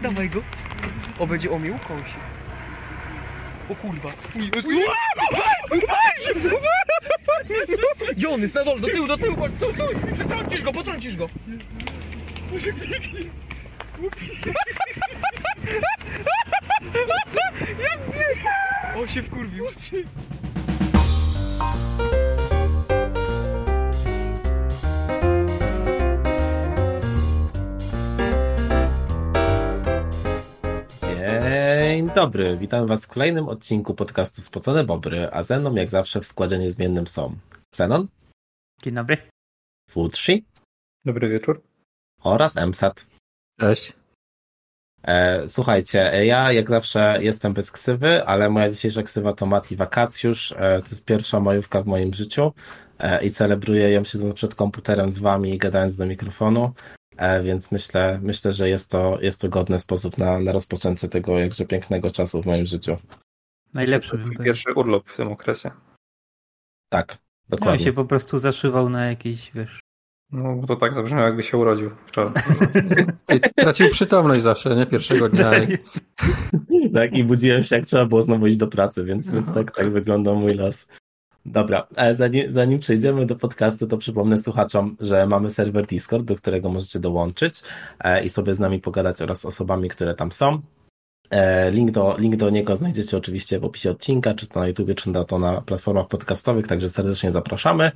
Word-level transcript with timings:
Dawaj 0.00 0.30
go. 0.30 0.42
O, 1.18 1.26
będzie 1.26 1.50
o 1.50 1.58
mnie 1.58 1.72
ukąsi. 1.72 2.14
O 3.70 3.74
kurwa. 3.74 4.10
Gdzie 8.16 8.28
on 8.28 8.40
jest? 8.40 8.54
Na 8.54 8.64
dole, 8.64 8.80
do 8.80 8.86
tyłu, 8.88 9.06
do 9.06 9.18
tyłu, 9.18 9.36
stój, 9.56 9.74
stój. 9.74 10.14
Przetrącisz 10.14 10.62
go, 10.62 10.72
potrącisz 10.72 11.16
go. 11.16 11.28
Jak 17.82 18.00
biega? 18.12 18.50
O, 18.96 19.06
się 19.06 19.22
wkurwił. 19.22 19.64
Dzień 32.08 32.14
dobry, 32.14 32.56
witam 32.56 32.86
Was 32.86 33.04
w 33.04 33.08
kolejnym 33.08 33.48
odcinku 33.48 33.94
podcastu 33.94 34.42
Spocone 34.42 34.84
Bobry, 34.84 35.28
a 35.32 35.42
ze 35.42 35.60
mną 35.60 35.74
jak 35.74 35.90
zawsze 35.90 36.20
w 36.20 36.26
składzie 36.26 36.58
niezmiennym 36.58 37.06
są 37.06 37.36
Xenon, 37.72 38.08
Dzień 38.82 38.94
dobry. 38.94 39.16
Futrzy 39.90 40.38
Dobry 41.04 41.28
wieczór. 41.28 41.62
oraz 42.22 42.56
MSAT. 42.56 43.06
Cześć. 43.60 43.92
E, 45.02 45.48
słuchajcie, 45.48 45.98
ja 46.24 46.52
jak 46.52 46.68
zawsze 46.68 47.18
jestem 47.20 47.52
bez 47.52 47.72
ksywy, 47.72 48.24
ale 48.24 48.50
moja 48.50 48.70
dzisiejsza 48.70 49.02
ksywa 49.02 49.32
to 49.32 49.46
Mati 49.46 49.76
Wakacjusz. 49.76 50.52
E, 50.52 50.82
to 50.82 50.88
jest 50.90 51.04
pierwsza 51.04 51.40
majówka 51.40 51.82
w 51.82 51.86
moim 51.86 52.14
życiu 52.14 52.52
e, 52.98 53.24
i 53.24 53.30
celebruję 53.30 53.90
ją 53.90 54.04
siedząc 54.04 54.34
przed 54.34 54.54
komputerem 54.54 55.10
z 55.10 55.18
Wami 55.18 55.54
i 55.54 55.58
gadając 55.58 55.96
do 55.96 56.06
mikrofonu. 56.06 56.72
E, 57.18 57.42
więc 57.42 57.72
myślę, 57.72 58.18
myślę, 58.22 58.52
że 58.52 58.68
jest 58.68 58.90
to, 58.90 59.18
jest 59.20 59.40
to 59.40 59.48
godny 59.48 59.78
sposób 59.78 60.18
na, 60.18 60.40
na 60.40 60.52
rozpoczęcie 60.52 61.08
tego 61.08 61.38
jakże 61.38 61.64
pięknego 61.64 62.10
czasu 62.10 62.42
w 62.42 62.46
moim 62.46 62.66
życiu. 62.66 62.96
Najlepszy 63.74 64.10
To 64.10 64.22
powiedział. 64.22 64.44
pierwszy 64.44 64.72
urlop 64.74 65.08
w 65.10 65.16
tym 65.16 65.28
okresie. 65.28 65.70
Tak, 66.88 67.18
No 67.48 67.56
dokładnie. 67.56 67.84
się 67.84 67.92
po 67.92 68.04
prostu 68.04 68.38
zaszywał 68.38 68.88
na 68.88 69.06
jakiś, 69.06 69.50
wiesz... 69.54 69.80
No 70.32 70.56
bo 70.56 70.66
to 70.66 70.76
tak 70.76 70.94
zabrzmiało, 70.94 71.24
jakby 71.26 71.42
się 71.42 71.56
urodził 71.56 71.90
wczoraj. 72.06 72.32
I 73.36 73.40
tracił 73.56 73.90
przytomność 73.90 74.40
zawsze, 74.42 74.76
nie? 74.76 74.86
Pierwszego 74.86 75.28
dnia. 75.28 75.50
Tak, 76.94 77.16
i 77.16 77.24
budziłem 77.24 77.62
się, 77.62 77.76
jak 77.76 77.86
trzeba 77.86 78.06
było 78.06 78.22
znowu 78.22 78.46
iść 78.46 78.56
do 78.56 78.66
pracy, 78.66 79.04
więc, 79.04 79.30
więc 79.30 79.54
tak, 79.54 79.76
tak 79.76 79.90
wygląda 79.92 80.32
mój 80.34 80.54
los. 80.54 80.88
Dobra, 81.52 81.86
ale 81.96 82.14
zanim, 82.14 82.52
zanim 82.52 82.78
przejdziemy 82.78 83.26
do 83.26 83.36
podcastu, 83.36 83.86
to 83.86 83.98
przypomnę 83.98 84.38
słuchaczom, 84.38 84.96
że 85.00 85.26
mamy 85.26 85.50
serwer 85.50 85.86
Discord, 85.86 86.24
do 86.24 86.36
którego 86.36 86.68
możecie 86.68 86.98
dołączyć 86.98 87.62
e, 88.00 88.24
i 88.24 88.28
sobie 88.28 88.54
z 88.54 88.58
nami 88.58 88.80
pogadać 88.80 89.22
oraz 89.22 89.40
z 89.40 89.44
osobami, 89.46 89.88
które 89.88 90.14
tam 90.14 90.32
są. 90.32 90.62
E, 91.30 91.70
link, 91.70 91.90
do, 91.90 92.16
link 92.18 92.36
do 92.36 92.50
niego 92.50 92.76
znajdziecie 92.76 93.16
oczywiście 93.16 93.58
w 93.58 93.64
opisie 93.64 93.90
odcinka, 93.90 94.34
czy 94.34 94.46
to 94.46 94.60
na 94.60 94.68
YouTubie, 94.68 94.94
czy 94.94 95.12
to, 95.28 95.38
na 95.38 95.60
platformach 95.60 96.08
podcastowych, 96.08 96.66
także 96.66 96.90
serdecznie 96.90 97.30
zapraszamy. 97.30 97.92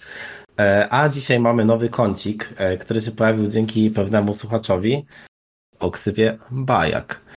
E, 0.61 0.89
a 0.91 1.09
dzisiaj 1.09 1.41
mamy 1.41 1.64
nowy 1.64 1.89
kącik, 1.89 2.55
e, 2.56 2.77
który 2.77 3.00
się 3.00 3.11
pojawił 3.11 3.50
dzięki 3.50 3.91
pewnemu 3.91 4.34
słuchaczowi 4.34 5.05
o 5.78 5.91
ksywie 5.91 6.39
Bajak. 6.50 7.31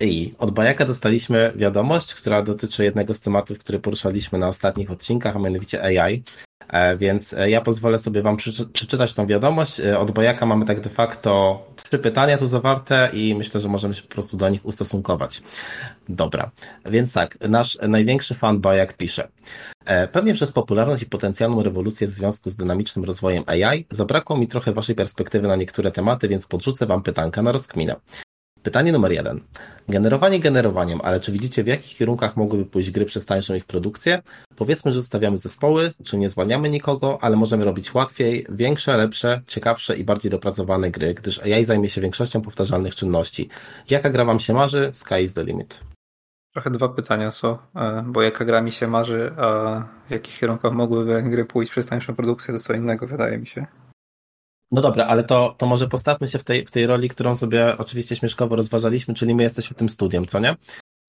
I 0.00 0.34
od 0.38 0.50
Bajaka 0.50 0.84
dostaliśmy 0.84 1.52
wiadomość, 1.56 2.14
która 2.14 2.42
dotyczy 2.42 2.84
jednego 2.84 3.14
z 3.14 3.20
tematów, 3.20 3.58
który 3.58 3.78
poruszaliśmy 3.78 4.38
na 4.38 4.48
ostatnich 4.48 4.90
odcinkach, 4.90 5.36
a 5.36 5.38
mianowicie 5.38 5.82
AI. 5.82 6.22
E, 6.68 6.96
Więc 6.96 7.34
e, 7.34 7.50
ja 7.50 7.60
pozwolę 7.60 7.98
sobie 7.98 8.22
Wam 8.22 8.36
przeczy- 8.36 8.68
przeczytać 8.72 9.14
tą 9.14 9.26
wiadomość. 9.26 9.80
E, 9.80 9.98
Od 9.98 10.10
Bajaka 10.10 10.46
mamy 10.46 10.64
tak 10.64 10.80
de 10.80 10.90
facto 10.90 11.62
trzy 11.76 11.98
pytania 11.98 12.38
tu 12.38 12.46
zawarte 12.46 13.10
i 13.12 13.34
myślę, 13.34 13.60
że 13.60 13.68
możemy 13.68 13.94
się 13.94 14.02
po 14.02 14.08
prostu 14.08 14.36
do 14.36 14.48
nich 14.48 14.66
ustosunkować. 14.66 15.42
Dobra, 16.08 16.50
więc 16.86 17.12
tak, 17.12 17.38
nasz 17.48 17.78
największy 17.88 18.34
fan 18.34 18.60
Bajak 18.60 18.96
pisze. 18.96 19.28
Pewnie 20.12 20.34
przez 20.34 20.52
popularność 20.52 21.02
i 21.02 21.06
potencjalną 21.06 21.62
rewolucję 21.62 22.06
w 22.06 22.10
związku 22.10 22.50
z 22.50 22.56
dynamicznym 22.56 23.04
rozwojem 23.04 23.44
AI 23.46 23.86
zabrakło 23.90 24.36
mi 24.36 24.48
trochę 24.48 24.72
Waszej 24.72 24.94
perspektywy 24.94 25.48
na 25.48 25.56
niektóre 25.56 25.90
tematy, 25.92 26.28
więc 26.28 26.46
podrzucę 26.46 26.86
Wam 26.86 27.02
pytanka 27.02 27.42
na 27.42 27.52
rozkminę. 27.52 27.96
Pytanie 28.66 28.92
numer 28.92 29.12
jeden. 29.12 29.40
Generowanie 29.88 30.40
generowaniem, 30.40 31.00
ale 31.04 31.20
czy 31.20 31.32
widzicie 31.32 31.64
w 31.64 31.66
jakich 31.66 31.96
kierunkach 31.96 32.36
mogłyby 32.36 32.64
pójść 32.64 32.90
gry 32.90 33.04
przez 33.04 33.26
tańszą 33.26 33.54
ich 33.54 33.64
produkcję? 33.64 34.22
Powiedzmy, 34.56 34.92
że 34.92 35.00
zostawiamy 35.00 35.36
zespoły, 35.36 35.90
czy 36.04 36.18
nie 36.18 36.28
zwalniamy 36.28 36.70
nikogo, 36.70 37.18
ale 37.20 37.36
możemy 37.36 37.64
robić 37.64 37.94
łatwiej, 37.94 38.46
większe, 38.48 38.96
lepsze, 38.96 39.42
ciekawsze 39.46 39.96
i 39.96 40.04
bardziej 40.04 40.30
dopracowane 40.30 40.90
gry, 40.90 41.14
gdyż 41.14 41.38
AI 41.38 41.64
zajmie 41.64 41.88
się 41.88 42.00
większością 42.00 42.42
powtarzalnych 42.42 42.94
czynności. 42.94 43.48
Jaka 43.90 44.10
gra 44.10 44.24
Wam 44.24 44.40
się 44.40 44.54
marzy? 44.54 44.90
Sky 44.92 45.22
is 45.22 45.34
the 45.34 45.44
limit. 45.44 45.80
Trochę 46.52 46.70
dwa 46.70 46.88
pytania 46.88 47.32
są, 47.32 47.58
e, 47.76 48.04
bo 48.06 48.22
jaka 48.22 48.44
gra 48.44 48.60
mi 48.62 48.72
się 48.72 48.86
marzy, 48.86 49.32
a 49.36 49.82
w 50.08 50.10
jakich 50.10 50.38
kierunkach 50.38 50.72
mogłyby 50.72 51.22
gry 51.22 51.44
pójść 51.44 51.70
przez 51.70 51.86
tańszą 51.86 52.14
produkcję, 52.14 52.54
to 52.54 52.60
co 52.60 52.72
innego 52.72 53.06
wydaje 53.06 53.38
mi 53.38 53.46
się. 53.46 53.66
No 54.70 54.82
dobra, 54.82 55.06
ale 55.06 55.24
to, 55.24 55.54
to 55.58 55.66
może 55.66 55.88
postawmy 55.88 56.28
się 56.28 56.38
w 56.38 56.44
tej, 56.44 56.66
w 56.66 56.70
tej 56.70 56.86
roli, 56.86 57.08
którą 57.08 57.34
sobie 57.34 57.78
oczywiście 57.78 58.16
śmieszkowo 58.16 58.56
rozważaliśmy, 58.56 59.14
czyli 59.14 59.34
my 59.34 59.42
jesteśmy 59.42 59.76
tym 59.76 59.88
studiem, 59.88 60.26
co 60.26 60.38
nie? 60.40 60.56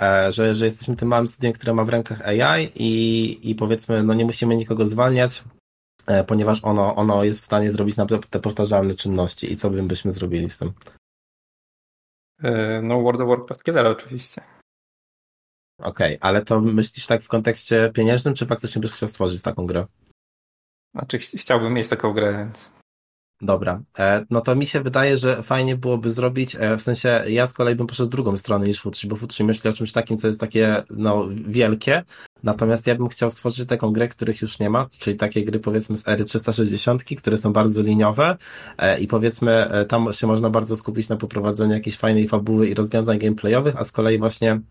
E, 0.01 0.31
że, 0.31 0.55
że 0.55 0.65
jesteśmy 0.65 0.95
tym 0.95 1.07
małym 1.07 1.27
studiem, 1.27 1.53
które 1.53 1.73
ma 1.73 1.83
w 1.83 1.89
rękach 1.89 2.21
AI 2.21 2.71
i, 2.75 3.49
i 3.49 3.55
powiedzmy, 3.55 4.03
no 4.03 4.13
nie 4.13 4.25
musimy 4.25 4.55
nikogo 4.55 4.85
zwalniać, 4.85 5.43
e, 6.07 6.23
ponieważ 6.23 6.63
ono, 6.63 6.95
ono 6.95 7.23
jest 7.23 7.41
w 7.41 7.45
stanie 7.45 7.71
zrobić 7.71 7.97
naprawdę 7.97 8.27
te 8.27 8.39
powtarzalne 8.39 8.95
czynności. 8.95 9.51
I 9.53 9.57
co 9.57 9.69
bym 9.69 9.87
byśmy 9.87 10.11
zrobili 10.11 10.49
z 10.49 10.57
tym? 10.57 10.73
E, 12.43 12.81
No 12.81 13.01
World 13.01 13.21
of 13.21 13.27
Warcraft 13.27 13.63
Killer 13.63 13.87
oczywiście. 13.87 14.41
Okej, 15.81 16.17
ale 16.21 16.45
to 16.45 16.61
myślisz 16.61 17.07
tak 17.07 17.21
w 17.21 17.27
kontekście 17.27 17.91
pieniężnym, 17.93 18.33
czy 18.33 18.45
faktycznie 18.45 18.81
byś 18.81 18.91
chciał 18.91 19.09
stworzyć 19.09 19.41
taką 19.41 19.65
grę? 19.65 19.85
Znaczy 20.95 21.19
ch- 21.19 21.39
chciałbym 21.39 21.73
mieć 21.73 21.89
taką 21.89 22.13
grę, 22.13 22.33
więc 22.37 22.76
Dobra, 23.41 23.81
e, 23.99 24.25
no 24.29 24.41
to 24.41 24.55
mi 24.55 24.65
się 24.65 24.81
wydaje, 24.81 25.17
że 25.17 25.43
fajnie 25.43 25.75
byłoby 25.75 26.11
zrobić, 26.11 26.55
e, 26.59 26.77
w 26.77 26.81
sensie 26.81 27.23
ja 27.27 27.47
z 27.47 27.53
kolei 27.53 27.75
bym 27.75 27.87
poszedł 27.87 28.09
drugą 28.09 28.37
stronę 28.37 28.67
niż 28.67 28.81
Futrzy, 28.81 29.07
bo 29.07 29.15
Futrzy 29.15 29.43
myśli 29.43 29.69
o 29.69 29.73
czymś 29.73 29.91
takim, 29.91 30.17
co 30.17 30.27
jest 30.27 30.39
takie, 30.39 30.83
no, 30.89 31.27
wielkie, 31.45 32.03
natomiast 32.43 32.87
ja 32.87 32.95
bym 32.95 33.07
chciał 33.07 33.31
stworzyć 33.31 33.67
taką 33.67 33.91
grę, 33.91 34.07
których 34.07 34.41
już 34.41 34.59
nie 34.59 34.69
ma, 34.69 34.87
czyli 34.99 35.17
takie 35.17 35.43
gry 35.43 35.59
powiedzmy 35.59 35.97
z 35.97 36.07
ery 36.07 36.25
360, 36.25 37.03
które 37.03 37.37
są 37.37 37.53
bardzo 37.53 37.81
liniowe 37.81 38.37
e, 38.77 38.99
i 38.99 39.07
powiedzmy 39.07 39.69
tam 39.87 40.13
się 40.13 40.27
można 40.27 40.49
bardzo 40.49 40.75
skupić 40.75 41.09
na 41.09 41.15
poprowadzeniu 41.15 41.73
jakiejś 41.73 41.97
fajnej 41.97 42.27
fabuły 42.27 42.67
i 42.67 42.73
rozwiązań 42.73 43.19
gameplayowych, 43.19 43.75
a 43.77 43.83
z 43.83 43.91
kolei 43.91 44.17
właśnie 44.17 44.61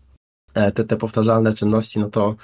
te, 0.53 0.71
te 0.71 0.97
powtarzalne 0.97 1.53
czynności, 1.53 1.99
no 1.99 2.09
to 2.09 2.35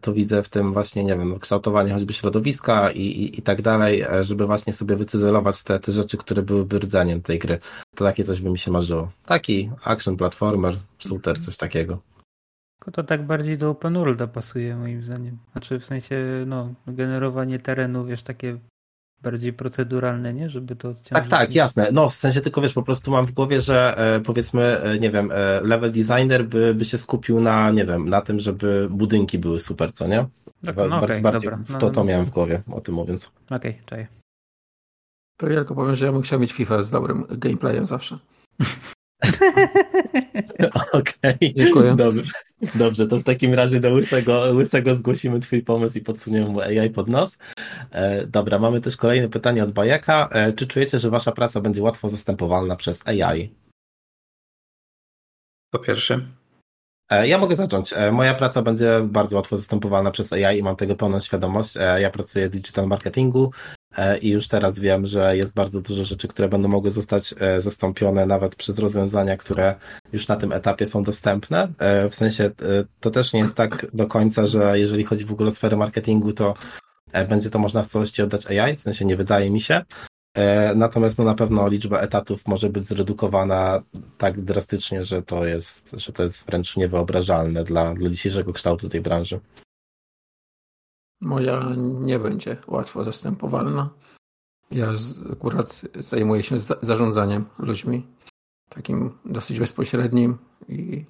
to 0.00 0.12
widzę 0.12 0.42
w 0.42 0.48
tym 0.48 0.72
właśnie, 0.72 1.04
nie 1.04 1.16
wiem, 1.16 1.38
kształtowanie 1.38 1.92
choćby 1.92 2.12
środowiska 2.12 2.90
i, 2.90 3.00
i, 3.00 3.38
i 3.38 3.42
tak 3.42 3.62
dalej, 3.62 4.02
e, 4.02 4.24
żeby 4.24 4.46
właśnie 4.46 4.72
sobie 4.72 4.96
wycyzelować 4.96 5.62
te, 5.62 5.78
te 5.78 5.92
rzeczy, 5.92 6.16
które 6.16 6.42
byłyby 6.42 6.78
rdzeniem 6.78 7.22
tej 7.22 7.38
gry. 7.38 7.58
To 7.96 8.04
takie 8.04 8.24
coś 8.24 8.40
by 8.40 8.50
mi 8.50 8.58
się 8.58 8.70
marzyło. 8.70 9.10
Taki 9.26 9.70
action 9.84 10.16
platformer, 10.16 10.76
shooter, 10.98 11.40
coś 11.40 11.56
takiego. 11.56 11.98
Tylko 12.78 12.90
to 12.90 13.02
tak 13.04 13.26
bardziej 13.26 13.58
do 13.58 13.70
open 13.70 13.94
worlda 13.94 14.26
pasuje 14.26 14.76
moim 14.76 15.02
zdaniem. 15.02 15.38
Znaczy 15.52 15.80
w 15.80 15.84
sensie, 15.84 16.44
no, 16.46 16.74
generowanie 16.86 17.58
terenu, 17.58 18.04
wiesz, 18.04 18.22
takie 18.22 18.58
bardziej 19.22 19.52
proceduralne, 19.52 20.34
nie? 20.34 20.50
Żeby 20.50 20.76
to 20.76 20.88
Tak, 20.88 20.96
odciążyć. 20.98 21.30
tak, 21.30 21.54
jasne. 21.54 21.88
No, 21.92 22.08
w 22.08 22.14
sensie 22.14 22.40
tylko 22.40 22.60
wiesz, 22.60 22.72
po 22.72 22.82
prostu 22.82 23.10
mam 23.10 23.26
w 23.26 23.32
głowie, 23.32 23.60
że 23.60 23.94
e, 24.16 24.20
powiedzmy, 24.20 24.80
e, 24.80 24.98
nie 24.98 25.10
wiem, 25.10 25.30
e, 25.32 25.60
level 25.60 25.92
designer 25.92 26.44
by, 26.44 26.74
by 26.74 26.84
się 26.84 26.98
skupił 26.98 27.40
na, 27.40 27.70
nie 27.70 27.84
wiem, 27.84 28.08
na 28.08 28.20
tym, 28.20 28.40
żeby 28.40 28.88
budynki 28.90 29.38
były 29.38 29.60
super, 29.60 29.92
co 29.92 30.06
nie? 30.08 30.26
Tak, 30.64 30.76
Ba- 30.76 30.86
no 30.88 31.00
bardziej 31.00 31.14
okej, 31.16 31.22
bardziej 31.22 31.50
dobra. 31.50 31.64
w 31.64 31.70
No, 31.70 31.78
to, 31.78 31.86
no, 31.86 31.92
to 31.92 32.00
no. 32.00 32.04
miałem 32.06 32.24
w 32.26 32.30
głowie, 32.30 32.62
o 32.72 32.80
tym 32.80 32.94
mówiąc. 32.94 33.32
Okej, 33.50 33.78
czaję. 33.86 34.06
To 35.36 35.48
ja 35.48 35.56
tylko 35.56 35.74
powiem, 35.74 35.94
że 35.94 36.06
ja 36.06 36.12
bym 36.12 36.22
chciał 36.22 36.40
mieć 36.40 36.52
FIFA 36.52 36.82
z 36.82 36.90
dobrym 36.90 37.24
gameplayem 37.30 37.86
zawsze. 37.86 38.18
Okej, 40.92 41.54
Dziękuję. 41.56 41.94
Dobrze. 41.96 42.22
Dobrze, 42.74 43.06
to 43.06 43.18
w 43.18 43.22
takim 43.24 43.54
razie 43.54 43.80
do 43.80 43.90
łysego, 43.90 44.44
łysego 44.54 44.94
zgłosimy 44.94 45.40
twój 45.40 45.62
pomysł 45.62 45.98
i 45.98 46.00
podsuniemy 46.02 46.48
mu 46.48 46.60
AI 46.60 46.90
pod 46.90 47.08
nos. 47.08 47.38
E, 47.90 48.26
dobra, 48.26 48.58
mamy 48.58 48.80
też 48.80 48.96
kolejne 48.96 49.28
pytanie 49.28 49.64
od 49.64 49.72
Bajaka. 49.72 50.28
E, 50.32 50.52
czy 50.52 50.66
czujecie, 50.66 50.98
że 50.98 51.10
wasza 51.10 51.32
praca 51.32 51.60
będzie 51.60 51.82
łatwo 51.82 52.08
zastępowalna 52.08 52.76
przez 52.76 53.06
AI? 53.08 53.54
po 55.72 55.78
pierwsze. 55.78 56.20
E, 57.10 57.28
Ja 57.28 57.38
mogę 57.38 57.56
zacząć. 57.56 57.94
Moja 58.12 58.34
praca 58.34 58.62
będzie 58.62 59.00
bardzo 59.04 59.36
łatwo 59.36 59.56
zastępowalna 59.56 60.10
przez 60.10 60.32
AI 60.32 60.58
i 60.58 60.62
mam 60.62 60.76
tego 60.76 60.96
pełną 60.96 61.20
świadomość. 61.20 61.74
Ja 61.98 62.10
pracuję 62.10 62.48
w 62.48 62.50
digital 62.50 62.86
marketingu 62.86 63.52
i 64.22 64.28
już 64.28 64.48
teraz 64.48 64.78
wiem, 64.78 65.06
że 65.06 65.36
jest 65.36 65.54
bardzo 65.54 65.80
dużo 65.80 66.04
rzeczy, 66.04 66.28
które 66.28 66.48
będą 66.48 66.68
mogły 66.68 66.90
zostać 66.90 67.34
e, 67.40 67.60
zastąpione 67.60 68.26
nawet 68.26 68.56
przez 68.56 68.78
rozwiązania, 68.78 69.36
które 69.36 69.74
już 70.12 70.28
na 70.28 70.36
tym 70.36 70.52
etapie 70.52 70.86
są 70.86 71.02
dostępne. 71.02 71.68
E, 71.78 72.08
W 72.08 72.14
sensie 72.14 72.44
e, 72.44 72.50
to 73.00 73.10
też 73.10 73.32
nie 73.32 73.40
jest 73.40 73.56
tak 73.56 73.86
do 73.94 74.06
końca, 74.06 74.46
że 74.46 74.78
jeżeli 74.78 75.04
chodzi 75.04 75.24
w 75.24 75.32
ogóle 75.32 75.48
o 75.48 75.52
sferę 75.52 75.76
marketingu, 75.76 76.32
to 76.32 76.54
e, 77.12 77.24
będzie 77.24 77.50
to 77.50 77.58
można 77.58 77.82
w 77.82 77.86
całości 77.86 78.22
oddać 78.22 78.46
AI, 78.46 78.76
w 78.76 78.80
sensie 78.80 79.04
nie 79.04 79.16
wydaje 79.16 79.50
mi 79.50 79.60
się. 79.60 79.82
E, 80.34 80.74
natomiast 80.74 81.18
no, 81.18 81.24
na 81.24 81.34
pewno 81.34 81.68
liczba 81.68 82.00
etatów 82.00 82.46
może 82.46 82.68
być 82.68 82.88
zredukowana 82.88 83.82
tak 84.18 84.40
drastycznie, 84.40 85.04
że 85.04 85.22
to 85.22 85.46
jest, 85.46 85.94
że 85.96 86.12
to 86.12 86.22
jest 86.22 86.46
wręcz 86.46 86.76
niewyobrażalne 86.76 87.64
dla, 87.64 87.94
dla 87.94 88.10
dzisiejszego 88.10 88.52
kształtu 88.52 88.88
tej 88.88 89.00
branży. 89.00 89.40
Moja 91.20 91.74
nie 91.76 92.18
będzie 92.18 92.56
łatwo 92.66 93.04
zastępowalna. 93.04 93.90
Ja 94.70 94.94
z, 94.94 95.32
akurat 95.32 95.82
zajmuję 95.94 96.42
się 96.42 96.58
za, 96.58 96.76
zarządzaniem 96.82 97.46
ludźmi, 97.58 98.06
takim 98.68 99.18
dosyć 99.24 99.58
bezpośrednim 99.58 100.38
i 100.68 101.04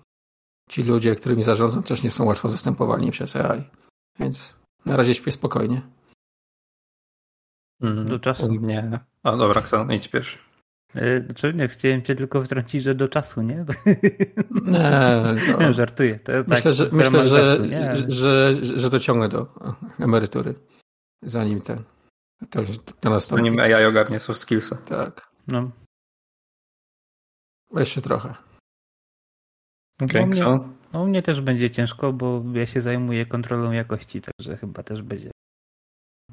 ci 0.69 0.83
ludzie, 0.83 1.15
którymi 1.15 1.43
zarządzam 1.43 1.83
też 1.83 2.03
nie 2.03 2.11
są 2.11 2.25
łatwo 2.25 2.49
zastępowalni 2.49 3.11
przez 3.11 3.37
AI. 3.37 3.63
Więc 4.19 4.55
na 4.87 4.97
razie 4.97 5.15
śpię 5.15 5.33
spokojnie. 5.33 5.83
Mm, 7.81 8.07
do 8.07 8.19
czasu. 8.19 8.47
U 8.47 8.53
mnie. 8.53 9.01
A 9.23 9.37
dobra, 9.37 9.63
Ksan, 9.63 9.93
idź 9.93 10.09
pierwszy. 10.09 10.39
Znaczy 11.27 11.55
nie, 11.55 11.69
chciałem 11.69 12.03
cię 12.03 12.15
tylko 12.15 12.43
wtrącić, 12.43 12.83
że 12.83 12.95
do 12.95 13.09
czasu, 13.09 13.43
nie? 13.43 13.57
Nie, 14.65 15.23
to... 15.59 15.73
żartuję. 15.73 16.19
To 16.19 16.33
jest 16.33 16.49
myślę, 16.49 16.63
tak, 16.63 16.75
że, 16.75 16.89
myślę 16.93 17.29
że, 17.29 17.57
że, 17.67 18.11
że, 18.11 18.55
że 18.63 18.91
dociągnę 18.91 19.29
do 19.29 19.47
emerytury, 19.99 20.55
zanim 21.23 21.61
ten 21.61 21.85
to, 22.51 22.61
to 23.01 23.11
nastąpi. 23.11 23.45
Zanim 23.45 23.61
AI 23.61 23.85
ogarnie 23.85 24.21
soft 24.21 24.41
skillsy. 24.41 24.77
Tak. 24.89 25.31
No. 25.49 25.71
Jeszcze 27.75 28.03
trochę. 28.03 28.35
Okay, 30.03 30.27
no, 30.27 30.69
no 30.93 31.03
u 31.03 31.07
mnie 31.07 31.23
też 31.23 31.41
będzie 31.41 31.71
ciężko, 31.71 32.13
bo 32.13 32.43
ja 32.55 32.67
się 32.67 32.81
zajmuję 32.81 33.27
kontrolą 33.27 33.73
jakości, 33.73 34.21
także 34.21 34.57
chyba 34.57 34.83
też 34.83 35.03
będzie 35.03 35.31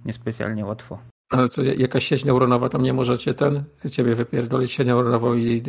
niespecjalnie 0.05 0.65
łatwo. 0.65 0.99
Ale 1.29 1.49
co, 1.49 1.63
jakaś 1.63 2.05
sieć 2.05 2.25
neuronowa 2.25 2.69
tam 2.69 2.83
nie 2.83 2.93
możecie 2.93 3.33
ten, 3.33 3.63
ciebie 3.91 4.15
wypierdolić 4.15 4.71
się 4.71 4.83
neuronową 4.83 5.33
i 5.33 5.61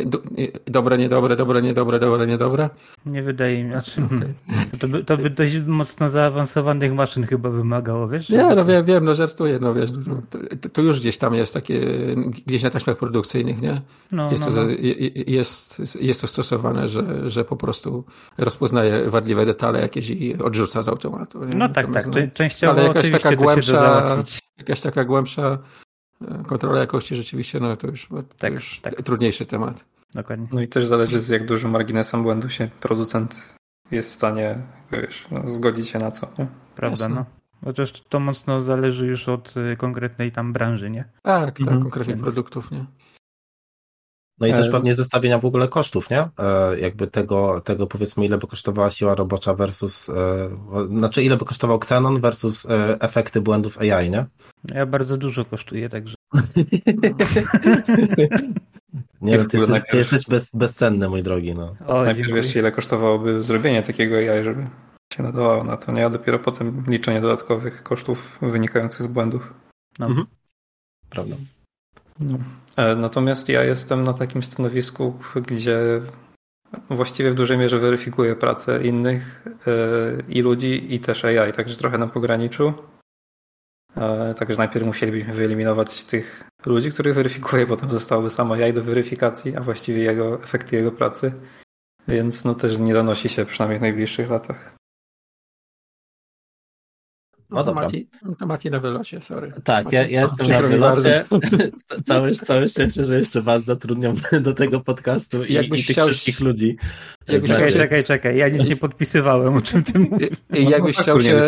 dobre, 0.66 0.98
niedobre, 0.98 1.36
dobre, 1.36 1.62
niedobre, 1.62 1.98
dobre, 1.98 2.26
niedobre? 2.26 2.70
Nie 3.06 3.22
wydaje 3.22 3.64
mi 3.64 3.70
się. 3.70 3.80
Znaczy, 3.80 4.02
okay. 4.04 4.34
to, 4.78 4.88
by, 4.88 5.04
to 5.04 5.16
by 5.16 5.30
dość 5.30 5.54
mocno 5.66 6.08
zaawansowanych 6.08 6.94
maszyn 6.94 7.26
chyba 7.26 7.50
wymagało, 7.50 8.08
wiesz? 8.08 8.28
Nie, 8.28 8.54
no 8.54 8.64
wiem, 8.64 8.84
wiem, 8.84 9.04
no 9.04 9.14
żartuję, 9.14 9.58
no 9.60 9.74
wiesz, 9.74 9.90
no, 10.06 10.22
to, 10.30 10.68
to, 10.68 10.80
już 10.80 11.00
gdzieś 11.00 11.18
tam 11.18 11.34
jest 11.34 11.54
takie, 11.54 11.80
gdzieś 12.46 12.62
na 12.62 12.70
taśmach 12.70 12.96
produkcyjnych, 12.96 13.62
nie? 13.62 13.80
No, 14.12 14.30
jest, 14.30 14.46
no, 14.46 14.52
to, 14.52 14.62
no. 14.64 14.68
Jest, 15.26 15.80
jest 16.00 16.20
to 16.20 16.26
stosowane, 16.26 16.88
że, 16.88 17.30
że 17.30 17.44
po 17.44 17.56
prostu 17.56 18.04
rozpoznaje 18.38 19.10
wadliwe 19.10 19.46
detale 19.46 19.80
jakieś 19.80 20.10
i 20.10 20.38
odrzuca 20.38 20.82
z 20.82 20.88
automatu. 20.88 21.44
Nie? 21.44 21.56
No 21.56 21.68
tak, 21.68 21.92
tak, 21.92 22.06
no, 22.06 22.12
częściowo 22.34 22.72
ale 22.72 22.88
jakaś 22.88 23.10
taka 23.10 23.36
głębsza, 23.36 24.22
jakaś 24.58 24.80
taka 24.80 25.04
głębsza 25.04 25.58
e, 26.22 26.44
kontrola 26.46 26.80
jakości 26.80 27.16
rzeczywiście, 27.16 27.60
no 27.60 27.76
to 27.76 27.86
już, 27.86 28.08
to 28.08 28.22
tak, 28.38 28.52
już 28.52 28.80
tak. 28.80 29.02
trudniejszy 29.02 29.46
temat. 29.46 29.84
Dokładnie. 30.14 30.48
No 30.52 30.60
i 30.60 30.68
też 30.68 30.86
zależy 30.86 31.20
z 31.20 31.28
jak 31.28 31.46
dużym 31.46 31.70
marginesem 31.70 32.22
błędu 32.22 32.48
się 32.48 32.70
producent 32.80 33.54
jest 33.90 34.10
w 34.10 34.14
stanie 34.14 34.58
wiesz, 34.92 35.26
no, 35.30 35.50
zgodzić 35.50 35.88
się 35.88 35.98
na 35.98 36.10
co. 36.10 36.28
Nie? 36.38 36.46
Prawda, 36.76 37.04
Jasne. 37.04 37.14
no. 37.14 37.24
Chociaż 37.64 37.92
to 38.08 38.20
mocno 38.20 38.62
zależy 38.62 39.06
już 39.06 39.28
od 39.28 39.54
y, 39.56 39.76
konkretnej 39.76 40.32
tam 40.32 40.52
branży, 40.52 40.90
nie? 40.90 41.04
Tak, 41.22 41.50
tak, 41.50 41.60
mhm. 41.60 41.82
konkretnych 41.82 42.16
Więc... 42.16 42.24
produktów, 42.24 42.70
nie? 42.70 42.86
No 44.40 44.46
i 44.46 44.52
też 44.52 44.68
e, 44.68 44.70
pewnie 44.70 44.94
zestawienia 44.94 45.38
w 45.38 45.44
ogóle 45.44 45.68
kosztów, 45.68 46.10
nie? 46.10 46.28
E, 46.38 46.78
jakby 46.80 47.06
tego, 47.06 47.60
tego 47.60 47.86
powiedzmy, 47.86 48.24
ile 48.24 48.38
by 48.38 48.46
kosztowała 48.46 48.90
siła 48.90 49.14
robocza 49.14 49.54
versus, 49.54 50.08
e, 50.08 50.48
znaczy 50.98 51.22
ile 51.22 51.36
by 51.36 51.44
kosztował 51.44 51.76
Xenon 51.76 52.20
versus 52.20 52.66
efekty 53.00 53.40
błędów 53.40 53.78
AI, 53.78 54.10
nie? 54.10 54.26
Ja 54.74 54.86
bardzo 54.86 55.16
dużo 55.16 55.44
kosztuję, 55.44 55.88
także. 55.88 56.14
nie, 59.20 59.44
ty 59.44 59.58
jesteś, 59.58 59.82
ty 59.90 59.96
jesteś 59.96 60.26
bez, 60.26 60.50
bezcenny, 60.54 61.08
mój 61.08 61.22
drogi. 61.22 61.54
No. 61.54 61.76
O, 61.86 62.02
najpierw 62.02 62.32
wiesz, 62.32 62.56
ile 62.56 62.72
kosztowałoby 62.72 63.42
zrobienie 63.42 63.82
takiego 63.82 64.16
AI, 64.16 64.44
żeby 64.44 64.66
się 65.12 65.22
nadawało 65.22 65.64
na 65.64 65.76
to, 65.76 65.92
nie? 65.92 66.06
A 66.06 66.10
dopiero 66.10 66.38
potem 66.38 66.84
liczenie 66.88 67.20
dodatkowych 67.20 67.82
kosztów 67.82 68.38
wynikających 68.42 69.02
z 69.02 69.06
błędów. 69.06 69.54
No. 69.98 70.06
Mhm. 70.06 70.26
Prawda. 71.10 71.36
No. 72.20 72.38
E, 72.78 72.94
natomiast 72.94 73.48
ja 73.48 73.64
jestem 73.64 74.04
na 74.04 74.12
takim 74.12 74.42
stanowisku, 74.42 75.18
gdzie 75.46 76.00
właściwie 76.90 77.30
w 77.30 77.34
dużej 77.34 77.58
mierze 77.58 77.78
weryfikuję 77.78 78.36
pracę 78.36 78.86
innych 78.86 79.44
e, 79.66 79.72
i 80.28 80.40
ludzi, 80.40 80.94
i 80.94 81.00
też 81.00 81.24
AI, 81.24 81.52
także 81.52 81.76
trochę 81.76 81.98
na 81.98 82.06
pograniczu. 82.06 82.72
E, 83.96 84.34
także 84.34 84.56
najpierw 84.56 84.86
musielibyśmy 84.86 85.32
wyeliminować 85.32 86.04
tych 86.04 86.44
ludzi, 86.66 86.90
których 86.90 87.14
weryfikuję, 87.14 87.66
potem 87.66 87.90
zostałoby 87.90 88.30
samo 88.30 88.54
AI 88.54 88.72
do 88.72 88.82
weryfikacji, 88.82 89.56
a 89.56 89.60
właściwie 89.60 90.02
jego 90.02 90.42
efekty 90.42 90.76
jego 90.76 90.92
pracy. 90.92 91.32
Więc 92.08 92.44
no 92.44 92.54
też 92.54 92.78
nie 92.78 92.94
zanosi 92.94 93.28
się 93.28 93.44
przynajmniej 93.44 93.78
w 93.78 93.82
najbliższych 93.82 94.30
latach. 94.30 94.74
No, 97.50 97.64
to, 97.64 97.74
Mati, 97.74 98.08
to 98.38 98.46
Mati 98.46 98.70
na 98.70 98.80
wylocie, 98.80 99.22
sorry. 99.22 99.52
Tak, 99.64 99.84
Mati, 99.84 99.96
ja, 99.96 100.06
ja 100.06 100.22
jestem 100.22 100.48
na 100.48 100.62
wylocie. 100.62 101.24
całe, 102.08 102.32
całe 102.32 102.68
szczęście, 102.68 103.04
że 103.04 103.18
jeszcze 103.18 103.42
was 103.42 103.64
zatrudniam 103.64 104.16
do 104.40 104.54
tego 104.54 104.80
podcastu 104.80 105.44
i, 105.44 105.54
i 105.54 105.70
tych 105.70 105.80
chciał... 105.80 106.06
wszystkich 106.06 106.40
ludzi. 106.40 106.76
Jakbyś 107.28 107.50
czekaj, 107.50 107.72
czekaj, 107.72 108.04
czekaj, 108.04 108.36
ja 108.36 108.48
nic 108.48 108.68
nie 108.68 108.76
podpisywałem, 108.76 109.56
o 109.56 109.60
czym 109.60 109.84
ty 109.84 109.98
mówisz. 109.98 110.30
Jakbyś 110.50 110.96
chciał 110.96 111.20
się... 111.20 111.40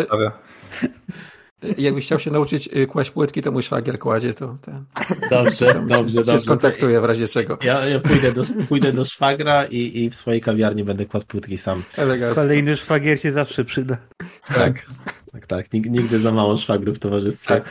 Jakbyś 1.77 2.05
chciał 2.05 2.19
się 2.19 2.31
nauczyć 2.31 2.69
y, 2.75 2.87
kłaść 2.87 3.11
płytki, 3.11 3.41
to 3.41 3.51
mój 3.51 3.63
szwagier 3.63 3.99
kładzie, 3.99 4.33
to 4.33 4.57
ten. 4.61 4.85
Dobrze, 5.29 5.73
dobrze, 5.87 6.15
dobrze. 6.15 6.31
Się 6.31 6.39
skontaktuję 6.39 7.01
w 7.01 7.05
razie 7.05 7.27
czego. 7.27 7.57
Ja, 7.63 7.85
ja 7.85 7.99
pójdę, 7.99 8.33
do, 8.33 8.43
pójdę 8.69 8.93
do 8.93 9.05
szwagra 9.05 9.65
i, 9.65 10.03
i 10.03 10.09
w 10.09 10.15
swojej 10.15 10.41
kawiarni 10.41 10.83
będę 10.83 11.05
kładł 11.05 11.25
płytki 11.25 11.57
sam. 11.57 11.83
Elegancko. 11.97 12.41
Kolejny 12.41 12.77
szwagier 12.77 13.21
się 13.21 13.31
zawsze 13.31 13.65
przyda. 13.65 13.97
Tak, 14.55 14.85
tak, 15.31 15.47
tak. 15.47 15.73
Nigdy 15.73 16.19
za 16.19 16.31
mało 16.31 16.57
szwagrów 16.63 16.95
w 16.95 16.99
towarzystwie. 16.99 17.53
Tak. 17.53 17.69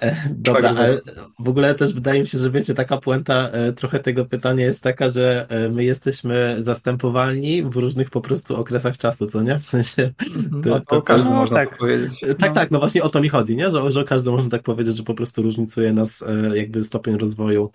E, 0.00 0.16
dobra, 0.36 0.68
ale 0.68 0.94
w 1.38 1.48
ogóle 1.48 1.74
też 1.74 1.94
wydaje 1.94 2.20
mi 2.20 2.26
się, 2.26 2.38
że 2.38 2.50
wiecie, 2.50 2.74
taka 2.74 2.96
puenta 2.96 3.48
e, 3.48 3.72
trochę 3.72 3.98
tego 3.98 4.24
pytania 4.24 4.64
jest 4.64 4.82
taka, 4.82 5.10
że 5.10 5.46
e, 5.48 5.68
my 5.68 5.84
jesteśmy 5.84 6.56
zastępowalni 6.58 7.62
w 7.62 7.76
różnych 7.76 8.10
po 8.10 8.20
prostu 8.20 8.56
okresach 8.56 8.98
czasu, 8.98 9.26
co 9.26 9.42
nie? 9.42 9.58
W 9.58 9.64
sensie... 9.64 10.12
Mhm. 10.36 10.62
To, 10.62 10.80
to 10.80 11.02
każdy 11.02 11.30
no, 11.30 11.36
można 11.36 11.56
tak. 11.56 11.68
tak 11.68 11.78
powiedzieć. 11.78 12.20
Tak, 12.20 12.50
no. 12.50 12.54
tak, 12.54 12.70
no 12.70 12.78
właśnie 12.78 13.02
o 13.02 13.08
to 13.08 13.20
mi 13.20 13.28
chodzi, 13.28 13.56
nie? 13.56 13.70
Że, 13.70 13.90
że 13.90 14.04
każdy 14.04 14.30
można 14.30 14.50
tak 14.50 14.62
powiedzieć, 14.62 14.96
że 14.96 15.02
po 15.02 15.14
prostu 15.14 15.42
różnicuje 15.42 15.92
nas 15.92 16.24
jakby 16.54 16.84
stopień 16.84 17.18
rozwoju 17.18 17.70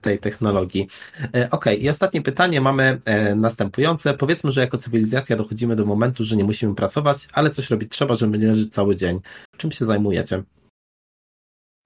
tej 0.00 0.18
technologii. 0.18 0.88
Okej, 1.28 1.48
okay. 1.50 1.74
i 1.74 1.88
ostatnie 1.88 2.22
pytanie 2.22 2.60
mamy 2.60 3.00
następujące. 3.36 4.14
Powiedzmy, 4.14 4.52
że 4.52 4.60
jako 4.60 4.78
cywilizacja 4.78 5.36
dochodzimy 5.36 5.76
do 5.76 5.86
momentu, 5.86 6.24
że 6.24 6.36
nie 6.36 6.44
musimy 6.44 6.74
pracować, 6.74 7.28
ale 7.32 7.50
coś 7.50 7.70
robić 7.70 7.92
trzeba, 7.92 8.14
żeby 8.14 8.38
nie 8.38 8.46
leżeć 8.46 8.74
cały 8.74 8.96
dzień. 8.96 9.20
Czym 9.56 9.72
się 9.72 9.84
zajmujecie? 9.84 10.42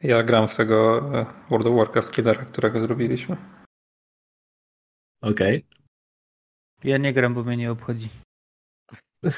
Ja 0.00 0.22
gram 0.22 0.48
w 0.48 0.56
tego 0.56 0.98
e, 1.20 1.26
World 1.50 1.66
of 1.66 1.76
Warcraft 1.76 2.12
Killera, 2.12 2.44
którego 2.44 2.80
zrobiliśmy. 2.80 3.36
Okej. 5.22 5.56
Okay. 5.56 5.84
Ja 6.84 6.98
nie 6.98 7.12
gram, 7.12 7.34
bo 7.34 7.44
mnie 7.44 7.56
nie 7.56 7.70
obchodzi. 7.70 8.08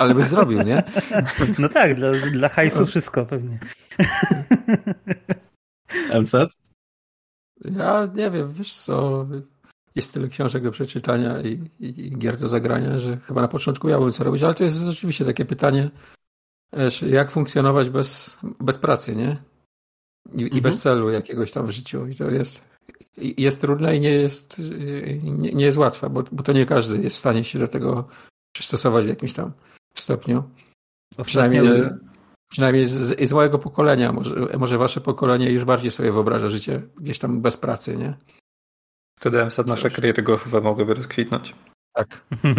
Ale 0.00 0.14
byś 0.14 0.24
zrobił, 0.24 0.62
nie? 0.62 0.82
No 1.58 1.68
tak, 1.68 1.94
dla, 1.94 2.12
dla 2.12 2.48
hajsu 2.48 2.86
wszystko 2.86 3.26
pewnie. 3.26 3.58
MSET? 6.20 6.50
Ja 7.64 8.08
nie 8.14 8.30
wiem, 8.30 8.52
wiesz 8.52 8.74
co, 8.74 9.26
jest 9.94 10.14
tyle 10.14 10.28
książek 10.28 10.62
do 10.62 10.70
przeczytania 10.70 11.40
i, 11.40 11.70
i, 11.80 12.06
i 12.06 12.18
gier 12.18 12.36
do 12.36 12.48
zagrania, 12.48 12.98
że 12.98 13.16
chyba 13.16 13.40
na 13.40 13.48
początku 13.48 13.88
ja 13.88 13.98
bym 13.98 14.12
co 14.12 14.24
robić, 14.24 14.42
ale 14.42 14.54
to 14.54 14.64
jest 14.64 14.82
rzeczywiście 14.82 15.24
takie 15.24 15.44
pytanie, 15.44 15.90
Wiesz, 16.72 17.02
jak 17.02 17.30
funkcjonować 17.30 17.90
bez, 17.90 18.38
bez 18.60 18.78
pracy, 18.78 19.16
nie? 19.16 19.36
I, 20.32 20.42
mhm. 20.42 20.52
i 20.52 20.60
bez 20.60 20.82
celu 20.82 21.10
jakiegoś 21.10 21.52
tam 21.52 21.66
w 21.66 21.70
życiu. 21.70 22.06
I 22.06 22.14
to 22.14 22.30
jest, 22.30 22.64
jest 23.16 23.60
trudne 23.60 23.96
i 23.96 24.00
nie 24.00 24.10
jest, 24.10 24.62
nie, 25.22 25.52
nie 25.52 25.64
jest 25.64 25.78
łatwe, 25.78 26.10
bo, 26.10 26.22
bo 26.32 26.42
to 26.42 26.52
nie 26.52 26.66
każdy 26.66 26.98
jest 26.98 27.16
w 27.16 27.18
stanie 27.18 27.44
się 27.44 27.58
do 27.58 27.68
tego 27.68 28.08
przystosować 28.52 29.04
w 29.04 29.08
jakimś 29.08 29.32
tam 29.32 29.52
stopniu. 29.94 30.42
Przynajmniej, 31.22 31.62
przynajmniej 32.48 32.86
z, 32.86 33.28
z 33.28 33.32
mojego 33.32 33.58
pokolenia, 33.58 34.12
może, 34.12 34.34
może 34.58 34.78
wasze 34.78 35.00
pokolenie 35.00 35.50
już 35.50 35.64
bardziej 35.64 35.90
sobie 35.90 36.12
wyobraża 36.12 36.48
życie 36.48 36.82
gdzieś 36.96 37.18
tam 37.18 37.40
bez 37.40 37.56
pracy, 37.56 37.96
nie? 37.96 38.14
Wtedy 39.18 39.38
nasze 39.66 39.90
kariery 39.90 40.22
golfowe 40.22 40.60
mogłyby 40.60 40.94
rozkwitnąć. 40.94 41.54
Tak. 41.92 42.08
tak. 42.30 42.56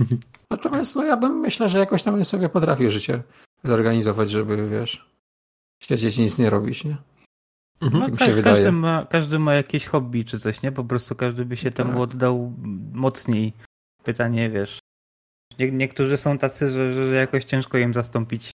Natomiast 0.50 0.96
no, 0.96 1.04
ja 1.04 1.16
bym 1.16 1.40
myślę, 1.40 1.68
że 1.68 1.78
jakoś 1.78 2.02
tam 2.02 2.24
sobie 2.24 2.48
potrafił 2.48 2.90
życie 2.90 3.22
zorganizować, 3.64 4.30
żeby 4.30 4.68
wiesz, 4.68 5.10
siedzieć 5.82 6.18
i 6.18 6.22
nic 6.22 6.38
nie 6.38 6.50
robić, 6.50 6.84
nie? 6.84 6.96
Mhm. 7.80 8.00
No, 8.10 8.16
tak, 8.16 8.42
każdy, 8.42 8.72
ma, 8.72 9.06
każdy 9.10 9.38
ma 9.38 9.54
jakieś 9.54 9.86
hobby 9.86 10.24
czy 10.24 10.40
coś, 10.40 10.62
nie? 10.62 10.72
Po 10.72 10.84
prostu 10.84 11.14
każdy 11.14 11.44
by 11.44 11.56
się 11.56 11.70
temu 11.70 11.92
tak. 11.92 12.00
oddał 12.00 12.52
mocniej. 12.92 13.52
Pytanie, 14.04 14.50
wiesz. 14.50 14.78
Nie, 15.58 15.72
niektórzy 15.72 16.16
są 16.16 16.38
tacy, 16.38 16.70
że, 16.70 16.92
że 16.92 17.14
jakoś 17.14 17.44
ciężko 17.44 17.78
im 17.78 17.94
zastąpić 17.94 18.50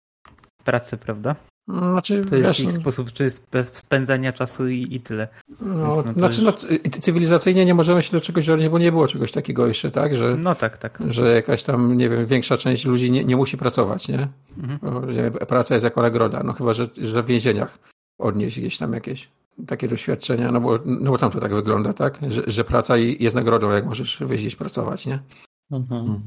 pracę, 0.67 0.97
prawda? 0.97 1.37
Znaczy, 1.69 2.25
To 2.31 2.37
jest 2.37 2.49
wiesz, 2.49 2.61
ich 2.61 2.67
no- 2.75 2.81
sposób 2.81 3.13
czy 3.13 3.23
jest 3.25 3.47
bez 3.53 3.67
spędzania 3.75 4.33
czasu 4.33 4.69
i, 4.69 4.87
i 4.91 5.01
tyle. 5.01 5.29
No, 5.61 5.77
no 5.97 6.03
to 6.03 6.13
znaczy, 6.13 6.43
no, 6.43 6.53
cywilizacyjnie 7.01 7.65
nie 7.65 7.75
możemy 7.75 8.03
się 8.03 8.13
do 8.13 8.21
czegoś 8.21 8.47
dodać, 8.47 8.69
bo 8.69 8.79
nie 8.79 8.93
było 8.93 9.09
czegoś 9.09 9.33
takiego 9.33 9.67
jeszcze, 9.67 9.91
tak? 9.91 10.15
Że, 10.15 10.37
No 10.37 10.55
tak, 10.55 10.79
tak. 10.79 10.99
że 11.09 11.35
jakaś 11.35 11.63
tam, 11.63 11.97
nie 11.97 12.09
wiem, 12.09 12.27
większa 12.27 12.57
część 12.57 12.85
ludzi 12.85 13.11
nie, 13.11 13.25
nie 13.25 13.37
musi 13.37 13.57
pracować, 13.57 14.09
nie? 14.09 14.29
Mhm. 14.59 15.33
Praca 15.49 15.75
jest 15.75 15.85
jako 15.85 16.03
nagroda, 16.03 16.43
no 16.43 16.53
chyba, 16.53 16.73
że, 16.73 16.87
że 16.97 17.23
w 17.23 17.27
więzieniach 17.27 17.79
odnieść 18.19 18.59
gdzieś 18.61 18.79
tam 18.79 18.93
jakieś 18.93 19.29
takie 19.67 19.89
doświadczenia, 19.89 20.53
no 20.53 20.61
bo, 20.61 20.79
no 20.87 21.11
bo 21.11 21.19
tam 21.19 21.31
to 21.31 21.41
tak 21.41 21.55
wygląda, 21.55 21.93
tak? 21.93 22.19
Że, 22.29 22.43
że 22.47 22.65
praca 22.65 22.97
i- 22.97 23.23
jest 23.25 23.37
nagrodą, 23.37 23.71
jak 23.71 23.87
możesz 23.87 24.19
wyjść 24.21 24.57
pracować, 24.57 25.07
nie? 25.07 25.19
Mhm. 25.73 26.21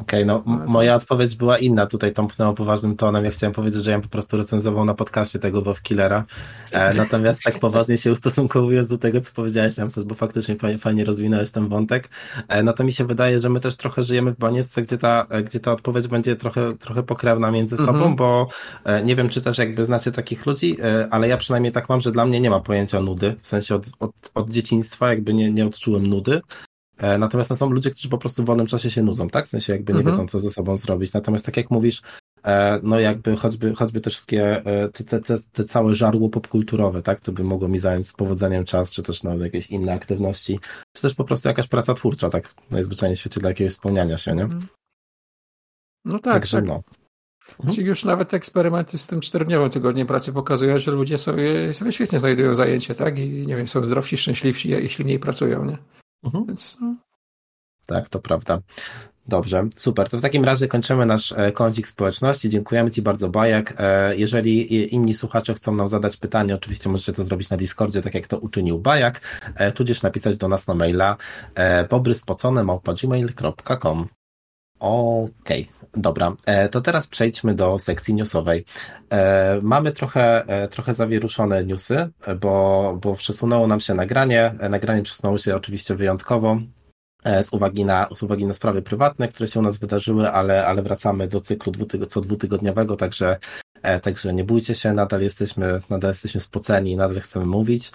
Okej, 0.00 0.26
no 0.26 0.42
m- 0.46 0.64
moja 0.66 0.94
odpowiedź 0.94 1.34
była 1.36 1.58
inna. 1.58 1.86
Tutaj 1.86 2.12
tąpnęło 2.12 2.54
poważnym 2.54 2.96
tonem. 2.96 3.24
Ja 3.24 3.30
chciałem 3.30 3.54
powiedzieć, 3.54 3.84
że 3.84 3.90
ja 3.90 4.00
po 4.00 4.08
prostu 4.08 4.36
recenzował 4.36 4.84
na 4.84 4.94
podcaście 4.94 5.38
tego 5.38 5.62
WoW 5.62 5.82
Killera. 5.82 6.24
E, 6.70 6.94
natomiast 7.02 7.42
tak 7.42 7.58
poważnie 7.58 7.96
się 7.96 8.12
ustosunkowując 8.12 8.88
do 8.88 8.98
tego, 8.98 9.20
co 9.20 9.32
powiedziałeś, 9.34 9.78
Ramses, 9.78 10.04
bo 10.04 10.14
faktycznie 10.14 10.56
fajnie, 10.56 10.78
fajnie 10.78 11.04
rozwinąłeś 11.04 11.50
ten 11.50 11.68
wątek. 11.68 12.08
E, 12.48 12.62
no 12.62 12.72
to 12.72 12.84
mi 12.84 12.92
się 12.92 13.04
wydaje, 13.04 13.40
że 13.40 13.48
my 13.50 13.60
też 13.60 13.76
trochę 13.76 14.02
żyjemy 14.02 14.32
w 14.34 14.38
baniecce, 14.38 14.82
gdzie 14.82 14.98
ta, 14.98 15.26
e, 15.30 15.42
gdzie 15.42 15.60
ta 15.60 15.72
odpowiedź 15.72 16.06
będzie 16.08 16.36
trochę, 16.36 16.76
trochę 16.78 17.02
pokrewna 17.02 17.50
między 17.50 17.76
sobą, 17.76 17.98
Mhm. 17.98 18.16
bo 18.16 18.48
e, 18.84 19.02
nie 19.02 19.16
wiem, 19.16 19.28
czy 19.28 19.40
też 19.40 19.58
jakby 19.58 19.84
znacie 19.84 20.12
takich 20.12 20.46
ludzi, 20.46 20.76
e, 20.82 21.08
ale 21.10 21.28
ja 21.28 21.36
przynajmniej 21.36 21.72
tak 21.72 21.88
mam, 21.88 22.00
że 22.00 22.12
dla 22.12 22.26
mnie 22.26 22.40
nie 22.40 22.50
ma 22.50 22.60
pojęcia 22.60 23.00
nudy. 23.00 23.34
W 23.40 23.46
sensie 23.46 23.74
od, 23.74 23.86
od, 24.00 24.10
od 24.34 24.50
dzieciństwa 24.50 25.08
jakby 25.08 25.34
nie, 25.34 25.50
nie 25.50 25.66
odczułem 25.66 26.06
nudy. 26.06 26.40
E, 26.98 27.18
Natomiast 27.18 27.50
no, 27.50 27.56
są 27.56 27.70
ludzie, 27.70 27.90
którzy 27.90 28.08
po 28.08 28.18
prostu 28.18 28.42
w 28.42 28.46
wolnym 28.46 28.66
czasie 28.66 28.90
się 28.90 29.02
nudzą, 29.02 29.28
tak? 29.28 29.46
W 29.46 29.48
sensie 29.48 29.72
jakby 29.72 29.92
nie 29.92 29.98
Mhm. 29.98 30.16
wiedzą, 30.16 30.28
co 30.28 30.40
ze 30.40 30.50
sobą 30.50 30.76
zrobić. 30.76 31.12
Natomiast 31.12 31.46
tak 31.46 31.56
jak 31.56 31.70
mówisz, 31.70 32.02
e, 32.44 32.80
no 32.82 33.00
jakby 33.00 33.36
choćby, 33.36 33.74
choćby 33.74 34.00
te 34.00 34.10
wszystkie, 34.10 34.62
e, 34.66 34.88
te, 34.88 35.04
te, 35.04 35.20
te, 35.20 35.36
te 35.52 35.64
całe 35.64 35.94
żarło 35.94 36.28
popkulturowe, 36.28 37.02
tak? 37.02 37.20
To 37.20 37.32
by 37.32 37.44
mogło 37.44 37.68
mi 37.68 37.78
zająć 37.78 38.08
z 38.08 38.12
powodzeniem 38.12 38.64
czas, 38.64 38.94
czy 38.94 39.02
też 39.02 39.22
nawet 39.22 39.40
jakieś 39.42 39.66
inne 39.70 39.92
aktywności, 39.92 40.58
czy 40.96 41.02
też 41.02 41.14
po 41.14 41.24
prostu 41.24 41.48
jakaś 41.48 41.66
praca 41.68 41.94
twórcza, 41.94 42.30
tak? 42.30 42.54
Najzwyczajniej 42.70 43.16
w 43.16 43.20
świecie 43.20 43.40
dla 43.40 43.48
jakiegoś 43.50 43.72
spełniania 43.72 44.18
się, 44.18 44.34
nie? 44.34 44.48
No 46.04 46.18
tak, 46.18 46.34
Także 46.34 46.56
tak. 46.56 46.66
no. 46.66 46.82
Znaczy 47.64 47.82
Już 47.82 48.04
nawet 48.04 48.34
eksperymenty 48.34 48.98
z 48.98 49.06
tym 49.06 49.20
czterodniowym 49.20 49.70
tygodniem 49.70 50.06
pracy 50.06 50.32
pokazują, 50.32 50.78
że 50.78 50.90
ludzie 50.90 51.18
sobie, 51.18 51.74
sobie 51.74 51.92
świetnie 51.92 52.18
znajdują 52.18 52.54
zajęcie, 52.54 52.94
tak? 52.94 53.18
I 53.18 53.46
nie 53.46 53.56
wiem, 53.56 53.68
są 53.68 53.84
zdrowsi, 53.84 54.16
szczęśliwsi, 54.16 54.68
jeśli 54.68 55.04
mniej 55.04 55.18
pracują, 55.18 55.64
nie? 55.64 55.78
Mhm. 56.22 56.46
Więc 56.46 56.76
no, 56.80 56.94
Tak, 57.86 58.08
to 58.08 58.18
prawda. 58.18 58.58
Dobrze, 59.28 59.68
super. 59.76 60.08
To 60.08 60.18
w 60.18 60.22
takim 60.22 60.44
razie 60.44 60.68
kończymy 60.68 61.06
nasz 61.06 61.32
e, 61.32 61.52
kącik 61.52 61.88
społeczności. 61.88 62.48
Dziękujemy 62.48 62.90
Ci 62.90 63.02
bardzo, 63.02 63.28
Bajak. 63.28 63.74
E, 63.78 64.16
Jeżeli 64.16 64.94
inni 64.94 65.14
słuchacze 65.14 65.54
chcą 65.54 65.74
nam 65.74 65.88
zadać 65.88 66.16
pytanie, 66.16 66.54
oczywiście 66.54 66.88
możecie 66.88 67.12
to 67.12 67.24
zrobić 67.24 67.50
na 67.50 67.56
Discordzie, 67.56 68.02
tak 68.02 68.14
jak 68.14 68.26
to 68.26 68.38
uczynił 68.38 68.78
Bajak, 68.78 69.20
e, 69.54 69.72
tudzież 69.72 70.02
napisać 70.02 70.36
do 70.36 70.48
nas 70.48 70.66
na 70.66 70.74
maila 70.74 71.16
e, 71.54 71.84
Okej, 74.78 75.68
dobra. 75.94 76.36
E, 76.46 76.68
To 76.68 76.80
teraz 76.80 77.06
przejdźmy 77.06 77.54
do 77.54 77.78
sekcji 77.78 78.14
newsowej. 78.14 78.64
E, 79.10 79.60
Mamy 79.62 79.92
trochę, 79.92 80.46
e, 80.46 80.68
trochę 80.68 80.94
zawieruszone 80.94 81.64
newsy, 81.64 82.08
bo, 82.40 82.98
bo 83.02 83.14
przesunęło 83.14 83.66
nam 83.66 83.80
się 83.80 83.94
nagranie. 83.94 84.54
Nagranie 84.70 85.02
przesunęło 85.02 85.38
się 85.38 85.54
oczywiście 85.56 85.94
wyjątkowo 85.94 86.58
z 87.42 87.52
uwagi 87.52 87.84
na, 87.84 88.08
z 88.14 88.22
uwagi 88.22 88.46
na 88.46 88.54
sprawy 88.54 88.82
prywatne, 88.82 89.28
które 89.28 89.48
się 89.48 89.60
u 89.60 89.62
nas 89.62 89.78
wydarzyły, 89.78 90.30
ale, 90.30 90.66
ale 90.66 90.82
wracamy 90.82 91.28
do 91.28 91.40
cyklu 91.40 91.72
co 92.08 92.20
dwutygodniowego, 92.20 92.96
także, 92.96 93.36
także 94.02 94.34
nie 94.34 94.44
bójcie 94.44 94.74
się, 94.74 94.92
nadal 94.92 95.20
jesteśmy, 95.20 95.80
nadal 95.90 96.10
jesteśmy 96.10 96.40
spoceni 96.40 96.96
nadal 96.96 97.20
chcemy 97.20 97.46
mówić 97.46 97.92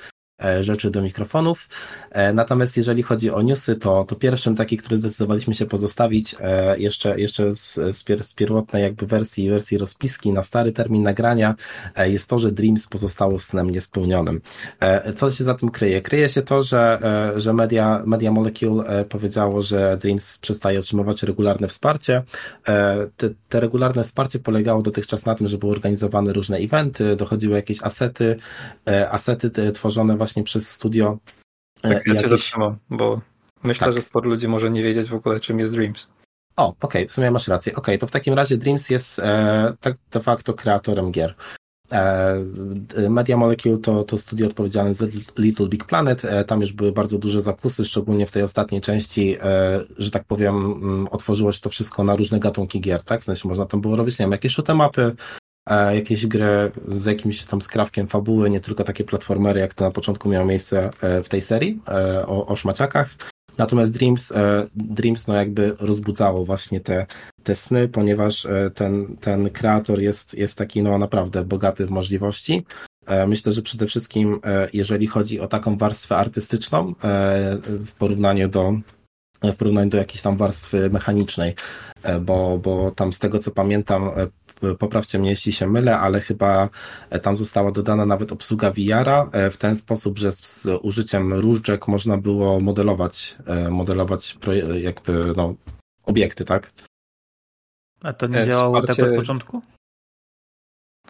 rzeczy 0.61 0.91
do 0.91 1.01
mikrofonów. 1.01 1.69
E, 2.11 2.33
Natomiast 2.33 2.77
jeżeli 2.77 3.03
chodzi 3.03 3.31
o 3.31 3.41
newsy, 3.41 3.75
to, 3.75 4.05
to 4.07 4.15
pierwszym 4.15 4.55
taki, 4.55 4.77
który 4.77 4.97
zdecydowaliśmy 4.97 5.53
się 5.53 5.65
pozostawić 5.65 6.35
e, 6.39 6.79
jeszcze, 6.79 7.19
jeszcze 7.19 7.53
z, 7.53 7.73
z, 7.97 8.03
pier, 8.03 8.23
z 8.23 8.33
pierwotnej 8.33 8.83
jakby 8.83 9.05
wersji, 9.05 9.49
wersji 9.49 9.77
rozpiski 9.77 10.31
na 10.33 10.43
stary 10.43 10.71
termin 10.71 11.03
nagrania 11.03 11.55
e, 11.95 12.09
jest 12.09 12.29
to, 12.29 12.39
że 12.39 12.51
Dreams 12.51 12.87
pozostało 12.87 13.39
snem 13.39 13.69
niespełnionym. 13.69 14.41
E, 14.79 15.13
Co 15.13 15.31
się 15.31 15.43
za 15.43 15.53
tym 15.55 15.69
kryje? 15.69 16.01
Kryje 16.01 16.29
się 16.29 16.41
to, 16.41 16.63
że, 16.63 16.99
e, 17.35 17.39
że 17.39 17.53
Media, 17.53 18.03
Media 18.05 18.31
Molecule 18.31 18.85
e, 18.85 19.05
powiedziało, 19.05 19.61
że 19.61 19.97
Dreams 20.01 20.37
przestaje 20.37 20.79
otrzymywać 20.79 21.23
regularne 21.23 21.67
wsparcie. 21.67 22.23
E, 22.67 23.07
Te, 23.17 23.29
te 23.49 23.59
regularne 23.59 24.03
wsparcie 24.03 24.39
polegało 24.39 24.81
dotychczas 24.81 25.25
na 25.25 25.35
tym, 25.35 25.47
że 25.47 25.57
były 25.57 25.71
organizowane 25.71 26.33
różne 26.33 26.57
eventy, 26.57 27.15
dochodziły 27.15 27.55
jakieś 27.55 27.83
asety, 27.83 28.35
e, 28.87 29.09
asety 29.09 29.49
te 29.49 29.63
te 29.71 29.71
właśnie 30.33 30.43
przez 30.43 30.71
studio. 30.71 31.17
e, 31.83 31.89
Tak, 31.89 31.91
ja 31.91 32.03
cię 32.03 32.11
jakieś- 32.13 32.29
zatrzymam, 32.29 32.77
bo 32.89 33.21
myślę, 33.63 33.87
Tak. 33.87 33.95
że 33.95 34.01
sporo 34.01 34.29
ludzi 34.29 34.47
może 34.47 34.69
nie 34.69 34.83
wiedzieć 34.83 35.07
w 35.09 35.13
ogóle, 35.13 35.39
czym 35.39 35.59
jest 35.59 35.73
Dreams. 35.73 36.07
O, 36.57 36.73
okej, 36.81 37.07
w 37.07 37.11
sumie 37.11 37.31
masz 37.31 37.47
rację. 37.47 37.75
Okej, 37.75 37.99
to 37.99 38.07
w 38.07 38.11
takim 38.11 38.33
razie 38.33 38.57
Dreams 38.57 38.89
jest 38.89 39.19
e, 39.19 39.73
tak 39.79 39.95
de 40.11 40.19
facto 40.19 40.53
kreatorem 40.53 41.11
gier. 41.11 41.35
E, 41.91 43.09
Media 43.09 43.37
Molecule 43.37 43.77
to, 43.77 44.03
to 44.03 44.17
studio 44.17 44.47
odpowiedzialne 44.47 44.93
za 44.93 45.05
Little 45.37 45.67
Big 45.67 45.85
Planet. 45.85 46.25
E, 46.25 46.43
tam 46.45 46.61
już 46.61 46.73
były 46.73 46.91
bardzo 46.91 47.17
duże 47.17 47.41
zakusy, 47.41 47.85
szczególnie 47.85 48.27
w 48.27 48.31
tej 48.31 48.43
ostatniej 48.43 48.81
części, 48.81 49.37
że 49.97 50.11
tak 50.11 50.23
powiem, 50.23 50.55
mm, 50.55 51.07
otworzyło 51.11 51.51
się 51.51 51.61
to 51.61 51.69
wszystko 51.69 52.03
na 52.03 52.15
różne 52.15 52.39
gatunki 52.39 52.81
gier, 52.81 53.03
tak? 53.03 53.21
W 53.21 53.25
sensie 53.25 53.47
można 53.49 53.65
tam 53.65 53.81
było 53.81 53.95
robić, 53.95 54.19
nie 54.19 54.23
wiem, 54.23 54.31
jakieś 54.31 54.57
shoot'em 54.57 54.87
upy, 54.89 55.15
jakieś 55.69 56.27
gry 56.27 56.71
z 56.87 57.05
jakimś 57.05 57.45
tam 57.45 57.61
skrawkiem 57.61 58.07
fabuły, 58.07 58.49
nie 58.49 58.59
tylko 58.59 58.83
takie 58.83 59.03
platformery, 59.03 59.59
jak 59.59 59.73
to 59.73 59.83
na 59.83 59.91
początku 59.91 60.29
miało 60.29 60.45
miejsce 60.45 60.89
e, 61.01 61.23
w 61.23 61.29
tej 61.29 61.41
serii 61.41 61.81
e, 61.87 62.27
o, 62.27 62.45
o 62.45 62.55
szmaciakach. 62.55 63.15
Natomiast 63.57 63.93
Dreams, 63.93 64.31
e, 64.31 64.67
Dreams 64.75 65.27
no 65.27 65.35
jakby 65.35 65.75
rozbudzało 65.79 66.45
właśnie 66.45 66.79
te, 66.79 67.05
te 67.43 67.55
sny, 67.55 67.87
ponieważ 67.87 68.47
ten, 68.75 69.17
ten 69.17 69.49
kreator 69.49 69.99
jest, 69.99 70.33
jest 70.33 70.57
taki 70.57 70.83
no 70.83 70.97
naprawdę 70.97 71.45
bogaty 71.45 71.85
w 71.85 71.91
możliwości. 71.91 72.65
Myślę, 73.27 73.51
że 73.51 73.61
przede 73.61 73.87
wszystkim 73.87 74.39
jeżeli 74.73 75.07
chodzi 75.07 75.39
o 75.39 75.47
taką 75.47 75.77
warstwę 75.77 76.17
artystyczną 76.17 76.93
w 77.85 77.91
porównaniu 77.91 78.47
do 78.47 78.73
w 79.43 79.55
porównaniu 79.55 79.89
do 79.89 79.97
jakiejś 79.97 80.21
tam 80.21 80.37
warstwy 80.37 80.89
mechanicznej, 80.89 81.55
bo, 82.21 82.57
bo 82.57 82.91
tam 82.91 83.13
z 83.13 83.19
tego 83.19 83.39
co 83.39 83.51
pamiętam, 83.51 84.11
poprawcie 84.79 85.19
mnie 85.19 85.29
jeśli 85.29 85.53
się 85.53 85.67
mylę, 85.67 85.99
ale 85.99 86.19
chyba 86.21 86.69
e, 87.09 87.19
tam 87.19 87.35
została 87.35 87.71
dodana 87.71 88.05
nawet 88.05 88.31
obsługa 88.31 88.71
VR-a 88.71 89.29
e, 89.31 89.49
w 89.49 89.57
ten 89.57 89.75
sposób, 89.75 90.17
że 90.17 90.31
z, 90.31 90.45
z 90.45 90.79
użyciem 90.81 91.33
różdżek 91.33 91.87
można 91.87 92.17
było 92.17 92.59
modelować, 92.59 93.37
e, 93.45 93.69
modelować 93.69 94.37
jakby 94.79 95.33
no, 95.37 95.55
obiekty, 96.05 96.45
tak? 96.45 96.73
A 98.03 98.13
to 98.13 98.27
nie 98.27 98.37
E, 98.39 98.45
działało 98.47 98.81
tak 98.81 98.89
wsparcie- 98.89 99.09
od 99.11 99.15
początku? 99.19 99.61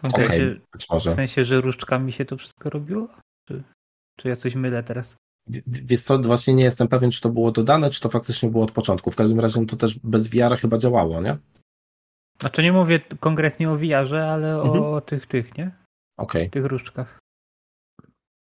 W 0.02 0.12
sensie, 0.12 0.56
być 0.72 0.86
w 0.86 0.90
może. 0.90 1.10
sensie, 1.10 1.44
że 1.44 1.60
różdżkami 1.60 2.12
się 2.12 2.24
to 2.24 2.36
wszystko 2.36 2.70
robiło? 2.70 3.08
Czy, 3.48 3.62
czy 4.18 4.28
ja 4.28 4.36
coś 4.36 4.54
mylę 4.54 4.82
teraz? 4.82 5.16
W- 5.46 5.60
Wiesz 5.66 6.02
co, 6.02 6.18
właśnie 6.18 6.54
nie 6.54 6.64
jestem 6.64 6.88
pewien, 6.88 7.10
czy 7.10 7.20
to 7.20 7.28
było 7.28 7.52
dodane, 7.52 7.90
czy 7.90 8.00
to 8.00 8.08
faktycznie 8.08 8.50
było 8.50 8.64
od 8.64 8.72
początku. 8.72 9.10
W 9.10 9.16
każdym 9.16 9.40
razie 9.40 9.66
to 9.66 9.76
też 9.76 9.98
bez 9.98 10.28
VR 10.28 10.58
chyba 10.58 10.78
działało, 10.78 11.22
nie? 11.22 11.36
Znaczy 12.40 12.62
nie 12.62 12.72
mówię 12.72 13.00
konkretnie 13.20 13.70
o 13.70 13.76
VR-ze, 13.76 14.30
ale 14.30 14.54
Mhm. 14.62 14.84
o 14.84 15.00
tych, 15.00 15.26
tych, 15.26 15.58
nie? 15.58 15.70
Okej. 16.18 16.50
Tych 16.50 16.64
różdżkach. 16.64 17.18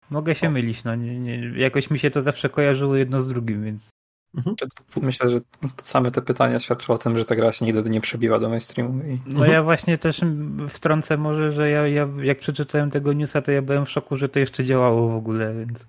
Mogę 0.09 0.35
się 0.35 0.47
O. 0.47 0.51
mylić, 0.51 0.83
no 0.83 0.95
nie, 0.95 1.19
nie, 1.19 1.37
jakoś 1.59 1.89
mi 1.89 1.99
się 1.99 2.11
to 2.11 2.21
zawsze 2.21 2.49
kojarzyło 2.49 2.95
jedno 2.95 3.21
z 3.21 3.27
drugim, 3.27 3.63
więc 3.63 3.89
Mhm. 4.37 4.55
Myślę, 5.01 5.29
że 5.29 5.39
same 5.77 6.11
te 6.11 6.21
pytania 6.21 6.59
świadczą 6.59 6.93
o 6.93 6.97
tym, 6.97 7.17
że 7.17 7.25
ta 7.25 7.35
gra 7.35 7.51
się 7.51 7.65
nigdy 7.65 7.89
nie 7.89 8.01
przebiła 8.01 8.39
do 8.39 8.49
mainstreamu. 8.49 9.03
I... 9.03 9.19
no 9.25 9.31
Mhm. 9.31 9.51
ja 9.51 9.63
właśnie 9.63 9.97
też 9.97 10.21
wtrącę 10.69 11.17
może, 11.17 11.51
że 11.51 11.69
ja, 11.69 11.87
ja 11.87 12.07
jak 12.21 12.39
przeczytałem 12.39 12.91
tego 12.91 13.13
newsa, 13.13 13.41
to 13.41 13.51
ja 13.51 13.61
byłem 13.61 13.85
w 13.85 13.89
szoku, 13.91 14.15
że 14.17 14.29
to 14.29 14.39
jeszcze 14.39 14.63
działało 14.63 15.09
w 15.09 15.15
ogóle, 15.15 15.53
więc 15.53 15.87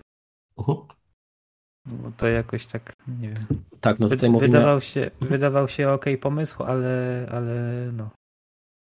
Mhm. 0.58 0.78
Bo 1.86 2.12
to 2.16 2.28
jakoś 2.28 2.66
tak, 2.66 2.92
nie 3.20 3.28
wiem. 3.28 3.46
Tak, 3.80 3.98
no 3.98 4.08
Wy- 4.08 4.16
tutaj 4.16 4.30
mówimy... 4.30 4.52
Wydawał 4.52 4.80
się, 4.80 5.10
wydawał 5.20 5.68
się 5.68 5.88
ok 5.88 6.04
pomysł, 6.20 6.62
ale, 6.62 7.26
ale 7.32 7.88
no. 7.92 8.10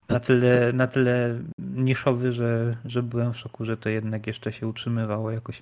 Na 0.10 0.20
tyle, 0.20 0.74
na 0.74 0.88
tyle 0.88 1.40
niszowy, 1.60 2.32
że, 2.32 2.78
że 2.86 3.04
byłem 3.04 3.34
w 3.34 3.38
szoku, 3.38 3.66
że 3.66 3.78
to 3.78 3.90
jednak 3.90 4.28
jeszcze 4.28 4.54
się 4.54 4.68
utrzymywało 4.68 5.32
jakoś. 5.32 5.62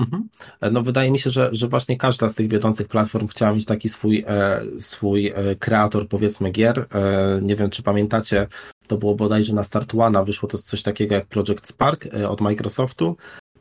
Mhm. 0.00 0.28
No 0.72 0.82
wydaje 0.82 1.10
mi 1.10 1.18
się, 1.18 1.30
że, 1.30 1.48
że 1.52 1.68
właśnie 1.68 1.96
każda 1.96 2.28
z 2.28 2.34
tych 2.34 2.48
wiodących 2.48 2.88
platform 2.88 3.28
chciała 3.28 3.52
mieć 3.54 3.66
taki 3.66 3.88
swój, 3.88 4.24
e, 4.26 4.60
swój 4.78 5.26
e, 5.26 5.56
kreator 5.56 6.08
powiedzmy 6.08 6.50
gier. 6.50 6.86
E, 6.94 7.40
nie 7.42 7.56
wiem, 7.56 7.70
czy 7.70 7.82
pamiętacie, 7.82 8.46
to 8.86 8.98
było 8.98 9.14
bodajże 9.14 9.54
na 9.54 9.62
Start 9.62 9.94
One'a 9.94 10.26
wyszło 10.26 10.48
to 10.48 10.58
coś 10.58 10.82
takiego 10.82 11.14
jak 11.14 11.26
Project 11.26 11.66
Spark 11.66 12.06
e, 12.06 12.28
od 12.28 12.40
Microsoftu. 12.40 13.16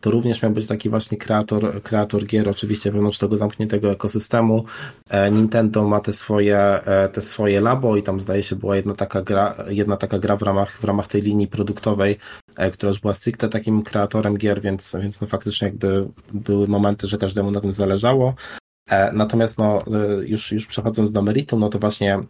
To 0.05 0.11
również 0.11 0.41
miał 0.41 0.51
być 0.51 0.67
taki 0.67 0.89
właśnie 0.89 1.17
kreator, 1.17 1.81
kreator 1.83 2.25
gier, 2.25 2.49
oczywiście 2.49 2.91
wewnątrz 2.91 3.17
tego 3.17 3.37
zamkniętego 3.37 3.91
ekosystemu. 3.91 4.65
E, 5.09 5.31
Nintendo 5.31 5.87
ma 5.87 5.99
te 5.99 6.13
swoje, 6.13 6.57
e, 6.57 7.09
te 7.09 7.21
swoje 7.21 7.61
labo 7.61 7.97
i 7.97 8.03
tam 8.03 8.19
zdaje 8.19 8.43
się 8.43 8.55
była 8.55 8.75
jedna 8.75 8.95
taka 8.95 9.21
gra, 9.21 9.55
jedna 9.67 9.97
taka 9.97 10.19
gra 10.19 10.37
w 10.37 10.41
ramach, 10.41 10.79
w 10.79 10.83
ramach 10.83 11.07
tej 11.07 11.21
linii 11.21 11.47
produktowej, 11.47 12.17
która 12.73 12.89
już 12.89 12.99
była 12.99 13.13
stricte 13.13 13.49
takim 13.49 13.83
kreatorem 13.83 14.37
gier, 14.37 14.61
więc, 14.61 14.95
więc 15.01 15.21
no 15.21 15.27
faktycznie 15.27 15.67
jakby 15.67 16.07
były 16.33 16.67
momenty, 16.67 17.07
że 17.07 17.17
każdemu 17.17 17.51
na 17.51 17.61
tym 17.61 17.73
zależało. 17.73 18.33
Natomiast 19.13 19.57
no, 19.57 19.83
już, 20.25 20.51
już 20.51 20.67
przechodząc 20.67 21.11
do 21.11 21.21
meritum, 21.21 21.59
no 21.59 21.69
to 21.69 21.79
właśnie 21.79 22.23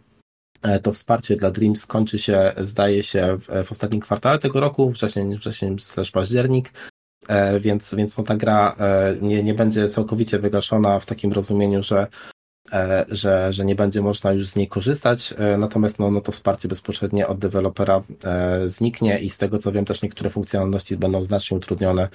E, 0.62 0.80
to 0.80 0.92
wsparcie 0.92 1.36
dla 1.36 1.50
Dreams 1.50 1.80
skończy 1.80 2.18
się, 2.18 2.52
zdaje 2.60 3.02
się, 3.02 3.38
w, 3.38 3.66
w 3.66 3.72
ostatnim 3.72 4.00
kwartale 4.00 4.38
tego 4.38 4.60
roku, 4.60 4.90
wrzesień, 4.90 5.36
wrzesień 5.36 5.78
slash 5.78 6.10
październik, 6.10 6.68
e, 6.68 6.72
więc, 7.60 7.94
więc 7.94 8.18
no 8.18 8.24
ta 8.24 8.36
gra 8.36 8.74
e, 8.78 9.14
nie, 9.20 9.42
nie 9.42 9.54
będzie 9.54 9.88
całkowicie 9.88 10.38
wygaszona 10.38 10.98
w 10.98 11.06
takim 11.06 11.32
rozumieniu, 11.32 11.82
że, 11.82 12.06
że, 13.08 13.52
że 13.52 13.64
nie 13.64 13.74
będzie 13.74 14.02
można 14.02 14.32
już 14.32 14.48
z 14.48 14.56
niej 14.56 14.68
korzystać, 14.68 15.34
natomiast 15.58 15.98
no, 15.98 16.10
no 16.10 16.20
to 16.20 16.32
wsparcie 16.32 16.68
bezpośrednie 16.68 17.26
od 17.26 17.38
dewelopera 17.38 18.02
zniknie 18.64 19.18
i 19.18 19.30
z 19.30 19.38
tego 19.38 19.58
co 19.58 19.72
wiem 19.72 19.84
też 19.84 20.02
niektóre 20.02 20.30
funkcjonalności 20.30 20.96
będą 20.96 21.22
znacznie 21.22 21.56
utrudnione 21.56 22.08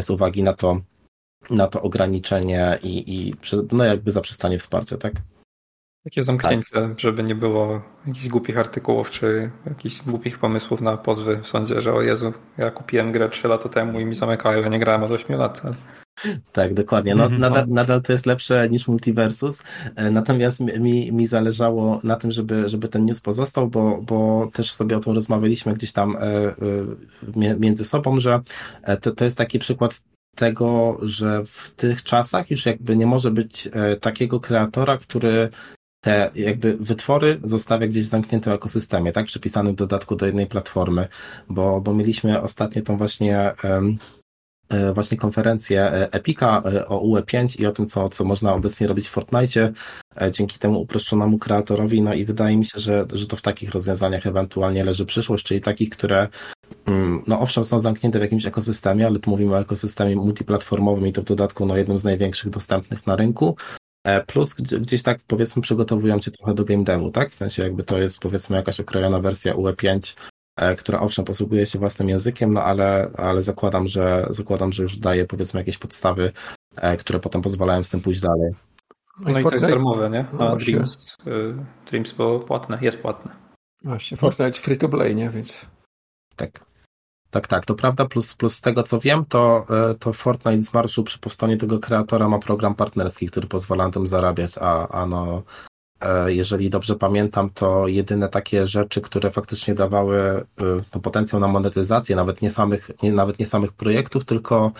z 0.00 0.10
uwagi 0.10 0.42
na 0.42 0.52
to, 0.52 0.80
na 1.50 1.66
to 1.66 1.82
ograniczenie 1.82 2.78
i, 2.82 3.14
i 3.16 3.34
no 3.72 3.84
jakby 3.84 4.10
zaprzestanie 4.10 4.58
wsparcia, 4.58 4.96
tak? 4.96 5.12
Takie 6.04 6.24
zamknięcie, 6.24 6.70
tak. 6.72 7.00
żeby 7.00 7.22
nie 7.22 7.34
było 7.34 7.82
jakichś 8.06 8.28
głupich 8.28 8.58
artykułów 8.58 9.10
czy 9.10 9.50
jakichś 9.66 10.02
głupich 10.02 10.38
pomysłów 10.38 10.80
na 10.80 10.96
pozwy 10.96 11.40
w 11.42 11.46
sądzie, 11.46 11.80
że 11.80 11.92
o 11.92 12.02
Jezu, 12.02 12.32
ja 12.58 12.70
kupiłem 12.70 13.12
grę 13.12 13.28
3 13.28 13.48
lata 13.48 13.68
temu 13.68 14.00
i 14.00 14.04
mi 14.04 14.14
zamykają, 14.14 14.62
ja 14.62 14.68
nie 14.68 14.78
grałem 14.78 15.02
od 15.02 15.10
8 15.10 15.36
lat. 15.36 15.62
Tak, 16.52 16.74
dokładnie. 16.74 17.14
No, 17.14 17.24
mhm. 17.24 17.40
nadal, 17.40 17.68
nadal 17.68 18.02
to 18.02 18.12
jest 18.12 18.26
lepsze 18.26 18.68
niż 18.68 18.88
Multiversus, 18.88 19.62
e, 19.96 20.10
natomiast 20.10 20.60
mi, 20.60 21.12
mi 21.12 21.26
zależało 21.26 22.00
na 22.02 22.16
tym, 22.16 22.32
żeby, 22.32 22.68
żeby 22.68 22.88
ten 22.88 23.04
news 23.04 23.20
pozostał, 23.20 23.68
bo, 23.68 24.02
bo 24.02 24.50
też 24.52 24.72
sobie 24.74 24.96
o 24.96 25.00
tym 25.00 25.14
rozmawialiśmy 25.14 25.74
gdzieś 25.74 25.92
tam 25.92 26.16
e, 26.16 26.20
e, 26.20 27.56
między 27.58 27.84
sobą, 27.84 28.20
że 28.20 28.40
to, 29.00 29.12
to 29.12 29.24
jest 29.24 29.38
taki 29.38 29.58
przykład 29.58 30.00
tego, 30.36 30.98
że 31.02 31.44
w 31.44 31.70
tych 31.76 32.02
czasach 32.02 32.50
już 32.50 32.66
jakby 32.66 32.96
nie 32.96 33.06
może 33.06 33.30
być 33.30 33.68
takiego 34.00 34.40
kreatora, 34.40 34.96
który 34.96 35.48
te 36.04 36.30
jakby 36.34 36.76
wytwory 36.76 37.40
zostawia 37.44 37.86
gdzieś 37.86 38.04
w 38.04 38.08
zamkniętym 38.08 38.52
ekosystemie, 38.52 39.12
tak? 39.12 39.26
Przypisanym 39.26 39.72
w 39.72 39.78
dodatku 39.78 40.16
do 40.16 40.26
jednej 40.26 40.46
platformy, 40.46 41.08
bo, 41.48 41.80
bo 41.80 41.94
mieliśmy 41.94 42.40
ostatnio 42.40 42.82
tą 42.82 42.96
właśnie 42.96 43.52
um, 43.64 43.98
właśnie 44.94 45.16
konferencję 45.16 45.82
e, 45.82 46.12
Epika 46.12 46.62
e, 46.66 46.86
o 46.88 47.00
UE5 47.00 47.60
i 47.60 47.66
o 47.66 47.72
tym, 47.72 47.86
co, 47.86 48.08
co 48.08 48.24
można 48.24 48.54
obecnie 48.54 48.86
robić 48.86 49.08
w 49.08 49.10
Fortnite 49.10 49.72
dzięki 50.30 50.58
temu 50.58 50.80
uproszczonemu 50.80 51.38
kreatorowi. 51.38 52.02
No 52.02 52.14
i 52.14 52.24
wydaje 52.24 52.56
mi 52.56 52.64
się, 52.64 52.80
że, 52.80 53.06
że 53.12 53.26
to 53.26 53.36
w 53.36 53.42
takich 53.42 53.70
rozwiązaniach 53.70 54.26
ewentualnie 54.26 54.84
leży 54.84 55.06
przyszłość, 55.06 55.46
czyli 55.46 55.60
takich, 55.60 55.90
które 55.90 56.28
mm, 56.86 57.22
no 57.26 57.40
owszem 57.40 57.64
są 57.64 57.80
zamknięte 57.80 58.18
w 58.18 58.22
jakimś 58.22 58.46
ekosystemie, 58.46 59.06
ale 59.06 59.18
tu 59.18 59.30
mówimy 59.30 59.54
o 59.54 59.60
ekosystemie 59.60 60.16
multiplatformowym 60.16 61.06
i 61.06 61.12
to 61.12 61.22
w 61.22 61.24
dodatku 61.24 61.66
no, 61.66 61.76
jednym 61.76 61.98
z 61.98 62.04
największych 62.04 62.50
dostępnych 62.50 63.06
na 63.06 63.16
rynku, 63.16 63.56
plus 64.26 64.54
gdzieś 64.54 65.02
tak 65.02 65.18
powiedzmy 65.26 65.62
przygotowują 65.62 66.20
cię 66.20 66.30
trochę 66.30 66.54
do 66.54 66.64
game 66.64 66.84
devu, 66.84 67.10
tak? 67.10 67.30
W 67.30 67.34
sensie 67.34 67.62
jakby 67.62 67.82
to 67.82 67.98
jest 67.98 68.20
powiedzmy 68.20 68.56
jakaś 68.56 68.80
okrojona 68.80 69.20
wersja 69.20 69.54
UE5, 69.54 70.16
e, 70.56 70.76
która 70.76 71.00
owszem 71.00 71.24
posługuje 71.24 71.66
się 71.66 71.78
własnym 71.78 72.08
językiem, 72.08 72.54
no 72.54 72.64
ale, 72.64 73.10
ale 73.16 73.42
zakładam, 73.42 73.88
że 73.88 74.26
zakładam, 74.30 74.72
że 74.72 74.82
już 74.82 74.96
daje 74.96 75.24
powiedzmy 75.24 75.60
jakieś 75.60 75.78
podstawy, 75.78 76.32
e, 76.76 76.96
które 76.96 77.20
potem 77.20 77.42
pozwalają 77.42 77.82
z 77.82 77.88
tym 77.88 78.00
pójść 78.00 78.20
dalej. 78.20 78.54
No, 79.20 79.32
no 79.32 79.38
i, 79.38 79.42
to 79.42 79.54
jest 79.54 79.66
darmowe, 79.66 80.10
nie? 80.10 80.24
A 80.32 80.36
no 80.36 80.56
Dreams, 80.56 81.16
y, 81.26 81.54
Dreams 81.90 82.12
było 82.12 82.40
płatne, 82.40 82.78
jest 82.80 83.02
płatne. 83.02 83.32
Właśnie, 83.84 84.16
Fortnite 84.16 84.58
free 84.58 84.78
to 84.78 84.88
play, 84.88 85.16
nie? 85.16 85.30
Więc... 85.30 85.66
Tak. 86.36 86.64
Tak, 87.34 87.48
tak, 87.48 87.66
to 87.66 87.74
prawda. 87.74 88.04
Plus, 88.04 88.34
plus 88.34 88.54
z 88.54 88.60
tego 88.60 88.82
co 88.82 89.00
wiem, 89.00 89.24
to, 89.24 89.66
e, 89.90 89.94
to 89.94 90.12
Fortnite 90.12 90.62
z 90.62 90.74
marszu 90.74 91.04
przy 91.04 91.18
powstaniu 91.18 91.56
tego 91.56 91.78
kreatora 91.78 92.28
ma 92.28 92.38
program 92.38 92.74
partnerski, 92.74 93.26
który 93.26 93.48
pozwala 93.48 93.86
na 93.86 93.90
tym 93.90 94.06
zarabiać, 94.06 94.58
a, 94.60 94.88
a 94.88 95.06
no, 95.06 95.42
e, 96.00 96.34
jeżeli 96.34 96.70
dobrze 96.70 96.96
pamiętam, 96.96 97.50
to 97.50 97.88
jedyne 97.88 98.28
takie 98.28 98.66
rzeczy, 98.66 99.00
które 99.00 99.30
faktycznie 99.30 99.74
dawały 99.74 100.18
e, 100.18 100.44
no, 100.94 101.00
potencjał 101.00 101.40
na 101.40 101.48
monetyzację, 101.48 102.16
nawet 102.16 102.42
nie 102.42 102.50
samych, 102.50 102.90
nie, 103.02 103.12
nawet 103.12 103.38
nie 103.38 103.46
samych 103.46 103.72
projektów, 103.72 104.24
tylko 104.24 104.72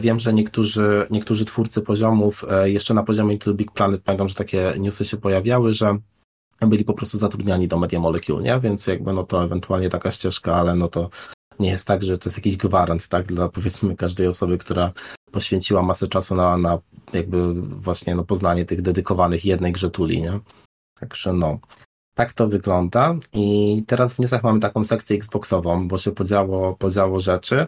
wiem, 0.00 0.20
że 0.20 0.32
niektórzy, 0.32 1.06
niektórzy 1.10 1.44
twórcy 1.44 1.82
poziomów, 1.82 2.44
jeszcze 2.64 2.94
na 2.94 3.02
poziomie 3.02 3.32
Little 3.32 3.54
Big 3.54 3.72
Planet, 3.72 4.02
pamiętam, 4.02 4.28
że 4.28 4.34
takie 4.34 4.74
newsy 4.78 5.04
się 5.04 5.16
pojawiały, 5.16 5.72
że 5.72 5.98
byli 6.60 6.84
po 6.84 6.94
prostu 6.94 7.18
zatrudniani 7.18 7.68
do 7.68 7.78
Media 7.78 8.00
Molecule, 8.00 8.42
nie? 8.42 8.60
Więc 8.60 8.86
jakby 8.86 9.12
no 9.12 9.24
to 9.24 9.44
ewentualnie 9.44 9.90
taka 9.90 10.10
ścieżka, 10.10 10.54
ale 10.54 10.74
no 10.74 10.88
to 10.88 11.10
nie 11.60 11.68
jest 11.68 11.86
tak, 11.86 12.02
że 12.02 12.18
to 12.18 12.28
jest 12.28 12.38
jakiś 12.38 12.56
gwarant, 12.56 13.08
tak, 13.08 13.26
dla 13.26 13.48
powiedzmy 13.48 13.96
każdej 13.96 14.26
osoby, 14.26 14.58
która 14.58 14.92
poświęciła 15.32 15.82
masę 15.82 16.08
czasu 16.08 16.34
na, 16.34 16.56
na 16.56 16.78
jakby 17.12 17.54
właśnie 17.62 18.14
no, 18.14 18.24
poznanie 18.24 18.64
tych 18.64 18.82
dedykowanych 18.82 19.44
jednej 19.44 19.72
grze 19.72 19.90
tuli, 19.90 20.22
nie? 20.22 20.40
Także 21.00 21.32
no, 21.32 21.58
tak 22.14 22.32
to 22.32 22.48
wygląda 22.48 23.14
i 23.32 23.82
teraz 23.86 24.14
w 24.14 24.18
newsach 24.18 24.42
mamy 24.42 24.60
taką 24.60 24.84
sekcję 24.84 25.16
Xboxową, 25.16 25.88
bo 25.88 25.98
się 25.98 26.12
podziało, 26.12 26.76
podziało 26.76 27.20
rzeczy. 27.20 27.66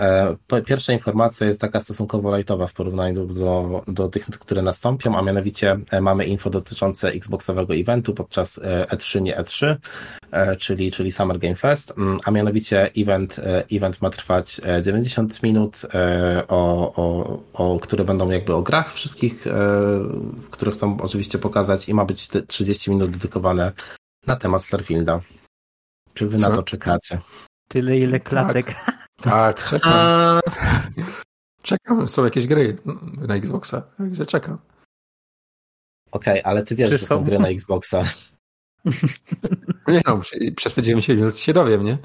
E, 0.00 0.36
pierwsza 0.66 0.92
informacja 0.92 1.46
jest 1.46 1.60
taka 1.60 1.80
stosunkowo 1.80 2.36
lightowa 2.36 2.66
w 2.66 2.72
porównaniu 2.72 3.26
do, 3.26 3.82
do 3.88 4.08
tych, 4.08 4.24
które 4.24 4.62
nastąpią, 4.62 5.18
a 5.18 5.22
mianowicie 5.22 5.78
e, 5.90 6.00
mamy 6.00 6.24
info 6.24 6.50
dotyczące 6.50 7.08
Xboxowego 7.08 7.74
eventu 7.74 8.14
podczas 8.14 8.60
E3, 8.88 9.18
e 9.18 9.20
nie 9.20 9.36
E3, 9.36 9.76
czyli, 10.58 10.92
czyli 10.92 11.12
Summer 11.12 11.38
Game 11.38 11.54
Fest, 11.54 11.94
mm, 11.98 12.18
a 12.24 12.30
mianowicie 12.30 12.90
event, 12.96 13.40
event 13.72 14.02
ma 14.02 14.10
trwać 14.10 14.60
90 14.82 15.42
minut, 15.42 15.82
o, 16.48 16.92
o, 16.96 17.38
o, 17.52 17.80
które 17.80 18.04
będą 18.04 18.30
jakby 18.30 18.54
o 18.54 18.62
grach 18.62 18.94
wszystkich, 18.94 19.46
które 20.50 20.72
chcą 20.72 21.00
oczywiście 21.00 21.38
pokazać 21.38 21.88
i 21.88 21.94
ma 21.94 22.04
być 22.04 22.28
30 22.46 22.90
minut 22.90 23.10
dedykowane 23.10 23.72
na 24.26 24.36
temat 24.36 24.62
Starfielda. 24.62 25.20
Czy 26.14 26.28
wy 26.28 26.38
Co? 26.38 26.48
na 26.48 26.56
to 26.56 26.62
czekacie? 26.62 27.18
Tyle 27.68 27.98
ile 27.98 28.20
klatek. 28.20 28.66
Tak. 28.66 28.94
Tak, 29.16 29.64
czekam. 29.64 29.92
A... 29.94 30.40
Czekam, 31.62 32.08
są 32.08 32.24
jakieś 32.24 32.46
gry 32.46 32.76
na 33.16 33.34
Xboxa, 33.34 33.80
także 33.80 34.26
czekam. 34.26 34.58
Okej, 36.10 36.40
okay, 36.40 36.44
ale 36.44 36.62
ty 36.62 36.74
wiesz, 36.74 36.90
Czy 36.90 36.98
że 36.98 37.06
są 37.06 37.24
gry 37.24 37.38
na 37.38 37.48
Xboxa. 37.48 38.02
nie 39.88 40.02
no, 40.06 40.20
przez 40.56 40.74
te 40.74 40.82
90 40.82 41.18
minut 41.18 41.38
się 41.38 41.52
dowiem, 41.52 41.84
nie? 41.84 41.98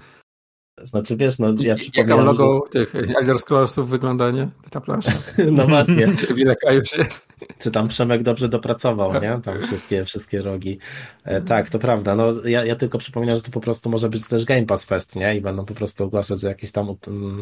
Znaczy 0.84 1.18
wiesz, 1.18 1.40
no 1.40 1.54
ja 1.60 1.76
przypominam, 1.76 2.18
Jak 2.18 2.28
logo 2.28 2.66
że... 2.66 2.72
tych 2.72 2.96
Elder 2.96 3.40
Scrollsów 3.40 3.90
wygląda, 3.90 4.32
nie? 4.32 4.50
Ta 4.70 4.82
plansza. 4.82 5.12
no 5.52 5.68
właśnie. 5.68 6.08
Wiele 6.36 6.56
krajów 6.56 6.84
jest. 6.98 7.28
Czy 7.60 7.72
tam 7.72 7.88
Przemek 7.88 8.24
dobrze 8.24 8.50
dopracował, 8.50 9.22
nie? 9.22 9.40
Tam 9.44 9.62
wszystkie, 9.68 10.06
wszystkie 10.06 10.42
rogi. 10.42 10.80
E, 11.24 11.42
tak, 11.42 11.70
to 11.70 11.80
prawda. 11.80 12.16
No 12.16 12.32
ja, 12.46 12.66
ja 12.66 12.76
tylko 12.76 12.98
przypominam, 12.98 13.38
że 13.38 13.44
to 13.44 13.52
po 13.52 13.62
prostu 13.62 13.90
może 13.90 14.10
być 14.10 14.28
też 14.28 14.46
Game 14.46 14.66
Pass 14.66 14.86
Fest, 14.86 15.16
nie? 15.16 15.36
I 15.36 15.42
będą 15.42 15.66
po 15.66 15.74
prostu 15.74 16.04
ogłaszać, 16.04 16.40
że 16.40 16.48
jakieś 16.48 16.72
tam 16.72 16.96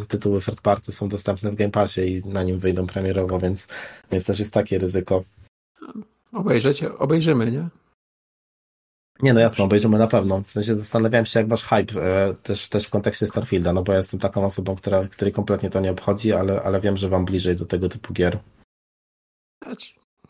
tytuły 0.08 0.42
third 0.42 0.62
party 0.62 0.92
są 0.92 1.10
dostępne 1.10 1.52
w 1.52 1.56
Game 1.56 1.72
Passie 1.72 2.02
i 2.02 2.30
na 2.30 2.44
nim 2.44 2.60
wyjdą 2.60 2.88
premierowo, 2.88 3.40
więc, 3.40 3.68
więc 4.12 4.24
też 4.24 4.40
jest 4.40 4.54
takie 4.54 4.80
ryzyko. 4.80 5.24
Obejrzeć, 6.34 6.84
obejrzymy, 6.84 7.52
nie? 7.52 7.70
Nie, 9.22 9.34
no 9.34 9.40
jasno, 9.40 9.66
obejrzymy 9.66 9.98
na 9.98 10.08
pewno. 10.08 10.42
W 10.42 10.48
sensie 10.48 10.76
zastanawiałem 10.76 11.26
się, 11.26 11.40
jak 11.40 11.50
wasz 11.50 11.64
hype 11.64 12.02
e, 12.02 12.34
też, 12.34 12.70
też 12.70 12.88
w 12.88 12.90
kontekście 12.90 13.28
Starfielda, 13.28 13.74
no 13.74 13.84
bo 13.84 13.92
ja 13.92 13.98
jestem 13.98 14.20
taką 14.20 14.46
osobą, 14.46 14.76
która, 14.76 15.08
której 15.08 15.34
kompletnie 15.34 15.70
to 15.70 15.80
nie 15.80 15.92
obchodzi, 15.92 16.34
ale, 16.34 16.62
ale 16.62 16.82
wiem, 16.82 16.98
że 16.98 17.10
wam 17.10 17.26
bliżej 17.26 17.56
do 17.56 17.66
tego 17.66 17.90
typu 17.90 18.14
gier. 18.14 18.40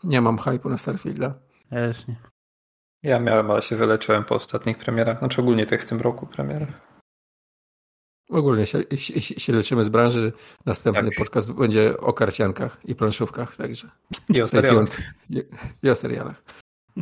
Nie 0.04 0.20
mam 0.20 0.36
hype'u 0.36 0.70
na 0.70 0.78
Starfielda. 0.78 1.34
Ja 1.70 1.76
też 1.76 2.06
nie. 2.06 2.16
Ja 3.02 3.20
miałem, 3.20 3.50
ale 3.50 3.62
się 3.62 3.76
wyleczyłem 3.76 4.24
po 4.24 4.34
ostatnich 4.34 4.78
premierach, 4.78 5.18
znaczy 5.18 5.40
ogólnie 5.40 5.66
tych 5.66 5.82
w 5.82 5.86
tym 5.86 6.00
roku 6.00 6.26
premierach. 6.26 6.88
Ogólnie 8.30 8.66
się, 8.66 8.82
się, 8.96 9.20
się 9.20 9.52
leczymy 9.52 9.84
z 9.84 9.88
branży. 9.88 10.32
Następny 10.66 11.10
tak. 11.10 11.18
podcast 11.18 11.52
będzie 11.52 11.96
o 11.96 12.12
karciankach 12.12 12.80
i 12.84 12.94
planszówkach, 12.94 13.56
także. 13.56 13.90
I 14.28 14.42
o 14.42 14.46
serialach. 14.46 14.98
I, 15.30 15.42
I 15.82 15.90
o 15.90 15.94
serialach. 15.94 16.42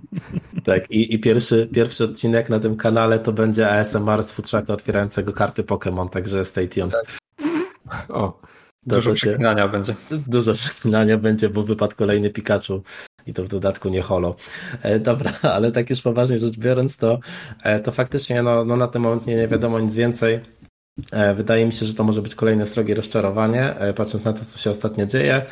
Tak, 0.64 0.90
i, 0.90 1.14
i 1.14 1.18
pierwszy, 1.18 1.68
pierwszy 1.74 2.04
odcinek 2.04 2.48
na 2.48 2.61
tym 2.61 2.76
kanale 2.76 3.18
to 3.18 3.32
będzie 3.32 3.70
ASMR 3.70 4.24
z 4.24 4.32
futrzaka 4.32 4.72
otwierającego 4.72 5.32
karty 5.32 5.62
Pokémon, 5.62 6.09
także 6.09 6.44
stay 6.44 6.68
tuned. 6.68 6.92
Tak. 6.92 8.11
O, 8.11 8.40
dużo 8.87 9.12
przeklinania 9.12 9.68
będzie. 9.68 9.94
Dużo 10.26 10.54
przeklinania 10.54 11.18
będzie, 11.18 11.48
bo 11.48 11.62
wypadł 11.62 11.96
kolejny 11.96 12.30
Pikachu 12.30 12.82
i 13.26 13.35
to 13.35 13.44
w 13.44 13.48
dodatku 13.48 13.88
nie 13.88 14.02
holo. 14.02 14.37
E, 14.82 15.00
dobra, 15.00 15.32
ale 15.54 15.72
tak 15.72 15.90
już 15.90 16.02
poważnie 16.02 16.38
rzecz 16.38 16.59
biorąc, 16.59 16.96
to, 16.96 17.18
e, 17.62 17.80
to 17.80 17.92
faktycznie 17.92 18.42
no, 18.42 18.64
no 18.64 18.76
na 18.76 18.88
ten 18.88 19.02
moment 19.02 19.26
nie, 19.26 19.37
nie 19.37 19.48
wiadomo 19.48 19.80
nic 19.80 19.94
więcej. 19.94 20.40
Wydaje 21.37 21.66
mi 21.66 21.72
się, 21.72 21.87
że 21.87 21.94
to 21.94 22.04
może 22.04 22.22
być 22.22 22.35
kolejne 22.35 22.66
srogie 22.66 22.94
rozczarowanie, 22.94 23.74
patrząc 23.96 24.24
na 24.24 24.32
to, 24.32 24.44
co 24.44 24.59
się 24.59 24.70
ostatnio 24.70 25.06
dzieje. 25.06 25.46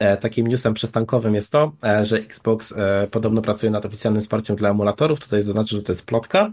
E, 0.00 0.16
takim 0.16 0.46
newsem 0.46 0.74
przystankowym 0.74 1.34
jest 1.34 1.52
to, 1.52 1.72
e, 1.84 2.04
że 2.04 2.16
Xbox 2.16 2.72
e, 2.72 3.08
podobno 3.10 3.42
pracuje 3.42 3.72
nad 3.72 3.84
oficjalnym 3.84 4.20
wsparciem 4.20 4.56
dla 4.56 4.70
emulatorów. 4.70 5.20
Tutaj 5.20 5.42
zaznaczę, 5.42 5.76
że 5.76 5.82
to 5.82 5.92
jest 5.92 6.06
plotka, 6.06 6.50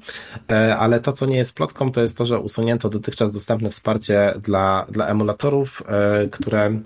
ale 0.79 0.99
to, 0.99 1.11
co 1.11 1.25
nie 1.25 1.37
jest 1.37 1.55
plotką, 1.55 1.91
to 1.91 2.01
jest 2.01 2.17
to, 2.17 2.25
że 2.25 2.39
usunięto 2.39 2.89
dotychczas 2.89 3.31
dostępne 3.31 3.69
wsparcie 3.69 4.33
dla, 4.43 4.85
dla 4.89 5.07
emulatorów, 5.07 5.83
które 6.31 6.79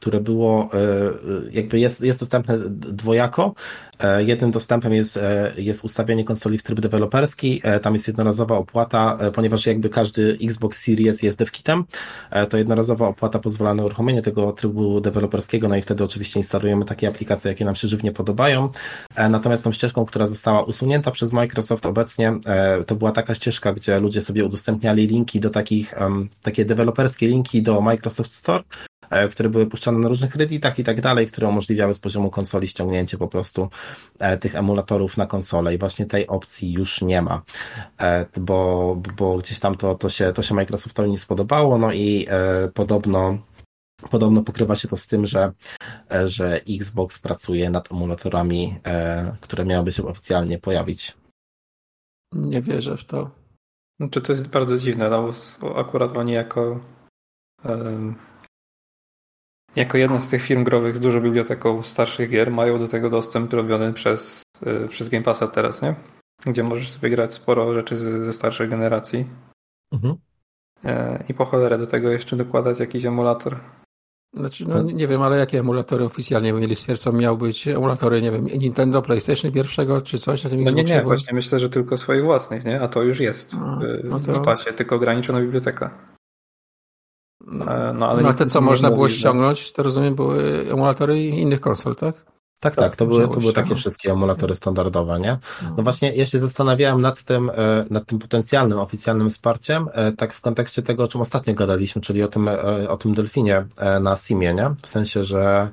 które 0.00 0.20
było, 0.20 0.70
jakby 1.50 1.78
jest, 1.80 2.02
jest 2.02 2.20
dostępne 2.20 2.58
dwojako. 2.68 3.54
E, 4.00 4.24
jednym 4.24 4.50
dostępem 4.50 4.92
jest, 4.92 5.16
e, 5.16 5.52
jest 5.56 5.84
ustawienie 5.84 6.24
konsoli 6.24 6.58
w 6.58 6.62
tryb 6.62 6.80
deweloperski. 6.80 7.60
E, 7.64 7.80
tam 7.80 7.92
jest 7.92 8.08
jednorazowa 8.08 8.56
opłata, 8.56 9.18
ponieważ 9.34 9.66
jakby 9.66 9.88
każdy 9.88 10.38
Xbox 10.42 10.84
Series 10.84 11.22
jest 11.22 11.38
devkitem, 11.38 11.84
to 12.48 12.56
jednorazowa 12.56 13.08
opłata 13.08 13.38
pozwala 13.38 13.74
na 13.74 13.84
uruchomienie 13.84 14.22
tego 14.22 14.52
trybu 14.52 15.00
deweloperskiego, 15.00 15.68
no 15.68 15.76
i 15.76 15.82
wtedy 15.82 16.04
oczywiście 16.04 16.40
instalujemy 16.40 16.84
takie 16.84 17.08
aplikacje, 17.08 17.50
jakie 17.50 17.64
nam 17.64 17.74
się 17.74 17.88
żywnie 17.88 18.12
podobają. 18.12 18.68
Natomiast 19.30 19.64
tą 19.64 19.72
ścieżką, 19.72 20.04
która 20.04 20.26
została 20.26 20.62
usunięta 20.62 21.10
przez 21.10 21.32
Microsoft 21.32 21.86
obecnie, 21.86 22.32
to 22.86 22.94
była 22.94 23.12
taka 23.12 23.34
ścieżka, 23.34 23.72
gdzie 23.72 24.00
ludzie 24.00 24.20
sobie 24.20 24.44
udostępniali 24.44 25.06
linki 25.06 25.40
do 25.40 25.50
takich, 25.50 25.94
takie 26.42 26.64
deweloperskie 26.64 27.28
linki 27.28 27.62
do 27.62 27.80
Microsoft 27.80 28.32
Store, 28.32 28.62
E, 28.97 28.97
które 29.30 29.48
były 29.48 29.66
puszczane 29.66 29.98
na 29.98 30.08
różnych 30.08 30.36
redditach 30.36 30.78
i 30.78 30.84
tak 30.84 31.00
dalej, 31.00 31.26
które 31.26 31.48
umożliwiały 31.48 31.94
z 31.94 31.98
poziomu 31.98 32.30
konsoli 32.30 32.68
ściągnięcie 32.68 33.18
po 33.18 33.28
prostu 33.28 33.68
e, 34.18 34.36
tych 34.36 34.54
emulatorów 34.54 35.16
na 35.16 35.26
konsolę 35.26 35.74
i 35.74 35.78
właśnie 35.78 36.06
tej 36.06 36.26
opcji 36.26 36.72
już 36.72 37.02
nie 37.02 37.22
ma, 37.22 37.42
e, 38.00 38.26
bo, 38.36 38.96
bo 39.16 39.38
gdzieś 39.38 39.58
tam 39.58 39.74
to, 39.74 39.94
to, 39.94 40.08
się, 40.08 40.32
to 40.32 40.42
się 40.42 40.54
Microsoftowi 40.54 41.10
nie 41.10 41.18
spodobało, 41.18 41.78
no 41.78 41.92
i 41.92 42.26
podobno 42.74 43.38
Podobno 44.10 44.42
pokrywa 44.42 44.76
się 44.76 44.88
to 44.88 44.96
z 44.96 45.06
tym, 45.06 45.26
że, 45.26 45.52
że 46.26 46.60
Xbox 46.68 47.18
pracuje 47.18 47.70
nad 47.70 47.92
emulatorami, 47.92 48.80
które 49.40 49.64
miałyby 49.64 49.92
się 49.92 50.06
oficjalnie 50.06 50.58
pojawić. 50.58 51.16
Nie 52.32 52.62
wierzę 52.62 52.96
w 52.96 53.04
to. 53.04 53.30
Czy 54.10 54.20
to 54.20 54.32
jest 54.32 54.48
bardzo 54.48 54.78
dziwne, 54.78 55.10
no 55.10 55.32
bo 55.60 55.78
akurat 55.78 56.16
oni 56.16 56.32
jako 56.32 56.80
jako 59.76 59.98
jedna 59.98 60.20
z 60.20 60.28
tych 60.28 60.42
firm 60.42 60.64
growych 60.64 60.96
z 60.96 61.00
dużą 61.00 61.20
biblioteką 61.20 61.82
starszych 61.82 62.30
gier 62.30 62.50
mają 62.50 62.78
do 62.78 62.88
tego 62.88 63.10
dostęp 63.10 63.52
robiony 63.52 63.92
przez, 63.92 64.42
yy, 64.66 64.88
przez 64.88 65.08
Game 65.08 65.24
Passa 65.24 65.48
teraz, 65.48 65.82
nie? 65.82 65.94
Gdzie 66.46 66.62
możesz 66.62 66.90
sobie 66.90 67.10
grać 67.10 67.34
sporo 67.34 67.74
rzeczy 67.74 67.96
ze, 67.96 68.24
ze 68.24 68.32
starszej 68.32 68.68
generacji. 68.68 69.26
Mhm. 69.92 70.14
Yy, 70.84 70.90
I 71.28 71.34
po 71.34 71.44
cholerę 71.44 71.78
do 71.78 71.86
tego 71.86 72.10
jeszcze 72.10 72.36
dokładać 72.36 72.80
jakiś 72.80 73.04
emulator. 73.04 73.56
Znaczy, 74.34 74.64
no, 74.68 74.82
nie 74.82 75.08
wiem, 75.08 75.22
ale 75.22 75.38
jakie 75.38 75.58
emulatory 75.58 76.04
oficjalnie 76.04 76.52
mieli 76.52 76.76
stwierdzą? 76.76 77.12
Miał 77.12 77.38
być 77.38 77.68
emulatory, 77.68 78.22
nie 78.22 78.30
wiem, 78.32 78.46
Nintendo, 78.46 79.02
PlayStation 79.02 79.52
pierwszego, 79.52 80.00
czy 80.00 80.18
coś 80.18 80.44
na 80.44 80.50
tym 80.50 80.64
No 80.64 80.70
nie, 80.70 80.84
nie, 80.84 81.02
właśnie 81.02 81.34
myślę, 81.34 81.58
że 81.58 81.70
tylko 81.70 81.96
swoich 81.96 82.24
własnych, 82.24 82.64
nie? 82.64 82.80
A 82.80 82.88
to 82.88 83.02
już 83.02 83.20
jest 83.20 83.54
A, 83.54 83.78
no 84.04 84.20
to... 84.20 84.32
w 84.32 84.44
pasie, 84.44 84.72
tylko 84.72 84.96
ograniczona 84.96 85.40
biblioteka. 85.40 85.98
No, 87.50 87.64
no 87.94 88.08
ale 88.08 88.22
no, 88.22 88.34
te, 88.34 88.46
co 88.46 88.60
można 88.60 88.90
było 88.90 89.08
ściągnąć, 89.08 89.72
to 89.72 89.82
rozumiem, 89.82 90.14
były 90.14 90.66
emulatory 90.70 91.24
innych 91.24 91.60
konsol, 91.60 91.96
tak? 91.96 92.14
Tak, 92.60 92.76
tak, 92.76 92.96
to 92.96 93.06
były, 93.06 93.28
to 93.28 93.40
były 93.40 93.52
takie 93.52 93.74
wszystkie 93.74 94.12
emulatory 94.12 94.56
standardowe, 94.56 95.20
nie? 95.20 95.38
No. 95.62 95.74
no 95.76 95.82
właśnie, 95.82 96.12
ja 96.12 96.26
się 96.26 96.38
zastanawiałem 96.38 97.00
nad 97.00 97.22
tym, 97.22 97.50
e, 97.50 97.54
nad 97.90 98.06
tym 98.06 98.18
potencjalnym, 98.18 98.78
oficjalnym 98.78 99.30
wsparciem, 99.30 99.88
e, 99.92 100.12
tak 100.12 100.32
w 100.32 100.40
kontekście 100.40 100.82
tego, 100.82 101.04
o 101.04 101.08
czym 101.08 101.20
ostatnio 101.20 101.54
gadaliśmy, 101.54 102.02
czyli 102.02 102.22
o 102.22 102.28
tym, 102.28 102.48
e, 102.48 102.88
o 102.88 102.96
tym 102.96 103.14
delfinie 103.14 103.66
na 104.00 104.16
Simie, 104.16 104.54
nie? 104.54 104.74
W 104.82 104.88
sensie, 104.88 105.24
że 105.24 105.70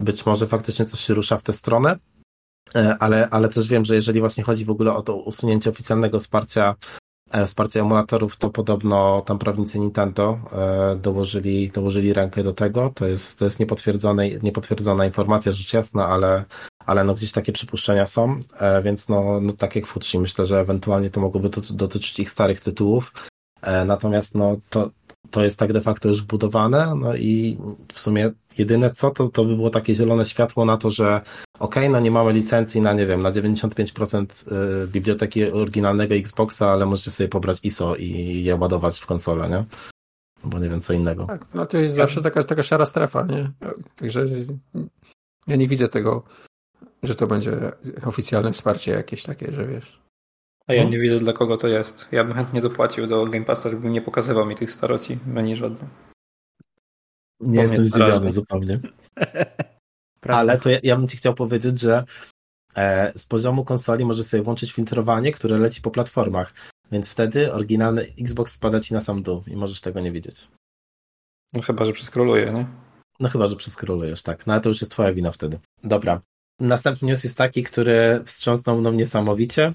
być 0.00 0.26
może 0.26 0.46
faktycznie 0.46 0.84
coś 0.84 1.00
się 1.00 1.14
rusza 1.14 1.38
w 1.38 1.42
tę 1.42 1.52
stronę, 1.52 1.96
ale, 2.98 3.28
ale 3.30 3.48
też 3.48 3.68
wiem, 3.68 3.84
że 3.84 3.94
jeżeli 3.94 4.20
właśnie 4.20 4.44
chodzi 4.44 4.64
w 4.64 4.70
ogóle 4.70 4.94
o 4.94 5.02
to 5.02 5.16
usunięcie 5.16 5.70
oficjalnego 5.70 6.18
wsparcia 6.18 6.74
E, 6.74 7.09
wsparcie 7.46 7.80
emulatorów, 7.80 8.36
to 8.36 8.50
podobno 8.50 9.22
tam 9.26 9.38
prawnicy 9.38 9.78
Nintendo 9.78 10.38
e, 10.52 10.96
dołożyli, 10.96 11.70
dołożyli 11.70 12.12
rękę 12.12 12.42
do 12.42 12.52
tego. 12.52 12.92
To 12.94 13.06
jest, 13.06 13.38
to 13.38 13.44
jest 13.44 13.60
niepotwierdzone, 13.60 14.30
niepotwierdzona 14.30 15.06
informacja, 15.06 15.52
rzecz 15.52 15.72
jasna, 15.72 16.06
ale, 16.06 16.44
ale 16.86 17.04
no 17.04 17.14
gdzieś 17.14 17.32
takie 17.32 17.52
przypuszczenia 17.52 18.06
są, 18.06 18.40
e, 18.58 18.82
więc 18.82 19.08
no, 19.08 19.40
no 19.40 19.52
tak 19.52 19.76
jak 19.76 19.86
Futrzi, 19.86 20.18
myślę, 20.18 20.46
że 20.46 20.60
ewentualnie 20.60 21.10
to 21.10 21.20
mogłoby 21.20 21.50
dotyczyć 21.70 22.20
ich 22.20 22.30
starych 22.30 22.60
tytułów. 22.60 23.12
Natomiast 23.86 24.34
no 24.34 24.56
to, 24.70 24.90
to 25.30 25.44
jest 25.44 25.58
tak 25.58 25.72
de 25.72 25.80
facto 25.80 26.08
już 26.08 26.22
wbudowane, 26.22 26.94
no 26.94 27.16
i 27.16 27.58
w 27.92 28.00
sumie 28.00 28.30
jedyne 28.58 28.90
co, 28.90 29.10
to, 29.10 29.28
to 29.28 29.44
by 29.44 29.56
było 29.56 29.70
takie 29.70 29.94
zielone 29.94 30.24
światło 30.24 30.64
na 30.64 30.76
to, 30.76 30.90
że 30.90 31.20
ok, 31.58 31.76
no 31.90 32.00
nie 32.00 32.10
mamy 32.10 32.32
licencji 32.32 32.80
na, 32.80 32.92
nie 32.92 33.06
wiem, 33.06 33.22
na 33.22 33.30
95% 33.30 34.52
y, 34.84 34.88
biblioteki 34.88 35.44
oryginalnego 35.44 36.14
Xboxa, 36.14 36.70
ale 36.70 36.86
możecie 36.86 37.10
sobie 37.10 37.28
pobrać 37.28 37.58
ISO 37.62 37.96
i 37.96 38.42
je 38.44 38.56
ładować 38.56 39.00
w 39.00 39.06
konsolę, 39.06 39.48
nie? 39.48 39.64
Bo 40.44 40.58
nie 40.58 40.68
wiem 40.68 40.80
co 40.80 40.92
innego. 40.92 41.26
Tak, 41.26 41.46
no 41.54 41.66
to 41.66 41.78
jest 41.78 41.94
zawsze 41.94 42.22
taka, 42.22 42.42
taka 42.42 42.62
szara 42.62 42.86
strefa, 42.86 43.26
nie? 43.26 43.50
Także 43.96 44.26
ja 45.46 45.56
nie 45.56 45.68
widzę 45.68 45.88
tego, 45.88 46.22
że 47.02 47.14
to 47.14 47.26
będzie 47.26 47.72
oficjalne 48.04 48.52
wsparcie 48.52 48.92
jakieś 48.92 49.22
takie, 49.22 49.52
że 49.52 49.66
wiesz. 49.66 50.00
A 50.66 50.74
ja 50.74 50.84
nie 50.84 50.98
widzę 50.98 51.18
dla 51.18 51.32
kogo 51.32 51.56
to 51.56 51.68
jest. 51.68 52.08
Ja 52.12 52.24
bym 52.24 52.34
chętnie 52.34 52.60
dopłacił 52.60 53.06
do 53.06 53.26
Game 53.26 53.44
Passa, 53.44 53.70
żeby 53.70 53.90
nie 53.90 54.00
pokazywał 54.00 54.46
mi 54.46 54.54
tych 54.54 54.70
staroci, 54.70 55.18
ani 55.36 55.56
żadnym. 55.56 55.88
Nie 57.40 57.62
jestem 57.62 57.86
zdziwiony 57.86 58.32
zupełnie. 58.32 58.78
Ale 60.28 60.58
to 60.58 60.70
ja, 60.70 60.78
ja, 60.82 60.96
bym 60.96 61.08
ci 61.08 61.16
chciał 61.16 61.34
powiedzieć, 61.34 61.80
że 61.80 62.04
e, 62.76 63.12
z 63.18 63.26
poziomu 63.26 63.64
konsoli 63.64 64.04
możesz 64.04 64.26
sobie 64.26 64.42
włączyć 64.42 64.72
filtrowanie, 64.72 65.32
które 65.32 65.58
leci 65.58 65.80
po 65.80 65.90
platformach. 65.90 66.54
Więc 66.92 67.12
wtedy 67.12 67.52
oryginalny 67.52 68.06
Xbox 68.20 68.52
spada 68.52 68.80
ci 68.80 68.94
na 68.94 69.00
sam 69.00 69.22
dół 69.22 69.42
i 69.46 69.56
możesz 69.56 69.80
tego 69.80 70.00
nie 70.00 70.12
widzieć. 70.12 70.48
No 71.52 71.62
chyba, 71.62 71.84
że 71.84 71.92
przeskroluję, 71.92 72.52
nie? 72.52 72.66
No 73.20 73.28
chyba, 73.28 73.46
że 73.46 73.56
przeskrolujesz, 73.56 74.22
tak. 74.22 74.46
No 74.46 74.52
ale 74.52 74.62
to 74.62 74.68
już 74.68 74.80
jest 74.80 74.92
twoja 74.92 75.12
wina 75.12 75.32
wtedy. 75.32 75.58
Dobra. 75.84 76.20
Następny 76.60 77.08
news 77.08 77.24
jest 77.24 77.38
taki, 77.38 77.62
który 77.62 78.20
wstrząsnął 78.24 78.80
mną 78.80 78.92
niesamowicie. 78.92 79.72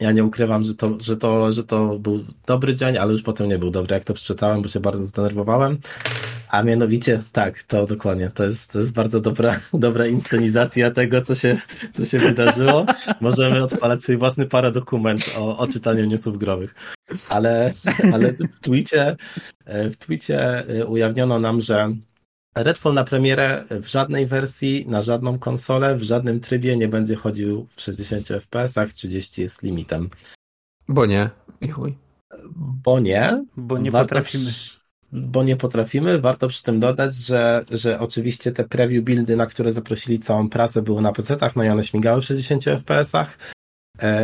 Ja 0.00 0.12
nie 0.12 0.24
ukrywam, 0.24 0.62
że 0.62 0.74
to, 0.74 0.96
że, 1.00 1.16
to, 1.16 1.52
że 1.52 1.64
to 1.64 1.98
był 1.98 2.24
dobry 2.46 2.74
dzień, 2.74 2.98
ale 2.98 3.12
już 3.12 3.22
potem 3.22 3.48
nie 3.48 3.58
był 3.58 3.70
dobry, 3.70 3.94
jak 3.94 4.04
to 4.04 4.14
przeczytałem, 4.14 4.62
bo 4.62 4.68
się 4.68 4.80
bardzo 4.80 5.04
zdenerwowałem. 5.04 5.78
A 6.48 6.62
mianowicie, 6.62 7.22
tak, 7.32 7.62
to 7.62 7.86
dokładnie. 7.86 8.30
To 8.30 8.44
jest, 8.44 8.72
to 8.72 8.78
jest 8.78 8.92
bardzo 8.92 9.20
dobra, 9.20 9.60
dobra 9.72 10.06
inscenizacja 10.06 10.90
tego, 10.90 11.22
co 11.22 11.34
się, 11.34 11.58
co 11.92 12.04
się 12.04 12.18
wydarzyło. 12.18 12.86
Możemy 13.20 13.62
odpalać 13.62 14.02
swój 14.02 14.16
własny 14.16 14.46
paradokument 14.46 15.34
o, 15.38 15.58
o 15.58 15.66
czytaniu 15.66 16.04
newsów 16.04 16.38
growych. 16.38 16.74
Ale, 17.28 17.72
ale 18.12 18.32
w 18.32 18.60
twicie, 18.60 19.16
w 19.66 19.96
twicie 19.96 20.64
ujawniono 20.86 21.38
nam, 21.38 21.60
że 21.60 21.92
Redfall 22.56 22.94
na 22.94 23.04
premierę 23.04 23.64
w 23.70 23.86
żadnej 23.86 24.26
wersji, 24.26 24.84
na 24.88 25.02
żadną 25.02 25.38
konsolę, 25.38 25.96
w 25.96 26.02
żadnym 26.02 26.40
trybie 26.40 26.76
nie 26.76 26.88
będzie 26.88 27.16
chodził 27.16 27.66
w 27.76 27.80
60 27.80 28.28
fps, 28.28 28.94
30 28.94 29.42
jest 29.42 29.62
limitem. 29.62 30.10
Bo 30.88 31.06
nie, 31.06 31.30
i 31.60 31.68
chuj. 31.68 31.94
Bo 32.56 33.00
nie. 33.00 33.44
Bo 33.56 33.78
nie 33.78 33.90
Warto 33.90 34.08
potrafimy. 34.08 34.50
Bo 35.16 35.42
nie 35.42 35.56
potrafimy. 35.56 36.18
Warto 36.18 36.48
przy 36.48 36.62
tym 36.62 36.80
dodać, 36.80 37.14
że, 37.14 37.64
że 37.70 38.00
oczywiście 38.00 38.52
te 38.52 38.64
preview 38.64 39.04
buildy, 39.04 39.36
na 39.36 39.46
które 39.46 39.72
zaprosili 39.72 40.18
całą 40.18 40.48
prasę, 40.48 40.82
były 40.82 41.02
na 41.02 41.12
PC-tach, 41.12 41.56
no 41.56 41.64
i 41.64 41.68
one 41.68 41.84
śmigały 41.84 42.22
w 42.22 42.24
60 42.24 42.64
fps-ach. 42.64 43.38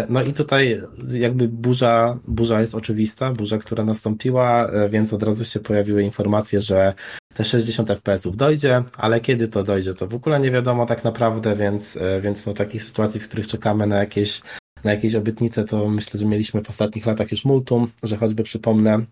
No 0.09 0.22
i 0.22 0.33
tutaj 0.33 0.81
jakby 1.09 1.48
burza, 1.48 2.18
burza 2.28 2.61
jest 2.61 2.74
oczywista, 2.74 3.33
burza, 3.33 3.59
która 3.59 3.85
nastąpiła, 3.85 4.66
e, 4.66 4.88
więc 4.88 5.12
od 5.12 5.22
razu 5.22 5.44
się 5.44 5.61
pojawiły 5.61 6.02
informacje, 6.02 6.61
że 6.61 6.94
te 7.35 7.44
60 7.44 7.88
fps-ów 7.88 8.37
dojdzie, 8.37 8.83
ale 8.96 9.20
kiedy 9.20 9.48
to 9.48 9.62
dojdzie, 9.62 9.94
to 9.94 10.07
w 10.07 10.14
ogóle 10.14 10.40
nie 10.40 10.50
wiadomo 10.50 10.87
tak 10.87 11.05
naprawdę, 11.05 11.57
więc, 11.57 11.96
e, 11.96 12.20
więc 12.20 12.46
no 12.46 12.55
takich 12.55 12.83
sytuacji, 12.83 13.20
w 13.20 13.28
których 13.28 13.48
czekamy 13.48 13.87
na 13.87 13.98
jakieś, 13.98 14.42
na 14.85 14.90
jakieś 14.90 15.14
obietnice, 15.14 15.64
to 15.64 15.88
myślę, 15.88 16.20
że 16.20 16.26
mieliśmy 16.26 16.62
w 16.62 16.70
ostatnich 16.70 17.07
latach 17.07 17.31
już 17.31 17.44
multum, 17.44 17.88
że 18.02 18.16
choćby 18.16 18.42
przypomnę 18.42 19.05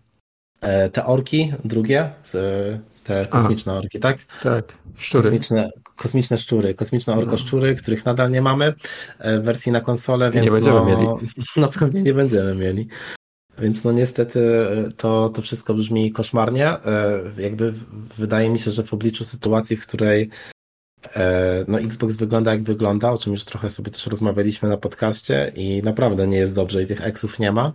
te 0.91 1.05
orki 1.05 1.53
drugie, 1.65 2.09
te 3.03 3.25
kosmiczne 3.25 3.73
orki, 3.73 3.99
tak? 3.99 4.17
Tak, 4.43 4.73
szczury. 4.97 5.23
Kosmiczne, 5.23 5.69
kosmiczne 5.95 6.37
szczury, 6.37 6.73
kosmiczne 6.73 7.13
orko 7.13 7.37
szczury, 7.37 7.75
których 7.75 8.05
nadal 8.05 8.29
nie 8.29 8.41
mamy 8.41 8.73
w 9.19 9.43
wersji 9.43 9.71
na 9.71 9.81
konsolę, 9.81 10.31
więc 10.31 10.45
nie 10.45 10.51
będziemy 10.51 10.79
no, 10.79 10.85
mieli. 10.85 11.07
No 11.57 11.67
pewnie 11.67 12.01
nie 12.01 12.13
będziemy 12.13 12.55
mieli. 12.55 12.87
Więc 13.59 13.83
no 13.83 13.91
niestety 13.91 14.41
to, 14.97 15.29
to 15.29 15.41
wszystko 15.41 15.73
brzmi 15.73 16.11
koszmarnie. 16.11 16.67
E, 16.67 17.21
jakby 17.37 17.73
wydaje 18.17 18.49
mi 18.49 18.59
się, 18.59 18.71
że 18.71 18.83
w 18.83 18.93
obliczu 18.93 19.25
sytuacji, 19.25 19.77
w 19.77 19.87
której 19.87 20.29
e, 21.15 21.65
no 21.67 21.79
Xbox 21.79 22.15
wygląda 22.15 22.51
jak 22.51 22.63
wygląda, 22.63 23.11
o 23.11 23.17
czym 23.17 23.33
już 23.33 23.45
trochę 23.45 23.69
sobie 23.69 23.91
też 23.91 24.07
rozmawialiśmy 24.07 24.69
na 24.69 24.77
podcaście 24.77 25.51
i 25.55 25.81
naprawdę 25.83 26.27
nie 26.27 26.37
jest 26.37 26.55
dobrze 26.55 26.83
i 26.83 26.87
tych 26.87 27.01
eksów 27.01 27.39
nie 27.39 27.51
ma, 27.51 27.73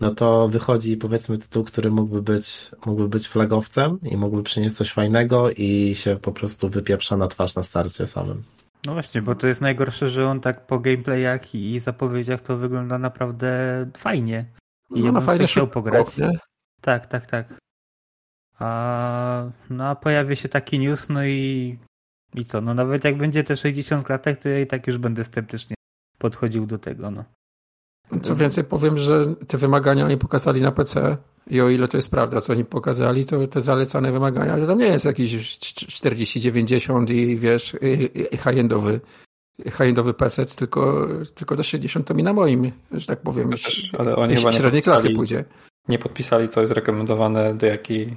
no 0.00 0.10
to 0.14 0.48
wychodzi 0.48 0.96
powiedzmy 0.96 1.38
tytuł, 1.38 1.64
który 1.64 1.90
mógłby 1.90 2.22
być, 2.22 2.70
mógłby 2.86 3.08
być 3.08 3.28
flagowcem 3.28 3.98
i 4.02 4.16
mógłby 4.16 4.42
przynieść 4.42 4.76
coś 4.76 4.92
fajnego 4.92 5.50
i 5.50 5.94
się 5.94 6.16
po 6.16 6.32
prostu 6.32 6.68
wypieprza 6.68 7.16
na 7.16 7.28
twarz 7.28 7.54
na 7.54 7.62
starcie 7.62 8.06
samym. 8.06 8.42
No 8.86 8.92
właśnie, 8.92 9.22
bo 9.22 9.34
to 9.34 9.46
jest 9.46 9.60
najgorsze, 9.60 10.08
że 10.08 10.28
on 10.28 10.40
tak 10.40 10.66
po 10.66 10.78
gameplayach 10.78 11.54
i 11.54 11.80
zapowiedziach 11.80 12.40
to 12.40 12.56
wygląda 12.56 12.98
naprawdę 12.98 13.50
fajnie. 13.96 14.44
I 14.90 15.00
No, 15.00 15.06
ja 15.06 15.12
no 15.12 15.18
bym 15.20 15.26
fajnie 15.26 15.46
chciał 15.46 15.68
pograć. 15.68 16.16
nie? 16.16 16.30
Tak, 16.80 17.06
tak, 17.06 17.26
tak. 17.26 17.54
A, 18.58 19.50
no, 19.70 19.88
a 19.88 19.94
pojawia 19.94 20.36
się 20.36 20.48
taki 20.48 20.78
news, 20.78 21.08
no 21.08 21.24
i, 21.24 21.78
i 22.34 22.44
co? 22.44 22.60
No 22.60 22.74
nawet 22.74 23.04
jak 23.04 23.18
będzie 23.18 23.44
te 23.44 23.56
60 23.56 24.06
klatek, 24.06 24.42
to 24.42 24.48
ja 24.48 24.60
i 24.60 24.66
tak 24.66 24.86
już 24.86 24.98
będę 24.98 25.24
sceptycznie 25.24 25.74
podchodził 26.18 26.66
do 26.66 26.78
tego, 26.78 27.10
no. 27.10 27.24
Co 28.22 28.36
więcej, 28.36 28.64
powiem, 28.64 28.98
że 28.98 29.34
te 29.48 29.58
wymagania 29.58 30.04
oni 30.04 30.16
pokazali 30.16 30.60
na 30.62 30.72
PC 30.72 31.16
i 31.50 31.60
o 31.60 31.68
ile 31.68 31.88
to 31.88 31.96
jest 31.98 32.10
prawda, 32.10 32.40
co 32.40 32.52
oni 32.52 32.64
pokazali, 32.64 33.24
to 33.24 33.46
te 33.46 33.60
zalecane 33.60 34.12
wymagania, 34.12 34.58
że 34.58 34.66
tam 34.66 34.78
nie 34.78 34.86
jest 34.86 35.04
jakiś 35.04 35.34
40-90 35.36 37.12
i 37.12 37.36
wiesz, 37.36 37.76
high-endowy 38.32 39.00
high-endowy 39.64 40.14
PC, 40.14 40.46
tylko, 40.46 41.08
tylko 41.34 41.56
do 41.56 41.62
60 41.62 42.06
to 42.06 42.14
mi 42.14 42.22
na 42.22 42.32
moim, 42.32 42.72
że 42.92 43.06
tak 43.06 43.20
powiem, 43.20 43.50
też, 43.50 43.92
ale 43.98 44.16
oni 44.16 44.36
średniej 44.36 44.82
klasy 44.82 45.08
podpisali- 45.08 45.16
pójdzie. 45.16 45.44
Nie 45.88 45.98
podpisali, 45.98 46.48
co 46.48 46.60
jest 46.60 46.72
rekomendowane 46.72 47.54
do 47.54 47.66
jakiej, 47.66 48.16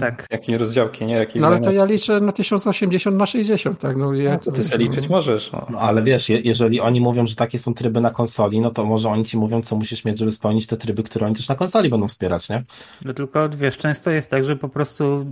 Tak. 0.00 0.26
jakiej 0.30 0.58
rozdziałki, 0.58 1.04
nie? 1.04 1.14
Jakiej 1.14 1.42
No 1.42 1.46
ale 1.46 1.60
to 1.60 1.72
ja 1.72 1.84
liczę 1.84 2.20
na 2.20 2.32
1080 2.32 3.16
na 3.16 3.26
60, 3.26 3.78
tak? 3.78 3.96
No, 3.96 4.14
ja, 4.14 4.32
No, 4.32 4.38
to 4.38 4.52
ty 4.52 4.64
sobie 4.64 4.84
liczyć 4.84 5.08
możesz. 5.08 5.52
No. 5.52 5.66
No 5.70 5.78
ale 5.78 6.02
wiesz, 6.02 6.28
je, 6.28 6.40
jeżeli 6.40 6.80
oni 6.80 7.00
mówią, 7.00 7.26
że 7.26 7.36
takie 7.36 7.58
są 7.58 7.74
tryby 7.74 8.00
na 8.00 8.10
konsoli, 8.10 8.60
no 8.60 8.70
to 8.70 8.84
może 8.84 9.08
oni 9.08 9.24
ci 9.24 9.36
mówią, 9.36 9.62
co 9.62 9.76
musisz 9.76 10.04
mieć, 10.04 10.18
żeby 10.18 10.30
spełnić 10.30 10.66
te 10.66 10.76
tryby, 10.76 11.02
które 11.02 11.26
oni 11.26 11.34
też 11.34 11.48
na 11.48 11.54
konsoli 11.54 11.88
będą 11.90 12.08
wspierać, 12.08 12.48
nie? 12.48 12.62
No 13.04 13.14
tylko 13.14 13.48
wiesz, 13.48 13.76
często 13.76 14.10
jest 14.10 14.30
tak, 14.30 14.44
że 14.44 14.56
po 14.56 14.68
prostu 14.68 15.26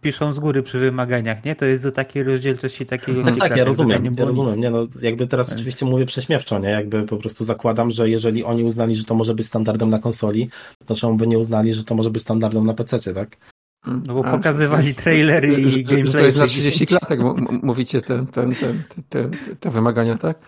piszą 0.00 0.32
z 0.32 0.38
góry 0.38 0.62
przy 0.62 0.78
wymaganiach, 0.78 1.44
nie? 1.44 1.56
To 1.56 1.64
jest 1.64 1.82
do 1.82 1.92
takiej 1.92 2.22
rozdzielczości 2.22 2.86
takiego 2.86 3.22
No 3.22 3.36
tak, 3.36 3.56
ja 3.56 3.64
rozumiem, 3.64 4.02
nie 4.02 4.10
ja 4.18 4.24
rozumiem. 4.24 4.60
Nie, 4.60 4.70
no, 4.70 4.86
jakby 5.02 5.26
teraz 5.26 5.48
Więc- 5.48 5.60
oczywiście 5.60 5.86
mówię 5.86 6.06
prześmiewczo, 6.06 6.58
nie? 6.58 6.70
Jakby 6.70 7.02
po 7.02 7.16
prostu 7.16 7.44
zakładam, 7.44 7.90
że 7.90 8.08
jeżeli 8.08 8.44
oni 8.44 8.64
uznali, 8.64 8.94
że 8.94 9.04
to 9.04 9.14
może 9.14 9.34
być 9.34 9.46
standardem 9.46 9.90
na 9.90 9.98
konsoli, 9.98 10.50
to 10.86 10.94
czemu 10.94 11.14
by 11.14 11.26
nie 11.26 11.38
uznali, 11.38 11.74
że 11.74 11.84
to 11.84 11.94
może 11.94 12.10
być 12.10 12.22
standardem 12.22 12.66
na 12.66 12.74
PC, 12.74 13.14
tak? 13.14 13.36
No 13.86 14.14
bo 14.14 14.24
A, 14.26 14.30
pokazywali 14.30 14.94
trailery 14.94 15.54
że- 15.54 15.60
i 15.78 15.84
gameplay. 15.84 16.12
To 16.12 16.20
jest 16.26 16.38
na 16.38 16.46
60. 16.46 16.74
30 16.74 16.86
klatek, 16.86 17.20
m- 17.20 17.46
m- 17.50 17.60
mówicie 17.62 18.02
ten, 18.02 18.26
ten, 18.26 18.54
ten, 18.54 18.82
te, 19.08 19.28
te 19.60 19.70
wymagania, 19.70 20.18
tak? 20.18 20.38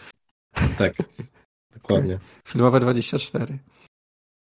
Tak, 0.78 0.92
dokładnie. 1.72 2.18
Filmowe 2.48 2.80
24. 2.80 3.58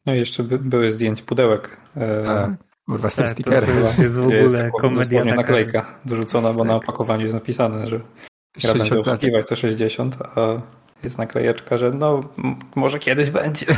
No 0.05 0.13
i 0.15 0.17
jeszcze 0.17 0.43
by, 0.43 0.59
były 0.59 0.91
zdjęć 0.91 1.21
pudełek. 1.21 1.77
E, 1.97 2.23
Tak. 2.23 2.51
Kurwa, 2.85 3.09
z 3.09 3.15
tym 3.15 3.25
Tak, 3.25 3.65
to, 3.95 4.01
jest 4.03 4.17
w 4.19 4.23
ogóle 4.23 4.57
tak, 4.57 4.71
komedia 4.71 5.25
naklejka 5.25 5.99
dorzucona, 6.05 6.53
bo 6.53 6.63
na 6.63 6.73
Tak. 6.73 6.83
opakowaniu 6.83 7.21
jest 7.21 7.33
napisane, 7.33 7.87
że 7.87 7.97
gra 7.97 8.07
będzie 8.53 8.67
60 8.67 9.03
klatek. 9.03 9.13
oszukiwać 9.13 9.47
to 9.47 9.55
60, 9.55 10.17
a 10.21 10.61
jest 11.03 11.17
naklejeczka, 11.17 11.77
że 11.77 11.91
no 11.91 12.21
m- 12.43 12.55
może 12.75 12.99
kiedyś 12.99 13.29
będzie. 13.29 13.65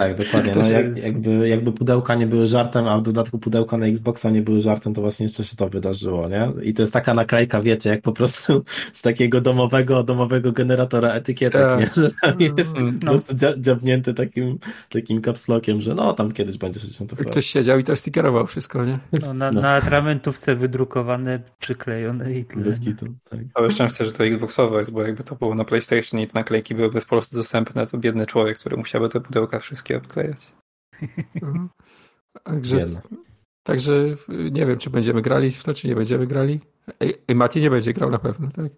Tak, 0.00 0.16
dokładnie. 0.16 0.52
No, 0.56 0.68
jak, 0.70 0.84
jest- 0.86 1.04
jakby, 1.04 1.48
jakby 1.48 1.72
pudełka 1.72 2.14
nie 2.14 2.26
były 2.26 2.46
żartem, 2.46 2.88
a 2.88 2.98
w 2.98 3.02
dodatku 3.02 3.38
pudełka 3.38 3.76
na 3.78 3.86
Xboxa 3.86 4.30
nie 4.30 4.42
były 4.42 4.60
żartem, 4.60 4.94
to 4.94 5.00
właśnie 5.00 5.24
jeszcze 5.24 5.44
się 5.44 5.56
to 5.56 5.68
wydarzyło, 5.68 6.28
nie? 6.28 6.48
I 6.62 6.74
to 6.74 6.82
jest 6.82 6.92
taka 6.92 7.14
naklejka, 7.14 7.60
wiecie, 7.62 7.90
jak 7.90 8.02
po 8.02 8.12
prostu 8.12 8.62
z 8.92 9.02
takiego 9.02 9.40
domowego, 9.40 10.02
domowego 10.02 10.52
generatora 10.52 11.08
etykietek, 11.12 11.60
Tak. 11.60 11.80
nie? 11.80 11.90
Że 12.04 12.10
tam 12.22 12.40
jest 12.40 12.76
Mm, 12.76 12.98
po 12.98 13.06
prostu 13.06 13.34
dzia- 13.34 13.60
dziabnięty 13.60 14.14
takim, 14.14 14.58
takim 14.88 15.20
kapslokiem, 15.20 15.80
że 15.80 15.94
no, 15.94 16.12
tam 16.12 16.32
kiedyś 16.32 16.56
będzie 16.58 16.80
60 16.80 17.10
FPS. 17.10 17.30
Ktoś 17.30 17.46
siedział 17.46 17.78
i 17.78 17.84
to 17.84 17.96
stickerował 17.96 18.46
wszystko, 18.46 18.84
nie? 18.84 18.98
No, 19.22 19.34
na, 19.34 19.52
No. 19.52 19.60
na 19.60 19.70
atramentówce 19.74 20.56
wydrukowane, 20.56 21.40
przyklejone 21.58 22.32
i 22.32 22.44
tyle. 22.44 22.64
Bez 22.64 22.80
kitu, 22.80 23.06
tak. 23.30 23.40
Całe 23.54 23.70
szczęście, 23.70 24.04
że 24.04 24.12
to 24.12 24.24
Xboxowe 24.24 24.78
jest, 24.78 24.90
bo 24.92 25.02
jakby 25.02 25.24
to 25.24 25.34
było 25.36 25.54
na 25.54 25.64
PlayStation 25.64 26.20
i 26.20 26.26
te 26.26 26.38
naklejki 26.38 26.74
byłyby 26.74 27.00
po 27.00 27.06
prostu 27.06 27.36
dostępne, 27.36 27.86
to 27.86 27.98
biedny 27.98 28.26
człowiek, 28.26 28.58
który 28.58 28.76
musiałby 28.76 29.08
te 29.08 29.20
pudełka 29.20 29.58
wszystkie 29.58 29.89
odklejać. 29.96 30.52
Mhm. 31.42 31.68
Także, 32.44 32.86
także 33.62 33.92
nie 34.28 34.66
wiem, 34.66 34.78
czy 34.78 34.90
będziemy 34.90 35.22
grali 35.22 35.50
w 35.50 35.64
to, 35.64 35.74
czy 35.74 35.88
nie 35.88 35.94
będziemy 35.94 36.26
grali. 36.26 36.60
I, 37.28 37.34
Mati 37.34 37.60
nie 37.60 37.70
będzie 37.70 37.92
grał 37.92 38.10
na 38.10 38.18
pewno, 38.18 38.50
tak? 38.50 38.72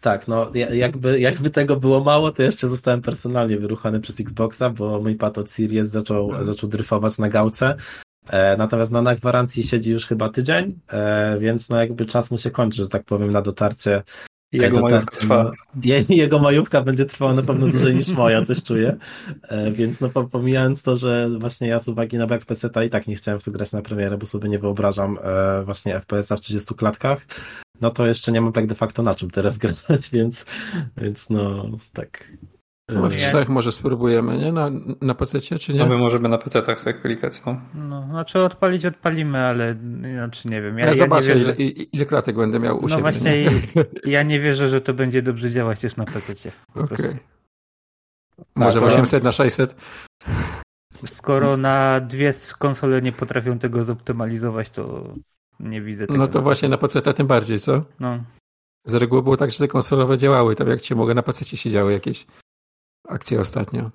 Tak, 0.00 0.28
no 0.28 0.50
ja- 0.54 0.74
jakby, 0.74 1.20
jakby 1.20 1.50
tego 1.50 1.76
było 1.76 2.00
mało, 2.00 2.32
to 2.32 2.42
jeszcze 2.42 2.68
zostałem 2.68 3.02
personalnie 3.02 3.58
wyruchany 3.58 4.00
przez 4.00 4.20
Xboxa, 4.20 4.70
bo 4.70 5.00
mój 5.00 5.16
pat 5.16 5.38
od 5.38 5.50
Series 5.50 5.88
zaczął, 5.88 6.44
zaczął 6.44 6.68
dryfować 6.68 7.18
na 7.18 7.28
gałce. 7.28 7.76
E, 8.28 8.56
natomiast 8.56 8.92
no, 8.92 9.02
na 9.02 9.14
gwarancji 9.14 9.64
siedzi 9.64 9.92
już 9.92 10.06
chyba 10.06 10.28
tydzień, 10.28 10.78
e, 10.88 11.38
więc 11.38 11.68
no 11.68 11.80
jakby 11.80 12.06
czas 12.06 12.30
mu 12.30 12.38
się 12.38 12.50
kończy, 12.50 12.82
że 12.82 12.88
tak 12.88 13.04
powiem, 13.04 13.30
na 13.30 13.42
dotarcie. 13.42 14.02
Jego 14.52 14.76
dotarcie, 14.76 14.94
majówka 14.96 15.16
trwa. 15.16 15.44
no, 15.44 15.80
je- 15.84 16.04
jego 16.22 16.38
majówka 16.38 16.82
będzie 16.82 17.04
trwała 17.06 17.34
na 17.34 17.42
pewno 17.42 17.66
dłużej 17.68 17.94
niż 17.94 18.08
moja, 18.08 18.44
coś 18.44 18.62
czuję. 18.62 18.96
E, 19.42 19.72
więc 19.72 20.00
no 20.00 20.08
po- 20.08 20.24
pomijając 20.24 20.82
to, 20.82 20.96
że 20.96 21.28
właśnie 21.38 21.68
ja 21.68 21.80
z 21.80 21.88
uwagi 21.88 22.18
na 22.18 22.26
brak 22.26 22.44
PC-ta 22.44 22.84
i 22.84 22.90
tak 22.90 23.06
nie 23.06 23.16
chciałem 23.16 23.40
w 23.40 23.44
to 23.44 23.50
grać 23.50 23.72
na 23.72 23.82
premierę, 23.82 24.18
bo 24.18 24.26
sobie 24.26 24.48
nie 24.48 24.58
wyobrażam 24.58 25.18
e, 25.22 25.64
właśnie 25.64 26.00
FPS-a 26.00 26.36
w 26.36 26.40
30 26.40 26.74
klatkach, 26.74 27.26
no 27.80 27.90
to 27.90 28.06
jeszcze 28.06 28.32
nie 28.32 28.40
mam 28.40 28.52
tak 28.52 28.66
de 28.66 28.74
facto 28.74 29.02
na 29.02 29.14
czym 29.14 29.30
teraz 29.30 29.58
grać, 29.62 30.10
więc, 30.12 30.44
więc 30.96 31.30
no 31.30 31.66
tak. 31.92 32.32
No, 32.94 33.10
w 33.10 33.16
trzech 33.16 33.48
może 33.48 33.72
spróbujemy, 33.72 34.38
nie? 34.38 34.52
Na, 34.52 34.70
na 35.00 35.14
PC, 35.14 35.40
czy 35.40 35.72
nie? 35.74 35.78
No 35.80 35.86
my 35.86 35.98
możemy 35.98 36.28
na 36.28 36.38
PC-tach 36.38 36.78
sobie 36.78 36.94
klikać, 36.94 37.42
no. 37.46 37.60
No, 37.74 38.06
znaczy 38.10 38.38
odpalić 38.40 38.86
odpalimy, 38.86 39.38
ale 39.38 39.76
znaczy 40.14 40.48
nie 40.48 40.62
wiem. 40.62 40.78
Ja, 40.78 40.84
Ja, 40.84 40.90
ja 40.90 40.96
zobaczę, 40.96 41.28
nie 41.28 41.34
wierzę, 41.34 41.52
ile, 41.54 41.72
ile 41.92 42.06
klatek 42.06 42.36
będę 42.36 42.60
miał 42.60 42.78
u 42.78 42.82
No 42.82 42.88
siebie. 42.88 43.00
właśnie, 43.02 43.44
nie? 43.44 43.50
ja 44.04 44.22
nie 44.22 44.40
wierzę, 44.40 44.68
że 44.68 44.80
to 44.80 44.94
będzie 44.94 45.22
dobrze 45.22 45.50
działać 45.50 45.80
też 45.80 45.96
na 45.96 46.04
PC. 46.04 46.52
Okej. 46.74 46.88
prostu. 46.88 47.08
Może 48.54 48.80
to- 48.80 48.86
800 48.86 49.24
na 49.24 49.32
600? 49.32 49.76
Skoro 51.04 51.56
na 51.56 52.00
dwie 52.00 52.32
konsole 52.58 53.02
nie 53.02 53.12
potrafią 53.12 53.58
tego 53.58 53.84
zoptymalizować, 53.84 54.70
to 54.70 55.14
nie 55.60 55.80
widzę 55.82 56.06
tego. 56.06 56.18
No 56.18 56.28
to 56.28 56.42
właśnie 56.42 56.68
na 56.68 56.78
PC 56.78 57.02
tym 57.14 57.26
bardziej, 57.26 57.58
co? 57.58 57.82
No, 58.00 58.18
Z 58.86 58.94
reguły 58.94 59.22
było 59.22 59.36
tak, 59.36 59.50
że 59.50 59.58
te 59.58 59.68
konsolowe 59.68 60.18
działały, 60.18 60.56
tam 60.56 60.68
jak 60.68 60.80
cię 60.80 60.94
mogę 60.94 61.14
na 61.14 61.22
PC 61.22 61.44
się 61.56 61.70
działy 61.70 61.92
jakieś 61.92 62.26
akcje 63.08 63.40
ostatnio. 63.40 63.90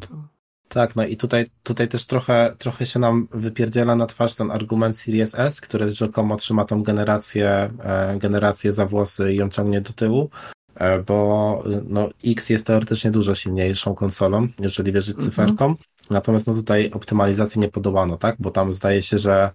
To... 0.00 0.32
Tak, 0.68 0.96
no 0.96 1.04
i 1.04 1.16
tutaj, 1.16 1.46
tutaj 1.62 1.88
też 1.88 2.06
trochę, 2.06 2.54
trochę 2.58 2.86
się 2.86 2.98
nam 3.00 3.28
wypierdziela 3.30 3.96
na 3.96 4.06
twarz 4.06 4.34
ten 4.34 4.50
argument 4.50 4.96
Series 4.96 5.34
S, 5.38 5.60
który 5.60 5.90
rzekomo 5.90 6.36
trzyma 6.36 6.64
tą 6.64 6.82
generację, 6.82 7.70
e, 7.84 8.18
generację 8.18 8.72
za 8.72 8.86
włosy 8.86 9.32
i 9.32 9.36
ją 9.36 9.48
ciągnie 9.48 9.80
do 9.80 9.92
tyłu, 9.92 10.30
e, 10.74 11.02
bo 11.02 11.64
no, 11.88 12.08
X 12.26 12.50
jest 12.50 12.66
teoretycznie 12.66 13.10
dużo 13.10 13.34
silniejszą 13.34 13.94
konsolą, 13.94 14.48
jeżeli 14.60 14.92
wierzyć 14.92 15.16
Mhm. 15.16 15.30
cyferkom. 15.30 15.76
Natomiast 16.10 16.46
no 16.46 16.54
tutaj 16.54 16.90
optymalizacji 16.90 17.60
nie 17.60 17.68
podobano, 17.68 18.16
tak? 18.16 18.36
Bo 18.38 18.50
tam 18.50 18.72
zdaje 18.72 19.02
się, 19.02 19.18
że 19.18 19.50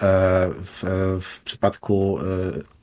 w, 0.00 0.82
w 1.22 1.40
przypadku 1.44 2.18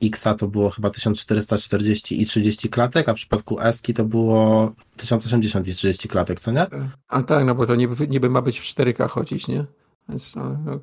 e, 0.02 0.06
Xa 0.06 0.34
to 0.34 0.48
było 0.48 0.70
chyba 0.70 0.90
1440 0.90 2.22
i 2.22 2.26
30 2.26 2.68
klatek, 2.68 3.08
a 3.08 3.12
w 3.12 3.16
przypadku 3.16 3.60
Eski 3.60 3.94
to 3.94 4.04
było 4.04 4.72
1080 4.96 5.68
i 5.68 5.74
30 5.74 6.08
klatek, 6.08 6.40
co 6.40 6.52
nie? 6.52 6.66
A 7.08 7.22
tak, 7.22 7.44
no 7.44 7.54
bo 7.54 7.66
to 7.66 7.74
niby, 7.74 8.08
niby 8.08 8.30
ma 8.30 8.42
być 8.42 8.60
w 8.60 8.64
4K 8.64 9.08
chodzić, 9.08 9.48
nie? 9.48 9.64
Więc 10.08 10.36
no, 10.36 10.58
no, 10.64 10.80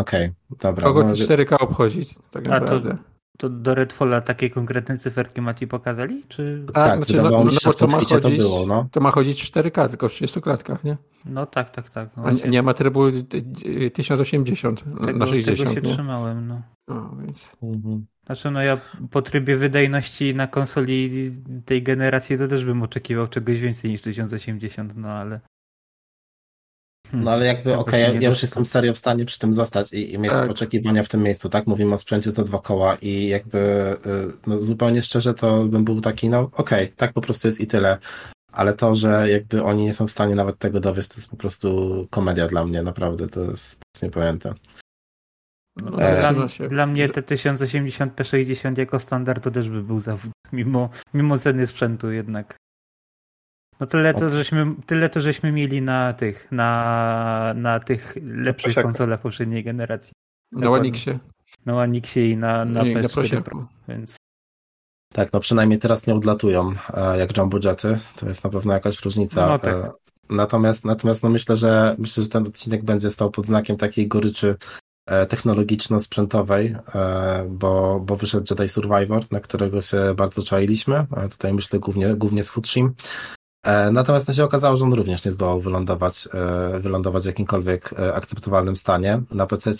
Okej, 0.00 0.32
dobra. 0.60 0.84
kogo 0.84 1.04
no, 1.04 1.10
to 1.10 1.16
4K 1.16 1.56
obchodzić, 1.62 2.14
tak 2.30 2.46
A 2.46 2.50
naprawdę. 2.50 2.90
to 2.90 3.11
do 3.38 3.74
Redfalla 3.74 4.20
takie 4.20 4.50
konkretne 4.50 4.98
cyferki 4.98 5.40
Mati 5.40 5.66
pokazali? 5.66 6.22
Czy... 6.28 6.64
A, 6.68 6.72
tak, 6.72 6.96
znaczy, 6.96 7.12
wydawało 7.12 7.38
no, 7.38 7.44
mi 7.44 7.50
się, 7.50 7.58
no, 7.64 7.72
że 7.72 7.78
to 7.78 7.86
ma 7.86 7.98
tweetie 7.98 8.14
to 8.14 8.22
chodzić, 8.22 8.40
było, 8.40 8.66
no. 8.66 8.88
to 8.92 9.00
ma 9.00 9.10
chodzić 9.10 9.42
w 9.42 9.52
4K, 9.52 9.88
tylko 9.88 10.08
w 10.08 10.12
30 10.12 10.40
klatkach, 10.40 10.84
nie? 10.84 10.96
No 11.24 11.46
tak, 11.46 11.70
tak, 11.70 11.90
tak. 11.90 12.16
No 12.16 12.24
A 12.24 12.30
nie, 12.30 12.42
nie 12.42 12.62
ma 12.62 12.74
trybu 12.74 13.06
y, 13.06 13.90
1080 13.90 14.84
tego, 15.06 15.18
na 15.18 15.26
60, 15.26 15.58
Tego 15.58 15.74
się 15.74 15.80
nie? 15.80 15.94
trzymałem, 15.94 16.46
no. 16.46 16.62
No, 16.88 17.16
więc... 17.20 17.56
Mhm. 17.62 18.06
Znaczy, 18.26 18.50
no 18.50 18.62
ja 18.62 18.80
po 19.10 19.22
trybie 19.22 19.56
wydajności 19.56 20.34
na 20.34 20.46
konsoli 20.46 21.32
tej 21.64 21.82
generacji 21.82 22.38
to 22.38 22.48
też 22.48 22.64
bym 22.64 22.82
oczekiwał 22.82 23.28
czegoś 23.28 23.60
więcej 23.60 23.90
niż 23.90 24.02
1080, 24.02 24.96
no 24.96 25.08
ale. 25.08 25.40
No 27.12 27.30
ale 27.30 27.46
jakby, 27.46 27.78
okej, 27.78 28.04
się 28.04 28.12
ja, 28.14 28.20
ja 28.20 28.28
już 28.28 28.42
jestem 28.42 28.66
serio 28.66 28.94
w 28.94 28.98
stanie 28.98 29.24
przy 29.24 29.38
tym 29.38 29.54
zostać 29.54 29.92
i, 29.92 30.12
i 30.12 30.18
mieć 30.18 30.32
Tak. 30.32 30.50
oczekiwania 30.50 31.02
w 31.02 31.08
tym 31.08 31.22
miejscu, 31.22 31.48
tak? 31.48 31.66
Mówimy 31.66 31.94
o 31.94 31.98
sprzęcie 31.98 32.30
za 32.30 32.44
dwa 32.44 32.58
koła 32.58 32.96
i 33.02 33.28
jakby, 33.28 33.58
y, 34.06 34.32
no 34.46 34.62
zupełnie 34.62 35.02
szczerze, 35.02 35.34
to 35.34 35.64
bym 35.64 35.84
był 35.84 36.00
taki, 36.00 36.28
no 36.28 36.50
okej, 36.52 36.88
tak 36.96 37.12
po 37.12 37.20
prostu 37.20 37.48
jest 37.48 37.60
i 37.60 37.66
tyle. 37.66 37.98
Ale 38.52 38.72
to, 38.72 38.94
że 38.94 39.30
jakby 39.30 39.62
oni 39.62 39.84
nie 39.84 39.94
są 39.94 40.06
w 40.06 40.10
stanie 40.10 40.34
nawet 40.34 40.58
tego 40.58 40.80
dowieść, 40.80 41.08
to 41.08 41.14
jest 41.14 41.30
po 41.30 41.36
prostu 41.36 42.06
komedia 42.10 42.46
dla 42.46 42.64
mnie, 42.64 42.82
naprawdę, 42.82 43.28
to 43.28 43.40
jest, 43.40 43.78
to 43.78 43.84
jest 43.94 44.02
niepojęte. 44.02 44.54
No, 45.76 46.02
E, 46.02 46.32
dla, 46.34 46.48
się. 46.48 46.68
dla 46.68 46.86
mnie 46.86 47.08
te 47.08 47.22
1080p60 47.22 48.78
jako 48.78 49.00
standard 49.00 49.44
to 49.44 49.50
też 49.50 49.68
by 49.68 49.82
był 49.82 50.00
zawód, 50.00 50.32
mimo, 50.52 50.90
mimo 51.14 51.38
ceny 51.38 51.66
sprzętu 51.66 52.10
jednak. 52.10 52.56
No 53.82 53.86
tyle 53.86 54.14
to, 54.14 54.30
żeśmy, 54.30 54.74
tyle 54.86 55.08
to 55.08 55.20
żeśmy 55.20 55.52
mieli 55.52 55.82
na 55.82 56.12
tych, 56.12 56.52
na, 56.52 57.54
na 57.56 57.80
tych 57.80 58.16
lepszych 58.22 58.74
konsolach 58.74 59.20
poprzedniej 59.20 59.64
generacji. 59.64 60.12
Na 60.52 60.70
Onixie. 60.70 61.18
Na 61.66 61.76
Onixie 61.76 62.30
i 62.30 62.36
na, 62.36 62.64
na 62.64 62.82
Nie, 62.82 62.94
na 62.94 63.00
PS4 63.00 63.42
Pro, 63.42 63.66
więc... 63.88 64.16
Tak, 65.12 65.32
no 65.32 65.40
przynajmniej 65.40 65.78
teraz 65.78 66.06
nie 66.06 66.14
odlatują 66.14 66.72
e, 66.94 67.18
jak 67.18 67.36
jumbo 67.36 67.58
jety, 67.64 67.98
to 68.16 68.28
jest 68.28 68.44
na 68.44 68.50
pewno 68.50 68.72
jakaś 68.72 69.04
różnica. 69.04 69.46
No 69.46 69.58
tak. 69.58 69.74
E, 69.74 69.90
Natomiast, 70.30 70.84
natomiast 70.84 71.22
no 71.22 71.28
myślę, 71.28 71.56
że 71.56 71.96
myślę, 71.98 72.24
że 72.24 72.30
ten 72.30 72.46
odcinek 72.46 72.84
będzie 72.84 73.10
stał 73.10 73.30
pod 73.30 73.46
znakiem 73.46 73.76
takiej 73.76 74.08
goryczy 74.08 74.56
e, 75.06 75.26
technologiczno-sprzętowej, 75.26 76.76
bo, 77.48 78.00
bo 78.00 78.16
wyszedł 78.16 78.46
Jedi 78.50 78.68
Survivor, 78.68 79.22
na 79.30 79.40
którego 79.40 79.82
się 79.82 80.14
bardzo 80.16 80.42
czailiśmy. 80.42 81.06
Tutaj 81.30 81.52
myślę 81.52 81.78
głównie, 81.78 82.14
głównie 82.14 82.44
z 82.44 82.50
Futrzim. 82.50 82.94
E, 83.66 83.90
Natomiast 83.90 84.28
no 84.28 84.34
się 84.34 84.44
okazało, 84.44 84.76
że 84.76 84.84
on 84.84 84.92
również 84.92 85.24
nie 85.24 85.30
zdołał 85.30 85.60
wylądować, 85.60 86.28
e, 86.34 86.80
wylądować 86.80 87.22
w 87.22 87.26
jakimkolwiek 87.26 87.92
e, 87.92 88.14
akceptowalnym 88.14 88.76
stanie. 88.76 89.22
Na 89.30 89.46
PC 89.46 89.72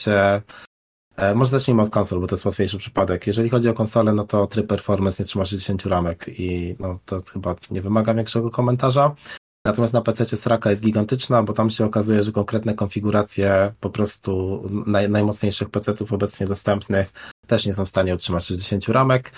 E, 1.16 1.34
Może 1.34 1.50
zacznijmy 1.50 1.82
od 1.82 1.90
konsol, 1.90 2.20
bo 2.20 2.26
to 2.26 2.34
jest 2.34 2.44
łatwiejszy 2.44 2.78
przypadek. 2.78 3.26
Jeżeli 3.26 3.48
chodzi 3.48 3.68
o 3.68 3.74
konsolę, 3.74 4.12
no 4.12 4.24
to 4.24 4.46
tryb 4.46 4.66
performance 4.66 5.22
nie 5.22 5.26
trzyma 5.26 5.44
60 5.44 5.86
ramek 5.86 6.26
i 6.28 6.76
no 6.80 6.98
to 7.06 7.18
chyba 7.32 7.54
nie 7.70 7.82
wymaga 7.82 8.14
większego 8.14 8.50
komentarza. 8.50 9.14
Natomiast 9.66 9.94
na 9.94 10.00
PC 10.00 10.36
sraka 10.36 10.70
jest 10.70 10.82
gigantyczna, 10.82 11.42
bo 11.42 11.52
tam 11.52 11.70
się 11.70 11.86
okazuje, 11.86 12.22
że 12.22 12.32
konkretne 12.32 12.74
konfiguracje 12.74 13.72
po 13.80 13.90
prostu 13.90 14.62
naj, 14.86 15.10
najmocniejszych 15.10 15.70
PC-ów 15.70 16.12
obecnie 16.12 16.46
dostępnych 16.46 17.12
też 17.46 17.66
nie 17.66 17.74
są 17.74 17.84
w 17.84 17.88
stanie 17.88 18.14
utrzymać 18.14 18.44
60 18.44 18.88
ramek. 18.88 19.32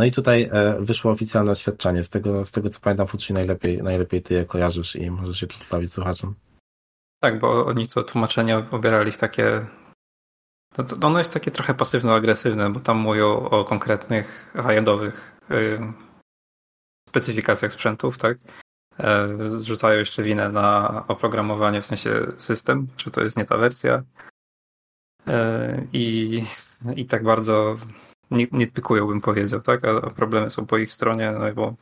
No 0.00 0.06
i 0.06 0.12
tutaj 0.12 0.48
e, 0.52 0.76
wyszło 0.80 1.12
oficjalne 1.12 1.52
oświadczenie. 1.52 2.02
Z 2.02 2.10
tego, 2.10 2.44
z 2.44 2.50
tego 2.50 2.70
co 2.70 2.80
pamiętam, 2.80 3.06
Futsi, 3.06 3.32
najlepiej, 3.32 3.82
najlepiej 3.82 4.22
ty 4.22 4.34
je 4.34 4.44
kojarzysz 4.44 4.96
i 4.96 5.10
możesz 5.10 5.40
się 5.40 5.46
przedstawić 5.46 5.92
słuchaczom. 5.92 6.34
Tak, 7.22 7.40
bo 7.40 7.66
oni 7.66 7.88
to 7.88 8.02
tłumaczenie 8.02 8.56
obierali 8.70 9.12
w 9.12 9.18
takie. 9.18 9.66
No 10.78 10.84
to 10.84 11.06
ono 11.06 11.18
jest 11.18 11.34
takie 11.34 11.50
trochę 11.50 11.74
pasywno-agresywne, 11.74 12.72
bo 12.72 12.80
tam 12.80 12.98
mówią 12.98 13.28
o 13.28 13.64
konkretnych 13.64 14.52
high-endowych 14.56 15.36
y, 15.50 15.78
specyfikacjach 17.08 17.72
sprzętów, 17.72 18.18
tak? 18.18 18.38
E, 18.98 19.28
zrzucają 19.48 19.98
jeszcze 19.98 20.22
winę 20.22 20.48
na 20.48 21.04
oprogramowanie, 21.08 21.82
w 21.82 21.86
sensie 21.86 22.26
system, 22.38 22.88
że 22.96 23.10
to 23.10 23.20
jest 23.20 23.36
nie 23.36 23.44
ta 23.44 23.56
wersja. 23.56 24.02
E, 25.26 25.86
I, 25.92 26.44
i 26.96 27.06
tak 27.06 27.24
bardzo 27.24 27.76
nie, 28.30 28.46
nie 28.52 28.66
pykują, 28.66 29.06
bym 29.06 29.20
powiedział, 29.20 29.60
tak? 29.60 29.84
A 29.84 30.10
problemy 30.10 30.50
są 30.50 30.66
po 30.66 30.78
ich 30.78 30.92
stronie, 30.92 31.32
no 31.32 31.54
bo 31.54 31.74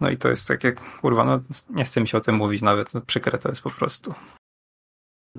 no 0.00 0.10
i 0.10 0.16
to 0.16 0.28
jest 0.28 0.48
takie, 0.48 0.72
kurwa, 0.72 1.24
no 1.24 1.40
nie 1.70 1.84
chce 1.84 2.00
mi 2.00 2.08
się 2.08 2.18
o 2.18 2.20
tym 2.20 2.34
mówić 2.34 2.62
nawet, 2.62 2.94
no, 2.94 3.00
przykre 3.00 3.38
to 3.38 3.48
jest 3.48 3.62
po 3.62 3.70
prostu. 3.70 4.14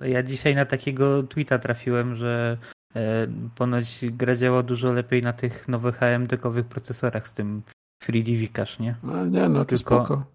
Ja 0.02 0.24
dzisiaj 0.24 0.56
na 0.56 0.65
takiego 0.65 1.24
tweeta 1.24 1.60
trafiłem, 1.60 2.15
że 2.15 2.58
e, 2.96 3.28
ponoć 3.56 4.00
gra 4.12 4.36
działa 4.36 4.63
dużo 4.63 4.93
lepiej 4.93 5.22
na 5.22 5.34
tych 5.34 5.67
nowych 5.67 6.04
AMD-kowych 6.04 6.65
procesorach 6.65 7.28
z 7.28 7.34
tym 7.34 7.62
3D 8.04 8.38
Vikash, 8.38 8.80
nie? 8.80 8.96
No 9.04 9.26
nie, 9.26 9.50
no 9.50 9.60
to 9.60 9.65
Tylko- 9.65 10.06
spoko. 10.06 10.26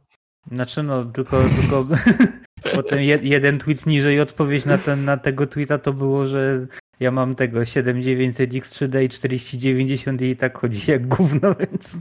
Znaczy 0.51 0.83
no, 0.83 1.05
tylko, 1.05 1.43
tylko 1.61 1.87
potem 2.77 3.01
je, 3.01 3.19
jeden 3.23 3.59
tweet 3.59 3.87
niżej 3.87 4.21
odpowiedź 4.21 4.65
na, 4.65 4.79
ten, 4.79 5.05
na 5.05 5.17
tego 5.17 5.47
tweeta 5.47 5.79
to 5.79 5.93
było, 5.93 6.27
że 6.27 6.67
ja 7.03 7.11
mam 7.11 7.35
tego 7.35 7.61
7900X3D 7.61 9.03
i 9.03 9.09
4090 9.09 10.23
i 10.23 10.37
tak 10.37 10.59
chodzi 10.59 10.91
jak 10.91 11.09
gówno, 11.09 11.55
więc... 11.55 11.97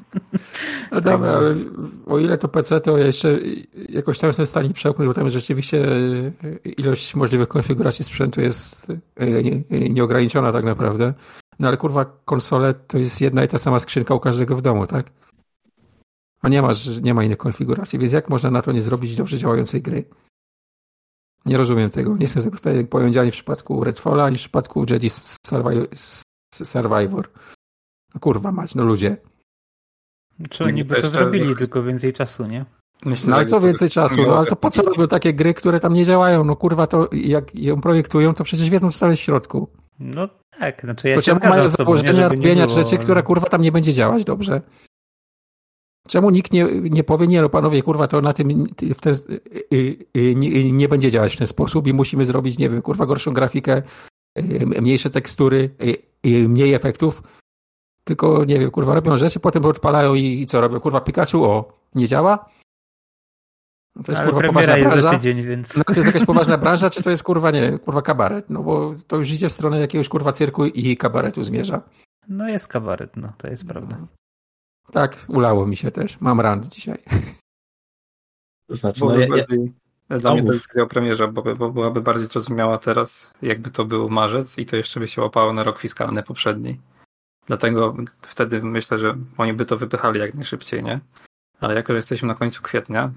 No 0.92 1.02
dobra, 1.02 1.32
ale 1.32 1.56
o 2.06 2.20
ile 2.20 2.38
to 2.38 2.48
PC, 2.48 2.82
to 2.82 2.98
ja 2.98 3.06
jeszcze 3.06 3.40
jakoś 3.90 4.20
tam 4.20 4.28
jestem 4.28 4.46
w 4.46 4.50
stanie 4.50 4.70
przełknąć, 4.74 5.08
bo 5.08 5.14
tam 5.14 5.30
rzeczywiście 5.30 5.88
ilość 6.78 7.16
możliwych 7.16 7.48
konfiguracji 7.48 8.06
sprzętu 8.06 8.42
jest 8.42 8.88
e, 9.16 9.44
nie- 9.44 9.90
nieograniczona 9.90 10.52
tak 10.52 10.66
naprawdę. 10.66 11.14
No 11.60 11.68
ale 11.68 11.78
kurwa, 11.78 12.06
konsole 12.26 12.74
to 12.74 12.98
jest 12.98 13.22
jedna 13.22 13.44
i 13.44 13.48
ta 13.48 13.58
sama 13.58 13.80
skrzynka 13.80 14.16
u 14.16 14.20
każdego 14.20 14.56
w 14.56 14.62
domu, 14.62 14.88
tak? 14.88 15.06
A 16.42 16.50
nie 16.50 16.62
ma, 16.62 16.72
nie 17.02 17.14
ma 17.14 17.24
innych 17.24 17.38
konfiguracji, 17.38 18.00
więc 18.00 18.12
jak 18.12 18.30
można 18.30 18.52
na 18.52 18.62
to 18.62 18.72
nie 18.72 18.82
zrobić 18.82 19.16
dobrze 19.16 19.38
działającej 19.38 19.82
gry? 19.82 20.04
Nie 21.46 21.58
rozumiem 21.58 21.90
tego. 21.90 22.14
Nie 22.18 22.22
jestem 22.22 22.44
tego 22.44 22.58
w 22.58 22.60
stanie 22.60 22.84
pojąć 22.84 23.18
ani 23.18 23.32
w 23.32 23.34
przypadku 23.34 23.84
Redfalla, 23.84 24.24
ani 24.26 24.36
w 24.36 24.40
przypadku 24.40 24.86
Jedi 24.90 25.10
Survi- 25.10 26.24
Survivor. 26.54 27.30
No 28.16 28.20
kurwa 28.20 28.52
mać, 28.52 28.76
no 28.76 28.84
ludzie. 28.84 29.18
Czy 30.50 30.64
oni 30.64 30.84
by 30.84 31.02
to 31.02 31.08
zrobili, 31.08 31.56
tylko 31.56 31.84
więcej 31.84 32.14
czasu, 32.14 32.46
nie? 32.48 32.66
Myślę, 33.06 33.30
No 33.30 33.36
ale 33.36 33.46
co 33.46 33.60
to 33.60 33.66
więcej 33.68 33.90
czasu? 33.90 34.22
No 34.28 34.38
ale 34.38 34.46
to 34.48 34.56
po 34.56 34.72
co 34.72 34.82
robią 34.82 35.08
takie 35.08 35.34
gry, 35.34 35.54
które 35.54 35.80
tam 35.80 35.94
nie 35.94 36.06
działają? 36.06 36.44
No 36.44 36.56
kurwa, 36.56 36.88
to 36.88 37.10
jak 37.14 37.56
ją 37.60 37.82
projektują, 37.82 38.34
to 38.34 38.44
przecież 38.44 38.70
wiedzą, 38.70 38.92
co 38.92 39.08
jest 39.10 39.22
w 39.22 39.26
środku. 39.26 39.68
No 40.00 40.30
tak, 40.60 40.82
znaczy 40.82 41.10
ja 41.10 41.16
to 41.16 41.22
się 41.22 41.36
mają 41.50 41.68
założenia 41.68 42.28
robienia 42.30 42.70
rzeczy, 42.70 42.90
ale- 42.96 42.98
która 43.04 43.22
kurwa 43.22 43.50
tam 43.50 43.62
nie 43.62 43.72
będzie 43.72 43.94
działać 43.94 44.24
dobrze? 44.24 44.62
Czemu 46.08 46.30
nikt 46.30 46.54
nie, 46.54 46.66
nie 46.66 47.04
powie, 47.04 47.28
nie 47.28 47.42
no 47.42 47.50
panowie, 47.50 47.84
kurwa, 47.84 48.08
to 48.08 48.22
na 48.22 48.34
tym 48.34 48.66
w 48.96 49.02
ten, 49.02 49.14
y, 49.74 49.98
y, 50.18 50.36
nie, 50.36 50.72
nie 50.72 50.90
będzie 50.90 51.12
działać 51.12 51.36
w 51.36 51.38
ten 51.38 51.48
sposób 51.48 51.88
i 51.88 51.94
musimy 51.94 52.26
zrobić, 52.26 52.58
nie 52.58 52.70
wiem, 52.70 52.82
kurwa, 52.82 53.06
gorszą 53.06 53.34
grafikę, 53.34 53.82
y, 54.40 54.66
mniejsze 54.82 55.10
tekstury, 55.10 55.70
y, 55.84 55.98
y, 56.30 56.50
mniej 56.50 56.74
efektów. 56.74 57.24
Tylko, 58.04 58.46
nie 58.46 58.60
wiem, 58.60 58.72
kurwa, 58.72 58.96
robią 58.96 59.18
rzeczy, 59.18 59.40
potem 59.40 59.66
odpalają 59.66 60.14
i, 60.14 60.42
i 60.42 60.48
co 60.48 60.62
robią? 60.62 60.80
Kurwa, 60.80 61.02
Pikachu, 61.02 61.44
o, 61.44 61.74
nie 61.96 62.08
działa? 62.08 62.50
No 63.96 64.04
to 64.04 64.12
jest, 64.12 64.22
Ale 64.22 64.32
kurwa, 64.32 64.48
poważna 64.48 64.78
jest 64.78 64.90
branża. 64.90 65.10
tydzień, 65.10 65.44
więc... 65.44 65.78
No 65.78 65.84
to 65.84 65.94
jest 65.94 66.08
jakaś 66.08 66.26
poważna 66.32 66.58
branża, 66.58 66.90
czy 66.90 67.04
to 67.04 67.10
jest 67.10 67.24
kurwa 67.24 67.52
nie, 67.52 67.80
kurwa 67.80 68.02
kabaret? 68.02 68.50
No 68.50 68.64
bo 68.64 68.96
to 69.08 69.18
już 69.18 69.32
idzie 69.32 69.50
w 69.50 69.54
stronę 69.54 69.80
jakiegoś 69.80 70.10
kurwa 70.10 70.32
cyrku 70.32 70.66
i 70.66 70.98
kabaretu 70.98 71.44
zmierza. 71.44 71.82
No 72.28 72.50
jest 72.50 72.68
kabaret, 72.68 73.18
no 73.18 73.34
to 73.38 73.48
jest 73.48 73.68
prawda. 73.68 73.98
Tak, 74.92 75.26
ulało 75.28 75.68
mi 75.68 75.78
się 75.78 75.92
też. 75.92 76.22
Mam 76.22 76.40
rant 76.40 76.68
dzisiaj. 76.68 76.98
Znaczy, 78.70 79.06
no, 79.06 79.16
ja, 79.16 79.22
ja, 79.22 79.28
bardziej, 79.28 79.74
dla 80.10 80.34
mnie 80.34 80.44
to 80.44 80.48
mów. 80.48 80.56
decyzja 80.56 80.84
o 80.84 80.88
premierze, 80.88 81.28
bo, 81.28 81.56
bo 81.56 81.72
byłaby 81.72 82.02
bardziej 82.02 82.28
zrozumiała 82.28 82.78
teraz, 82.78 83.34
jakby 83.42 83.72
to 83.72 83.86
był 83.86 84.10
marzec 84.10 84.58
i 84.58 84.66
to 84.66 84.76
jeszcze 84.76 85.00
by 85.00 85.08
się 85.08 85.22
łapało 85.22 85.54
na 85.54 85.64
rok 85.64 85.80
fiskalny 85.80 86.24
poprzedni. 86.24 86.80
Dlatego 87.48 87.96
wtedy 88.22 88.64
myślę, 88.64 88.98
że 88.98 89.18
oni 89.38 89.54
by 89.54 89.66
to 89.66 89.78
wypychali 89.78 90.20
jak 90.20 90.34
najszybciej, 90.34 90.84
nie? 90.84 91.00
Ale 91.60 91.76
jako, 91.76 91.94
że 91.94 91.98
jesteśmy 91.98 92.28
na 92.28 92.36
końcu 92.36 92.62
kwietnia, 92.62 93.12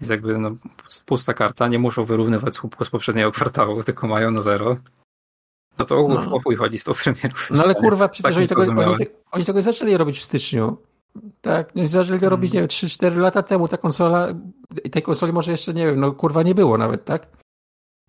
jest 0.00 0.10
jakby 0.10 0.38
no, 0.38 0.50
pusta 1.06 1.34
karta, 1.34 1.68
nie 1.68 1.78
muszą 1.78 2.04
wyrównywać 2.04 2.54
słupku 2.54 2.84
z 2.84 2.90
poprzedniego 2.90 3.32
kwartału, 3.32 3.82
tylko 3.82 4.08
mają 4.08 4.30
na 4.30 4.42
zero. 4.42 4.76
No 5.78 5.84
to 5.84 6.08
No. 6.08 6.34
o 6.34 6.40
chuj 6.40 6.56
chodzi 6.56 6.78
z 6.78 6.84
tą 6.84 6.92
premierą. 6.94 7.34
No 7.50 7.62
ale 7.64 7.74
kurwa, 7.74 8.08
przecież 8.08 8.30
Tak 8.30 8.38
oni, 8.38 8.48
tego, 8.48 8.62
oni, 8.92 9.06
oni 9.32 9.44
tego 9.44 9.62
zaczęli 9.62 9.96
robić 9.96 10.18
w 10.18 10.22
styczniu. 10.22 10.76
Tak, 11.40 11.72
zaczęli 11.84 12.20
to 12.20 12.28
robić, 12.28 12.52
nie 12.52 12.60
wiem, 12.60 12.68
3-4 12.68 13.16
lata 13.16 13.42
temu. 13.42 13.68
Ta 13.68 13.76
konsola, 13.76 14.28
i 14.84 14.90
tej 14.90 15.02
konsoli 15.02 15.32
może 15.32 15.50
jeszcze, 15.52 15.74
nie 15.74 15.86
wiem, 15.86 16.00
no 16.00 16.12
kurwa 16.12 16.42
nie 16.42 16.54
było 16.54 16.78
nawet, 16.78 17.04
tak? 17.04 17.28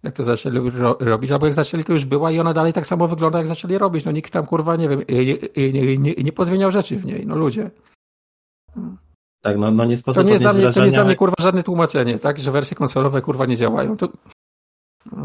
Jak 0.03 0.15
to 0.15 0.23
zaczęli 0.23 0.69
ro, 0.69 0.97
robić, 0.99 1.31
albo 1.31 1.45
jak 1.45 1.55
zaczęli, 1.55 1.83
to 1.83 1.93
już 1.93 2.05
była 2.05 2.31
i 2.31 2.39
ona 2.39 2.53
dalej 2.53 2.73
tak 2.73 2.87
samo 2.87 3.07
wygląda, 3.07 3.37
jak 3.37 3.47
zaczęli 3.47 3.77
robić. 3.77 4.05
No 4.05 4.11
nikt 4.11 4.33
tam, 4.33 4.45
kurwa, 4.45 4.75
nie 4.75 4.89
wiem, 4.89 5.01
nie, 5.09 5.71
nie, 5.71 5.97
nie, 5.97 6.13
nie 6.13 6.31
pozmieniał 6.31 6.71
rzeczy 6.71 6.97
w 6.97 7.05
niej, 7.05 7.27
no 7.27 7.35
ludzie. 7.35 7.71
tak, 9.41 9.57
no, 9.57 9.71
no 9.71 9.85
nie 9.85 9.95
To 9.95 10.01
sposób 10.01 10.25
nie 10.25 10.31
jest 10.31 10.43
dla 10.43 10.53
mnie, 10.53 10.71
to 10.71 10.79
nie 10.79 10.85
jest 10.85 10.95
dla 10.95 11.03
mnie, 11.05 11.15
kurwa, 11.15 11.35
żadne 11.39 11.63
tłumaczenie, 11.63 12.19
tak? 12.19 12.39
Że 12.39 12.51
wersje 12.51 12.77
konsolowe, 12.77 13.21
kurwa, 13.21 13.45
nie 13.45 13.57
działają. 13.57 13.97
To, 13.97 14.09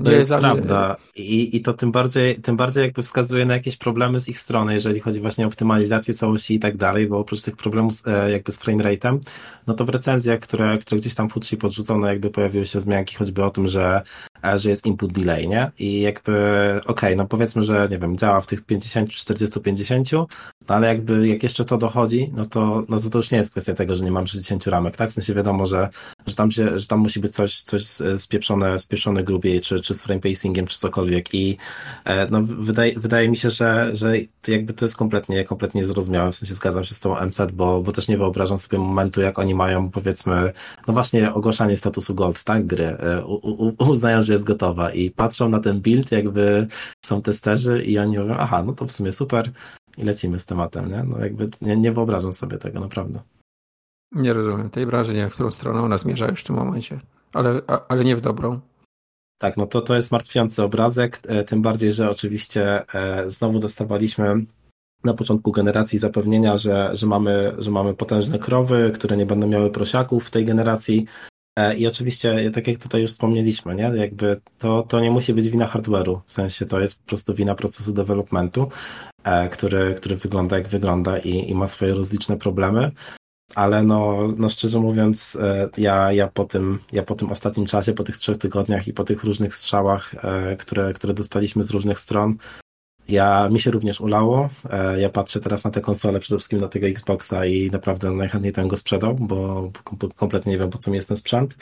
To 0.05 0.11
jest 0.11 0.29
dla 0.31 0.39
prawda. 0.39 0.97
I, 1.17 1.57
I 1.57 1.63
to 1.63 1.73
tym 1.73 1.93
bardziej, 1.93 2.37
tym 2.37 2.57
bardziej 2.57 2.83
jakby 2.83 3.03
wskazuje 3.03 3.47
na 3.47 3.55
jakieś 3.55 3.77
problemy 3.77 4.21
z 4.21 4.29
ich 4.29 4.39
strony, 4.39 4.75
jeżeli 4.75 5.01
chodzi 5.01 5.21
właśnie 5.21 5.45
o 5.45 5.49
optymalizację 5.49 6.15
całości 6.15 6.55
i 6.55 6.59
tak 6.59 6.77
dalej, 6.77 7.07
bo 7.07 7.19
oprócz 7.19 7.43
tych 7.43 7.57
problemów 7.57 7.95
z, 7.95 8.07
e, 8.07 8.31
jakby 8.31 8.53
z 8.53 8.61
framerate'em, 8.61 9.19
no 9.67 9.75
to 9.75 9.85
w 9.85 9.89
recenzjach, 9.89 10.41
które, 10.41 10.79
które 10.79 11.01
gdzieś 11.01 11.15
tam 11.15 11.29
Futsi 11.29 11.57
podrzucono, 11.57 12.07
jakby 12.07 12.31
pojawiły 12.31 12.67
się 12.67 12.79
wzmianki 12.79 13.17
choćby 13.17 13.45
o 13.45 13.51
tym, 13.51 13.69
że, 13.69 14.03
e, 14.45 14.59
że 14.59 14.71
jest 14.71 14.87
input 14.87 15.13
delay, 15.13 15.49
nie? 15.49 15.71
I 15.79 16.01
jakby, 16.01 16.33
okej, 16.87 17.17
no 17.17 17.27
powiedzmy, 17.27 17.63
że 17.63 17.89
nie 17.91 17.99
wiem, 17.99 18.19
działa 18.19 18.41
w 18.41 18.47
tych 18.47 18.65
50, 18.65 19.11
40, 19.11 19.61
50, 19.61 20.13
no 20.13 20.27
ale 20.69 20.87
jakby 20.87 21.29
jak 21.29 21.43
jeszcze 21.43 21.65
to 21.65 21.79
dochodzi, 21.79 22.31
no 22.37 22.47
to, 22.47 22.85
no 22.89 23.01
to 23.01 23.11
to 23.11 23.19
już 23.19 23.31
nie 23.31 23.39
jest 23.39 23.51
kwestia 23.51 23.75
tego, 23.75 23.97
że 23.97 24.05
nie 24.05 24.13
mam 24.13 24.27
60 24.27 24.67
ramek, 24.67 24.97
tak? 24.97 25.11
W 25.11 25.13
sensie 25.13 25.35
wiadomo, 25.35 25.67
że, 25.67 25.89
że 26.27 26.35
tam 26.35 26.51
się, 26.51 26.79
że 26.79 26.87
tam 26.87 26.99
musi 26.99 27.21
być 27.21 27.33
coś, 27.33 27.61
coś 27.61 27.85
spieprzone, 28.19 28.79
spieprzone 28.79 29.25
grubiej, 29.25 29.61
czy, 29.67 29.81
czy 29.81 29.95
z 29.95 30.03
frame 30.03 30.21
pacingiem, 30.21 30.67
czy 30.67 30.79
cokolwiek 30.79 31.35
i 31.35 31.57
e, 32.05 32.27
no 32.31 32.43
wydaje, 32.43 32.99
wydaje 32.99 33.29
mi 33.29 33.37
się, 33.37 33.51
że, 33.51 33.91
że 33.97 34.13
jakby 34.49 34.73
to 34.73 34.85
jest 34.85 34.97
kompletnie, 34.97 35.45
kompletnie 35.45 35.81
niezrozumiałe, 35.81 36.33
w 36.33 36.37
sensie 36.37 36.55
zgadzam 36.55 36.85
się 36.85 36.95
z 36.95 37.01
tą 37.01 37.27
MZ, 37.27 37.41
bo, 37.53 37.83
bo 37.83 37.93
też 37.93 38.09
nie 38.09 38.19
wyobrażam 38.19 38.59
sobie 38.59 38.79
momentu, 38.79 39.21
jak 39.21 39.39
oni 39.39 39.55
mają 39.55 39.91
powiedzmy, 39.91 40.53
no 40.89 40.95
właśnie 40.95 41.35
ogłaszanie 41.35 41.77
statusu 41.77 42.15
gold, 42.15 42.45
tak, 42.45 42.67
gry, 42.67 42.85
e, 42.85 43.25
u, 43.25 43.35
u, 43.35 43.91
uznają, 43.91 44.23
że 44.23 44.33
jest 44.33 44.45
gotowa 44.45 44.93
i 44.93 45.11
patrzą 45.11 45.49
na 45.49 45.61
ten 45.61 45.81
build, 45.81 46.13
jakby 46.13 46.67
są 47.05 47.23
testerzy 47.23 47.83
i 47.83 47.99
oni 47.99 48.19
mówią, 48.19 48.35
aha, 48.39 48.63
no 48.67 48.73
to 48.73 48.87
w 48.87 48.93
sumie 48.93 49.13
super 49.13 49.51
i 49.99 50.05
lecimy 50.05 50.39
z 50.39 50.47
tematem, 50.47 50.91
nie? 50.91 51.03
No 51.03 51.19
jakby 51.19 51.51
nie, 51.61 51.77
nie 51.77 51.93
wyobrażam 51.93 52.33
sobie 52.33 52.59
tego, 52.59 52.81
naprawdę. 52.81 53.21
Nie 54.13 54.33
rozumiem 54.33 54.71
tej 54.71 54.87
branży, 54.87 55.15
nie 55.15 55.31
w 55.31 55.35
którą 55.35 55.51
stronę 55.51 55.81
ona 55.81 55.99
zmierza 55.99 56.29
już 56.29 56.41
w 56.41 56.47
tym 56.47 56.57
momencie, 56.57 57.01
ale, 57.33 57.61
ale 57.89 58.05
nie 58.05 58.17
w 58.17 58.21
dobrą. 58.21 58.61
Tak, 59.39 59.57
no 59.57 59.67
to 59.67 59.83
to 59.83 59.97
jest 59.97 60.13
martwiący 60.13 60.63
obrazek, 60.63 61.21
e, 61.29 61.45
tym 61.45 61.63
bardziej, 61.63 61.93
że 61.93 62.11
oczywiście 62.11 62.95
e, 62.95 63.31
znowu 63.31 63.59
dostawaliśmy 63.59 64.35
na 65.05 65.15
początku 65.15 65.53
generacji 65.53 65.99
zapewnienia, 65.99 66.59
że, 66.59 66.91
że, 66.97 67.07
mamy, 67.07 67.53
że 67.59 67.71
mamy 67.71 67.95
potężne 67.95 68.39
krowy, 68.39 68.93
które 68.95 69.17
nie 69.17 69.27
będą 69.27 69.47
miały 69.47 69.71
prosiaków 69.71 70.27
w 70.27 70.31
tej 70.31 70.45
generacji. 70.45 71.07
E, 71.59 71.77
I 71.77 71.87
oczywiście, 71.87 72.51
tak 72.51 72.67
jak 72.67 72.79
tutaj 72.79 73.03
już 73.03 73.11
wspomnieliśmy, 73.11 73.75
nie? 73.75 73.83
jakby 73.83 74.41
to, 74.59 74.83
to 74.83 75.01
nie 75.01 75.11
musi 75.11 75.35
być 75.35 75.49
wina 75.49 75.67
hardware'u, 75.67 76.21
w 76.27 76.33
sensie 76.33 76.67
to 76.67 76.81
jest 76.81 77.03
po 77.03 77.09
prostu 77.09 77.35
wina 77.35 77.55
procesu 77.55 77.93
developmentu, 77.93 78.69
który, 79.51 79.95
który 79.95 80.17
wygląda 80.17 80.57
jak 80.59 80.69
wygląda 80.69 81.19
i, 81.19 81.51
i 81.51 81.55
ma 81.55 81.67
swoje 81.67 81.95
rozliczne 81.95 82.37
problemy 82.37 82.91
ale 83.55 83.83
no, 83.83 84.29
no 84.37 84.49
szczerze 84.49 84.81
mówiąc, 84.81 85.39
e, 85.41 85.69
ja, 85.79 86.13
ja, 86.13 86.29
po 86.29 86.45
tym, 86.45 86.79
ja 86.93 87.03
po 87.03 87.15
tym 87.15 87.31
ostatnim 87.31 87.67
czasie, 87.67 87.93
po 87.93 88.05
tych 88.05 88.19
trzech 88.19 88.39
tygodniach 88.39 88.89
i 88.89 88.93
po 88.93 89.05
tych 89.05 89.25
różnych 89.25 89.55
strzałach, 89.55 90.15
e, 90.25 90.57
które, 90.57 90.93
które 90.93 91.15
dostaliśmy 91.15 91.63
z 91.63 91.71
różnych 91.71 92.01
stron, 92.01 92.37
ja, 93.09 93.49
mi 93.49 93.61
się 93.61 93.71
również 93.71 94.01
ulało. 94.01 94.49
E, 94.71 95.01
ja 95.01 95.09
patrzę 95.09 95.41
teraz 95.41 95.65
na 95.65 95.71
te 95.71 95.81
konsole, 95.81 96.21
przede 96.21 96.39
wszystkim 96.39 96.61
na 96.61 96.69
tego 96.69 96.87
Xboxa 96.87 97.47
i 97.47 97.71
naprawdę 97.71 98.11
najchętniej 98.11 98.53
ten 98.53 98.69
go 98.69 98.77
sprzedał, 98.77 99.15
bo 99.15 99.71
kompletnie 100.17 100.53
nie 100.53 100.59
wiem, 100.59 100.71
po 100.71 100.79
co 100.79 100.91
mi 100.91 100.97
jest 100.97 101.09
ten 101.09 101.17
sprzęt. 101.17 101.57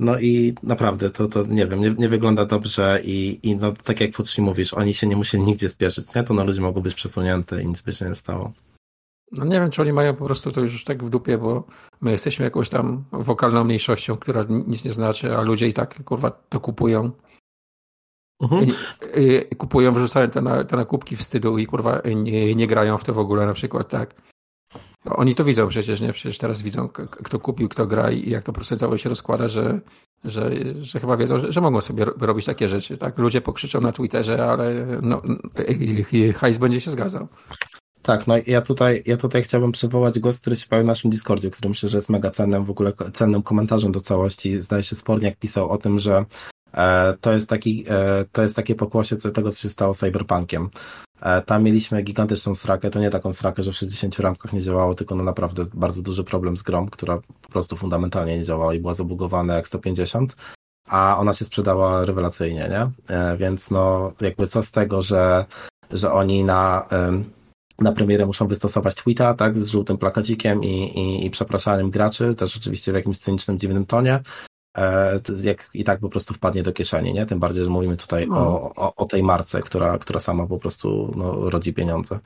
No 0.00 0.18
i 0.18 0.54
naprawdę 0.62 1.10
to, 1.10 1.28
to 1.28 1.44
nie 1.44 1.66
wiem, 1.66 1.80
nie, 1.80 1.90
nie 1.90 2.08
wygląda 2.08 2.46
dobrze 2.46 3.00
i, 3.04 3.40
i 3.42 3.56
no, 3.56 3.72
tak 3.72 4.00
jak 4.00 4.14
Futsi 4.14 4.42
mówisz, 4.42 4.74
oni 4.74 4.94
się 4.94 5.06
nie 5.06 5.16
musieli 5.16 5.44
nigdzie 5.44 5.68
spieszyć, 5.68 6.14
nie? 6.14 6.22
To 6.22 6.34
na 6.34 6.44
ludzi 6.44 6.60
mogło 6.60 6.82
być 6.82 6.94
przesunięte 6.94 7.62
i 7.62 7.66
nic 7.68 7.82
by 7.82 7.92
się 7.92 8.08
nie 8.08 8.14
stało. 8.14 8.52
No 9.32 9.44
nie 9.44 9.60
wiem, 9.60 9.70
czy 9.70 9.82
oni 9.82 9.92
mają 9.92 10.14
po 10.14 10.24
prostu 10.24 10.52
to 10.52 10.60
już 10.60 10.84
tak 10.84 11.04
w 11.04 11.10
dupie, 11.10 11.38
bo 11.38 11.64
my 12.00 12.10
jesteśmy 12.10 12.44
jakąś 12.44 12.68
tam 12.68 13.04
wokalną 13.12 13.64
mniejszością, 13.64 14.16
która 14.16 14.44
nic 14.48 14.84
nie 14.84 14.92
znaczy, 14.92 15.36
a 15.36 15.40
ludzie 15.42 15.68
i 15.68 15.72
tak 15.72 16.04
kurwa 16.04 16.30
to 16.30 16.60
kupują. 16.60 17.10
Mhm. 18.40 18.64
I, 18.64 18.72
i, 19.52 19.56
kupują, 19.56 19.94
wrzucają 19.94 20.30
te, 20.30 20.40
na, 20.40 20.64
te 20.64 20.76
nakupki 20.76 21.16
wstydu 21.16 21.58
i 21.58 21.66
kurwa 21.66 22.02
nie, 22.14 22.54
nie 22.54 22.66
grają 22.66 22.98
w 22.98 23.04
to 23.04 23.14
w 23.14 23.18
ogóle 23.18 23.46
na 23.46 23.54
przykład, 23.54 23.88
tak. 23.88 24.14
Oni 25.04 25.34
to 25.34 25.44
widzą 25.44 25.68
przecież, 25.68 26.00
nie? 26.00 26.12
Przecież 26.12 26.38
teraz 26.38 26.62
widzą, 26.62 26.88
kto 27.08 27.38
kupił, 27.38 27.68
kto 27.68 27.86
gra 27.86 28.10
i 28.10 28.30
jak 28.30 28.44
to 28.44 28.52
procentowo 28.52 28.96
się 28.96 29.08
rozkłada, 29.08 29.48
że, 29.48 29.80
że, 30.24 30.50
że 30.80 31.00
chyba 31.00 31.16
wiedzą, 31.16 31.38
że, 31.38 31.52
że 31.52 31.60
mogą 31.60 31.80
sobie 31.80 32.04
robić 32.04 32.46
takie 32.46 32.68
rzeczy, 32.68 32.98
tak? 32.98 33.18
Ludzie 33.18 33.40
pokrzyczą 33.40 33.80
na 33.80 33.92
Twitterze, 33.92 34.46
ale 34.46 34.86
no, 35.02 35.22
hajs 36.34 36.58
będzie 36.58 36.80
się 36.80 36.90
zgadzał. 36.90 37.28
Tak, 38.02 38.26
no 38.26 38.34
ja 38.46 38.62
tutaj, 38.62 39.02
ja 39.06 39.16
tutaj 39.16 39.42
chciałbym 39.42 39.72
przywołać 39.72 40.18
głos, 40.18 40.38
który 40.40 40.56
się 40.56 40.66
pojawił 40.66 40.86
w 40.86 40.88
naszym 40.88 41.10
Discordzie, 41.10 41.50
który 41.50 41.68
myślę, 41.68 41.88
że 41.88 41.98
jest 41.98 42.10
mega 42.10 42.30
cennym 42.30 42.64
w 42.64 42.70
ogóle 42.70 42.92
cennym 43.12 43.42
komentarzem 43.42 43.92
do 43.92 44.00
całości. 44.00 44.58
Zdaje 44.58 44.82
się 44.82 44.96
Sporniak 44.96 45.36
pisał 45.36 45.70
o 45.70 45.78
tym, 45.78 45.98
że 45.98 46.24
e, 46.74 47.16
to 47.20 47.32
jest 47.32 47.50
taki, 47.50 47.84
e, 47.88 48.24
to 48.32 48.42
jest 48.42 48.56
takie 48.56 48.74
pokłosie 48.74 49.16
co, 49.16 49.30
tego, 49.30 49.50
co 49.50 49.60
się 49.60 49.68
stało 49.68 49.94
z 49.94 49.98
Cyberpunkiem. 49.98 50.70
E, 51.20 51.42
tam 51.42 51.62
mieliśmy 51.62 52.02
gigantyczną 52.02 52.54
srakę, 52.54 52.90
to 52.90 53.00
nie 53.00 53.10
taką 53.10 53.32
srakę, 53.32 53.62
że 53.62 53.72
w 53.72 53.76
60 53.76 54.18
ramkach 54.18 54.52
nie 54.52 54.62
działało, 54.62 54.94
tylko 54.94 55.14
no 55.14 55.24
naprawdę 55.24 55.66
bardzo 55.74 56.02
duży 56.02 56.24
problem 56.24 56.56
z 56.56 56.62
grą, 56.62 56.88
która 56.88 57.18
po 57.42 57.48
prostu 57.48 57.76
fundamentalnie 57.76 58.38
nie 58.38 58.44
działała 58.44 58.74
i 58.74 58.80
była 58.80 58.94
zabugowana 58.94 59.54
jak 59.54 59.68
150 59.68 60.36
a 60.88 61.16
ona 61.18 61.34
się 61.34 61.44
sprzedała 61.44 62.04
rewelacyjnie, 62.04 62.68
nie? 62.70 63.14
E, 63.16 63.36
więc 63.36 63.70
no, 63.70 64.12
jakby 64.20 64.46
co 64.46 64.62
z 64.62 64.70
tego, 64.70 65.02
że, 65.02 65.44
że 65.90 66.12
oni 66.12 66.44
na, 66.44 66.88
na 67.80 67.92
premierę 67.92 68.26
muszą 68.26 68.46
wystosować 68.46 68.94
tweeta, 68.94 69.34
tak, 69.34 69.58
z 69.58 69.66
żółtym 69.68 69.98
plakacikiem 69.98 70.64
i, 70.64 70.98
i, 70.98 71.26
i 71.26 71.30
przepraszaniem 71.30 71.90
graczy, 71.90 72.34
też 72.34 72.56
oczywiście 72.56 72.92
w 72.92 72.94
jakimś 72.94 73.18
cynicznym, 73.18 73.58
dziwnym 73.58 73.86
tonie, 73.86 74.20
e, 74.76 75.20
jak 75.42 75.70
i 75.74 75.84
tak 75.84 76.00
po 76.00 76.08
prostu 76.08 76.34
wpadnie 76.34 76.62
do 76.62 76.72
kieszeni, 76.72 77.12
nie? 77.12 77.26
Tym 77.26 77.40
bardziej, 77.40 77.64
że 77.64 77.70
mówimy 77.70 77.96
tutaj 77.96 78.28
no. 78.28 78.36
o, 78.36 78.74
o, 78.74 78.94
o, 78.94 79.06
tej 79.06 79.22
marce, 79.22 79.60
która, 79.60 79.98
która 79.98 80.20
sama 80.20 80.46
po 80.46 80.58
prostu 80.58 81.14
no, 81.16 81.50
rodzi 81.50 81.74
pieniądze. 81.74 82.18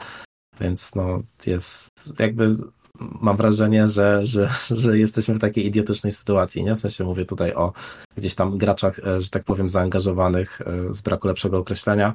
Więc 0.60 0.94
no, 0.94 1.18
jest 1.46 1.88
jakby 2.18 2.56
mam 3.00 3.36
wrażenie, 3.36 3.88
że, 3.88 4.26
że, 4.26 4.48
że 4.82 4.98
jesteśmy 4.98 5.34
w 5.34 5.40
takiej 5.40 5.66
idiotycznej 5.66 6.12
sytuacji, 6.12 6.64
nie? 6.64 6.74
W 6.74 6.80
sensie 6.80 7.04
mówię 7.04 7.24
tutaj 7.24 7.54
o 7.54 7.72
gdzieś 8.16 8.34
tam 8.34 8.58
graczach, 8.58 8.98
e, 8.98 9.20
że 9.20 9.30
tak 9.30 9.44
powiem, 9.44 9.68
zaangażowanych 9.68 10.60
e, 10.60 10.92
z 10.92 11.02
braku 11.02 11.28
lepszego 11.28 11.58
określenia, 11.58 12.14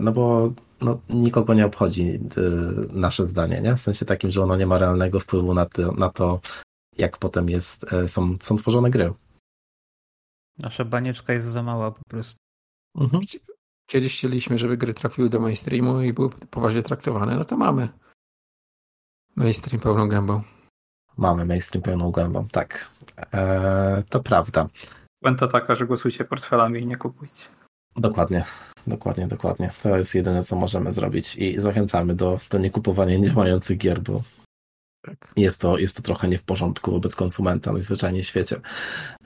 no 0.00 0.12
bo 0.12 0.52
no, 0.80 1.00
nikogo 1.08 1.54
nie 1.54 1.66
obchodzi 1.66 2.02
y, 2.02 2.20
nasze 2.92 3.24
zdanie, 3.24 3.60
nie? 3.60 3.76
W 3.76 3.80
sensie 3.80 4.04
takim, 4.04 4.30
że 4.30 4.42
ono 4.42 4.56
nie 4.56 4.66
ma 4.66 4.78
realnego 4.78 5.20
wpływu 5.20 5.54
na 5.54 5.66
to, 5.66 5.92
na 5.92 6.10
to 6.10 6.40
jak 6.98 7.18
potem 7.18 7.50
jest, 7.50 7.92
e, 7.92 8.08
są, 8.08 8.36
są 8.40 8.56
tworzone 8.56 8.90
gry. 8.90 9.12
Nasza 10.58 10.84
banieczka 10.84 11.32
jest 11.32 11.46
za 11.46 11.62
mała 11.62 11.90
po 11.90 12.04
prostu. 12.08 12.36
Mhm. 12.98 13.22
Kiedyś 13.86 14.16
chcieliśmy, 14.16 14.58
żeby 14.58 14.76
gry 14.76 14.94
trafiły 14.94 15.28
do 15.28 15.40
mainstreamu 15.40 16.02
i 16.02 16.12
były 16.12 16.30
poważnie 16.30 16.82
traktowane, 16.82 17.36
no 17.36 17.44
to 17.44 17.56
mamy. 17.56 17.88
Mainstream 19.36 19.80
pełną 19.80 20.08
gębą. 20.08 20.42
Mamy 21.16 21.44
mainstream 21.44 21.82
pełną 21.82 22.10
gębą, 22.10 22.48
tak. 22.48 22.90
Eee, 23.32 24.04
to 24.08 24.20
prawda. 24.20 24.66
Puenta 25.22 25.48
taka, 25.48 25.74
że 25.74 25.86
głosujcie 25.86 26.24
portfelami 26.24 26.80
i 26.80 26.86
nie 26.86 26.96
kupujcie. 26.96 27.44
Dokładnie. 27.96 28.44
Dokładnie, 28.86 29.26
dokładnie. 29.26 29.70
To 29.82 29.98
jest 29.98 30.14
jedyne, 30.14 30.44
co 30.44 30.56
możemy 30.56 30.92
zrobić 30.92 31.36
i 31.36 31.60
zachęcamy 31.60 32.14
do, 32.14 32.38
do 32.50 32.58
niekupowania 32.58 33.16
niedziałających 33.16 33.78
gier, 33.78 34.02
bo 34.02 34.22
tak. 35.02 35.32
jest, 35.36 35.60
to, 35.60 35.78
jest 35.78 35.96
to 35.96 36.02
trochę 36.02 36.28
nie 36.28 36.38
w 36.38 36.42
porządku 36.42 36.90
wobec 36.90 37.16
konsumenta 37.16 37.72
najzwyczajniej 37.72 38.22
w 38.22 38.26
świecie. 38.26 38.60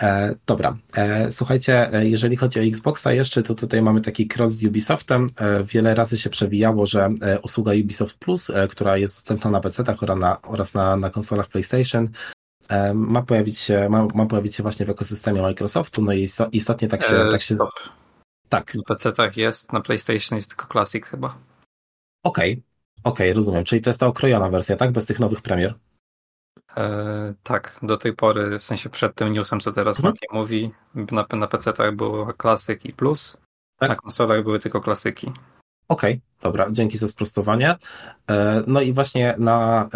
E, 0.00 0.34
dobra, 0.46 0.76
e, 0.96 1.30
słuchajcie, 1.30 1.92
e, 1.92 2.08
jeżeli 2.08 2.36
chodzi 2.36 2.60
o 2.60 2.62
Xboxa 2.62 3.12
jeszcze, 3.12 3.42
to 3.42 3.54
tutaj 3.54 3.82
mamy 3.82 4.00
taki 4.00 4.28
cross 4.36 4.52
z 4.52 4.64
Ubisoftem. 4.64 5.26
E, 5.36 5.64
wiele 5.64 5.94
razy 5.94 6.18
się 6.18 6.30
przewijało, 6.30 6.86
że 6.86 7.10
e, 7.22 7.40
usługa 7.40 7.72
Ubisoft 7.72 8.18
Plus, 8.18 8.50
e, 8.50 8.68
która 8.68 8.96
jest 8.96 9.16
dostępna 9.16 9.50
na 9.50 9.60
PC-tach 9.60 10.02
oraz 10.02 10.18
na, 10.18 10.42
oraz 10.42 10.74
na, 10.74 10.96
na 10.96 11.10
konsolach 11.10 11.48
PlayStation, 11.48 12.08
ma 12.94 13.22
pojawić 13.22 13.58
się, 13.58 13.88
ma, 13.88 14.06
ma 14.14 14.26
pojawić 14.26 14.54
się 14.54 14.62
właśnie 14.62 14.86
w 14.86 14.90
ekosystemie 14.90 15.42
Microsoftu, 15.42 16.02
no 16.02 16.12
i 16.12 16.28
istotnie 16.52 16.88
tak 16.88 17.02
się, 17.02 17.28
tak 17.30 17.40
się, 17.40 17.54
stop. 17.54 17.70
Tak. 18.48 18.74
Na 18.74 18.82
PC-tach 18.82 19.36
jest, 19.36 19.72
na 19.72 19.80
PlayStation 19.80 20.36
jest 20.36 20.48
tylko 20.48 20.72
Classic 20.72 21.06
chyba. 21.06 21.38
Okej, 22.22 22.52
okay. 22.52 22.62
okej, 23.04 23.26
okay, 23.26 23.34
rozumiem. 23.34 23.64
Czyli 23.64 23.82
to 23.82 23.90
jest 23.90 24.00
ta 24.00 24.06
okrojona 24.06 24.50
wersja, 24.50 24.76
tak? 24.76 24.92
Bez 24.92 25.06
tych 25.06 25.20
nowych 25.20 25.42
premier? 25.42 25.74
E, 26.76 27.34
tak, 27.42 27.78
do 27.82 27.96
tej 27.96 28.12
pory, 28.12 28.58
w 28.58 28.64
sensie 28.64 28.90
przed 28.90 29.14
tym 29.14 29.32
newsem, 29.32 29.60
co 29.60 29.72
teraz 29.72 29.96
mhm. 29.96 30.12
Mati 30.12 30.26
mówi, 30.32 30.70
na, 30.94 31.26
na 31.32 31.46
PC-tach 31.46 31.96
było 31.96 32.32
Classic 32.42 32.84
i 32.84 32.92
Plus, 32.92 33.36
tak? 33.78 33.88
na 33.88 33.96
konsolach 33.96 34.42
były 34.42 34.58
tylko 34.58 34.80
klasyki. 34.80 35.32
Okej, 35.88 36.12
okay, 36.12 36.20
dobra, 36.40 36.66
dzięki 36.70 36.98
za 36.98 37.08
sprostowanie. 37.08 37.76
E, 38.30 38.62
no 38.66 38.80
i 38.80 38.92
właśnie 38.92 39.34
na 39.38 39.88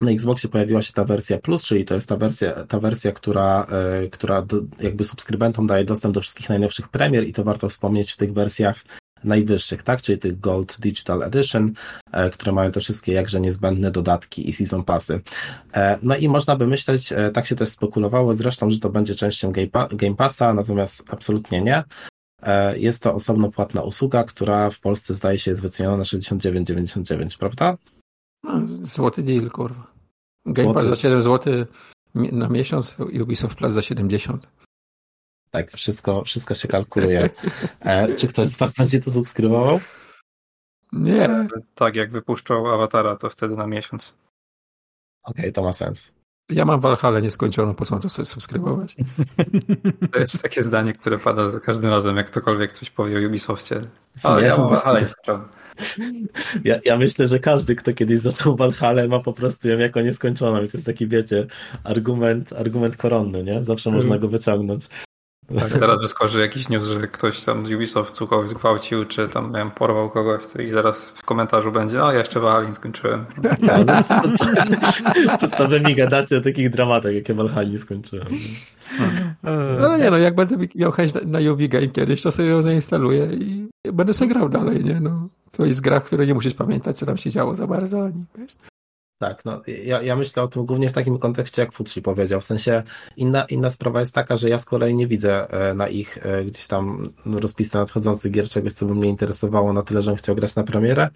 na 0.00 0.10
Xboxie 0.10 0.50
pojawiła 0.50 0.82
się 0.82 0.92
ta 0.92 1.04
wersja 1.04 1.38
Plus, 1.38 1.64
czyli 1.64 1.84
to 1.84 1.94
jest 1.94 2.08
ta 2.08 2.16
wersja, 2.16 2.66
ta 2.66 2.80
wersja 2.80 3.12
która, 3.12 3.66
e, 3.70 4.08
która 4.08 4.42
do, 4.42 4.60
jakby 4.80 5.04
subskrybentom 5.04 5.66
daje 5.66 5.84
dostęp 5.84 6.14
do 6.14 6.20
wszystkich 6.20 6.48
najnowszych 6.48 6.88
premier 6.88 7.26
i 7.26 7.32
to 7.32 7.44
warto 7.44 7.68
wspomnieć 7.68 8.12
w 8.12 8.16
tych 8.16 8.32
wersjach 8.32 8.84
najwyższych, 9.24 9.82
tak, 9.82 10.02
czyli 10.02 10.18
tych 10.18 10.40
Gold 10.40 10.76
Digital 10.80 11.22
Edition, 11.22 11.72
e, 12.12 12.30
które 12.30 12.52
mają 12.52 12.70
te 12.70 12.80
wszystkie 12.80 13.12
jakże 13.12 13.40
niezbędne 13.40 13.90
dodatki 13.90 14.48
i 14.48 14.52
season 14.52 14.84
passy. 14.84 15.20
E, 15.74 15.98
no 16.02 16.16
i 16.16 16.28
można 16.28 16.56
by 16.56 16.66
myśleć, 16.66 17.12
tak 17.34 17.46
się 17.46 17.56
też 17.56 17.68
spekulowało 17.68 18.32
zresztą, 18.32 18.70
że 18.70 18.78
to 18.78 18.90
będzie 18.90 19.14
częścią 19.14 19.52
Game 19.92 20.16
Passa, 20.16 20.54
natomiast 20.54 21.04
absolutnie 21.10 21.60
nie. 21.60 21.84
Jest 22.74 23.02
to 23.02 23.14
osobno 23.14 23.50
płatna 23.50 23.82
usługa, 23.82 24.24
która 24.24 24.70
w 24.70 24.80
Polsce 24.80 25.14
zdaje 25.14 25.38
się 25.38 25.50
jest 25.50 25.62
wyceniona 25.62 25.96
na 25.96 26.02
69,99, 26.02 27.38
prawda? 27.38 27.76
No, 28.42 28.60
złoty 28.66 29.22
deal, 29.22 29.50
kurwa. 29.50 29.86
Game 30.46 30.74
Pass 30.74 30.86
za 30.86 30.96
7 30.96 31.22
zł 31.22 31.66
na 32.14 32.48
miesiąc 32.48 32.96
i 33.12 33.22
Ubisoft 33.22 33.54
Plus 33.54 33.72
za 33.72 33.82
70. 33.82 34.48
Tak, 35.50 35.70
wszystko, 35.70 36.24
wszystko 36.24 36.54
się 36.54 36.68
kalkuluje. 36.68 37.30
E, 37.80 38.16
czy 38.16 38.28
ktoś 38.28 38.46
z 38.46 38.56
Was 38.56 38.74
będzie 38.74 39.00
to 39.00 39.10
subskrybował? 39.10 39.80
Nie. 40.92 41.48
Tak, 41.74 41.96
jak 41.96 42.12
wypuszczą 42.12 42.72
awatara, 42.72 43.16
to 43.16 43.30
wtedy 43.30 43.56
na 43.56 43.66
miesiąc. 43.66 44.16
Okej, 45.24 45.44
okay, 45.44 45.52
to 45.52 45.62
ma 45.62 45.72
sens. 45.72 46.19
Ja 46.50 46.64
mam 46.64 46.80
Valhalla 46.80 47.20
nieskończoną, 47.20 47.74
po 47.74 47.84
co 47.84 47.98
to 47.98 48.08
sobie 48.08 48.26
subskrybować? 48.26 48.96
To 50.12 50.18
jest 50.18 50.42
takie 50.42 50.64
zdanie, 50.64 50.92
które 50.92 51.18
pada 51.18 51.50
za 51.50 51.60
każdym 51.60 51.90
razem, 51.90 52.16
jak 52.16 52.26
ktokolwiek 52.26 52.72
coś 52.72 52.90
powie 52.90 53.18
o 53.18 53.28
Ubisoftie. 53.28 53.80
Ale 54.22 54.42
nie, 54.42 54.48
ja 54.48 54.56
mam 54.56 54.68
Valhalla 54.68 55.00
ja, 56.64 56.78
ja 56.84 56.96
myślę, 56.96 57.26
że 57.26 57.38
każdy, 57.38 57.76
kto 57.76 57.92
kiedyś 57.92 58.18
zaczął 58.18 58.56
Valhalla 58.56 59.08
ma 59.08 59.20
po 59.20 59.32
prostu 59.32 59.68
ją 59.68 59.78
jako 59.78 60.00
nieskończoną 60.00 60.62
i 60.62 60.68
to 60.68 60.78
jest 60.78 60.86
taki, 60.86 61.08
wiecie, 61.08 61.46
argument, 61.84 62.52
argument 62.52 62.96
koronny, 62.96 63.42
nie? 63.42 63.64
Zawsze 63.64 63.90
mm. 63.90 64.02
można 64.02 64.18
go 64.18 64.28
wyciągnąć. 64.28 64.88
Tak, 65.58 65.68
teraz 65.68 66.00
wyskoczy 66.00 66.40
jakiś 66.40 66.68
news, 66.68 66.84
że 66.84 67.08
ktoś 67.08 67.44
tam 67.44 67.66
z 67.66 67.72
Ubisoftu 67.72 68.26
kogoś 68.26 68.48
zgwałcił, 68.48 69.04
czy 69.04 69.28
tam 69.28 69.52
wiem, 69.52 69.70
porwał 69.70 70.10
kogoś 70.10 70.42
i 70.66 70.70
zaraz 70.70 71.10
w 71.10 71.24
komentarzu 71.24 71.72
będzie, 71.72 72.04
a 72.04 72.12
ja 72.12 72.18
jeszcze 72.18 72.40
Valheim 72.40 72.72
skończyłem. 72.72 73.24
No, 73.42 73.50
no, 73.86 74.02
to, 74.02 74.28
to, 75.38 75.38
to, 75.38 75.56
to 75.56 75.68
wy 75.68 75.80
mi 75.80 75.94
gadacie 75.94 76.38
o 76.38 76.40
takich 76.40 76.70
dramatach, 76.70 77.14
jakie 77.14 77.34
Valheim 77.34 77.78
skończyłem. 77.78 78.26
No 79.80 79.86
ale 79.86 79.98
nie 79.98 80.10
no, 80.10 80.18
jak 80.18 80.34
będę 80.34 80.56
miał 80.74 80.92
chęć 80.92 81.14
na, 81.14 81.20
na 81.20 81.40
Yubi 81.40 81.68
Game 81.68 81.88
kiedyś, 81.88 82.22
to 82.22 82.32
sobie 82.32 82.48
ją 82.48 82.62
zainstaluję 82.62 83.24
i 83.26 83.68
będę 83.92 84.12
sobie 84.12 84.34
grał 84.34 84.48
dalej, 84.48 84.84
nie? 84.84 85.00
No, 85.00 85.28
to 85.56 85.66
jest 85.66 85.80
gra, 85.80 86.00
w 86.00 86.04
której 86.04 86.26
nie 86.26 86.34
musisz 86.34 86.54
pamiętać, 86.54 86.96
co 86.96 87.06
tam 87.06 87.16
się 87.16 87.30
działo 87.30 87.54
za 87.54 87.66
bardzo, 87.66 88.04
ani 88.04 88.24
wiesz. 88.38 88.56
Tak, 89.20 89.44
no 89.44 89.60
ja, 89.84 90.02
ja 90.02 90.16
myślę 90.16 90.42
o 90.42 90.48
tym 90.48 90.66
głównie 90.66 90.90
w 90.90 90.92
takim 90.92 91.18
kontekście, 91.18 91.62
jak 91.62 91.72
Futsi 91.72 92.02
powiedział. 92.02 92.40
W 92.40 92.44
sensie 92.44 92.82
inna, 93.16 93.44
inna 93.44 93.70
sprawa 93.70 94.00
jest 94.00 94.14
taka, 94.14 94.36
że 94.36 94.48
ja 94.48 94.58
z 94.58 94.64
kolei 94.64 94.94
nie 94.94 95.06
widzę 95.06 95.50
e, 95.50 95.74
na 95.74 95.88
ich 95.88 96.26
e, 96.26 96.44
gdzieś 96.44 96.66
tam 96.66 97.12
rozpisy 97.26 97.78
nadchodzących 97.78 98.32
gier 98.32 98.48
czegoś, 98.48 98.72
co 98.72 98.86
by 98.86 98.94
mnie 98.94 99.08
interesowało 99.08 99.72
na 99.72 99.82
tyle, 99.82 100.02
żebym 100.02 100.18
chciał 100.18 100.34
grać 100.34 100.54
na 100.54 100.62
premierę. 100.62 101.08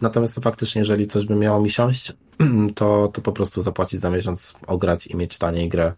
Natomiast 0.00 0.34
to 0.34 0.40
faktycznie, 0.40 0.78
jeżeli 0.78 1.06
coś 1.06 1.24
by 1.26 1.34
miało 1.34 1.60
mi 1.60 1.70
siąść, 1.70 2.12
to, 2.74 3.08
to 3.12 3.20
po 3.20 3.32
prostu 3.32 3.62
zapłacić 3.62 4.00
za 4.00 4.10
miesiąc, 4.10 4.54
ograć 4.66 5.06
i 5.06 5.16
mieć 5.16 5.38
taniej 5.38 5.68
grę 5.68 5.92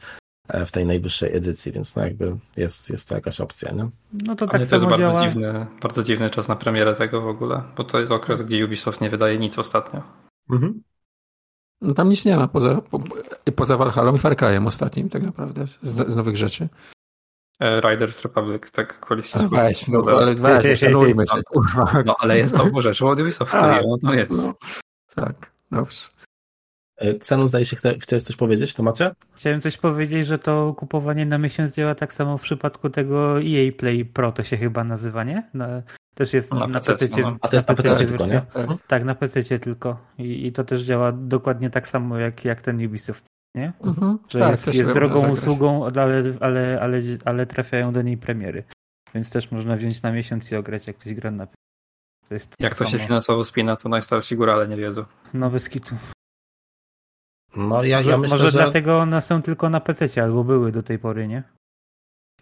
e, 0.48 0.66
w 0.66 0.72
tej 0.72 0.86
najwyższej 0.86 1.36
edycji, 1.36 1.72
więc 1.72 1.96
no 1.96 2.04
jakby 2.04 2.36
jest, 2.56 2.90
jest 2.90 3.08
to 3.08 3.14
jakaś 3.14 3.40
opcja, 3.40 3.72
nie? 3.72 3.88
No 4.26 4.36
to 4.36 4.46
tak 4.46 4.68
to 4.68 4.76
jest 4.76 4.86
bardzo 4.86 5.04
działa. 5.04 5.26
dziwny, 5.28 5.66
bardzo 5.82 6.02
dziwny 6.02 6.30
czas 6.30 6.48
na 6.48 6.56
premierę 6.56 6.94
tego 6.94 7.20
w 7.20 7.26
ogóle, 7.26 7.62
bo 7.76 7.84
to 7.84 8.00
jest 8.00 8.12
okres, 8.12 8.42
gdzie 8.42 8.64
Ubisoft 8.64 9.00
nie 9.00 9.10
wydaje 9.10 9.38
nic 9.38 9.58
ostatnio. 9.58 10.02
Mhm. 10.50 10.82
No, 11.82 11.94
tam 11.94 12.08
nic 12.08 12.24
nie 12.24 12.36
ma 12.36 12.48
poza, 12.48 12.80
po, 12.80 13.00
poza 13.56 13.76
Valhalla 13.76 14.12
i 14.12 14.18
Far 14.18 14.36
Cry'em 14.36 14.66
ostatnim 14.66 15.08
tak 15.08 15.22
naprawdę, 15.22 15.66
z, 15.66 16.12
z 16.12 16.16
nowych 16.16 16.36
rzeczy. 16.36 16.68
E, 17.60 17.80
Riders 17.80 18.22
Republic, 18.22 18.70
tak 18.70 19.06
A 19.10 19.38
słucha. 19.38 19.48
weź, 19.48 19.88
no, 19.88 19.98
ale 20.06 20.34
weź, 20.34 20.78
szanujmy 20.78 21.26
się. 21.26 21.40
No 22.04 22.14
ale 22.18 22.38
jest 22.38 22.56
nowo 22.56 22.82
rzecz 22.82 23.02
od 23.02 23.20
Ubisoftu, 23.20 23.56
A, 23.56 23.80
i 23.80 23.84
no 24.02 24.14
jest. 24.14 24.46
No, 24.46 24.54
tak, 25.14 25.52
dobrze. 25.70 26.08
E, 27.02 27.08
Xenon, 27.10 27.48
zdaje 27.48 27.64
się, 27.64 27.76
chce, 27.76 27.94
chciałeś 27.98 28.22
coś 28.22 28.36
powiedzieć 28.36 28.70
w 28.70 28.74
temacie? 28.74 29.10
Chciałem 29.34 29.60
coś 29.60 29.76
powiedzieć, 29.76 30.26
że 30.26 30.38
to 30.38 30.74
kupowanie 30.74 31.26
na 31.26 31.38
miesiąc 31.38 31.74
działa 31.74 31.94
tak 31.94 32.12
samo 32.12 32.38
w 32.38 32.42
przypadku 32.42 32.90
tego 32.90 33.40
EA 33.42 33.72
Play 33.78 34.04
Pro, 34.04 34.32
to 34.32 34.42
się 34.44 34.56
chyba 34.56 34.84
nazywa, 34.84 35.24
nie? 35.24 35.48
Na, 35.54 35.82
też 36.14 36.32
jest 36.32 36.52
Na 36.54 36.66
na, 36.66 36.80
PC, 36.80 36.92
PC. 37.08 37.20
no. 37.20 37.36
A 37.40 37.48
to 37.48 37.56
jest 37.56 37.68
na 37.68 37.74
PC 37.74 37.88
PC 37.88 38.06
tylko, 38.06 38.18
wersja. 38.24 38.40
nie? 38.40 38.66
Tak. 38.66 38.86
Tak, 38.86 39.04
na 39.04 39.14
PC 39.14 39.58
tylko. 39.58 40.00
I, 40.18 40.46
I 40.46 40.52
to 40.52 40.64
też 40.64 40.82
działa 40.82 41.12
dokładnie 41.12 41.70
tak 41.70 41.88
samo 41.88 42.18
jak, 42.18 42.44
jak 42.44 42.60
ten 42.60 42.86
Ubisoft, 42.86 43.24
nie? 43.54 43.72
Mhm. 43.84 44.18
Że 44.28 44.38
Tak, 44.38 44.50
jest, 44.50 44.74
jest 44.74 44.92
drogą 44.92 45.28
usługą, 45.32 45.86
ale, 45.86 46.22
ale, 46.40 46.80
ale, 46.80 47.02
ale 47.24 47.46
trafiają 47.46 47.92
do 47.92 48.02
niej 48.02 48.16
premiery. 48.16 48.64
Więc 49.14 49.30
też 49.30 49.50
można 49.50 49.76
wziąć 49.76 50.02
na 50.02 50.12
miesiąc 50.12 50.52
i 50.52 50.56
ograć, 50.56 50.86
jak 50.86 50.96
ktoś 50.96 51.14
gra 51.14 51.30
na. 51.30 51.46
To 52.28 52.34
jest 52.34 52.54
Jak 52.58 52.74
to 52.76 52.84
się 52.84 52.90
samo. 52.90 53.04
finansowo 53.04 53.44
spina, 53.44 53.76
to 53.76 53.88
najstarsi 53.88 54.36
górale 54.36 54.68
nie 54.68 54.76
wiedzą. 54.76 55.04
No 55.34 55.50
bez 55.50 55.68
kitu. 55.68 55.94
No 57.56 57.84
ja, 57.84 57.96
Może, 57.96 58.10
ja 58.10 58.18
myślę, 58.18 58.36
może 58.36 58.50
że... 58.50 58.58
dlatego 58.58 58.98
one 58.98 59.20
są 59.22 59.42
tylko 59.42 59.70
na 59.70 59.80
PC, 59.80 60.22
albo 60.22 60.44
były 60.44 60.72
do 60.72 60.82
tej 60.82 60.98
pory, 60.98 61.28
nie? 61.28 61.42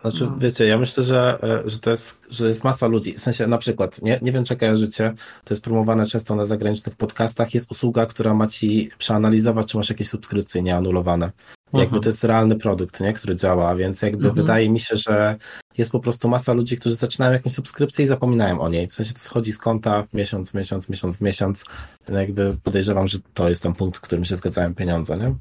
Znaczy, 0.01 0.25
No. 0.25 0.37
wiecie, 0.39 0.67
ja 0.67 0.79
myślę, 0.79 1.05
że, 1.05 1.39
e, 1.43 1.71
że 1.71 1.79
to 1.79 1.91
jest, 1.91 2.27
że 2.31 2.49
jest 2.49 2.65
masa 2.65 2.87
ludzi. 2.87 3.15
W 3.15 3.21
sensie, 3.21 3.47
na 3.47 3.59
przykład, 3.59 4.03
nie, 4.03 4.19
nie 4.23 4.33
wiem, 4.33 4.45
czy 4.45 4.57
kojarzycie, 4.57 5.15
to 5.45 5.55
jest 5.55 5.65
promowane 5.65 6.07
często 6.07 6.35
na 6.35 6.45
zagranicznych 6.45 6.97
podcastach, 6.97 7.55
jest 7.55 7.71
usługa, 7.71 8.07
która 8.07 8.35
ma 8.35 8.47
ci 8.47 8.91
przeanalizować, 8.99 9.69
czy 9.73 9.77
masz 9.77 9.91
jakieś 9.91 10.09
subskrypcje 10.09 10.63
nieanulowane. 10.63 11.31
Jakby 11.73 11.85
Mhm. 11.97 12.03
to 12.03 12.09
jest 12.09 12.25
realny 12.25 12.57
produkt, 12.57 13.01
nie, 13.01 13.13
który 13.13 13.37
działa, 13.37 13.75
więc 13.75 14.03
jakby 14.03 14.29
Mhm. 14.29 14.35
wydaje 14.35 14.71
mi 14.71 14.81
się, 14.81 14.97
że 14.97 15.37
jest 15.79 15.93
po 15.93 16.01
prostu 16.01 16.29
masa 16.29 16.53
ludzi, 16.53 16.77
którzy 16.77 16.95
zaczynają 16.97 17.33
jakąś 17.33 17.53
subskrypcję 17.53 18.05
i 18.05 18.09
zapominają 18.09 18.61
o 18.61 18.69
niej. 18.69 18.87
W 18.89 18.93
sensie 18.95 19.13
to 19.13 19.19
schodzi 19.19 19.53
z 19.53 19.59
konta 19.59 20.05
miesiąc, 20.13 20.51
w 20.51 20.55
miesiąc, 20.55 20.89
miesiąc 20.89 21.17
w 21.17 21.21
miesiąc. 21.21 21.65
No 22.09 22.21
jakby 22.21 22.57
podejrzewam, 22.65 23.09
że 23.09 23.19
to 23.35 23.49
jest 23.49 23.63
ten 23.63 23.75
punkt, 23.75 23.99
w 23.99 24.01
którym 24.01 24.25
się 24.25 24.37
zgadzają 24.37 24.75
pieniądze, 24.75 25.17
nie? 25.19 25.35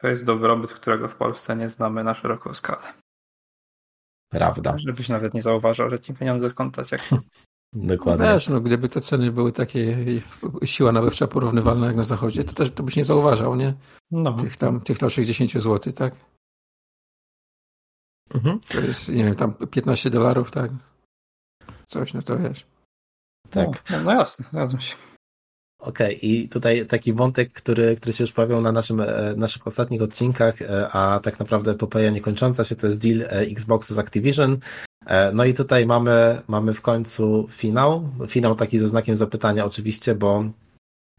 To 0.00 0.08
jest 0.08 0.24
dobrobyt, 0.24 0.72
którego 0.72 1.08
w 1.08 1.16
Polsce 1.16 1.56
nie 1.56 1.68
znamy 1.68 2.04
na 2.04 2.14
szeroką 2.14 2.54
skalę. 2.54 2.82
Prawda, 4.30 4.78
Żebyś 4.78 5.08
nawet 5.08 5.34
nie 5.34 5.42
zauważał, 5.42 5.90
że 5.90 6.00
ci 6.00 6.14
pieniądze 6.14 6.48
z 6.48 6.54
konta 6.54 6.84
ciekną. 6.84 7.18
dokładnie. 7.74 8.26
Wiesz, 8.26 8.48
no 8.48 8.60
gdyby 8.60 8.88
te 8.88 9.00
ceny 9.00 9.32
były 9.32 9.52
takie, 9.52 9.96
siła 10.64 10.92
nabywcza 10.92 11.26
porównywalna 11.26 11.86
jak 11.86 11.96
na 11.96 12.04
zachodzie, 12.04 12.44
to 12.44 12.52
też 12.52 12.70
to 12.70 12.82
byś 12.82 12.96
nie 12.96 13.04
zauważał, 13.04 13.56
nie? 13.56 13.74
No, 14.10 14.32
Tych 14.32 14.56
tam, 14.56 14.80
tych 14.80 14.98
tam 14.98 15.10
60 15.10 15.52
zł, 15.52 15.92
tak? 15.92 16.14
Mhm. 18.34 18.60
To 18.68 18.80
jest, 18.80 19.08
nie 19.08 19.24
wiem, 19.24 19.34
tam 19.34 19.54
15 19.54 20.10
dolarów, 20.10 20.50
tak? 20.50 20.70
Coś, 21.86 22.14
no 22.14 22.22
to 22.22 22.38
wiesz. 22.38 22.66
Tak. 23.50 23.90
No, 23.90 24.02
no 24.02 24.12
jasne, 24.12 24.44
zgadzam 24.52 24.80
się. 24.80 24.96
Okej, 25.78 26.28
i 26.28 26.48
tutaj 26.48 26.86
taki 26.86 27.12
wątek, 27.12 27.52
który, 27.52 27.96
który 27.96 28.12
się 28.12 28.24
już 28.24 28.32
pojawiał 28.32 28.60
na 28.60 28.72
naszym, 28.72 29.00
e, 29.00 29.34
naszych 29.36 29.66
ostatnich 29.66 30.02
odcinkach, 30.02 30.62
e, 30.62 30.88
a 30.88 31.20
tak 31.20 31.38
naprawdę 31.38 31.70
epopeja 31.70 32.10
niekończąca 32.10 32.64
się, 32.64 32.76
to 32.76 32.86
jest 32.86 33.02
deal 33.02 33.22
e, 33.22 33.28
Xbox 33.30 33.92
z 33.92 33.98
Activision. 33.98 34.58
E, 35.06 35.32
No 35.32 35.44
i 35.44 35.54
tutaj 35.54 35.86
mamy, 35.86 36.42
mamy 36.48 36.74
w 36.74 36.80
końcu 36.80 37.48
finał. 37.50 38.08
Finał 38.26 38.54
taki 38.54 38.78
ze 38.78 38.88
znakiem 38.88 39.16
zapytania 39.16 39.64
oczywiście, 39.64 40.14
bo 40.14 40.44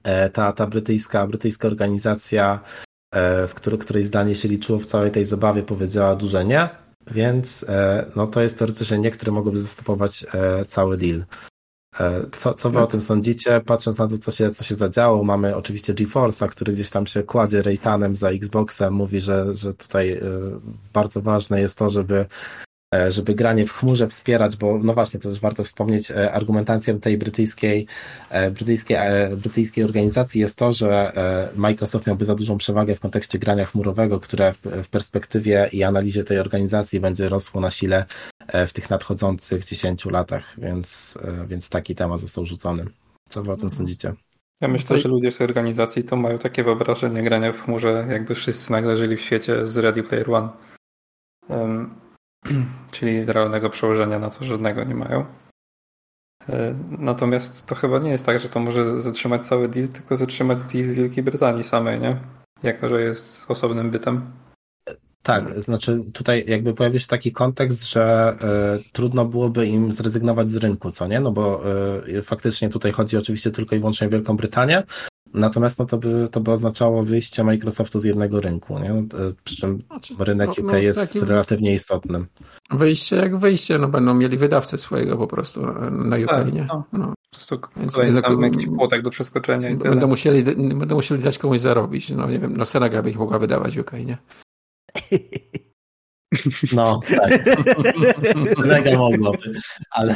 e, 0.03 0.29
ta, 0.29 0.53
ta 0.53 0.67
brytyjska, 0.67 1.27
brytyjska 1.27 1.67
organizacja, 1.67 2.59
e, 3.13 3.47
w 3.47 3.53
której, 3.53 3.79
której 3.79 4.03
zdanie 4.03 4.35
się 4.35 4.47
liczyło 4.47 4.79
w 4.79 4.85
całej 4.85 5.11
tej 5.11 5.25
zabawie, 5.25 5.63
powiedziała 5.63 6.15
duże 6.15 6.45
nie, 6.45 6.69
więc 7.11 7.65
no 8.15 8.27
to 8.27 8.41
jest 8.41 8.59
teoretycznie 8.59 8.97
nie, 8.97 9.11
które 9.11 9.31
mogłyby 9.31 9.59
zastopować 9.59 10.25
cały 10.67 10.97
deal. 10.97 11.25
Co, 12.37 12.53
co 12.53 12.69
wy 12.69 12.79
o 12.79 12.87
tym 12.87 13.01
sądzicie? 13.01 13.61
Patrząc 13.65 13.97
na 13.97 14.07
to, 14.07 14.17
co 14.17 14.31
się, 14.31 14.49
co 14.49 14.63
się 14.63 14.75
zadziało, 14.75 15.23
mamy 15.23 15.55
oczywiście 15.55 15.93
GeForce'a, 15.93 16.47
który 16.49 16.73
gdzieś 16.73 16.89
tam 16.89 17.07
się 17.07 17.23
kładzie 17.23 17.61
rejtanem 17.61 18.15
za 18.15 18.29
Xboxem, 18.29 18.93
mówi, 18.93 19.19
że, 19.19 19.55
że 19.55 19.73
tutaj 19.73 20.21
bardzo 20.93 21.21
ważne 21.21 21.61
jest 21.61 21.77
to, 21.77 21.89
żeby 21.89 22.25
żeby 23.11 23.35
granie 23.35 23.65
w 23.65 23.71
chmurze 23.71 24.07
wspierać, 24.07 24.55
bo 24.55 24.79
no 24.83 24.93
właśnie, 24.93 25.19
to 25.19 25.29
też 25.29 25.39
warto 25.39 25.63
wspomnieć, 25.63 26.11
e, 26.11 26.31
argumentacją 26.31 26.99
tej 26.99 27.17
brytyjskiej, 27.17 27.87
e, 28.29 28.51
brytyjskiej, 28.51 28.97
e, 28.97 29.37
brytyjskiej 29.37 29.83
organizacji 29.83 30.41
jest 30.41 30.57
to, 30.59 30.73
że 30.73 31.15
e, 31.15 31.49
Microsoft 31.55 32.07
miałby 32.07 32.25
za 32.25 32.35
dużą 32.35 32.57
przewagę 32.57 32.95
w 32.95 32.99
kontekście 32.99 33.39
grania 33.39 33.65
chmurowego, 33.65 34.19
które 34.19 34.53
w, 34.53 34.61
w 34.83 34.89
perspektywie 34.89 35.69
i 35.71 35.83
analizie 35.83 36.23
tej 36.23 36.39
organizacji 36.39 36.99
będzie 36.99 37.29
rosło 37.29 37.61
na 37.61 37.71
sile 37.71 38.05
e, 38.47 38.67
w 38.67 38.73
tych 38.73 38.89
nadchodzących 38.89 39.65
10 39.65 40.05
latach, 40.05 40.53
więc, 40.57 41.17
e, 41.23 41.47
więc 41.47 41.69
taki 41.69 41.95
temat 41.95 42.19
został 42.19 42.45
rzucony. 42.45 42.85
Co 43.29 43.43
wy 43.43 43.51
o 43.51 43.57
tym 43.57 43.69
sądzicie? 43.69 44.13
Ja 44.61 44.67
myślę, 44.67 44.97
że 44.97 45.09
ludzie 45.09 45.31
z 45.31 45.37
tej 45.37 45.47
organizacji 45.47 46.03
to 46.03 46.15
mają 46.15 46.37
takie 46.37 46.63
wyobrażenie 46.63 47.23
grania 47.23 47.51
w 47.51 47.61
chmurze, 47.61 48.07
jakby 48.09 48.35
wszyscy 48.35 48.71
nagle 48.71 48.95
żyli 48.95 49.17
w 49.17 49.21
świecie 49.21 49.65
z 49.65 49.77
Ready 49.77 50.03
Player 50.03 50.31
One. 50.31 50.49
czyli 52.91 53.25
realnego 53.25 53.69
przełożenia 53.69 54.19
na 54.19 54.29
to 54.29 54.45
żadnego 54.45 54.83
nie 54.83 54.95
mają. 54.95 55.25
E, 56.49 56.75
Natomiast 56.89 57.65
to 57.65 57.75
chyba 57.75 57.99
nie 57.99 58.09
jest 58.09 58.25
tak, 58.25 58.39
że 58.39 58.49
to 58.49 58.59
może 58.59 59.01
zatrzymać 59.01 59.47
cały 59.47 59.69
deal, 59.69 59.87
tylko 59.87 60.17
zatrzymać 60.17 60.63
deal 60.63 60.87
Wielkiej 60.87 61.23
Brytanii 61.23 61.63
samej, 61.63 61.99
nie? 61.99 62.17
Jako, 62.63 62.89
że 62.89 63.01
jest 63.01 63.51
osobnym 63.51 63.91
bytem. 63.91 64.31
Tak, 65.23 65.61
znaczy 65.61 66.03
tutaj 66.13 66.43
jakby 66.47 66.73
pojawił 66.73 66.99
się 66.99 67.07
taki 67.07 67.31
kontekst, 67.31 67.89
że 67.89 68.37
y, 68.79 68.91
trudno 68.91 69.25
byłoby 69.25 69.67
im 69.67 69.91
zrezygnować 69.91 70.49
z 70.49 70.57
rynku, 70.57 70.91
co 70.91 71.07
nie? 71.07 71.19
No 71.19 71.31
bo 71.31 71.61
y, 72.07 72.21
faktycznie 72.21 72.69
tutaj 72.69 72.91
chodzi 72.91 73.17
oczywiście 73.17 73.51
tylko 73.51 73.75
i 73.75 73.79
wyłącznie 73.79 74.07
o 74.07 74.09
Wielką 74.09 74.37
Brytanię, 74.37 74.83
natomiast 75.35 75.79
no 75.79 75.85
to 75.85 75.97
by, 75.97 76.27
to 76.31 76.39
by 76.39 76.51
oznaczało 76.51 77.03
wyjście 77.03 77.43
Microsoftu 77.43 77.99
z 77.99 78.03
jednego 78.03 78.41
rynku, 78.41 78.79
nie? 78.79 78.91
Y, 78.93 79.33
Przy 79.43 79.55
czym 79.55 79.83
rynek 80.19 80.47
No, 80.47 80.53
UK 80.63 80.71
no, 80.71 80.77
jest 80.77 81.13
takim- 81.13 81.29
relatywnie 81.29 81.73
istotnym. 81.73 82.25
Wyjście 82.71 83.15
jak 83.15 83.37
wyjście, 83.37 83.77
no 83.77 83.87
będą 83.87 84.13
mieli 84.13 84.37
wydawcę 84.37 84.77
swojego 84.77 85.17
po 85.17 85.27
prostu 85.27 85.61
na 85.91 86.15
UK, 86.17 86.27
Tak, 86.27 86.53
nie? 86.53 86.65
no. 86.69 86.83
No. 86.93 87.13
Po 87.31 87.37
prostu 87.37 87.59
Więc 87.77 88.21
tam 88.23 88.41
jakiś 88.41 88.65
płotek 88.65 89.01
do 89.01 89.09
przeskoczenia 89.09 89.69
i 89.69 89.77
tyle. 89.77 89.89
Będą 89.89 90.07
musieli, 90.07 90.43
będą 90.75 90.95
musieli 90.95 91.23
dać 91.23 91.37
komuś 91.37 91.59
zarobić. 91.59 92.09
No 92.09 92.29
nie 92.29 92.39
wiem, 92.39 92.57
no 92.57 92.65
Senegal 92.65 93.03
by 93.03 93.09
ich 93.09 93.17
mogła 93.19 93.39
wydawać 93.39 93.77
UK, 93.77 93.91
nie? 93.93 94.17
No, 96.73 96.99
tak. 97.09 97.45
Mega 98.65 98.97
mogłoby, 98.97 99.51
ale 99.91 100.15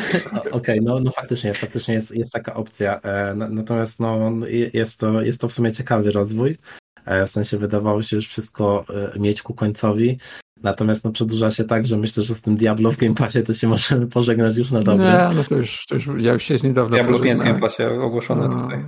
okej, 0.51 0.82
no, 0.82 0.99
no 0.99 1.12
faktycznie, 1.12 1.53
faktycznie 1.53 1.93
jest, 1.93 2.12
jest 2.16 2.32
taka 2.32 2.53
opcja. 2.53 2.99
E, 2.99 3.36
na- 3.36 3.49
Natomiast 3.49 3.99
no, 3.99 4.32
jest, 4.74 4.99
to, 4.99 5.22
jest 5.22 5.41
to 5.41 5.47
w 5.47 5.53
sumie 5.53 5.72
ciekawy 5.72 6.12
rozwój. 6.12 6.57
E, 7.05 7.26
W 7.26 7.30
sensie 7.30 7.57
wydawało 7.57 8.01
się 8.01 8.16
już 8.16 8.28
wszystko 8.28 8.86
e, 9.16 9.20
mieć 9.20 9.41
ku 9.41 9.53
końcowi. 9.53 10.18
Natomiast 10.64 11.03
no, 11.05 11.12
przedłuża 11.12 11.51
się 11.51 11.64
tak, 11.64 11.86
że 11.88 11.97
myślę, 11.97 12.24
że 12.24 12.36
z 12.36 12.41
tym 12.41 12.55
Diablo 12.57 12.91
w 12.91 12.97
Game 12.97 13.16
Passie 13.16 13.43
to 13.43 13.53
się 13.53 13.68
możemy 13.68 14.07
pożegnać 14.07 14.57
już 14.57 14.72
na 14.72 14.84
dobre. 14.84 15.05
Nie, 15.05 15.36
no 15.38 15.43
to 15.43 15.55
już, 15.55 15.86
to 15.86 15.95
już 15.95 16.07
ja 16.18 16.34
już 16.34 16.43
się 16.43 16.57
z 16.57 16.64
nim 16.64 16.74
dawno 16.74 16.95
Diablo 16.95 17.20
5 17.20 17.39
w. 17.39 17.43
Game 17.43 17.60
Passie 17.60 17.84
ogłoszone 17.84 18.47
No. 18.47 18.64
tutaj. 18.64 18.86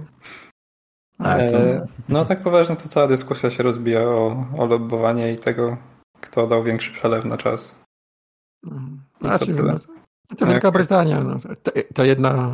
A, 1.18 1.36
to, 1.38 1.42
E, 1.44 1.88
No 2.10 2.26
tak 2.26 2.42
poważnie 2.44 2.76
to 2.76 2.90
cała 2.90 3.08
dyskusja 3.08 3.50
się 3.50 3.64
rozbija 3.64 4.02
o, 4.02 4.46
o 4.58 4.66
lobbowanie 4.66 5.34
i 5.34 5.38
tego, 5.38 5.78
kto 6.22 6.48
dał 6.48 6.64
większy 6.64 6.92
przelew 6.92 7.26
na 7.26 7.38
czas. 7.38 7.80
Mhm. 8.66 9.02
Znaczy, 9.22 9.54
no, 9.54 9.80
to 10.38 10.46
Wielka 10.46 10.72
Brytania, 10.72 11.24
no, 11.24 11.40
to, 11.64 11.72
to, 11.94 12.04
jedna, 12.04 12.52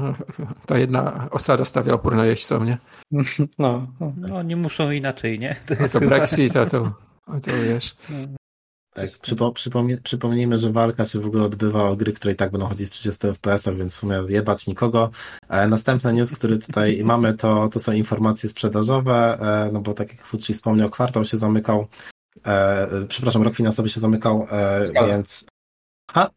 to 0.65 0.78
jedna 0.78 1.28
osada 1.32 1.65
stawia 1.65 1.93
opór 1.93 2.15
na 2.15 2.26
jeźdźcom, 2.26 2.65
nie? 2.65 2.78
No, 3.59 3.88
no. 3.99 4.13
no 4.18 4.43
nie 4.43 4.55
muszą 4.55 4.91
inaczej, 4.91 5.39
nie? 5.39 5.55
To, 5.65 5.74
a 5.74 5.88
to 5.88 5.99
chyba... 5.99 6.15
Brexit, 6.15 6.55
a 6.55 6.65
to, 6.65 6.93
a 7.26 7.39
to 7.39 7.51
wiesz. 7.68 7.95
Tak, 8.97 9.18
przypo, 9.18 9.51
przypomnij, 9.51 10.01
przypomnijmy, 10.01 10.57
że 10.57 10.72
walka 10.72 11.05
się 11.05 11.20
w 11.20 11.26
ogóle 11.26 11.43
odbywa 11.43 11.84
o 11.84 11.95
gry, 11.95 12.13
które 12.13 12.34
i 12.34 12.36
tak 12.36 12.51
będą 12.51 12.68
chodzić 12.68 12.88
z 12.88 12.91
30 12.91 13.28
fps, 13.28 13.65
więc 13.78 13.93
w 13.93 13.95
sumie 13.95 14.24
jebać 14.28 14.68
nikogo. 14.68 15.09
E, 15.49 15.68
następny 15.68 16.13
news, 16.13 16.32
który 16.32 16.57
tutaj 16.57 17.01
mamy, 17.03 17.34
to, 17.34 17.70
to 17.70 17.80
są 17.80 17.91
informacje 17.91 18.49
sprzedażowe, 18.49 19.38
e, 19.41 19.72
no 19.72 19.82
bo 19.82 19.93
tak 19.93 20.09
jak 20.09 20.26
Fucci 20.26 20.53
wspomniał, 20.53 20.89
kwartał 20.89 21.26
się 21.26 21.38
zamykał, 21.38 21.88
e, 22.46 23.06
przepraszam, 23.08 23.44
rok 23.44 23.56
finansowy 23.56 23.90
się 23.90 24.00
zamykał, 24.00 24.48
e, 24.52 24.86
więc... 25.08 25.46
Ha? 26.12 26.30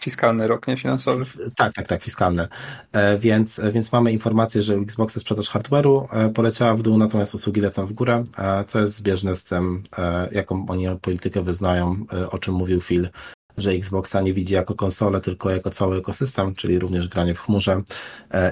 Fiskalny 0.00 0.48
rok, 0.48 0.68
nie 0.68 0.76
finansowy. 0.76 1.24
Tak, 1.56 1.72
tak, 1.72 1.86
tak, 1.86 2.02
fiskalny. 2.02 2.48
E, 2.92 3.18
więc, 3.18 3.60
więc 3.72 3.92
mamy 3.92 4.12
informację, 4.12 4.62
że 4.62 4.74
Xboxa 4.74 5.20
sprzedaż 5.20 5.50
hardware'u 5.50 6.06
e, 6.12 6.28
poleciała 6.28 6.74
w 6.74 6.82
dół, 6.82 6.98
natomiast 6.98 7.34
usługi 7.34 7.60
lecą 7.60 7.86
w 7.86 7.92
górę, 7.92 8.24
e, 8.38 8.64
co 8.64 8.80
jest 8.80 8.96
zbieżne 8.96 9.34
z 9.36 9.44
tym, 9.44 9.82
jaką 10.32 10.66
oni 10.68 10.86
politykę 11.02 11.42
wyznają, 11.42 11.96
o 12.30 12.38
czym 12.38 12.54
mówił 12.54 12.80
Phil, 12.80 13.08
że 13.56 13.70
Xboxa 13.70 14.20
nie 14.20 14.34
widzi 14.34 14.54
jako 14.54 14.74
konsolę, 14.74 15.20
tylko 15.20 15.50
jako 15.50 15.70
cały 15.70 15.98
ekosystem, 15.98 16.54
czyli 16.54 16.78
również 16.78 17.08
granie 17.08 17.34
w 17.34 17.40
chmurze, 17.40 17.82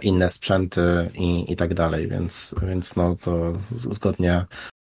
inne 0.02 0.28
sprzęty 0.28 1.10
i, 1.14 1.52
i 1.52 1.56
tak 1.56 1.74
dalej, 1.74 2.08
więc, 2.08 2.54
więc 2.62 2.96
no 2.96 3.16
to 3.16 3.52
zgodnie, 3.72 4.44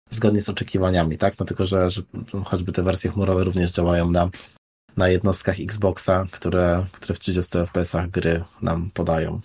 zgodnie 0.09 0.41
z 0.41 0.49
oczekiwaniami, 0.49 1.17
tak? 1.17 1.39
No 1.39 1.45
tylko, 1.45 1.65
że, 1.65 1.91
że 1.91 2.01
choćby 2.45 2.71
te 2.71 2.83
wersje 2.83 3.11
chmurowe 3.11 3.43
również 3.43 3.71
działają 3.71 4.11
na 4.11 4.29
na 4.97 5.07
jednostkach 5.07 5.59
Xboxa, 5.59 6.25
które, 6.31 6.85
które 6.91 7.15
w 7.15 7.19
30 7.19 7.57
FPS-ach 7.57 8.09
gry 8.09 8.43
nam 8.61 8.91
podają. 8.93 9.39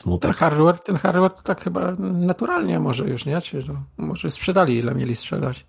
Smutek. 0.00 0.30
Ten 0.30 0.38
hardware, 0.38 0.78
ten 0.78 0.96
hardware 0.96 1.30
to 1.30 1.42
tak 1.42 1.60
chyba 1.60 1.92
naturalnie 1.98 2.80
może 2.80 3.08
już, 3.08 3.26
nie? 3.26 3.40
Czy 3.40 3.62
to 3.62 3.82
może 3.96 4.30
sprzedali 4.30 4.78
ile 4.78 4.94
mieli 4.94 5.16
sprzedać? 5.16 5.66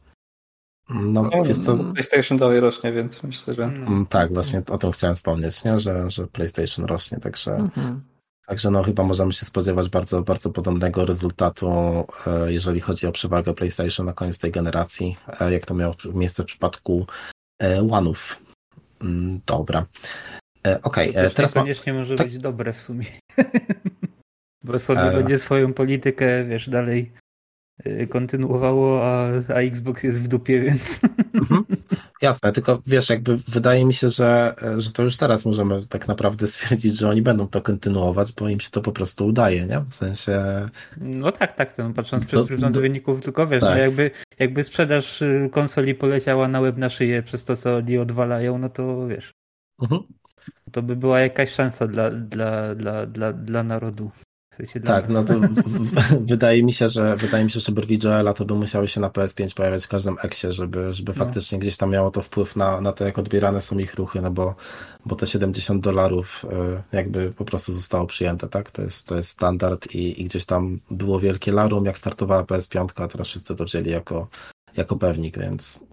No, 0.89 1.23
no 1.23 1.43
wiesz 1.43 1.59
co... 1.59 1.77
PlayStation 1.77 2.37
dalej 2.37 2.59
rośnie, 2.59 2.91
więc 2.91 3.23
myślę, 3.23 3.53
że... 3.53 3.63
Mm, 3.63 4.05
tak, 4.05 4.33
właśnie 4.33 4.61
o 4.69 4.77
tym 4.77 4.91
chciałem 4.91 5.15
wspomnieć, 5.15 5.63
nie? 5.63 5.79
Że, 5.79 6.09
że 6.11 6.27
PlayStation 6.27 6.85
rośnie, 6.85 7.19
także... 7.19 7.55
Mhm. 7.55 8.01
Także 8.49 8.71
no 8.71 8.83
chyba 8.83 9.03
możemy 9.03 9.33
się 9.33 9.45
spodziewać 9.45 9.89
bardzo, 9.89 10.21
bardzo 10.21 10.49
podobnego 10.49 11.05
rezultatu, 11.05 11.69
e, 12.27 12.53
jeżeli 12.53 12.79
chodzi 12.79 13.07
o 13.07 13.11
przewagę 13.11 13.53
PlayStation 13.53 14.05
na 14.05 14.13
koniec 14.13 14.39
tej 14.39 14.51
generacji, 14.51 15.17
e, 15.39 15.51
jak 15.51 15.65
to 15.65 15.73
miało 15.73 15.95
miejsce 16.13 16.43
w 16.43 16.45
przypadku 16.45 17.07
e, 17.61 17.81
One'ów. 17.81 18.35
Mm, 19.01 19.39
dobra. 19.45 19.85
Okej, 20.83 21.09
okay, 21.09 21.29
teraz 21.29 21.53
koniecznie 21.53 21.93
ma... 21.93 21.99
może 21.99 22.15
tak? 22.15 22.27
być 22.27 22.37
dobre 22.37 22.73
w 22.73 22.81
sumie. 22.81 23.05
Bo 24.63 24.79
sobie 24.79 25.01
e... 25.01 25.13
będzie 25.13 25.37
swoją 25.37 25.73
politykę, 25.73 26.45
wiesz, 26.45 26.69
dalej 26.69 27.11
kontynuowało, 28.09 29.05
a, 29.05 29.27
a 29.55 29.61
Xbox 29.61 30.03
jest 30.03 30.21
w 30.21 30.27
dupie, 30.27 30.59
więc. 30.59 30.99
Jasne, 32.21 32.51
tylko 32.51 32.81
wiesz, 32.87 33.09
jakby 33.09 33.37
wydaje 33.37 33.85
mi 33.85 33.93
się, 33.93 34.09
że, 34.09 34.55
że 34.77 34.91
to 34.91 35.03
już 35.03 35.17
teraz 35.17 35.45
możemy 35.45 35.87
tak 35.87 36.07
naprawdę 36.07 36.47
stwierdzić, 36.57 36.97
że 36.97 37.09
oni 37.09 37.21
będą 37.21 37.47
to 37.47 37.61
kontynuować, 37.61 38.33
bo 38.33 38.49
im 38.49 38.59
się 38.59 38.69
to 38.69 38.81
po 38.81 38.91
prostu 38.91 39.27
udaje, 39.27 39.65
nie? 39.65 39.79
W 39.89 39.93
sensie. 39.93 40.69
No 40.97 41.31
tak, 41.31 41.55
tak, 41.55 41.73
to 41.73 41.89
patrząc 41.95 42.25
przez 42.25 42.47
pryzmat 42.47 42.73
do... 42.73 42.81
wyników, 42.81 43.21
tylko 43.21 43.47
wiesz, 43.47 43.61
no 43.61 43.67
tak. 43.67 43.77
no 43.77 43.83
jakby, 43.83 44.11
jakby 44.39 44.63
sprzedaż 44.63 45.21
y, 45.21 45.49
konsoli 45.51 45.95
poleciała 45.95 46.47
na 46.47 46.59
łeb 46.59 46.77
na 46.77 46.89
szyję 46.89 47.23
przez 47.23 47.45
to, 47.45 47.57
co 47.57 47.75
oni 47.75 47.97
odwalają, 47.97 48.57
no 48.57 48.69
to 48.69 49.07
wiesz. 49.07 49.31
Mhm. 49.81 50.01
To 50.71 50.81
by 50.81 50.95
była 50.95 51.19
jakaś 51.19 51.51
szansa 51.51 51.87
dla, 51.87 52.11
dla, 52.11 52.75
dla, 52.75 53.05
dla, 53.05 53.33
dla 53.33 53.63
narodu 53.63 54.11
tak, 54.85 55.09
no 55.09 55.23
to 55.23 55.33
wydaje 56.21 56.63
mi 56.63 56.73
się, 56.73 56.89
że 56.89 57.15
wydaje 57.15 57.43
mi 57.43 57.51
się, 57.51 57.59
że 57.59 57.71
brwi 57.71 57.99
Joela 58.03 58.33
to 58.33 58.45
by 58.45 58.55
musiały 58.55 58.87
się 58.87 59.01
na 59.01 59.09
PS5 59.09 59.53
pojawiać 59.53 59.85
w 59.85 59.87
każdym 59.87 60.15
eksie, 60.23 60.47
żeby, 60.49 60.93
żeby 60.93 61.13
no. 61.17 61.25
faktycznie 61.25 61.59
gdzieś 61.59 61.77
tam 61.77 61.89
miało 61.89 62.11
to 62.11 62.21
wpływ 62.21 62.55
na, 62.55 62.81
na 62.81 62.91
to, 62.91 63.05
jak 63.05 63.19
odbierane 63.19 63.61
są 63.61 63.77
ich 63.77 63.95
ruchy, 63.95 64.21
no 64.21 64.31
bo, 64.31 64.55
bo 65.05 65.15
te 65.15 65.27
70 65.27 65.83
dolarów 65.83 66.45
y, 66.91 66.95
jakby 66.97 67.31
po 67.31 67.45
prostu 67.45 67.73
zostało 67.73 68.05
przyjęte, 68.05 68.47
tak? 68.47 68.71
To 68.71 68.81
jest, 68.81 69.07
to 69.07 69.17
jest 69.17 69.29
standard 69.29 69.95
i, 69.95 70.21
i 70.21 70.25
gdzieś 70.25 70.45
tam 70.45 70.79
było 70.91 71.19
wielkie 71.19 71.51
larum, 71.51 71.85
jak 71.85 71.97
startowała 71.97 72.43
PS5, 72.43 73.03
a 73.03 73.07
teraz 73.07 73.27
wszyscy 73.27 73.55
to 73.55 73.65
wzięli 73.65 73.89
jako, 73.89 74.27
jako 74.77 74.95
pewnik, 74.95 75.39
więc 75.39 75.83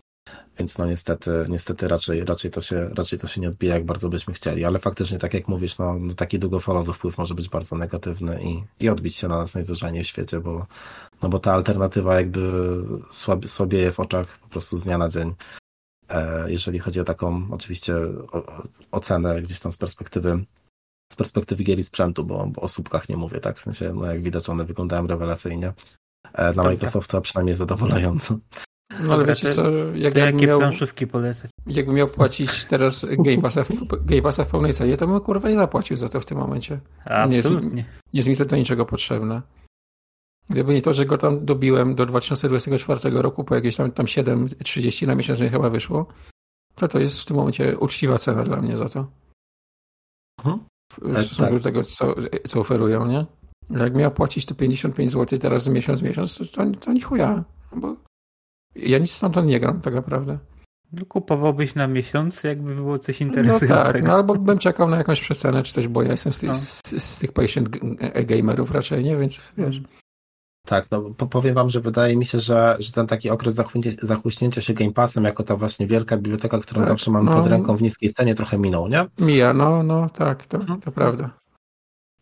więc 0.59 0.79
no 0.79 0.87
niestety, 0.87 1.45
niestety 1.49 1.89
raczej, 1.89 2.25
raczej, 2.25 2.51
to 2.51 2.61
się, 2.61 2.89
raczej 2.89 3.19
to 3.19 3.27
się 3.27 3.41
nie 3.41 3.49
odbija, 3.49 3.75
jak 3.75 3.85
bardzo 3.85 4.09
byśmy 4.09 4.35
chcieli. 4.35 4.65
Ale 4.65 4.79
faktycznie, 4.79 5.19
tak 5.19 5.35
jak 5.35 5.49
mówisz, 5.49 5.79
no, 5.79 5.99
no 5.99 6.15
taki 6.15 6.39
długofalowy 6.39 6.93
wpływ 6.93 7.19
może 7.19 7.35
być 7.35 7.49
bardzo 7.49 7.77
negatywny 7.77 8.43
i, 8.43 8.65
i 8.85 8.89
odbić 8.89 9.17
się 9.17 9.29
na 9.29 9.37
nas 9.37 9.55
najwyżej 9.55 10.05
w 10.05 10.07
świecie, 10.07 10.41
bo, 10.41 10.67
no 11.23 11.29
bo 11.29 11.39
ta 11.39 11.53
alternatywa 11.53 12.15
jakby 12.15 12.41
słab, 13.11 13.49
słabieje 13.49 13.93
w 13.93 14.01
oczach 14.01 14.39
po 14.39 14.49
prostu 14.49 14.79
z 14.79 14.85
dnia 14.85 14.99
na 14.99 15.09
dzień. 15.09 15.35
E, 16.09 16.51
jeżeli 16.51 16.79
chodzi 16.79 17.01
o 17.01 17.05
taką 17.05 17.47
oczywiście 17.51 17.95
ocenę 18.91 19.43
gdzieś 19.43 19.61
tam 19.61 19.73
z 19.73 19.77
perspektywy 19.77 20.45
z 21.13 21.17
perspektywy 21.17 21.65
gier 21.65 21.79
i 21.79 21.85
sprzętu, 21.85 22.25
bo, 22.25 22.47
bo 22.47 22.63
o 22.63 22.69
słupkach 22.69 23.09
nie 23.09 23.17
mówię, 23.17 23.41
tak? 23.41 23.57
W 23.59 23.61
sensie, 23.61 23.95
no 23.95 24.07
jak 24.07 24.23
widać, 24.23 24.49
one 24.49 24.65
wyglądają 24.65 25.07
rewelacyjnie. 25.07 25.73
E, 26.33 26.53
na 26.53 26.63
Microsoftu, 26.63 27.17
a 27.17 27.21
przynajmniej 27.21 27.55
zadowalająco. 27.55 28.39
No 29.01 29.14
ale 29.14 29.24
wiecie 29.24 29.55
co, 29.55 29.70
jak, 29.95 30.16
jakie 30.16 30.47
miał, 30.47 30.59
planszówki 30.59 31.07
polecać? 31.07 31.51
Jakbym 31.66 31.95
miał 31.95 32.09
płacić 32.09 32.64
teraz 32.64 33.07
Game 33.18 33.43
Passa, 33.43 33.64
w, 33.64 33.70
Game 34.05 34.22
Passa 34.22 34.45
w 34.45 34.49
pełnej 34.49 34.72
cenie, 34.72 34.97
to 34.97 35.07
bym 35.07 35.20
kurwa 35.20 35.51
nie 35.51 35.57
zapłacił 35.57 35.97
za 35.97 36.09
to 36.09 36.20
w 36.20 36.26
tym 36.26 36.39
momencie. 36.39 36.80
Absolutnie. 37.05 37.68
Nie 37.68 37.76
jest, 37.76 37.89
nie 38.12 38.18
jest 38.18 38.28
mi 38.28 38.37
to 38.37 38.45
do 38.45 38.57
niczego 38.57 38.87
potrzebne. 38.87 39.43
Gdyby 40.51 40.74
nie 40.74 40.82
to, 40.82 40.93
że 40.93 41.07
go 41.07 41.18
tam 41.18 41.45
dobiłem 41.45 41.95
do 41.95 42.07
2024 42.07 43.11
roku 43.11 43.45
po 43.45 43.55
jakieś 43.55 43.76
tam, 43.76 43.93
tam 43.93 44.07
7,30 44.07 45.07
na 45.07 45.14
miesiąc 45.14 45.41
mi 45.41 45.49
chyba 45.49 45.70
wyszło, 45.70 46.07
to 46.74 46.89
to 46.89 46.99
jest 46.99 47.20
w 47.20 47.24
tym 47.24 47.37
momencie 47.37 47.78
uczciwa 47.78 48.18
cena 48.18 48.43
dla 48.43 48.57
mnie 48.62 48.76
za 48.76 48.89
to. 48.89 49.07
Mhm. 50.39 50.64
W 50.91 51.26
stosunku 51.26 51.53
tak. 51.53 51.53
do 51.53 51.61
tego, 51.61 51.82
co, 51.82 52.14
co 52.47 52.61
oferują, 52.61 53.07
nie? 53.07 53.26
Jak 53.70 53.95
miał 53.95 54.11
płacić 54.11 54.47
to 54.47 54.55
55 54.55 55.11
zł 55.11 55.39
teraz 55.39 55.68
miesiąc 55.68 56.01
w 56.01 56.03
miesiąc, 56.03 56.39
to, 56.53 56.64
to 56.80 56.93
nie 56.93 57.03
chuja. 57.03 57.45
Bo 57.76 57.97
ja 58.77 58.99
nic 58.99 59.12
stamtąd 59.12 59.49
nie 59.49 59.61
gram 59.61 59.81
tak 59.81 59.95
naprawdę. 59.95 60.39
No, 60.93 61.07
kupowałbyś 61.07 61.75
na 61.75 61.87
miesiąc, 61.87 62.45
jakby 62.45 62.75
było 62.75 62.99
coś 62.99 63.20
interesującego. 63.20 63.75
No 63.75 63.93
tak, 63.93 64.03
no 64.03 64.14
albo 64.14 64.35
bym 64.35 64.59
czekał 64.59 64.89
na 64.89 64.97
jakąś 64.97 65.20
przecenę 65.20 65.62
czy 65.62 65.72
coś, 65.72 65.89
bo 65.89 66.03
ja 66.03 66.11
jestem 66.11 66.33
z 66.33 66.39
tych, 66.39 66.49
no. 66.49 66.55
z, 66.55 66.83
z 66.99 67.18
tych 67.18 67.33
patient 67.33 67.68
gamerów 68.27 68.70
raczej, 68.70 69.05
nie? 69.05 69.16
Więc 69.16 69.39
wiesz. 69.59 69.81
Tak, 70.66 70.91
no 70.91 71.01
powiem 71.11 71.55
wam, 71.55 71.70
że 71.70 71.81
wydaje 71.81 72.16
mi 72.16 72.27
się, 72.27 72.41
że, 72.41 72.77
że 72.79 72.93
ten 72.93 73.07
taki 73.07 73.31
okres 73.31 73.61
zachłyśnięcia 74.03 74.61
się 74.61 74.75
Game 74.75 74.93
Passem 74.93 75.25
jako 75.25 75.43
ta 75.43 75.57
właśnie 75.57 75.87
wielka 75.87 76.16
biblioteka, 76.16 76.59
którą 76.59 76.81
tak, 76.81 76.89
zawsze 76.89 77.11
mamy 77.11 77.31
no, 77.31 77.37
pod 77.37 77.47
ręką 77.47 77.77
w 77.77 77.83
niskiej 77.83 78.09
scenie 78.09 78.35
trochę 78.35 78.59
minął, 78.59 78.89
nie? 78.89 79.07
Mija, 79.20 79.53
no, 79.53 79.83
no 79.83 80.09
tak, 80.09 80.47
to, 80.47 80.59
to 80.85 80.93
prawda. 80.93 81.31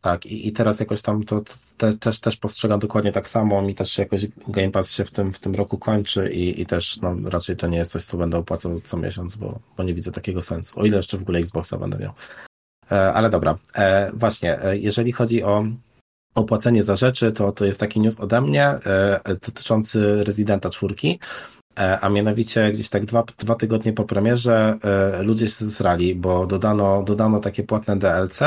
Tak, 0.03 0.27
i, 0.27 0.49
i 0.49 0.53
teraz 0.53 0.81
jakoś 0.81 1.03
tam 1.03 1.25
to 1.25 1.43
te, 1.77 1.93
też, 1.93 2.21
też 2.21 2.37
postrzegam 2.37 2.81
dokładnie 2.81 3.13
tak 3.13 3.29
samo. 3.29 3.63
Mi 3.63 3.75
też 3.75 3.99
jakoś 3.99 4.27
Game 4.49 4.71
Pass 4.71 4.91
się 4.91 5.05
w 5.05 5.11
tym, 5.11 5.33
w 5.33 5.39
tym 5.39 5.55
roku 5.55 5.79
kończy 5.79 6.33
i, 6.33 6.61
i 6.61 6.67
też 6.67 7.01
no, 7.01 7.17
raczej 7.25 7.57
to 7.57 7.67
nie 7.67 7.79
jest 7.79 7.93
coś, 7.93 8.05
co 8.05 8.17
będę 8.17 8.39
opłacał 8.39 8.81
co 8.81 8.97
miesiąc, 8.97 9.37
bo, 9.37 9.59
bo 9.77 9.83
nie 9.83 9.95
widzę 9.95 10.13
takiego 10.13 10.43
sensu. 10.43 10.81
O 10.81 10.85
ile 10.85 10.97
jeszcze 10.97 11.19
w 11.19 11.23
ogóle 11.23 11.39
Xboxa 11.39 11.79
będę 11.79 11.99
miał. 11.99 12.13
E, 12.93 13.13
ale 13.13 13.31
dobra, 13.31 13.59
e, 13.75 14.13
właśnie, 14.15 14.63
e, 14.63 14.79
jeżeli 14.79 15.13
chodzi 15.13 15.43
o 15.43 15.65
opłacenie 16.35 16.83
za 16.83 16.97
rzeczy, 16.97 17.33
to, 17.33 17.53
to 17.53 17.65
jest 17.65 17.81
taki 17.81 18.01
news 18.01 18.21
ode 18.21 18.41
mnie 18.41 18.67
e, 18.67 19.21
dotyczący 19.25 20.25
Residenta 20.25 20.71
czwórki. 20.71 21.19
E, 21.79 22.01
a 22.01 22.09
mianowicie 22.09 22.73
gdzieś 22.73 22.89
tak 22.89 23.05
dwa, 23.05 23.25
dwa 23.39 23.55
tygodnie 23.55 23.93
po 23.93 24.05
premierze 24.05 24.79
e, 24.83 25.23
ludzie 25.23 25.47
się 25.47 25.65
zesrali, 25.65 26.15
bo 26.15 26.47
dodano, 26.47 27.03
dodano 27.03 27.41
takie 27.41 27.63
płatne 27.63 27.97
DLC, 27.97 28.41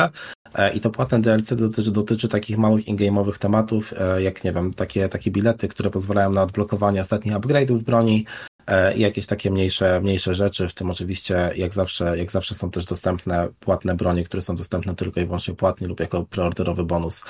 E, 0.55 0.73
I 0.73 0.79
to 0.79 0.89
płatne 0.89 1.21
DLC 1.21 1.53
dotyczy, 1.53 1.91
dotyczy 1.91 2.27
takich 2.27 2.57
małych 2.57 2.87
in-game'owych 2.87 3.37
tematów, 3.37 3.93
jak 4.17 4.43
nie 4.43 4.51
wiem, 4.51 4.73
takie, 4.73 5.09
takie 5.09 5.31
bilety, 5.31 5.67
które 5.67 5.89
pozwalają 5.89 6.31
na 6.31 6.43
odblokowanie 6.43 7.01
ostatnich 7.01 7.33
upgrade'ów 7.33 7.83
broni, 7.83 8.25
i 8.95 9.01
jakieś 9.01 9.27
takie 9.27 9.51
mniejsze, 9.51 10.01
mniejsze 10.01 10.35
rzeczy, 10.35 10.67
w 10.67 10.73
tym 10.73 10.89
oczywiście 10.89 11.51
jak 11.55 11.73
zawsze, 11.73 12.17
jak 12.17 12.31
zawsze 12.31 12.55
są 12.55 12.71
też 12.71 12.85
dostępne 12.85 13.47
płatne 13.59 13.95
bronie, 13.95 14.23
które 14.23 14.41
są 14.41 14.55
dostępne 14.55 14.95
tylko 14.95 15.19
i 15.19 15.25
wyłącznie 15.25 15.53
płatnie 15.53 15.87
lub 15.87 15.99
jako 15.99 16.23
preorderowy 16.23 16.83
bonus. 16.83 17.23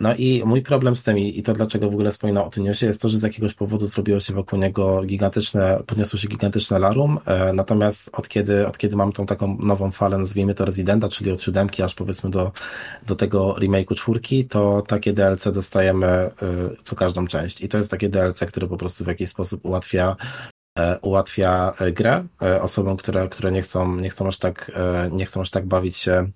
No 0.00 0.14
i 0.14 0.42
mój 0.46 0.62
problem 0.62 0.96
z 0.96 1.02
tym 1.02 1.18
i 1.18 1.42
to 1.42 1.52
dlaczego 1.52 1.90
w 1.90 1.94
ogóle 1.94 2.10
wspominam 2.10 2.44
o 2.44 2.50
tym 2.50 2.64
newsie 2.64 2.86
jest 2.86 3.02
to, 3.02 3.08
że 3.08 3.18
z 3.18 3.22
jakiegoś 3.22 3.54
powodu 3.54 3.86
zrobiło 3.86 4.20
się 4.20 4.34
wokół 4.34 4.58
niego 4.58 5.02
gigantyczne, 5.04 5.82
podniosło 5.86 6.18
się 6.18 6.28
gigantyczne 6.28 6.78
larum, 6.78 7.18
e, 7.26 7.52
natomiast 7.52 8.10
od 8.12 8.28
kiedy, 8.28 8.66
od 8.66 8.78
kiedy 8.78 8.96
mam 8.96 9.12
tą 9.12 9.26
taką 9.26 9.56
nową 9.60 9.90
falę, 9.90 10.18
nazwijmy 10.18 10.54
to 10.54 10.64
Residenta, 10.64 11.08
czyli 11.08 11.30
od 11.30 11.42
siódemki 11.42 11.82
aż 11.82 11.94
powiedzmy 11.94 12.30
do, 12.30 12.52
do 13.06 13.16
tego 13.16 13.54
remake'u 13.54 13.94
czwórki, 13.94 14.44
to 14.44 14.82
takie 14.82 15.12
DLC 15.12 15.52
dostajemy 15.52 16.06
e, 16.06 16.32
co 16.82 16.96
każdą 16.96 17.26
część 17.26 17.60
i 17.60 17.68
to 17.68 17.78
jest 17.78 17.90
takie 17.90 18.08
DLC, 18.08 18.40
które 18.40 18.66
po 18.66 18.76
prostu 18.76 19.04
w 19.04 19.06
jakiś 19.06 19.28
sposób 19.28 19.64
ułatwia 19.64 20.16
ułatwia 21.02 21.74
grę 21.92 22.26
osobom, 22.60 22.96
które, 22.96 23.28
które 23.28 23.52
nie 23.52 23.62
chcą, 23.62 23.96
nie 23.96 24.10
chcą 24.10 24.28
aż 24.28 24.38
tak, 24.38 24.72
nie 25.10 25.26
chcą 25.26 25.40
aż 25.40 25.50
tak 25.50 25.66
bawić 25.66 25.96
się 25.96 26.32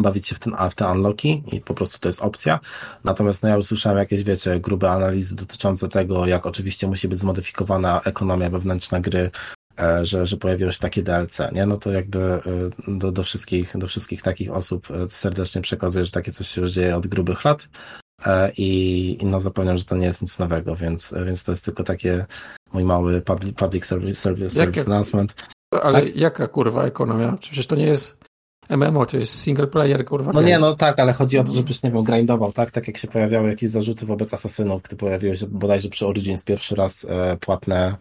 bawić 0.00 0.28
się 0.28 0.34
w, 0.34 0.38
ten, 0.38 0.54
w 0.70 0.74
te 0.74 0.90
unlocki 0.90 1.42
i 1.52 1.60
po 1.60 1.74
prostu 1.74 1.98
to 1.98 2.08
jest 2.08 2.22
opcja. 2.22 2.60
Natomiast 3.04 3.42
no 3.42 3.48
ja 3.48 3.56
usłyszałem 3.56 3.98
jakieś, 3.98 4.22
wiecie, 4.22 4.60
grube 4.60 4.90
analizy 4.90 5.36
dotyczące 5.36 5.88
tego, 5.88 6.26
jak 6.26 6.46
oczywiście 6.46 6.88
musi 6.88 7.08
być 7.08 7.18
zmodyfikowana 7.18 8.00
ekonomia 8.04 8.50
wewnętrzna 8.50 9.00
gry, 9.00 9.30
e, 9.78 10.06
że, 10.06 10.26
że 10.26 10.36
pojawiło 10.36 10.72
się 10.72 10.78
takie 10.78 11.02
DLC, 11.02 11.38
nie? 11.52 11.66
No 11.66 11.76
to 11.76 11.90
jakby 11.90 12.18
e, 12.18 12.40
do, 12.88 13.12
do, 13.12 13.22
wszystkich, 13.22 13.78
do 13.78 13.86
wszystkich 13.86 14.22
takich 14.22 14.52
osób 14.52 14.90
e, 14.90 15.10
serdecznie 15.10 15.60
przekazuję, 15.60 16.04
że 16.04 16.10
takie 16.10 16.32
coś 16.32 16.48
się 16.48 16.60
już 16.60 16.70
dzieje 16.70 16.96
od 16.96 17.06
grubych 17.06 17.44
lat 17.44 17.68
i, 18.56 19.16
i 19.20 19.26
no 19.26 19.40
zapewniam, 19.40 19.78
że 19.78 19.84
to 19.84 19.96
nie 19.96 20.06
jest 20.06 20.22
nic 20.22 20.38
nowego, 20.38 20.76
więc, 20.76 21.14
więc 21.26 21.44
to 21.44 21.52
jest 21.52 21.64
tylko 21.64 21.84
takie 21.84 22.26
mój 22.72 22.84
mały 22.84 23.20
public, 23.20 23.56
public 23.56 23.86
service, 23.86 24.20
service, 24.20 24.50
service 24.50 24.86
announcement. 24.86 25.34
Ale 25.82 26.02
tak? 26.02 26.16
jaka 26.16 26.48
kurwa 26.48 26.84
ekonomia? 26.84 27.36
Przecież 27.40 27.66
to 27.66 27.76
nie 27.76 27.86
jest 27.86 28.16
MMO 28.70 29.06
to 29.06 29.16
jest 29.16 29.40
single 29.40 29.66
player, 29.66 30.04
kurwa. 30.04 30.32
No 30.32 30.42
nie, 30.42 30.58
no 30.58 30.76
tak, 30.76 30.98
ale 30.98 31.12
chodzi 31.12 31.38
o 31.38 31.44
to, 31.44 31.52
żebyś, 31.52 31.82
nie 31.82 31.90
wiem, 31.90 32.04
grindował, 32.04 32.52
tak? 32.52 32.70
Tak 32.70 32.86
jak 32.86 32.96
się 32.96 33.08
pojawiały 33.08 33.48
jakieś 33.48 33.70
zarzuty 33.70 34.06
wobec 34.06 34.34
asasynów, 34.34 34.82
gdy 34.82 34.96
pojawiły 34.96 35.36
się 35.36 35.46
bodajże 35.46 35.88
przy 35.88 36.06
Origins 36.06 36.44
pierwszy 36.44 36.74
raz 36.74 37.06
e, 37.10 37.36
płatne 37.36 37.74
E, 37.86 37.96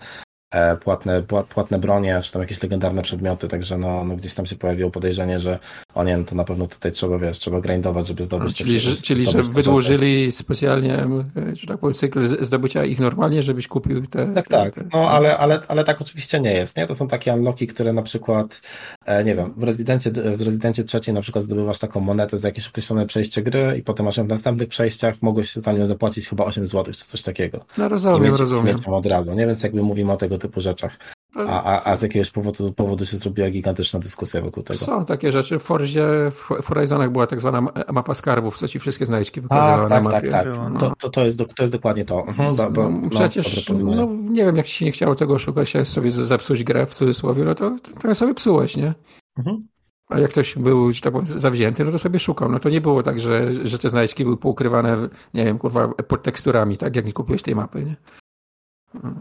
płatne, 0.84 1.24
płatne 1.50 1.80
bronie, 1.80 2.20
czy 2.24 2.32
tam 2.32 2.42
jakieś 2.42 2.64
legendarne 2.64 3.02
przedmioty, 3.02 3.48
także 3.48 3.78
no, 3.78 4.04
no 4.04 4.16
gdzieś 4.16 4.34
tam 4.34 4.46
się 4.46 4.56
pojawiło 4.56 4.92
podejrzenie, 4.92 5.40
że 5.40 5.60
o 5.96 6.04
nie, 6.04 6.18
no 6.18 6.24
to 6.24 6.36
na 6.36 6.44
pewno 6.44 6.68
tutaj 6.68 6.92
trzeba, 6.92 7.18
wiesz, 7.18 7.40
trzeba 7.40 7.62
grindować, 7.62 8.08
żeby 8.08 8.24
zdobyć 8.24 8.58
Czyli, 8.58 8.80
że, 8.80 8.96
czyli 8.96 9.32
że 9.32 9.44
wydłużyli 9.44 10.32
specjalnie, 10.32 11.00
e, 11.00 11.56
że 11.56 11.68
tak 11.68 11.78
powiem, 11.78 11.94
cykl 11.94 12.44
zdobycia 12.44 12.86
ich 12.86 13.00
normalnie, 13.00 13.44
żebyś 13.44 13.68
kupił 13.68 14.08
te... 14.08 14.34
Tak, 14.34 14.48
te, 14.48 14.58
tak, 14.58 14.74
te... 14.74 14.84
no 14.94 15.10
ale, 15.10 15.38
ale, 15.38 15.62
ale 15.68 15.84
tak 15.84 16.02
oczywiście 16.02 16.40
nie 16.40 16.54
jest, 16.54 16.78
nie? 16.78 16.88
To 16.88 16.96
są 16.96 17.08
takie 17.08 17.34
unlocki, 17.34 17.68
które 17.68 17.94
na 17.94 18.02
przykład, 18.02 18.62
e, 19.03 19.03
nie 19.26 19.36
wiem, 19.36 19.54
w 19.58 19.64
rezydencie, 19.64 20.12
w 20.12 20.42
rezydencie 20.42 20.84
trzeciej 20.84 21.14
na 21.14 21.22
przykład 21.22 21.44
zdobywasz 21.44 21.80
taką 21.80 22.00
monetę 22.00 22.38
za 22.38 22.48
jakieś 22.48 22.68
określone 22.68 23.06
przejście 23.06 23.42
gry 23.42 23.76
i 23.78 23.84
potem 23.84 24.06
masz 24.06 24.20
w 24.20 24.28
następnych 24.28 24.70
przejściach 24.70 25.16
mogłeś 25.22 25.56
za 25.56 25.74
nią 25.74 25.86
zapłacić 25.86 26.28
chyba 26.28 26.46
8 26.46 26.68
zł, 26.68 26.94
czy 26.94 27.06
coś 27.06 27.24
takiego. 27.24 27.66
No 27.78 27.90
rozumiem, 27.90 28.24
mieć, 28.24 28.40
rozumiem. 28.40 28.66
Mieć 28.66 28.88
od 28.88 29.06
razu, 29.06 29.34
nie? 29.34 29.48
Więc 29.48 29.64
jakby 29.64 29.84
mówimy 29.84 30.12
o 30.12 30.18
tego 30.18 30.38
typu 30.38 30.62
rzeczach. 30.62 30.98
A, 31.36 31.64
a, 31.64 31.92
a 31.92 31.96
z 31.96 32.02
jakiegoś 32.02 32.32
powodu, 32.32 32.74
powodu 32.74 33.06
się 33.06 33.18
zrobiła 33.18 33.50
gigantyczna 33.50 34.00
dyskusja 34.00 34.42
wokół 34.42 34.64
tego. 34.64 34.80
Są 34.80 35.06
takie 35.06 35.32
rzeczy. 35.32 35.60
W 35.60 35.64
Forzie, 35.64 36.06
w 36.32 36.66
Horizonach 36.66 37.12
była 37.12 37.28
tak 37.28 37.40
zwana 37.40 37.62
mapa 37.94 38.14
skarbów, 38.14 38.58
co 38.58 38.68
ci 38.68 38.80
wszystkie 38.80 39.06
znajdźki 39.06 39.42
pokazywała 39.42 39.90
tak, 39.90 40.04
na 40.04 40.12
tak, 40.12 40.30
tak, 40.30 40.46
tak. 40.46 40.58
No. 40.74 40.80
To, 40.80 40.94
to, 41.00 41.10
to, 41.10 41.24
jest, 41.26 41.40
to 41.56 41.64
jest 41.64 41.74
dokładnie 41.74 42.06
to. 42.06 42.28
Mhm, 42.28 42.56
bo, 42.56 42.70
bo, 42.72 42.90
no, 42.90 43.10
przecież, 43.10 43.70
no, 43.70 44.06
nie 44.14 44.46
wiem, 44.46 44.56
jak 44.58 44.66
ci 44.66 44.74
się 44.74 44.86
nie 44.86 44.92
chciało 44.92 45.16
tego 45.16 45.40
szukać, 45.40 45.70
się 45.70 45.86
sobie 45.86 46.12
zepsuć 46.12 46.64
grę 46.64 46.86
w 46.86 46.94
cudzysłowie, 46.94 47.44
no 47.44 47.56
to 47.56 47.76
trochę 48.00 48.16
sobie 48.16 48.34
psułeś, 48.34 48.78
nie? 48.78 48.94
Mhm. 49.38 49.68
A 50.10 50.20
jak 50.20 50.32
ktoś 50.32 50.56
był, 50.56 50.92
że 50.92 51.02
tak 51.02 51.14
powiem, 51.14 51.28
zawzięty, 51.28 51.86
no 51.86 51.92
to 51.92 52.00
sobie 52.00 52.20
szukał. 52.20 52.52
No 52.52 52.60
to 52.60 52.70
nie 52.70 52.82
było 52.82 53.04
tak, 53.04 53.20
że, 53.20 53.68
że 53.68 53.80
te 53.80 53.90
znajdźki 53.90 54.24
były 54.24 54.38
poukrywane, 54.38 54.98
nie 55.34 55.46
wiem, 55.46 55.58
kurwa, 55.58 55.88
pod 55.88 56.24
teksturami, 56.24 56.78
tak, 56.78 56.96
jak 56.96 57.06
nie 57.06 57.14
kupiłeś 57.14 57.44
tej 57.44 57.56
mapy, 57.56 57.86
nie? 57.86 57.96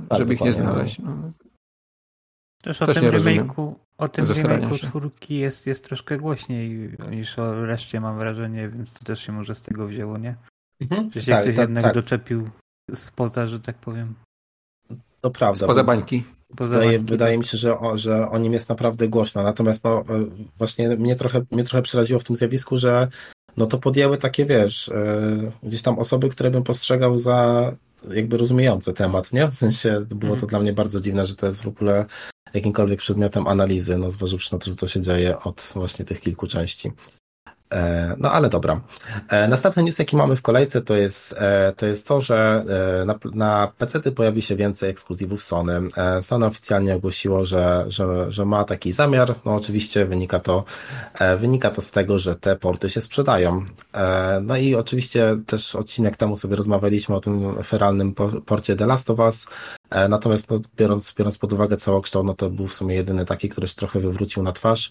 Tak, 0.09 0.19
Żeby 0.19 0.35
ich 0.35 0.41
nie 0.41 0.53
znaleźć. 0.53 0.99
No. 0.99 1.33
Też 2.63 2.83
o 2.83 2.87
Też 2.87 2.97
tym 2.97 3.05
remake'u, 3.05 3.75
o 3.99 4.09
tym 4.09 4.25
remake'u 4.25 4.79
czwórki 4.79 5.39
jest, 5.39 5.67
jest 5.67 5.85
troszkę 5.85 6.19
głośniej 6.19 6.97
niż 7.11 7.39
o 7.39 7.67
reszcie 7.67 8.01
mam 8.01 8.19
wrażenie, 8.19 8.69
więc 8.69 8.95
to 8.95 9.05
też 9.05 9.27
się 9.27 9.33
może 9.33 9.55
z 9.55 9.63
tego 9.63 9.87
wzięło, 9.87 10.19
nie? 10.19 10.35
Mhm. 10.81 11.11
Że 11.15 11.23
się 11.23 11.31
tak, 11.31 11.43
ktoś 11.43 11.57
tak, 11.57 11.69
jednak 11.69 11.85
tak. 11.85 11.95
doczepił 11.95 12.51
spoza, 12.95 13.47
że 13.47 13.61
tak 13.61 13.77
powiem. 13.77 14.15
To 15.21 15.31
prawda. 15.31 15.67
Spoza 15.67 15.85
bańki. 15.85 16.25
Wydaje, 16.51 16.99
wydaje 16.99 17.39
mi 17.39 17.45
się, 17.45 17.59
że 17.59 17.79
o, 17.79 17.97
że 17.97 18.31
o 18.31 18.39
nim 18.39 18.53
jest 18.53 18.69
naprawdę 18.69 19.09
głośno. 19.09 19.43
Natomiast 19.43 19.85
no, 19.85 20.01
e, 20.01 20.05
właśnie 20.59 20.97
mnie 20.97 21.17
trochę, 21.17 21.45
mnie 21.51 21.65
trochę 21.65 21.83
przeraziło 21.83 22.21
w 22.21 22.25
tym 22.25 22.37
zjawisku, 22.37 22.79
że 22.79 23.09
no 23.57 23.67
to 23.67 23.79
podjęły 23.79 24.19
takie, 24.19 24.45
wiesz, 24.45 24.89
yy, 24.89 25.53
gdzieś 25.63 25.83
tam 25.83 25.99
osoby, 25.99 26.29
które 26.29 26.51
bym 26.51 26.63
postrzegał 26.63 27.19
za 27.19 27.73
jakby 28.11 28.37
rozumiejące 28.37 28.93
temat, 28.93 29.33
nie? 29.33 29.49
W 29.49 29.55
sensie 29.55 30.05
było 30.09 30.33
to 30.33 30.43
mhm. 30.43 30.49
dla 30.49 30.61
mnie 30.61 30.73
bardzo 30.73 31.01
dziwne, 31.01 31.27
że 31.27 31.37
to 31.37 31.47
jest 31.47 31.63
w 31.63 31.69
ogóle 31.69 32.07
jakimkolwiek 32.55 33.01
przedmiotem 33.01 33.47
analizy, 33.47 33.99
no 33.99 34.11
zważywszy 34.11 34.53
na 34.53 34.59
to, 34.59 34.71
że 34.71 34.77
to 34.77 34.87
się 34.87 35.01
dzieje 35.01 35.39
od 35.39 35.73
właśnie 35.75 36.05
tych 36.05 36.21
kilku 36.21 36.47
części. 36.47 36.93
E, 37.73 38.15
no 38.19 38.33
ale 38.33 38.49
dobra. 38.49 38.81
E, 39.29 39.49
następny 39.49 39.83
news, 39.83 39.99
jaki 39.99 40.17
mamy 40.17 40.37
w 40.37 40.43
kolejce, 40.43 40.83
to 40.83 40.97
jest 40.97 41.35
e, 41.39 41.73
to, 41.77 41.87
jest 41.87 42.07
to 42.07 42.21
że 42.21 42.65
na, 43.07 43.19
na 43.35 43.73
PC 43.79 44.13
pojawi 44.13 44.43
się 44.43 44.57
więcej 44.57 44.91
ekskluzywów 44.91 45.43
Sony. 45.43 45.81
Sony 46.21 46.47
oficjalnie 46.47 46.95
ogłosiło, 46.95 47.45
że, 47.45 47.85
że, 47.89 48.33
że 48.33 48.45
ma 48.45 48.65
taki 48.65 48.93
zamiar. 48.93 49.35
No 49.45 49.55
oczywiście 49.55 50.05
wynika 50.05 50.41
to, 50.41 50.65
wynika 51.39 51.71
to 51.71 51.83
z 51.83 51.91
tego, 51.91 52.19
że 52.19 52.37
te 52.37 52.57
porty 52.57 52.91
się 52.91 53.01
sprzedają. 53.01 53.65
No 54.43 54.57
i 54.57 54.75
oczywiście 54.75 55.37
też 55.47 55.77
odcinek 55.77 56.17
temu 56.17 56.37
sobie 56.37 56.57
rozmawialiśmy 56.57 57.15
o 57.15 57.21
tym 57.21 57.63
feralnym 57.63 58.15
porcie 58.47 58.77
The 58.77 58.87
Last 58.87 59.11
of 59.11 59.19
Us. 59.19 59.49
Natomiast 60.09 60.51
no, 60.51 60.61
biorąc, 60.77 61.15
biorąc 61.19 61.39
pod 61.39 61.53
uwagę 61.53 61.77
całokształt, 61.77 62.27
no 62.27 62.35
to 62.35 62.51
był 62.51 62.67
w 62.67 62.75
sumie 62.75 62.95
jedyny 62.95 63.25
taki, 63.25 63.49
który 63.49 63.69
się 63.69 63.75
trochę 63.75 64.01
wywrócił 64.01 64.43
na 64.43 64.53
twarz. 64.53 64.91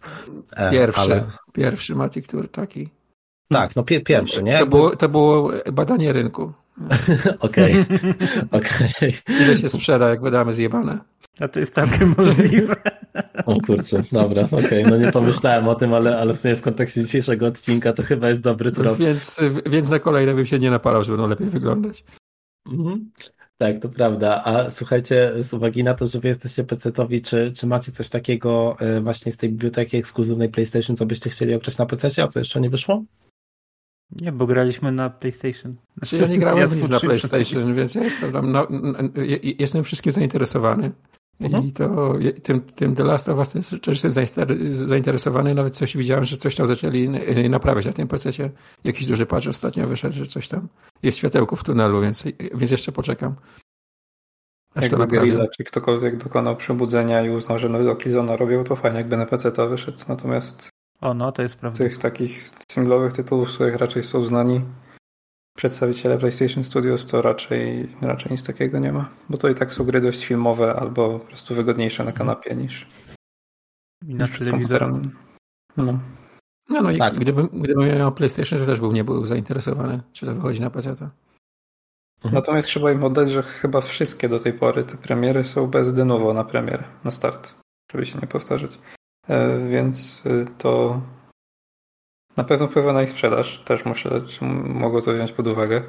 Pierwszy. 0.72 1.02
Ale... 1.02 1.24
Pierwszy 1.54 1.96
Matic 1.96 2.28
Tour 2.28 2.50
taki. 2.50 2.90
Tak, 3.52 3.76
no 3.76 3.84
pie 3.84 4.02
pierwszy, 4.02 4.44
nie? 4.44 4.60
To 4.60 4.68
było, 4.68 4.96
to 4.96 5.10
było 5.10 5.52
badanie 5.72 6.14
rynku. 6.14 6.54
Okej, 7.40 7.76
okej. 8.52 9.18
Ile 9.42 9.58
się 9.58 9.70
sprzeda, 9.70 10.10
jak 10.10 10.22
wydamy 10.22 10.52
zjebane? 10.52 11.00
A 11.40 11.48
to 11.48 11.60
jest 11.60 11.74
całkiem 11.74 12.14
możliwe. 12.18 12.76
O 13.46 13.62
kurczę, 13.62 14.04
dobra, 14.12 14.44
okej, 14.44 14.66
okay. 14.66 14.84
no 14.92 14.98
nie 14.98 15.12
pomyślałem 15.12 15.68
o 15.68 15.76
tym, 15.76 15.94
ale, 15.94 16.18
ale 16.18 16.34
w 16.34 16.38
sumie 16.38 16.56
w 16.56 16.62
kontekście 16.62 17.04
dzisiejszego 17.04 17.46
odcinka 17.46 17.94
to 17.94 18.04
chyba 18.04 18.30
jest 18.30 18.42
dobry 18.42 18.72
trop. 18.72 18.98
Więc, 18.98 19.40
więc 19.66 19.90
na 19.90 20.00
kolejne 20.00 20.34
bym 20.34 20.46
się 20.46 20.60
nie 20.60 20.72
napalał, 20.72 21.04
żeby 21.04 21.18
no 21.18 21.28
lepiej 21.28 21.48
wyglądać. 21.48 22.04
Mhm. 22.68 23.12
Tak, 23.62 23.80
to 23.80 23.90
prawda. 23.90 24.44
A 24.46 24.70
słuchajcie, 24.70 25.32
z 25.44 25.54
uwagi 25.54 25.84
na 25.84 25.94
to, 25.94 26.06
że 26.06 26.20
wy 26.20 26.28
jesteście 26.28 26.64
PC-towi, 26.64 27.22
czy, 27.22 27.52
czy 27.52 27.68
macie 27.68 27.92
coś 27.92 28.10
takiego 28.10 28.76
e, 28.80 29.02
właśnie 29.02 29.32
z 29.32 29.38
tej 29.38 29.50
biblioteki 29.50 29.98
ekskluzywnej 29.98 30.50
PlayStation, 30.50 30.96
co 30.96 31.06
byście 31.06 31.30
chcieli 31.30 31.56
ograć 31.56 31.78
na 31.78 31.86
PC, 31.86 32.24
a 32.24 32.28
co 32.28 32.40
jeszcze 32.40 32.62
nie 32.62 32.70
wyszło? 32.70 33.04
Nie, 34.22 34.32
bo 34.32 34.48
graliśmy 34.48 34.92
na 34.92 35.10
PlayStation. 35.10 35.76
Znaczy 35.98 36.18
ja 36.18 36.28
nie 36.28 36.38
grałem 36.38 36.60
ja 36.60 36.76
nic 36.76 36.90
na 36.90 37.00
PlayStation, 37.00 37.76
więc 37.76 37.96
ja 37.96 38.04
jestem 38.04 38.32
tam, 38.32 38.52
no, 38.52 38.68
jestem 39.44 39.84
wszystkim 39.84 40.12
zainteresowany. 40.12 40.92
Mhm. 41.46 41.66
I 41.66 41.72
to 41.72 42.16
tym, 42.44 42.62
tym 42.62 42.96
The 42.96 43.04
Last 43.04 43.30
of 43.30 43.38
Us 43.38 43.54
też 43.82 44.04
jestem 44.04 44.26
zainteresowany. 44.72 45.56
Nawet 45.56 45.74
coś 45.74 45.98
widziałem, 45.98 46.26
że 46.26 46.38
coś 46.38 46.56
tam 46.56 46.68
zaczęli 46.68 47.10
naprawiać 47.50 47.86
na 47.86 47.94
tym 47.94 48.08
PC. 48.08 48.30
Jakiś 48.84 49.06
duży 49.06 49.26
patch 49.26 49.48
ostatnio 49.48 49.88
wyszedł, 49.88 50.16
że 50.16 50.26
coś 50.26 50.48
tam 50.48 50.68
jest 51.04 51.18
światełko 51.18 51.56
w 51.56 51.64
tunelu, 51.64 52.02
więc, 52.02 52.24
więc 52.54 52.72
jeszcze 52.72 52.92
poczekam. 52.92 53.36
Aż 54.76 54.84
Jakby 54.84 55.08
Guerrilla, 55.08 55.48
czy 55.58 55.64
ktokolwiek 55.64 56.24
dokonał 56.24 56.56
przebudzenia 56.56 57.22
i 57.22 57.30
uznał, 57.30 57.60
że 57.60 57.70
nowy 57.70 57.96
Killzona 57.96 58.38
robił, 58.38 58.64
to 58.64 58.76
fajnie, 58.76 58.98
jakby 58.98 59.18
na 59.18 59.26
PC 59.26 59.52
to 59.52 59.70
wyszedł. 59.70 59.98
Natomiast 60.08 60.70
o, 61.02 61.14
no, 61.14 61.32
to 61.32 61.42
jest 61.42 61.56
prawda. 61.56 61.78
tych 61.78 61.98
takich 61.98 62.50
singlowych 62.72 63.14
tytułów, 63.14 63.52
z 63.52 63.56
których 63.56 63.76
raczej 63.76 64.04
są 64.04 64.24
znani 64.24 64.62
przedstawiciele 65.58 66.18
PlayStation 66.18 66.64
Studios, 66.64 67.06
to 67.06 67.22
raczej, 67.22 67.90
raczej 68.02 68.32
nic 68.32 68.44
takiego 68.44 68.80
nie 68.80 68.92
ma. 68.92 69.10
Bo 69.30 69.38
to 69.38 69.50
i 69.50 69.56
tak 69.56 69.74
są 69.74 69.84
gry 69.84 70.02
dość 70.02 70.26
filmowe 70.26 70.76
albo 70.76 71.20
po 71.20 71.26
prostu 71.26 71.56
wygodniejsze 71.56 72.04
na 72.04 72.12
kanapie 72.12 72.56
niż, 72.56 72.88
I 74.08 74.16
na 74.16 74.28
telewizorem. 74.28 75.12
No. 75.78 76.00
No, 76.70 76.82
no 76.82 76.92
i 76.92 76.98
tak. 76.98 77.20
gdybym, 77.20 77.50
gdybym 77.54 77.98
miał 77.98 78.12
PlayStation, 78.12 78.60
to 78.60 78.66
też 78.66 78.80
bym 78.80 78.94
nie 78.94 79.04
był 79.04 79.26
zainteresowany, 79.26 80.02
czy 80.14 80.26
to 80.26 80.36
wychodzi 80.36 80.62
na 80.62 80.70
PC. 80.70 80.90
Mhm. 80.90 81.12
Natomiast 82.24 82.68
trzeba 82.68 82.92
im 82.92 83.04
oddać, 83.04 83.32
że 83.32 83.44
chyba 83.44 83.82
wszystkie 83.82 84.30
do 84.30 84.40
tej 84.40 84.54
pory 84.54 84.84
te 84.84 84.98
premiery 84.98 85.44
są 85.44 85.68
bez 85.68 85.94
de 85.94 86.06
novo 86.06 86.34
na 86.34 86.44
premier, 86.44 86.84
na 87.04 87.12
start, 87.12 87.56
żeby 87.92 88.06
się 88.06 88.20
nie 88.20 88.28
powtarzać. 88.28 88.80
E, 89.28 89.68
więc 89.70 90.26
y, 90.26 90.48
to 90.58 91.02
na 92.38 92.44
pewno 92.44 92.68
wpływa 92.68 92.94
na 92.94 93.04
ich 93.04 93.10
sprzedaż. 93.10 93.64
Też 93.66 93.86
muszę, 93.86 94.22
mogło 94.64 95.02
to 95.02 95.14
wziąć 95.14 95.32
pod 95.32 95.48
uwagę 95.48 95.82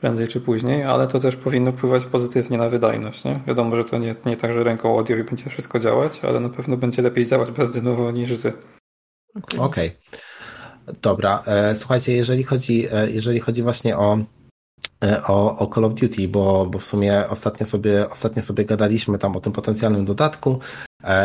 prędzej 0.00 0.28
czy 0.28 0.40
później, 0.40 0.82
ale 0.82 1.06
to 1.06 1.20
też 1.20 1.36
powinno 1.36 1.72
wpływać 1.72 2.04
pozytywnie 2.04 2.58
na 2.58 2.68
wydajność. 2.68 3.24
Nie? 3.24 3.40
Wiadomo, 3.46 3.76
że 3.76 3.84
to 3.84 3.98
nie, 3.98 4.14
nie 4.26 4.36
tak, 4.36 4.52
że 4.52 4.64
ręką 4.64 4.98
audio 4.98 5.24
będzie 5.24 5.50
wszystko 5.50 5.78
działać, 5.78 6.20
ale 6.24 6.40
na 6.40 6.48
pewno 6.48 6.76
będzie 6.76 7.02
lepiej 7.02 7.26
działać 7.26 7.50
bez 7.50 7.70
de 7.70 7.82
novo 7.82 8.10
niż 8.10 8.36
z. 8.36 8.46
Okej. 9.36 9.58
Okay. 9.58 9.90
Dobra. 11.02 11.42
E, 11.46 11.74
słuchajcie, 11.74 12.16
jeżeli 12.16 12.44
chodzi, 12.44 12.86
e, 12.92 13.10
jeżeli 13.10 13.40
chodzi 13.40 13.62
właśnie 13.62 13.98
o 13.98 14.18
e, 15.04 15.24
o, 15.24 15.58
o 15.58 15.74
Call 15.74 15.84
of 15.84 15.94
Duty, 15.94 16.28
bo, 16.28 16.66
bo 16.66 16.78
w 16.78 16.84
sumie 16.84 17.28
ostatnio 17.28 17.66
sobie, 17.66 18.10
ostatnio 18.10 18.42
sobie 18.42 18.64
gadaliśmy 18.64 19.18
tam 19.18 19.36
o 19.36 19.40
tym 19.40 19.52
potencjalnym 19.52 20.04
dodatku, 20.04 20.58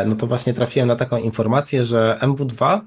no 0.05 0.15
to 0.15 0.27
właśnie 0.27 0.53
trafiłem 0.53 0.87
na 0.87 0.95
taką 0.95 1.17
informację, 1.17 1.85
że 1.85 2.17
MW2, 2.21 2.81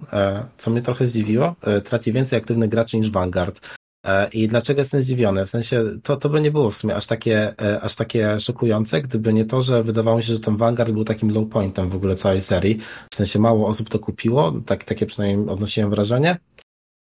co 0.59 0.71
mnie 0.71 0.83
trochę 0.83 1.07
zdziwiło, 1.07 1.55
traci 1.85 2.13
więcej 2.13 2.39
aktywnych 2.39 2.71
graczy 2.71 2.97
niż 2.99 3.11
Vanguard. 3.11 3.61
E, 4.05 4.29
I 4.29 4.49
dlaczego 4.49 4.81
jestem 4.81 5.03
zdziwiony? 5.03 5.47
W 5.47 5.51
sensie 5.51 5.85
to, 6.03 6.17
to 6.17 6.29
by 6.29 6.41
nie 6.41 6.51
było 6.51 6.71
w 6.71 6.77
sumie 6.77 6.97
aż 6.97 7.07
takie, 7.07 7.55
e, 7.63 7.81
aż 7.81 7.97
takie 7.97 8.41
szokujące, 8.41 9.01
gdyby 9.01 9.33
nie 9.33 9.45
to, 9.45 9.63
że 9.63 9.83
wydawało 9.83 10.17
mi 10.17 10.23
się, 10.23 10.33
że 10.33 10.41
ten 10.41 10.57
Vanguard 10.57 10.91
był 10.91 11.05
takim 11.05 11.31
low 11.31 11.49
pointem 11.49 11.91
w 11.91 11.97
ogóle 11.97 12.17
całej 12.17 12.43
serii. 12.43 12.79
W 13.13 13.15
sensie 13.15 13.39
mało 13.39 13.69
osób 13.69 13.89
to 13.89 13.99
kupiło, 13.99 14.53
tak, 14.67 14.85
takie 14.85 15.07
przynajmniej 15.07 15.49
odnosiłem 15.49 15.91
wrażenie. 15.91 16.37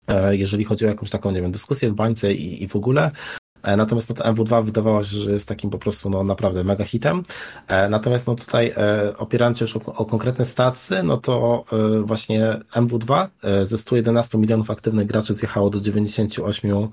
E, 0.08 0.36
jeżeli 0.36 0.64
chodzi 0.64 0.84
o 0.84 0.88
jakąś 0.88 1.10
taką, 1.10 1.30
nie 1.30 1.42
wiem, 1.42 1.52
dyskusję 1.52 1.90
w 1.90 1.94
bańce 1.94 2.32
i, 2.32 2.62
i 2.62 2.68
w 2.68 2.76
ogóle, 2.76 3.10
E, 3.47 3.47
natomiast 3.62 4.08
no, 4.10 4.16
to 4.16 4.24
MW2 4.24 4.64
wydawało 4.64 5.02
się, 5.02 5.16
że 5.16 5.32
jest 5.32 5.48
takim 5.48 5.70
po 5.70 5.78
prostu 5.78 6.10
no, 6.10 6.24
naprawdę 6.24 6.64
mega 6.64 6.84
hitem. 6.84 7.22
E, 7.68 7.88
natomiast 7.88 8.26
no, 8.26 8.34
tutaj 8.34 8.72
e, 8.76 9.16
opierając 9.16 9.58
się 9.58 9.64
już 9.64 9.76
o, 9.76 9.80
o 9.84 10.04
konkretne 10.04 10.44
stacje, 10.44 11.02
no 11.02 11.16
to 11.16 11.64
właśnie 12.02 12.60
MW2 12.74 13.28
ze 13.62 13.78
111 13.78 14.38
milionów 14.38 14.70
aktywnych 14.70 15.06
graczy 15.06 15.34
zjechało 15.34 15.70
do 15.70 15.80
98 15.80 16.88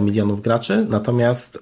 milionów 0.00 0.42
graczy, 0.42 0.86
natomiast 0.88 1.58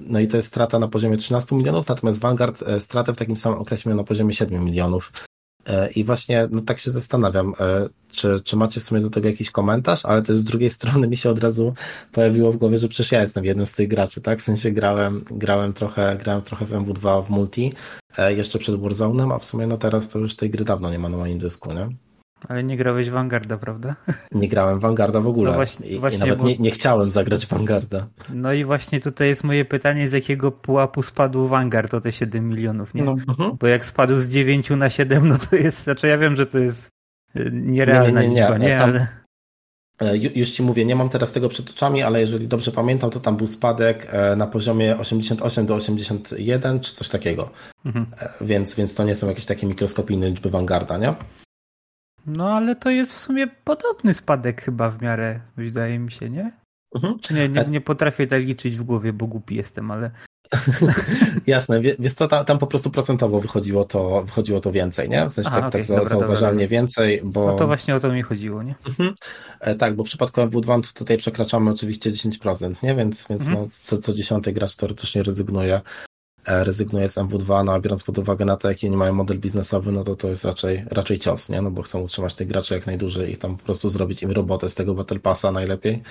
no 0.00 0.20
i 0.20 0.28
to 0.28 0.36
jest 0.36 0.48
strata 0.48 0.78
na 0.78 0.88
poziomie 0.88 1.16
13 1.16 1.56
milionów, 1.56 1.88
natomiast 1.88 2.18
Vanguard 2.18 2.64
stratę 2.78 3.12
w 3.12 3.16
takim 3.16 3.36
samym 3.36 3.58
okresie 3.58 3.90
miał 3.90 3.96
na 3.96 4.04
poziomie 4.04 4.34
7 4.34 4.64
milionów. 4.64 5.12
E, 5.66 5.90
I 5.90 6.04
właśnie 6.04 6.48
no 6.50 6.60
tak 6.60 6.78
się 6.78 6.90
zastanawiam, 6.90 7.54
e, 7.60 7.88
czy, 8.08 8.40
czy 8.44 8.56
macie 8.56 8.80
w 8.80 8.84
sumie 8.84 9.00
do 9.00 9.10
tego 9.10 9.28
jakiś 9.28 9.50
komentarz, 9.50 10.06
ale 10.06 10.22
też 10.22 10.36
z 10.36 10.44
drugiej 10.44 10.70
strony 10.78 11.08
mi 11.08 11.16
się 11.16 11.30
od 11.30 11.38
razu 11.38 11.74
pojawiło 12.12 12.52
w 12.52 12.56
głowie, 12.56 12.76
że 12.78 12.88
przecież 12.88 13.12
ja 13.12 13.22
jestem 13.22 13.44
jednym 13.44 13.66
z 13.66 13.72
tych 13.72 13.88
graczy, 13.88 14.20
tak? 14.20 14.40
W 14.40 14.42
sensie 14.42 14.70
grałem, 14.70 15.20
grałem 15.30 15.72
trochę, 15.72 16.16
grałem 16.16 16.42
trochę 16.42 16.66
w 16.66 16.70
MW2 16.70 17.24
w 17.24 17.30
multi, 17.30 17.72
e, 18.18 18.34
jeszcze 18.34 18.58
przed 18.58 18.74
Warzone'em, 18.74 19.34
a 19.34 19.38
w 19.38 19.44
sumie 19.44 19.66
no 19.66 19.78
teraz 19.78 20.08
to 20.08 20.18
już 20.18 20.36
tej 20.36 20.50
gry 20.50 20.64
dawno 20.64 20.90
nie 20.90 20.98
ma 20.98 21.08
na 21.08 21.16
moim 21.16 21.38
dysku, 21.38 21.72
nie? 21.72 21.88
Ale 22.48 22.64
nie 22.64 22.76
grałeś 22.76 23.10
Vanguarda, 23.10 23.58
prawda? 23.58 23.96
Nie 24.32 24.48
grałem 24.48 24.80
Vanguarda 24.80 25.20
w 25.20 25.26
ogóle. 25.26 25.50
No 25.50 25.56
właśnie, 25.56 25.88
I, 25.88 25.98
właśnie, 25.98 26.18
i 26.18 26.20
nawet 26.20 26.38
bo... 26.38 26.48
nie, 26.48 26.56
nie, 26.58 26.70
chciałem 26.70 27.10
zagrać 27.10 27.46
Vanguarda. 27.46 28.06
No 28.30 28.52
i 28.52 28.64
właśnie 28.64 29.00
tutaj 29.00 29.28
jest 29.28 29.44
moje 29.44 29.64
pytanie, 29.64 30.08
z 30.08 30.12
jakiego 30.12 30.52
pułapu 30.52 31.02
spadł 31.02 31.46
Vanguard 31.46 31.94
o 31.94 32.00
te 32.00 32.12
7 32.12 32.48
milionów, 32.48 32.94
nie? 32.94 33.04
No. 33.04 33.12
Mhm. 33.28 33.56
Bo 33.60 33.66
jak 33.66 33.84
spadł 33.84 34.16
z 34.16 34.28
9 34.28 34.70
na 34.70 34.90
7, 34.90 35.28
no 35.28 35.38
to 35.50 35.56
jest, 35.56 35.82
znaczy 35.82 36.08
ja 36.08 36.18
wiem, 36.18 36.36
że 36.36 36.46
to 36.46 36.58
jest 36.58 36.88
y, 37.36 37.50
nierealna 37.52 38.22
nie, 38.22 38.28
nie, 38.28 38.34
nie, 38.34 38.40
liczba, 38.40 38.58
nie? 38.58 38.76
Tam... 38.76 38.90
Ale... 38.90 39.06
E, 40.00 40.16
już 40.16 40.50
ci 40.50 40.62
mówię, 40.62 40.84
nie 40.84 40.96
mam 40.96 41.08
teraz 41.08 41.32
tego 41.32 41.48
przed 41.48 41.70
oczami, 41.70 42.02
ale 42.02 42.20
jeżeli 42.20 42.48
dobrze 42.48 42.72
pamiętam, 42.72 43.10
to 43.10 43.20
tam 43.20 43.36
był 43.36 43.46
spadek 43.46 44.06
e, 44.10 44.36
na 44.36 44.46
poziomie 44.46 44.98
88 44.98 45.66
do 45.66 45.74
81 45.74 46.80
czy 46.80 46.92
coś 46.92 47.08
takiego. 47.08 47.50
Mhm. 47.84 48.06
E, 48.20 48.28
więc, 48.40 48.74
więc 48.74 48.94
to 48.94 49.04
nie 49.04 49.16
są 49.16 49.28
jakieś 49.28 49.46
takie 49.46 49.66
mikroskopijne 49.66 50.28
liczby 50.28 50.50
Vanguarda, 50.50 50.96
nie? 50.98 51.14
No 52.26 52.50
ale 52.50 52.76
to 52.76 52.90
jest 52.90 53.12
w 53.12 53.18
sumie 53.18 53.46
podobny 53.46 54.14
spadek 54.14 54.62
chyba 54.62 54.90
w 54.90 55.02
miarę, 55.02 55.40
wydaje 55.56 55.98
mi 55.98 56.12
się, 56.12 56.30
nie? 56.30 56.52
Mhm. 56.94 57.18
Nie, 57.30 57.48
nie, 57.48 57.64
nie 57.68 57.80
potrafię 57.80 58.26
tak 58.26 58.42
liczyć 58.42 58.76
w 58.76 58.82
głowie, 58.82 59.12
bo 59.12 59.26
głupi 59.26 59.54
jestem, 59.54 59.90
ale... 59.90 60.10
Jasne, 61.46 61.80
wiesz 61.80 62.12
co, 62.12 62.28
tam, 62.44 62.58
po 62.58 62.66
prostu 62.66 62.90
procentowo 62.90 63.40
wychodziło 63.40 63.84
to, 63.84 64.22
wychodziło 64.22 64.60
to 64.60 64.72
więcej, 64.72 65.08
nie? 65.08 65.26
W 65.26 65.32
sensie 65.32 65.50
Aha, 65.52 65.60
tak, 65.60 65.68
okay, 65.68 65.80
tak 65.80 65.88
dobra, 65.88 66.04
zauważalnie 66.04 66.64
dobra. 66.64 66.68
więcej, 66.68 67.20
bo... 67.24 67.46
No 67.46 67.56
to 67.56 67.66
właśnie 67.66 67.96
o 67.96 68.00
to 68.00 68.12
mi 68.12 68.22
chodziło, 68.22 68.62
nie? 68.62 68.74
Mhm. 68.88 69.14
E, 69.60 69.74
tak, 69.74 69.96
bo 69.96 70.04
w 70.04 70.06
przypadku 70.06 70.40
MW2 70.40 70.82
to 70.82 70.98
tutaj 70.98 71.16
przekraczamy 71.16 71.70
oczywiście 71.70 72.10
10%, 72.10 72.74
nie? 72.82 72.94
Więc, 72.94 73.26
więc 73.28 73.48
mhm. 73.48 73.64
no, 73.64 73.70
co, 73.72 73.98
co 73.98 74.12
dziesiąty 74.12 74.52
gracz 74.52 74.76
teoretycznie 74.76 75.22
rezygnuje 75.22 75.74
E, 75.74 76.05
rezygnuje 76.46 77.08
z 77.08 77.16
MW2, 77.16 77.64
no 77.64 77.72
a 77.72 77.80
biorąc 77.80 78.02
pod 78.02 78.18
uwagę 78.18 78.44
na 78.44 78.56
to, 78.56 78.68
jaki 78.68 78.90
nie 78.90 78.96
mają 78.96 79.12
model 79.12 79.38
biznesowy, 79.38 79.92
no 79.92 80.04
to 80.04 80.16
to 80.16 80.28
jest 80.28 80.44
raczej, 80.44 80.84
raczej 80.90 81.18
cios, 81.18 81.48
nie? 81.48 81.62
No 81.62 81.70
bo 81.70 81.82
chcą 81.82 82.00
utrzymać 82.00 82.34
tych 82.34 82.48
graczy 82.48 82.74
jak 82.74 82.86
najdłużej 82.86 83.32
i 83.32 83.36
tam 83.36 83.56
po 83.56 83.64
prostu 83.64 83.88
zrobić 83.88 84.22
im 84.22 84.30
robotę 84.30 84.68
z 84.68 84.74
tego 84.74 84.94
Battle 84.94 85.18
Passa 85.18 85.52
najlepiej. 85.52 86.02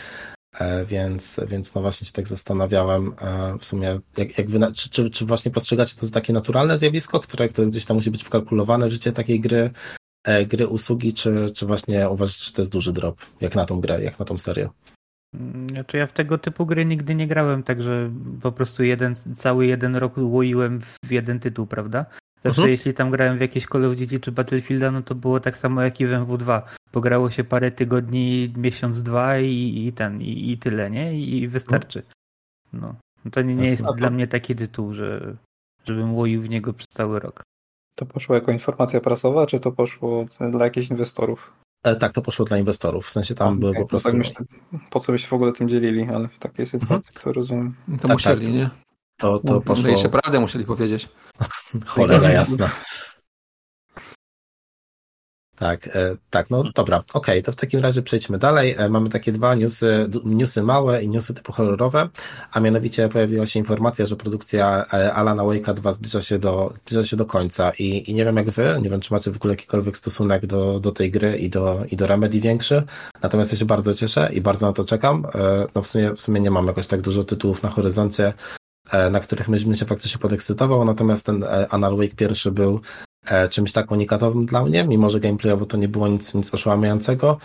E, 0.59 0.85
więc, 0.85 1.39
więc 1.47 1.75
no 1.75 1.81
właśnie 1.81 2.07
się 2.07 2.13
tak 2.13 2.27
zastanawiałem 2.27 3.13
e, 3.21 3.57
w 3.59 3.65
sumie, 3.65 3.99
jak, 4.17 4.37
jak 4.37 4.49
wy, 4.49 4.59
czy, 4.75 4.89
czy, 4.89 5.09
czy 5.09 5.25
właśnie 5.25 5.51
postrzegacie 5.51 5.95
to 5.99 6.05
za 6.05 6.11
takie 6.11 6.33
naturalne 6.33 6.77
zjawisko, 6.77 7.19
które, 7.19 7.49
które 7.49 7.67
gdzieś 7.67 7.85
tam 7.85 7.97
musi 7.97 8.11
być 8.11 8.23
wkalkulowane 8.23 8.87
w 8.87 8.91
życie 8.91 9.11
takiej 9.11 9.39
gry, 9.39 9.69
gry 10.47 10.67
usługi, 10.67 11.13
czy, 11.13 11.51
czy 11.53 11.65
właśnie 11.65 12.09
uważacie, 12.09 12.45
że 12.45 12.51
to 12.51 12.61
jest 12.61 12.71
duży 12.71 12.93
drop, 12.93 13.21
jak 13.41 13.55
na 13.55 13.65
tą 13.65 13.81
grę, 13.81 14.03
jak 14.03 14.19
na 14.19 14.25
tą 14.25 14.37
serię? 14.37 14.69
Znaczy 15.67 15.97
ja 15.97 16.07
w 16.07 16.13
tego 16.13 16.37
typu 16.37 16.65
gry 16.65 16.85
nigdy 16.85 17.15
nie 17.15 17.27
grałem, 17.27 17.63
także 17.63 18.11
po 18.41 18.51
prostu 18.51 18.83
jeden, 18.83 19.15
cały 19.15 19.65
jeden 19.65 19.95
rok 19.95 20.13
łoiłem 20.17 20.81
w 20.81 21.11
jeden 21.11 21.39
tytuł, 21.39 21.67
prawda? 21.67 22.05
Zawsze 22.43 22.61
mhm. 22.61 22.71
jeśli 22.71 22.93
tam 22.93 23.11
grałem 23.11 23.37
w 23.37 23.41
jakieś 23.41 23.65
Call 23.65 23.85
of 23.85 23.95
Duty 23.95 24.19
czy 24.19 24.31
Battlefielda, 24.31 24.91
no 24.91 25.01
to 25.01 25.15
było 25.15 25.39
tak 25.39 25.57
samo 25.57 25.81
jak 25.81 26.01
i 26.01 26.05
w 26.05 26.09
MW2. 26.09 26.61
Pograło 26.91 27.29
się 27.29 27.43
parę 27.43 27.71
tygodni, 27.71 28.53
miesiąc, 28.57 29.03
dwa 29.03 29.39
i, 29.39 29.85
i 29.87 29.93
ten, 29.93 30.21
i, 30.21 30.51
i 30.51 30.57
tyle, 30.57 30.91
nie? 30.91 31.19
I, 31.19 31.47
wystarczy. 31.47 32.03
No. 32.73 32.95
no. 33.25 33.31
To 33.31 33.41
nie, 33.41 33.55
nie 33.55 33.63
jest 33.63 33.85
dla 33.95 34.09
mnie 34.09 34.27
taki 34.27 34.55
tytuł, 34.55 34.93
że 34.93 35.35
żebym 35.85 36.15
łoił 36.15 36.41
w 36.41 36.49
niego 36.49 36.73
przez 36.73 36.87
cały 36.87 37.19
rok. 37.19 37.43
To 37.95 38.05
poszło 38.05 38.35
jako 38.35 38.51
informacja 38.51 39.01
prasowa, 39.01 39.47
czy 39.47 39.59
to 39.59 39.71
poszło 39.71 40.25
dla 40.51 40.65
jakichś 40.65 40.89
inwestorów? 40.89 41.53
E, 41.85 41.95
tak, 41.95 42.13
to 42.13 42.21
poszło 42.21 42.45
dla 42.45 42.57
inwestorów. 42.57 43.07
W 43.07 43.11
sensie 43.11 43.35
tam 43.35 43.47
okay, 43.47 43.59
były 43.59 43.73
po 43.73 43.79
no 43.79 43.85
prostu. 43.85 44.09
Tak 44.09 44.17
myślę, 44.17 44.45
po 44.89 44.99
co 44.99 45.11
by 45.11 45.19
się 45.19 45.27
w 45.27 45.33
ogóle 45.33 45.53
tym 45.53 45.69
dzielili, 45.69 46.07
ale 46.13 46.27
w 46.27 46.39
takiej 46.39 46.65
sytuacji, 46.65 46.95
mhm. 46.95 47.23
to 47.23 47.33
rozumiem. 47.33 47.75
To 48.01 48.07
tak, 48.07 48.11
musieli, 48.11 48.45
tak. 48.45 48.55
nie? 48.55 48.69
To, 49.17 49.39
to 49.39 49.53
no, 49.53 49.61
poszło. 49.61 49.89
jeszcze 49.89 50.09
prawdę 50.09 50.39
musieli 50.39 50.65
powiedzieć. 50.65 51.09
Cholera 51.85 52.29
jasna. 52.29 52.69
Tak, 55.55 55.87
e, 55.87 56.15
tak, 56.29 56.49
no 56.49 56.63
dobra, 56.75 56.97
okej, 56.97 57.09
okay, 57.13 57.41
to 57.41 57.51
w 57.51 57.55
takim 57.55 57.79
razie 57.79 58.01
przejdźmy 58.01 58.37
dalej. 58.37 58.75
E, 58.77 58.89
mamy 58.89 59.09
takie 59.09 59.31
dwa 59.31 59.55
newsy, 59.55 60.09
newsy 60.25 60.63
małe 60.63 61.03
i 61.03 61.09
newsy 61.09 61.33
typu 61.33 61.51
horrorowe, 61.51 62.09
a 62.51 62.59
mianowicie 62.59 63.09
pojawiła 63.09 63.45
się 63.45 63.59
informacja, 63.59 64.05
że 64.05 64.15
produkcja 64.15 64.85
e, 64.93 65.13
Alana 65.13 65.43
Wake'a 65.43 65.73
2 65.73 65.93
zbliża 65.93 66.21
się 66.21 66.39
do, 66.39 66.73
zbliża 66.81 67.03
się 67.03 67.17
do 67.17 67.25
końca 67.25 67.71
i, 67.79 68.11
i 68.11 68.13
nie 68.13 68.25
wiem 68.25 68.37
jak 68.37 68.49
wy, 68.49 68.79
nie 68.81 68.89
wiem 68.89 69.01
czy 69.01 69.13
macie 69.13 69.31
w 69.31 69.35
ogóle 69.35 69.53
jakikolwiek 69.53 69.97
stosunek 69.97 70.45
do, 70.45 70.79
do 70.79 70.91
tej 70.91 71.11
gry 71.11 71.37
i 71.37 71.49
do, 71.49 71.83
i 71.91 71.95
do 71.97 72.07
Remedy 72.07 72.39
większy, 72.39 72.83
natomiast 73.23 73.51
ja 73.51 73.57
się 73.57 73.65
bardzo 73.65 73.93
cieszę 73.93 74.29
i 74.33 74.41
bardzo 74.41 74.67
na 74.67 74.73
to 74.73 74.83
czekam. 74.83 75.27
No 75.75 75.81
w 75.81 75.87
sumie, 75.87 76.13
w 76.13 76.21
sumie 76.21 76.41
nie 76.41 76.51
mam 76.51 76.67
jakoś 76.67 76.87
tak 76.87 77.01
dużo 77.01 77.23
tytułów 77.23 77.63
na 77.63 77.69
horyzoncie, 77.69 78.33
na 79.11 79.19
których 79.19 79.49
myśmy 79.49 79.75
się 79.75 79.85
faktycznie 79.85 80.19
podekscytował, 80.19 80.85
natomiast 80.85 81.25
ten 81.25 81.45
Alan 81.69 81.97
Wake 81.97 82.15
pierwszy 82.15 82.51
był 82.51 82.81
czymś 83.49 83.71
tak 83.71 83.91
unikatowym 83.91 84.45
dla 84.45 84.65
mnie, 84.65 84.83
mimo 84.83 85.09
że 85.09 85.19
gameplayowo 85.19 85.65
to 85.65 85.77
nie 85.77 85.87
było 85.87 86.07
nic, 86.07 86.33
nic 86.33 86.53
oszałamiającego, 86.53 87.37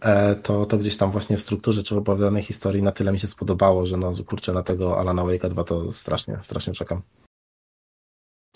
e, 0.00 0.34
to, 0.34 0.66
to 0.66 0.78
gdzieś 0.78 0.96
tam 0.96 1.10
właśnie 1.10 1.36
w 1.36 1.40
strukturze 1.40 1.82
czy 1.82 1.94
w 1.94 1.98
opowiadanej 1.98 2.42
historii 2.42 2.82
na 2.82 2.92
tyle 2.92 3.12
mi 3.12 3.18
się 3.18 3.28
spodobało, 3.28 3.86
że 3.86 3.96
no 3.96 4.12
kurczę, 4.26 4.52
na 4.52 4.62
tego 4.62 4.98
Alana 5.00 5.22
Wake'a 5.22 5.48
2 5.48 5.64
to 5.64 5.92
strasznie, 5.92 6.38
strasznie 6.42 6.72
czekam. 6.72 7.02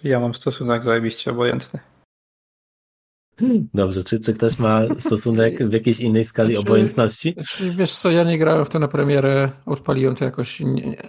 Ja 0.02 0.20
mam 0.20 0.34
stosunek 0.34 0.84
zajebiście 0.84 1.30
obojętny. 1.30 1.80
Dobrze, 3.74 4.04
czy, 4.04 4.20
czy 4.20 4.32
ktoś 4.32 4.58
ma 4.58 4.80
stosunek 4.98 5.68
w 5.68 5.72
jakiejś 5.72 6.00
innej 6.00 6.24
skali 6.24 6.54
znaczy, 6.54 6.68
obojętności? 6.68 7.36
Wiesz 7.70 7.92
co, 7.92 8.10
ja 8.10 8.24
nie 8.24 8.38
grałem 8.38 8.64
w 8.64 8.68
to 8.68 8.78
na 8.78 8.88
premierę, 8.88 9.50
odpaliłem 9.66 10.14
to 10.14 10.24
jakoś 10.24 10.62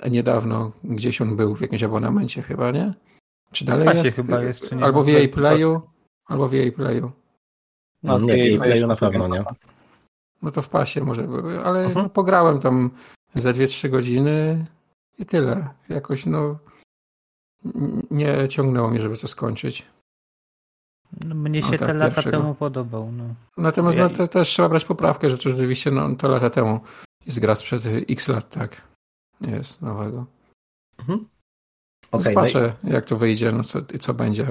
niedawno, 0.10 0.72
gdzieś 0.84 1.22
on 1.22 1.36
był 1.36 1.56
w 1.56 1.62
jakimś 1.62 1.84
abonamencie 1.84 2.42
chyba, 2.42 2.72
nie? 2.72 2.94
Czy 3.52 3.66
dalej 3.66 3.98
jest? 3.98 4.16
chyba 4.16 4.44
jest, 4.44 4.70
czy 4.70 4.76
nie 4.76 4.84
albo 4.84 5.04
w 5.04 5.10
EA 5.10 5.28
Playu, 5.28 5.82
albo 6.26 6.48
w 6.48 6.54
EA 6.54 6.72
Playu. 6.72 7.12
No, 8.04 8.20
nie, 8.20 8.34
w 8.34 8.62
EA 8.62 8.64
Playu 8.64 8.88
na 8.88 8.96
pewno, 8.96 9.28
nie? 9.28 9.44
No 10.42 10.52
to 10.52 10.62
w 10.62 10.70
pasie 10.70 11.02
może, 11.02 11.28
ale 11.64 11.86
uh 11.86 11.92
-huh. 11.92 11.96
no, 11.96 12.10
pograłem 12.10 12.60
tam 12.60 12.92
za 13.36 13.52
2-3 13.52 13.90
godziny 13.90 14.66
i 15.20 15.26
tyle. 15.26 15.70
Jakoś 15.90 16.26
no 16.26 16.60
nie 18.12 18.48
ciągnęło 18.48 18.90
mnie, 18.90 19.00
żeby 19.00 19.18
to 19.18 19.28
skończyć. 19.28 19.86
No, 21.26 21.36
mnie 21.36 21.62
się 21.62 21.72
no, 21.72 21.78
tak, 21.78 21.88
te 21.88 21.94
lata 21.94 22.16
pierwszego. 22.16 22.38
temu 22.38 22.56
podobał. 22.56 23.12
No. 23.12 23.24
Natomiast 23.58 23.98
ja... 23.98 24.04
no, 24.04 24.10
to 24.10 24.28
też 24.28 24.48
trzeba 24.48 24.70
brać 24.70 24.86
poprawkę, 24.86 25.30
że 25.30 25.38
to 25.38 25.50
rzeczywiście 25.50 25.92
no, 25.92 26.16
to 26.16 26.28
lata 26.28 26.50
temu 26.50 26.80
jest 27.26 27.40
gra 27.40 27.56
sprzed 27.56 27.84
x 28.10 28.28
lat, 28.28 28.50
tak. 28.50 28.82
Nie 29.42 29.52
jest 29.52 29.82
nowego. 29.82 30.26
Mhm. 31.00 31.28
Okay, 32.12 32.24
Zobaczę, 32.24 32.74
no 32.84 32.90
i... 32.90 32.94
jak 32.94 33.06
to 33.06 33.18
wyjdzie, 33.18 33.52
no 33.52 33.64
co, 33.64 33.80
co 34.00 34.14
będzie, 34.14 34.48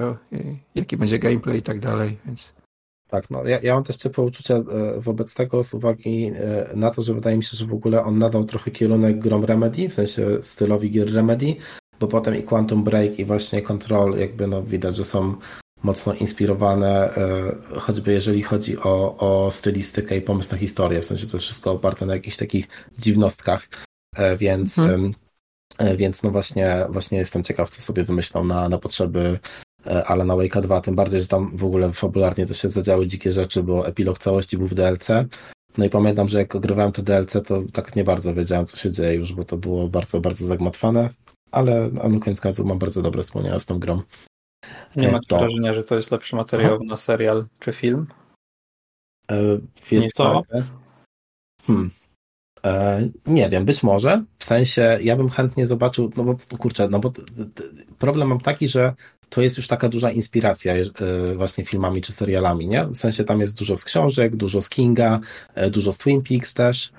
jaki 0.75 0.97
będzie 0.97 1.19
gameplay 1.19 1.57
i 1.57 1.61
tak 1.61 1.79
dalej, 1.79 2.17
więc... 2.25 2.53
Tak, 3.09 3.29
no 3.29 3.43
ja, 3.43 3.59
ja 3.63 3.73
mam 3.73 3.83
też 3.83 3.97
ciepłe 3.97 4.23
uczucia 4.23 4.55
e, 4.55 4.63
wobec 4.99 5.33
tego 5.33 5.63
z 5.63 5.73
uwagi 5.73 6.31
e, 6.35 6.69
na 6.75 6.91
to, 6.91 7.01
że 7.01 7.13
wydaje 7.13 7.37
mi 7.37 7.43
się, 7.43 7.57
że 7.57 7.65
w 7.65 7.73
ogóle 7.73 8.03
on 8.03 8.17
nadał 8.17 8.43
trochę 8.43 8.71
kierunek 8.71 9.19
grom 9.19 9.45
Remedy, 9.45 9.89
w 9.89 9.93
sensie 9.93 10.37
stylowi 10.41 10.91
gier 10.91 11.13
Remedy, 11.13 11.55
bo 11.99 12.07
potem 12.07 12.35
i 12.35 12.43
Quantum 12.43 12.83
Break 12.83 13.19
i 13.19 13.25
właśnie 13.25 13.61
Control 13.61 14.17
jakby 14.17 14.47
no 14.47 14.63
widać, 14.63 14.95
że 14.95 15.03
są 15.05 15.35
mocno 15.83 16.13
inspirowane, 16.13 17.15
e, 17.15 17.79
choćby 17.79 18.11
jeżeli 18.11 18.41
chodzi 18.41 18.77
o, 18.77 19.17
o 19.17 19.51
stylistykę 19.51 20.17
i 20.17 20.21
pomysł 20.21 20.51
na 20.51 20.57
historię, 20.57 21.01
w 21.01 21.05
sensie 21.05 21.27
to 21.27 21.37
jest 21.37 21.45
wszystko 21.45 21.71
oparte 21.71 22.05
na 22.05 22.13
jakichś 22.13 22.37
takich 22.37 22.67
dziwnostkach, 22.97 23.67
więc 24.37 24.75
hmm. 24.75 25.13
E, 25.79 25.97
więc 25.97 26.23
no 26.23 26.31
właśnie, 26.31 26.85
właśnie 26.89 27.17
jestem 27.17 27.43
ciekaw, 27.43 27.69
co 27.69 27.81
sobie 27.81 28.03
wymyślą 28.03 28.43
na, 28.43 28.69
na 28.69 28.77
potrzeby 28.77 29.39
e, 29.85 30.05
Alana 30.05 30.33
Wake'a 30.33 30.61
2, 30.61 30.81
tym 30.81 30.95
bardziej, 30.95 31.21
że 31.21 31.27
tam 31.27 31.57
w 31.57 31.65
ogóle 31.65 31.93
fabularnie 31.93 32.45
to 32.45 32.53
się 32.53 32.69
zadziały 32.69 33.07
dzikie 33.07 33.31
rzeczy, 33.31 33.63
bo 33.63 33.87
epilog 33.87 34.19
całości 34.19 34.57
był 34.57 34.67
w 34.67 34.73
DLC, 34.73 35.07
No 35.77 35.85
i 35.85 35.89
pamiętam, 35.89 36.29
że 36.29 36.39
jak 36.39 36.55
ogrywałem 36.55 36.91
to 36.91 37.01
DLC, 37.01 37.37
to 37.45 37.63
tak 37.73 37.95
nie 37.95 38.03
bardzo 38.03 38.33
wiedziałem, 38.33 38.65
co 38.65 38.77
się 38.77 38.91
dzieje 38.91 39.13
już, 39.13 39.33
bo 39.33 39.45
to 39.45 39.57
było 39.57 39.87
bardzo, 39.87 40.19
bardzo 40.19 40.45
zagmatwane, 40.45 41.09
ale 41.51 41.89
na 41.91 42.19
koniec 42.19 42.41
końców 42.41 42.65
mam 42.65 42.79
bardzo 42.79 43.01
dobre 43.01 43.23
wspomnienia 43.23 43.59
z 43.59 43.65
tą 43.65 43.79
grą. 43.79 44.01
Nie 44.95 45.09
e, 45.09 45.11
macie 45.11 45.27
to... 45.27 45.39
wrażenia, 45.39 45.73
że 45.73 45.83
to 45.83 45.95
jest 45.95 46.11
lepszy 46.11 46.35
materiał 46.35 46.83
na 46.83 46.97
serial 46.97 47.45
czy 47.59 47.73
film? 47.73 48.07
E, 49.31 49.59
wiesz 49.89 50.03
nie 50.03 50.09
co? 50.09 50.41
Hmm. 51.67 51.89
E, 52.63 53.09
nie 53.27 53.49
wiem, 53.49 53.65
być 53.65 53.83
może. 53.83 54.23
W 54.39 54.43
sensie, 54.43 54.99
ja 55.01 55.15
bym 55.15 55.29
chętnie 55.29 55.67
zobaczył, 55.67 56.11
no 56.17 56.23
bo 56.23 56.35
kurczę, 56.57 56.87
no 56.89 56.99
bo 56.99 57.11
problem 57.97 58.27
mam 58.27 58.39
taki, 58.39 58.67
że 58.67 58.93
to 59.29 59.41
jest 59.41 59.57
już 59.57 59.67
taka 59.67 59.89
duża 59.89 60.11
inspiracja 60.11 60.73
e, 60.73 60.85
właśnie 61.35 61.65
filmami 61.65 62.01
czy 62.01 62.13
serialami, 62.13 62.67
nie? 62.67 62.85
W 62.85 62.95
sensie 62.95 63.23
tam 63.23 63.39
jest 63.39 63.57
dużo 63.57 63.77
z 63.77 63.83
książek, 63.85 64.35
dużo 64.35 64.61
z 64.61 64.69
Kinga, 64.69 65.19
e, 65.55 65.69
dużo 65.69 65.93
z 65.93 65.97
Twin 65.97 66.21
Peaks 66.21 66.53
też, 66.53 66.91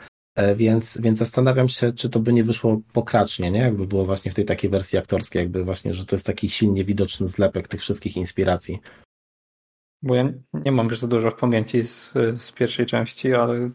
więc, 0.57 0.99
więc 1.01 1.19
zastanawiam 1.19 1.69
się, 1.69 1.93
czy 1.93 2.09
to 2.09 2.21
by 2.21 2.33
nie 2.33 2.45
wyszło 2.45 2.81
pokracznie, 2.93 3.51
nie? 3.51 3.61
Jakby 3.61 3.87
było 3.87 4.05
właśnie 4.05 4.31
w 4.31 4.35
tej 4.35 4.45
takiej 4.45 4.71
wersji 4.71 4.99
aktorskiej, 4.99 5.41
jakby 5.41 5.65
właśnie, 5.65 5.95
że 5.95 6.07
to 6.07 6.17
jest 6.17 6.27
taki 6.27 6.49
silnie 6.49 6.85
widoczny 6.85 7.27
zlepek 7.27 7.69
tych 7.69 7.81
wszystkich 7.81 8.17
inspiracji. 8.17 8.81
Bo 10.03 10.15
ja 10.15 10.33
nie 10.53 10.73
mam 10.73 10.89
już 10.89 10.99
za 10.99 11.09
dużo 11.09 11.31
w 11.31 11.37
pamięci 11.37 11.85
z, 11.85 12.13
z 12.39 12.53
pierwszej 12.53 12.87
części, 12.87 13.35
ale 13.35 13.71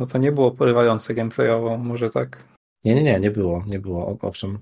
no 0.00 0.06
to 0.06 0.18
nie 0.18 0.32
było 0.32 0.50
porywające 0.50 1.14
gameplayowo, 1.14 1.78
może 1.78 2.10
tak? 2.10 2.44
Nie, 2.84 2.94
nie, 2.94 3.02
nie, 3.02 3.20
nie 3.20 3.30
było, 3.30 3.64
nie 3.66 3.78
było, 3.78 4.18
owszem. 4.22 4.58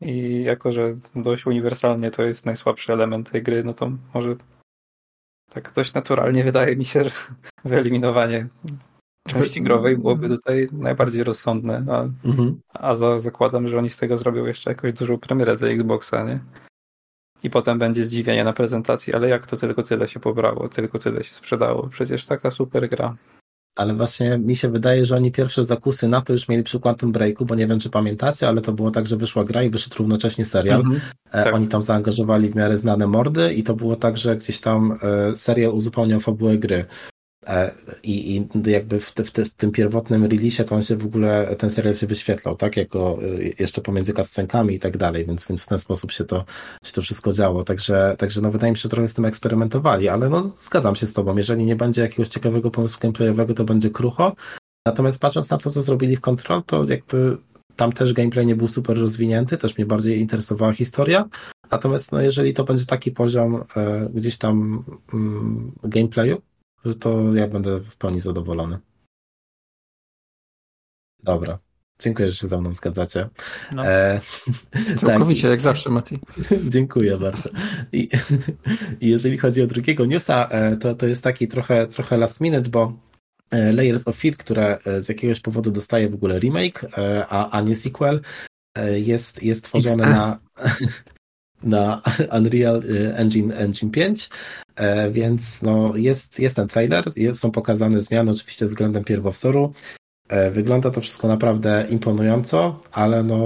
I 0.00 0.42
jako, 0.42 0.72
że 0.72 0.92
dość 1.14 1.46
uniwersalnie 1.46 2.10
to 2.10 2.22
jest 2.22 2.46
najsłabszy 2.46 2.92
element 2.92 3.30
tej 3.30 3.42
gry, 3.42 3.64
no 3.64 3.74
to 3.74 3.90
może 4.14 4.36
tak 5.50 5.72
dość 5.72 5.94
naturalnie 5.94 6.44
wydaje 6.44 6.76
mi 6.76 6.84
się, 6.84 7.04
że 7.04 7.10
wyeliminowanie 7.64 8.48
części 9.28 9.62
growej 9.62 9.96
byłoby 9.96 10.28
tutaj 10.28 10.68
najbardziej 10.72 11.24
rozsądne, 11.24 11.84
a, 11.90 12.26
mhm. 12.28 12.60
a 12.74 12.94
za, 12.94 13.18
zakładam, 13.18 13.68
że 13.68 13.78
oni 13.78 13.90
z 13.90 13.98
tego 13.98 14.16
zrobią 14.16 14.46
jeszcze 14.46 14.70
jakąś 14.70 14.92
dużą 14.92 15.18
premierę 15.18 15.56
dla 15.56 15.68
Xboxa, 15.68 16.24
nie? 16.24 16.40
I 17.42 17.50
potem 17.50 17.78
będzie 17.78 18.04
zdziwienie 18.04 18.44
na 18.44 18.52
prezentacji, 18.52 19.14
ale 19.14 19.28
jak 19.28 19.46
to 19.46 19.56
tylko 19.56 19.82
tyle 19.82 20.08
się 20.08 20.20
pobrało, 20.20 20.68
tylko 20.68 20.98
tyle 20.98 21.24
się 21.24 21.34
sprzedało. 21.34 21.88
Przecież 21.88 22.26
taka 22.26 22.50
super 22.50 22.88
gra 22.88 23.16
ale 23.78 23.94
właśnie 23.94 24.38
mi 24.38 24.56
się 24.56 24.68
wydaje, 24.70 25.06
że 25.06 25.16
oni 25.16 25.32
pierwsze 25.32 25.64
zakusy 25.64 26.08
na 26.08 26.20
to 26.20 26.32
już 26.32 26.48
mieli 26.48 26.62
przy 26.62 26.80
Quantum 26.80 27.12
Breaku, 27.12 27.44
bo 27.44 27.54
nie 27.54 27.66
wiem, 27.66 27.80
czy 27.80 27.90
pamiętacie, 27.90 28.48
ale 28.48 28.60
to 28.60 28.72
było 28.72 28.90
tak, 28.90 29.06
że 29.06 29.16
wyszła 29.16 29.44
gra 29.44 29.62
i 29.62 29.70
wyszedł 29.70 29.96
równocześnie 29.98 30.44
serial. 30.44 30.80
Mm 30.80 30.92
-hmm, 30.92 31.00
tak. 31.30 31.54
Oni 31.54 31.68
tam 31.68 31.82
zaangażowali 31.82 32.48
w 32.48 32.54
miarę 32.54 32.78
znane 32.78 33.06
mordy 33.06 33.52
i 33.52 33.62
to 33.62 33.74
było 33.74 33.96
tak, 33.96 34.16
że 34.16 34.36
gdzieś 34.36 34.60
tam 34.60 34.98
e, 35.02 35.36
serial 35.36 35.72
uzupełniał 35.72 36.20
fabułę 36.20 36.58
gry. 36.58 36.84
E, 37.46 37.74
I, 38.02 38.36
i 38.36 38.70
jakby 38.70 39.00
w, 39.00 39.12
te, 39.12 39.24
w, 39.24 39.30
te, 39.30 39.44
w, 39.44 39.50
tym 39.50 39.70
pierwotnym 39.70 40.24
release 40.24 40.64
to 40.66 40.74
on 40.74 40.82
się 40.82 40.96
w 40.96 41.06
ogóle, 41.06 41.56
ten 41.58 41.70
serial 41.70 41.94
się 41.94 42.06
wyświetlał, 42.06 42.56
tak? 42.56 42.76
Jako 42.76 43.18
y, 43.22 43.54
jeszcze 43.58 43.80
pomiędzy 43.80 44.12
kascenkami 44.12 44.74
i 44.74 44.78
tak 44.78 44.96
dalej, 44.96 45.26
więc, 45.26 45.48
więc 45.48 45.64
w 45.64 45.68
ten 45.68 45.78
sposób 45.78 46.12
się 46.12 46.24
to, 46.24 46.44
się 46.84 46.92
to 46.92 47.02
wszystko 47.02 47.32
działo. 47.32 47.64
Także, 47.64 48.14
także 48.18 48.40
no 48.40 48.50
wydaje 48.50 48.72
mi 48.72 48.78
się, 48.78 48.82
że 48.82 48.88
trochę 48.88 49.08
z 49.08 49.14
tym 49.14 49.24
eksperymentowali, 49.24 50.08
ale 50.08 50.28
no 50.28 50.42
zgadzam 50.42 50.96
się 50.96 51.06
z 51.06 51.12
tobą. 51.12 51.36
Jeżeli 51.36 51.64
nie 51.64 51.76
będzie 51.76 52.02
jakiegoś 52.02 52.28
ciekawego 52.28 52.70
pomysłu 52.70 53.00
gameplayowego, 53.00 53.54
to 53.54 53.64
będzie 53.64 53.90
krucho. 53.90 54.32
Natomiast 54.86 55.20
patrząc 55.20 55.50
na 55.50 55.58
to, 55.58 55.70
co 55.70 55.82
zrobili 55.82 56.16
w 56.16 56.20
Control, 56.20 56.62
to 56.62 56.84
jakby 56.84 57.36
tam 57.76 57.92
też 57.92 58.12
gameplay 58.12 58.46
nie 58.46 58.56
był 58.56 58.68
super 58.68 58.98
rozwinięty, 58.98 59.56
też 59.56 59.78
mnie 59.78 59.86
bardziej 59.86 60.20
interesowała 60.20 60.72
historia. 60.72 61.28
Natomiast 61.70 62.12
no, 62.12 62.20
jeżeli 62.20 62.54
to 62.54 62.64
będzie 62.64 62.86
taki 62.86 63.10
poziom 63.10 63.64
e, 63.76 64.08
gdzieś 64.14 64.38
tam 64.38 64.84
mm, 65.12 65.72
gameplayu, 65.84 66.42
to 67.00 67.34
ja 67.34 67.48
będę 67.48 67.80
w 67.80 67.96
pełni 67.96 68.20
zadowolony. 68.20 68.78
Dobra. 71.22 71.58
Dziękuję, 71.98 72.30
że 72.30 72.36
się 72.36 72.46
ze 72.46 72.60
mną 72.60 72.74
zgadzacie. 72.74 73.28
No. 73.74 73.86
E, 73.86 74.20
Całkowicie, 74.96 75.42
tak. 75.42 75.50
jak 75.50 75.60
zawsze, 75.60 75.90
Mati. 75.90 76.18
Dziękuję 76.74 77.18
bardzo. 77.18 77.50
I, 77.92 78.08
jeżeli 79.00 79.38
chodzi 79.38 79.62
o 79.62 79.66
drugiego 79.66 80.06
newsa, 80.06 80.48
e, 80.50 80.76
to, 80.76 80.94
to 80.94 81.06
jest 81.06 81.24
taki 81.24 81.48
trochę, 81.48 81.86
trochę 81.86 82.16
last 82.16 82.40
minute, 82.40 82.70
bo 82.70 82.92
e, 83.50 83.72
Layers 83.72 84.08
of 84.08 84.16
Fear, 84.16 84.36
które 84.36 84.78
e, 84.84 85.00
z 85.00 85.08
jakiegoś 85.08 85.40
powodu 85.40 85.70
dostaje 85.70 86.08
w 86.08 86.14
ogóle 86.14 86.38
remake, 86.38 86.86
a, 87.28 87.50
a 87.50 87.60
nie 87.60 87.76
sequel, 87.76 88.20
jest, 88.94 89.42
jest 89.42 89.64
tworzone 89.64 90.10
na, 90.10 90.40
na 91.62 92.02
Unreal 92.32 92.82
Engine, 93.14 93.52
Engine 93.52 93.90
5 93.90 94.30
E, 94.67 94.67
więc 95.10 95.62
no, 95.62 95.96
jest, 95.96 96.40
jest 96.40 96.56
ten 96.56 96.68
trailer, 96.68 97.04
jest, 97.16 97.40
są 97.40 97.50
pokazane 97.50 98.02
zmiany 98.02 98.30
oczywiście 98.30 98.64
względem 98.64 99.04
pierwowzoru. 99.04 99.72
E, 100.28 100.50
wygląda 100.50 100.90
to 100.90 101.00
wszystko 101.00 101.28
naprawdę 101.28 101.86
imponująco, 101.90 102.80
ale 102.92 103.22
no, 103.22 103.36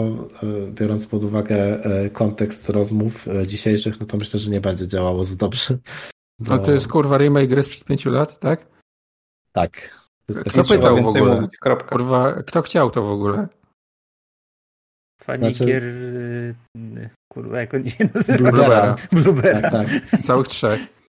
e, 0.42 0.46
biorąc 0.72 1.06
pod 1.06 1.24
uwagę 1.24 1.82
kontekst 2.12 2.68
rozmów 2.68 3.26
dzisiejszych, 3.46 4.00
no 4.00 4.06
to 4.06 4.16
myślę, 4.16 4.40
że 4.40 4.50
nie 4.50 4.60
będzie 4.60 4.88
działało 4.88 5.24
za 5.24 5.36
dobrze. 5.36 5.78
Bo... 6.40 6.54
A 6.54 6.58
to 6.58 6.72
jest 6.72 6.88
kurwa 6.88 7.18
remake 7.18 7.48
gry 7.48 7.62
sprzed 7.62 7.84
pięciu 7.84 8.10
lat, 8.10 8.38
tak? 8.38 8.66
Tak. 9.52 10.02
Kto 10.46 10.64
pytał 10.64 11.02
w 11.02 11.06
ogóle? 11.06 11.34
Mówić, 11.34 11.56
kurwa, 11.88 12.42
kto 12.42 12.62
chciał 12.62 12.90
to 12.90 13.02
w 13.02 13.10
ogóle? 13.10 13.48
Fani 15.22 15.38
znaczy... 15.38 15.64
gier, 15.64 15.82
kurwa, 17.32 17.60
jak 17.60 17.74
on 17.74 17.90
się 17.90 18.08
nazywa? 18.14 18.38
Bluebera. 18.38 18.96
Bluebera. 19.12 19.70
Tak, 19.70 19.88
tak. 20.10 20.20
Całych 20.20 20.48
trzech. 20.48 21.01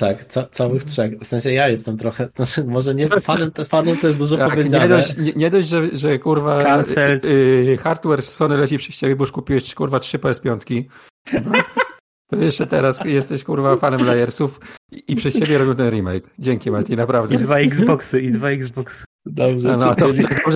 Tak, 0.00 0.24
ca 0.24 0.46
całych 0.46 0.84
trzech. 0.84 1.12
W 1.18 1.26
sensie 1.26 1.52
ja 1.52 1.68
jestem 1.68 1.96
trochę, 1.96 2.28
znaczy 2.36 2.64
może 2.64 2.94
nie 2.94 3.08
fanem, 3.08 3.50
fanem 3.68 3.96
to 3.96 4.06
jest 4.06 4.18
dużo 4.18 4.36
tak, 4.36 4.50
powiedziane. 4.50 4.84
Nie 4.84 4.88
dość, 4.88 5.16
nie, 5.16 5.32
nie 5.32 5.50
dość 5.50 5.68
że, 5.68 5.96
że 5.96 6.18
kurwa 6.18 6.82
y, 6.82 7.20
y, 7.24 7.78
hardware 7.82 8.22
Sony 8.22 8.56
leci 8.56 8.78
przy 8.78 8.92
ciebie, 8.92 9.16
bo 9.16 9.22
już 9.24 9.32
kupiłeś 9.32 9.74
kurwa 9.74 10.00
trzy 10.00 10.18
PS5. 10.18 10.84
No, 11.32 11.52
to 12.30 12.36
jeszcze 12.36 12.66
teraz 12.66 13.04
jesteś 13.04 13.44
kurwa 13.44 13.76
fanem 13.76 14.06
Layersów 14.06 14.60
i, 14.92 15.04
i 15.08 15.16
przez 15.16 15.38
ciebie 15.38 15.58
robią 15.58 15.74
ten 15.74 15.90
remake. 15.90 16.30
Dzięki 16.38 16.70
Mati, 16.70 16.96
naprawdę. 16.96 17.34
I 17.34 17.38
dwa 17.38 17.58
Xboxy, 17.58 18.20
i 18.20 18.32
dwa 18.32 18.50
Xboxy. 18.50 19.04
Dobrze. 19.26 19.68
No, 19.68 19.76
no 19.76 19.94
to, 19.94 20.08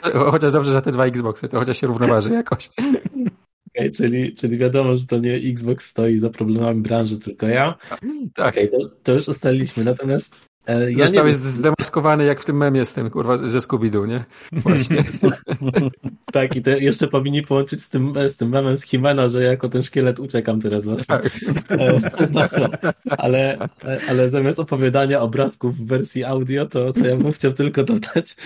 to, 0.03 0.31
chociaż 0.31 0.53
dobrze, 0.53 0.73
że 0.73 0.83
te 0.83 0.93
dwa 0.93 1.07
Xboxy, 1.07 1.49
to 1.49 1.59
chociaż 1.59 1.79
się 1.79 1.87
równoważy 1.87 2.31
jakoś. 2.31 2.71
Okay, 3.79 3.91
czyli, 3.91 4.35
czyli 4.35 4.59
wiadomo, 4.59 4.97
że 4.97 5.07
to 5.07 5.19
nie 5.19 5.35
Xbox 5.35 5.87
stoi 5.87 6.19
za 6.19 6.31
problemami 6.31 6.83
branży, 6.83 7.19
tylko 7.19 7.47
ja. 7.47 7.75
Tak. 8.35 8.55
Okay, 8.55 8.69
to, 8.69 8.79
to 9.03 9.13
już 9.13 9.29
ustaliliśmy. 9.29 9.85
Natomiast 9.85 10.35
e, 10.67 10.93
ja 10.93 11.07
Zostałeś 11.07 11.35
zdemaskowany 11.35 12.25
jak 12.25 12.41
w 12.41 12.45
tym 12.45 12.57
memie 12.57 12.85
z 12.85 12.93
tym, 12.93 13.11
kurwa, 13.11 13.39
ze 13.39 13.59
Scooby-Doo, 13.59 14.09
nie? 14.09 14.25
Właśnie. 14.53 15.05
tak, 16.33 16.57
i 16.57 16.63
to 16.63 16.71
jeszcze 16.71 17.09
powinni 17.09 17.43
połączyć 17.43 17.83
z 17.83 17.89
tym, 17.89 18.15
z 18.29 18.37
tym 18.37 18.49
memem 18.49 18.77
z 18.77 18.83
Himena, 18.83 19.29
że 19.29 19.43
jako 19.43 19.69
ten 19.69 19.83
szkielet 19.83 20.19
uciekam 20.19 20.61
teraz 20.61 20.85
właśnie. 20.85 21.07
Tak. 21.07 21.31
E, 21.71 22.01
ale, 23.25 23.69
ale 24.09 24.31
zamiast 24.31 24.59
opowiadania 24.59 25.21
obrazków 25.21 25.77
w 25.77 25.87
wersji 25.87 26.25
audio, 26.25 26.67
to, 26.67 26.93
to 26.93 27.07
ja 27.07 27.17
bym 27.17 27.33
chciał 27.33 27.53
tylko 27.53 27.85
dodać, 27.85 28.37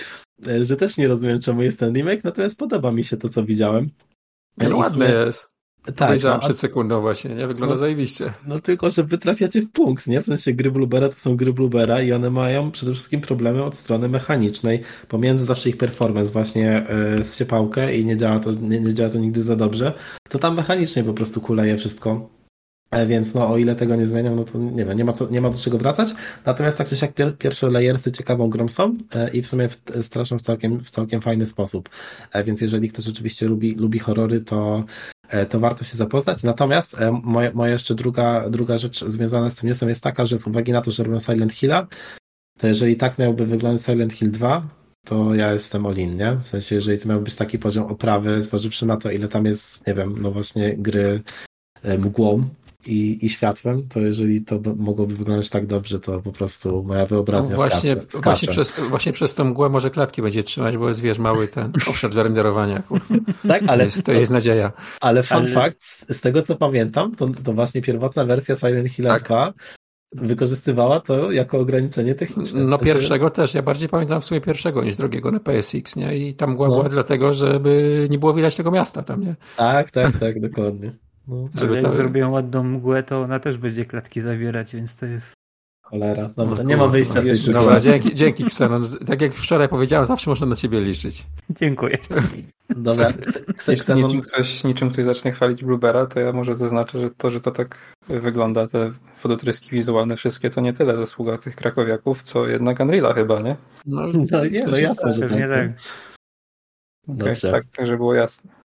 e, 0.47 0.65
że 0.65 0.75
też 0.75 0.97
nie 0.97 1.07
rozumiem, 1.07 1.39
czemu 1.39 1.63
jest 1.63 1.79
ten 1.79 1.95
remake, 1.95 2.23
natomiast 2.23 2.57
podoba 2.57 2.91
mi 2.91 3.03
się 3.03 3.17
to, 3.17 3.29
co 3.29 3.43
widziałem. 3.43 3.89
No 4.59 4.77
ładny 4.77 5.11
jest. 5.11 5.49
Tak, 5.95 6.07
Powiedziałem 6.07 6.37
no, 6.37 6.47
przed 6.47 6.59
sekundą 6.59 7.01
właśnie, 7.01 7.35
nie? 7.35 7.47
Wygląda 7.47 7.73
no, 7.73 7.77
zajebiście. 7.77 8.33
No 8.47 8.59
tylko, 8.59 8.89
że 8.89 9.03
wy 9.03 9.17
trafiacie 9.17 9.61
w 9.61 9.71
punkt, 9.71 10.07
nie? 10.07 10.21
W 10.21 10.25
sensie 10.25 10.53
gry 10.53 10.71
Bluebera 10.71 11.09
to 11.09 11.15
są 11.15 11.35
gry 11.35 11.53
Bluebera 11.53 12.01
i 12.01 12.11
one 12.11 12.29
mają 12.29 12.71
przede 12.71 12.93
wszystkim 12.93 13.21
problemy 13.21 13.63
od 13.63 13.75
strony 13.75 14.09
mechanicznej. 14.09 14.81
Pomijając 15.07 15.41
zawsze 15.41 15.69
ich 15.69 15.77
performance 15.77 16.33
właśnie 16.33 16.85
yy, 17.17 17.23
z 17.23 17.37
siepałkę 17.37 17.95
i 17.95 18.05
nie 18.05 18.17
działa 18.17 18.39
to, 18.39 18.51
nie, 18.51 18.79
nie 18.79 18.93
działa 18.93 19.09
to 19.09 19.17
nigdy 19.17 19.43
za 19.43 19.55
dobrze, 19.55 19.93
to 20.29 20.39
tam 20.39 20.55
mechanicznie 20.55 21.03
po 21.03 21.13
prostu 21.13 21.41
kuleje 21.41 21.77
wszystko. 21.77 22.29
E, 22.91 23.05
więc 23.05 23.35
no, 23.35 23.49
o 23.49 23.57
ile 23.57 23.75
tego 23.75 23.95
nie 23.95 24.05
zmienią, 24.05 24.35
no 24.35 24.43
to 24.43 24.57
nie 24.57 24.85
wiem, 24.85 24.97
nie 24.97 25.05
ma, 25.05 25.13
co, 25.13 25.29
nie 25.29 25.41
ma 25.41 25.49
do 25.49 25.57
czego 25.57 25.77
wracać. 25.77 26.09
Natomiast 26.45 26.77
tak 26.77 26.87
czy 26.87 26.95
siak 26.95 27.13
pier, 27.13 27.37
pierwsze 27.37 27.69
layersy 27.69 28.11
ciekawą 28.11 28.49
grą 28.49 28.67
są 28.67 28.93
e, 29.15 29.29
i 29.29 29.41
w 29.41 29.47
sumie 29.47 29.69
w, 29.69 29.81
straszą 30.01 30.39
w 30.39 30.41
całkiem, 30.41 30.83
w 30.83 30.89
całkiem 30.89 31.21
fajny 31.21 31.45
sposób. 31.45 31.89
E, 32.33 32.43
więc 32.43 32.61
jeżeli 32.61 32.89
ktoś 32.89 33.05
rzeczywiście 33.05 33.47
lubi, 33.47 33.75
lubi 33.75 33.99
horrory, 33.99 34.41
to, 34.41 34.83
e, 35.29 35.45
to 35.45 35.59
warto 35.59 35.83
się 35.83 35.97
zapoznać. 35.97 36.43
Natomiast 36.43 37.01
e, 37.01 37.11
moja, 37.23 37.51
moja 37.53 37.73
jeszcze 37.73 37.95
druga, 37.95 38.49
druga 38.49 38.77
rzecz 38.77 39.05
związana 39.07 39.49
z 39.49 39.55
tym 39.55 39.69
newsem 39.69 39.89
jest 39.89 40.03
taka, 40.03 40.25
że 40.25 40.37
z 40.37 40.47
uwagi 40.47 40.71
na 40.71 40.81
to, 40.81 40.91
że 40.91 41.03
robią 41.03 41.19
Silent 41.19 41.53
Hilla, 41.53 41.87
to 42.59 42.67
jeżeli 42.67 42.97
tak 42.97 43.17
miałby 43.19 43.45
wyglądać 43.45 43.85
Silent 43.85 44.13
Hill 44.13 44.31
2, 44.31 44.67
to 45.05 45.35
ja 45.35 45.53
jestem 45.53 45.85
all 45.85 45.95
nie? 45.95 46.35
W 46.35 46.43
sensie, 46.43 46.75
jeżeli 46.75 46.99
to 46.99 47.09
miałby 47.09 47.23
być 47.23 47.35
taki 47.35 47.59
poziom 47.59 47.85
oprawy, 47.85 48.41
zważywszy 48.41 48.85
na 48.85 48.97
to, 48.97 49.11
ile 49.11 49.27
tam 49.27 49.45
jest, 49.45 49.87
nie 49.87 49.93
wiem, 49.93 50.15
no 50.21 50.31
właśnie 50.31 50.77
gry 50.77 51.21
e, 51.83 51.97
mgłą, 51.97 52.43
i, 52.87 53.25
i 53.25 53.29
światłem, 53.29 53.87
to 53.87 53.99
jeżeli 53.99 54.41
to 54.41 54.59
mogłoby 54.75 55.15
wyglądać 55.15 55.49
tak 55.49 55.65
dobrze, 55.65 55.99
to 55.99 56.21
po 56.21 56.31
prostu 56.31 56.83
moja 56.83 57.05
wyobraźnia 57.05 57.49
no 57.49 57.55
właśnie, 57.55 57.95
skacze. 57.95 58.21
Właśnie 58.21 58.47
przez, 58.47 58.73
właśnie 58.89 59.13
przez 59.13 59.35
tą 59.35 59.45
mgłę 59.45 59.69
może 59.69 59.89
klatki 59.91 60.21
będzie 60.21 60.43
trzymać, 60.43 60.77
bo 60.77 60.87
jest, 60.87 61.01
wiesz, 61.01 61.19
mały 61.19 61.47
ten 61.47 61.71
obszar 61.89 62.11
do 62.11 62.23
renderowania. 62.23 62.83
Tak, 63.47 63.63
ale... 63.67 63.77
To 63.77 63.83
jest, 63.83 64.03
to 64.03 64.11
jest 64.11 64.31
nadzieja. 64.31 64.71
Ale 65.01 65.23
fun 65.23 65.37
ale... 65.37 65.47
fact, 65.47 66.05
z 66.15 66.21
tego 66.21 66.41
co 66.41 66.55
pamiętam, 66.55 67.15
to, 67.15 67.29
to 67.43 67.53
właśnie 67.53 67.81
pierwotna 67.81 68.25
wersja 68.25 68.55
Silent 68.55 68.89
Hill 68.89 69.05
tak. 69.05 69.23
2 69.23 69.53
wykorzystywała 70.11 70.99
to 70.99 71.31
jako 71.31 71.59
ograniczenie 71.59 72.15
techniczne. 72.15 72.63
No 72.63 72.77
w 72.77 72.79
sensie... 72.79 72.93
pierwszego 72.93 73.29
też, 73.29 73.53
ja 73.53 73.61
bardziej 73.61 73.89
pamiętam 73.89 74.21
w 74.21 74.25
sumie 74.25 74.41
pierwszego 74.41 74.83
niż 74.83 74.97
drugiego 74.97 75.31
na 75.31 75.39
PSX, 75.39 75.95
nie? 75.95 76.17
I 76.17 76.33
tam 76.33 76.51
mgła 76.51 76.67
no. 76.67 76.73
była 76.75 76.89
dlatego, 76.89 77.33
żeby 77.33 78.07
nie 78.09 78.19
było 78.19 78.33
widać 78.33 78.57
tego 78.57 78.71
miasta 78.71 79.03
tam, 79.03 79.21
nie? 79.21 79.35
Tak, 79.57 79.91
tak, 79.91 80.17
tak, 80.17 80.39
dokładnie. 80.39 80.91
No. 81.29 81.49
Żeby 81.55 81.75
jak 81.75 81.91
zrobią 81.91 82.31
ładną 82.31 82.63
mgłę, 82.63 83.03
to 83.03 83.21
ona 83.21 83.39
też 83.39 83.57
będzie 83.57 83.85
klatki 83.85 84.21
zawierać, 84.21 84.75
więc 84.75 84.95
to 84.95 85.05
jest 85.05 85.33
Cholera, 85.81 86.29
dobra, 86.37 86.63
no, 86.63 86.63
nie 86.63 86.77
ma 86.77 86.87
wyjścia 86.87 87.21
z 87.21 87.23
tej 87.23 87.37
sytuacji. 87.37 87.53
Dobra, 87.53 87.79
dzięki, 87.79 88.15
dzięki 88.15 88.43
Xenon. 88.43 88.83
Tak 89.07 89.21
jak 89.21 89.33
wczoraj 89.33 89.69
powiedziałem, 89.69 90.05
zawsze 90.05 90.29
można 90.29 90.47
na 90.47 90.55
ciebie 90.55 90.81
liczyć. 90.81 91.27
Dziękuję. 91.49 91.97
Dobra, 92.69 93.13
Xenon... 93.67 94.03
Niczym 94.03 94.21
ktoś, 94.21 94.63
niczym 94.63 94.91
ktoś 94.91 95.05
zacznie 95.05 95.31
chwalić 95.31 95.63
Bluebera, 95.63 96.05
to 96.05 96.19
ja 96.19 96.31
może 96.31 96.55
zaznaczę, 96.55 97.01
że 97.01 97.09
to, 97.09 97.31
że 97.31 97.41
to 97.41 97.51
tak 97.51 97.95
wygląda, 98.07 98.67
te 98.67 98.91
fototryski 99.17 99.69
wizualne 99.71 100.17
wszystkie, 100.17 100.49
to 100.49 100.61
nie 100.61 100.73
tyle 100.73 100.97
zasługa 100.97 101.37
tych 101.37 101.55
krakowiaków, 101.55 102.23
co 102.23 102.47
jednak 102.47 102.79
Unreala 102.79 103.13
chyba, 103.13 103.39
nie? 103.39 103.55
No, 103.85 104.01
no 104.31 104.45
nie, 104.45 104.67
no 104.67 104.77
jasne, 104.77 105.13
że 105.13 105.29
tak. 105.29 105.49
tak. 105.49 105.71
Dobrze. 107.07 107.51
tak, 107.51 107.63
tak, 107.75 107.85
żeby 107.85 107.97
było 107.97 108.13
jasne. 108.13 108.58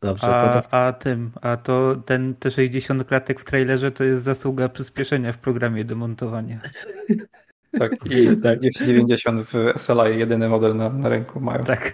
Dobrze, 0.00 0.26
a, 0.26 0.62
to... 0.62 0.74
a 0.74 0.92
tym, 0.92 1.30
a 1.42 1.56
to 1.56 1.96
ten 2.06 2.34
te 2.34 2.50
60 2.50 3.04
klatek 3.04 3.40
w 3.40 3.44
trailerze 3.44 3.90
to 3.90 4.04
jest 4.04 4.22
zasługa 4.22 4.68
przyspieszenia 4.68 5.32
w 5.32 5.38
programie 5.38 5.84
do 5.84 5.96
montowania. 5.96 6.60
Tak, 7.78 7.92
i 8.10 8.36
tak. 8.42 8.58
290 8.58 9.46
w 9.46 9.72
SLI 9.76 10.18
jedyny 10.18 10.48
model 10.48 10.76
na, 10.76 10.88
na 10.88 11.08
rynku 11.08 11.40
mają. 11.40 11.62
Tak. 11.62 11.92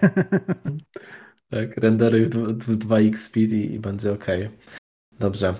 tak, 1.49 1.77
rendery 1.77 2.25
w, 2.25 2.29
w 2.63 2.77
2x 2.77 3.15
speed 3.15 3.51
i, 3.51 3.73
i 3.73 3.79
będzie 3.79 4.11
ok. 4.11 4.25
Dobrze. 5.19 5.53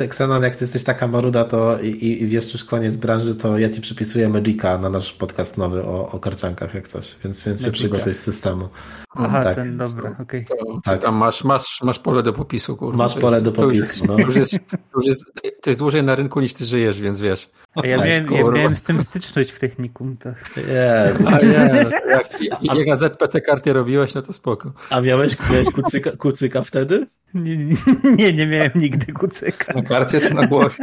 Xenon, 0.00 0.42
jak 0.42 0.56
ty 0.56 0.64
jesteś 0.64 0.84
taka 0.84 1.08
maruda 1.08 1.44
to 1.44 1.80
i, 1.80 2.22
i 2.22 2.26
wiesz 2.26 2.52
już 2.52 2.64
koniec 2.64 2.96
branży, 2.96 3.34
to 3.34 3.58
ja 3.58 3.70
ci 3.70 3.80
przypisuję 3.80 4.28
Magica 4.28 4.78
na 4.78 4.88
nasz 4.88 5.12
podcast 5.12 5.58
nowy 5.58 5.84
o, 5.84 6.10
o 6.10 6.18
karciankach 6.18 6.74
jak 6.74 6.88
coś, 6.88 7.16
więc, 7.24 7.44
więc 7.44 7.64
się 7.64 7.70
przygotuj 7.70 8.14
z 8.14 8.20
systemu. 8.20 8.68
Aha, 9.14 9.44
tak. 9.44 9.54
ten 9.54 9.76
dobra, 9.76 10.16
okej. 10.20 10.44
Okay. 10.44 10.80
Tak. 10.84 11.02
Tam 11.02 11.16
masz, 11.16 11.44
masz, 11.44 11.80
masz 11.82 11.98
pole 11.98 12.22
do 12.22 12.32
popisu, 12.32 12.76
kurwa. 12.76 12.98
Masz 13.04 13.14
pole 13.14 13.32
jest, 13.32 13.44
do 13.44 13.52
popisu, 13.52 13.66
to 13.66 13.72
już, 13.72 13.86
jest, 13.86 14.08
no. 14.08 14.16
to, 14.16 14.20
już 14.20 14.36
jest, 14.36 14.52
to, 14.52 14.76
już 14.96 15.06
jest, 15.06 15.24
to 15.62 15.70
jest 15.70 15.80
dłużej 15.80 16.02
na 16.02 16.14
rynku 16.14 16.40
niż 16.40 16.54
ty 16.54 16.64
żyjesz, 16.64 17.00
więc 17.00 17.20
wiesz. 17.20 17.50
A 17.74 17.86
ja, 17.86 17.96
miałem, 17.96 18.32
ja 18.32 18.50
miałem 18.50 18.76
z 18.76 18.82
tym 18.82 19.00
styczność 19.00 19.50
w 19.50 19.58
technikum. 19.58 20.16
Tak. 20.16 20.50
Jezus. 20.56 21.26
A 21.32 21.38
nie, 21.38 21.86
jak, 22.10 22.28
jak 22.62 22.86
na 22.86 22.96
ZPT 22.96 23.40
karty 23.40 23.72
robiłeś, 23.72 24.14
no 24.14 24.22
to 24.22 24.32
spoko. 24.32 24.72
A 24.90 25.00
miałeś, 25.00 25.36
miałeś 25.50 25.70
kucyka, 25.70 26.10
kucyka 26.16 26.62
wtedy? 26.62 27.06
Nie, 27.34 27.56
nie, 28.18 28.32
nie 28.32 28.46
miałem 28.46 28.70
nigdy 28.74 29.12
kucyka. 29.12 29.74
Na 29.74 29.82
karcie 29.82 30.20
czy 30.20 30.34
na 30.34 30.46
głowie? 30.46 30.74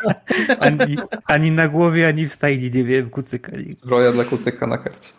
Ani, 0.60 0.96
ani 1.24 1.50
na 1.50 1.68
głowie, 1.68 2.08
ani 2.08 2.26
w 2.26 2.32
stajni 2.32 2.70
nie 2.70 2.84
miałem 2.84 3.10
kucyka. 3.10 3.52
Zbroja 3.82 4.12
dla 4.12 4.24
kucyka 4.24 4.66
na 4.66 4.78
karcie. 4.78 5.12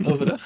Dobra. 0.00 0.38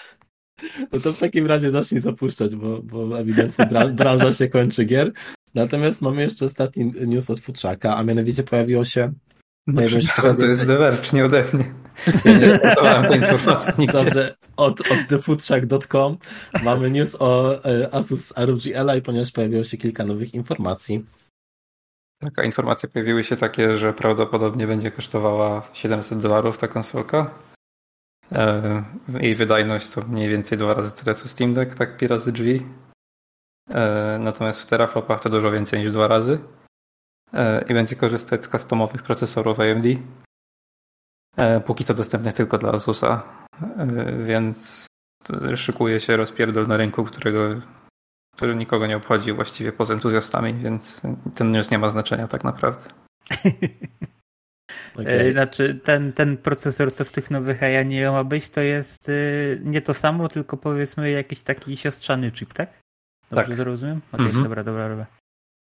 No 0.92 1.00
to 1.00 1.12
w 1.12 1.18
takim 1.18 1.46
razie 1.46 1.70
zacznij 1.70 2.00
zapuszczać, 2.00 2.56
bo, 2.56 2.82
bo 2.82 3.20
ewidentnie 3.20 3.66
branża 3.92 4.32
się 4.32 4.48
kończy 4.48 4.84
gier. 4.84 5.12
Natomiast 5.54 6.02
mamy 6.02 6.22
jeszcze 6.22 6.44
ostatni 6.44 6.92
news 7.06 7.30
od 7.30 7.40
Futrzaka, 7.40 7.96
a 7.96 8.02
mianowicie 8.02 8.42
pojawiło 8.42 8.84
się... 8.84 9.12
No 9.68 10.34
to 10.34 10.46
jest 10.46 10.66
The 10.66 10.98
nie 11.12 11.24
ode 11.24 11.44
mnie. 11.52 11.64
Ja 12.24 13.02
nie 13.02 13.08
tej 13.08 13.18
informacji 13.18 13.72
nigdzie. 13.78 13.98
Dobrze, 14.04 14.36
od, 14.56 14.80
od 14.80 14.98
thefoodtrack.com 15.08 16.18
mamy 16.64 16.90
news 16.90 17.16
o 17.20 17.64
e, 17.64 17.94
Asus 17.94 18.32
ROG 18.36 18.60
Ally, 18.76 19.02
ponieważ 19.02 19.32
pojawiło 19.32 19.64
się 19.64 19.76
kilka 19.76 20.04
nowych 20.04 20.34
informacji. 20.34 21.06
Taka 22.20 22.44
informacje 22.44 22.88
pojawiły 22.88 23.24
się 23.24 23.36
takie, 23.36 23.78
że 23.78 23.92
prawdopodobnie 23.92 24.66
będzie 24.66 24.90
kosztowała 24.90 25.68
700 25.72 26.18
dolarów 26.18 26.58
ta 26.58 26.68
konsolka. 26.68 27.30
Jej 29.20 29.34
wydajność 29.34 29.90
to 29.90 30.00
mniej 30.08 30.28
więcej 30.28 30.58
dwa 30.58 30.74
razy 30.74 31.04
tyle 31.04 31.14
co 31.14 31.28
Steam 31.28 31.54
Deck, 31.54 31.74
tak 31.74 31.96
pi 31.96 32.06
razy 32.06 32.32
drzwi. 32.32 32.66
E, 33.70 34.18
natomiast 34.20 34.62
w 34.62 34.66
teraflopach 34.66 35.20
to 35.20 35.30
dużo 35.30 35.50
więcej 35.50 35.80
niż 35.80 35.92
dwa 35.92 36.08
razy. 36.08 36.38
I 37.68 37.74
będzie 37.74 37.96
korzystać 37.96 38.44
z 38.44 38.48
customowych 38.48 39.02
procesorów 39.02 39.60
AMD. 39.60 39.86
E, 41.36 41.60
póki 41.60 41.84
co 41.84 41.94
dostępnych 41.94 42.34
tylko 42.34 42.58
dla 42.58 42.70
Asusa, 42.70 43.22
e, 43.62 43.86
więc 44.26 44.86
szykuje 45.56 46.00
się 46.00 46.16
rozpierdol 46.16 46.66
na 46.66 46.76
rynku, 46.76 47.04
którego, 47.04 47.40
który 48.36 48.56
nikogo 48.56 48.86
nie 48.86 48.96
obchodzi 48.96 49.32
właściwie 49.32 49.72
poza 49.72 49.94
entuzjastami, 49.94 50.54
więc 50.54 51.02
ten 51.34 51.50
news 51.50 51.70
nie 51.70 51.78
ma 51.78 51.90
znaczenia 51.90 52.28
tak 52.28 52.44
naprawdę. 52.44 52.84
Okay. 54.94 55.32
Znaczy, 55.32 55.80
ten, 55.84 56.12
ten 56.12 56.36
procesor, 56.36 56.92
co 56.92 57.04
w 57.04 57.12
tych 57.12 57.30
nowych 57.30 57.62
AI 57.62 57.86
nie 57.86 58.10
ma 58.10 58.24
być, 58.24 58.50
to 58.50 58.60
jest 58.60 59.10
nie 59.64 59.82
to 59.82 59.94
samo, 59.94 60.28
tylko 60.28 60.56
powiedzmy 60.56 61.10
jakiś 61.10 61.42
taki 61.42 61.76
siostrzany 61.76 62.32
chip, 62.32 62.52
tak? 62.52 62.80
Dobrze 63.30 63.48
tak. 63.48 63.56
to 63.56 63.64
rozumiem? 63.64 64.00
Okej, 64.12 64.26
okay, 64.26 64.26
mm 64.26 64.40
-hmm. 64.40 64.42
dobra, 64.42 64.64
dobra, 64.64 64.88
dobra. 64.88 65.06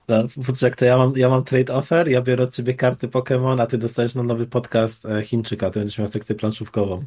No, 0.08 0.28
Futrzak, 0.43 0.76
to 0.76 0.86
ja 0.86 0.97
mam, 0.97 1.14
ja 1.16 1.30
mam 1.30 1.43
trade 1.43 1.74
offer, 1.74 2.08
ja 2.08 2.22
biorę 2.22 2.43
od 2.43 2.53
ciebie 2.53 2.74
karty 2.74 3.08
Pokémon, 3.08 3.62
a 3.62 3.68
ty 3.68 3.78
dostajesz 3.78 4.16
na 4.16 4.24
nowy 4.24 4.47
podcast 4.47 5.06
e, 5.06 5.24
Chińczyka, 5.24 5.70
ty 5.70 5.80
będziesz 5.80 5.97
miał 5.97 6.08
sekcję 6.08 6.36
planszówkową. 6.36 7.03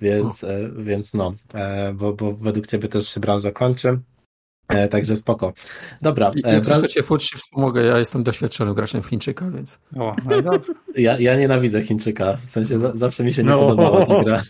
Więc, 0.00 0.44
e, 0.44 0.70
więc 0.76 1.14
no, 1.14 1.34
e, 1.54 1.92
bo, 1.92 2.12
bo 2.12 2.32
według 2.32 2.66
ciebie 2.66 2.88
też 2.88 3.08
się 3.08 3.20
branża 3.20 3.52
kończy. 3.52 3.98
Także 4.90 5.16
spoko. 5.16 5.52
Dobra. 6.02 6.32
I, 6.34 6.40
jak 6.40 6.64
bran... 6.64 6.88
cię 6.88 7.02
Futrz 7.02 7.34
wspomogę, 7.36 7.82
ja 7.82 7.98
jestem 7.98 8.22
doświadczonym 8.22 8.74
graczem 8.74 9.02
Chińczyka, 9.02 9.50
więc... 9.50 9.78
O, 9.96 10.16
no 10.42 10.50
ja, 10.96 11.18
ja 11.18 11.36
nienawidzę 11.36 11.82
Chińczyka, 11.82 12.36
w 12.36 12.50
sensie 12.50 12.78
za, 12.78 12.92
zawsze 12.92 13.24
mi 13.24 13.32
się 13.32 13.42
nie 13.42 13.50
no. 13.50 13.58
podobała 13.58 14.06
ta 14.06 14.24
gra. 14.24 14.42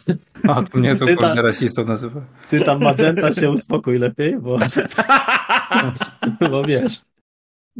A, 0.48 0.62
to 0.62 0.78
mnie 0.78 0.96
to 0.96 1.06
ty 1.06 1.16
ta, 1.16 1.34
rasistą 1.34 1.84
nazywa. 1.84 2.20
Ty 2.50 2.60
tam 2.60 2.80
Magenta 2.80 3.32
się 3.32 3.50
uspokój 3.50 3.98
lepiej, 3.98 4.38
bo, 4.38 4.58
bo 6.50 6.62
wiesz, 6.62 7.00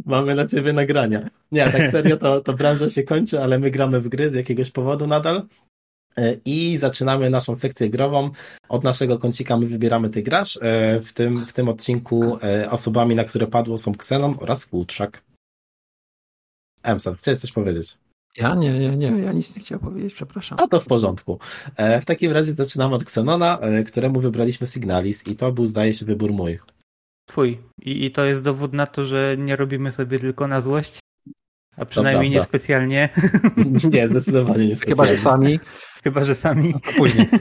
Mamy 0.05 0.35
na 0.35 0.45
ciebie 0.45 0.73
nagrania. 0.73 1.29
Nie, 1.51 1.71
tak 1.71 1.87
serio, 1.91 2.17
to, 2.17 2.41
to 2.41 2.53
branża 2.53 2.89
się 2.89 3.03
kończy, 3.03 3.41
ale 3.41 3.59
my 3.59 3.71
gramy 3.71 4.01
w 4.01 4.09
gry 4.09 4.29
z 4.29 4.33
jakiegoś 4.33 4.71
powodu 4.71 5.07
nadal. 5.07 5.43
E, 6.17 6.37
I 6.45 6.77
zaczynamy 6.77 7.29
naszą 7.29 7.55
sekcję 7.55 7.89
grową. 7.89 8.31
Od 8.69 8.83
naszego 8.83 9.17
kącika 9.17 9.57
my 9.57 9.65
wybieramy 9.65 10.09
ty 10.09 10.21
grasz. 10.21 10.59
E, 10.61 10.99
w 10.99 11.13
tym, 11.13 11.45
w 11.45 11.53
tym 11.53 11.69
odcinku 11.69 12.37
e, 12.43 12.71
osobami, 12.71 13.15
na 13.15 13.23
które 13.23 13.47
padło 13.47 13.77
są 13.77 13.91
Xenon 13.91 14.35
oraz 14.39 14.63
Futrzak. 14.63 15.23
Emsan, 16.83 17.15
chcesz 17.15 17.37
coś 17.39 17.51
powiedzieć? 17.51 17.97
Ja 18.37 18.55
nie, 18.55 18.79
nie, 18.79 18.97
nie, 18.97 19.07
ja 19.07 19.31
nic 19.31 19.55
nie 19.55 19.61
chciałem 19.61 19.79
powiedzieć, 19.79 20.13
przepraszam. 20.13 20.57
A 20.61 20.67
to 20.67 20.79
w 20.79 20.85
porządku. 20.85 21.39
W 22.01 22.05
takim 22.05 22.31
razie 22.31 22.53
zaczynamy 22.53 22.95
od 22.95 23.01
Xenona, 23.01 23.59
któremu 23.87 24.19
wybraliśmy 24.19 24.67
Signalis 24.67 25.27
i 25.27 25.35
to 25.35 25.51
był 25.51 25.65
zdaje 25.65 25.93
się 25.93 26.05
wybór 26.05 26.31
mój. 26.33 26.59
Twój. 27.29 27.59
I, 27.81 28.05
I 28.05 28.11
to 28.11 28.25
jest 28.25 28.43
dowód 28.43 28.73
na 28.73 28.87
to, 28.87 29.05
że 29.05 29.35
nie 29.37 29.55
robimy 29.55 29.91
sobie 29.91 30.19
tylko 30.19 30.47
na 30.47 30.61
złość. 30.61 30.99
A 31.77 31.85
przynajmniej 31.85 32.29
nie 32.29 32.41
specjalnie. 32.41 33.09
Nie, 33.93 34.09
zdecydowanie 34.09 34.67
nie 34.67 34.75
specjalnie. 34.75 34.95
Chyba, 34.95 35.05
że 35.05 35.17
sami. 35.17 35.59
Chyba, 36.03 36.25
że 36.25 36.35
sami. 36.35 36.73
A 36.87 36.97
później. 36.97 37.27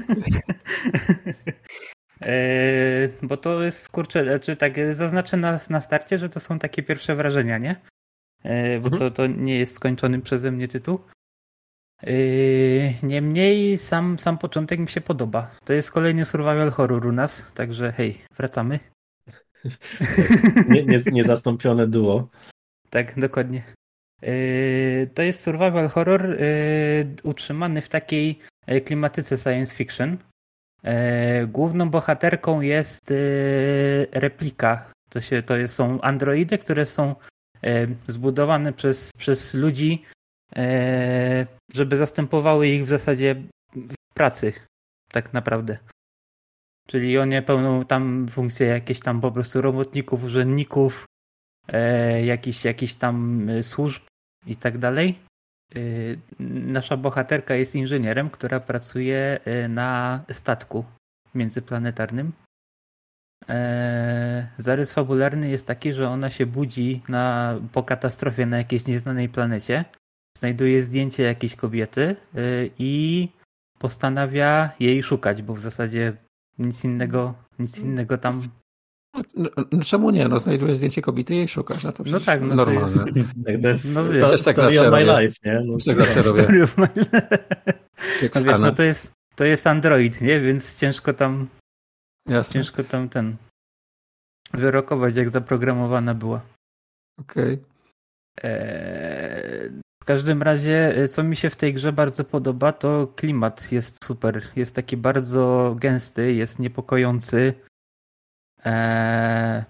e, 2.22 3.08
bo 3.22 3.36
to 3.36 3.62
jest, 3.62 3.88
kurczę, 3.88 4.24
czy 4.24 4.24
znaczy 4.24 4.56
tak 4.56 4.94
zaznaczę 4.94 5.36
na, 5.36 5.60
na 5.70 5.80
starcie, 5.80 6.18
że 6.18 6.28
to 6.28 6.40
są 6.40 6.58
takie 6.58 6.82
pierwsze 6.82 7.16
wrażenia, 7.16 7.58
nie? 7.58 7.80
E, 8.44 8.80
bo 8.80 8.88
mhm. 8.88 8.98
to, 8.98 9.10
to 9.10 9.26
nie 9.26 9.58
jest 9.58 9.74
skończony 9.74 10.20
przeze 10.20 10.50
mnie 10.50 10.68
tytuł. 10.68 10.98
E, 12.02 12.12
niemniej 13.02 13.78
sam, 13.78 14.18
sam 14.18 14.38
początek 14.38 14.80
mi 14.80 14.88
się 14.88 15.00
podoba. 15.00 15.50
To 15.64 15.72
jest 15.72 15.90
kolejny 15.90 16.24
survival 16.24 16.70
horror 16.70 17.06
u 17.06 17.12
nas, 17.12 17.52
także 17.52 17.92
hej, 17.92 18.18
wracamy. 18.36 18.80
nie, 20.68 20.84
nie, 20.84 21.02
niezastąpione 21.12 21.86
duo. 21.86 22.28
Tak, 22.90 23.20
dokładnie. 23.20 23.62
Yy, 24.22 25.10
to 25.14 25.22
jest 25.22 25.40
survival 25.40 25.88
horror 25.88 26.28
yy, 26.28 27.16
utrzymany 27.22 27.82
w 27.82 27.88
takiej 27.88 28.38
yy, 28.66 28.80
klimatyce 28.80 29.38
science 29.38 29.76
fiction. 29.76 30.18
Główną 31.46 31.90
bohaterką 31.90 32.60
jest 32.60 33.12
replika. 34.12 34.92
To, 35.10 35.20
się, 35.20 35.42
to 35.42 35.56
jest, 35.56 35.74
są 35.74 36.00
androidy, 36.00 36.58
które 36.58 36.86
są 36.86 37.14
zbudowane 38.08 38.72
przez, 38.72 39.12
przez 39.18 39.54
ludzi, 39.54 40.02
żeby 41.74 41.96
zastępowały 41.96 42.68
ich 42.68 42.84
w 42.84 42.88
zasadzie 42.88 43.34
w 43.74 44.14
pracy, 44.14 44.52
tak 45.12 45.32
naprawdę. 45.32 45.78
Czyli 46.90 47.18
oni 47.18 47.42
pełnią 47.42 47.84
tam 47.84 48.28
funkcje 48.28 48.66
jakieś 48.66 49.00
tam 49.00 49.20
po 49.20 49.32
prostu 49.32 49.62
robotników, 49.62 50.24
urzędników, 50.24 51.04
e, 51.68 52.24
jakichś, 52.24 52.94
tam 52.94 53.48
e, 53.48 53.62
służb 53.62 54.02
i 54.46 54.56
tak 54.56 54.78
dalej. 54.78 55.18
E, 55.74 55.78
nasza 56.74 56.96
bohaterka 56.96 57.54
jest 57.54 57.74
inżynierem, 57.74 58.30
która 58.30 58.60
pracuje 58.60 59.40
e, 59.44 59.68
na 59.68 60.20
statku 60.32 60.84
międzyplanetarnym. 61.34 62.32
E, 63.48 64.48
zarys 64.56 64.92
fabularny 64.92 65.48
jest 65.48 65.66
taki, 65.66 65.92
że 65.92 66.08
ona 66.08 66.30
się 66.30 66.46
budzi 66.46 67.02
na, 67.08 67.54
po 67.72 67.82
katastrofie 67.82 68.46
na 68.46 68.58
jakiejś 68.58 68.86
nieznanej 68.86 69.28
planecie 69.28 69.84
znajduje 70.38 70.82
zdjęcie 70.82 71.22
jakiejś 71.22 71.56
kobiety 71.56 72.16
y, 72.36 72.70
i 72.78 73.28
postanawia 73.78 74.70
jej 74.80 75.02
szukać, 75.02 75.42
bo 75.42 75.54
w 75.54 75.60
zasadzie 75.60 76.16
nic 76.58 76.84
innego, 76.84 77.34
nic 77.58 77.78
innego 77.78 78.18
tam. 78.18 78.42
No, 79.36 79.50
no, 79.72 79.84
czemu 79.84 80.10
nie? 80.10 80.28
No 80.28 80.38
znajdujesz 80.38 80.76
zdjęcie 80.76 81.02
kobiety 81.02 81.34
i 81.34 81.36
jej 81.36 81.48
szukasz. 81.48 81.82
No, 81.84 81.92
to 81.92 82.02
No 82.06 82.20
tak, 82.20 82.40
no 82.42 82.48
to 82.48 82.54
normalne. 82.54 82.80
jest- 82.80 83.04
Tak, 83.46 83.62
to 83.62 83.68
jest 83.68 83.94
No 83.94 84.04
wiesz, 84.04 84.30
też 84.30 84.44
tak 84.44 84.56
story 84.56 84.74
zawsze 84.76 84.88
of 84.88 84.92
my 84.94 85.04
robię. 85.04 85.20
life, 85.26 85.36
nie? 85.44 85.60
No, 85.64 85.76
Tak 85.86 85.96
zawsze 85.96 86.22
robię. 86.22 86.64
Of 86.64 86.78
my 86.78 86.88
life. 86.96 87.28
No 88.34 88.42
wiesz, 88.44 88.60
no 88.60 88.72
to 88.72 88.82
jest, 88.82 89.12
to 89.34 89.44
jest 89.44 89.66
Android, 89.66 90.20
nie? 90.20 90.40
Więc 90.40 90.78
ciężko 90.80 91.12
tam, 91.14 91.48
Jasne. 92.28 92.52
ciężko 92.54 92.84
tam 92.84 93.08
ten 93.08 93.36
wyrokować, 94.52 95.14
jak 95.16 95.28
zaprogramowana 95.30 96.14
była. 96.14 96.40
Okej. 97.20 97.58
Eee, 98.42 99.70
W 100.02 100.04
każdym 100.04 100.42
razie, 100.42 100.96
e, 100.96 101.08
co 101.08 101.22
mi 101.22 101.36
się 101.36 101.50
w 101.50 101.56
tej 101.56 101.74
grze 101.74 101.92
bardzo 101.92 102.24
podoba, 102.24 102.72
to 102.72 103.06
klimat 103.16 103.72
jest 103.72 104.04
super. 104.04 104.42
Jest 104.56 104.74
taki 104.74 104.96
bardzo 104.96 105.76
gęsty, 105.80 106.32
jest 106.34 106.58
niepokojący. 106.58 107.54
Eee, 108.64 109.62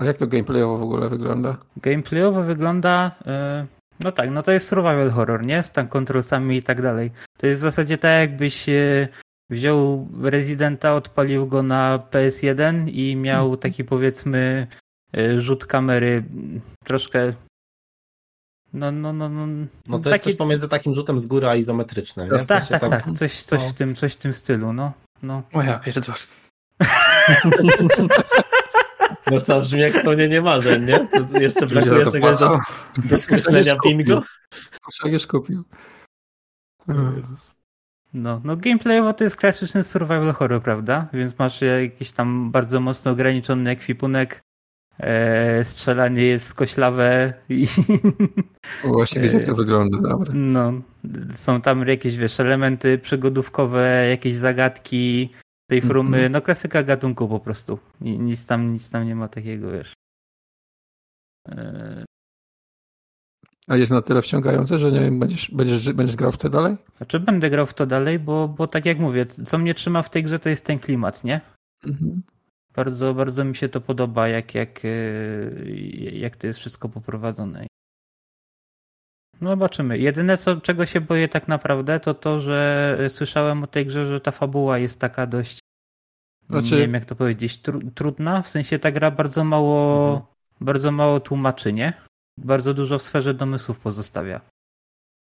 A 0.00 0.04
jak 0.04 0.16
to 0.16 0.26
gameplayowo 0.26 0.78
w 0.78 0.82
ogóle 0.82 1.08
wygląda? 1.08 1.56
Gameplayowo 1.76 2.42
wygląda. 2.42 3.10
e, 3.26 3.66
No 4.00 4.12
tak, 4.12 4.30
no 4.30 4.42
to 4.42 4.52
jest 4.52 4.68
survival 4.68 5.10
horror, 5.10 5.46
nie? 5.46 5.62
Z 5.62 5.72
tam 5.72 5.88
kontrolcami 5.88 6.56
i 6.56 6.62
tak 6.62 6.82
dalej. 6.82 7.10
To 7.38 7.46
jest 7.46 7.60
w 7.60 7.62
zasadzie 7.62 7.98
tak, 7.98 8.20
jakbyś 8.20 8.68
e, 8.68 9.08
wziął 9.50 10.08
Residenta, 10.22 10.94
odpalił 10.94 11.46
go 11.46 11.62
na 11.62 11.98
PS1 11.98 12.88
i 12.88 13.16
miał 13.16 13.56
taki 13.56 13.84
powiedzmy 13.84 14.66
rzut 15.38 15.66
kamery 15.66 16.24
troszkę. 16.84 17.32
No, 18.72 18.92
no, 18.92 19.12
no, 19.12 19.28
no. 19.28 19.46
No 19.88 19.98
to 19.98 20.10
jest 20.10 20.24
coś 20.24 20.34
pomiędzy 20.34 20.68
takim 20.68 20.94
rzutem 20.94 21.18
z 21.18 21.26
góry 21.26 21.48
a 21.48 21.54
izometrycznym. 21.54 22.28
Tak, 22.48 22.66
tak, 22.66 22.80
tak. 22.80 23.04
Coś, 23.18 23.42
coś, 23.42 23.60
no. 23.62 23.68
w 23.68 23.72
tym, 23.72 23.94
coś 23.94 24.12
w 24.12 24.16
tym 24.16 24.34
stylu, 24.34 24.72
no. 24.72 24.92
no. 25.22 25.42
O 25.52 25.62
ja 25.62 25.78
pierdolę. 25.78 26.18
No 29.30 29.40
co, 29.40 29.60
brzmi 29.60 29.80
jak 29.80 29.92
spełnienie 29.92 30.42
marzeń, 30.42 30.84
nie? 30.84 30.98
To 30.98 31.40
jeszcze 31.40 31.66
brakuje 31.66 32.04
czegoś 32.04 32.38
do, 32.38 32.58
do 33.10 33.18
skreślenia 33.18 33.74
bingo. 33.84 34.22
Kurczak 34.82 35.12
już 35.12 35.26
kupił. 35.26 35.64
No, 38.14 38.40
no 38.44 38.56
gameplayowo 38.56 39.12
to 39.12 39.24
jest 39.24 39.36
klasyczny 39.36 39.84
survival 39.84 40.32
horror, 40.32 40.62
prawda? 40.62 41.08
Więc 41.12 41.38
masz 41.38 41.60
jakiś 41.60 42.12
tam 42.12 42.50
bardzo 42.50 42.80
mocno 42.80 43.10
ograniczony 43.10 43.70
ekwipunek, 43.70 44.43
e, 45.00 45.64
strzelanie 45.64 46.22
jest 46.24 46.46
skoślawe 46.46 47.32
i 47.48 47.66
Właśnie 48.84 49.22
widzę, 49.22 49.36
jak 49.38 49.46
to 49.46 49.54
wygląda. 49.54 49.98
Dobra. 49.98 50.32
no, 50.34 50.72
są 51.34 51.60
tam 51.60 51.88
jakieś, 51.88 52.16
wiesz, 52.16 52.40
elementy 52.40 52.98
przygodówkowe, 52.98 54.06
jakieś 54.10 54.34
zagadki 54.34 55.28
tej 55.70 55.80
frumy, 55.80 56.16
Mhm. 56.16 56.32
no 56.32 56.42
klasyka 56.42 56.82
gatunku 56.82 57.28
po 57.28 57.40
prostu. 57.40 57.78
Nic 58.00 58.46
tam, 58.46 58.72
nic 58.72 58.90
tam 58.90 59.06
nie 59.06 59.14
ma 59.16 59.28
takiego, 59.28 59.70
wiesz. 59.72 59.92
E, 61.48 62.04
A 63.68 63.76
jest 63.76 63.92
na 63.92 64.02
tyle 64.02 64.22
wciągające, 64.22 64.78
że 64.78 64.92
nie 64.92 65.00
wiem, 65.00 65.18
będziesz, 65.20 65.50
będziesz, 65.50 65.92
będziesz 65.92 66.16
grał 66.16 66.32
w 66.32 66.36
to 66.38 66.48
dalej? 66.50 66.76
Znaczy 66.96 67.20
będę 67.20 67.50
grał 67.50 67.66
w 67.66 67.74
to 67.74 67.86
dalej, 67.86 68.18
bo, 68.18 68.48
bo 68.48 68.66
tak 68.66 68.86
jak 68.86 68.98
mówię, 68.98 69.26
co 69.26 69.58
mnie 69.58 69.74
trzyma 69.74 70.02
w 70.02 70.10
tej 70.10 70.22
grze 70.24 70.38
to 70.38 70.48
jest 70.48 70.64
ten 70.64 70.78
klimat, 70.78 71.24
nie? 71.24 71.40
Mhm. 71.84 72.22
Bardzo, 72.76 73.14
bardzo 73.14 73.44
mi 73.44 73.56
się 73.56 73.68
to 73.68 73.80
podoba, 73.80 74.28
jak, 74.28 74.54
jak, 74.54 74.84
e, 74.84 74.88
jak 76.12 76.36
to 76.36 76.46
jest 76.46 76.58
wszystko 76.58 76.88
poprowadzone. 76.88 77.66
No 79.40 79.50
zobaczymy. 79.50 79.98
Jedyne, 79.98 80.36
co, 80.36 80.60
czego 80.60 80.86
się 80.86 81.00
boję 81.00 81.28
tak 81.28 81.48
naprawdę, 81.48 82.00
to 82.00 82.14
to, 82.14 82.40
że 82.40 82.98
słyszałem 83.08 83.64
o 83.64 83.66
tej 83.66 83.86
grze, 83.86 84.06
że 84.06 84.20
ta 84.20 84.30
fabuła 84.30 84.78
jest 84.78 85.00
taka 85.00 85.26
dość, 85.26 85.58
Znaczy- 86.50 86.70
nie 86.74 86.80
wiem 86.80 86.94
jak 86.94 87.04
to 87.04 87.16
powiedzieć, 87.16 87.58
tru, 87.62 87.80
trudna. 87.94 88.42
W 88.42 88.48
sensie 88.48 88.78
ta 88.78 88.90
gra 88.92 89.10
bardzo 89.10 89.44
mało, 89.44 90.08
Mhm. 90.14 90.26
bardzo 90.60 90.92
mało 90.92 91.20
tłumaczy, 91.20 91.72
nie? 91.72 91.92
Bardzo 92.38 92.74
dużo 92.74 92.98
w 92.98 93.02
sferze 93.02 93.34
domysłów 93.34 93.78
pozostawia. 93.78 94.40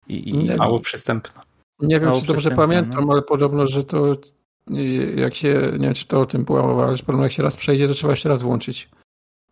I, 0.08 0.30
i, 0.30 0.56
Mało 0.56 0.80
przystępna. 0.80 1.44
Nie 1.80 2.00
wiem, 2.00 2.10
Mało 2.10 2.22
czy 2.22 2.28
dobrze 2.28 2.52
pamiętam, 2.52 3.06
no. 3.06 3.14
ale 3.14 3.22
podobno, 3.22 3.68
że 3.70 3.84
to 3.84 4.16
jak 5.16 5.36
się, 5.36 5.72
nie 5.74 5.86
wiem, 5.86 5.94
czy 5.94 6.08
to 6.08 6.22
o 6.22 6.26
tym 6.26 6.46
że 6.94 7.04
podobno 7.04 7.24
jak 7.24 7.32
się 7.32 7.44
raz 7.44 7.58
przejdzie, 7.58 7.88
to 7.88 7.94
trzeba 7.94 8.14
jeszcze 8.14 8.30
raz 8.30 8.42
włączyć. 8.42 8.90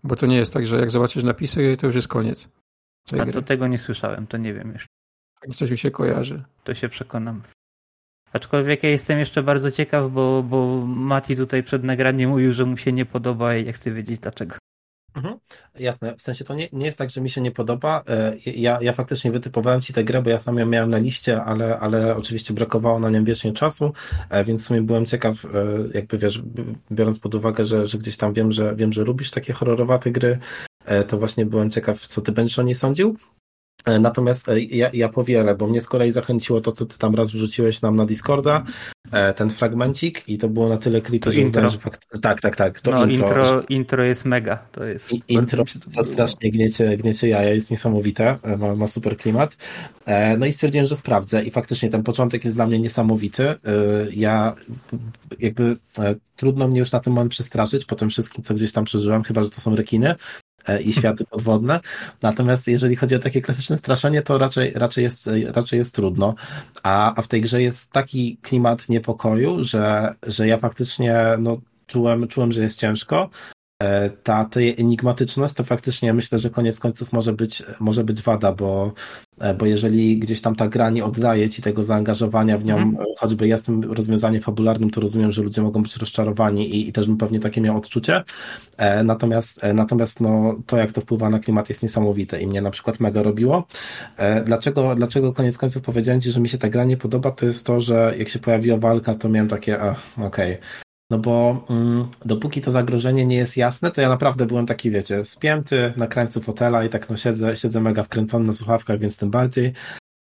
Bo 0.04 0.16
to 0.16 0.26
nie 0.26 0.38
jest 0.38 0.54
tak, 0.54 0.66
że 0.66 0.80
jak 0.80 0.92
zobaczysz 0.92 1.24
napisy, 1.24 1.78
to 1.78 1.86
już 1.86 1.96
jest 1.96 2.08
koniec 2.08 2.50
A 3.14 3.16
gry. 3.16 3.34
to 3.34 3.42
tego 3.42 3.68
nie 3.68 3.78
słyszałem, 3.78 4.28
to 4.28 4.38
nie 4.38 4.54
wiem 4.54 4.72
jeszcze. 4.72 4.88
Tak 5.42 5.56
coś 5.56 5.72
mi 5.72 5.78
się 5.78 5.92
kojarzy. 5.92 6.44
To 6.64 6.74
się 6.74 6.90
przekonam. 6.90 7.42
Aczkolwiek 8.34 8.84
ja 8.84 8.90
jestem 8.90 9.20
jeszcze 9.20 9.44
bardzo 9.44 9.72
ciekaw, 9.72 10.12
bo, 10.12 10.44
bo 10.44 10.86
Mati 10.86 11.36
tutaj 11.36 11.64
przed 11.64 11.84
nagraniem 11.84 12.30
mówił, 12.30 12.54
że 12.54 12.66
mu 12.66 12.78
się 12.78 12.92
nie 12.92 13.06
podoba 13.06 13.56
i 13.56 13.66
ja 13.66 13.72
chcę 13.74 13.92
wiedzieć 13.92 14.20
dlaczego. 14.20 14.56
Mhm. 15.16 15.38
Jasne, 15.80 16.16
w 16.18 16.22
sensie 16.22 16.46
to 16.46 16.54
nie, 16.56 16.68
nie 16.74 16.86
jest 16.86 16.98
tak, 16.98 17.10
że 17.10 17.22
mi 17.22 17.30
się 17.30 17.42
nie 17.42 17.52
podoba. 17.52 18.04
E, 18.08 18.34
Ja, 18.46 18.78
ja 18.82 18.94
faktycznie 18.94 19.32
wytypowałem 19.32 19.82
ci 19.82 19.94
tę 19.94 20.04
grę, 20.04 20.22
bo 20.22 20.30
ja 20.30 20.40
sam 20.40 20.58
ją 20.58 20.66
miałem 20.66 20.90
na 20.90 20.98
liście, 20.98 21.44
ale, 21.44 21.80
ale 21.80 22.16
oczywiście 22.16 22.54
brakowało 22.54 23.00
na 23.00 23.10
nią 23.10 23.24
wiecznie 23.24 23.54
czasu, 23.54 23.94
e, 24.30 24.44
więc 24.44 24.64
w 24.64 24.66
sumie 24.68 24.82
byłem 24.82 25.06
ciekaw, 25.06 25.46
e, 25.46 25.50
jakby 25.94 26.18
wiesz, 26.18 26.42
biorąc 26.92 27.20
pod 27.20 27.36
uwagę, 27.36 27.66
że, 27.66 27.88
że 27.88 27.98
gdzieś 27.98 28.18
tam 28.18 28.34
wiem, 28.34 28.52
że 28.52 28.76
wiem, 28.76 28.94
że 28.94 29.04
lubisz 29.04 29.32
takie 29.32 29.54
horrorowate 29.54 30.12
gry, 30.12 30.40
to 31.08 31.18
właśnie 31.18 31.46
byłem 31.46 31.70
ciekaw, 31.70 32.08
co 32.08 32.22
ty 32.22 32.32
będziesz 32.32 32.60
o 32.60 32.64
niej 32.64 32.76
sądził. 32.76 33.16
E, 33.86 34.00
Natomiast 34.00 34.50
e, 34.50 34.60
ja, 34.60 34.90
ja 34.94 35.10
powielę, 35.10 35.56
bo 35.56 35.68
mnie 35.68 35.82
z 35.82 35.88
kolei 35.88 36.12
zachęciło 36.12 36.62
to, 36.62 36.72
co 36.72 36.86
ty 36.86 36.98
tam 36.98 37.16
raz 37.16 37.32
wrzuciłeś 37.32 37.82
nam 37.82 37.96
na 37.96 38.06
Discorda, 38.06 38.64
e, 39.12 39.34
ten 39.34 39.50
fragmencik 39.50 40.30
i 40.30 40.38
to 40.38 40.50
było 40.50 40.70
na 40.70 40.78
tyle 40.78 41.02
creepy, 41.02 41.32
że 41.32 41.42
uznałem, 41.42 41.70
że 41.70 41.78
fakt... 41.78 42.08
Tak, 42.22 42.42
tak, 42.42 42.56
tak, 42.56 42.82
to 42.82 42.92
no 42.92 43.06
intro, 43.06 43.28
intro, 43.28 43.46
że- 43.46 43.64
intro, 43.70 44.04
jest 44.04 44.26
mega. 44.26 44.58
To 44.72 44.84
jest. 44.84 45.14
i- 45.14 45.22
intro 45.28 45.64
to 45.96 46.04
strasznie 46.04 46.52
gniecie, 46.52 46.98
gniecie 46.98 47.28
jaja, 47.30 47.54
jest 47.54 47.72
niesamowite, 47.72 48.38
ma, 48.58 48.76
ma 48.76 48.88
super 48.88 49.18
klimat. 49.18 49.58
No 50.38 50.46
i 50.46 50.54
stwierdziłem, 50.54 50.88
że 50.88 50.96
sprawdzę 50.96 51.44
i 51.44 51.52
faktycznie 51.52 51.90
ten 51.90 52.04
początek 52.04 52.46
jest 52.46 52.58
dla 52.58 52.68
mnie 52.68 52.80
niesamowity. 52.80 53.56
Ja 54.12 54.56
jakby 55.40 55.78
trudno 56.36 56.68
mnie 56.68 56.80
już 56.80 56.92
na 56.92 57.00
ten 57.00 57.14
moment 57.14 57.32
przestraszyć 57.32 57.86
po 57.86 57.96
tym 57.96 58.10
wszystkim, 58.10 58.44
co 58.44 58.54
gdzieś 58.54 58.72
tam 58.72 58.86
przeżyłem, 58.86 59.24
chyba, 59.24 59.44
że 59.44 59.50
to 59.50 59.62
są 59.62 59.76
rekiny 59.76 60.16
i 60.84 60.94
światy 60.94 61.26
podwodne. 61.26 61.80
Natomiast 62.22 62.68
jeżeli 62.68 62.96
chodzi 62.96 63.16
o 63.16 63.20
takie 63.20 63.42
klasyczne 63.42 63.78
straszenie, 63.78 64.22
to 64.22 64.38
raczej, 64.38 64.72
raczej, 64.76 65.04
jest, 65.04 65.30
raczej 65.48 65.80
jest 65.80 65.96
trudno. 65.96 66.36
A, 66.84 67.16
a 67.16 67.22
w 67.22 67.28
tej 67.28 67.42
grze 67.42 67.62
jest 67.62 67.92
taki 67.92 68.38
klimat 68.42 68.90
niepokoju, 68.90 69.64
że, 69.64 70.14
że 70.28 70.48
ja 70.48 70.58
faktycznie 70.58 71.24
no, 71.40 71.58
czułem, 71.88 72.28
czułem, 72.28 72.52
że 72.52 72.62
jest 72.62 72.80
ciężko. 72.80 73.30
E, 73.84 74.10
Ta, 74.24 74.46
ta 74.46 74.60
enigmatyczność 74.60 75.54
to 75.54 75.64
faktycznie 75.64 76.14
myślę, 76.14 76.40
że 76.40 76.50
koniec 76.50 76.80
końców 76.80 77.14
może 77.14 77.34
być, 77.34 77.64
może 77.80 78.04
być 78.04 78.22
wada, 78.22 78.52
bo, 78.52 78.94
e, 79.40 79.54
bo 79.54 79.66
jeżeli 79.66 80.20
gdzieś 80.20 80.42
tam 80.42 80.56
ta 80.56 80.68
gra 80.68 80.90
nie 80.90 81.06
oddaje 81.06 81.50
ci 81.50 81.62
tego 81.62 81.84
zaangażowania 81.84 82.58
w 82.58 82.66
nią, 82.66 82.78
e, 82.78 82.94
choćby 83.18 83.48
jest 83.48 83.66
tym 83.66 83.92
rozwiązaniem 83.92 84.42
fabularnym, 84.42 84.90
to 84.90 85.02
rozumiem, 85.02 85.32
że 85.32 85.42
ludzie 85.42 85.62
mogą 85.62 85.84
być 85.84 85.98
rozczarowani 85.98 86.76
i, 86.76 86.90
i 86.90 86.94
też 86.94 87.08
bym 87.08 87.18
pewnie 87.18 87.40
takie 87.40 87.62
miał 87.62 87.78
odczucie. 87.78 88.24
Natomiast, 89.04 89.62
natomiast 89.74 90.22
no, 90.22 90.56
to, 90.66 90.78
jak 90.78 90.92
to 90.92 91.02
wpływa 91.02 91.30
na 91.30 91.40
klimat, 91.40 91.70
jest 91.70 91.84
niesamowite 91.84 92.42
i 92.42 92.48
mnie 92.48 92.62
na 92.62 92.72
przykład 92.72 93.00
mega 93.00 93.24
robiło. 93.24 93.68
Dlaczego, 94.46 94.96
dlaczego 94.96 95.34
koniec 95.34 95.58
końców 95.58 95.82
powiedziałem 95.82 96.22
ci, 96.22 96.32
że 96.32 96.40
mi 96.40 96.50
się 96.50 96.58
ta 96.58 96.70
gra 96.70 96.84
nie 96.84 96.98
podoba, 96.98 97.32
to 97.32 97.46
jest 97.46 97.66
to, 97.66 97.80
że 97.80 98.14
jak 98.18 98.30
się 98.30 98.40
pojawiła 98.40 98.78
walka, 98.78 99.14
to 99.16 99.30
miałem 99.30 99.48
takie, 99.48 99.80
okej. 100.18 100.58
No 101.12 101.18
bo 101.18 101.66
mm, 101.70 102.06
dopóki 102.26 102.62
to 102.62 102.72
zagrożenie 102.72 103.26
nie 103.26 103.36
jest 103.36 103.58
jasne, 103.58 103.92
to 103.92 104.02
ja 104.02 104.10
naprawdę 104.10 104.46
byłem 104.46 104.66
taki, 104.66 104.92
wiecie, 104.92 105.26
spięty 105.26 105.94
na 105.98 106.08
krańcu 106.08 106.42
fotela 106.42 106.84
i 106.84 106.90
tak 106.90 107.10
no 107.10 107.18
siedzę, 107.18 107.56
siedzę 107.56 107.82
mega 107.82 108.04
wkręcony 108.04 108.46
na 108.48 108.54
słuchawkach, 108.54 109.00
więc 109.00 109.18
tym 109.18 109.32
bardziej. 109.32 109.74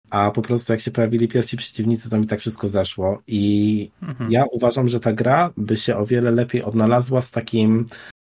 A 0.09 0.31
po 0.31 0.41
prostu 0.41 0.73
jak 0.73 0.79
się 0.81 0.91
pojawili 0.91 1.27
pierwsi 1.27 1.57
przeciwnicy, 1.57 2.09
to 2.09 2.17
mi 2.19 2.27
tak 2.27 2.39
wszystko 2.39 2.67
zeszło. 2.67 3.21
I 3.27 3.91
Mhm. 4.01 4.31
ja 4.31 4.45
uważam, 4.51 4.87
że 4.87 4.99
ta 4.99 5.13
gra 5.13 5.49
by 5.57 5.77
się 5.77 5.97
o 5.97 6.05
wiele 6.05 6.31
lepiej 6.31 6.63
odnalazła 6.63 7.21
z 7.21 7.31
takim 7.31 7.85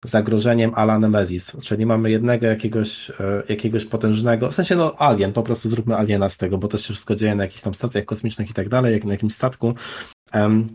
zagrożeniem 0.05 0.71
ala 0.75 0.99
Nemesis, 0.99 1.57
czyli 1.63 1.85
mamy 1.85 2.11
jednego 2.11 2.47
jakiegoś, 2.47 3.09
e, 3.09 3.43
jakiegoś 3.49 3.85
potężnego, 3.85 4.49
w 4.51 4.53
sensie 4.53 4.75
no 4.75 4.93
alien, 4.97 5.33
po 5.33 5.43
prostu 5.43 5.69
zróbmy 5.69 5.95
aliena 5.97 6.29
z 6.29 6.37
tego, 6.37 6.57
bo 6.57 6.67
to 6.67 6.77
się 6.77 6.93
wszystko 6.93 7.15
dzieje 7.15 7.35
na 7.35 7.43
jakichś 7.43 7.61
tam 7.61 7.73
stacjach 7.73 8.05
kosmicznych 8.05 8.49
i 8.49 8.53
tak 8.53 8.69
dalej, 8.69 8.93
jak 8.93 9.03
na 9.05 9.11
jakimś 9.11 9.33
statku. 9.33 9.73
Em, 10.31 10.69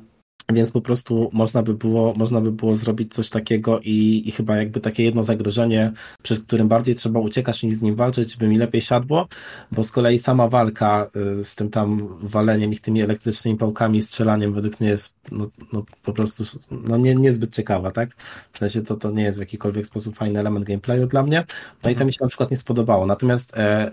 Więc 0.53 0.71
po 0.71 0.81
prostu 0.81 1.31
można 1.33 1.63
by 1.63 1.75
było, 1.75 2.15
można 2.17 2.41
by 2.41 2.53
było 2.53 2.77
zrobić 2.77 3.15
coś 3.15 3.31
takiego 3.31 3.81
i, 3.81 4.23
i 4.27 4.33
chyba 4.33 4.57
jakby 4.57 4.81
takie 4.81 5.05
jedno 5.05 5.23
zagrożenie, 5.23 5.93
przed 6.23 6.43
którym 6.43 6.69
bardziej 6.69 6.95
trzeba 6.95 7.21
uciekać 7.21 7.63
niż 7.63 7.75
z 7.75 7.83
nim 7.83 7.95
walczyć, 7.95 8.37
by 8.37 8.49
mi 8.49 8.59
lepiej 8.59 8.83
siadło, 8.83 9.29
bo 9.73 9.85
z 9.85 9.93
kolei 9.93 10.19
sama 10.19 10.49
walka 10.49 11.07
y, 11.41 11.45
z 11.45 11.55
tym 11.55 11.71
tam 11.71 12.19
waleniem 12.23 12.73
ich 12.73 12.81
tymi 12.81 13.03
elektrycznymi 13.03 13.59
pałkami, 13.59 14.03
strzelaniem 14.03 14.53
według 14.53 14.81
mnie 14.81 14.89
jest 14.89 15.17
no, 15.33 15.49
no 15.73 15.85
po 16.03 16.13
prostu 16.13 16.45
no 16.71 16.97
nie, 16.97 17.15
niezbyt 17.15 17.55
ciekawa, 17.55 17.91
tak? 17.91 18.17
W 18.53 18.59
sensie 18.59 18.83
to, 18.83 18.97
to 18.97 19.11
nie 19.11 19.23
jest 19.23 19.39
w 19.39 19.41
jakikolwiek 19.41 19.87
sposób 19.87 20.17
fajny 20.17 20.41
element 20.41 20.67
gameplayu 20.67 21.07
dla 21.07 21.23
mnie. 21.23 21.45
No 21.85 21.91
i 21.91 21.97
to 21.97 22.05
mi 22.05 22.13
się 22.13 22.19
na 22.21 22.29
przykład 22.29 22.51
nie 22.51 22.57
spodobało. 22.57 23.07
Natomiast 23.07 23.57
e, 23.57 23.91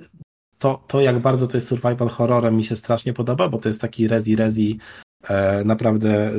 to, 0.60 0.84
to 0.88 1.02
jak 1.02 1.20
bardzo 1.20 1.48
to 1.48 1.58
jest 1.58 1.68
survival 1.68 2.10
horrorem 2.10 2.58
mi 2.58 2.64
się 2.64 2.76
strasznie 2.76 3.14
podoba, 3.14 3.50
bo 3.50 3.58
to 3.58 3.70
jest 3.70 3.82
taki 3.82 4.08
rezi 4.08 4.36
rezi 4.36 4.80
naprawdę 5.66 6.32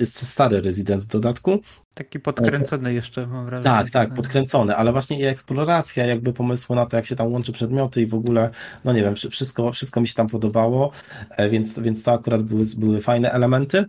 jest 0.00 0.26
stary 0.26 0.60
rezydent 0.60 1.02
w 1.02 1.06
dodatku. 1.06 1.60
Taki 1.94 2.20
podkręcony 2.20 2.94
jeszcze, 2.94 3.26
mam 3.26 3.46
wrażenie. 3.46 3.64
Tak, 3.64 3.90
tak, 3.90 4.14
podkręcony, 4.14 4.76
ale 4.76 4.92
właśnie 4.92 5.20
i 5.20 5.24
eksploracja 5.24 6.06
jakby 6.06 6.32
pomysłu 6.32 6.76
na 6.76 6.86
to, 6.86 6.96
jak 6.96 7.06
się 7.06 7.16
tam 7.16 7.32
łączy 7.32 7.52
przedmioty 7.52 8.02
i 8.02 8.06
w 8.06 8.14
ogóle, 8.14 8.50
no 8.84 8.92
nie 8.92 9.02
wiem, 9.02 9.14
wszystko, 9.14 9.72
wszystko 9.72 10.00
mi 10.00 10.08
się 10.08 10.14
tam 10.14 10.28
podobało, 10.28 10.90
e, 11.30 11.48
więc, 11.48 11.78
więc 11.78 12.02
to 12.02 12.12
akurat 12.12 12.42
były, 12.42 12.64
były 12.78 13.00
fajne 13.00 13.32
elementy. 13.32 13.84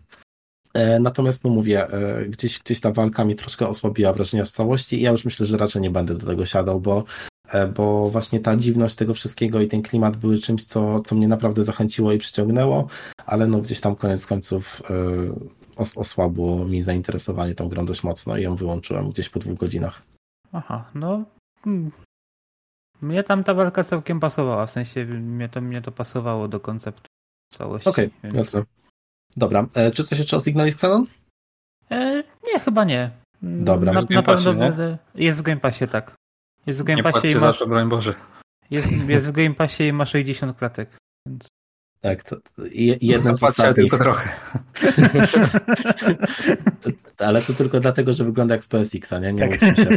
E, 0.73 0.99
natomiast, 0.99 1.43
no 1.43 1.49
mówię, 1.49 1.87
gdzieś, 2.27 2.59
gdzieś 2.59 2.79
ta 2.79 2.91
walka 2.91 3.25
mi 3.25 3.35
troszkę 3.35 3.67
osłabiła 3.67 4.13
wrażenia 4.13 4.45
z 4.45 4.51
całości 4.51 4.99
i 4.99 5.01
ja 5.01 5.11
już 5.11 5.25
myślę, 5.25 5.45
że 5.45 5.57
raczej 5.57 5.81
nie 5.81 5.91
będę 5.91 6.15
do 6.15 6.25
tego 6.25 6.45
siadał, 6.45 6.81
bo 6.81 7.03
E, 7.03 7.38
bo 7.75 8.09
właśnie 8.09 8.39
ta 8.39 8.55
dziwność 8.55 8.95
tego 8.95 9.13
wszystkiego 9.13 9.61
i 9.61 9.67
ten 9.67 9.81
klimat 9.81 10.17
były 10.17 10.37
czymś, 10.37 10.63
co, 10.63 10.99
co 10.99 11.15
mnie 11.15 11.27
naprawdę 11.27 11.63
zachęciło 11.63 12.11
i 12.11 12.17
przyciągnęło, 12.17 12.87
ale 13.25 13.47
no 13.47 13.59
gdzieś 13.59 13.81
tam 13.81 13.95
koniec 13.95 14.25
końców 14.25 14.81
e, 14.89 15.85
osłabło 15.95 16.65
mi 16.65 16.81
zainteresowanie 16.81 17.55
tą 17.55 17.69
grą 17.69 17.85
dość 17.85 18.03
mocno 18.03 18.37
i 18.37 18.43
ją 18.43 18.55
wyłączyłem 18.55 19.09
gdzieś 19.09 19.29
po 19.29 19.39
dwóch 19.39 19.57
godzinach. 19.57 20.01
Aha, 20.51 20.85
no 20.95 21.23
hmm. 21.63 21.91
mnie 23.01 23.23
tam 23.23 23.43
ta 23.43 23.53
walka 23.53 23.83
całkiem 23.83 24.19
pasowała, 24.19 24.65
w 24.65 24.71
sensie 24.71 25.05
mnie 25.05 25.49
to, 25.49 25.61
mnie 25.61 25.81
to 25.81 25.91
pasowało 25.91 26.47
do 26.47 26.59
konceptu 26.59 27.07
całości. 27.53 27.89
Okej, 27.89 28.05
okay, 28.05 28.19
więc... 28.23 28.35
jasne. 28.35 28.63
Dobra, 29.37 29.67
e, 29.73 29.91
czy 29.91 30.03
coś 30.03 30.19
jeszcze 30.19 30.37
o 30.37 30.39
Signalis 30.39 30.73
Xenon? 30.73 31.05
E, 31.91 32.23
nie, 32.47 32.59
chyba 32.59 32.83
nie. 32.83 33.11
Dobra. 33.41 33.93
Na, 33.93 34.01
na 34.09 34.23
pewno 34.23 34.53
jest 35.15 35.39
w 35.39 35.41
Game 35.41 35.59
Passie, 35.59 35.87
tak. 35.87 36.15
Jest 36.65 36.81
w 36.81 36.83
Game 36.83 37.03
Passie 37.03 37.27
i 37.27 37.35
ma... 37.35 37.39
za 37.39 37.53
to, 37.53 37.67
broń 37.67 37.89
Boże. 37.89 38.13
Jest, 38.71 39.09
jest 39.09 39.27
w 39.27 39.31
Game 39.31 39.53
Passie 39.53 39.87
i 39.87 39.93
ma 39.93 40.05
60 40.05 40.57
klatek. 40.57 40.97
Więc... 41.27 41.47
Tak, 42.01 42.23
to 42.23 42.35
jeden 43.01 43.37
z 43.37 43.43
ostatnich. 43.43 43.75
tylko 43.75 43.97
trochę. 43.97 44.29
Ale 47.17 47.41
to 47.41 47.53
tylko 47.53 47.79
dlatego, 47.79 48.13
że 48.13 48.23
wygląda 48.23 48.55
jak 48.55 48.63
z 48.63 48.67
PSX-a, 48.67 49.19
nie? 49.19 49.33
Nie 49.33 49.49
tak. 49.49 49.59
się. 49.59 49.87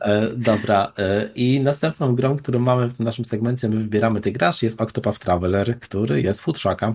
E, 0.00 0.28
dobra. 0.36 0.92
E, 0.98 1.28
I 1.34 1.60
następną 1.60 2.14
grą, 2.14 2.36
którą 2.36 2.58
mamy 2.58 2.88
w 2.88 3.00
naszym 3.00 3.24
segmencie, 3.24 3.68
my 3.68 3.76
wybieramy 3.76 4.20
ty 4.20 4.32
grasz, 4.32 4.62
jest 4.62 4.80
Octopath 4.80 5.18
Traveler, 5.18 5.80
który 5.80 6.22
jest 6.22 6.40
Futrzaka. 6.40 6.94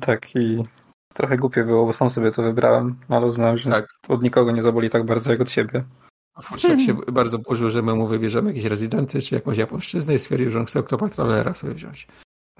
Tak 0.00 0.36
i 0.36 0.62
trochę 1.14 1.36
głupie 1.36 1.64
było, 1.64 1.86
bo 1.86 1.92
sam 1.92 2.10
sobie 2.10 2.32
to 2.32 2.42
wybrałem, 2.42 2.96
ale 3.08 3.26
uznałem, 3.26 3.56
że 3.56 3.70
tak. 3.70 3.88
od 4.08 4.22
nikogo 4.22 4.52
nie 4.52 4.62
zaboli 4.62 4.90
tak 4.90 5.04
bardzo 5.06 5.32
jak 5.32 5.40
od 5.40 5.50
siebie. 5.50 5.84
Futrzak 6.42 6.80
się 6.80 6.94
bardzo 6.94 7.38
burzył, 7.38 7.70
że 7.70 7.82
my 7.82 7.94
mu 7.94 8.06
wybierzemy 8.06 8.50
jakieś 8.50 8.64
rezydenty 8.64 9.22
czy 9.22 9.34
jakąś 9.34 9.58
japońszczyznę 9.58 10.14
i 10.14 10.18
stwierdził, 10.18 10.50
że 10.50 10.60
on 10.60 10.66
chce 10.66 10.80
Octopath 10.80 11.14
Travelera 11.14 11.54
sobie 11.54 11.74
wziąć. 11.74 12.08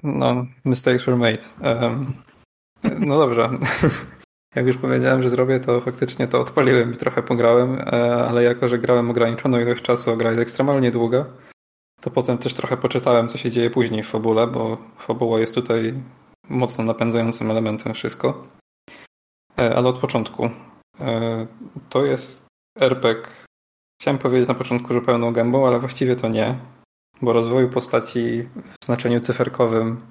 No, 0.03 0.45
mistakes 0.65 1.05
were 1.05 1.17
made. 1.17 1.73
Um, 1.81 2.13
no 2.99 3.17
dobrze. 3.17 3.49
Jak 4.55 4.67
już 4.67 4.77
powiedziałem, 4.77 5.23
że 5.23 5.29
zrobię, 5.29 5.59
to 5.59 5.81
faktycznie 5.81 6.27
to 6.27 6.41
odpaliłem 6.41 6.93
i 6.93 6.97
trochę 6.97 7.23
pograłem, 7.23 7.79
e, 7.79 7.83
ale 8.27 8.43
jako, 8.43 8.67
że 8.67 8.79
grałem 8.79 9.09
ograniczoną 9.09 9.59
ilość 9.59 9.83
czasu, 9.83 10.11
a 10.11 10.15
gra 10.15 10.29
jest 10.29 10.41
ekstremalnie 10.41 10.91
długa, 10.91 11.25
to 12.01 12.11
potem 12.11 12.37
też 12.37 12.53
trochę 12.53 12.77
poczytałem, 12.77 13.27
co 13.27 13.37
się 13.37 13.51
dzieje 13.51 13.69
później 13.69 14.03
w 14.03 14.07
fabule, 14.07 14.47
bo 14.47 14.77
fabuła 14.97 15.39
jest 15.39 15.55
tutaj 15.55 15.93
mocno 16.49 16.83
napędzającym 16.83 17.51
elementem 17.51 17.93
wszystko. 17.93 18.47
E, 19.59 19.75
ale 19.75 19.89
od 19.89 19.99
początku. 19.99 20.49
E, 20.99 21.47
to 21.89 22.05
jest 22.05 22.47
RPG. 22.79 23.46
Chciałem 24.01 24.17
powiedzieć 24.17 24.47
na 24.47 24.53
początku, 24.53 24.93
że 24.93 25.01
pełną 25.01 25.33
gębą, 25.33 25.67
ale 25.67 25.79
właściwie 25.79 26.15
to 26.15 26.29
nie, 26.29 26.55
bo 27.21 27.33
rozwoju 27.33 27.69
postaci 27.69 28.49
w 28.81 28.85
znaczeniu 28.85 29.19
cyferkowym 29.19 30.01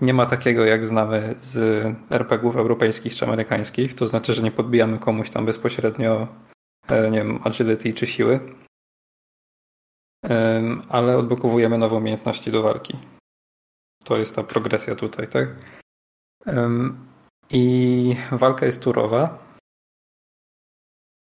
nie 0.00 0.14
ma 0.14 0.26
takiego, 0.26 0.64
jak 0.64 0.84
znamy 0.84 1.34
z 1.36 1.84
RPGów 2.10 2.56
europejskich 2.56 3.14
czy 3.14 3.24
amerykańskich. 3.24 3.94
To 3.94 4.06
znaczy, 4.06 4.34
że 4.34 4.42
nie 4.42 4.50
podbijamy 4.50 4.98
komuś 4.98 5.30
tam 5.30 5.46
bezpośrednio, 5.46 6.28
e, 6.88 7.10
nie 7.10 7.18
wiem, 7.18 7.40
agility 7.44 7.92
czy 7.92 8.06
siły, 8.06 8.40
ale 10.88 11.16
odblokowujemy 11.16 11.78
nowe 11.78 11.96
umiejętności 11.96 12.52
do 12.52 12.62
walki. 12.62 12.98
To 14.04 14.16
jest 14.16 14.36
ta 14.36 14.42
progresja 14.42 14.94
tutaj, 14.94 15.28
tak? 15.28 15.48
I 17.50 18.16
walka 18.32 18.66
jest 18.66 18.82
turowa. 18.82 19.43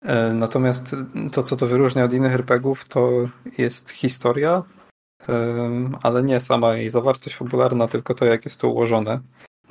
E, 0.01 0.33
natomiast 0.33 0.95
to, 1.31 1.43
co 1.43 1.55
to 1.55 1.67
wyróżnia 1.67 2.03
od 2.03 2.13
innych 2.13 2.33
RPGów, 2.33 2.87
to 2.87 3.09
jest 3.57 3.89
historia, 3.89 4.63
ale 6.03 6.23
nie 6.23 6.41
sama 6.41 6.75
jej 6.75 6.89
zawartość 6.89 7.35
fabularna, 7.35 7.87
tylko 7.87 8.13
to, 8.13 8.25
jak 8.25 8.45
jest 8.45 8.61
to 8.61 8.67
ułożone. 8.67 9.19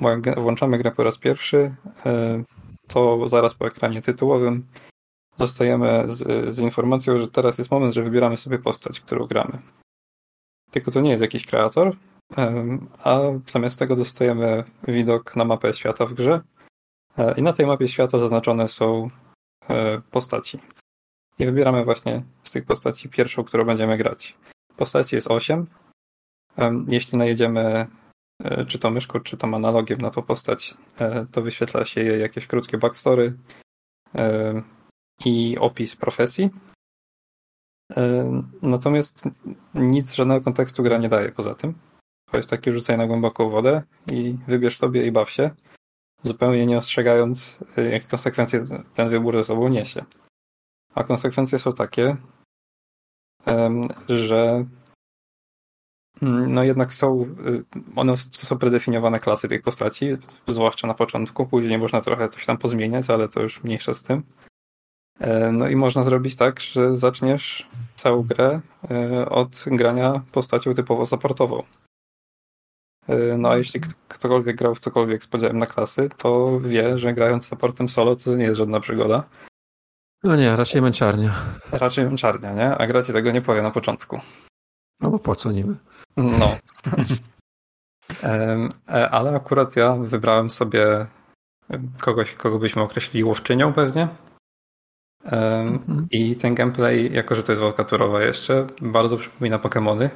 Bo 0.01 0.09
jak 0.09 0.39
włączamy 0.39 0.77
grę 0.77 0.91
po 0.91 1.03
raz 1.03 1.17
pierwszy, 1.17 1.75
e, 2.05 2.43
to 2.87 3.29
zaraz 3.29 3.53
po 3.53 3.67
ekranie 3.67 4.01
tytułowym 4.01 4.65
zostajemy 5.37 6.03
z, 6.07 6.55
z 6.55 6.59
informacją, 6.59 7.21
że 7.21 7.27
teraz 7.27 7.57
jest 7.57 7.71
moment, 7.71 7.93
że 7.93 8.03
wybieramy 8.03 8.37
sobie 8.37 8.59
postać, 8.59 8.99
którą 8.99 9.25
gramy. 9.25 9.59
Tylko 10.71 10.91
to 10.91 11.01
nie 11.01 11.09
jest 11.09 11.21
jakiś 11.21 11.45
kreator, 11.45 11.95
a 13.03 13.19
zamiast 13.51 13.79
tego 13.79 13.95
dostajemy 13.95 14.63
widok 14.87 15.35
na 15.35 15.45
mapę 15.45 15.73
świata 15.73 16.05
w 16.05 16.13
grze. 16.13 16.41
E, 17.17 17.33
I 17.37 17.41
na 17.41 17.53
tej 17.53 17.65
mapie 17.65 17.87
świata 17.87 18.17
zaznaczone 18.17 18.67
są 18.67 19.09
postaci. 20.11 20.59
I 21.39 21.45
wybieramy 21.45 21.85
właśnie 21.85 22.23
z 22.43 22.51
tych 22.51 22.65
postaci 22.65 23.09
pierwszą, 23.09 23.43
którą 23.43 23.65
będziemy 23.65 23.97
grać. 23.97 24.37
Postaci 24.77 25.15
jest 25.15 25.31
8. 25.31 25.67
Jeśli 26.87 27.17
najedziemy 27.17 27.87
e, 28.43 28.65
czy 28.65 28.79
to 28.79 28.91
myszką, 28.91 29.19
czy 29.19 29.37
tam 29.37 29.53
analogiem 29.53 30.01
na 30.01 30.09
tą 30.09 30.21
postać, 30.21 30.77
to 31.31 31.41
wyświetla 31.41 31.85
się 31.85 32.03
jej 32.03 32.21
jakieś 32.21 32.47
krótkie 32.47 32.77
backstory 32.77 33.33
i 35.25 35.57
opis 35.59 35.95
profesji. 35.95 36.49
Natomiast 38.61 39.29
nic, 39.75 40.13
żadnego 40.13 40.43
kontekstu 40.43 40.83
gra 40.83 40.97
nie 40.97 41.09
daje 41.09 41.31
poza 41.31 41.55
tym. 41.55 41.73
To 42.31 42.37
jest 42.37 42.49
takie 42.49 42.71
rzucaj 42.73 42.97
na 42.97 43.07
głęboką 43.07 43.49
wodę 43.49 43.83
i 44.11 44.37
wybierz 44.47 44.77
sobie 44.77 45.05
i 45.05 45.11
baw 45.11 45.29
się, 45.29 45.51
zupełnie 46.23 46.65
nie 46.65 46.77
ostrzegając, 46.77 47.63
y, 47.77 47.89
jakie 47.89 48.07
konsekwencje 48.07 48.63
ten 48.93 49.09
wybór 49.09 49.37
ze 49.37 49.43
sobą 49.43 49.67
niesie. 49.67 50.05
A 50.95 51.03
konsekwencje 51.03 51.59
są 51.59 51.73
takie, 51.73 52.17
że 54.09 54.65
mm, 56.21 56.53
no 56.53 56.63
jednak 56.63 56.93
są, 56.93 57.21
y, 57.21 57.63
one 57.95 58.17
są 58.17 58.57
predefiniowane 58.57 59.19
klasy 59.19 59.47
tych 59.47 59.61
postaci, 59.61 60.07
zwłaszcza 60.47 60.87
na 60.87 60.93
początku, 60.93 61.47
później 61.47 61.77
można 61.77 62.01
trochę 62.01 62.29
coś 62.29 62.45
tam 62.45 62.57
pozmieniać, 62.57 63.09
ale 63.09 63.29
to 63.29 63.41
już 63.41 63.63
mniejsze 63.63 63.95
z 63.95 64.03
tym. 64.03 64.23
E, 65.21 65.51
no 65.51 65.67
i 65.67 65.75
można 65.75 66.03
zrobić 66.03 66.35
tak, 66.35 66.59
że 66.59 66.97
zaczniesz 66.97 67.67
całą 67.95 68.23
grę 68.23 68.61
e, 68.91 69.29
od 69.29 69.63
grania 69.67 70.21
postacią 70.31 70.73
typowo 70.73 71.05
supportową. 71.05 71.63
E, 73.11 73.37
no 73.37 73.49
a 73.49 73.57
jeśli 73.57 73.81
ktokolwiek 74.07 74.55
grał 74.55 74.75
w 74.75 74.79
cokolwiek 74.79 75.23
z 75.23 75.27
podziałem 75.27 75.57
na 75.57 75.65
klasy, 75.65 76.09
to 76.17 76.59
wie, 76.59 76.97
że 76.97 77.13
grając 77.13 77.47
supportem 77.47 77.89
solo 77.89 78.15
to 78.15 78.35
nie 78.35 78.43
jest 78.43 78.57
żadna 78.57 78.79
przygoda. 78.79 79.23
No 80.23 80.35
nie, 80.35 80.55
raczej 80.55 80.81
męczarnia. 80.81 81.35
Raczej 81.71 82.05
męczarnia, 82.05 82.53
nie? 82.53 82.77
A 82.77 82.87
gra 82.87 83.03
ci 83.03 83.13
tego 83.13 83.31
nie 83.31 83.41
powie 83.41 83.61
na 83.61 83.71
początku. 83.71 84.19
No 84.99 85.11
bo 85.11 85.19
po 85.19 85.35
co 85.35 85.51
niby? 85.51 85.75
No. 86.17 86.57
E, 88.23 88.69
ale 88.87 89.35
akurat 89.35 89.75
ja 89.75 89.95
wybrałem 89.95 90.49
sobie 90.49 91.07
kogoś, 91.99 92.33
kogo 92.33 92.59
byśmy 92.59 92.81
określili 92.81 93.23
łowczynią 93.23 93.73
pewnie. 93.73 94.07
Mhm. 95.25 96.07
I 96.11 96.35
ten 96.35 96.55
gameplay, 96.55 97.13
jako 97.13 97.35
że 97.35 97.43
to 97.43 97.51
jest 97.51 97.61
walka 97.61 97.83
turowa 97.83 98.21
jeszcze, 98.21 98.67
bardzo 98.81 99.17
przypomina 99.17 99.59
Pokémony. 99.59 100.09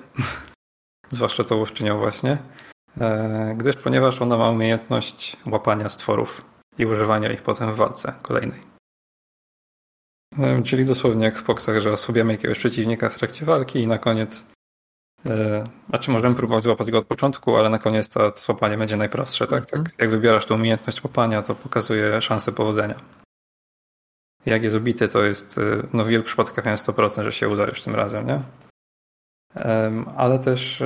Zwłaszcza 1.09 1.43
to 1.43 1.57
łowczynią 1.57 1.97
właśnie. 1.97 2.37
E, 3.01 3.55
gdyż 3.57 3.75
ponieważ 3.75 4.21
ona 4.21 4.37
ma 4.37 4.49
umiejętność 4.49 5.37
łapania 5.45 5.89
stworów 5.89 6.45
i 6.77 6.85
używania 6.85 7.31
ich 7.31 7.41
potem 7.41 7.73
w 7.73 7.75
walce 7.75 8.13
kolejnej. 8.21 8.59
E, 10.39 10.63
czyli 10.63 10.85
dosłownie 10.85 11.25
jak 11.25 11.37
w 11.37 11.43
poksach, 11.43 11.79
że 11.79 11.91
osłabiamy 11.91 12.33
jakiegoś 12.33 12.59
przeciwnika 12.59 13.09
w 13.09 13.17
trakcie 13.17 13.45
walki 13.45 13.79
i 13.79 13.87
na 13.87 13.97
koniec 13.97 14.45
Znaczy 15.89 16.11
możemy 16.11 16.35
próbować 16.35 16.63
złapać 16.63 16.91
go 16.91 16.97
od 16.97 17.07
początku, 17.07 17.55
ale 17.55 17.69
na 17.69 17.79
koniec 17.79 18.09
to 18.09 18.33
złapanie 18.35 18.77
będzie 18.77 18.97
najprostsze, 18.97 19.47
tak? 19.47 19.65
tak? 19.65 19.81
Jak 19.97 20.09
wybierasz 20.09 20.45
tą 20.45 20.55
umiejętność 20.55 21.03
łapania, 21.03 21.41
to 21.41 21.55
pokazuje 21.55 22.21
szansę 22.21 22.51
powodzenia. 22.51 22.95
Jak 24.45 24.63
jest 24.63 24.75
ubity, 24.75 25.07
to 25.07 25.23
jest, 25.23 25.59
no 25.93 26.03
w 26.03 26.07
wielu 26.07 26.23
przypadkach 26.23 26.65
miałem 26.65 26.77
100%, 26.77 27.23
że 27.23 27.31
się 27.31 27.49
uda 27.49 27.65
już 27.65 27.81
tym 27.81 27.95
razem, 27.95 28.27
nie? 28.27 28.41
Ale 30.15 30.39
też 30.39 30.83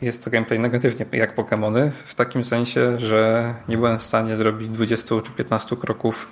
jest 0.00 0.24
to 0.24 0.30
gameplay 0.30 0.60
negatywnie 0.60 1.06
jak 1.12 1.36
Pokémony, 1.36 1.90
w 1.90 2.14
takim 2.14 2.44
sensie, 2.44 2.98
że 2.98 3.54
nie 3.68 3.76
byłem 3.76 3.98
w 3.98 4.02
stanie 4.02 4.36
zrobić 4.36 4.68
20 4.68 5.14
czy 5.22 5.32
15 5.32 5.76
kroków 5.76 6.30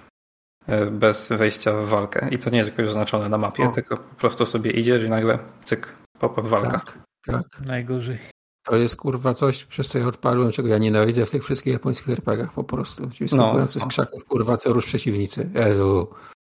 bez 0.91 1.29
wejścia 1.29 1.73
w 1.73 1.89
walkę. 1.89 2.29
I 2.31 2.39
to 2.39 2.51
nie 2.51 2.59
jest 2.59 2.71
jakoś 2.71 2.87
oznaczone 2.87 3.29
na 3.29 3.39
mapie, 3.39 3.69
o. 3.69 3.73
tylko 3.73 3.97
po 3.97 4.15
prostu 4.15 4.47
sobie 4.47 4.71
idziesz 4.71 5.05
i 5.05 5.09
nagle 5.09 5.39
cyk, 5.65 5.95
pop-up 6.19 6.49
walka. 6.49 6.71
Tak, 6.71 6.99
tak. 7.27 7.67
Najgorzej. 7.67 8.19
To 8.65 8.77
jest 8.77 8.97
kurwa 8.97 9.35
coś, 9.35 9.65
przez 9.65 9.89
co 9.89 9.99
ja 9.99 10.07
odparłem, 10.07 10.53
czego 10.53 10.69
ja 10.69 10.79
nienawidzę 10.79 11.27
w 11.27 11.31
tych 11.31 11.45
wszystkich 11.45 11.73
japońskich 11.73 12.09
RPGach 12.09 12.53
po 12.53 12.65
prostu. 12.65 13.11
Ci 13.11 13.25
wyskakujący 13.25 13.79
no. 13.79 13.85
z 13.85 13.89
krzaków, 13.89 14.25
kurwa, 14.25 14.57
co 14.57 14.73
rusz 14.73 14.87
przeciwnicy. 14.87 15.51
Jezu. 15.55 16.09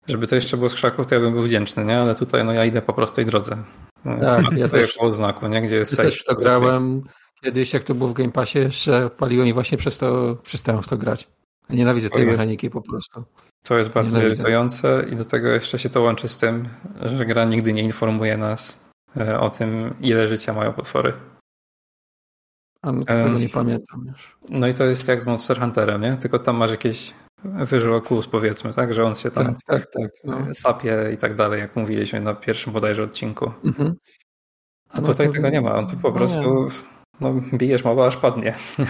Żeby 0.07 0.27
to 0.27 0.35
jeszcze 0.35 0.57
było 0.57 0.69
z 0.69 0.75
krzaków, 0.75 1.05
to 1.05 1.15
ja 1.15 1.21
bym 1.21 1.33
był 1.33 1.43
wdzięczny, 1.43 1.85
nie? 1.85 1.99
Ale 1.99 2.15
tutaj 2.15 2.45
no 2.45 2.53
ja 2.53 2.65
idę 2.65 2.81
po 2.81 2.93
prostej 2.93 3.25
drodze. 3.25 3.57
No, 4.05 4.19
tak, 4.19 4.57
ja 4.57 4.67
też, 4.67 4.93
po 4.93 5.11
znaku, 5.11 5.47
nie? 5.47 5.61
Gdzie 5.61 5.75
jest 5.75 5.97
ja 5.97 6.03
też 6.03 6.21
w 6.21 6.25
to 6.25 6.35
grałem. 6.35 7.03
Kiedyś, 7.43 7.73
jak 7.73 7.83
to 7.83 7.95
było 7.95 8.09
w 8.09 8.13
Game 8.13 8.31
Passie, 8.31 8.59
jeszcze 8.59 9.09
paliłem 9.09 9.47
i 9.47 9.53
właśnie 9.53 9.77
przez 9.77 9.97
to 9.97 10.37
przestałem 10.43 10.81
w 10.81 10.87
to 10.87 10.97
grać. 10.97 11.27
Nienawidzę 11.69 12.09
tej 12.09 12.25
mechaniki 12.25 12.69
po 12.69 12.81
prostu. 12.81 13.23
To 13.63 13.77
jest 13.77 13.89
bardzo 13.89 14.17
Nienawidzę. 14.17 14.41
irytujące 14.41 15.05
i 15.11 15.15
do 15.15 15.25
tego 15.25 15.49
jeszcze 15.49 15.79
się 15.79 15.89
to 15.89 16.01
łączy 16.01 16.27
z 16.27 16.37
tym, 16.37 16.67
że 17.01 17.25
gra 17.25 17.45
nigdy 17.45 17.73
nie 17.73 17.83
informuje 17.83 18.37
nas 18.37 18.85
e, 19.17 19.39
o 19.39 19.49
tym, 19.49 19.93
ile 19.99 20.27
życia 20.27 20.53
mają 20.53 20.73
potwory. 20.73 21.13
A 22.81 22.91
no 22.91 23.05
tego 23.05 23.39
nie 23.39 23.49
pamiętam 23.49 24.05
już. 24.07 24.37
No 24.49 24.67
i 24.67 24.73
to 24.73 24.83
jest 24.83 25.07
jak 25.07 25.21
z 25.21 25.25
Monster 25.25 25.59
Hunterem, 25.59 26.01
nie? 26.01 26.17
Tylko 26.17 26.39
tam 26.39 26.57
masz 26.57 26.71
jakieś 26.71 27.13
visual 27.45 28.01
clues 28.01 28.27
powiedzmy, 28.27 28.73
tak? 28.73 28.93
Że 28.93 29.03
on 29.03 29.15
się 29.15 29.31
tam 29.31 29.45
tak, 29.45 29.57
tak, 29.65 29.87
tak, 29.91 30.11
no. 30.23 30.45
sapie 30.53 30.95
i 31.13 31.17
tak 31.17 31.35
dalej, 31.35 31.59
jak 31.59 31.75
mówiliśmy 31.75 32.21
na 32.21 32.33
pierwszym 32.33 32.73
bodajże 32.73 33.03
odcinku. 33.03 33.51
Mhm. 33.65 33.95
A 34.89 35.01
no 35.01 35.07
tutaj 35.07 35.27
to... 35.27 35.33
tego 35.33 35.49
nie 35.49 35.61
ma. 35.61 35.75
On 35.75 35.87
tu 35.87 35.97
po 35.97 36.09
no 36.09 36.15
prostu 36.15 36.67
no, 37.19 37.33
bijesz 37.53 37.83
mowa 37.83 38.07
aż 38.07 38.17
padnie. 38.17 38.53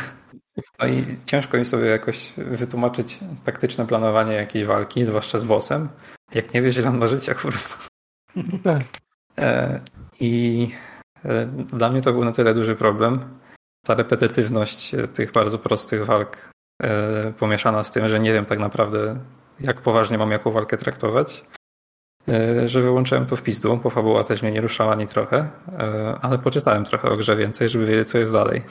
No 0.79 0.87
i 0.87 1.05
ciężko 1.25 1.57
mi 1.57 1.65
sobie 1.65 1.85
jakoś 1.85 2.33
wytłumaczyć 2.37 3.19
taktyczne 3.43 3.87
planowanie 3.87 4.33
jakiejś 4.33 4.65
walki, 4.65 5.05
zwłaszcza 5.05 5.39
z 5.39 5.43
bossem, 5.43 5.89
jak 6.33 6.53
nie 6.53 6.61
wiesz, 6.61 6.77
ile 6.77 6.89
on 6.89 6.97
ma 6.97 7.07
życia, 7.07 7.33
kurwa. 7.41 7.59
Tak. 8.63 8.83
E, 9.39 9.79
I 10.19 10.67
e, 11.25 11.45
dla 11.47 11.89
mnie 11.89 12.01
to 12.01 12.13
był 12.13 12.25
na 12.25 12.31
tyle 12.31 12.53
duży 12.53 12.75
problem. 12.75 13.39
Ta 13.85 13.95
repetytywność 13.95 14.95
tych 15.13 15.31
bardzo 15.31 15.59
prostych 15.59 16.05
walk 16.05 16.37
e, 16.37 16.50
pomieszana 17.39 17.83
z 17.83 17.91
tym, 17.91 18.09
że 18.09 18.19
nie 18.19 18.33
wiem 18.33 18.45
tak 18.45 18.59
naprawdę, 18.59 19.19
jak 19.59 19.81
poważnie 19.81 20.17
mam 20.17 20.31
jaką 20.31 20.51
walkę 20.51 20.77
traktować, 20.77 21.45
że 22.65 22.81
wyłączyłem 22.81 23.25
to 23.25 23.35
w 23.35 23.43
pizdu, 23.43 23.79
bo 23.83 23.89
fabuła 23.89 24.23
też 24.23 24.41
mnie 24.41 24.51
nie 24.51 24.61
ruszała 24.61 24.91
ani 24.91 25.07
trochę, 25.07 25.49
ale 26.21 26.39
poczytałem 26.39 26.85
trochę 26.85 27.09
o 27.09 27.17
grze 27.17 27.35
więcej, 27.35 27.69
żeby 27.69 27.85
wiedzieć, 27.85 28.09
co 28.09 28.17
jest 28.17 28.31
dalej. 28.31 28.61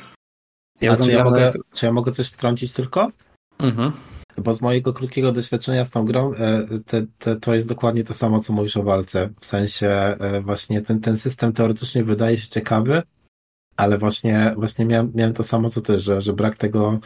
Ja 0.80 0.96
czy, 0.96 1.12
ja 1.12 1.24
mogę, 1.24 1.50
czy 1.74 1.86
ja 1.86 1.92
mogę 1.92 2.12
coś 2.12 2.28
wtrącić 2.28 2.72
tylko? 2.72 3.08
Mhm. 3.58 3.92
Bo 4.38 4.54
z 4.54 4.62
mojego 4.62 4.92
krótkiego 4.92 5.32
doświadczenia 5.32 5.84
z 5.84 5.90
tą 5.90 6.04
grą 6.04 6.32
e, 6.34 6.66
te, 6.86 7.06
te, 7.18 7.36
to 7.36 7.54
jest 7.54 7.68
dokładnie 7.68 8.04
to 8.04 8.14
samo, 8.14 8.40
co 8.40 8.52
mówisz 8.52 8.76
o 8.76 8.82
walce. 8.82 9.30
W 9.40 9.46
sensie 9.46 9.88
e, 9.88 10.40
właśnie 10.40 10.82
ten, 10.82 11.00
ten 11.00 11.16
system 11.16 11.52
teoretycznie 11.52 12.04
wydaje 12.04 12.38
się 12.38 12.48
ciekawy, 12.48 13.02
ale 13.76 13.98
właśnie, 13.98 14.54
właśnie 14.56 14.84
miałem, 14.84 15.12
miałem 15.14 15.34
to 15.34 15.42
samo 15.42 15.68
co 15.68 15.80
ty, 15.80 16.00
że, 16.00 16.20
że 16.20 16.32
brak 16.32 16.56
tego 16.56 16.98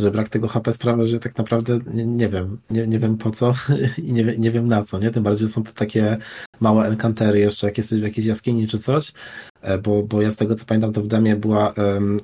że 0.00 0.10
brak 0.10 0.28
tego 0.28 0.48
HP 0.48 0.72
sprawia, 0.72 1.06
że 1.06 1.20
tak 1.20 1.38
naprawdę 1.38 1.78
nie, 1.94 2.06
nie 2.06 2.28
wiem, 2.28 2.58
nie, 2.70 2.86
nie 2.86 2.98
wiem 2.98 3.16
po 3.16 3.30
co 3.30 3.52
i 4.04 4.12
nie, 4.12 4.24
nie 4.38 4.50
wiem 4.50 4.68
na 4.68 4.84
co, 4.84 4.98
nie? 4.98 5.10
Tym 5.10 5.22
bardziej, 5.22 5.48
że 5.48 5.52
są 5.52 5.64
to 5.64 5.72
takie 5.72 6.16
małe 6.60 6.86
encantery 6.86 7.38
jeszcze, 7.38 7.66
jak 7.66 7.78
jesteś 7.78 8.00
w 8.00 8.02
jakiejś 8.02 8.26
jaskini 8.26 8.68
czy 8.68 8.78
coś, 8.78 9.12
e, 9.60 9.78
bo, 9.78 10.02
bo 10.02 10.22
ja 10.22 10.30
z 10.30 10.36
tego 10.36 10.54
co 10.54 10.66
pamiętam, 10.66 10.92
to 10.92 11.02
w 11.02 11.06
demie 11.06 11.36
była, 11.36 11.74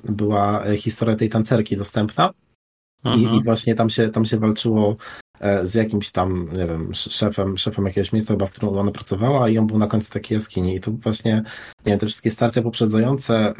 była 0.03 0.63
historia 0.77 1.15
tej 1.15 1.29
tancerki 1.29 1.77
dostępna 1.77 2.31
i, 3.05 3.21
i 3.21 3.23
mhm. 3.23 3.43
właśnie 3.43 3.75
tam 3.75 3.89
się, 3.89 4.09
tam 4.09 4.25
się 4.25 4.37
walczyło 4.39 4.95
E, 5.39 5.67
z 5.67 5.73
jakimś 5.73 6.11
tam, 6.11 6.49
nie 6.53 6.65
wiem, 6.65 6.93
szefem, 6.93 7.57
szefem 7.57 7.85
jakiegoś 7.85 8.13
miejsca 8.13 8.33
chyba, 8.33 8.45
w 8.45 8.51
którym 8.51 8.77
ona 8.77 8.91
pracowała 8.91 9.49
i 9.49 9.57
on 9.57 9.67
był 9.67 9.77
na 9.77 9.87
końcu 9.87 10.13
takiej 10.13 10.35
jaskini 10.35 10.75
i 10.75 10.79
to 10.79 10.91
właśnie, 10.91 11.33
nie 11.85 11.91
wiem, 11.91 11.99
te 11.99 12.05
wszystkie 12.05 12.31
starcia 12.31 12.61
poprzedzające 12.61 13.35
e, 13.35 13.53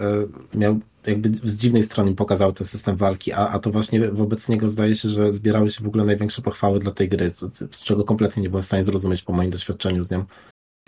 miał 0.58 0.80
jakby 1.07 1.30
z 1.30 1.56
dziwnej 1.56 1.84
strony 1.84 2.15
pokazał 2.15 2.53
ten 2.53 2.68
system 2.68 2.95
walki, 2.95 3.34
a, 3.34 3.48
a 3.48 3.60
to 3.60 3.72
właśnie 3.72 4.11
wobec 4.11 4.49
niego 4.49 4.69
zdaje 4.69 4.95
się, 4.95 5.10
że 5.10 5.34
zbierały 5.34 5.69
się 5.69 5.84
w 5.84 5.88
ogóle 5.88 6.06
największe 6.06 6.41
pochwały 6.41 6.80
dla 6.80 6.91
tej 6.91 7.10
gry, 7.10 7.30
z, 7.30 7.76
z 7.76 7.84
czego 7.84 8.03
kompletnie 8.03 8.44
nie 8.44 8.49
byłem 8.49 8.64
w 8.64 8.65
stanie 8.65 8.84
zrozumieć 8.84 9.23
po 9.23 9.34
moim 9.34 9.49
doświadczeniu 9.49 10.03
z 10.03 10.11
nią. 10.11 10.26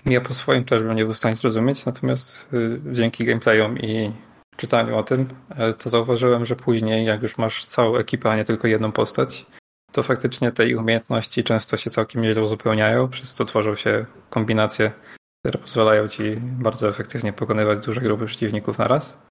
Ja 0.05 0.21
po 0.21 0.33
swoim 0.33 0.65
też 0.65 0.83
bym 0.83 0.95
nie 0.95 1.05
był 1.05 1.13
w 1.13 1.17
stanie 1.17 1.35
zrozumieć, 1.35 1.85
natomiast 1.85 2.53
y, 2.53 2.81
dzięki 2.91 3.25
gameplayom 3.25 3.79
i 3.79 4.11
czytaniu 4.57 4.97
o 4.97 5.03
tym, 5.03 5.27
e, 5.49 5.73
to 5.73 5.89
zauważyłem, 5.89 6.45
że 6.45 6.55
później, 6.55 7.05
jak 7.05 7.23
już 7.23 7.37
masz 7.37 7.65
całą 7.65 7.95
ekipę, 7.95 8.31
a 8.31 8.35
nie 8.35 8.45
tylko 8.45 8.67
jedną 8.67 8.91
postać, 8.91 9.45
to 9.91 10.03
faktycznie 10.03 10.51
te 10.51 10.69
ich 10.69 10.79
umiejętności 10.79 11.43
często 11.43 11.77
się 11.77 11.89
całkiem 11.89 12.21
nieźle 12.21 12.43
uzupełniają, 12.43 13.09
przez 13.09 13.33
co 13.33 13.45
tworzą 13.45 13.75
się 13.75 14.05
kombinacje, 14.29 14.91
które 15.39 15.59
pozwalają 15.59 16.07
ci 16.07 16.23
bardzo 16.41 16.89
efektywnie 16.89 17.33
pokonywać 17.33 17.85
duże 17.85 18.01
grupy 18.01 18.25
przeciwników 18.25 18.77
na 18.77 18.87
raz. 18.87 19.26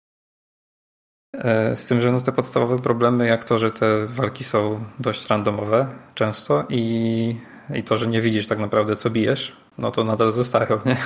E, 1.38 1.76
z 1.76 1.88
tym, 1.88 2.00
że 2.00 2.12
no 2.12 2.20
te 2.20 2.32
podstawowe 2.32 2.78
problemy, 2.78 3.26
jak 3.26 3.44
to, 3.44 3.58
że 3.58 3.70
te 3.70 4.06
walki 4.06 4.44
są 4.44 4.84
dość 4.98 5.28
randomowe 5.28 5.86
często 6.14 6.64
i, 6.68 7.36
i 7.74 7.82
to, 7.82 7.98
że 7.98 8.06
nie 8.06 8.20
widzisz 8.20 8.46
tak 8.46 8.58
naprawdę 8.58 8.96
co 8.96 9.10
bijesz, 9.10 9.56
no 9.78 9.90
to 9.90 10.04
nadal 10.04 10.32
zostają, 10.32 10.78
nie? 10.86 10.96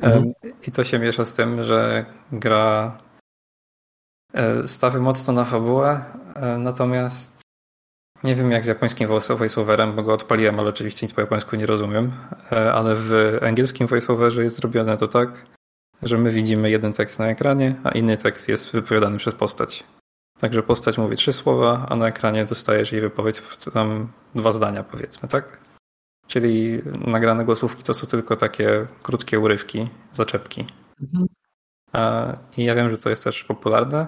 Mhm. 0.00 0.32
I 0.66 0.72
to 0.72 0.84
się 0.84 0.98
miesza 0.98 1.24
z 1.24 1.34
tym, 1.34 1.64
że 1.64 2.04
gra 2.32 2.98
e, 4.34 4.68
stawia 4.68 5.00
mocno 5.00 5.34
na 5.34 5.44
fabułę, 5.44 6.00
e, 6.34 6.58
natomiast 6.58 7.42
nie 8.24 8.34
wiem 8.34 8.50
jak 8.50 8.64
z 8.64 8.68
japońskim 8.68 9.08
voiceoverem, 9.38 9.96
bo 9.96 10.02
go 10.02 10.12
odpaliłem, 10.12 10.60
ale 10.60 10.68
oczywiście 10.68 11.06
nic 11.06 11.14
po 11.14 11.20
japońsku 11.20 11.56
nie 11.56 11.66
rozumiem. 11.66 12.12
E, 12.52 12.72
ale 12.72 12.94
w 12.96 13.38
angielskim 13.42 13.86
voiceoverze 13.86 14.42
jest 14.42 14.56
zrobione 14.56 14.96
to 14.96 15.08
tak, 15.08 15.46
że 16.02 16.18
my 16.18 16.30
widzimy 16.30 16.70
jeden 16.70 16.92
tekst 16.92 17.18
na 17.18 17.26
ekranie, 17.26 17.74
a 17.84 17.90
inny 17.90 18.16
tekst 18.16 18.48
jest 18.48 18.72
wypowiadany 18.72 19.18
przez 19.18 19.34
postać. 19.34 19.84
Także 20.38 20.62
postać 20.62 20.98
mówi 20.98 21.16
trzy 21.16 21.32
słowa, 21.32 21.86
a 21.88 21.96
na 21.96 22.08
ekranie 22.08 22.44
dostajesz 22.44 22.92
jej 22.92 23.00
wypowiedź 23.00 23.42
tam 23.72 24.12
dwa 24.34 24.52
zdania 24.52 24.82
powiedzmy, 24.82 25.28
tak? 25.28 25.58
Czyli 26.26 26.82
nagrane 27.06 27.44
głosówki 27.44 27.82
to 27.82 27.94
są 27.94 28.06
tylko 28.06 28.36
takie 28.36 28.86
krótkie 29.02 29.40
urywki, 29.40 29.88
zaczepki. 30.12 30.66
Mhm. 31.00 31.26
I 32.56 32.64
ja 32.64 32.74
wiem, 32.74 32.90
że 32.90 32.98
to 32.98 33.10
jest 33.10 33.24
też 33.24 33.44
popularne, 33.44 34.06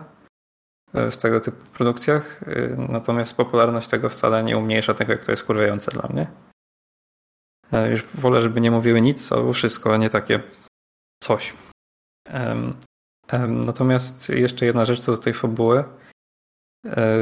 w 0.94 1.16
tego 1.16 1.40
typu 1.40 1.64
produkcjach, 1.72 2.42
y, 2.42 2.76
natomiast 2.88 3.36
popularność 3.36 3.88
tego 3.88 4.08
wcale 4.08 4.42
nie 4.42 4.58
umniejsza 4.58 4.94
tego, 4.94 5.12
jak 5.12 5.24
to 5.24 5.32
jest 5.32 5.44
kurwiające 5.44 5.90
dla 5.90 6.08
mnie. 6.08 6.26
Już 7.90 8.04
wolę, 8.14 8.40
żeby 8.40 8.60
nie 8.60 8.70
mówiły 8.70 9.00
nic 9.00 9.32
albo 9.32 9.52
wszystko, 9.52 9.94
a 9.94 9.96
nie 9.96 10.10
takie 10.10 10.42
coś. 11.22 11.54
Natomiast 13.48 14.28
jeszcze 14.28 14.66
jedna 14.66 14.84
rzecz 14.84 15.00
co 15.00 15.12
do 15.12 15.18
tej 15.18 15.34
fabuły. 15.34 15.84
E, 16.86 17.18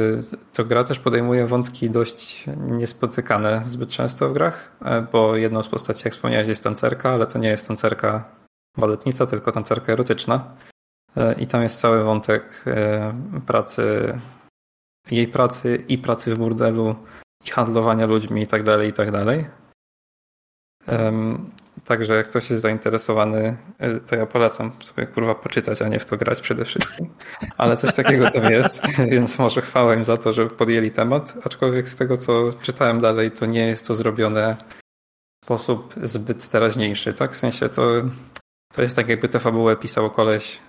to 0.53 0.63
gra 0.63 0.83
też 0.83 0.99
podejmuje 0.99 1.45
wątki 1.45 1.89
dość 1.89 2.45
niespotykane 2.57 3.61
zbyt 3.65 3.89
często 3.89 4.29
w 4.29 4.33
grach, 4.33 4.71
e, 4.85 5.01
bo 5.01 5.35
jedną 5.35 5.63
z 5.63 5.67
postaci, 5.67 6.01
jak 6.05 6.13
wspomniałeś, 6.13 6.47
jest 6.47 6.63
tancerka, 6.63 7.11
ale 7.11 7.27
to 7.27 7.39
nie 7.39 7.47
jest 7.47 7.67
tancerka 7.67 8.29
baletnica, 8.77 9.25
tylko 9.25 9.51
tancerka 9.51 9.93
erotyczna. 9.93 10.55
E, 11.17 11.33
I 11.33 11.47
tam 11.47 11.63
jest 11.63 11.79
cały 11.79 12.03
wątek 12.03 12.65
pracy, 13.47 14.19
jej 15.11 15.27
pracy 15.27 15.85
i 15.87 15.97
pracy 15.97 16.35
w 16.35 16.37
burdelu, 16.37 16.95
i 17.45 17.49
handlowania 17.49 18.05
ludźmi 18.05 18.41
i 18.41 18.47
tak 18.47 18.63
tak. 21.85 21.97
Także 22.03 22.15
jak 22.15 22.29
ktoś 22.29 22.49
jest 22.49 22.63
zainteresowany, 22.63 23.57
e, 23.79 23.99
to 23.99 24.15
ja 24.15 24.25
polecam 24.25 24.71
sobie 24.83 25.07
kurwa 25.07 25.35
poczytać, 25.35 25.81
a 25.81 25.87
nie 25.87 25.99
w 25.99 26.05
to 26.05 26.17
grać 26.17 26.41
przede 26.41 26.65
wszystkim. 26.65 27.09
Ale 27.57 27.77
coś 27.77 27.93
takiego 27.93 28.31
tam 28.31 28.51
jest, 28.51 28.87
więc 29.11 29.39
może 29.39 29.61
chwałę 29.61 29.95
im 29.95 30.05
za 30.05 30.17
to, 30.17 30.33
że 30.33 30.47
podjęli 30.47 30.91
temat. 30.91 31.33
Aczkolwiek 31.45 31.89
z 31.89 31.95
tego, 31.95 32.17
co 32.17 32.53
czytałem 32.61 33.01
dalej, 33.01 33.31
to 33.31 33.45
nie 33.45 33.67
jest 33.67 33.87
to 33.87 33.93
zrobione 33.93 34.57
w 35.41 35.45
sposób 35.45 35.93
zbyt 36.03 36.47
teraźniejszy. 36.47 37.13
Tak? 37.13 37.33
W 37.33 37.37
sensie 37.37 37.69
to, 37.69 37.91
to 38.73 38.81
jest 38.81 38.95
tak, 38.95 39.09
jakby 39.09 39.29
tę 39.29 39.39
fabułę 39.39 39.75
pisał 39.75 40.09
koleś 40.09 40.59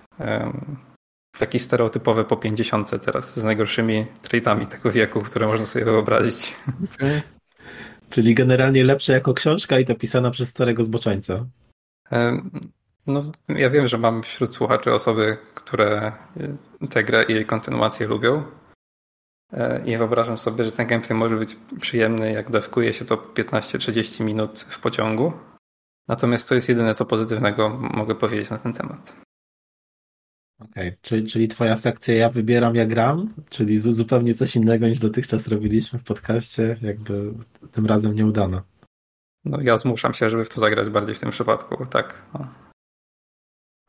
taki 1.38 1.58
stereotypowy 1.58 2.24
po 2.24 2.36
50 2.36 3.04
teraz, 3.04 3.40
z 3.40 3.44
najgorszymi 3.44 4.06
traitami 4.22 4.66
tego 4.66 4.90
wieku, 4.90 5.20
które 5.20 5.46
można 5.46 5.66
sobie 5.66 5.84
wyobrazić. 5.84 6.56
Czyli 8.10 8.34
generalnie 8.34 8.84
lepsze 8.84 9.12
jako 9.12 9.34
książka 9.34 9.78
i 9.78 9.84
to 9.84 9.94
pisana 9.94 10.30
przez 10.30 10.48
starego 10.48 10.84
zboczeńca. 10.84 11.46
No, 13.06 13.22
ja 13.48 13.70
wiem, 13.70 13.88
że 13.88 13.98
mam 13.98 14.22
wśród 14.22 14.54
słuchaczy 14.54 14.92
osoby, 14.92 15.36
które 15.54 16.12
tę 16.90 17.04
grę 17.04 17.24
i 17.28 17.32
jej 17.32 17.46
kontynuację 17.46 18.06
lubią. 18.06 18.44
E, 19.52 19.82
I 19.86 19.96
wyobrażam 19.96 20.38
sobie, 20.38 20.64
że 20.64 20.72
ten 20.72 20.86
gameplay 20.86 21.18
może 21.18 21.36
być 21.36 21.56
przyjemny, 21.80 22.32
jak 22.32 22.50
dawkuje 22.50 22.92
się 22.92 23.04
to 23.04 23.16
15-30 23.16 24.24
minut 24.24 24.66
w 24.68 24.80
pociągu. 24.80 25.32
Natomiast 26.08 26.48
to 26.48 26.54
jest 26.54 26.68
jedyne, 26.68 26.94
co 26.94 27.04
pozytywnego 27.04 27.68
mogę 27.70 28.14
powiedzieć 28.14 28.50
na 28.50 28.58
ten 28.58 28.72
temat. 28.72 29.23
Okej, 30.60 30.88
okay. 30.88 30.98
czyli, 31.02 31.26
czyli 31.26 31.48
twoja 31.48 31.76
sekcja 31.76 32.14
ja 32.14 32.30
wybieram, 32.30 32.74
ja 32.74 32.86
gram, 32.86 33.34
czyli 33.50 33.78
zupełnie 33.78 34.34
coś 34.34 34.56
innego 34.56 34.88
niż 34.88 34.98
dotychczas 34.98 35.48
robiliśmy 35.48 35.98
w 35.98 36.04
podcaście, 36.04 36.76
jakby 36.82 37.32
tym 37.72 37.86
razem 37.86 38.14
nieudana. 38.14 38.62
No 39.44 39.60
ja 39.60 39.76
zmuszam 39.76 40.14
się, 40.14 40.28
żeby 40.28 40.44
w 40.44 40.48
to 40.48 40.60
zagrać 40.60 40.88
bardziej 40.90 41.14
w 41.14 41.20
tym 41.20 41.30
przypadku, 41.30 41.86
tak. 41.86 42.22
No. 42.34 42.48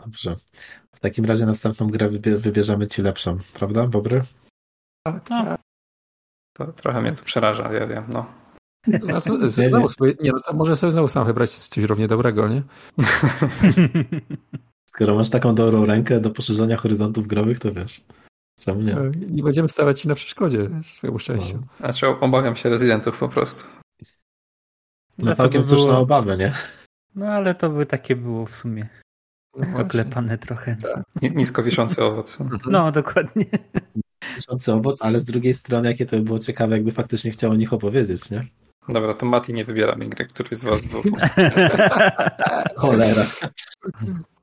Dobrze. 0.05 0.35
W 0.95 0.99
takim 0.99 1.25
razie 1.25 1.45
następną 1.45 1.87
grę 1.87 2.09
wybierzemy 2.37 2.87
ci 2.87 3.01
lepszą, 3.01 3.37
prawda, 3.53 3.87
Bobry? 3.87 4.21
Tak, 5.03 5.29
no. 5.29 5.55
To 6.53 6.73
trochę 6.73 7.01
mnie 7.01 7.11
to 7.11 7.23
przeraża, 7.23 7.73
ja 7.73 7.87
wiem, 7.87 8.03
no. 8.09 8.25
no 8.87 9.19
z, 9.19 9.53
z, 9.53 9.57
nie, 9.59 9.67
nie. 9.67 9.89
Sobie, 9.89 10.13
nie, 10.21 10.31
no 10.31 10.39
to 10.39 10.53
może 10.53 10.75
sobie 10.75 10.91
znowu 10.91 11.07
sam 11.07 11.25
wybrać 11.25 11.51
coś 11.51 11.83
równie 11.83 12.07
dobrego, 12.07 12.47
nie? 12.47 12.63
Skoro 14.95 15.15
masz 15.15 15.30
taką 15.30 15.55
dobrą 15.55 15.85
rękę 15.85 16.19
do 16.19 16.31
poszerzania 16.31 16.77
horyzontów 16.77 17.27
growych, 17.27 17.59
to 17.59 17.72
wiesz. 17.72 18.01
Czemu 18.59 18.81
nie? 18.81 18.95
Nie 19.30 19.43
będziemy 19.43 19.69
stawać 19.69 20.01
ci 20.01 20.07
na 20.07 20.15
przeszkodzie, 20.15 20.69
twojemu 20.97 21.19
szczęściu. 21.19 21.53
No. 21.53 21.67
Znaczy 21.80 22.07
obawiam 22.07 22.55
się 22.55 22.69
rezydentów 22.69 23.17
po 23.19 23.30
prostu. 23.30 23.63
No, 25.17 25.26
no 25.26 25.35
całkiem 25.35 25.63
słuszna 25.63 25.85
było... 25.85 25.99
obawa, 25.99 26.35
nie? 26.35 26.53
No 27.15 27.26
ale 27.26 27.55
to 27.55 27.69
by 27.69 27.85
takie 27.85 28.15
było 28.15 28.45
w 28.45 28.55
sumie. 28.55 28.88
No 29.57 29.80
Oklepane 29.80 30.38
trochę. 30.38 30.76
Tak. 30.76 31.34
Nisko 31.35 31.63
wiszący 31.63 32.03
owoc. 32.03 32.38
No, 32.72 32.91
dokładnie. 32.91 33.45
Wiszący 34.35 34.73
owoc, 34.73 35.01
ale 35.01 35.19
z 35.19 35.26
drugiej 35.26 35.53
strony, 35.53 35.88
jakie 35.88 36.05
to 36.05 36.17
by 36.17 36.23
było 36.23 36.39
ciekawe, 36.39 36.76
jakby 36.76 36.91
faktycznie 36.91 37.31
chciał 37.31 37.51
o 37.51 37.55
nich 37.55 37.73
opowiedzieć, 37.73 38.30
nie? 38.30 38.45
Dobra, 38.89 39.13
to 39.13 39.26
Mati 39.26 39.53
nie 39.53 39.65
wybiera 39.65 39.95
mi 39.95 40.09
gry, 40.09 40.26
który 40.26 40.55
z 40.55 40.63
was 40.63 40.85
dwóch. 40.85 41.05
Cholera. 42.77 43.26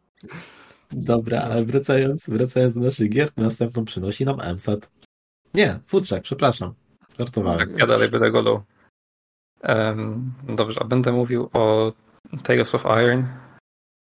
Dobra, 0.93 1.41
ale 1.41 1.65
wracając, 1.65 2.29
wracając 2.29 2.75
do 2.75 2.81
naszych 2.81 3.11
gier, 3.11 3.31
następną 3.37 3.85
przynosi 3.85 4.25
nam 4.25 4.41
MSAT. 4.55 4.91
Nie, 5.55 5.79
Futrzak, 5.87 6.23
przepraszam. 6.23 6.75
Żartowałem. 7.19 7.59
Tak, 7.59 7.79
ja 7.79 7.87
dalej 7.87 8.09
będę 8.09 8.31
golą. 8.31 8.61
Um, 9.63 10.33
dobrze, 10.49 10.81
a 10.83 10.85
będę 10.85 11.13
mówił 11.13 11.51
o 11.53 11.93
Tales 12.43 12.75
of 12.75 12.85
Iron, 12.85 13.27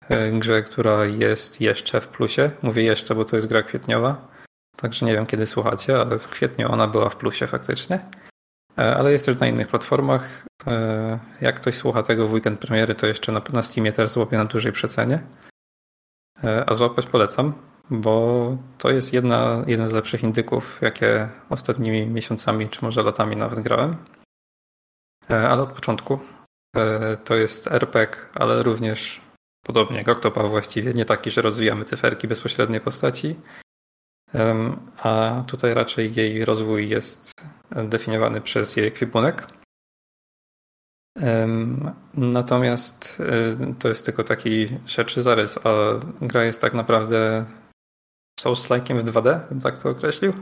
e, 0.09 0.31
grze, 0.31 0.63
która 0.63 1.05
jest 1.05 1.61
jeszcze 1.61 2.01
w 2.01 2.07
plusie. 2.07 2.51
Mówię 2.61 2.83
jeszcze, 2.83 3.15
bo 3.15 3.25
to 3.25 3.35
jest 3.35 3.47
gra 3.47 3.63
kwietniowa. 3.63 4.27
Także 4.77 5.05
nie 5.05 5.13
wiem, 5.13 5.25
kiedy 5.25 5.45
słuchacie, 5.45 5.99
ale 5.99 6.19
w 6.19 6.27
kwietniu 6.27 6.71
ona 6.71 6.87
była 6.87 7.09
w 7.09 7.15
plusie 7.15 7.47
faktycznie. 7.47 7.99
E, 8.77 8.95
ale 8.95 9.11
jest 9.11 9.25
też 9.25 9.39
na 9.39 9.47
innych 9.47 9.67
platformach. 9.67 10.45
E, 10.67 11.19
jak 11.41 11.55
ktoś 11.55 11.75
słucha 11.75 12.03
tego 12.03 12.27
w 12.27 12.33
weekend 12.33 12.59
premiery, 12.59 12.95
to 12.95 13.07
jeszcze 13.07 13.31
na, 13.31 13.41
na 13.53 13.63
Steamie 13.63 13.91
też 13.91 14.09
złapie 14.09 14.37
na 14.37 14.45
dużej 14.45 14.71
przecenie. 14.71 15.19
A 16.65 16.73
złapać 16.73 17.05
polecam, 17.05 17.53
bo 17.89 18.57
to 18.77 18.89
jest 18.91 19.13
jedna, 19.13 19.63
jeden 19.67 19.87
z 19.87 19.91
lepszych 19.91 20.23
indyków, 20.23 20.79
jakie 20.81 21.29
ostatnimi 21.49 22.07
miesiącami, 22.07 22.69
czy 22.69 22.85
może 22.85 23.03
latami 23.03 23.35
nawet 23.35 23.59
grałem. 23.59 23.95
E, 25.29 25.49
ale 25.49 25.61
od 25.61 25.71
początku. 25.71 26.19
E, 26.75 27.17
to 27.17 27.35
jest 27.35 27.67
RPG, 27.67 28.17
ale 28.33 28.63
również 28.63 29.21
podobnie 29.65 29.97
jak 29.97 30.09
Octopath 30.09 30.49
właściwie, 30.49 30.93
nie 30.93 31.05
taki, 31.05 31.31
że 31.31 31.41
rozwijamy 31.41 31.85
cyferki 31.85 32.27
bezpośredniej 32.27 32.81
postaci, 32.81 33.35
a 34.97 35.43
tutaj 35.47 35.73
raczej 35.73 36.13
jej 36.15 36.45
rozwój 36.45 36.89
jest 36.89 37.45
definiowany 37.71 38.41
przez 38.41 38.75
jej 38.75 38.87
ekwipunek. 38.87 39.47
Natomiast 42.13 43.21
e, 43.21 43.73
to 43.79 43.89
jest 43.89 44.05
tylko 44.05 44.23
taki 44.23 44.67
rzeczy 44.87 45.21
zarys, 45.21 45.59
a 45.63 45.71
gra 46.21 46.43
jest 46.43 46.61
tak 46.61 46.73
naprawdę 46.73 47.45
Souls-like'iem 48.39 48.99
w 48.99 49.05
2D, 49.05 49.47
bym 49.49 49.61
tak 49.61 49.77
to 49.77 49.89
określił. 49.89 50.33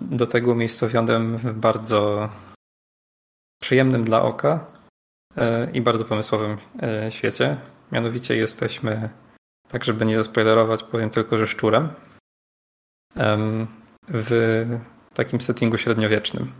Do 0.00 0.26
tego 0.26 0.52
umiejscowionym 0.52 1.38
w 1.38 1.52
bardzo 1.52 2.28
przyjemnym 3.62 4.04
dla 4.04 4.22
oka 4.22 4.66
e, 5.36 5.70
i 5.70 5.80
bardzo 5.80 6.04
pomysłowym 6.04 6.56
e, 6.82 7.12
świecie. 7.12 7.56
Mianowicie 7.92 8.36
jesteśmy, 8.36 9.10
tak 9.68 9.84
żeby 9.84 10.06
nie 10.06 10.16
zaspoilerować, 10.16 10.82
powiem 10.82 11.10
tylko, 11.10 11.38
że 11.38 11.46
szczurem 11.46 11.88
w 14.08 14.66
takim 15.14 15.40
settingu 15.40 15.78
średniowiecznym. 15.78 16.52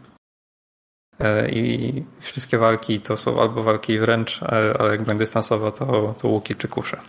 E, 1.20 1.51
I 1.51 2.05
wszystkie 2.20 2.59
walki 2.59 3.01
to 3.01 3.16
są 3.16 3.40
albo 3.40 3.62
walki 3.62 3.98
wręcz, 3.98 4.43
ale 4.78 4.90
jak 4.90 5.02
broń 5.02 5.18
dystansowa, 5.18 5.72
to, 5.72 6.14
to 6.18 6.28
łuki 6.28 6.55
czy 6.55 6.68
kusze. 6.68 7.01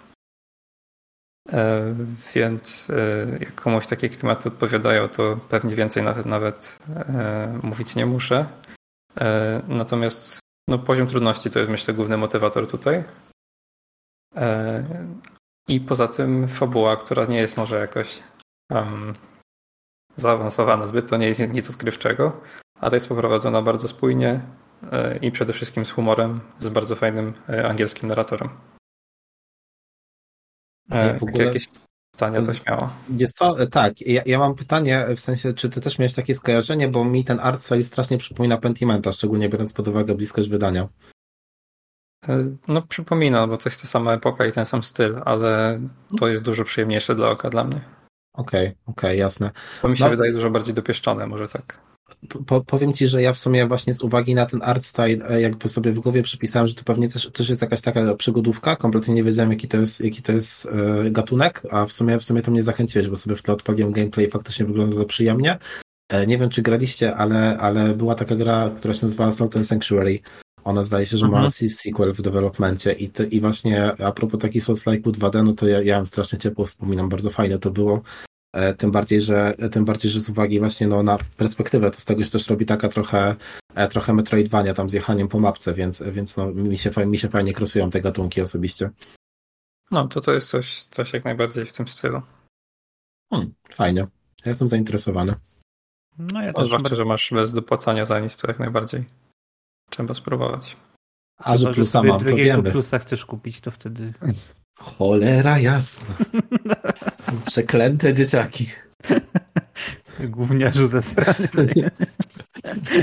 Więc 2.36 2.92
jak 3.40 3.56
komuś 3.56 3.88
takie 3.88 4.10
klimaty 4.10 4.50
odpowiadają, 4.50 5.08
to 5.08 5.40
pewnie 5.50 5.76
więcej 5.76 6.04
nawet, 6.04 6.26
nawet 6.26 6.80
mówić 7.64 7.96
nie 7.96 8.06
muszę. 8.06 8.46
E, 9.22 9.62
natomiast 9.68 10.40
no, 10.68 10.80
poziom 10.80 11.08
trudności 11.08 11.50
to 11.50 11.60
jest 11.60 11.72
myślę 11.72 11.94
główny 11.94 12.18
motywator 12.18 12.68
tutaj. 12.68 13.04
E, 14.36 14.84
I 15.68 15.80
poza 15.80 16.08
tym 16.08 16.48
fabuła, 16.48 16.96
która 16.96 17.26
nie 17.26 17.38
jest 17.38 17.58
może 17.58 17.80
jakoś 17.80 18.24
um, 18.72 19.14
zaawansowana 20.18 20.88
zbyt, 20.88 21.10
to 21.10 21.18
nie 21.18 21.28
jest 21.28 21.54
nic 21.54 21.70
odkrywczego, 21.70 22.42
ale 22.82 22.96
jest 22.96 23.10
poprowadzona 23.10 23.62
bardzo 23.62 23.88
spójnie 23.88 24.42
e, 24.92 25.18
i 25.18 25.32
przede 25.32 25.54
wszystkim 25.54 25.86
z 25.86 25.92
humorem, 25.92 26.40
z 26.60 26.70
bardzo 26.70 26.96
fajnym 26.96 27.34
angielskim 27.70 28.10
narratorem. 28.10 28.50
W 31.20 31.24
ogóle... 31.24 31.46
Jakieś 31.46 31.68
pytania 32.12 32.42
to 32.42 32.54
śmiało. 32.54 32.90
Jest 33.10 33.38
co? 33.38 33.60
E, 33.60 33.68
tak, 33.68 34.02
ja, 34.02 34.22
ja, 34.26 34.40
mam 34.40 34.56
pytanie, 34.56 35.08
w 35.16 35.20
sensie, 35.20 35.54
czy 35.54 35.70
ty 35.70 35.82
też 35.82 36.00
miałeś 36.00 36.14
takie 36.14 36.36
skojarzenie, 36.36 36.88
bo 36.88 37.06
mi 37.06 37.24
ten 37.24 37.40
art 37.40 37.62
style 37.62 37.84
strasznie 37.84 38.18
przypomina 38.18 38.58
Pentimenta, 38.58 39.12
szczególnie 39.12 39.50
biorąc 39.50 39.74
pod 39.74 39.88
uwagę 39.88 40.16
bliskość 40.16 40.50
wydania. 40.50 40.88
E, 42.30 42.56
no 42.68 42.82
przypomina, 42.82 43.48
bo 43.48 43.58
to 43.58 43.70
jest 43.70 43.82
ta 43.82 43.88
sama 43.88 44.14
epoka 44.14 44.46
i 44.46 44.52
ten 44.52 44.66
sam 44.66 44.84
styl, 44.84 45.22
ale 45.26 45.80
to 46.20 46.28
jest 46.28 46.44
dużo 46.44 46.64
przyjemniejsze 46.64 47.16
dla 47.16 47.30
oka 47.30 47.50
dla 47.50 47.64
mnie. 47.64 47.82
Okej, 48.34 48.68
okay, 48.68 48.76
okej, 48.86 49.10
okay, 49.10 49.16
jasne. 49.16 49.52
To 49.82 49.88
mi 49.88 49.98
się 49.98 50.04
no, 50.04 50.10
wydaje 50.10 50.34
dużo 50.34 50.50
bardziej 50.50 50.74
dopieszczone, 50.74 51.28
może 51.28 51.48
tak. 51.48 51.87
Po, 52.46 52.62
powiem 52.62 52.94
ci, 52.94 53.08
że 53.08 53.22
ja 53.22 53.34
w 53.34 53.38
sumie 53.38 53.68
właśnie 53.68 53.94
z 53.94 54.02
uwagi 54.02 54.36
na 54.36 54.46
ten 54.46 54.62
art 54.64 54.86
style, 54.86 55.30
e, 55.30 55.42
jakby 55.42 55.70
sobie 55.70 55.92
w 55.92 56.00
głowie 56.00 56.24
przypisałem, 56.24 56.68
że 56.68 56.76
to 56.76 56.84
pewnie 56.84 57.10
też, 57.10 57.30
też 57.34 57.50
jest 57.50 57.62
jakaś 57.62 57.82
taka 57.82 58.16
przygodówka. 58.16 58.76
Kompletnie 58.76 59.14
nie 59.14 59.24
wiedziałem, 59.24 59.52
jaki 59.52 59.68
to 59.68 59.78
jest, 59.78 60.02
jaki 60.02 60.22
to 60.22 60.32
jest 60.32 60.66
e, 60.66 61.12
gatunek, 61.12 61.64
a 61.72 61.86
w 61.86 61.94
sumie, 61.94 62.20
w 62.20 62.24
sumie 62.24 62.42
to 62.42 62.52
mnie 62.52 62.64
zachęciłeś, 62.64 63.08
bo 63.08 63.18
sobie 63.18 63.36
w 63.36 63.42
tle 63.42 63.54
odpaliłem 63.54 63.92
gameplay, 63.92 64.30
faktycznie 64.30 64.66
wygląda 64.66 64.96
to 64.96 65.06
przyjemnie. 65.06 65.58
E, 66.10 66.28
nie 66.28 66.38
wiem, 66.38 66.50
czy 66.50 66.62
graliście, 66.62 67.16
ale, 67.16 67.58
ale 67.58 67.94
była 67.94 68.16
taka 68.16 68.36
gra, 68.36 68.72
która 68.78 68.94
się 68.94 69.06
nazywała 69.06 69.32
and 69.56 69.68
Sanctuary. 69.68 70.20
Ona 70.64 70.84
zdaje 70.84 71.06
się, 71.06 71.18
że 71.18 71.26
mhm. 71.26 71.44
ma 71.44 71.50
sequel 71.50 72.14
w 72.14 72.22
developmencie 72.22 72.94
i, 72.94 73.10
te, 73.10 73.26
i 73.26 73.42
właśnie 73.42 73.92
a 74.04 74.12
propos 74.12 74.42
takich 74.42 74.64
Souls-like'u 74.64 75.12
2D, 75.12 75.44
no 75.44 75.54
to 75.54 75.68
ja, 75.68 75.82
ja 75.82 75.98
ją 75.98 76.06
strasznie 76.06 76.40
ciepło 76.40 76.66
wspominam, 76.66 77.10
bardzo 77.10 77.30
fajne 77.30 77.60
to 77.60 77.72
było. 77.72 78.02
E, 78.58 78.74
tym 78.74 78.92
bardziej, 78.92 79.22
że, 79.22 79.54
tym 79.72 79.86
bardziej, 79.86 80.12
że 80.12 80.22
z 80.22 80.30
uwagi 80.30 80.60
właśnie 80.60 80.88
no, 80.88 81.04
na 81.04 81.18
perspektywę, 81.38 81.92
to 81.92 82.02
z 82.02 82.06
tego 82.06 82.24
się 82.24 82.32
też 82.32 82.50
robi 82.50 82.66
taka 82.66 82.90
trochę, 82.90 83.36
e, 83.76 83.88
trochę 83.88 84.14
Metroidvania 84.14 84.74
tam 84.74 84.90
z 84.90 84.94
jechaniem 84.94 85.28
po 85.28 85.40
mapce, 85.40 85.74
więc, 85.74 86.04
więc 86.12 86.38
no, 86.38 86.52
mi, 86.52 86.78
się, 86.78 86.92
mi 87.06 87.18
się 87.18 87.30
fajnie 87.30 87.54
krosują 87.54 87.90
te 87.90 88.02
gatunki 88.02 88.42
osobiście. 88.42 88.90
No, 89.92 90.08
to 90.08 90.22
to 90.22 90.34
jest 90.34 90.50
coś, 90.50 90.84
coś 90.84 91.14
jak 91.14 91.26
najbardziej 91.26 91.66
w 91.66 91.74
tym 91.74 91.88
stylu. 91.88 92.22
Hmm, 93.34 93.54
fajnie. 93.70 94.02
Ja 94.46 94.50
jestem 94.50 94.68
zainteresowany. 94.68 95.36
No 96.18 96.42
ja 96.42 96.54
też. 96.54 96.66
Zwłaszcza, 96.66 96.96
że 96.96 97.06
masz 97.06 97.32
bez 97.32 97.54
dopłacania 97.54 98.06
za 98.06 98.20
nic, 98.20 98.38
to 98.38 98.48
jak 98.48 98.60
najbardziej 98.60 99.06
trzeba 99.90 100.14
spróbować. 100.14 100.78
A 101.38 101.58
że 101.58 101.74
plusa 101.74 102.04
mam, 102.04 102.26
to 102.26 102.36
wiemy. 102.36 102.72
plusa 102.72 103.00
chcesz 103.00 103.26
kupić, 103.26 103.62
to 103.62 103.72
wtedy... 103.72 104.14
Cholera 104.78 105.60
jasna. 105.60 106.16
Przeklęte 107.48 108.14
dzieciaki. 108.14 108.70
Gówniarzu 110.20 110.88
zasrany. 110.88 111.48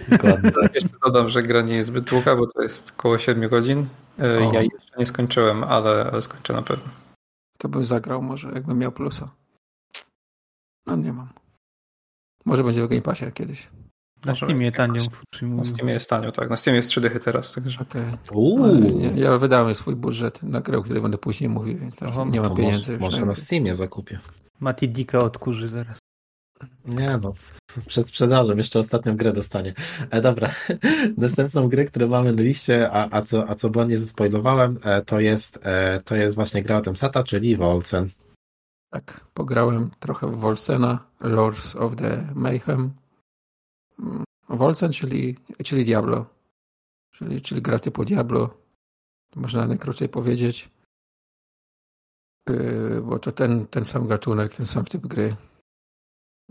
Dokładnie. 0.09 0.51
Jeszcze 0.75 0.97
dodam, 1.05 1.29
że 1.29 1.43
gra 1.43 1.63
nie 1.63 1.75
jest 1.75 1.87
zbyt 1.87 2.05
długa, 2.05 2.37
bo 2.37 2.47
to 2.47 2.63
jest 2.63 2.95
około 2.99 3.19
7 3.19 3.49
godzin. 3.49 3.89
E, 4.19 4.49
o. 4.49 4.53
Ja 4.53 4.63
jeszcze 4.63 4.99
nie 4.99 5.07
skończyłem, 5.07 5.65
ale, 5.65 6.11
ale 6.13 6.23
skończę 6.23 6.53
na 6.53 6.63
pewno. 6.63 6.93
To 7.59 7.69
bym 7.69 7.85
zagrał 7.85 8.23
może, 8.23 8.53
jakbym 8.55 8.79
miał 8.79 8.93
plusa. 8.93 9.31
No 10.87 10.97
nie 10.97 11.13
mam. 11.13 11.29
Może 12.45 12.65
będzie 12.65 12.87
w 12.87 12.89
Game 12.89 13.03
Passie 13.03 13.33
kiedyś. 13.35 13.69
Na 14.25 14.35
Steamie 14.35 14.73
tanio. 14.73 15.03
Na 15.43 15.65
Steamie 15.65 15.93
jest 15.93 16.11
tanio, 16.11 16.33
tak. 16.33 16.51
Na 16.51 16.57
Steamie 16.57 16.77
jest 16.77 16.89
3 16.89 17.01
dychy 17.01 17.21
teraz, 17.21 17.53
także... 17.53 17.81
Okay. 17.81 18.19
Ja, 18.99 19.11
ja 19.11 19.39
wydałem 19.39 19.75
swój 19.75 19.97
budżet 19.97 20.43
na 20.43 20.61
grę, 20.61 20.79
o 20.79 20.83
której 20.83 21.03
będę 21.03 21.19
później 21.19 21.51
mówił, 21.51 21.79
więc 21.79 21.97
teraz 21.97 22.19
Aha, 22.19 22.31
nie 22.31 22.41
mam 22.41 22.57
pieniędzy. 22.57 22.93
Może, 22.93 23.17
może 23.17 23.27
na 23.27 23.35
Steamie 23.35 23.75
zakupię. 23.75 24.19
Mati 24.61 24.89
Dika 24.89 25.19
odkurzy 25.21 25.69
zaraz. 25.69 25.99
Nie 26.85 27.19
no, 27.23 27.33
przed 27.87 28.09
sprzedażą 28.09 28.57
jeszcze 28.57 28.79
ostatnią 28.79 29.17
grę 29.17 29.33
dostanie. 29.33 29.75
E, 30.11 30.21
dobra, 30.21 30.51
następną 31.19 31.69
grę, 31.69 31.85
którą 31.85 32.09
mamy 32.09 32.33
na 32.33 32.43
liście, 32.43 32.91
a, 32.91 33.09
a 33.11 33.23
co, 33.23 33.49
a 33.49 33.55
co 33.55 33.71
błędnie 33.71 33.99
zaspoilowałem, 33.99 34.79
e, 34.85 35.03
to 35.03 35.21
jest, 35.21 35.61
e, 35.63 36.01
to 36.05 36.17
jest 36.17 36.35
właśnie 36.35 36.63
gra 36.63 36.77
o 36.77 36.81
tym 36.81 36.97
Sata, 36.97 37.23
czyli 37.23 37.57
Wolcen. 37.57 38.09
Tak, 38.91 39.21
pograłem 39.35 39.91
trochę 40.01 40.27
w 40.27 40.37
Wolcena, 40.37 40.99
Lords 41.21 41.77
of 41.77 41.97
the 41.97 42.27
Mayhem. 42.35 42.91
Mm, 43.99 44.25
Wolcen, 44.49 44.93
czyli, 44.93 45.37
czyli 45.65 45.85
Diablo. 45.85 46.27
Czyli, 47.11 47.43
czyli 47.43 47.63
gra 47.63 47.79
typu 47.79 48.05
Diablo. 48.05 48.57
Można 49.37 49.67
najkrócej 49.67 50.09
powiedzieć. 50.09 50.71
Yy, 52.49 53.03
bo 53.05 53.19
to 53.19 53.33
ten, 53.33 53.67
ten 53.67 53.85
sam 53.85 54.07
gatunek, 54.07 54.55
ten 54.55 54.67
sam 54.67 54.85
typ 54.85 55.07
gry. 55.07 55.37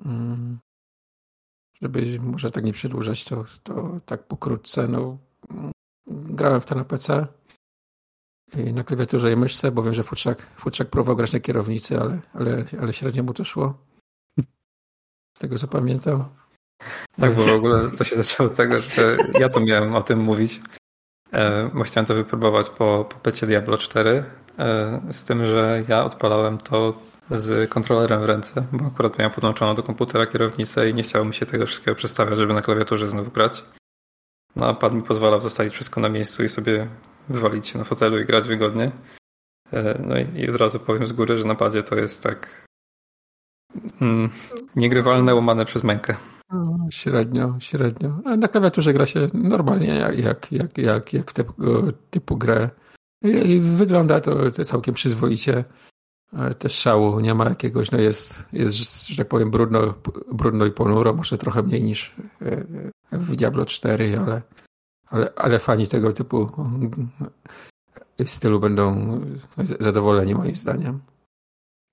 Mm. 0.05 0.59
Żeby 1.81 2.19
może 2.19 2.51
tak 2.51 2.63
nie 2.63 2.73
przedłużać, 2.73 3.25
to, 3.25 3.45
to 3.63 3.99
tak 4.05 4.27
pokrótce. 4.27 4.87
No, 4.87 5.17
grałem 6.07 6.61
w 6.61 6.65
to 6.65 6.75
na 6.75 6.83
PC 6.83 7.27
na 8.73 8.83
klawiaturze 8.83 9.31
i 9.31 9.35
myszce, 9.35 9.71
bo 9.71 9.83
wiem, 9.83 9.93
że 9.93 10.03
Futrzak, 10.03 10.41
Futrzak 10.55 10.89
próbował 10.89 11.15
grać 11.15 11.33
na 11.33 11.39
kierownicy, 11.39 11.99
ale, 11.99 12.21
ale, 12.33 12.65
ale 12.81 12.93
średnio 12.93 13.23
mu 13.23 13.33
to 13.33 13.43
szło. 13.43 13.77
Z 15.37 15.39
tego 15.39 15.57
co 15.57 15.67
pamiętam. 15.67 16.25
Tak, 17.21 17.35
bo 17.35 17.43
w 17.43 17.51
ogóle 17.51 17.91
to 17.97 18.03
się 18.03 18.15
zaczęło 18.15 18.49
od 18.49 18.55
tego, 18.55 18.79
że 18.79 19.17
ja 19.39 19.49
to 19.49 19.59
miałem 19.59 19.95
o 19.95 20.01
tym 20.01 20.19
mówić, 20.19 20.61
e, 21.31 21.69
bo 21.73 21.83
chciałem 21.83 22.05
to 22.05 22.15
wypróbować 22.15 22.69
po, 22.69 23.05
po 23.09 23.15
pecie 23.15 23.47
Diablo 23.47 23.77
4, 23.77 24.23
e, 24.59 25.01
z 25.11 25.23
tym, 25.23 25.45
że 25.45 25.83
ja 25.87 26.03
odpalałem 26.03 26.57
to 26.57 26.93
z 27.31 27.69
kontrolerem 27.69 28.21
w 28.21 28.25
ręce, 28.25 28.65
bo 28.71 28.85
akurat 28.85 29.17
miałem 29.17 29.31
podłączoną 29.31 29.75
do 29.75 29.83
komputera 29.83 30.25
kierownicę 30.25 30.89
i 30.89 30.93
nie 30.93 31.03
chciało 31.03 31.25
mi 31.25 31.33
się 31.33 31.45
tego 31.45 31.65
wszystkiego 31.65 31.95
przestawiać, 31.95 32.39
żeby 32.39 32.53
na 32.53 32.61
klawiaturze 32.61 33.07
znowu 33.07 33.31
grać. 33.31 33.63
No 34.55 34.65
a 34.65 34.73
pad 34.73 34.93
mi 34.93 35.01
pozwala 35.01 35.39
zostawić 35.39 35.73
wszystko 35.73 36.01
na 36.01 36.09
miejscu 36.09 36.43
i 36.43 36.49
sobie 36.49 36.87
wywalić 37.29 37.67
się 37.67 37.77
na 37.77 37.83
fotelu 37.83 38.19
i 38.19 38.25
grać 38.25 38.47
wygodnie. 38.47 38.91
E, 39.73 40.01
no 40.07 40.15
i, 40.17 40.49
od 40.49 40.55
razu 40.55 40.79
powiem 40.79 41.07
z 41.07 41.13
góry, 41.13 41.37
że 41.37 41.45
na 41.45 41.55
padzie 41.55 41.83
to 41.83 41.95
jest 41.95 42.23
tak 42.23 42.67
mm, 44.01 44.29
niegrywalne, 44.75 45.35
łamane 45.35 45.65
przez 45.65 45.83
mękę. 45.83 46.15
No, 46.53 46.87
średnio, 46.89 47.55
średnio. 47.59 48.19
Na 48.37 48.47
klawiaturze 48.47 48.93
gra 48.93 49.05
się 49.05 49.27
normalnie, 49.33 49.87
jak, 50.17 50.51
jak, 50.51 50.77
jak, 50.77 51.13
jak 51.13 51.31
w 51.31 51.33
tego 51.33 51.53
typu 52.09 52.37
grę. 52.37 52.69
I 53.23 53.59
wygląda 53.59 54.21
to, 54.21 54.51
całkiem 54.51 54.93
przyzwoicie. 54.93 55.63
Też 56.59 56.73
szału 56.73 57.19
nie 57.19 57.33
ma 57.33 57.49
jakiegoś, 57.49 57.91
no 57.91 57.97
jest, 57.97 58.45
jest 58.53 58.75
że 59.07 59.17
tak 59.17 59.27
powiem, 59.27 59.51
brudno, 59.51 59.93
brudno 60.31 60.65
i 60.65 60.71
ponuro, 60.71 61.13
może 61.13 61.37
trochę 61.37 61.63
mniej 61.63 61.83
niż 61.83 62.15
e, 62.41 62.63
w 63.11 63.35
Diablo 63.35 63.65
4, 63.65 64.19
ale, 64.19 64.41
ale, 65.09 65.33
ale 65.35 65.59
fani 65.59 65.87
tego 65.87 66.13
typu 66.13 66.49
stylu 68.25 68.59
będą 68.59 69.19
zadowoleni 69.79 70.35
moim 70.35 70.55
zdaniem. 70.55 70.99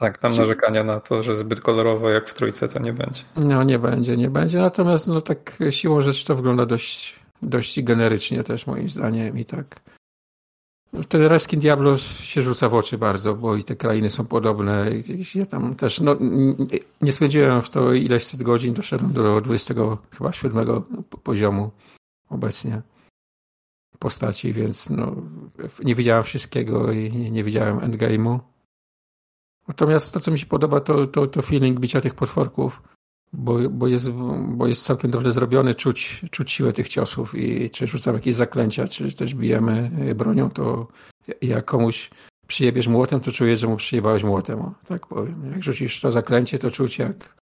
Tak, 0.00 0.18
tam 0.18 0.36
narzekania 0.36 0.84
na 0.84 1.00
to, 1.00 1.22
że 1.22 1.36
zbyt 1.36 1.60
kolorowo 1.60 2.10
jak 2.10 2.28
w 2.28 2.34
trójce 2.34 2.68
to 2.68 2.78
nie 2.78 2.92
będzie. 2.92 3.22
No 3.36 3.62
nie 3.62 3.78
będzie, 3.78 4.16
nie 4.16 4.30
będzie. 4.30 4.58
Natomiast 4.58 5.06
no 5.06 5.20
tak 5.20 5.58
siłą 5.70 6.00
rzeczy 6.00 6.26
to 6.26 6.34
wygląda 6.34 6.66
dość, 6.66 7.20
dość 7.42 7.82
generycznie 7.82 8.44
też 8.44 8.66
moim 8.66 8.88
zdaniem 8.88 9.38
i 9.38 9.44
tak 9.44 9.80
ten 11.08 11.22
Reskin 11.22 11.60
Diablo 11.60 11.96
się 11.96 12.42
rzuca 12.42 12.68
w 12.68 12.74
oczy 12.74 12.98
bardzo, 12.98 13.34
bo 13.34 13.56
i 13.56 13.64
te 13.64 13.76
krainy 13.76 14.10
są 14.10 14.26
podobne. 14.26 14.90
Ja 15.34 15.46
tam 15.46 15.74
też 15.74 16.00
no, 16.00 16.16
nie 17.00 17.12
spędziłem 17.12 17.62
w 17.62 17.70
to 17.70 17.92
ileś 17.92 18.24
set 18.24 18.42
godzin, 18.42 18.74
doszedłem 18.74 19.12
do 19.12 19.40
27 19.40 20.82
poziomu 21.22 21.70
obecnie 22.28 22.82
postaci, 23.98 24.52
więc 24.52 24.90
no, 24.90 25.16
nie 25.84 25.94
widziałem 25.94 26.24
wszystkiego 26.24 26.92
i 26.92 27.30
nie 27.30 27.44
widziałem 27.44 27.78
endgame'u. 27.78 28.38
Natomiast 29.70 30.14
to, 30.14 30.20
co 30.20 30.30
mi 30.30 30.38
się 30.38 30.46
podoba, 30.46 30.80
to, 30.80 31.06
to, 31.06 31.26
to 31.26 31.42
feeling 31.42 31.80
bicia 31.80 32.00
tych 32.00 32.14
potworków 32.14 32.82
bo, 33.32 33.58
bo, 33.70 33.88
jest, 33.88 34.10
bo 34.48 34.66
jest 34.66 34.82
całkiem 34.82 35.10
dobrze 35.10 35.32
zrobiony, 35.32 35.74
czuć, 35.74 36.20
czuć 36.30 36.52
siłę 36.52 36.72
tych 36.72 36.88
ciosów 36.88 37.34
i 37.34 37.70
czy 37.70 37.86
rzucamy 37.86 38.18
jakieś 38.18 38.34
zaklęcia, 38.34 38.88
czy 38.88 39.16
też 39.16 39.34
bijemy 39.34 39.90
bronią, 40.14 40.50
to 40.50 40.86
jak 41.42 41.64
komuś 41.64 42.10
przyjebiesz 42.46 42.88
młotem, 42.88 43.20
to 43.20 43.32
czujesz, 43.32 43.60
że 43.60 43.66
mu 43.66 43.76
przyjebałeś 43.76 44.24
młotem, 44.24 44.74
tak 44.86 45.06
powiem. 45.06 45.50
Jak 45.52 45.62
rzucisz 45.62 46.00
to 46.00 46.12
zaklęcie, 46.12 46.58
to 46.58 46.70
czuć 46.70 46.98
jak, 46.98 47.36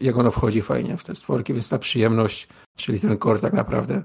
jak 0.00 0.16
ono 0.16 0.30
wchodzi 0.30 0.62
fajnie 0.62 0.96
w 0.96 1.04
te 1.04 1.14
stworki, 1.14 1.52
więc 1.52 1.68
ta 1.68 1.78
przyjemność, 1.78 2.48
czyli 2.76 3.00
ten 3.00 3.18
core 3.18 3.40
tak 3.40 3.52
naprawdę 3.52 4.02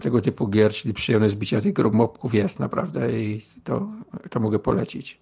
tego 0.00 0.20
typu 0.20 0.48
gier, 0.48 0.72
czyli 0.72 0.94
przyjemność 0.94 1.34
zbicia 1.34 1.60
tych 1.60 1.72
grup 1.72 1.94
mopków 1.94 2.34
jest 2.34 2.60
naprawdę 2.60 3.20
i 3.20 3.42
to, 3.64 3.88
to 4.30 4.40
mogę 4.40 4.58
polecić. 4.58 5.20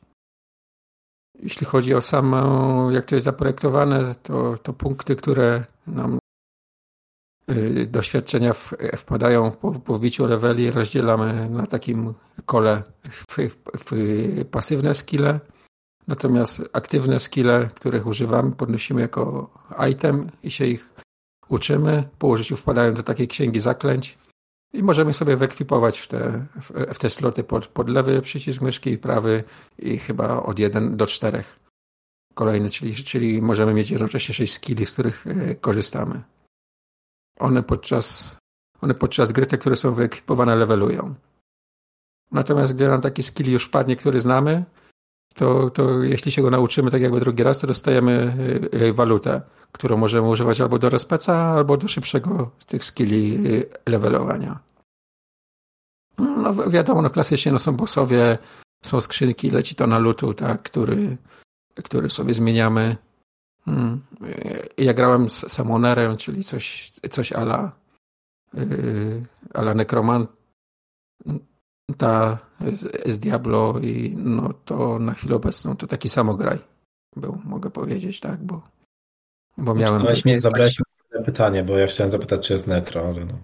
Jeśli 1.40 1.66
chodzi 1.66 1.94
o 1.94 2.00
samo, 2.00 2.90
jak 2.90 3.04
to 3.04 3.14
jest 3.14 3.24
zaprojektowane, 3.24 4.14
to, 4.22 4.58
to 4.58 4.72
punkty, 4.72 5.16
które 5.16 5.64
nam 5.86 6.18
y, 7.50 7.86
doświadczenia 7.86 8.52
wpadają 8.96 9.50
po, 9.50 9.72
po 9.72 9.94
wbiciu 9.98 10.26
leveli, 10.26 10.70
rozdzielamy 10.70 11.50
na 11.50 11.66
takim 11.66 12.14
kole 12.46 12.82
w, 13.02 13.26
w, 13.26 13.56
w 13.78 14.44
pasywne 14.50 14.94
skille, 14.94 15.40
natomiast 16.08 16.62
aktywne 16.72 17.18
skille, 17.18 17.70
których 17.74 18.06
używamy, 18.06 18.52
podnosimy 18.52 19.00
jako 19.00 19.50
item 19.90 20.30
i 20.42 20.50
się 20.50 20.66
ich 20.66 20.94
uczymy. 21.48 22.08
Po 22.18 22.26
użyciu 22.26 22.56
wpadają 22.56 22.94
do 22.94 23.02
takiej 23.02 23.28
księgi 23.28 23.60
zaklęć 23.60 24.18
i 24.72 24.82
możemy 24.82 25.14
sobie 25.14 25.36
wyekwipować 25.36 25.98
w 25.98 26.08
te, 26.08 26.46
w, 26.60 26.98
te 26.98 27.10
sloty 27.10 27.44
pod, 27.44 27.66
pod 27.66 27.88
lewy 27.88 28.22
przycisk 28.22 28.62
myszki 28.62 28.90
i 28.90 28.98
prawy 28.98 29.44
i 29.78 29.98
chyba 29.98 30.42
od 30.42 30.58
1 30.58 30.96
do 30.96 31.06
4 31.06 31.44
kolejny, 32.34 32.70
czyli, 32.70 32.94
czyli 32.94 33.42
możemy 33.42 33.74
mieć 33.74 33.90
jednocześnie 33.90 34.34
6 34.34 34.52
skilli, 34.52 34.86
z 34.86 34.92
których 34.92 35.26
e, 35.26 35.54
korzystamy. 35.54 36.22
One 37.38 37.62
podczas, 37.62 38.36
one 38.80 38.94
podczas 38.94 39.32
gry, 39.32 39.46
te, 39.46 39.58
które 39.58 39.76
są 39.76 39.94
wyekwipowane, 39.94 40.56
levelują. 40.56 41.14
Natomiast 42.30 42.74
gdy 42.74 42.88
nam 42.88 43.00
taki 43.00 43.22
skill 43.22 43.52
już 43.52 43.68
padnie, 43.68 43.96
który 43.96 44.20
znamy, 44.20 44.64
to, 45.34 45.70
to 45.70 46.02
jeśli 46.02 46.32
się 46.32 46.42
go 46.42 46.50
nauczymy 46.50 46.90
tak 46.90 47.02
jakby 47.02 47.20
drugi 47.20 47.42
raz, 47.42 47.58
to 47.58 47.66
dostajemy 47.66 48.34
e, 48.72 48.86
e, 48.86 48.92
walutę, 48.92 49.42
którą 49.72 49.96
możemy 49.96 50.28
używać 50.28 50.60
albo 50.60 50.78
do 50.78 50.88
respeca, 50.88 51.36
albo 51.36 51.76
do 51.76 51.88
szybszego 51.88 52.50
tych 52.66 52.84
skilli 52.84 53.34
e, 53.34 53.90
levelowania. 53.90 54.58
No 56.18 56.70
wiadomo, 56.70 57.02
no 57.02 57.10
klasycznie 57.10 57.52
no 57.52 57.58
są 57.58 57.76
bossowie, 57.76 58.38
są 58.84 59.00
skrzynki, 59.00 59.50
leci 59.50 59.74
to 59.74 59.86
na 59.86 59.98
lutu, 59.98 60.34
tak, 60.34 60.62
który, 60.62 61.16
który 61.84 62.10
sobie 62.10 62.34
zmieniamy. 62.34 62.96
Hmm. 63.64 64.00
Ja 64.78 64.94
grałem 64.94 65.30
z 65.30 65.52
Summonerem, 65.52 66.16
czyli 66.16 66.44
coś, 66.44 66.90
coś 67.10 67.32
ala, 67.32 67.72
ala 69.54 69.74
Necromant, 69.74 70.30
ta 71.94 72.38
z 73.06 73.18
Diablo 73.18 73.78
i 73.78 74.16
no 74.18 74.54
to 74.64 74.98
na 74.98 75.14
chwilę 75.14 75.36
obecną 75.36 75.76
to 75.76 75.86
taki 75.86 76.08
samograj 76.08 76.58
był, 77.16 77.38
mogę 77.44 77.70
powiedzieć, 77.70 78.20
tak, 78.20 78.44
bo, 78.44 78.62
bo 79.58 79.74
miałem... 79.74 79.98
Zabrałeś 79.98 80.24
mnie, 80.24 80.40
zabrałeś 80.40 80.78
mi 80.78 80.84
pytanie, 81.24 81.62
bo 81.62 81.78
ja 81.78 81.86
chciałem 81.86 82.10
zapytać, 82.10 82.46
czy 82.46 82.52
jest 82.52 82.66
Necro, 82.66 83.08
ale 83.08 83.24
no. 83.24 83.34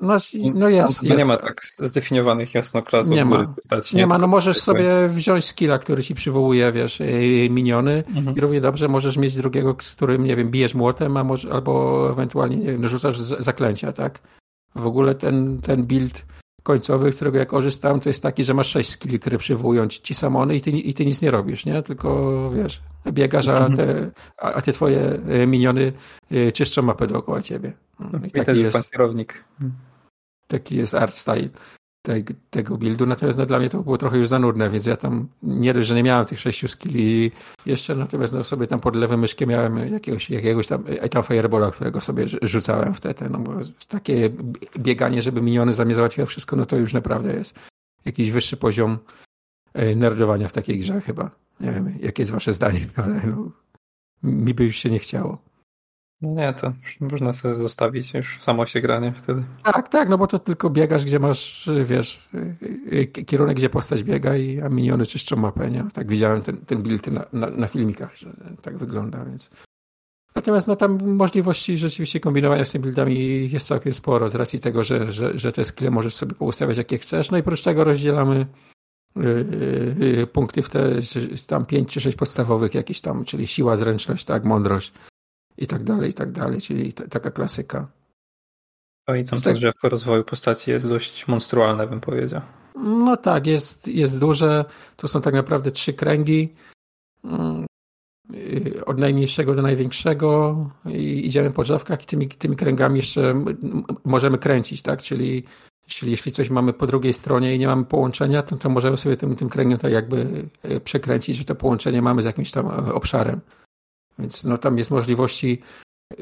No, 0.00 0.16
no 0.54 0.68
jest, 0.68 1.02
jest. 1.02 1.18
Nie 1.18 1.24
ma 1.24 1.36
tak 1.36 1.60
zdefiniowanych 1.78 2.54
jasno 2.54 2.82
klas 2.82 3.08
nie 3.08 3.24
ma. 3.24 3.46
Postać, 3.46 3.92
nie, 3.92 4.00
nie 4.00 4.06
ma, 4.06 4.18
no 4.18 4.26
możesz 4.26 4.60
sobie 4.60 5.08
wziąć 5.08 5.44
skilla, 5.44 5.78
który 5.78 6.02
ci 6.02 6.14
przywołuje, 6.14 6.72
wiesz, 6.72 7.00
y, 7.00 7.48
miniony 7.50 8.04
mhm. 8.16 8.36
i 8.36 8.40
równie 8.40 8.60
dobrze 8.60 8.88
możesz 8.88 9.16
mieć 9.16 9.34
drugiego, 9.34 9.76
z 9.80 9.96
którym, 9.96 10.24
nie 10.24 10.36
wiem, 10.36 10.50
bijesz 10.50 10.74
młotem, 10.74 11.16
a 11.16 11.24
może, 11.24 11.52
albo 11.52 12.06
ewentualnie, 12.10 12.56
nie 12.56 12.72
wiem, 12.72 12.88
rzucasz 12.88 13.18
zaklęcia, 13.18 13.92
tak? 13.92 14.20
W 14.74 14.86
ogóle 14.86 15.14
ten, 15.14 15.60
ten 15.60 15.84
build 15.86 16.24
końcowy, 16.62 17.12
z 17.12 17.16
którego 17.16 17.38
ja 17.38 17.46
korzystam, 17.46 18.00
to 18.00 18.10
jest 18.10 18.22
taki, 18.22 18.44
że 18.44 18.54
masz 18.54 18.68
sześć 18.68 18.90
skilli, 18.90 19.18
które 19.18 19.38
przywołują 19.38 19.88
ci, 19.88 20.00
ci 20.02 20.14
samony 20.14 20.56
i 20.56 20.60
ty, 20.60 20.70
i 20.70 20.94
ty 20.94 21.06
nic 21.06 21.22
nie 21.22 21.30
robisz, 21.30 21.66
nie? 21.66 21.82
Tylko, 21.82 22.50
wiesz, 22.50 22.80
biegasz, 23.12 23.48
a 23.48 23.70
te, 23.70 23.82
mhm. 23.82 24.10
a 24.36 24.62
te 24.62 24.72
twoje 24.72 25.18
e, 25.28 25.46
miniony 25.46 25.92
e, 26.30 26.52
czyszczą 26.52 26.82
mapę 26.82 27.06
dookoła 27.06 27.42
ciebie. 27.42 27.72
No, 28.00 28.20
I 28.26 28.30
taki 28.30 28.60
jest, 28.60 28.76
pan 28.76 28.82
kierownik. 28.92 29.44
Taki 30.46 30.76
jest 30.76 30.94
art 30.94 31.14
style. 31.14 31.48
Tej, 32.02 32.24
tego 32.50 32.76
buildu, 32.76 33.06
natomiast 33.06 33.38
no, 33.38 33.46
dla 33.46 33.58
mnie 33.58 33.70
to 33.70 33.82
było 33.82 33.98
trochę 33.98 34.18
już 34.18 34.28
za 34.28 34.38
nudne, 34.38 34.70
więc 34.70 34.86
ja 34.86 34.96
tam 34.96 35.28
nie 35.42 35.74
dość, 35.74 35.88
że 35.88 35.94
nie 35.94 36.02
miałem 36.02 36.26
tych 36.26 36.40
sześciu 36.40 36.68
skilli 36.68 37.30
jeszcze, 37.66 37.94
natomiast 37.94 38.32
no, 38.32 38.44
sobie 38.44 38.66
tam 38.66 38.80
pod 38.80 38.96
lewym 38.96 39.20
myszkiem 39.20 39.48
miałem 39.48 39.92
jakiegoś, 39.92 40.30
jakiegoś 40.30 40.66
tam, 40.66 40.84
tam 41.10 41.22
firebola, 41.22 41.70
którego 41.70 42.00
sobie 42.00 42.26
rzucałem 42.42 42.94
wtedy, 42.94 43.30
no 43.30 43.38
bo 43.38 43.52
takie 43.88 44.30
bieganie, 44.78 45.22
żeby 45.22 45.42
miniony 45.42 45.72
za 45.72 45.84
mnie 45.84 45.94
wszystko, 46.26 46.56
no 46.56 46.66
to 46.66 46.76
już 46.76 46.92
naprawdę 46.92 47.34
jest 47.34 47.58
jakiś 48.04 48.30
wyższy 48.30 48.56
poziom 48.56 48.98
e, 49.74 49.94
nerdowania 49.94 50.48
w 50.48 50.52
takiej 50.52 50.78
grze 50.78 51.00
chyba. 51.00 51.30
Nie 51.60 51.72
wiem, 51.72 51.98
jakie 52.00 52.22
jest 52.22 52.32
wasze 52.32 52.52
zdanie, 52.52 52.80
ale 52.96 53.20
no, 53.26 53.50
mi 54.22 54.54
by 54.54 54.64
już 54.64 54.76
się 54.76 54.90
nie 54.90 54.98
chciało. 54.98 55.49
No 56.22 56.32
nie, 56.32 56.52
to 56.52 56.72
można 57.00 57.32
sobie 57.32 57.54
zostawić 57.54 58.14
już 58.14 58.42
samo 58.42 58.66
się 58.66 58.80
granie 58.80 59.12
wtedy. 59.16 59.42
Tak, 59.64 59.88
tak, 59.88 60.08
no 60.08 60.18
bo 60.18 60.26
to 60.26 60.38
tylko 60.38 60.70
biegasz, 60.70 61.04
gdzie 61.04 61.18
masz, 61.18 61.70
wiesz, 61.84 62.28
kierunek, 63.26 63.56
gdzie 63.56 63.70
postać 63.70 64.02
biega 64.02 64.36
i 64.36 64.60
a 64.60 64.68
miniony 64.68 65.06
czyszczą 65.06 65.36
mapę, 65.36 65.70
nie? 65.70 65.84
Tak 65.92 66.08
widziałem 66.08 66.42
ten, 66.42 66.56
ten 66.56 66.82
build 66.82 67.06
na, 67.06 67.24
na, 67.32 67.50
na, 67.50 67.66
filmikach, 67.66 68.16
że 68.16 68.30
tak 68.62 68.78
wygląda, 68.78 69.24
więc... 69.24 69.50
Natomiast 70.34 70.68
no 70.68 70.76
tam 70.76 71.14
możliwości 71.14 71.76
rzeczywiście 71.76 72.20
kombinowania 72.20 72.64
z 72.64 72.70
tymi 72.70 72.82
buildami 72.82 73.50
jest 73.50 73.66
całkiem 73.66 73.92
sporo, 73.92 74.28
z 74.28 74.34
racji 74.34 74.60
tego, 74.60 74.84
że, 74.84 75.12
że, 75.12 75.38
że 75.38 75.52
te 75.52 75.64
skille 75.64 75.90
możesz 75.90 76.14
sobie 76.14 76.34
poustawiać 76.34 76.78
jakie 76.78 76.98
chcesz, 76.98 77.30
no 77.30 77.36
i 77.36 77.40
oprócz 77.40 77.62
tego 77.62 77.84
rozdzielamy 77.84 78.46
yy, 79.16 79.46
yy, 79.98 80.26
punkty 80.26 80.62
w 80.62 80.68
te 80.68 80.90
tam 81.46 81.66
pięć 81.66 81.88
czy 81.88 82.00
sześć 82.00 82.16
podstawowych 82.16 82.74
jakieś 82.74 83.00
tam, 83.00 83.24
czyli 83.24 83.46
siła, 83.46 83.76
zręczność, 83.76 84.24
tak, 84.24 84.44
mądrość, 84.44 84.92
i 85.60 85.66
tak 85.66 85.84
dalej, 85.84 86.10
i 86.10 86.14
tak 86.14 86.32
dalej, 86.32 86.60
czyli 86.60 86.92
taka 86.92 87.30
klasyka. 87.30 87.88
No 89.08 89.14
i 89.14 89.24
tam 89.24 89.40
to 89.40 89.52
drzewko 89.52 89.88
rozwoju 89.88 90.24
postaci 90.24 90.70
jest 90.70 90.88
dość 90.88 91.28
monstrualne, 91.28 91.86
bym 91.86 92.00
powiedział. 92.00 92.40
No 92.74 93.16
tak, 93.16 93.46
jest, 93.46 93.88
jest 93.88 94.18
duże. 94.18 94.64
To 94.96 95.08
są 95.08 95.20
tak 95.20 95.34
naprawdę 95.34 95.70
trzy 95.70 95.92
kręgi. 95.92 96.54
Mm, 97.24 97.66
od 98.86 98.98
najmniejszego 98.98 99.54
do 99.54 99.62
największego 99.62 100.56
i 100.86 101.26
idziemy 101.26 101.50
po 101.50 101.62
drzewkach 101.62 102.02
i 102.02 102.06
tymi, 102.06 102.28
tymi 102.28 102.56
kręgami 102.56 102.96
jeszcze 102.96 103.44
możemy 104.04 104.38
kręcić, 104.38 104.82
tak? 104.82 105.02
Czyli, 105.02 105.44
czyli 105.86 106.10
jeśli 106.10 106.32
coś 106.32 106.50
mamy 106.50 106.72
po 106.72 106.86
drugiej 106.86 107.12
stronie 107.12 107.54
i 107.54 107.58
nie 107.58 107.66
mamy 107.66 107.84
połączenia, 107.84 108.42
to, 108.42 108.56
to 108.56 108.68
możemy 108.68 108.98
sobie 108.98 109.16
tym, 109.16 109.36
tym 109.36 109.48
kręgiem 109.48 109.78
tak 109.78 109.92
jakby 109.92 110.48
e, 110.62 110.80
przekręcić, 110.80 111.36
że 111.36 111.44
to 111.44 111.54
połączenie 111.54 112.02
mamy 112.02 112.22
z 112.22 112.24
jakimś 112.24 112.50
tam 112.50 112.66
e, 112.66 112.92
obszarem. 112.92 113.40
Więc 114.20 114.44
no, 114.44 114.58
tam 114.58 114.78
jest 114.78 114.90
możliwości, 114.90 115.62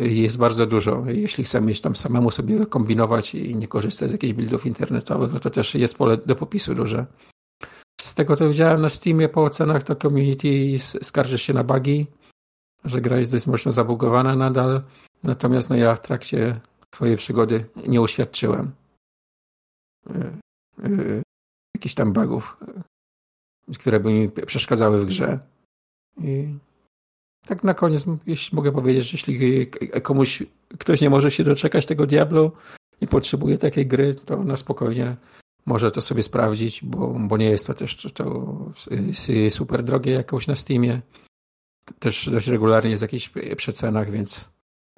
y, 0.01 0.09
jest 0.09 0.39
bardzo 0.39 0.67
dużo. 0.67 1.05
Jeśli 1.07 1.45
chcemy 1.45 1.75
tam 1.75 1.97
samemu 1.97 2.31
sobie 2.31 2.67
kombinować 2.67 3.35
i 3.35 3.57
nie 3.57 3.69
korzystać 3.69 4.09
z 4.09 4.13
jakichś 4.13 4.33
buildów 4.33 4.67
internetowych, 4.67 5.33
no 5.33 5.41
to 5.41 5.51
też 5.51 5.75
jest 5.75 5.99
pole 5.99 6.17
do 6.17 6.37
popisu 6.37 6.75
duże. 6.75 7.07
Z 8.01 8.15
tego 8.15 8.37
co 8.37 8.49
widziałem 8.49 8.81
na 8.81 8.89
Steamie 8.89 9.29
po 9.29 9.45
ocenach, 9.45 9.83
to 9.83 9.97
community 9.97 10.79
skarży 10.79 11.39
się 11.39 11.53
na 11.53 11.65
bugi, 11.65 12.07
że 12.85 13.01
gra 13.01 13.19
jest 13.19 13.33
dość 13.33 13.47
mocno 13.47 13.73
zabugowana 13.73 14.37
nadal. 14.37 14.83
Natomiast 15.23 15.71
no 15.71 15.77
ja 15.77 15.95
w 15.95 16.03
trakcie 16.03 16.61
swojej 16.95 17.17
przygody 17.17 17.67
nie 17.87 18.01
uświadczyłem 18.01 18.73
yy, 20.79 21.23
jakichś 21.77 21.95
tam 21.95 22.13
bugów, 22.13 22.57
które 23.79 24.01
by 24.01 24.13
mi 24.13 24.29
przeszkadzały 24.31 25.01
w 25.01 25.07
grze. 25.07 25.41
I 26.23 26.55
tak 27.49 27.65
na 27.65 27.75
koniec, 27.75 28.05
jeśli 28.27 28.57
mogę 28.57 28.73
powiedzieć, 28.73 29.05
że 29.05 29.11
jeśli 29.13 29.67
komuś, 30.03 30.43
ktoś 30.79 31.01
nie 31.01 31.11
może 31.11 31.31
się 31.31 31.45
doczekać 31.45 31.87
tego 31.87 32.07
Diablo 32.07 32.53
i 33.01 33.07
potrzebuje 33.07 33.59
takiej 33.59 33.87
gry, 33.87 34.15
to 34.15 34.45
na 34.45 34.57
spokojnie 34.57 35.17
może 35.67 35.91
to 35.91 36.01
sobie 36.01 36.23
sprawdzić, 36.23 36.85
bo, 36.85 37.17
bo 37.21 37.37
nie 37.37 37.51
jest 37.51 37.67
to 37.67 37.75
też 37.75 37.97
to, 37.97 38.11
to 38.11 38.47
super 39.51 39.83
drogie 39.83 40.13
jakoś 40.13 40.47
na 40.47 40.55
Steamie. 40.55 41.01
Też 41.99 42.31
dość 42.33 42.49
regularnie 42.49 42.91
jest 42.91 43.01
w 43.01 43.09
jakichś 43.09 43.31
przecenach, 43.57 44.11
więc 44.11 44.51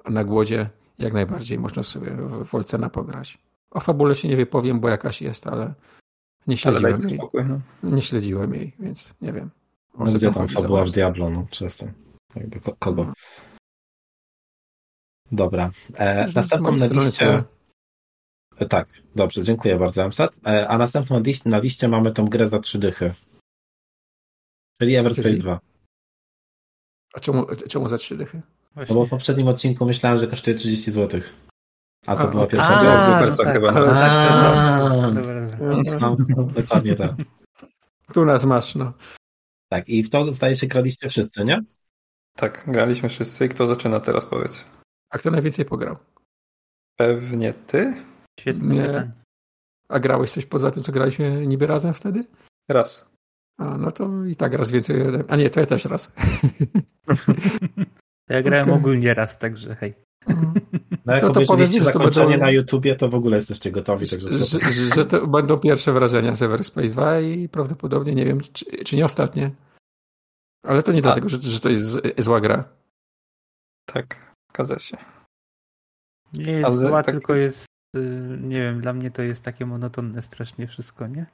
na 0.09 0.23
głodzie 0.23 0.69
jak 0.99 1.13
najbardziej 1.13 1.59
można 1.59 1.83
sobie 1.83 2.11
w 2.11 2.43
Wolcena 2.43 2.89
pograć. 2.89 3.37
O 3.71 3.79
fabule 3.79 4.15
się 4.15 4.27
nie 4.27 4.35
wypowiem, 4.35 4.79
bo 4.79 4.89
jakaś 4.89 5.21
jest, 5.21 5.47
ale 5.47 5.73
nie 6.47 6.57
śledziłem 6.57 6.93
ale 6.93 7.09
jej. 7.09 7.17
Spokój, 7.17 7.41
no. 7.45 7.59
Nie 7.83 8.01
śledziłem 8.01 8.53
jej, 8.53 8.73
więc 8.79 9.13
nie 9.21 9.33
wiem. 9.33 9.49
No 9.99 10.05
gdzie 10.05 10.31
tam 10.31 10.47
fabuła 10.47 10.85
w 10.85 10.91
Diablo, 10.91 11.29
no 11.29 11.45
przestań. 11.51 11.91
Jakby 12.35 12.59
kogo? 12.79 13.13
Dobra. 15.31 15.69
E, 15.95 16.31
następną 16.35 16.71
na 16.71 16.87
liście... 16.87 17.43
E, 18.57 18.65
tak, 18.65 19.01
dobrze, 19.15 19.43
dziękuję 19.43 19.77
bardzo, 19.77 20.03
Amsat. 20.03 20.39
E, 20.45 20.67
a 20.67 20.77
następną 20.77 21.19
na, 21.19 21.23
liście, 21.25 21.49
na 21.49 21.59
liście 21.59 21.87
mamy 21.87 22.11
tą 22.11 22.25
grę 22.25 22.47
za 22.47 22.59
trzy 22.59 22.79
dychy. 22.79 23.13
Czyli 24.79 24.95
Everspace 24.95 25.29
Czyli? 25.29 25.39
2. 25.39 25.59
A 27.13 27.19
czemu, 27.19 27.45
czemu 27.69 27.87
za 27.87 27.97
trzy 27.97 28.17
dychy? 28.17 28.41
No 28.75 28.95
bo 28.95 29.05
w 29.05 29.09
poprzednim 29.09 29.47
odcinku 29.47 29.85
myślałem, 29.85 30.19
że 30.19 30.27
kosztuje 30.27 30.55
30 30.55 30.91
zł. 30.91 31.21
A 32.05 32.15
to 32.15 32.27
a, 32.27 32.31
była 32.31 32.47
pierwsza 32.47 32.79
część. 32.79 32.83
No 32.83 33.19
tak, 33.19 33.37
tak, 33.37 33.53
chyba. 33.53 33.73
Tak, 33.73 33.91
no, 36.29 36.45
dokładnie 36.45 36.95
tak. 36.95 37.11
Tu 38.13 38.25
nas 38.25 38.45
masz, 38.45 38.75
no. 38.75 38.93
Tak, 39.69 39.89
i 39.89 40.03
w 40.03 40.09
to 40.09 40.33
zdaje 40.33 40.55
się 40.55 40.67
graliście 40.67 41.09
wszyscy, 41.09 41.45
nie? 41.45 41.61
Tak, 42.35 42.63
graliśmy 42.67 43.09
wszyscy. 43.09 43.45
I 43.45 43.49
kto 43.49 43.65
zaczyna 43.65 43.99
teraz, 43.99 44.25
powiedz? 44.25 44.65
A 45.09 45.17
kto 45.17 45.31
najwięcej 45.31 45.65
pograł? 45.65 45.97
Pewnie 46.97 47.53
ty? 47.53 47.93
Świetnie. 48.39 48.79
Nie. 48.79 49.11
A 49.89 49.99
grałeś 49.99 50.31
coś 50.31 50.45
poza 50.45 50.71
tym, 50.71 50.83
co 50.83 50.91
graliśmy 50.91 51.47
niby 51.47 51.67
razem 51.67 51.93
wtedy? 51.93 52.25
Raz. 52.69 53.11
A, 53.57 53.77
no 53.77 53.91
to 53.91 54.25
i 54.25 54.35
tak 54.35 54.53
raz 54.53 54.71
więcej. 54.71 55.01
A 55.27 55.35
nie, 55.35 55.49
to 55.49 55.59
ja 55.59 55.65
też 55.65 55.85
raz. 55.85 56.11
ja 58.29 58.41
grałem 58.41 58.65
okay. 58.65 58.75
ogólnie 58.75 59.13
raz, 59.13 59.39
także 59.39 59.75
hej. 59.75 59.93
No 61.05 61.13
jak 61.13 61.21
to, 61.21 61.31
to 61.31 61.41
powiedz, 61.41 61.69
zakończenie 61.71 62.29
będą... 62.29 62.45
na 62.45 62.51
YouTubie, 62.51 62.95
to 62.95 63.09
w 63.09 63.15
ogóle 63.15 63.37
jesteście 63.37 63.71
gotowi. 63.71 64.09
Także 64.09 64.29
że, 64.29 64.59
że, 64.95 65.05
to 65.05 65.27
będą 65.27 65.59
pierwsze 65.59 65.93
wrażenia 65.93 66.35
z 66.35 66.41
Everspace 66.41 66.87
2 66.87 67.19
i 67.19 67.49
prawdopodobnie, 67.49 68.15
nie 68.15 68.25
wiem, 68.25 68.41
czy, 68.53 68.65
czy 68.65 68.95
nie 68.95 69.05
ostatnie. 69.05 69.51
Ale 70.63 70.83
to 70.83 70.91
nie 70.91 70.99
A. 70.99 71.01
dlatego, 71.01 71.29
że, 71.29 71.41
że 71.41 71.59
to 71.59 71.69
jest 71.69 71.99
zła 72.17 72.41
gra. 72.41 72.63
Tak, 73.85 74.35
zgadza 74.49 74.79
się. 74.79 74.97
Nie 76.33 76.51
jest 76.51 76.69
Ale 76.69 76.77
zła, 76.77 77.03
tak... 77.03 77.15
tylko 77.15 77.35
jest, 77.35 77.65
y, 77.97 78.37
nie 78.41 78.61
wiem, 78.61 78.81
dla 78.81 78.93
mnie 78.93 79.11
to 79.11 79.21
jest 79.21 79.43
takie 79.43 79.65
monotonne 79.65 80.21
strasznie 80.21 80.67
wszystko, 80.67 81.07
nie? 81.07 81.25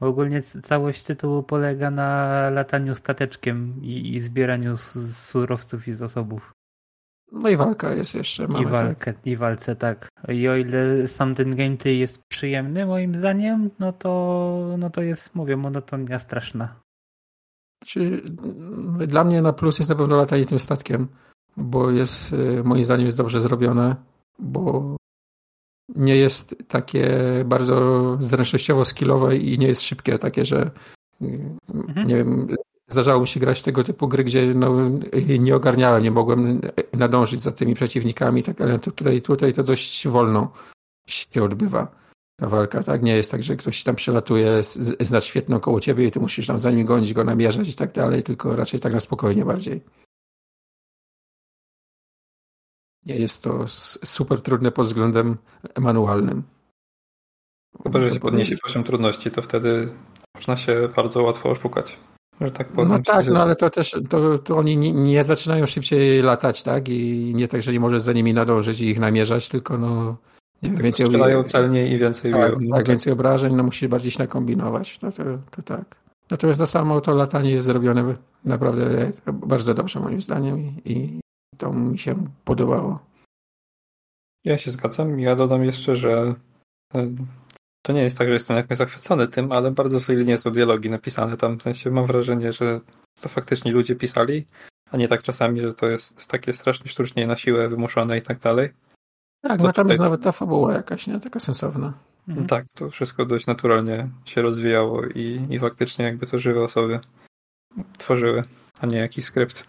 Ogólnie 0.00 0.42
całość 0.42 1.02
tytułu 1.02 1.42
polega 1.42 1.90
na 1.90 2.50
lataniu 2.50 2.94
stateczkiem 2.94 3.82
i, 3.82 4.14
i 4.14 4.20
zbieraniu 4.20 4.76
surowców 4.76 5.88
i 5.88 5.94
zasobów. 5.94 6.52
No 7.32 7.48
i 7.48 7.56
walka 7.56 7.92
jest 7.92 8.14
jeszcze. 8.14 8.48
Mamy, 8.48 8.64
I 8.64 8.70
walkę, 8.70 9.12
tak. 9.12 9.26
i 9.26 9.36
walce, 9.36 9.76
tak. 9.76 10.08
I 10.28 10.48
o 10.48 10.56
ile 10.56 11.08
sam 11.08 11.34
ten 11.34 11.56
gameplay 11.56 11.98
jest 11.98 12.22
przyjemny 12.28 12.86
moim 12.86 13.14
zdaniem, 13.14 13.70
no 13.78 13.92
to, 13.92 14.74
no 14.78 14.90
to 14.90 15.02
jest, 15.02 15.34
mówię, 15.34 15.56
monotonia 15.56 16.18
straszna. 16.18 16.81
Znaczy, 17.82 18.22
dla 19.06 19.24
mnie 19.24 19.42
na 19.42 19.52
plus 19.52 19.78
jest 19.78 19.90
na 19.90 19.96
pewno 19.96 20.16
latanie 20.16 20.46
tym 20.46 20.58
statkiem, 20.58 21.08
bo 21.56 21.90
jest, 21.90 22.32
y, 22.32 22.62
moim 22.64 22.84
zdaniem 22.84 23.06
jest 23.06 23.16
dobrze 23.16 23.40
zrobione, 23.40 23.96
bo 24.38 24.96
nie 25.88 26.16
jest 26.16 26.54
takie 26.68 27.18
bardzo 27.44 28.16
zręcznościowo 28.20 28.84
skillowe 28.84 29.36
i 29.36 29.58
nie 29.58 29.66
jest 29.66 29.82
szybkie, 29.82 30.18
takie, 30.18 30.44
że 30.44 30.70
y, 31.22 31.50
mhm. 31.74 32.06
nie 32.06 32.16
wiem, 32.16 32.56
zdarzało 32.88 33.20
mi 33.20 33.28
się 33.28 33.40
grać 33.40 33.60
w 33.60 33.64
tego 33.64 33.84
typu 33.84 34.08
gry, 34.08 34.24
gdzie 34.24 34.54
no, 34.54 34.90
nie 35.38 35.56
ogarniałem, 35.56 36.02
nie 36.02 36.10
mogłem 36.10 36.60
nadążyć 36.92 37.40
za 37.40 37.50
tymi 37.50 37.74
przeciwnikami, 37.74 38.42
tak, 38.42 38.60
ale 38.60 38.78
tutaj, 38.78 39.22
tutaj 39.22 39.52
to 39.52 39.62
dość 39.62 40.08
wolno 40.08 40.52
się 41.06 41.42
odbywa 41.42 42.01
ta 42.42 42.48
walka, 42.48 42.82
tak? 42.82 43.02
Nie 43.02 43.16
jest 43.16 43.30
tak, 43.30 43.42
że 43.42 43.56
ktoś 43.56 43.82
tam 43.82 43.96
przelatuje, 43.96 44.60
znać 45.00 45.24
świetną 45.24 45.60
koło 45.60 45.80
ciebie 45.80 46.06
i 46.06 46.10
ty 46.10 46.20
musisz 46.20 46.46
tam 46.46 46.58
za 46.58 46.70
nim 46.70 46.86
gonić, 46.86 47.12
go 47.12 47.24
namierzać 47.24 47.68
i 47.68 47.74
tak 47.74 47.92
dalej, 47.92 48.22
tylko 48.22 48.56
raczej 48.56 48.80
tak 48.80 48.92
na 48.92 49.00
spokojnie 49.00 49.44
bardziej. 49.44 49.80
Nie 53.06 53.16
jest 53.16 53.42
to 53.42 53.64
super 54.04 54.42
trudne 54.42 54.72
pod 54.72 54.86
względem 54.86 55.36
manualnym. 55.80 56.42
Chyba, 57.82 58.00
że 58.00 58.10
się 58.10 58.20
podniesie 58.20 58.56
poziom 58.56 58.84
trudności, 58.84 59.30
to 59.30 59.42
wtedy 59.42 59.92
można 60.34 60.56
się 60.56 60.88
bardzo 60.96 61.22
łatwo 61.22 61.50
oszukać. 61.50 61.98
Że 62.40 62.50
tak 62.50 62.68
powiem. 62.68 62.88
No 62.88 62.98
tak, 62.98 63.26
no 63.26 63.42
ale 63.42 63.56
to 63.56 63.70
też 63.70 63.96
to, 64.08 64.38
to 64.38 64.56
oni 64.56 64.76
nie, 64.76 64.92
nie, 64.92 65.24
zaczynają 65.24 65.66
szybciej 65.66 66.22
latać, 66.22 66.62
tak? 66.62 66.88
I 66.88 67.32
nie 67.34 67.48
tak, 67.48 67.62
że 67.62 67.72
nie 67.72 67.80
możesz 67.80 68.02
za 68.02 68.12
nimi 68.12 68.34
nadążyć 68.34 68.80
i 68.80 68.88
ich 68.88 69.00
namierzać, 69.00 69.48
tylko 69.48 69.78
no 69.78 70.16
więcej 70.62 71.06
strzelają 71.06 71.44
celniej 71.44 71.92
i 71.92 71.98
więcej 71.98 72.32
tak, 72.32 72.52
tak, 72.52 72.60
tak, 72.70 72.88
więcej 72.88 73.12
obrażeń, 73.12 73.54
no 73.54 73.62
musisz 73.62 73.88
bardziej 73.88 74.10
się 74.10 74.18
nakombinować. 74.18 75.00
No 75.02 75.12
to, 75.12 75.24
to 75.50 75.62
tak. 75.62 75.96
Natomiast 76.30 76.60
to 76.60 76.66
samo 76.66 77.00
to 77.00 77.14
latanie 77.14 77.50
jest 77.50 77.66
zrobione 77.66 78.14
naprawdę 78.44 79.12
bardzo 79.32 79.74
dobrze 79.74 80.00
moim 80.00 80.22
zdaniem 80.22 80.58
i, 80.58 80.80
i 80.84 81.20
to 81.56 81.72
mi 81.72 81.98
się 81.98 82.26
podobało. 82.44 83.00
Ja 84.44 84.58
się 84.58 84.70
zgadzam. 84.70 85.20
Ja 85.20 85.36
dodam 85.36 85.64
jeszcze, 85.64 85.96
że 85.96 86.34
to 87.82 87.92
nie 87.92 88.02
jest 88.02 88.18
tak, 88.18 88.28
że 88.28 88.34
jestem 88.34 88.56
jakoś 88.56 88.78
zachwycony 88.78 89.28
tym, 89.28 89.52
ale 89.52 89.70
bardzo 89.70 90.00
solidnie 90.00 90.38
są 90.38 90.50
dialogi 90.50 90.90
napisane 90.90 91.36
tam. 91.36 91.58
W 91.58 91.62
sensie 91.62 91.90
mam 91.90 92.06
wrażenie, 92.06 92.52
że 92.52 92.80
to 93.20 93.28
faktycznie 93.28 93.72
ludzie 93.72 93.96
pisali, 93.96 94.46
a 94.90 94.96
nie 94.96 95.08
tak 95.08 95.22
czasami, 95.22 95.60
że 95.60 95.74
to 95.74 95.86
jest 95.86 96.30
takie 96.30 96.52
strasznie 96.52 96.90
sztucznie 96.90 97.26
na 97.26 97.36
siłę 97.36 97.68
wymuszone 97.68 98.18
i 98.18 98.22
tak 98.22 98.38
dalej. 98.38 98.70
Tak, 99.42 99.60
no 99.60 99.64
tam 99.64 99.72
tutaj- 99.72 99.88
jest 99.88 100.00
nawet 100.00 100.22
ta 100.22 100.32
fabuła 100.32 100.72
jakaś, 100.72 101.06
nie? 101.06 101.20
Taka 101.20 101.40
sensowna. 101.40 101.92
Mhm. 102.28 102.46
Tak, 102.46 102.66
to 102.74 102.90
wszystko 102.90 103.26
dość 103.26 103.46
naturalnie 103.46 104.08
się 104.24 104.42
rozwijało 104.42 105.04
i, 105.06 105.46
i 105.50 105.58
faktycznie 105.58 106.04
jakby 106.04 106.26
to 106.26 106.38
żywe 106.38 106.64
osoby 106.64 107.00
tworzyły, 107.98 108.42
a 108.80 108.86
nie 108.86 108.98
jakiś 108.98 109.24
skrypt. 109.24 109.64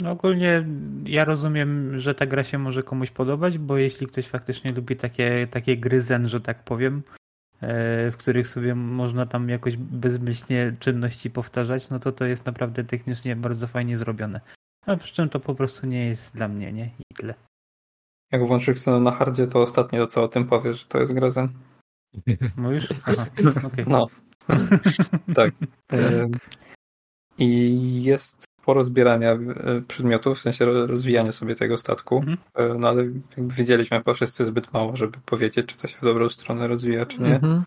No 0.00 0.10
ogólnie 0.10 0.66
ja 1.04 1.24
rozumiem, 1.24 1.98
że 1.98 2.14
ta 2.14 2.26
gra 2.26 2.44
się 2.44 2.58
może 2.58 2.82
komuś 2.82 3.10
podobać, 3.10 3.58
bo 3.58 3.76
jeśli 3.76 4.06
ktoś 4.06 4.28
faktycznie 4.28 4.72
lubi 4.72 4.96
takie, 4.96 5.48
takie 5.50 5.76
gry 5.76 6.00
zen, 6.00 6.28
że 6.28 6.40
tak 6.40 6.64
powiem, 6.64 7.02
e, 7.60 8.10
w 8.10 8.16
których 8.16 8.48
sobie 8.48 8.74
można 8.74 9.26
tam 9.26 9.48
jakoś 9.48 9.76
bezmyślnie 9.76 10.76
czynności 10.80 11.30
powtarzać, 11.30 11.90
no 11.90 11.98
to 11.98 12.12
to 12.12 12.24
jest 12.24 12.46
naprawdę 12.46 12.84
technicznie 12.84 13.36
bardzo 13.36 13.66
fajnie 13.66 13.96
zrobione. 13.96 14.40
A 14.86 14.96
przy 14.96 15.14
czym 15.14 15.28
to 15.28 15.40
po 15.40 15.54
prostu 15.54 15.86
nie 15.86 16.06
jest 16.06 16.34
dla 16.36 16.48
mnie, 16.48 16.72
nie? 16.72 16.84
I 16.98 17.14
tyle. 17.14 17.34
Jak 18.32 18.46
włączysz 18.46 18.80
cenę 18.80 19.00
na 19.00 19.10
hardzie, 19.10 19.46
to 19.46 19.60
ostatnie 19.60 19.98
to 19.98 20.06
co 20.06 20.22
o 20.22 20.28
tym 20.28 20.46
powiesz, 20.46 20.80
że 20.80 20.86
to 20.86 20.98
jest 21.00 21.12
gra 21.12 21.30
zen. 21.30 21.48
Mówisz? 22.56 22.88
Aha, 23.04 23.26
okej. 23.66 23.84
No. 23.88 24.06
tak. 25.34 25.54
I 27.38 28.02
jest 28.02 28.44
sporo 28.60 28.84
zbierania 28.84 29.32
e, 29.32 29.38
przedmiotów, 29.88 30.38
w 30.38 30.40
sensie 30.40 30.64
ro- 30.64 30.86
rozwijania 30.86 31.32
sobie 31.32 31.54
tego 31.54 31.78
statku. 31.78 32.16
Mhm. 32.16 32.38
E, 32.54 32.74
No 32.78 32.88
ale 32.88 33.04
jakby 33.36 33.54
wiedzieliśmy 33.54 34.00
po 34.02 34.14
wszyscy 34.14 34.44
zbyt 34.44 34.72
mało, 34.72 34.96
żeby 34.96 35.18
powiedzieć, 35.26 35.66
czy 35.66 35.76
to 35.76 35.88
się 35.88 35.98
w 35.98 36.00
dobrą 36.04 36.28
stronę 36.28 36.68
rozwija, 36.68 37.06
czy 37.06 37.22
nie. 37.22 37.34
Mhm. 37.34 37.64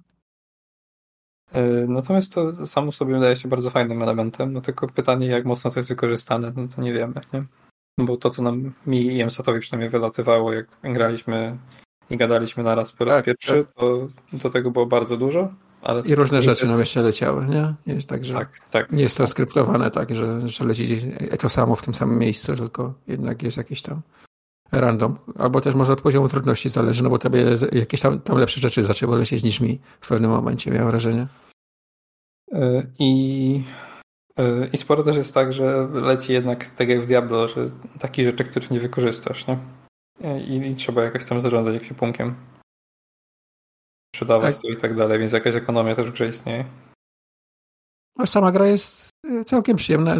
E, 1.53 1.61
Natomiast 1.88 2.34
to 2.34 2.65
samo 2.65 2.91
sobie 2.91 3.14
wydaje 3.14 3.36
się 3.36 3.48
bardzo 3.49 3.69
fajnym 3.69 4.02
elementem, 4.02 4.53
no 4.53 4.61
tylko 4.61 4.88
pytanie, 4.88 5.28
jak 5.28 5.45
mocno 5.45 5.72
to 5.72 5.80
jest 5.80 5.90
wykorzystane, 5.90 6.53
no 6.56 6.68
to 6.76 6.82
nie 6.82 6.94
wiemy, 6.94 7.14
nie? 7.34 7.44
Bo 7.99 8.18
to, 8.18 8.30
co 8.30 8.41
nam 8.41 8.74
mi 8.88 9.06
i 9.06 9.22
Emsatowi 9.22 9.60
przynajmniej 9.60 9.90
wylatywało, 9.90 10.53
jak 10.53 10.68
graliśmy 10.84 11.57
i 12.10 12.18
gadaliśmy 12.18 12.64
naraz 12.64 12.91
po 12.91 13.06
raz 13.06 13.15
Tak, 13.15 13.26
pierwszy, 13.26 13.65
to 13.76 14.07
do 14.34 14.49
tego 14.49 14.72
było 14.72 14.86
bardzo 14.86 15.18
dużo. 15.18 15.53
Ale 15.82 16.02
I 16.02 16.15
różne 16.15 16.41
rzeczy 16.41 16.65
nam 16.65 16.80
jeszcze 16.80 17.02
leciały, 17.02 17.45
nie? 17.45 17.74
Jest 17.94 18.10
tak, 18.10 18.26
że 18.26 18.34
Tak, 18.34 18.60
tak. 18.72 18.91
nie 18.91 19.03
jest 19.03 19.18
to 19.18 19.28
skryptowane 19.28 19.91
tak, 19.91 20.15
że, 20.15 20.48
że 20.49 20.64
leci 20.65 21.02
to 21.40 21.49
samo 21.49 21.76
w 21.76 21.82
tym 21.82 21.94
samym 21.94 22.19
miejscu, 22.19 22.56
tylko 22.56 22.94
jednak 23.07 23.44
jest 23.44 23.57
jakiś 23.57 23.82
tam 23.82 24.02
random. 24.82 25.18
Albo 25.40 25.62
też 25.62 25.76
może 25.76 25.94
od 25.94 26.02
poziomu 26.02 26.30
trudności 26.30 26.70
zależy, 26.70 27.04
no 27.04 27.10
bo 27.10 27.20
tobie 27.20 27.45
jakieś 27.72 28.02
tam, 28.02 28.22
tam 28.22 28.38
lepsze 28.38 28.62
rzeczy 28.62 28.84
zaczęły 28.84 29.18
lecieć 29.18 29.44
niż 29.44 29.60
mi 29.60 29.80
w 30.02 30.08
pewnym 30.08 30.32
momencie, 30.32 30.72
miałem 30.72 30.90
wrażenie. 30.90 31.28
E, 32.52 32.84
I, 32.99 33.64
e, 34.40 34.68
I 34.68 34.78
sporo 34.78 35.04
też 35.04 35.18
jest 35.18 35.34
tak, 35.34 35.54
że 35.54 35.88
leci 35.94 36.34
jednak 36.34 36.70
tak 36.70 36.90
jak 36.90 37.02
w 37.02 37.06
Diablo, 37.06 37.48
że 37.48 37.70
takich 37.99 38.26
rzeczy, 38.26 38.44
których 38.44 38.72
nie 38.72 38.80
wykorzystasz, 38.80 39.48
nie? 39.48 39.58
E, 40.22 40.41
I, 40.41 40.72
i 40.72 40.76
trzeba 40.76 41.04
jakoś 41.04 41.26
tam 41.26 41.41
zarządzać 41.41 41.76
ekwipunkiem. 41.76 42.36
Sprzedawać 44.16 44.56
Tak. 44.56 44.62
to 44.62 44.68
i 44.70 44.78
tak 44.78 44.95
dalej, 44.95 45.20
więc 45.20 45.32
jakaś 45.32 45.56
ekonomia 45.56 45.95
też 45.95 46.08
w 46.08 46.14
grze 46.14 46.28
istnieje. 46.28 46.66
No, 48.18 48.26
sama 48.26 48.52
gra 48.52 48.68
jest 48.68 49.10
całkiem 49.45 49.78
przyjemna, 49.78 50.16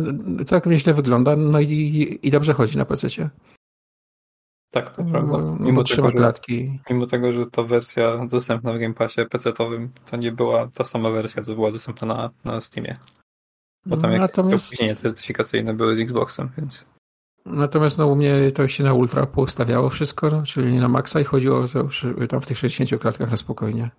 całkiem 0.46 0.72
nieźle 0.72 0.94
wygląda, 0.94 1.36
no 1.36 1.60
i, 1.60 2.20
i 2.22 2.32
dobrze 2.32 2.54
chodzi 2.54 2.78
na 2.78 2.86
PC. 2.86 3.08
Tak, 4.82 4.95
to 4.95 5.04
prawda. 5.04 5.38
Mimo 5.60 5.84
tego, 5.84 6.10
że, 6.10 6.12
klatki. 6.12 6.80
mimo 6.90 7.08
tego, 7.08 7.32
że 7.32 7.45
ta 7.45 7.64
wersja 7.64 8.26
dostępna 8.26 8.74
w 8.74 8.78
Game 8.78 8.94
Passie 8.94 9.22
PC-owym, 9.26 9.90
to 10.06 10.18
nie 10.18 10.32
była 10.32 10.68
ta 10.68 10.84
sama 10.84 11.10
wersja, 11.10 11.44
co 11.44 11.56
była 11.56 11.72
dostępna 11.72 12.08
na, 12.08 12.30
na 12.44 12.62
Steamie. 12.62 12.98
Bo 13.86 13.98
tam 13.98 14.12
jakieś 14.12 14.22
Natomiast, 14.22 14.68
opóźnienia 14.68 14.95
certyfikacyjne 14.95 15.74
były 15.74 15.95
z 15.95 15.99
Xboxem, 15.99 16.49
więc 16.58 16.86
natomiast 17.45 17.98
no, 17.98 18.08
u 18.08 18.16
mnie 18.16 18.52
to 18.52 18.68
się 18.68 18.84
na 18.84 18.94
ultra 18.94 19.26
poustawiało 19.26 19.90
wszystko, 19.90 20.30
no, 20.30 20.44
czyli 20.44 20.80
na 20.80 20.88
maksa 20.88 21.20
i 21.20 21.24
chodziło 21.24 21.68
to 21.68 21.84
przy, 21.84 22.16
tam 22.30 22.41
w 22.41 22.45
tych 22.45 22.58
60 22.58 23.02
klatkach 23.02 23.32
na 23.32 23.38
spokojnie. 23.38 23.90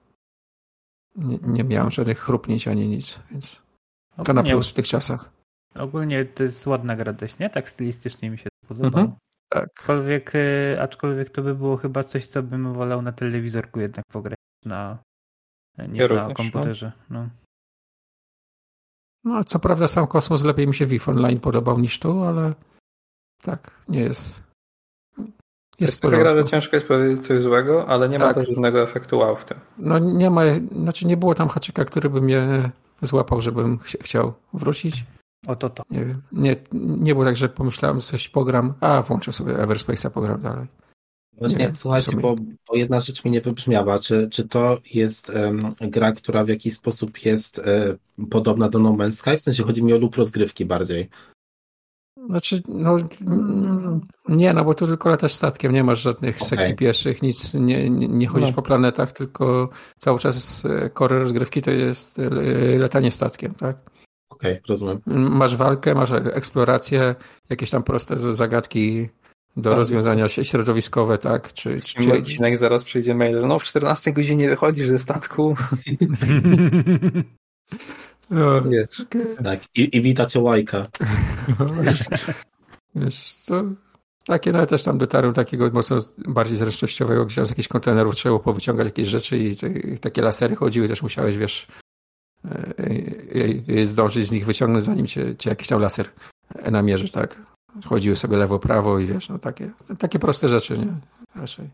Nie, 1.17 1.39
nie 1.43 1.65
miałem 1.65 1.91
żadnych 1.91 2.19
chrupnięć 2.19 2.69
ani 2.69 2.89
nic, 2.89 3.19
więc 3.31 3.63
to 4.25 4.33
na 4.33 4.43
plus 4.43 4.71
w 4.71 4.75
tych 4.75 4.89
czasach. 4.89 5.31
ogólnie 5.75 6.25
to 6.25 6.43
jest 6.43 6.67
ładna 6.67 6.97
gra 6.97 7.13
dość, 7.13 7.39
nie? 7.39 7.51
Tak 7.51 7.69
stylistycznie 7.69 8.31
mi 8.31 8.39
się 8.39 8.45
to 8.45 8.69
podobało. 8.69 9.05
Mhm. 9.05 9.28
Tak. 9.49 9.69
Aczkolwiek, 9.81 10.33
e, 10.35 10.79
aczkolwiek 10.83 11.31
to 11.31 11.43
by 11.43 11.55
było 11.55 11.77
chyba 11.77 12.05
coś, 12.05 12.27
co 12.27 12.43
bym 12.43 12.73
wolał 12.73 13.03
na 13.03 13.13
telewizorku 13.13 13.81
jednak 13.81 14.05
pograć 14.13 14.39
na, 14.65 14.99
niż 15.79 15.99
Ja 16.01 16.03
na 16.03 16.07
również, 16.09 16.29
no. 16.29 16.35
komputerze. 16.35 16.93
No. 17.11 17.29
No, 19.25 19.45
co 19.45 19.59
prawda 19.59 19.89
sam 19.89 20.07
kosmos 20.07 20.45
lepiej 20.45 20.67
mi 20.67 20.75
się 20.75 20.87
WIF 20.87 21.09
Online 21.09 21.41
podobał 21.41 21.79
niż 21.79 21.99
tu, 21.99 22.23
ale 22.23 22.55
tak, 23.43 23.71
nie 23.89 24.01
jest. 24.01 24.43
Jest 25.19 25.93
jest 25.93 26.03
porządku. 26.03 26.51
ciężko 26.51 26.77
jest 26.77 26.89
powiedzieć 26.89 27.27
coś 27.27 27.41
złego, 27.41 27.87
ale 27.89 28.09
nie 28.09 28.19
ma 28.19 28.25
Tak. 28.27 28.35
też 28.35 28.49
żadnego 28.49 28.83
efektu 28.83 29.19
wow 29.19 29.37
w 29.37 29.45
tym. 29.45 29.59
No 29.79 29.99
nie 29.99 30.31
ma, 30.31 30.43
znaczy 30.73 31.07
nie 31.07 31.17
było 31.17 31.35
tam 31.35 31.49
haczyka, 31.49 31.85
który 31.85 32.11
by 32.11 32.21
mnie 32.21 32.71
złapał, 33.03 33.41
żebym 33.41 33.79
ch- 33.79 33.97
chciał 34.03 34.35
wrócić. 34.53 35.05
Oto 35.47 35.71
to. 35.71 35.83
Nie 35.91 36.05
wiem. 36.05 36.23
Nie, 36.33 36.57
nie 36.73 37.15
było 37.15 37.25
tak, 37.25 37.37
że 37.37 37.49
pomyślałem 37.49 38.01
coś 38.01 38.29
pogram, 38.29 38.75
a 38.81 39.03
włączę 39.03 39.33
sobie 39.33 39.55
Everspace'a, 39.55 40.11
pogram 40.11 40.41
dalej. 40.41 40.67
Właśnie, 41.39 41.67
Nie, 41.67 41.77
słuchajcie, 41.77 42.17
bo, 42.17 42.35
bo 42.69 42.77
jedna 42.77 43.01
rzecz 43.01 43.25
mi 43.25 43.31
nie 43.31 43.41
wybrzmiała. 43.41 43.99
Czy, 43.99 44.29
czy 44.31 44.49
to 44.49 44.79
jest 44.95 45.31
em, 45.31 45.69
gra, 45.81 46.13
która 46.13 46.45
w 46.45 46.49
jakiś 46.49 46.75
sposób 46.75 47.25
jest 47.25 47.59
e, 47.59 47.97
podobna 48.31 48.69
do 48.69 48.79
No 48.79 48.91
Man's 48.91 49.11
Sky? 49.11 49.37
W 49.37 49.41
sensie 49.41 49.63
chodzi 49.63 49.85
mi 49.85 49.93
o 49.93 49.99
lub 49.99 50.17
rozgrywki 50.17 50.65
bardziej. 50.65 51.09
Znaczy, 52.29 52.63
no 52.69 52.97
mm, 53.27 54.01
nie, 54.29 54.53
no 54.53 54.65
bo 54.65 54.75
tu 54.75 54.87
tylko 54.87 55.09
latasz 55.09 55.35
statkiem, 55.35 55.73
nie 55.73 55.85
masz 55.85 56.01
żadnych 56.01 56.37
Okej. 56.37 56.49
sekcji 56.49 56.75
pieszych, 56.75 57.23
nic, 57.23 57.55
nie, 57.55 57.91
nie, 57.91 58.09
nie 58.09 58.27
chodzisz 58.27 58.49
No. 58.49 58.55
po 58.55 58.63
planetach, 58.63 59.13
tylko 59.13 59.69
cały 59.99 60.19
czas 60.19 60.65
e, 60.65 60.91
core 60.99 61.19
rozgrywki 61.19 61.63
to 61.63 61.71
jest 61.71 62.19
e, 62.19 62.29
latanie 62.79 63.11
statkiem, 63.11 63.55
tak? 63.55 63.77
Okej, 64.31 64.61
rozumiem. 64.69 65.01
Masz 65.07 65.57
walkę, 65.57 65.95
masz 65.95 66.13
eksplorację, 66.13 67.15
jakieś 67.51 67.71
tam 67.71 67.83
proste 67.83 68.17
zagadki 68.17 69.09
do 69.57 69.71
Tak. 69.71 69.79
rozwiązania 69.79 70.29
środowiskowe, 70.29 71.19
tak? 71.19 71.53
Czy, 71.53 71.81
czy, 71.81 72.03
Czy... 72.03 72.13
odcinek 72.13 72.57
zaraz 72.57 72.85
przyjdzie 72.85 73.15
mail, 73.15 73.41
że 73.41 73.47
no 73.47 73.59
w 73.59 73.65
14 73.65 74.13
godzinie 74.13 74.49
wychodzisz 74.49 74.89
ze 74.89 74.99
statku. 74.99 75.57
No, 78.31 78.63
Wiesz. 78.63 79.07
Tak, 79.45 79.61
i, 79.75 79.97
i 79.97 80.03
witacie 80.03 80.41
łajka. 80.41 80.87
Wiesz, 82.95 83.33
co? 83.33 83.65
Takie, 84.27 84.53
no 84.53 84.59
ja 84.59 84.67
też 84.67 84.83
tam 84.83 84.99
dotarłem 84.99 85.35
takiego 85.35 85.71
mocno 85.71 85.97
bardziej 86.29 86.57
zręcznościowego, 86.57 87.27
gdzie 87.27 87.37
tam 87.37 87.47
z 87.47 87.51
jakichś 87.51 87.69
kontenerów 87.69 88.15
trzeba 88.17 88.31
było 88.31 88.41
powyciągać 88.41 88.85
jakieś 88.85 89.09
rzeczy 89.09 89.39
i 89.39 89.57
te, 89.57 89.71
takie 90.01 90.23
lasery 90.23 90.57
chodziły, 90.57 90.89
też 90.89 91.03
musiałeś, 91.03 91.37
wiesz, 91.37 91.67
zdążyć 93.85 94.27
z 94.27 94.33
nich 94.33 94.47
wyciągnąć, 94.47 94.85
zanim 94.85 95.07
cię, 95.07 95.37
cię 95.37 95.51
jakiś 95.51 95.69
tam 95.69 95.81
laser 95.81 96.11
namierzy, 96.71 97.13
tak? 97.13 97.43
Chodziły 97.85 98.17
sobie 98.17 98.37
lewo, 98.37 98.59
prawo 98.59 98.99
i 98.99 99.07
wiesz, 99.07 99.29
no 99.29 99.39
takie, 99.39 99.71
takie 99.99 100.19
proste 100.19 100.49
rzeczy, 100.49 100.79
nie? 100.79 100.95
Raczej. 101.35 101.71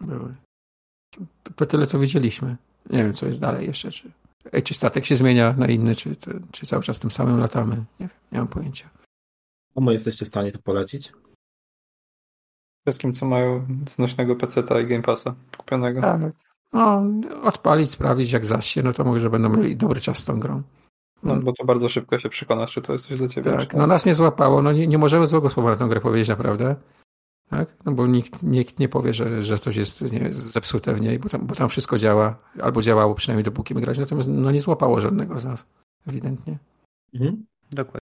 Były. 0.00 0.34
To, 1.42 1.52
to 1.54 1.66
tyle, 1.66 1.86
co 1.86 1.98
widzieliśmy. 1.98 2.56
Nie 2.90 2.98
wiem, 2.98 3.12
co 3.12 3.26
jest 3.26 3.40
dalej 3.40 3.66
jeszcze, 3.66 3.90
czy, 3.90 4.12
czy 4.64 4.74
statek 4.74 5.06
się 5.06 5.16
zmienia 5.16 5.52
na 5.52 5.66
inny, 5.66 5.94
czy, 5.94 6.16
to, 6.16 6.30
czy 6.52 6.66
cały 6.66 6.82
czas 6.82 7.00
tym 7.00 7.10
samym 7.10 7.38
latamy. 7.40 7.76
Nie 7.76 8.08
wiem, 8.08 8.16
nie 8.32 8.38
mam 8.38 8.48
pojęcia. 8.48 8.90
Komu 9.74 9.90
jesteście 9.92 10.24
w 10.24 10.28
stanie 10.28 10.52
to 10.52 10.58
polecić? 10.58 11.12
Wszystkim, 12.86 13.12
co 13.12 13.26
mają 13.26 13.66
znośnego 13.88 14.36
PC-ta 14.36 14.80
i 14.80 14.86
Game 14.86 15.02
Passa 15.02 15.34
kupionego. 15.56 16.00
Tak. 16.00 16.47
No, 16.72 17.02
odpalić, 17.42 17.90
sprawdzić 17.90 18.32
jak 18.32 18.46
zaś 18.46 18.66
się, 18.66 18.82
no 18.82 18.92
to 18.92 19.04
może, 19.04 19.20
że 19.20 19.30
będą 19.30 19.48
mieli 19.48 19.76
dobry 19.76 20.00
czas 20.00 20.18
z 20.18 20.24
tą 20.24 20.40
grą. 20.40 20.62
No, 21.22 21.36
bo 21.36 21.52
to 21.52 21.64
bardzo 21.64 21.88
szybko 21.88 22.18
się 22.18 22.28
przekonasz, 22.28 22.72
czy 22.72 22.82
to 22.82 22.92
jest 22.92 23.06
coś 23.06 23.18
dla 23.18 23.28
ciebie. 23.28 23.50
Tak, 23.50 23.74
no 23.74 23.86
nas 23.86 24.06
nie 24.06 24.14
złapało, 24.14 24.62
no 24.62 24.72
nie, 24.72 24.86
nie 24.86 24.98
możemy 24.98 25.26
złego 25.26 25.50
słowa 25.50 25.70
na 25.70 25.76
tę 25.76 25.88
grę 25.88 26.00
powiedzieć 26.00 26.28
naprawdę. 26.28 26.76
Tak? 27.50 27.76
No 27.84 27.92
bo 27.92 28.06
nikt, 28.06 28.42
nikt 28.42 28.78
nie 28.78 28.88
powie, 28.88 29.14
że, 29.14 29.42
że 29.42 29.58
coś 29.58 29.76
jest 29.76 30.12
nie, 30.12 30.32
zepsute 30.32 30.94
w 30.94 31.00
niej, 31.00 31.18
bo 31.18 31.28
tam, 31.28 31.46
bo 31.46 31.54
tam 31.54 31.68
wszystko 31.68 31.98
działa, 31.98 32.36
albo 32.62 32.82
działało 32.82 33.14
przynajmniej 33.14 33.44
dopóki 33.44 33.74
my 33.74 33.80
grać, 33.80 33.98
natomiast 33.98 34.28
no 34.28 34.50
nie 34.50 34.60
złapało 34.60 35.00
żadnego 35.00 35.38
z 35.38 35.44
nas, 35.44 35.66
ewidentnie. 36.06 36.58
Mhm. 37.14 37.46
Dokładnie. 37.70 38.08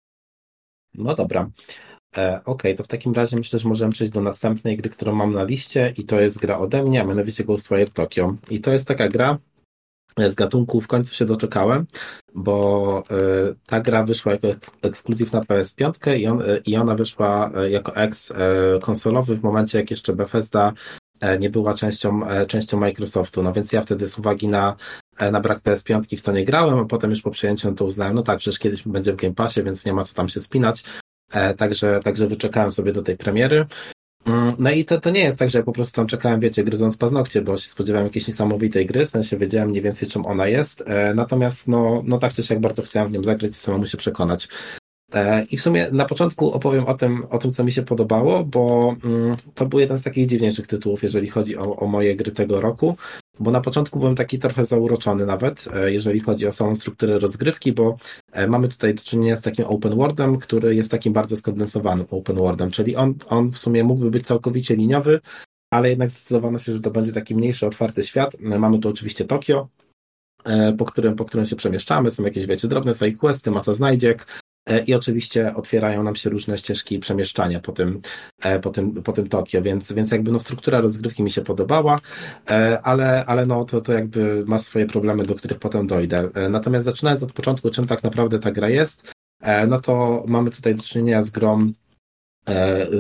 No 0.95 1.15
dobra. 1.15 1.51
E, 2.17 2.41
Okej, 2.45 2.75
to 2.75 2.85
w 2.85 2.89
takim 2.89 3.13
razie 3.13 3.37
myślę, 3.37 3.59
że 3.59 3.69
możemy 3.69 3.93
przejść 3.93 4.13
do 4.13 4.21
następnej 4.21 4.77
gry, 4.77 4.91
którą 4.91 5.15
mam 5.15 5.33
na 5.33 5.45
liście 5.45 5.93
i 5.99 6.05
to 6.05 6.21
jest 6.21 6.39
gra 6.39 6.59
ode 6.59 6.83
mnie, 6.83 7.01
a 7.01 7.05
mianowicie 7.05 7.45
Ghostwire 7.45 7.91
Tokyo. 7.91 8.37
I 8.51 8.61
to 8.61 8.73
jest 8.73 8.89
taka 8.89 9.09
gra 9.09 9.39
e, 10.17 10.31
z 10.31 10.35
gatunku 10.35 10.81
w 10.81 10.87
końcu 10.87 11.15
się 11.15 11.25
doczekałem, 11.25 11.87
bo 12.35 13.03
e, 13.11 13.15
ta 13.67 13.81
gra 13.81 14.05
wyszła 14.05 14.33
jako 14.33 14.49
eks- 14.49 14.77
ekskluzyw 14.83 15.33
na 15.33 15.41
PS5 15.41 16.17
i, 16.17 16.27
on, 16.27 16.43
e, 16.43 16.59
i 16.67 16.77
ona 16.77 16.95
wyszła 16.95 17.51
jako 17.69 17.97
ex 17.97 18.31
e, 18.31 18.35
konsolowy 18.83 19.37
w 19.37 19.43
momencie, 19.43 19.79
jak 19.79 19.91
jeszcze 19.91 20.13
Bethesda 20.13 20.73
nie 21.41 21.51
była 21.51 21.75
częścią, 21.75 22.21
częścią 22.49 22.81
Microsoftu. 22.81 23.43
No 23.43 23.53
więc 23.53 23.73
ja 23.73 23.83
wtedy 23.83 24.09
z 24.09 24.19
uwagi 24.19 24.49
na, 24.49 24.77
na 25.33 25.41
brak 25.41 25.63
PS5 25.63 26.19
w 26.19 26.23
to 26.23 26.33
nie 26.33 26.45
grałem, 26.45 26.79
a 26.79 26.85
potem 26.85 27.11
już 27.11 27.23
po 27.23 27.31
przejęciu 27.31 27.71
no 27.71 27.77
to 27.77 27.85
uznałem, 27.85 28.15
no 28.15 28.23
tak, 28.23 28.39
przecież 28.39 28.59
kiedyś 28.59 28.83
będzie 28.83 29.13
w 29.13 29.17
Game 29.17 29.35
Passie, 29.35 29.63
więc 29.63 29.85
nie 29.85 29.93
ma 29.93 30.05
co 30.05 30.15
tam 30.15 30.29
się 30.29 30.41
spinać. 30.41 30.85
Także, 31.57 32.01
także 32.05 32.27
wyczekałem 32.27 32.73
sobie 32.73 32.93
do 32.93 33.03
tej 33.03 33.17
premiery. 33.17 33.67
Mm, 34.27 34.53
no 34.59 34.71
i 34.71 34.85
to, 34.85 35.01
to 35.01 35.11
nie 35.11 35.21
jest 35.21 35.39
tak, 35.39 35.51
że 35.51 35.59
ja 35.59 35.65
po 35.65 35.73
prostu 35.73 35.97
tam 35.97 36.07
czekałem, 36.07 36.41
wiecie, 36.41 36.65
gryząc 36.65 36.97
paznokcie, 36.97 37.43
bo 37.43 37.57
się 37.57 37.69
spodziewałem 37.69 38.07
jakiejś 38.07 38.29
niesamowitej 38.29 38.87
gry, 38.87 39.07
w 39.07 39.11
sensie 39.11 39.37
wiedziałem 39.37 39.69
mniej 39.69 39.83
więcej 39.83 40.09
czym 40.09 40.27
ona 40.27 40.47
jest, 40.47 40.83
e, 40.87 41.15
natomiast 41.15 41.69
no, 41.69 42.03
no 42.07 42.19
tak 42.19 42.33
czy 42.33 42.43
siak 42.43 42.61
bardzo 42.61 42.83
chciałem 42.83 43.09
w 43.09 43.13
nią 43.13 43.25
zagrać 43.25 43.51
i 43.51 43.55
samemu 43.55 43.87
się 43.87 43.99
przekonać. 43.99 44.49
E, 45.15 45.45
I 45.45 45.57
w 45.57 45.63
sumie 45.63 45.89
na 45.93 46.05
początku 46.05 46.53
opowiem 46.53 46.87
o 46.87 46.95
tym, 46.95 47.27
o 47.31 47.39
tym 47.39 47.53
co 47.53 47.65
mi 47.65 47.73
się 47.73 47.83
podobało, 47.83 48.45
bo 48.45 48.95
mm, 49.05 49.37
to 49.55 49.67
był 49.67 49.81
jeden 49.81 49.99
z 49.99 50.03
takich 50.03 50.27
dziwniejszych 50.27 50.67
tytułów, 50.67 51.03
jeżeli 51.03 51.29
chodzi 51.29 51.57
o, 51.57 51.77
o 51.77 51.87
moje 51.87 52.17
gry 52.17 52.33
tego 52.33 52.61
roku, 52.61 52.97
bo 53.41 53.51
na 53.51 53.61
początku 53.61 53.99
byłem 53.99 54.15
taki 54.15 54.39
trochę 54.39 54.65
zauroczony 54.65 55.27
nawet, 55.27 55.69
e, 55.75 55.93
jeżeli 55.93 56.21
chodzi 56.21 56.47
o 56.47 56.53
samą 56.53 56.75
strukturę 56.75 57.19
rozgrywki, 57.19 57.73
bo 57.73 57.97
e, 58.33 58.47
mamy 58.47 58.69
tutaj 58.69 58.95
do 58.95 59.03
czynienia 59.03 59.37
z 59.37 59.43
takim 59.43 59.65
open 59.65 59.97
worldem, 59.97 60.39
który 60.39 60.75
jest 60.75 60.91
takim 60.91 61.13
bardzo 61.13 61.37
skondensowanym 61.37 62.07
open 62.11 62.37
worldem, 62.37 62.71
czyli 62.71 62.97
on, 62.97 63.15
on 63.29 63.51
w 63.51 63.59
sumie 63.59 63.85
mógłby 63.85 64.11
być 64.11 64.27
całkowicie 64.27 64.77
liniowy, 64.77 65.21
ale 65.73 65.89
jednak 65.89 66.11
zdecydowano 66.11 66.59
się, 66.59 66.73
że 66.73 66.81
to 66.81 66.91
będzie 66.91 67.13
taki 67.13 67.35
mniejszy, 67.35 67.67
otwarty 67.67 68.05
świat. 68.05 68.37
Mamy 68.41 68.79
tu 68.79 68.89
oczywiście 68.89 69.25
Tokio, 69.25 69.69
po 70.79 70.85
którym, 70.85 71.17
po 71.17 71.25
którym 71.25 71.47
się 71.47 71.57
przemieszczamy, 71.57 72.11
są 72.11 72.25
jakieś, 72.25 72.47
wiecie, 72.47 72.69
drobne 72.69 72.95
side 72.95 73.19
questy, 73.19 73.51
masa 73.51 73.75
znajdziek, 73.75 74.27
i 74.87 74.95
oczywiście 74.95 75.55
otwierają 75.55 76.03
nam 76.03 76.17
się 76.17 76.31
różne 76.31 76.59
ścieżki 76.59 76.99
przemieszczania 76.99 77.61
po 77.61 77.73
tym, 77.73 78.01
e, 78.43 78.59
po 78.59 78.71
tym, 78.71 79.03
po 79.03 79.13
tym 79.13 79.29
Tokio, 79.29 79.63
więc, 79.63 79.93
więc 79.93 80.11
jakby 80.11 80.33
no 80.33 80.39
struktura 80.39 80.81
rozgrywki 80.81 81.23
mi 81.23 81.31
się 81.31 81.43
podobała, 81.43 81.99
e, 82.51 82.81
ale, 82.83 83.25
ale 83.27 83.47
no 83.47 83.65
to, 83.65 83.81
to 83.81 83.93
jakby 83.93 84.45
ma 84.47 84.59
swoje 84.59 84.87
problemy, 84.87 85.25
do 85.25 85.35
których 85.35 85.59
potem 85.59 85.87
dojdę. 85.87 86.29
Natomiast 86.51 86.85
zaczynając 86.85 87.23
od 87.23 87.33
początku, 87.33 87.71
czym 87.71 87.85
tak 87.87 88.03
naprawdę 88.03 88.39
ta 88.39 88.51
gra 88.51 88.69
jest, 88.69 89.13
no 89.69 89.81
to 89.81 90.25
mamy 90.27 90.51
tutaj 90.51 90.75
do 90.75 90.83
czynienia 90.83 91.23
z 91.23 91.31
grą 91.31 91.73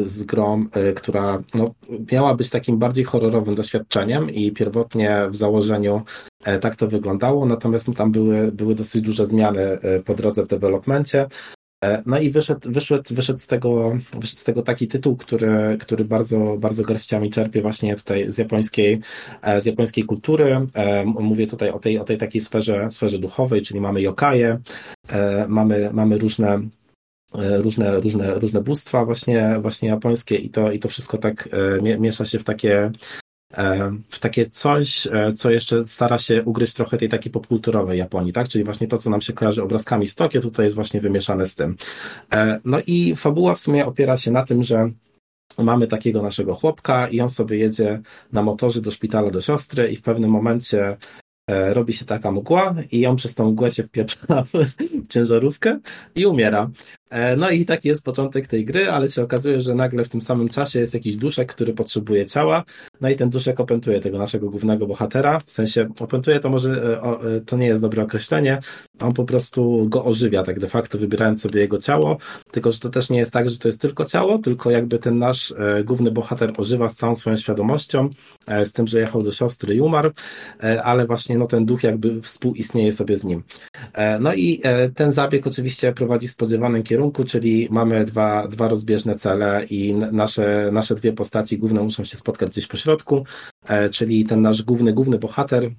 z 0.04 0.22
grą, 0.22 0.66
która 0.96 1.42
no, 1.54 1.74
miała 2.12 2.34
być 2.34 2.50
takim 2.50 2.78
bardziej 2.78 3.04
horrorowym 3.04 3.54
doświadczeniem 3.54 4.30
i 4.30 4.52
pierwotnie 4.52 5.26
w 5.30 5.36
założeniu 5.36 6.02
tak 6.60 6.76
to 6.76 6.88
wyglądało, 6.88 7.46
natomiast 7.46 7.88
no, 7.88 7.94
tam 7.94 8.12
były, 8.12 8.52
były 8.52 8.74
dosyć 8.74 9.02
duże 9.02 9.26
zmiany 9.26 9.78
po 10.04 10.14
drodze 10.14 10.44
w 10.44 10.48
developmencie. 10.48 11.28
E, 11.84 12.02
no 12.06 12.18
i 12.18 12.30
wyszedł, 12.30 12.72
wyszedł, 12.72 13.14
wyszedł, 13.14 13.38
z 13.38 13.46
tego, 13.46 13.98
wyszedł 14.12 14.36
z 14.36 14.44
tego 14.44 14.62
taki 14.62 14.88
tytuł, 14.88 15.16
który, 15.16 15.76
który 15.80 16.04
bardzo, 16.04 16.56
bardzo 16.58 16.82
garściami 16.82 17.30
czerpie 17.30 17.62
właśnie 17.62 17.96
tutaj 17.96 18.32
z 18.32 18.38
japońskiej, 18.38 19.00
e, 19.42 19.60
z 19.60 19.66
japońskiej 19.66 20.04
kultury. 20.04 20.66
E, 20.74 21.04
mówię 21.04 21.46
tutaj 21.46 21.70
o 21.70 21.78
tej, 21.78 21.98
o 21.98 22.04
tej 22.04 22.18
takiej 22.18 22.40
sferze, 22.40 22.90
sferze 22.90 23.18
duchowej, 23.18 23.62
czyli 23.62 23.80
mamy 23.80 24.02
yokaje, 24.02 24.58
mamy, 25.48 25.90
mamy 25.92 26.18
różne 26.18 26.60
różne, 27.34 28.00
różne, 28.00 28.34
różne 28.34 28.60
bóstwa 28.62 29.04
właśnie, 29.04 29.58
właśnie 29.62 29.88
japońskie 29.88 30.36
i 30.36 30.50
to, 30.50 30.72
i 30.72 30.78
to 30.78 30.88
wszystko 30.88 31.18
tak 31.18 31.48
miesza 31.98 32.24
się 32.24 32.38
w 32.38 32.44
takie, 32.44 32.90
E, 33.56 33.92
w 34.08 34.18
takie 34.18 34.46
coś, 34.46 35.06
e, 35.06 35.32
co 35.32 35.50
jeszcze 35.50 35.84
stara 35.84 36.18
się 36.18 36.44
ugryźć 36.44 36.74
trochę 36.74 36.96
tej 36.96 37.08
takiej 37.08 37.32
popkulturowej 37.32 37.98
Japonii, 37.98 38.32
tak? 38.32 38.48
Czyli 38.48 38.64
właśnie 38.64 38.88
to, 38.88 38.98
co 38.98 39.10
nam 39.10 39.20
się 39.20 39.32
kojarzy 39.32 39.62
obrazkami 39.62 40.08
z 40.08 40.14
Tokio, 40.14 40.40
tutaj 40.40 40.66
jest 40.66 40.74
właśnie 40.74 41.00
wymieszane 41.00 41.46
z 41.46 41.54
tym. 41.54 41.76
E, 42.32 42.60
no 42.64 42.78
i 42.86 43.16
fabuła 43.16 43.54
w 43.54 43.60
sumie 43.60 43.86
opiera 43.86 44.16
się 44.16 44.30
na 44.30 44.42
tym, 44.44 44.64
że 44.64 44.90
mamy 45.58 45.86
takiego 45.86 46.22
naszego 46.22 46.54
chłopka 46.54 47.08
i 47.08 47.20
on 47.20 47.28
sobie 47.28 47.58
jedzie 47.58 48.00
na 48.32 48.42
motorze 48.42 48.80
do 48.80 48.90
szpitala 48.90 49.30
do 49.30 49.40
siostry 49.40 49.92
i 49.92 49.96
w 49.96 50.02
pewnym 50.02 50.30
momencie 50.30 50.96
robi 51.48 51.92
się 51.92 52.04
taka 52.04 52.32
mgła 52.32 52.74
i 52.90 53.06
on 53.06 53.16
przez 53.16 53.34
tą 53.34 53.50
mgłę 53.50 53.70
się 53.70 53.82
wpieprza 53.82 54.44
w 54.44 55.08
ciężarówkę 55.08 55.78
i 56.14 56.26
umiera. 56.26 56.70
E, 57.10 57.36
no 57.36 57.50
i 57.50 57.64
taki 57.64 57.88
jest 57.88 58.04
początek 58.04 58.46
tej 58.46 58.64
gry, 58.64 58.90
ale 58.90 59.08
się 59.08 59.22
okazuje, 59.22 59.60
że 59.60 59.74
nagle 59.74 60.04
w 60.04 60.08
tym 60.08 60.22
samym 60.22 60.48
czasie 60.48 60.80
jest 60.80 60.94
jakiś 60.94 61.16
duszek, 61.16 61.52
który 61.54 61.72
potrzebuje 61.72 62.26
ciała, 62.26 62.64
no 63.00 63.08
i 63.08 63.16
ten 63.16 63.30
duszek 63.30 63.60
opętuje 63.60 64.00
tego 64.00 64.18
naszego 64.18 64.50
głównego 64.50 64.86
bohatera, 64.86 65.38
w 65.46 65.50
sensie 65.50 65.88
opętuje 66.00 66.40
to 66.40 66.50
może, 66.50 66.98
e, 67.02 67.36
e, 67.36 67.40
to 67.40 67.56
nie 67.56 67.66
jest 67.66 67.82
dobre 67.82 68.02
określenie, 68.02 68.58
on 69.00 69.12
po 69.12 69.24
prostu 69.24 69.86
go 69.88 70.04
ożywia 70.04 70.42
tak 70.42 70.60
de 70.60 70.68
facto, 70.68 70.98
wybierając 70.98 71.42
sobie 71.42 71.60
jego 71.60 71.78
ciało, 71.78 72.16
tylko 72.50 72.72
że 72.72 72.78
to 72.78 72.88
też 72.88 73.10
nie 73.10 73.18
jest 73.18 73.32
tak, 73.32 73.50
że 73.50 73.58
to 73.58 73.68
jest 73.68 73.80
tylko 73.80 74.04
ciało, 74.04 74.38
tylko 74.38 74.70
jakby 74.70 74.98
ten 74.98 75.18
nasz 75.18 75.54
główny 75.84 76.10
bohater 76.10 76.52
ożywa 76.56 76.88
z 76.88 76.94
całą 76.94 77.14
swoją 77.14 77.36
świadomością, 77.36 78.08
z 78.64 78.72
tym, 78.72 78.86
że 78.86 79.00
jechał 79.00 79.22
do 79.22 79.32
siostry 79.32 79.74
i 79.74 79.80
umarł, 79.80 80.10
ale 80.84 81.06
właśnie 81.06 81.38
no 81.38 81.46
ten 81.46 81.66
duch 81.66 81.82
jakby 81.82 82.22
współistnieje 82.22 82.92
sobie 82.92 83.18
z 83.18 83.24
nim. 83.24 83.42
No 84.20 84.34
i 84.34 84.62
ten 84.94 85.12
zabieg 85.12 85.46
oczywiście 85.46 85.92
prowadzi 85.92 86.28
w 86.28 86.30
spodziewanym 86.30 86.82
kierunku, 86.82 86.99
kierunku, 87.00 87.24
czyli 87.24 87.68
mamy 87.70 88.04
dwa, 88.04 88.48
dwa 88.48 88.68
rozbieżne 88.68 89.14
cele 89.14 89.64
i 89.70 89.94
nasze, 89.94 90.70
nasze 90.72 90.94
dwie 90.94 91.12
postaci 91.12 91.58
główne 91.58 91.82
muszą 91.82 92.04
się 92.04 92.16
spotkać 92.16 92.50
gdzieś 92.50 92.66
po 92.66 92.76
środku, 92.76 93.24
e, 93.68 93.88
czyli 93.90 94.24
ten 94.24 94.42
nasz 94.42 94.62
główny, 94.62 94.92
główny 94.92 95.18
bohater 95.18 95.70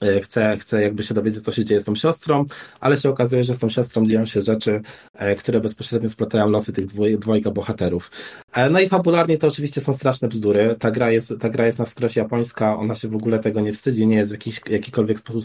E, 0.00 0.20
chce, 0.20 0.56
chce 0.56 0.82
jakby 0.82 1.02
się 1.02 1.14
dowiedzieć, 1.14 1.44
co 1.44 1.52
się 1.52 1.64
dzieje 1.64 1.80
z 1.80 1.84
tą 1.84 1.94
siostrą, 1.94 2.44
ale 2.80 2.96
się 2.96 3.10
okazuje, 3.10 3.44
że 3.44 3.54
z 3.54 3.58
tą 3.58 3.70
siostrą 3.70 4.06
dzieją 4.06 4.26
się 4.26 4.42
rzeczy, 4.42 4.80
e, 5.14 5.34
które 5.34 5.60
bezpośrednio 5.60 6.10
splatają 6.10 6.48
losy 6.48 6.72
tych 6.72 6.86
dwoj, 6.86 7.18
dwojga 7.18 7.50
bohaterów. 7.50 8.10
E, 8.52 8.70
no 8.70 8.80
i 8.80 8.88
fabularnie 8.88 9.38
to 9.38 9.46
oczywiście 9.46 9.80
są 9.80 9.92
straszne 9.92 10.28
bzdury. 10.28 10.76
Ta 10.78 10.90
gra 10.90 11.10
jest, 11.10 11.34
ta 11.40 11.48
gra 11.48 11.66
jest 11.66 11.78
na 11.78 11.84
wskrosie 11.84 12.20
japońska, 12.20 12.76
ona 12.76 12.94
się 12.94 13.08
w 13.08 13.16
ogóle 13.16 13.38
tego 13.38 13.60
nie 13.60 13.72
wstydzi, 13.72 14.06
nie 14.06 14.16
jest 14.16 14.30
w 14.30 14.34
jakiś, 14.34 14.60
jakikolwiek 14.70 15.18
sposób 15.18 15.42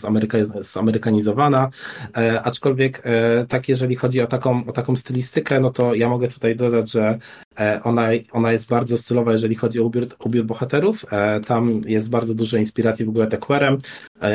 zamerykanizowana, 0.61 1.69
aczkolwiek 2.44 3.03
tak 3.48 3.69
jeżeli 3.69 3.95
chodzi 3.95 4.22
o 4.22 4.28
taką, 4.28 4.65
o 4.65 4.72
taką 4.72 4.95
stylistykę, 4.95 5.60
no 5.60 5.69
to 5.69 5.95
ja 5.95 6.10
mogę 6.10 6.28
tutaj 6.28 6.56
dodać, 6.56 6.91
że 6.91 7.18
ona, 7.84 8.07
ona 8.32 8.52
jest 8.52 8.69
bardzo 8.69 8.98
stylowa, 8.98 9.32
jeżeli 9.32 9.56
chodzi 9.56 9.80
o 9.80 9.84
ubiór, 9.84 10.07
ubiór 10.26 10.45
bohaterów. 10.45 11.06
Tam 11.48 11.82
jest 11.86 12.10
bardzo 12.10 12.36
dużo 12.36 12.57
inspiracji 12.57 13.06
w 13.06 13.10
ogóle 13.10 13.28
tekwerem. 13.28 13.78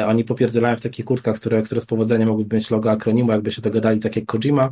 Oni 0.06 0.24
popierdzielają 0.24 0.76
w 0.76 0.80
takich 0.80 1.04
kurtkach, 1.04 1.36
które, 1.36 1.62
które 1.62 1.80
z 1.80 1.86
powodzeniem 1.86 2.28
mogłyby 2.28 2.56
mieć 2.56 2.70
logo 2.70 2.90
akronimu, 2.90 3.32
jakby 3.32 3.50
się 3.50 3.62
dogadali, 3.62 4.00
tak 4.00 4.16
jak 4.16 4.26
Kojima 4.26 4.70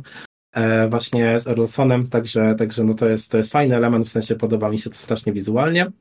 e, 0.53 0.87
właśnie 0.89 1.39
z 1.39 1.47
Erlsonem, 1.47 2.07
także, 2.07 2.55
także 2.55 2.83
no 2.83 2.93
to, 2.93 3.09
jest, 3.09 3.31
to 3.31 3.37
jest 3.37 3.51
fajny 3.51 3.75
element, 3.75 4.07
w 4.07 4.11
sensie 4.11 4.35
podoba 4.35 4.69
mi 4.69 4.79
się 4.79 4.89
to 4.89 4.95
strasznie 4.95 5.33
wizualnie. 5.33 5.91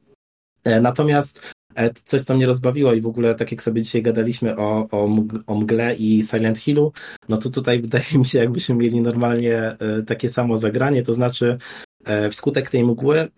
E, 0.65 0.81
natomiast 0.81 1.53
e, 1.75 1.91
coś, 2.05 2.23
co 2.23 2.35
mnie 2.35 2.47
rozbawiło 2.47 2.93
i 2.93 3.01
w 3.01 3.07
ogóle 3.07 3.35
tak 3.35 3.53
jak 3.53 3.63
sobie 3.63 3.83
dzisiaj 3.83 4.03
gadaliśmy 4.03 4.57
o, 4.57 4.89
o, 4.91 5.09
o 5.47 5.55
mgle 5.55 5.95
i 5.95 6.23
Silent 6.23 6.59
Hillu, 6.59 6.93
no 7.29 7.37
to 7.37 7.51
tutaj 7.51 7.81
wydaje 7.81 8.19
mi 8.19 8.27
się, 8.27 8.39
jakbyśmy 8.39 8.75
mieli 8.75 9.01
normalnie 9.01 9.77
takie 10.07 10.29
samo 10.29 10.59
zagranie, 10.59 11.03
to 11.03 11.15
znaczy 11.15 11.59
wskutek 12.31 12.71
tej 12.71 12.85
mgły 12.85 13.29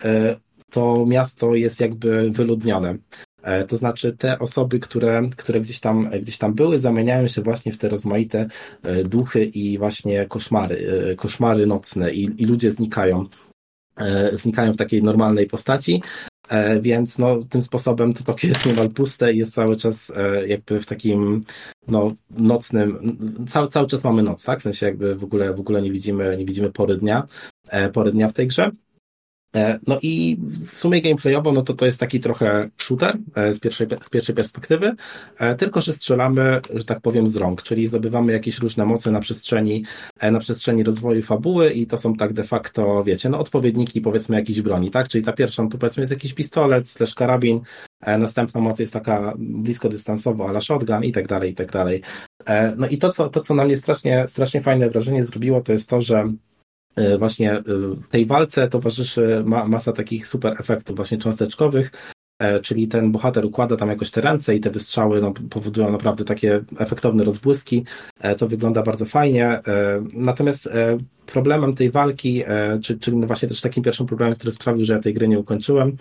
to 0.71 1.07
miasto 1.07 1.55
jest 1.55 1.81
jakby 1.81 2.31
wyludnione. 2.31 2.99
E, 3.43 3.65
to 3.65 3.77
znaczy 3.77 4.13
te 4.13 4.39
osoby, 4.39 4.79
które, 4.81 5.29
które 5.37 5.61
gdzieś, 5.61 5.81
tam, 5.81 6.11
gdzieś 6.21 6.39
tam 6.39 6.55
były, 6.55 6.79
zamieniają 6.79 7.29
się 7.29 7.43
właśnie 7.43 7.73
w 7.73 7.79
te 7.79 7.89
rozmaite 7.89 8.47
e, 8.83 9.03
duchy 9.03 9.45
i 9.45 9.79
właśnie 9.79 10.27
koszmary, 10.27 10.89
e, 11.11 11.15
koszmary 11.15 11.67
nocne 11.67 12.13
i, 12.13 12.43
i 12.43 12.47
ludzie 12.47 12.71
znikają 12.71 13.27
znikają 14.33 14.73
w 14.73 14.77
takiej 14.77 15.03
normalnej 15.03 15.47
postaci, 15.47 16.03
więc 16.81 17.19
no, 17.19 17.43
tym 17.51 17.63
sposobem 17.63 18.15
to 18.15 18.25
Tokio 18.25 18.49
jest 18.49 18.67
niemal 18.67 18.91
puste 18.91 19.33
i 19.33 19.39
jest 19.39 19.55
cały 19.55 19.77
czas 19.77 20.13
jakby 20.47 20.81
w 20.81 20.87
takim 20.87 21.45
no, 21.89 22.11
nocnym, 22.31 23.17
cały, 23.49 23.69
cały 23.69 23.87
czas 23.87 24.05
mamy 24.05 24.23
noc, 24.23 24.45
tak? 24.45 24.61
W 24.61 24.63
sensie 24.63 24.87
jakby 24.87 25.17
w 25.17 25.25
ogóle, 25.25 25.55
w 25.55 25.61
ogóle 25.61 25.83
nie 25.83 25.93
widzimy, 25.93 26.37
nie 26.37 26.45
widzimy 26.45 26.73
pory 26.73 26.97
dnia, 26.97 27.27
pory 27.93 28.13
dnia 28.13 28.29
w 28.29 28.33
tej 28.33 28.47
grze. 28.47 28.71
E, 29.57 29.79
no 29.87 29.99
i 30.03 30.39
w 30.67 30.81
sumie 30.81 31.03
gameplayowo, 31.03 31.53
no 31.53 31.63
to 31.63 31.75
to 31.75 31.87
jest 31.87 32.01
taki 32.01 32.21
trochę 32.21 32.69
shooter 32.79 33.17
e, 33.35 33.55
z 33.55 33.61
pierwszej, 33.61 33.87
z 34.03 34.11
pierwszej 34.11 34.35
perspektywy, 34.35 34.95
e, 35.39 35.55
tylko 35.55 35.81
że 35.81 35.93
strzelamy, 35.93 36.61
że 36.75 36.85
tak 36.85 37.01
powiem, 37.01 37.29
z 37.29 37.37
rąk, 37.37 37.63
czyli 37.63 37.89
zdobywamy 37.89 38.33
jakieś 38.33 38.59
różne 38.59 38.85
moce 38.85 39.11
na 39.11 39.21
przestrzeni, 39.21 39.85
na 40.23 40.39
przestrzeni 40.39 40.83
rozwoju 40.83 41.23
fabuły 41.23 41.73
i 41.73 41.87
to 41.87 41.99
są 41.99 42.15
tak 42.15 42.33
de 42.33 42.45
facto, 42.45 43.05
wiecie, 43.05 43.29
no 43.29 43.39
odpowiedniki 43.39 44.01
powiedzmy 44.01 44.37
jakiejś 44.37 44.61
broni, 44.61 44.91
tak? 44.91 45.09
Czyli 45.09 45.25
ta 45.25 45.33
pierwsza, 45.33 45.63
no 45.63 45.69
to 45.69 45.79
powiedzmy 45.79 46.01
jest 46.03 46.13
jakiś 46.13 46.35
pistolet, 46.35 46.89
slash 46.89 47.15
karabin, 47.15 47.61
następna 48.19 48.61
moc 48.61 48.79
jest 48.79 48.93
taka 48.93 49.33
blisko 49.39 49.89
dystansowa, 49.89 50.49
ale 50.49 50.61
shotgun 50.61 51.05
i 51.05 51.13
tak 51.13 51.27
dalej, 51.29 51.51
i 51.51 51.55
tak 51.55 51.73
dalej. 51.73 52.03
No 52.77 52.89
i 52.89 52.99
to, 52.99 53.11
co, 53.11 53.29
to, 53.29 53.41
co 53.41 53.55
na 53.55 53.65
mnie 53.65 53.77
strasznie, 53.77 54.25
strasznie 54.29 54.61
fajne 54.61 54.91
wrażenie 54.91 55.25
zrobiło, 55.25 55.61
to 55.61 55.73
jest 55.73 55.91
to, 55.91 56.01
że 56.01 56.33
właśnie 57.19 57.53
e, 57.53 57.63
tej 58.11 58.27
walce 58.27 58.69
towarzyszy 58.69 59.43
ma, 59.47 59.67
masa 59.67 59.93
takich 59.93 60.29
super 60.29 60.57
efektów 60.61 60.97
właśnie 60.97 61.19
cząsteczkowych, 61.19 61.93
e, 62.39 62.61
czyli 62.61 62.89
ten 62.89 63.13
bohater 63.13 63.45
układa 63.45 63.77
tam 63.77 63.89
jakoś 63.89 64.11
te 64.11 64.21
ręce 64.21 64.57
i 64.57 64.61
te 64.61 64.71
wystrzały 64.71 65.21
no, 65.21 65.33
powodują 65.51 65.93
naprawdę 65.93 66.25
takie 66.25 66.65
efektowne 66.79 67.25
rozbłyski. 67.25 67.85
To 68.39 68.49
wygląda 68.49 68.83
bardzo 68.83 69.05
fajnie. 69.05 69.61
Natomiast 70.13 70.69
problemem 71.27 71.75
tej 71.75 71.91
walki, 71.91 72.45
czyli, 72.83 73.01
czyli 73.01 73.27
właśnie 73.27 73.49
też 73.49 73.61
takim 73.61 73.83
pierwszym 73.83 74.07
problemem, 74.07 74.35
który 74.35 74.53
sprawił, 74.53 74.85
że 74.85 74.93
ja 74.93 74.99
tej 74.99 75.15
gry 75.15 75.29
nie 75.29 75.39
ukończyłem, 75.39 75.97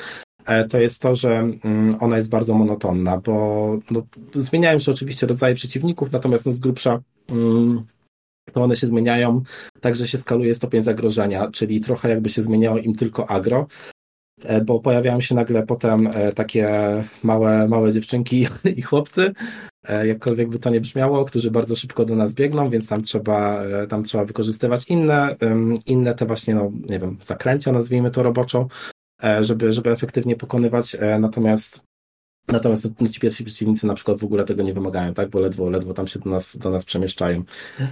to 0.70 0.78
jest 0.78 1.02
to, 1.02 1.16
że 1.16 1.30
mm, 1.64 1.96
ona 2.00 2.18
jest 2.18 2.30
bardzo 2.30 2.54
monotonna, 2.54 3.18
bo 3.18 3.78
no, 3.92 4.02
zmieniają 4.36 4.80
się 4.80 4.92
oczywiście 4.92 5.28
rodzaje 5.28 5.56
przeciwników, 5.56 6.12
natomiast 6.12 6.46
no, 6.46 6.52
z 6.52 6.60
grubsza 6.60 7.00
mm, 7.30 7.86
to 8.54 8.64
one 8.64 8.76
się 8.76 8.88
zmieniają, 8.88 9.42
także 9.82 10.08
się 10.08 10.18
skaluje 10.18 10.56
stopień 10.56 10.84
zagrożenia, 10.84 11.52
czyli 11.52 11.82
trochę 11.82 12.10
jakby 12.10 12.30
się 12.30 12.42
zmieniało 12.42 12.78
im 12.78 12.96
tylko 12.96 13.30
agro, 13.30 13.68
e, 14.44 14.62
bo 14.62 14.80
pojawiają 14.80 15.22
się 15.22 15.36
nagle 15.36 15.66
potem 15.66 16.08
e, 16.08 16.32
takie 16.32 16.70
małe, 17.24 17.68
małe 17.68 17.94
dziewczynki 17.94 18.48
i 18.78 18.82
chłopcy, 18.82 19.34
e, 19.88 20.08
jakkolwiek 20.08 20.50
by 20.50 20.60
to 20.60 20.70
nie 20.70 20.82
brzmiało, 20.82 21.26
którzy 21.26 21.52
bardzo 21.52 21.76
szybko 21.76 22.06
do 22.06 22.16
nas 22.16 22.34
biegną, 22.34 22.70
więc 22.70 22.88
tam 22.88 23.02
trzeba, 23.02 23.64
tam 23.90 24.04
trzeba 24.04 24.26
wykorzystywać 24.26 24.86
inne, 24.90 25.36
inne 25.86 26.16
te 26.16 26.26
właśnie, 26.26 26.56
no 26.56 26.72
nie 26.90 27.00
wiem, 27.00 27.18
zakręcia, 27.20 27.72
nazwijmy 27.72 28.12
to 28.12 28.24
roboczo, 28.24 28.68
żeby, 29.42 29.74
żeby 29.74 29.92
efektywnie 29.92 30.36
pokonywać, 30.36 30.98
natomiast 31.20 31.84
Natomiast 32.48 32.88
no, 33.00 33.08
ci 33.08 33.20
pierwsi 33.20 33.44
przeciwnicy 33.44 33.88
na 33.88 33.94
przykład 33.94 34.20
w 34.20 34.24
ogóle 34.24 34.44
tego 34.44 34.64
nie 34.64 34.74
wymagają, 34.74 35.14
tak? 35.14 35.30
Bo 35.30 35.40
ledwo, 35.40 35.70
ledwo 35.70 35.94
tam 35.94 36.08
się 36.08 36.20
do 36.20 36.30
nas, 36.30 36.58
do 36.58 36.70
nas 36.70 36.86
przemieszczają. 36.86 37.44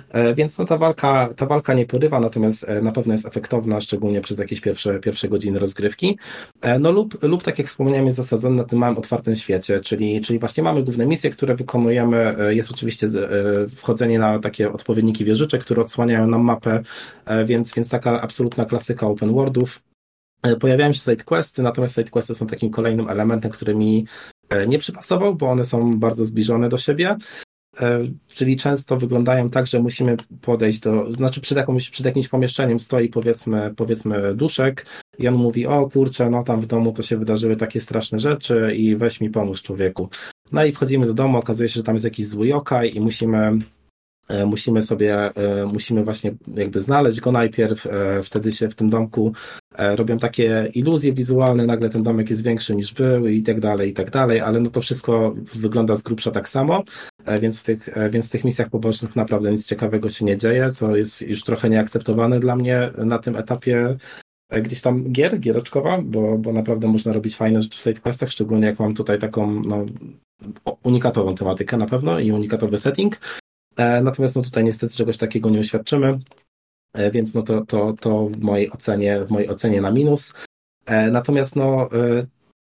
E, 0.10 0.34
więc 0.34 0.58
no, 0.58 0.66
ta 0.66 0.78
walka, 0.78 1.30
ta 1.36 1.46
walka 1.46 1.74
nie 1.74 1.86
porywa, 1.86 2.20
natomiast 2.20 2.64
e, 2.64 2.82
na 2.82 2.92
pewno 2.92 3.14
jest 3.14 3.26
efektowna, 3.26 3.82
szczególnie 3.82 4.22
przez 4.22 4.40
jakieś 4.40 4.62
pierwsze, 4.62 5.00
pierwsze 5.00 5.30
godziny 5.30 5.60
rozgrywki. 5.60 6.18
E, 6.62 6.80
no 6.80 6.92
lub, 6.92 7.24
lub 7.24 7.44
tak 7.44 7.60
jak 7.60 7.68
wspomniałem, 7.68 8.06
jest 8.06 8.18
zasadzony 8.18 8.56
na 8.56 8.64
tym 8.64 8.80
małym 8.80 8.98
otwartym 8.98 9.36
świecie, 9.36 9.80
czyli, 9.80 10.22
czyli 10.22 10.40
właśnie 10.40 10.64
mamy 10.64 10.84
główne 10.84 11.06
misje, 11.06 11.30
które 11.30 11.56
wykonujemy. 11.56 12.36
Jest 12.50 12.72
oczywiście 12.72 13.08
wchodzenie 13.76 14.20
na 14.20 14.40
takie 14.40 14.72
odpowiedniki 14.72 15.26
wieżyczek, 15.26 15.62
które 15.62 15.82
odsłaniają 15.82 16.28
nam 16.28 16.42
mapę, 16.42 16.84
więc, 17.46 17.74
więc 17.74 17.90
taka 17.90 18.22
absolutna 18.22 18.66
klasyka 18.66 19.08
open 19.08 19.34
worldów. 19.34 19.84
Pojawiają 20.60 20.94
się 20.94 21.00
sidequesty, 21.00 21.64
natomiast 21.64 21.96
sidequesty 21.96 22.36
są 22.36 22.48
takim 22.48 22.70
kolejnym 22.70 23.10
elementem, 23.10 23.52
który 23.52 23.76
mi 23.76 24.06
E, 24.06 24.33
nie 24.68 24.80
przypasował, 24.80 25.36
bo 25.36 25.50
one 25.50 25.66
są 25.66 26.00
bardzo 26.00 26.26
zbliżone 26.26 26.70
do 26.70 26.78
siebie. 26.78 27.18
E, 27.82 28.04
czyli 28.28 28.58
często 28.58 28.98
wyglądają 28.98 29.50
tak, 29.50 29.68
że 29.68 29.80
musimy 29.80 30.18
podejść 30.42 30.80
do, 30.80 31.12
znaczy 31.12 31.42
przed, 31.42 31.58
jakimś, 31.58 31.90
przed 31.90 32.06
jakimś 32.06 32.28
pomieszczeniem 32.28 32.80
stoi 32.80 33.10
powiedzmy, 33.10 33.74
powiedzmy 33.76 34.36
duszek 34.36 34.86
i 35.20 35.28
on 35.28 35.36
mówi, 35.36 35.68
o 35.68 35.90
kurczę, 35.90 36.30
no 36.30 36.44
tam 36.44 36.62
w 36.62 36.66
domu 36.66 36.92
to 36.92 37.02
się 37.02 37.18
wydarzyły 37.18 37.56
takie 37.56 37.82
straszne 37.82 38.20
rzeczy 38.20 38.74
i 38.76 38.96
weź 38.96 39.22
mi 39.22 39.30
pomóż 39.30 39.62
człowieku. 39.62 40.10
No 40.52 40.66
i 40.66 40.72
wchodzimy 40.72 41.06
do 41.06 41.14
domu, 41.14 41.38
okazuje 41.38 41.70
się, 41.70 41.74
że 41.74 41.84
tam 41.84 41.96
jest 41.96 42.06
jakiś 42.06 42.28
zły 42.28 42.48
jokaj 42.48 42.92
i 42.96 43.00
musimy 43.00 43.38
E, 43.38 43.83
musimy 44.46 44.84
sobie, 44.84 45.36
e, 45.36 45.66
musimy 45.66 46.04
właśnie 46.04 46.34
jakby 46.56 46.80
znaleźć 46.80 47.20
go 47.20 47.32
najpierw, 47.32 47.88
e, 47.88 48.24
wtedy 48.24 48.52
się 48.52 48.70
w 48.70 48.76
tym 48.76 48.90
domku 48.90 49.34
robią 49.78 50.20
takie 50.20 50.70
iluzje 50.74 51.14
wizualne, 51.14 51.66
nagle 51.66 51.90
ten 51.90 52.04
domek 52.04 52.30
jest 52.30 52.44
większy 52.44 52.76
niż 52.76 52.94
był 52.94 53.28
i 53.28 53.44
tak 53.44 53.60
dalej, 53.60 53.90
i 53.90 53.94
tak 53.94 54.10
dalej, 54.10 54.42
ale 54.42 54.60
no 54.60 54.70
to 54.70 54.82
wszystko 54.82 55.36
wygląda 55.56 55.96
z 55.96 56.02
grubsza 56.02 56.32
tak 56.32 56.50
samo, 56.50 56.84
więc 57.42 57.62
w 57.62 57.64
tych, 57.64 57.90
więc 58.10 58.28
w 58.28 58.32
tych 58.32 58.44
misjach 58.44 58.70
pobocznych 58.70 59.16
naprawdę 59.16 59.52
nic 59.52 59.68
ciekawego 59.68 60.10
się 60.10 60.26
nie 60.26 60.38
dzieje, 60.38 60.72
co 60.72 60.96
jest 60.96 61.22
już 61.22 61.44
trochę 61.44 61.70
nieakceptowane 61.70 62.40
dla 62.40 62.56
mnie 62.56 62.92
na 62.98 63.20
tym 63.20 63.36
etapie 63.36 63.98
gdzieś 64.62 64.82
tam 64.82 65.12
gier, 65.12 65.40
giereczkowa, 65.40 66.02
bo, 66.04 66.38
bo 66.38 66.54
naprawdę 66.54 66.88
można 66.88 67.14
robić 67.14 67.36
fajne 67.36 67.62
rzeczy 67.62 67.80
w 67.80 67.82
sidequestach, 67.82 68.30
szczególnie 68.30 68.68
jak 68.68 68.80
mam 68.80 68.94
tutaj 68.94 69.20
taką 69.20 69.64
no, 69.64 69.86
unikatową 70.84 71.36
tematykę 71.36 71.78
na 71.78 71.86
pewno 71.86 72.20
i 72.20 72.32
unikatowy 72.32 72.78
setting, 72.78 73.20
E, 73.20 73.43
natomiast 73.78 74.36
no 74.36 74.42
tutaj 74.42 74.64
niestety 74.64 74.96
czegoś 74.96 75.18
takiego 75.18 75.50
nie 75.50 75.60
uświadczymy, 75.60 76.20
e, 76.94 77.12
więc 77.12 77.36
no 77.36 77.42
to, 77.42 77.66
to, 77.66 77.94
to 77.94 78.28
w 78.28 78.40
mojej 78.40 78.72
ocenie, 78.72 79.20
w 79.26 79.30
mojej 79.30 79.50
ocenie 79.50 79.82
na 79.82 79.92
minus. 79.92 80.34
E, 80.86 81.12
natomiast 81.12 81.56
no 81.56 81.90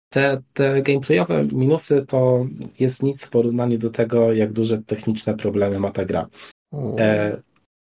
te, 0.09 0.41
te 0.53 0.81
gameplayowe 0.81 1.45
minusy 1.45 2.05
to 2.07 2.45
jest 2.79 3.03
nic 3.03 3.25
w 3.25 3.29
porównaniu 3.29 3.77
do 3.77 3.89
tego, 3.89 4.33
jak 4.33 4.53
duże 4.53 4.77
techniczne 4.77 5.37
problemy 5.37 5.79
ma 5.79 5.91
ta 5.91 6.05
gra. 6.05 6.27
E, 6.97 7.41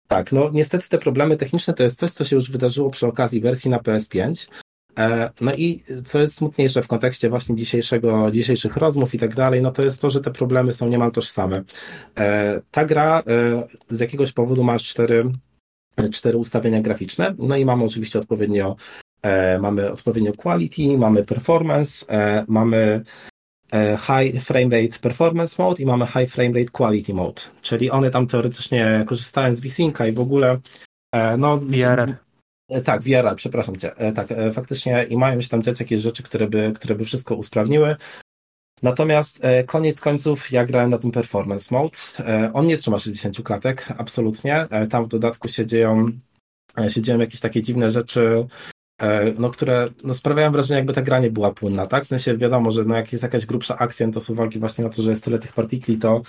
tak, 0.07 0.31
no 0.31 0.49
niestety 0.53 0.89
te 0.89 0.98
problemy 0.98 1.38
techniczne 1.38 1.73
to 1.73 1.84
jest 1.84 1.99
coś, 1.99 2.11
co 2.11 2.26
się 2.26 2.35
już 2.35 2.52
wydarzyło 2.52 2.89
przy 2.89 3.07
okazji 3.07 3.41
wersji 3.41 3.72
na 3.72 3.77
PS5, 3.77 4.48
E, 4.49 4.66
no 5.41 5.52
i 5.57 5.84
co 6.06 6.19
jest 6.19 6.36
smutniejsze 6.36 6.82
w 6.82 6.88
kontekście 6.88 7.30
właśnie 7.30 7.56
dzisiejszego, 7.56 8.32
dzisiejszych 8.32 8.78
rozmów 8.78 9.14
i 9.14 9.19
tak 9.19 9.36
dalej, 9.36 9.61
no 9.61 9.72
to 9.72 9.84
jest 9.84 10.02
to, 10.02 10.10
że 10.10 10.22
te 10.22 10.32
problemy 10.32 10.74
są 10.74 10.88
niemal 10.88 11.11
tożsame. 11.11 11.64
E, 12.18 12.61
ta 12.72 12.86
gra 12.86 13.19
e, 13.19 13.24
z 13.88 13.99
jakiegoś 13.99 14.32
powodu 14.32 14.64
ma 14.64 14.80
cztery, 14.80 15.32
cztery 16.11 16.38
ustawienia 16.38 16.82
graficzne, 16.82 17.34
no 17.38 17.57
i 17.57 17.65
mamy 17.65 17.84
oczywiście 17.84 18.19
odpowiednio 18.19 18.76
mamy 19.60 19.91
odpowiednio 19.91 20.34
quality, 20.34 20.98
mamy 20.98 21.24
performance, 21.24 22.06
mamy 22.48 23.03
high 23.98 24.44
frame 24.44 24.82
rate 24.82 24.99
performance 25.02 25.64
mode 25.64 25.84
i 25.84 25.86
mamy 25.86 26.06
high 26.06 26.30
frame 26.30 26.60
rate 26.60 26.72
quality 26.72 27.14
mode, 27.14 27.41
czyli 27.61 27.91
one 27.91 28.11
tam 28.11 28.28
teoretycznie 28.28 29.03
korzystają 29.07 29.56
z 29.56 29.60
VSynca 29.60 30.07
i 30.07 30.11
w 30.11 30.19
ogóle 30.19 30.60
no. 31.38 31.60
E, 32.69 32.81
tak, 32.81 33.02
VR, 33.02 33.35
przepraszam 33.35 33.76
cię. 33.76 33.95
E, 33.98 34.11
tak, 34.11 34.31
e, 34.31 34.52
faktycznie 34.52 35.03
i 35.03 35.18
mają 35.18 35.41
się 35.41 35.49
tam 35.49 35.64
dziać 35.64 35.80
jakieś 35.80 36.02
rzeczy, 36.02 36.23
które 36.23 36.48
by, 36.48 36.72
które 36.76 36.95
by 36.95 37.06
wszystko 37.06 37.35
usprawniły. 37.35 37.95
Natomiast 38.84 39.41
koniec 39.65 40.02
końców 40.02 40.52
ja 40.52 40.65
grałem 40.65 40.89
na 40.89 40.98
tym 40.98 41.11
performance 41.11 41.76
mode. 41.76 41.98
On 42.53 42.68
nie 42.68 42.77
trzyma 42.77 42.99
60 42.99 43.41
klatek, 43.44 43.85
absolutnie. 43.98 44.68
Tam 44.89 45.06
w 45.06 45.07
dodatku 45.07 45.48
się 45.48 45.65
dzieją, 45.65 46.11
się 46.88 47.02
dzieją 47.02 47.19
jakieś 47.19 47.39
takie 47.39 47.61
dziwne 47.61 47.91
rzeczy, 47.91 48.48
no, 49.38 49.49
które 49.49 49.88
no, 50.03 50.14
sprawiają 50.14 50.52
wrażenie, 50.52 50.78
jakby 50.78 50.94
ta 50.94 51.02
gra 51.02 51.19
nie 51.19 51.32
była 51.32 51.52
płynna, 51.52 51.88
tak? 51.88 52.03
W 52.03 52.07
sensie 52.07 52.38
wiadomo, 52.38 52.72
że 52.72 52.84
no, 52.84 52.95
jak 52.95 53.11
jest 53.11 53.24
jakaś 53.24 53.45
grubsza 53.45 53.78
akcja, 53.78 54.07
no, 54.07 54.14
to 54.14 54.22
z 54.22 54.30
uwagi 54.30 54.60
właśnie 54.60 54.84
na 54.84 54.90
to, 54.90 55.02
że 55.02 55.10
jest 55.10 55.24
tyle 55.24 55.40
tych 55.40 55.53
partikli, 55.53 55.98
to, 55.98 56.22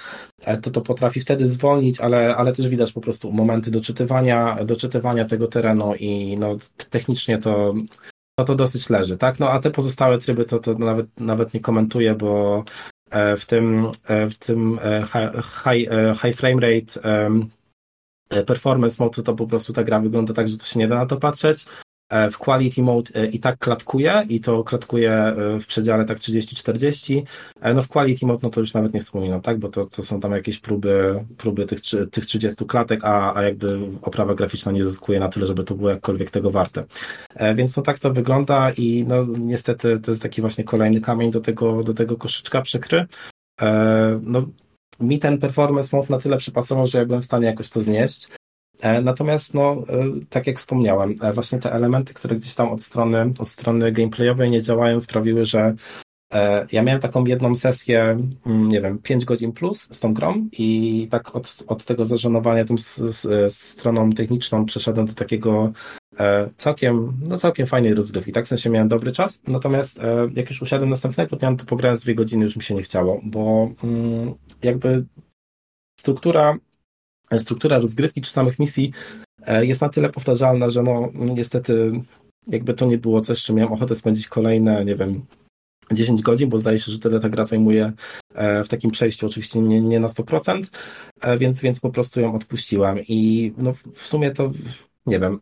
e, 0.45 0.59
to 0.59 0.70
to 0.70 0.81
potrafi 0.81 1.20
wtedy 1.20 1.47
zwolnić, 1.47 2.01
ale, 2.01 2.36
ale 2.36 2.53
też 2.53 2.69
widać 2.69 2.93
po 2.93 3.01
prostu 3.01 3.32
momenty 3.32 3.70
doczytywania, 3.70 4.65
doczytywania 4.65 5.24
tego 5.24 5.47
terenu 5.47 5.95
i 5.95 6.36
no, 6.39 6.57
technicznie 6.90 7.39
to, 7.39 7.74
no, 8.39 8.45
to 8.45 8.55
dosyć 8.55 8.90
leży, 8.90 9.16
tak? 9.16 9.40
No 9.40 9.51
a 9.51 9.61
te 9.61 9.70
pozostałe 9.70 10.19
tryby 10.19 10.45
to, 10.45 10.59
to 10.59 10.74
nawet, 10.74 11.07
nawet 11.20 11.55
nie 11.55 11.61
komentuję, 11.61 12.15
bo 12.15 12.65
e, 13.11 13.36
w 13.36 13.47
tym, 13.47 13.90
w 14.31 14.35
tym 14.39 14.78
high, 15.65 15.89
high 16.23 16.36
frame 16.36 16.61
rate 16.61 17.01
performance 18.47 19.05
mode 19.05 19.23
to 19.23 19.35
po 19.35 19.47
prostu 19.47 19.73
ta 19.73 19.85
gra 19.85 20.01
wygląda 20.01 20.35
tak, 20.35 20.49
że 20.49 20.59
to 20.59 20.65
się 20.65 20.78
nie 20.78 20.89
da 20.89 20.95
na 20.95 21.07
to 21.07 21.16
patrzeć. 21.16 21.66
E, 22.09 22.30
w 22.30 22.39
quality 22.39 22.82
mode 22.82 23.10
e, 23.14 23.26
i 23.26 23.39
tak 23.40 23.59
klatkuje 23.59 24.26
i 24.28 24.40
to 24.40 24.64
klatkuje 24.64 25.12
e, 25.12 25.60
w 25.60 25.66
przedziale 25.66 26.05
tak 26.05 26.18
30-40. 26.18 27.22
No 27.74 27.82
w 27.82 27.89
quality 27.89 28.26
mode 28.26 28.40
no 28.43 28.51
to 28.51 28.60
już 28.60 28.74
nawet 28.74 28.94
nie 28.94 29.01
wspominam, 29.01 29.40
tak, 29.40 29.59
bo 29.59 29.68
to, 29.68 29.85
to 29.85 30.02
są 30.02 30.20
tam 30.20 30.32
jakieś 30.32 30.59
próby, 30.59 31.24
próby 31.36 31.66
tych, 31.66 31.80
tych 32.10 32.26
30 32.26 32.64
klatek, 32.66 33.05
a, 33.05 33.36
a 33.36 33.43
jakby 33.43 33.78
oprawa 34.02 34.35
graficzna 34.35 34.72
nie 34.72 34.85
zyskuje 34.85 35.20
na 35.20 35.28
tyle, 35.28 35.47
żeby 35.47 35.64
to 35.64 35.74
było 35.74 35.90
jakkolwiek 35.90 36.30
tego 36.30 36.51
warte. 36.51 36.85
Więc 37.55 37.76
no 37.76 37.82
tak 37.82 37.98
to 37.98 38.12
wygląda 38.12 38.70
i 38.70 39.05
no 39.09 39.26
niestety 39.39 39.98
to 39.98 40.10
jest 40.10 40.22
taki 40.22 40.40
właśnie 40.40 40.64
kolejny 40.64 41.01
kamień 41.01 41.30
do 41.30 41.40
tego, 41.40 41.82
do 41.82 41.94
tego 41.94 42.16
koszyczka 42.16 42.62
przykry. 42.62 43.06
No 44.22 44.43
mi 45.01 45.18
ten 45.18 45.39
performance 45.39 45.97
mode 45.97 46.09
na 46.10 46.18
tyle 46.18 46.39
przypasował, 46.39 46.86
że 46.86 46.98
ja 46.98 47.06
byłem 47.06 47.22
w 47.22 47.24
stanie 47.24 47.47
jakoś 47.47 47.70
to 47.70 47.80
znieść. 47.80 48.28
E, 48.82 49.02
natomiast, 49.02 49.55
no, 49.55 49.72
e, 49.88 50.05
tak 50.28 50.46
jak 50.46 50.59
wspomniałem, 50.59 51.14
e, 51.22 51.32
właśnie 51.32 51.59
te 51.59 51.72
elementy, 51.72 52.14
które 52.14 52.36
gdzieś 52.36 52.55
tam 52.55 52.68
od 52.68 52.82
strony, 52.82 53.32
od 53.38 53.48
strony 53.48 53.92
gameplayowej 53.92 54.50
nie 54.50 54.62
działają, 54.62 55.00
sprawiły, 55.00 55.44
że 55.44 55.74
ja 56.72 56.82
miałem 56.82 57.00
taką 57.00 57.24
jedną 57.24 57.55
sesję, 57.55 58.18
mm, 58.46 58.68
nie 58.68 58.80
wiem, 58.80 58.98
5 58.98 59.24
godzin 59.24 59.52
plus 59.52 59.88
z 59.90 60.00
tą 60.00 60.14
grą 60.14 60.48
i 60.52 61.09
tak 61.10 61.36
od, 61.36 61.64
od 61.66 61.84
tego 61.84 62.05
zażenowania 62.05 62.64
tą 62.64 62.78
z, 62.78 62.96
z, 62.96 63.55
stroną 63.55 64.12
techniczną 64.12 64.64
przeszedłem 64.66 65.06
do 65.06 65.12
takiego 65.12 65.72
całkiem, 66.56 67.12
no 67.22 67.36
całkiem 67.36 67.66
fajnej 67.66 67.94
rozgrywki, 67.94 68.32
tak? 68.32 68.44
W 68.44 68.48
sensie 68.48 68.70
miałem 68.70 68.88
dobry 68.88 69.12
czas, 69.12 69.42
natomiast 69.46 70.00
jak 70.34 70.50
już 70.50 70.62
usiadłem 70.62 70.90
następnego 70.90 71.36
dnia, 71.36 71.50
no 71.50 71.56
to 71.56 71.64
pograłem 71.64 71.96
z 71.96 72.00
dwie 72.00 72.14
godziny, 72.14 72.44
już 72.44 72.56
mi 72.56 72.62
się 72.62 72.74
nie 72.74 72.82
chciało, 72.82 73.20
bo 73.24 73.70
mm, 73.84 74.34
jakby 74.62 75.05
struktura 76.00 76.59
struktura 77.38 77.78
rozgrywki 77.78 78.20
czy 78.20 78.30
samych 78.30 78.59
misji 78.59 78.92
e, 79.46 79.66
jest 79.66 79.80
na 79.80 79.88
tyle 79.88 80.10
powtarzalna, 80.10 80.70
że 80.70 80.82
no 80.82 81.10
niestety 81.14 81.92
jakby 82.46 82.74
to 82.74 82.86
nie 82.86 82.98
było 82.98 83.20
coś, 83.20 83.42
czym 83.42 83.56
miałem 83.56 83.72
ochotę 83.72 83.94
spędzić 83.94 84.28
kolejne, 84.28 84.84
nie 84.84 84.96
wiem, 84.96 85.22
10 85.92 86.22
godzin, 86.22 86.48
bo 86.48 86.59
zdaje 86.59 86.78
się, 86.78 86.92
że 86.92 86.98
tyle 86.98 87.20
ta 87.20 87.28
gra 87.28 87.44
zajmuje 87.44 87.92
e, 88.34 88.64
w 88.64 88.68
takim 88.68 88.90
przejściu, 88.90 89.26
oczywiście 89.26 89.60
nie, 89.60 89.80
nie 89.80 90.00
na 90.00 90.09
100%, 90.09 90.64
e, 91.20 91.38
więc, 91.38 91.60
więc 91.60 91.80
po 91.80 91.90
prostu 91.90 92.20
ją 92.20 92.34
odpuściłem. 92.34 92.98
I 93.09 93.52
no, 93.59 93.74
w 93.94 94.06
sumie 94.06 94.30
to 94.30 94.50
nie 95.09 95.20
wiem, 95.20 95.39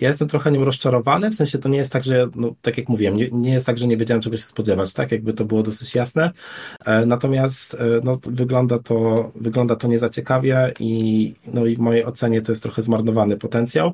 ja 0.00 0.08
jestem 0.08 0.28
trochę 0.28 0.52
nim 0.52 0.62
rozczarowany, 0.62 1.30
w 1.30 1.34
sensie 1.34 1.58
to 1.58 1.68
nie 1.68 1.78
jest 1.78 1.92
tak, 1.92 2.04
że, 2.04 2.28
no, 2.34 2.54
tak 2.62 2.78
jak 2.78 2.88
mówiłem, 2.88 3.16
nie, 3.16 3.28
nie 3.32 3.52
jest 3.52 3.66
tak, 3.66 3.78
że 3.78 3.86
nie 3.86 3.96
wiedziałem 3.96 4.22
czego 4.22 4.36
się 4.36 4.44
spodziewać, 4.44 4.94
tak, 4.94 5.12
jakby 5.12 5.32
to 5.32 5.44
było 5.44 5.62
dosyć 5.62 5.94
jasne, 5.94 6.30
e, 6.84 7.06
natomiast 7.06 7.74
e, 7.74 7.78
no, 8.04 8.18
wygląda 8.22 8.78
to, 8.78 9.30
wygląda 9.34 9.76
to 9.76 9.88
niezaciekawie 9.88 10.72
i, 10.80 11.34
no, 11.52 11.66
i 11.66 11.76
w 11.76 11.78
mojej 11.78 12.04
ocenie 12.04 12.42
to 12.42 12.52
jest 12.52 12.62
trochę 12.62 12.82
zmarnowany 12.82 13.36
potencjał. 13.36 13.92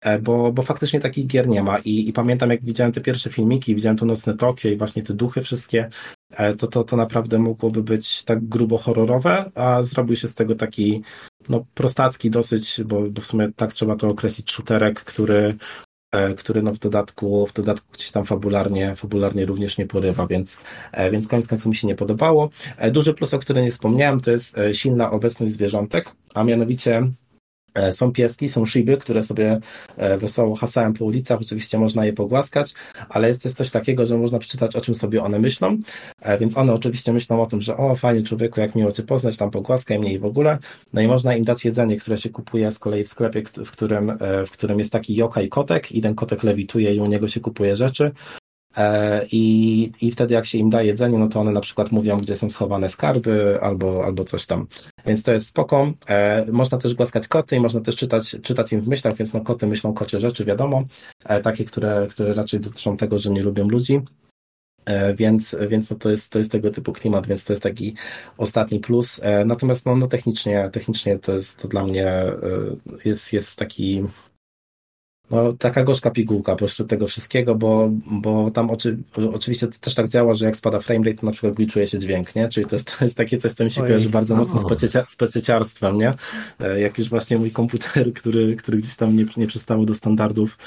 e, 0.00 0.18
bo, 0.18 0.52
bo 0.52 0.62
faktycznie 0.62 1.00
takich 1.00 1.26
gier 1.26 1.48
nie 1.48 1.62
ma 1.62 1.78
I, 1.78 2.08
i 2.08 2.12
pamiętam 2.12 2.50
jak 2.50 2.64
widziałem 2.64 2.92
te 2.92 3.00
pierwsze 3.00 3.30
filmiki, 3.30 3.74
widziałem 3.74 3.96
to 3.96 4.06
Nocne 4.06 4.36
Tokio 4.36 4.70
i 4.70 4.76
właśnie 4.76 5.02
te 5.02 5.14
duchy 5.14 5.42
wszystkie, 5.42 5.88
e, 6.30 6.54
to, 6.54 6.66
to, 6.66 6.84
to 6.84 6.96
naprawdę 6.96 7.38
mogłoby 7.38 7.82
być 7.82 8.24
tak 8.24 8.48
grubo 8.48 8.78
horrorowe, 8.78 9.50
a 9.54 9.82
zrobił 9.82 10.16
się 10.16 10.28
z 10.28 10.34
tego 10.34 10.54
taki 10.54 11.02
no, 11.48 11.64
prostacki 11.74 12.30
dosyć, 12.30 12.80
bo, 12.84 13.02
bo 13.10 13.20
w 13.20 13.26
sumie 13.26 13.48
tak 13.56 13.72
trzeba 13.72 13.96
to 13.96 14.08
określić, 14.08 14.50
shooterek, 14.50 15.04
który 15.04 15.56
E, 16.16 16.34
który 16.34 16.62
no 16.62 16.72
w 16.72 16.78
dodatku, 16.78 17.46
w 17.46 17.52
dodatku 17.52 17.86
gdzieś 17.92 18.10
tam 18.10 18.24
fabularnie, 18.24 18.94
fabularnie 18.96 19.46
również 19.46 19.78
nie 19.78 19.86
porywa, 19.86 20.26
więc, 20.26 20.58
e, 20.92 21.10
więc 21.10 21.28
koniec 21.28 21.48
końców 21.48 21.66
mi 21.66 21.74
się 21.74 21.86
nie 21.86 21.94
podobało. 21.94 22.50
E, 22.76 22.90
duży 22.90 23.14
plus, 23.14 23.34
o 23.34 23.38
którym 23.38 23.64
nie 23.64 23.70
wspomniałem, 23.70 24.20
to 24.20 24.30
jest 24.30 24.56
silna 24.72 25.10
obecność 25.10 25.52
zwierzątek, 25.52 26.12
a 26.34 26.44
mianowicie 26.44 27.10
są 27.92 28.12
pieski, 28.12 28.48
są 28.48 28.64
szyby, 28.64 28.96
które 28.96 29.22
sobie 29.22 29.58
e, 29.96 30.18
wesoło 30.18 30.56
hasają 30.56 30.92
po 30.92 31.04
ulicach. 31.04 31.40
Oczywiście 31.40 31.78
można 31.78 32.06
je 32.06 32.12
pogłaskać, 32.12 32.74
ale 33.08 33.28
jest 33.28 33.42
też 33.42 33.52
coś 33.52 33.70
takiego, 33.70 34.06
że 34.06 34.18
można 34.18 34.38
przeczytać, 34.38 34.76
o 34.76 34.80
czym 34.80 34.94
sobie 34.94 35.22
one 35.22 35.38
myślą. 35.38 35.78
E, 36.20 36.38
więc 36.38 36.56
one 36.56 36.72
oczywiście 36.72 37.12
myślą 37.12 37.42
o 37.42 37.46
tym, 37.46 37.60
że 37.60 37.76
o, 37.76 37.96
fajnie 37.96 38.22
człowieku, 38.22 38.60
jak 38.60 38.74
miło 38.74 38.92
Cię 38.92 39.02
poznać, 39.02 39.36
tam 39.36 39.50
pogłaskaj 39.50 39.98
mnie 39.98 40.12
i 40.12 40.18
w 40.18 40.24
ogóle. 40.24 40.58
No 40.92 41.00
i 41.00 41.06
można 41.06 41.36
im 41.36 41.44
dać 41.44 41.64
jedzenie, 41.64 41.96
które 41.96 42.16
się 42.16 42.30
kupuje 42.30 42.72
z 42.72 42.78
kolei 42.78 43.04
w 43.04 43.08
sklepie, 43.08 43.42
w 43.64 43.70
którym, 43.70 44.18
w 44.46 44.50
którym 44.50 44.78
jest 44.78 44.92
taki 44.92 45.14
joka 45.14 45.42
i 45.42 45.48
kotek 45.48 45.92
i 45.92 46.00
ten 46.00 46.14
kotek 46.14 46.42
lewituje 46.42 46.94
i 46.94 47.00
u 47.00 47.06
niego 47.06 47.28
się 47.28 47.40
kupuje 47.40 47.76
rzeczy. 47.76 48.12
E, 48.76 49.26
I, 49.32 49.92
I 50.00 50.10
wtedy 50.10 50.34
jak 50.34 50.46
się 50.46 50.58
im 50.58 50.70
da 50.70 50.82
jedzenie, 50.82 51.18
no 51.18 51.28
to 51.28 51.40
one 51.40 51.52
na 51.52 51.60
przykład 51.60 51.92
mówią, 51.92 52.18
gdzie 52.20 52.36
są 52.36 52.50
schowane 52.50 52.88
skarby 52.88 53.58
albo, 53.62 54.04
albo 54.04 54.24
coś 54.24 54.46
tam. 54.46 54.66
Więc 55.06 55.22
to 55.22 55.32
jest 55.32 55.46
spoko. 55.46 55.92
E, 56.08 56.46
można 56.52 56.78
też 56.78 56.94
głaskać 56.94 57.28
koty 57.28 57.56
i 57.56 57.60
można 57.60 57.80
też 57.80 57.96
czytać, 57.96 58.36
czytać 58.42 58.72
im 58.72 58.80
w 58.80 58.88
myślach, 58.88 59.16
więc 59.16 59.34
no 59.34 59.40
koty 59.40 59.66
myślą 59.66 59.94
kocie 59.94 60.20
rzeczy, 60.20 60.44
wiadomo. 60.44 60.84
E, 61.24 61.40
takie, 61.40 61.64
które, 61.64 62.06
które 62.10 62.34
raczej 62.34 62.60
dotyczą 62.60 62.96
tego, 62.96 63.18
że 63.18 63.30
nie 63.30 63.42
lubią 63.42 63.68
ludzi. 63.68 64.00
Więc, 65.16 65.56
więc 65.68 65.90
no 65.90 65.96
to, 65.96 66.10
jest, 66.10 66.32
to 66.32 66.38
jest 66.38 66.52
tego 66.52 66.70
typu 66.70 66.92
klimat, 66.92 67.26
więc 67.26 67.44
to 67.44 67.52
jest 67.52 67.62
taki 67.62 67.94
ostatni 68.38 68.80
plus. 68.80 69.20
Natomiast 69.46 69.86
no, 69.86 69.96
no 69.96 70.06
technicznie, 70.06 70.70
technicznie 70.72 71.18
to 71.18 71.32
jest 71.32 71.62
to 71.62 71.68
dla 71.68 71.84
mnie 71.84 72.12
jest, 73.04 73.32
jest 73.32 73.58
taki 73.58 74.04
no, 75.30 75.52
taka 75.52 75.84
gorzka 75.84 76.10
pigułka 76.10 76.56
pośród 76.56 76.88
tego 76.88 77.06
wszystkiego, 77.06 77.54
bo, 77.54 77.90
bo 78.10 78.50
tam 78.50 78.70
oczy, 78.70 78.98
oczywiście 79.34 79.66
to 79.66 79.72
też 79.80 79.94
tak 79.94 80.08
działa, 80.08 80.34
że 80.34 80.44
jak 80.44 80.56
spada 80.56 80.80
framerate, 80.80 81.18
to 81.18 81.26
na 81.26 81.32
przykład 81.32 81.54
glitchuje 81.54 81.86
się 81.86 81.98
dźwięk, 81.98 82.34
nie? 82.34 82.48
Czyli 82.48 82.66
to 82.66 82.76
jest, 82.76 82.98
to 82.98 83.04
jest 83.04 83.16
takie 83.16 83.38
coś, 83.38 83.52
co 83.52 83.64
mi 83.64 83.70
się 83.70 83.80
Ojej. 83.80 83.90
kojarzy 83.90 84.10
bardzo 84.10 84.34
no. 84.34 84.38
mocno 84.38 84.58
z 84.58 85.08
specjeciarstwem, 85.08 85.98
nie? 85.98 86.14
E, 86.60 86.80
jak 86.80 86.98
już 86.98 87.08
właśnie 87.08 87.38
mój 87.38 87.50
komputer, 87.50 88.12
który, 88.14 88.56
który 88.56 88.78
gdzieś 88.78 88.96
tam 88.96 89.16
nie, 89.16 89.26
nie 89.36 89.46
przystawał 89.46 89.86
do 89.86 89.94
standardów, 89.94 90.58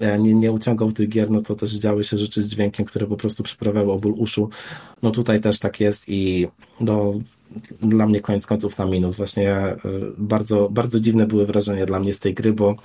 e, 0.00 0.18
nie, 0.18 0.34
nie 0.34 0.52
uciągał 0.52 0.92
tych 0.92 1.08
gier, 1.08 1.30
no 1.30 1.40
to 1.40 1.54
też 1.54 1.72
działy 1.72 2.04
się 2.04 2.18
rzeczy 2.18 2.42
z 2.42 2.48
dźwiękiem, 2.48 2.86
które 2.86 3.06
po 3.06 3.16
prostu 3.16 3.42
przyprawiały 3.42 3.92
o 3.92 3.98
ból 3.98 4.14
uszu. 4.16 4.50
No 5.02 5.10
tutaj 5.10 5.40
też 5.40 5.58
tak 5.58 5.80
jest 5.80 6.08
i 6.08 6.48
no, 6.80 7.14
dla 7.80 8.06
mnie 8.06 8.20
koniec 8.20 8.46
końców 8.46 8.78
na 8.78 8.86
minus. 8.86 9.16
Właśnie 9.16 9.52
e, 9.52 9.76
bardzo, 10.18 10.68
bardzo 10.70 11.00
dziwne 11.00 11.26
były 11.26 11.46
wrażenia 11.46 11.86
dla 11.86 12.00
mnie 12.00 12.14
z 12.14 12.20
tej 12.20 12.34
gry, 12.34 12.52
bo 12.52 12.76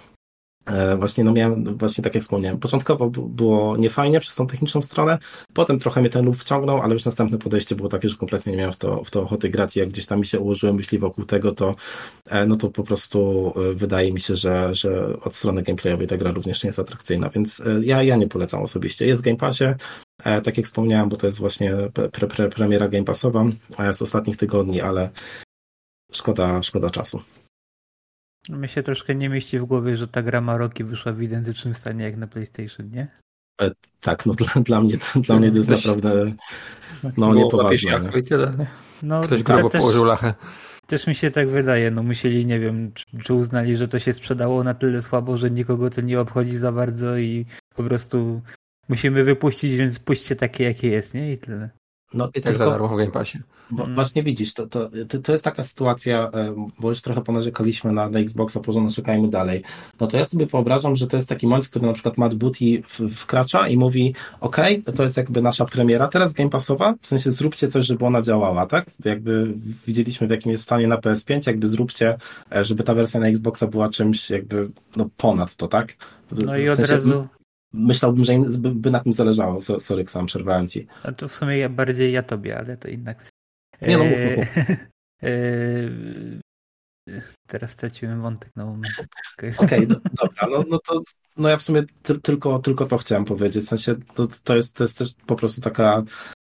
właśnie, 0.98 1.24
no 1.24 1.32
miałem, 1.32 1.78
właśnie 1.78 2.04
tak 2.04 2.16
jak 2.16 2.24
wspomniałem, 2.24 2.60
początkowo 2.60 3.10
było 3.10 3.78
niefajnie 3.78 4.20
przez 4.20 4.36
tą 4.36 4.48
techniczną 4.48 4.82
stronę, 4.82 5.18
potem 5.54 5.80
trochę 5.80 6.02
mnie 6.02 6.10
ten 6.10 6.26
lub 6.26 6.38
wciągnął, 6.38 6.82
ale 6.82 6.94
już 6.94 7.06
następne 7.06 7.38
podejście 7.38 7.76
było 7.76 7.90
takie, 7.90 8.10
że 8.10 8.16
kompletnie 8.16 8.52
nie 8.52 8.58
miałem 8.58 8.74
w 8.74 8.78
to, 8.78 9.04
w 9.04 9.12
to 9.12 9.22
ochoty 9.22 9.50
grać 9.50 9.76
jak 9.76 9.90
gdzieś 9.90 10.06
tam 10.06 10.20
mi 10.20 10.26
się 10.26 10.40
ułożyłem 10.40 10.76
myśli 10.76 11.00
wokół 11.00 11.26
tego, 11.26 11.52
to 11.52 11.76
e, 12.30 12.46
no 12.46 12.56
to 12.56 12.70
po 12.70 12.84
prostu 12.84 13.54
e, 13.56 13.74
wydaje 13.74 14.14
mi 14.14 14.20
się, 14.20 14.36
że, 14.36 14.76
że 14.76 15.20
od 15.20 15.36
strony 15.36 15.64
gameplayowej 15.64 16.08
ta 16.08 16.18
gra 16.18 16.32
również 16.32 16.64
nie 16.64 16.68
jest 16.68 16.80
atrakcyjna, 16.80 17.30
więc 17.30 17.64
ja, 17.82 18.04
ja 18.04 18.16
nie 18.16 18.28
polecam 18.28 18.64
osobiście. 18.64 19.06
Jest 19.06 19.22
w 19.22 19.26
Game 19.26 19.38
Passie, 19.38 19.66
tak 20.24 20.58
jak 20.58 20.66
wspomniałem, 20.66 21.10
bo 21.10 21.18
to 21.18 21.28
jest 21.28 21.40
właśnie 21.40 21.76
pre, 22.12 22.28
pre, 22.28 22.50
premiera 22.50 22.88
Game 22.88 23.04
Passowa 23.04 23.46
z 23.92 24.02
ostatnich 24.02 24.38
tygodni, 24.38 24.82
ale 24.82 25.10
szkoda, 26.12 26.64
szkoda 26.64 26.90
czasu. 26.90 27.22
Mi 28.50 28.70
się 28.70 28.84
troszkę 28.84 29.16
nie 29.16 29.30
mieści 29.30 29.60
w 29.60 29.66
głowie, 29.66 29.98
że 29.98 30.08
ta 30.08 30.22
gra 30.22 30.42
Maroki 30.42 30.84
wyszła 30.84 31.12
w 31.12 31.22
identycznym 31.22 31.76
stanie 31.76 32.04
jak 32.04 32.18
na 32.18 32.28
PlayStation, 32.28 32.90
nie? 32.90 33.08
E, 33.62 33.72
tak, 34.02 34.26
no 34.26 34.34
dla, 34.34 34.48
dla, 34.62 34.82
mnie, 34.82 34.98
dla 35.16 35.40
mnie 35.40 35.52
to 35.52 35.58
jest 35.58 35.70
Ktoś, 35.70 35.86
naprawdę 35.86 36.34
no, 37.18 37.34
niepoważne. 37.34 38.00
Nie? 38.00 38.20
I 38.20 38.24
tyle, 38.24 38.54
nie? 38.60 38.68
No, 39.04 39.22
Ktoś 39.22 39.44
grubo 39.44 39.70
też, 39.70 39.82
położył 39.82 40.04
lachę. 40.04 40.34
Też 40.88 41.08
mi 41.08 41.16
się 41.16 41.32
tak 41.32 41.50
wydaje, 41.50 41.92
no 41.92 42.04
musieli, 42.04 42.46
nie 42.46 42.60
wiem, 42.60 42.92
czy, 42.94 43.06
czy 43.24 43.34
uznali, 43.34 43.78
że 43.78 43.88
to 43.88 44.00
się 44.00 44.14
sprzedało 44.14 44.64
na 44.64 44.74
tyle 44.74 45.02
słabo, 45.02 45.38
że 45.38 45.52
nikogo 45.52 45.90
to 45.90 46.02
nie 46.02 46.20
obchodzi 46.20 46.56
za 46.56 46.72
bardzo 46.72 47.18
i 47.18 47.46
po 47.76 47.84
prostu 47.84 48.42
musimy 48.90 49.24
wypuścić, 49.24 49.76
więc 49.76 50.00
puśćcie 50.00 50.36
takie, 50.36 50.64
jakie 50.64 50.88
jest, 50.90 51.14
nie? 51.14 51.34
I 51.34 51.38
tyle. 51.38 51.70
No, 52.14 52.30
I 52.36 52.42
tak 52.42 52.58
za 52.58 52.66
darmo 52.66 52.88
w 52.88 52.98
Game 52.98 53.12
Passie. 53.12 53.40
Bo. 53.72 53.86
Właśnie 53.86 54.24
widzisz, 54.24 54.54
to, 54.54 54.68
to, 54.68 54.90
to 55.24 55.32
jest 55.32 55.44
taka 55.44 55.64
sytuacja, 55.64 56.30
e, 56.34 56.68
bo 56.80 56.90
już 56.90 57.02
trochę 57.02 57.22
ponarzekaliśmy 57.22 57.92
na, 57.92 58.10
na 58.10 58.20
Xboxa, 58.20 58.60
porządno 58.60 58.92
czekajmy 58.92 59.30
dalej. 59.30 59.62
No 60.00 60.08
to 60.08 60.18
ja 60.18 60.26
sobie 60.26 60.46
wyobrażam, 60.46 60.96
że 60.96 61.08
to 61.08 61.18
jest 61.18 61.30
taki 61.30 61.48
moment, 61.48 61.68
który 61.68 61.86
na 61.86 61.94
przykład 61.94 62.18
Matt 62.18 62.36
Booty 62.36 62.82
wkracza 63.16 63.68
i 63.68 63.78
mówi, 63.78 64.16
ok, 64.40 64.58
to 64.96 65.04
jest 65.04 65.18
jakby 65.18 65.42
nasza 65.42 65.66
premiera, 65.66 66.08
teraz 66.08 66.34
Game 66.34 66.50
Passowa, 66.50 66.96
w 67.02 67.08
sensie 67.08 67.32
zróbcie 67.32 67.68
coś, 67.68 67.86
żeby 67.86 68.06
ona 68.06 68.22
działała, 68.22 68.66
tak? 68.66 68.86
Jakby 69.06 69.54
widzieliśmy 69.88 70.28
w 70.28 70.32
jakim 70.32 70.52
jest 70.52 70.64
stanie 70.64 70.88
na 70.88 70.98
PS5, 70.98 71.48
jakby 71.48 71.68
zróbcie, 71.68 72.18
e, 72.56 72.66
żeby 72.66 72.84
ta 72.84 72.94
wersja 72.94 73.20
na 73.20 73.28
Xboxa 73.28 73.68
była 73.68 73.90
czymś 73.90 74.30
jakby 74.30 74.70
no 74.96 75.10
ponad 75.18 75.56
to, 75.56 75.68
tak? 75.68 75.96
No 76.32 76.58
i 76.58 76.70
od 76.70 76.80
razu 76.80 77.28
myślałbym, 77.74 78.26
że 78.26 78.34
im 78.34 78.46
by, 78.62 78.92
na 78.92 79.00
tym 79.00 79.14
zależało. 79.14 79.62
Sorry, 79.62 80.08
sam 80.08 80.26
przerwałem 80.26 80.68
ci. 80.68 80.88
A 81.04 81.12
to 81.12 81.28
w 81.28 81.34
sumie 81.34 81.58
ja 81.58 81.70
bardziej 81.70 82.14
ja 82.14 82.24
tobie, 82.24 82.58
ale 82.58 82.78
to 82.78 82.88
inna 82.88 83.14
kwestia. 83.14 83.38
Nie 83.82 83.98
no, 83.98 84.04
mów, 84.04 84.20
mów. 84.38 84.48
Eee, 85.22 86.40
teraz 87.48 87.72
straciłem 87.72 88.22
wątek 88.22 88.56
na 88.56 88.66
moment. 88.66 88.94
Okej, 89.38 89.52
okay, 89.58 89.88
do, 89.88 89.96
dobra, 90.22 90.48
no, 90.50 90.64
no 90.70 90.80
to 90.88 91.02
no 91.38 91.50
ja 91.50 91.58
w 91.58 91.64
sumie 91.64 91.84
ty, 92.04 92.20
tylko, 92.20 92.60
tylko 92.60 92.86
to 92.86 92.98
chciałem 92.98 93.26
powiedzieć. 93.26 93.66
W 93.66 93.68
sensie 93.68 93.96
to, 94.16 94.28
to, 94.44 94.56
jest, 94.56 94.76
to 94.76 94.84
jest 94.84 94.98
też 94.98 95.14
po 95.26 95.36
prostu 95.36 95.62
taka 95.62 96.04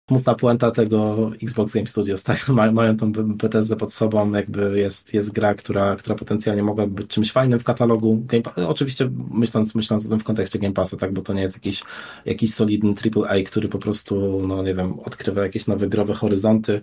smutna 0.09 0.35
puenta 0.35 0.71
tego 0.71 1.31
Xbox 1.43 1.73
Game 1.75 1.87
Studios, 1.87 2.23
tak? 2.25 2.49
Mają 2.73 2.97
tą 2.97 3.13
Bethesdę 3.13 3.77
pod 3.77 3.93
sobą, 3.93 4.33
jakby 4.33 4.79
jest, 4.79 5.15
jest 5.15 5.33
gra, 5.33 5.55
która, 5.55 5.97
która 5.97 6.17
potencjalnie 6.17 6.63
mogłaby 6.63 6.95
być 6.95 7.11
czymś 7.11 7.33
fajnym 7.33 7.61
w 7.61 7.65
katalogu 7.65 8.23
Game. 8.27 8.43
Oczywiście 8.69 9.11
myśląc, 9.31 9.75
myśląc 9.75 10.07
o 10.07 10.09
tym 10.09 10.21
w 10.21 10.25
kontekście 10.25 10.59
Game 10.59 10.75
Passa, 10.75 10.97
tak? 10.97 11.13
Bo 11.13 11.23
to 11.23 11.33
nie 11.33 11.43
jest 11.43 11.55
jakiś, 11.55 11.83
jakiś 12.25 12.55
solidny 12.55 12.95
AAA, 13.17 13.43
który 13.47 13.69
po 13.69 13.79
prostu, 13.79 14.43
no 14.47 14.63
nie 14.63 14.75
wiem, 14.75 15.01
odkrywa 15.01 15.43
jakieś 15.43 15.67
nowe 15.67 15.89
growe 15.89 16.15
horyzonty, 16.15 16.81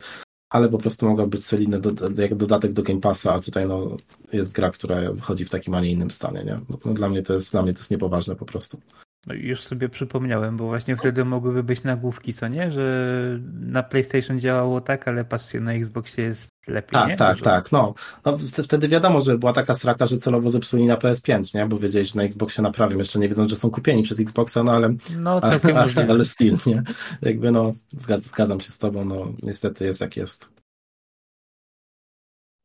ale 0.49 0.69
po 0.69 0.77
prostu 0.77 1.05
mogła 1.05 1.27
być 1.27 1.45
solidny 1.45 1.79
do, 1.79 1.91
jak 2.21 2.35
dodatek 2.35 2.73
do 2.73 2.83
Game 2.83 3.01
Passa, 3.01 3.33
a 3.33 3.39
tutaj 3.39 3.67
no, 3.67 3.97
jest 4.33 4.53
gra, 4.55 4.71
która 4.71 5.11
wychodzi 5.11 5.45
w 5.45 5.49
takim, 5.49 5.73
a 5.73 5.81
nie 5.81 5.91
innym 5.91 6.11
stanie, 6.11 6.43
nie? 6.43 6.59
No, 6.69 6.77
no, 6.85 6.93
dla 6.93 7.09
mnie 7.09 7.23
to 7.23 7.33
jest, 7.33 7.51
dla 7.51 7.61
mnie 7.61 7.73
to 7.73 7.79
jest 7.79 7.91
niepoważne 7.91 8.35
po 8.35 8.45
prostu. 8.45 8.79
No 9.27 9.33
już 9.33 9.63
sobie 9.63 9.89
przypomniałem, 9.89 10.57
bo 10.57 10.65
właśnie 10.65 10.95
wtedy 10.95 11.25
mogłyby 11.25 11.63
być 11.63 11.83
nagłówki, 11.83 12.33
co 12.33 12.47
nie? 12.47 12.71
Że 12.71 13.39
na 13.53 13.83
PlayStation 13.83 14.39
działało 14.39 14.81
tak, 14.81 15.07
ale 15.07 15.25
patrzcie, 15.25 15.59
na 15.59 15.73
Xboxie 15.73 16.23
jest 16.23 16.49
lepiej. 16.67 16.99
Tak, 16.99 17.09
nie? 17.09 17.15
tak, 17.15 17.41
tak. 17.41 17.71
No. 17.71 17.93
no. 18.25 18.37
wtedy 18.63 18.87
wiadomo, 18.87 19.21
że 19.21 19.37
była 19.37 19.53
taka 19.53 19.73
sraka, 19.75 20.05
że 20.05 20.17
celowo 20.17 20.49
zepsuli 20.49 20.85
na 20.85 20.95
PS5, 20.95 21.55
nie? 21.55 21.65
Bo 21.65 21.77
wiedzieli, 21.77 22.05
że 22.05 22.15
na 22.15 22.23
Xboxie 22.23 22.61
naprawią. 22.63 22.97
Jeszcze 22.97 23.19
nie 23.19 23.29
wiedząc, 23.29 23.49
że 23.49 23.55
są 23.55 23.71
kupieni 23.71 24.03
przez 24.03 24.19
Xboxa, 24.19 24.63
no 24.63 24.71
ale. 24.71 24.95
No, 25.19 25.41
całkiem 25.41 25.77
ale, 25.77 25.91
ale 26.09 26.25
still, 26.25 26.57
nie? 26.65 26.83
Jakby 27.21 27.51
no, 27.51 27.73
zgadzam, 27.97 28.29
zgadzam 28.29 28.59
się 28.59 28.71
z 28.71 28.79
tobą, 28.79 29.05
no 29.05 29.33
niestety 29.43 29.85
jest 29.85 30.01
jak 30.01 30.17
jest. 30.17 30.55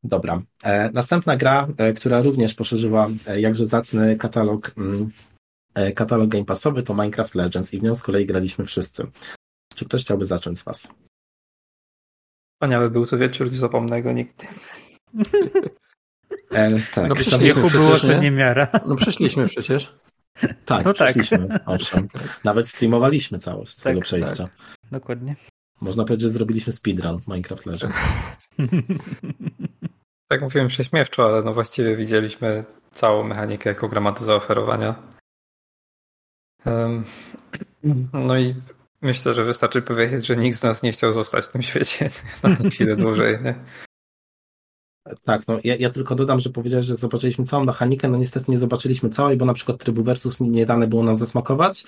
Dobra. 0.03 0.41
E, 0.63 0.91
następna 0.91 1.37
gra, 1.37 1.67
e, 1.77 1.93
która 1.93 2.21
również 2.21 2.53
poszerzyła 2.53 3.09
e, 3.27 3.41
jakże 3.41 3.65
zacny 3.65 4.15
katalog 4.15 4.71
mm, 4.77 5.11
katalog 5.95 6.29
Game 6.29 6.45
Passowy 6.45 6.83
to 6.83 6.93
Minecraft 6.93 7.35
Legends 7.35 7.73
i 7.73 7.79
w 7.79 7.83
nią 7.83 7.95
z 7.95 8.03
kolei 8.03 8.25
graliśmy 8.25 8.65
wszyscy. 8.65 9.07
Czy 9.75 9.85
ktoś 9.85 10.01
chciałby 10.01 10.25
zacząć 10.25 10.59
z 10.59 10.63
Was? 10.63 10.87
Wspaniały 12.53 12.89
był 12.89 13.05
to 13.05 13.17
wieczór, 13.17 13.51
nie 13.51 13.57
zapomnę 13.57 14.03
go 14.03 14.11
nigdy. 14.11 14.47
E, 16.51 16.79
tak. 16.95 17.09
No 17.09 17.15
przecież 17.15 17.53
było 17.53 17.97
nie? 18.07 18.19
nie 18.19 18.31
miara. 18.31 18.67
No 18.85 18.95
przeszliśmy 18.95 19.47
przecież. 19.47 19.93
Tak, 20.65 20.85
no 20.85 20.93
tak. 20.93 21.13
przeszliśmy. 21.13 21.47
Tak. 21.47 21.61
Owszem. 21.65 22.07
Nawet 22.43 22.69
streamowaliśmy 22.69 23.39
całość 23.39 23.75
tak, 23.75 23.83
tego 23.83 24.01
przejścia. 24.01 24.43
Tak. 24.43 24.51
Dokładnie. 24.91 25.35
Można 25.81 26.03
powiedzieć, 26.03 26.21
że 26.21 26.29
zrobiliśmy 26.29 26.73
speedrun 26.73 27.17
Minecraft 27.27 27.65
Legends. 27.65 27.97
tak 30.29 30.41
mówiłem 30.41 30.67
prześmiewczo, 30.67 31.25
ale 31.25 31.43
no 31.43 31.53
właściwie 31.53 31.95
widzieliśmy 31.95 32.63
całą 32.91 33.23
mechanikę, 33.23 33.69
jaką 33.69 33.87
gra 33.87 34.01
ma 34.01 34.11
do 34.11 34.25
zaoferowania. 34.25 34.95
No 38.13 38.37
i 38.37 38.55
myślę, 39.01 39.33
że 39.33 39.43
wystarczy 39.43 39.81
powiedzieć, 39.81 40.25
że 40.25 40.37
nikt 40.37 40.57
z 40.57 40.63
nas 40.63 40.83
nie 40.83 40.91
chciał 40.91 41.11
zostać 41.11 41.45
w 41.45 41.51
tym 41.51 41.61
świecie 41.61 42.09
na 42.43 42.69
chwilę 42.69 42.95
dłużej. 42.95 43.37
Nie? 43.43 43.55
Tak, 45.25 45.47
no 45.47 45.59
ja, 45.63 45.75
ja 45.75 45.89
tylko 45.89 46.15
dodam, 46.15 46.39
że 46.39 46.49
powiedziałeś, 46.49 46.85
że 46.85 46.95
zobaczyliśmy 46.95 47.45
całą 47.45 47.65
mechanikę, 47.65 48.09
no 48.09 48.17
niestety 48.17 48.51
nie 48.51 48.57
zobaczyliśmy 48.57 49.09
całej, 49.09 49.37
bo 49.37 49.45
na 49.45 49.53
przykład 49.53 49.77
trybu 49.77 50.03
versus 50.03 50.39
nie 50.39 50.65
dane 50.65 50.87
było 50.87 51.03
nam 51.03 51.15
zasmakować, 51.15 51.83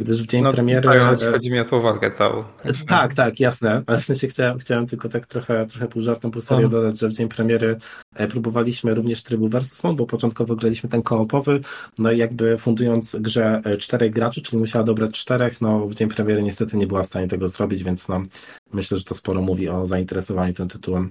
gdyż 0.00 0.22
w 0.22 0.26
dzień 0.26 0.42
no, 0.42 0.52
premiery... 0.52 0.88
Tak, 0.88 1.32
chodzi 1.32 1.50
mi 1.50 1.60
o 1.60 1.64
tą 1.64 1.80
walkę 1.80 2.10
całą. 2.10 2.44
Tak, 2.86 3.14
tak, 3.14 3.40
jasne, 3.40 3.82
ale 3.86 4.00
w 4.00 4.04
sensie 4.04 4.28
chciałem, 4.28 4.58
chciałem 4.58 4.86
tylko 4.86 5.08
tak 5.08 5.26
trochę, 5.26 5.66
trochę 5.66 5.88
pół 5.88 6.02
żartem, 6.02 6.30
pół 6.30 6.42
serio 6.42 6.68
dodać, 6.68 6.98
że 6.98 7.08
w 7.08 7.12
dzień 7.12 7.28
premiery 7.28 7.76
próbowaliśmy 8.30 8.94
również 8.94 9.22
trybu 9.22 9.48
versus 9.48 9.84
mode, 9.84 9.96
bo 9.96 10.06
początkowo 10.06 10.56
graliśmy 10.56 10.88
ten 10.88 11.02
koopowy, 11.02 11.60
no 11.98 12.12
i 12.12 12.18
jakby 12.18 12.58
fundując 12.58 13.16
grze 13.16 13.62
czterech 13.78 14.12
graczy, 14.12 14.42
czyli 14.42 14.58
musiała 14.58 14.84
dobrać 14.84 15.12
czterech, 15.12 15.60
no 15.60 15.86
w 15.86 15.94
dzień 15.94 16.08
premiery 16.08 16.42
niestety 16.42 16.76
nie 16.76 16.86
była 16.86 17.02
w 17.02 17.06
stanie 17.06 17.28
tego 17.28 17.48
zrobić, 17.48 17.84
więc 17.84 18.08
no 18.08 18.22
myślę, 18.72 18.98
że 18.98 19.04
to 19.04 19.14
sporo 19.14 19.42
mówi 19.42 19.68
o 19.68 19.86
zainteresowaniu 19.86 20.54
tym 20.54 20.68
tytułem. 20.68 21.10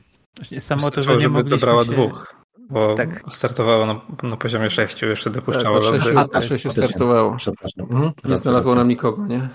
Samo 0.59 0.91
to, 0.91 1.01
że 1.01 1.13
nie 1.13 1.19
żeby 1.19 1.43
dobrała 1.43 1.85
się... 1.85 1.91
dwóch. 1.91 2.36
Bo 2.69 2.95
tak. 2.95 3.23
startowało 3.29 3.85
na, 3.85 4.01
na 4.23 4.37
poziomie 4.37 4.69
6, 4.69 5.01
jeszcze 5.01 5.29
dopuszczało 5.29 5.79
tak, 5.79 5.89
sześciu, 5.89 6.19
a, 6.33 6.41
6 6.41 6.71
startowało. 6.71 7.35
Przepraszam. 7.37 7.85
Mhm. 7.89 8.11
Nie 8.25 8.37
znalazło 8.37 8.75
nam 8.75 8.87
nikogo, 8.87 9.27
nie? 9.27 9.49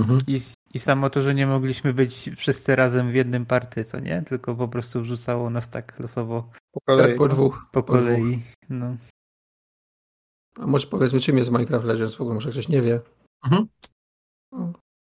Mhm. 0.00 0.20
I, 0.26 0.40
I 0.74 0.78
samo 0.78 1.10
to, 1.10 1.20
że 1.20 1.34
nie 1.34 1.46
mogliśmy 1.46 1.94
być 1.94 2.30
wszyscy 2.36 2.76
razem 2.76 3.10
w 3.10 3.14
jednym 3.14 3.46
party, 3.46 3.84
co 3.84 4.00
nie? 4.00 4.22
Tylko 4.28 4.54
po 4.54 4.68
prostu 4.68 5.00
wrzucało 5.00 5.50
nas 5.50 5.70
tak 5.70 5.98
losowo. 6.00 6.50
Po 6.72 6.80
kolei. 6.80 7.06
Tak, 7.06 7.16
po 7.16 7.28
dwóch. 7.28 7.66
Po, 7.72 7.82
po 7.82 7.92
kolei, 7.92 8.36
dwóch. 8.36 8.44
no. 8.68 8.96
A 10.58 10.66
może 10.66 10.86
powiedzmy, 10.86 11.20
czym 11.20 11.38
jest 11.38 11.50
Minecraft 11.50 11.86
Legends 11.86 12.14
w 12.14 12.20
ogóle? 12.20 12.34
Może 12.34 12.50
ktoś 12.50 12.68
nie 12.68 12.82
wie. 12.82 13.00
Mhm. 13.44 13.66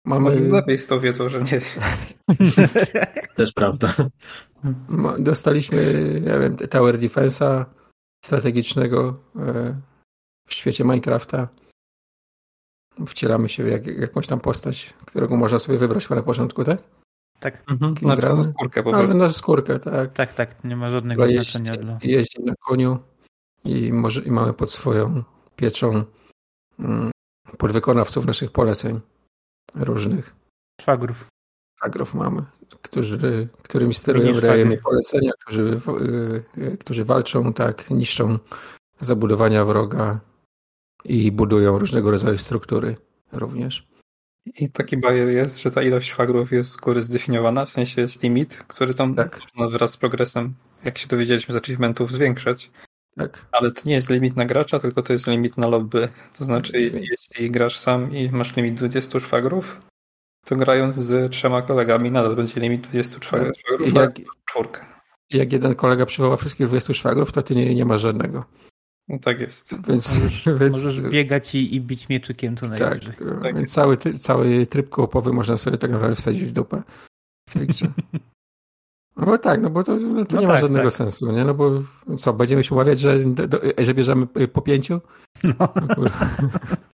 Mamy... 0.05 0.39
Lepiej 0.39 0.77
z 0.77 0.87
to 0.87 0.99
wiedzą, 0.99 1.29
że 1.29 1.43
nie 1.43 1.59
wie. 1.59 1.81
Też 3.37 3.53
prawda. 3.53 3.93
Dostaliśmy, 5.19 5.77
ja 6.25 6.39
wiem, 6.39 6.57
Tower 6.57 6.97
Defense'a 6.97 7.65
strategicznego 8.25 9.19
e, 9.35 9.81
w 10.47 10.53
świecie 10.53 10.83
Minecrafta. 10.83 11.47
Wcielamy 13.07 13.49
się 13.49 13.63
w 13.63 13.67
jak, 13.67 13.87
jakąś 13.87 14.27
tam 14.27 14.39
postać, 14.39 14.93
którego 15.05 15.37
można 15.37 15.59
sobie 15.59 15.77
wybrać 15.77 16.09
na 16.09 16.23
początku, 16.23 16.63
tak? 16.63 16.83
Tak. 17.39 17.63
Mhm. 17.71 17.95
Kim 17.95 18.07
na, 18.07 18.43
skórkę 18.43 18.83
po 18.83 18.89
prostu. 18.89 19.17
Na 19.17 19.29
skórkę, 19.29 19.79
tak. 19.79 20.13
Tak, 20.13 20.33
tak. 20.33 20.63
Nie 20.63 20.75
ma 20.75 20.91
żadnego 20.91 21.27
znaczenia 21.27 21.75
dla... 21.75 21.99
Jeździ 22.03 22.43
na 22.43 22.53
koniu 22.55 22.99
i, 23.63 23.93
może, 23.93 24.21
i 24.21 24.31
mamy 24.31 24.53
pod 24.53 24.71
swoją 24.71 25.23
pieczą 25.55 26.03
mm, 26.79 27.11
podwykonawców 27.57 28.25
naszych 28.25 28.51
poleceń 28.51 28.99
różnych. 29.75 30.35
Szwagrów. 30.81 31.27
Szwagrów 31.79 32.13
mamy, 32.13 32.45
którzy, 32.81 33.47
którymi 33.63 33.93
sterujemy, 33.93 34.41
dajemy 34.41 34.77
polecenia, 34.77 35.31
którzy, 35.39 35.81
yy, 36.57 36.77
którzy 36.77 37.05
walczą, 37.05 37.53
tak, 37.53 37.89
niszczą 37.89 38.39
zabudowania 38.99 39.65
wroga 39.65 40.19
i 41.05 41.31
budują 41.31 41.79
różnego 41.79 42.11
rodzaju 42.11 42.37
struktury 42.37 42.95
również. 43.31 43.87
I 44.45 44.69
taki 44.69 44.97
bajer 44.97 45.29
jest, 45.29 45.61
że 45.61 45.71
ta 45.71 45.81
ilość 45.81 46.09
szwagrów 46.09 46.51
jest 46.51 46.71
z 46.71 46.77
góry 46.77 47.01
zdefiniowana, 47.01 47.65
w 47.65 47.69
sensie 47.69 48.01
jest 48.01 48.23
limit, 48.23 48.63
który 48.67 48.93
tam 48.93 49.15
tak. 49.15 49.41
wraz 49.71 49.91
z 49.91 49.97
progresem, 49.97 50.53
jak 50.83 50.97
się 50.97 51.07
dowiedzieliśmy 51.07 51.53
z 51.53 51.57
achievementów, 51.57 52.11
zwiększać. 52.11 52.71
Tak. 53.15 53.45
Ale 53.51 53.71
to 53.71 53.81
nie 53.85 53.93
jest 53.93 54.09
limit 54.09 54.35
na 54.35 54.45
gracza, 54.45 54.79
tylko 54.79 55.03
to 55.03 55.13
jest 55.13 55.27
limit 55.27 55.57
na 55.57 55.67
lobby. 55.67 56.07
To 56.37 56.45
znaczy, 56.45 56.79
jeśli 56.79 57.51
grasz 57.51 57.77
sam 57.77 58.15
i 58.15 58.29
masz 58.29 58.55
limit 58.55 58.75
20 58.75 59.19
szwagrów, 59.19 59.79
to 60.45 60.55
grając 60.55 60.95
z 60.95 61.31
trzema 61.31 61.61
kolegami 61.61 62.11
nadal 62.11 62.35
będzie 62.35 62.61
limit 62.61 62.81
20 62.81 63.19
szwagrów, 63.21 63.57
jak, 63.93 64.11
czwórkę. 64.45 64.85
Jak 65.29 65.53
jeden 65.53 65.75
kolega 65.75 66.05
przywoła 66.05 66.37
wszystkich 66.37 66.67
20 66.67 66.93
szwagrów, 66.93 67.31
to 67.31 67.43
ty 67.43 67.55
nie, 67.55 67.75
nie 67.75 67.85
masz 67.85 68.01
żadnego. 68.01 68.45
No 69.07 69.19
tak 69.19 69.39
jest. 69.39 69.87
Więc, 69.87 70.19
możesz, 70.19 70.45
więc... 70.59 70.71
możesz 70.71 71.01
biegać 71.01 71.55
i, 71.55 71.75
i 71.75 71.81
bić 71.81 72.09
mieczykiem 72.09 72.57
co 72.57 72.67
najwyżej. 72.67 72.99
Tak, 72.99 73.41
tak. 73.41 73.55
Więc 73.55 73.73
cały, 73.73 73.97
cały 73.97 74.65
tryb 74.65 74.89
koopowy 74.89 75.33
można 75.33 75.57
sobie 75.57 75.77
tak 75.77 75.91
naprawdę 75.91 76.15
wsadzić 76.15 76.45
w 76.45 76.51
dupę. 76.51 76.83
No 79.15 79.25
bo 79.25 79.37
tak, 79.37 79.61
no 79.61 79.69
bo 79.69 79.83
to, 79.83 79.95
no 79.95 80.25
to 80.25 80.35
no 80.35 80.41
nie 80.41 80.47
tak, 80.47 80.55
ma 80.55 80.61
żadnego 80.61 80.89
tak. 80.89 80.97
sensu, 80.97 81.31
nie? 81.31 81.45
No 81.45 81.53
bo 81.53 81.71
co, 82.17 82.33
będziemy 82.33 82.63
się 82.63 82.75
umawiać, 82.75 82.99
że, 82.99 83.19
że 83.77 83.93
bierzemy 83.93 84.27
po 84.27 84.61
pięciu? 84.61 85.01
No. 85.43 85.73
no 85.75 85.95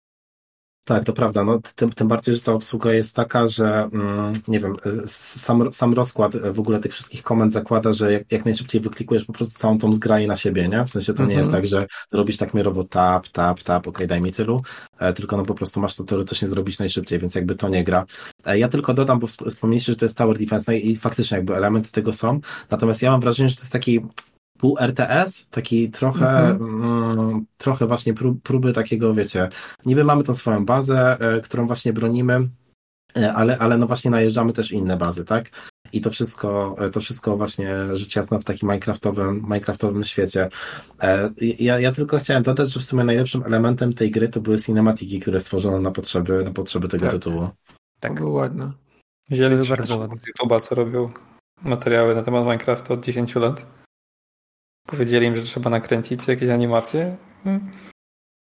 tak, 0.86 1.04
to 1.04 1.14
prawda. 1.14 1.44
No, 1.44 1.60
tym, 1.76 1.90
tym 1.90 2.08
bardziej, 2.08 2.36
że 2.36 2.42
ta 2.42 2.54
obsługa 2.54 2.94
jest 2.94 3.16
taka, 3.16 3.48
że 3.48 3.90
mm, 3.94 4.34
nie 4.48 4.60
wiem, 4.60 4.76
sam, 5.06 5.74
sam 5.74 5.94
rozkład 5.94 6.38
w 6.38 6.60
ogóle 6.60 6.80
tych 6.80 6.94
wszystkich 6.94 7.24
komend 7.24 7.54
zakłada, 7.54 7.94
że 7.94 8.14
jak, 8.14 8.32
jak 8.32 8.46
najszybciej 8.46 8.82
wyklikujesz 8.82 9.26
po 9.26 9.34
prostu 9.34 9.60
całą 9.60 9.78
tą 9.78 9.94
zgraję 9.94 10.28
na 10.28 10.36
siebie, 10.36 10.68
nie? 10.68 10.86
W 10.86 10.90
sensie 10.90 11.14
to 11.14 11.26
nie 11.26 11.36
jest 11.36 11.48
mhm. 11.48 11.64
tak, 11.64 11.70
że 11.70 11.88
robisz 12.12 12.38
tak 12.38 12.54
miarowo 12.54 12.84
tap, 12.84 13.28
tap, 13.28 13.64
tap, 13.64 13.88
ok, 13.88 14.06
daj 14.06 14.22
mi 14.22 14.32
tylu, 14.32 14.62
e, 15.00 15.14
tylko 15.14 15.38
no 15.38 15.46
po 15.46 15.54
prostu 15.54 15.80
masz 15.80 15.96
to 15.96 16.04
teoretycznie 16.04 16.48
zrobić 16.48 16.80
najszybciej, 16.80 17.20
więc 17.20 17.36
jakby 17.36 17.56
to 17.56 17.70
nie 17.70 17.84
gra. 17.84 18.06
E, 18.46 18.60
ja 18.60 18.68
tylko 18.68 18.94
dodam, 18.94 19.20
bo 19.20 19.28
wspomnieliście, 19.28 19.92
że 19.92 19.98
to 19.98 20.06
jest 20.06 20.18
Tower 20.18 20.38
Defense, 20.38 20.66
no 20.68 20.74
i, 20.74 20.90
i 20.90 20.96
faktycznie 20.96 21.38
jakby 21.38 21.56
elementy 21.56 21.92
tego 21.92 22.14
są, 22.14 22.40
natomiast 22.70 23.02
ja 23.02 23.12
mam 23.12 23.22
wrażenie, 23.22 23.50
że 23.50 23.56
to 23.56 23.62
jest 23.62 23.74
taki 23.74 24.02
pół 24.58 24.78
RTS, 24.80 25.48
taki 25.50 25.92
trochę, 25.92 26.38
mhm. 26.38 26.84
mm, 26.84 27.46
trochę 27.58 27.88
właśnie 27.88 28.14
prób, 28.14 28.42
próby 28.42 28.74
takiego, 28.74 29.14
wiecie, 29.14 29.50
niby 29.86 30.04
mamy 30.04 30.24
tą 30.24 30.34
swoją 30.34 30.66
bazę, 30.66 31.18
e, 31.20 31.42
którą 31.42 31.68
właśnie 31.68 31.94
bronimy, 31.94 32.50
e, 33.18 33.34
ale, 33.34 33.58
ale 33.58 33.78
no 33.78 33.88
właśnie 33.88 34.12
najeżdżamy 34.12 34.54
też 34.54 34.72
inne 34.72 34.98
bazy, 34.98 35.26
tak? 35.26 35.50
I 35.94 36.02
to 36.02 36.10
wszystko, 36.10 36.76
e, 36.80 36.90
to 36.90 37.00
wszystko 37.00 37.38
właśnie 37.38 37.76
rzecz 37.94 38.16
jasna 38.16 38.40
w 38.40 38.44
takim 38.44 38.70
Minecraftowym, 38.70 39.42
Minecraftowym 39.42 40.04
świecie. 40.04 40.50
Ja, 41.60 41.80
ja 41.80 41.92
tylko 41.92 42.18
chciałem 42.18 42.44
dodać, 42.44 42.70
że 42.70 42.80
w 42.80 42.84
sumie 42.84 43.04
najlepszym 43.04 43.44
elementem 43.44 43.94
tej 43.94 44.12
gry 44.12 44.30
to 44.30 44.42
były 44.42 44.58
cinematiki, 44.58 45.20
które 45.20 45.40
stworzono 45.40 45.80
na 45.80 45.92
potrzeby, 45.92 46.44
na 46.44 46.52
potrzeby 46.52 46.88
tego 46.88 47.06
tak. 47.06 47.12
tytułu. 47.12 47.50
Tak, 48.00 48.12
to 48.12 48.18
było 48.18 48.32
ładne. 48.32 48.72
Wzięli 49.30 49.68
bardzo 49.68 49.98
ładne. 49.98 50.16
YouTube'a, 50.16 50.62
co 50.62 50.76
robią 50.76 51.10
materiały 51.64 52.16
na 52.16 52.24
temat 52.24 52.44
Minecrafta 52.44 52.94
od 52.94 53.06
10 53.06 53.36
lat. 53.36 53.66
Powiedzieli 54.86 55.28
im, 55.28 55.36
że 55.36 55.44
trzeba 55.44 55.70
nakręcić 55.70 56.28
jakieś 56.28 56.50
animacje. 56.50 57.18
Hmm. 57.44 57.72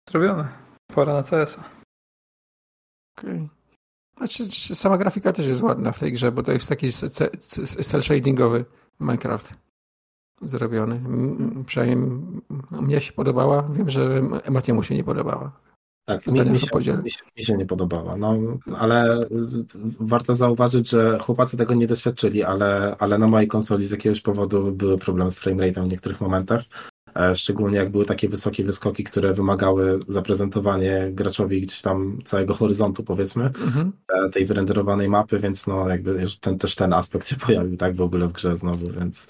Zrobione. 0.09 0.47
Pora 0.87 1.13
na 1.13 1.23
CS-a. 1.23 1.63
Okej. 3.17 3.35
Okay. 3.35 3.49
Znaczy, 4.17 4.45
sama 4.75 4.97
grafika 4.97 5.33
też 5.33 5.47
jest 5.47 5.61
ładna 5.61 5.91
w 5.91 5.99
tej 5.99 6.13
grze, 6.13 6.31
bo 6.31 6.43
to 6.43 6.51
jest 6.51 6.69
taki 6.69 6.91
cel 7.81 8.03
shadingowy 8.03 8.65
Minecraft 8.99 9.53
zrobiony. 10.41 11.01
Przynajmniej 11.65 12.21
mnie 12.71 13.01
się 13.01 13.13
podobała. 13.13 13.61
Wiem, 13.61 13.89
że 13.89 14.21
Matiemu 14.49 14.83
się 14.83 14.95
nie 14.95 15.03
podobała. 15.03 15.51
Tak, 16.06 16.27
mi, 16.27 16.34
mi, 16.34 16.60
się, 16.60 16.68
mi, 16.77 16.86
się, 16.86 17.02
mi, 17.38 17.44
się, 17.45 17.53
nie 17.53 17.65
podobała. 17.65 18.18
No, 18.18 18.38
ale 18.77 19.26
warto 19.99 20.34
zauważyć, 20.34 20.90
że 20.90 21.19
chłopacy 21.19 21.57
tego 21.57 21.73
nie 21.73 21.88
doświadczyli, 21.88 22.44
ale, 22.44 22.95
ale 22.99 23.18
na 23.18 23.27
mojej 23.27 23.48
konsoli 23.48 23.86
z 23.86 23.91
jakiegoś 23.91 24.22
powodu 24.22 24.72
były 24.72 24.98
problemy 24.98 25.32
z 25.32 25.41
framerate'em 25.41 25.84
w 25.84 25.91
niektórych 25.91 26.22
momentach. 26.22 26.64
E, 27.15 27.36
szczególnie 27.36 27.77
jak 27.77 27.90
były 27.90 28.06
takie 28.06 28.30
wysokie 28.30 28.64
wyskoki, 28.64 29.03
które 29.03 29.34
wymagały 29.34 29.99
zaprezentowanie 30.07 31.10
graczowi 31.11 31.61
gdzieś 31.61 31.82
tam 31.82 32.19
całego 32.26 32.53
horyzontu, 32.53 33.03
powiedzmy, 33.03 33.44
mhm. 33.45 33.91
E, 34.07 34.30
tej 34.30 34.45
wyrenderowanej 34.45 35.10
mapy, 35.10 35.40
więc 35.40 35.68
no 35.68 35.90
jakby 35.90 36.26
ten, 36.41 36.57
też 36.57 36.76
ten 36.76 36.94
aspekt 36.94 37.27
się 37.27 37.36
pojawił 37.36 37.77
tak 37.77 37.95
w 37.95 38.02
ogóle 38.02 38.27
w 38.27 38.32
grze 38.32 38.56
znowu, 38.56 38.91
więc... 38.91 39.27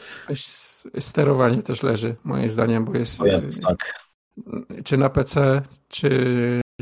Sterowanie 0.99 1.63
też 1.63 1.83
leży, 1.83 2.15
moim 2.23 2.49
zdaniem, 2.49 2.85
bo 2.85 2.97
jest... 2.97 3.21
O 3.21 3.25
Jezus, 3.25 3.59
tak. 3.59 4.05
Czy 4.83 4.97
na 4.97 5.09
PC, 5.09 5.61
czy 5.87 6.09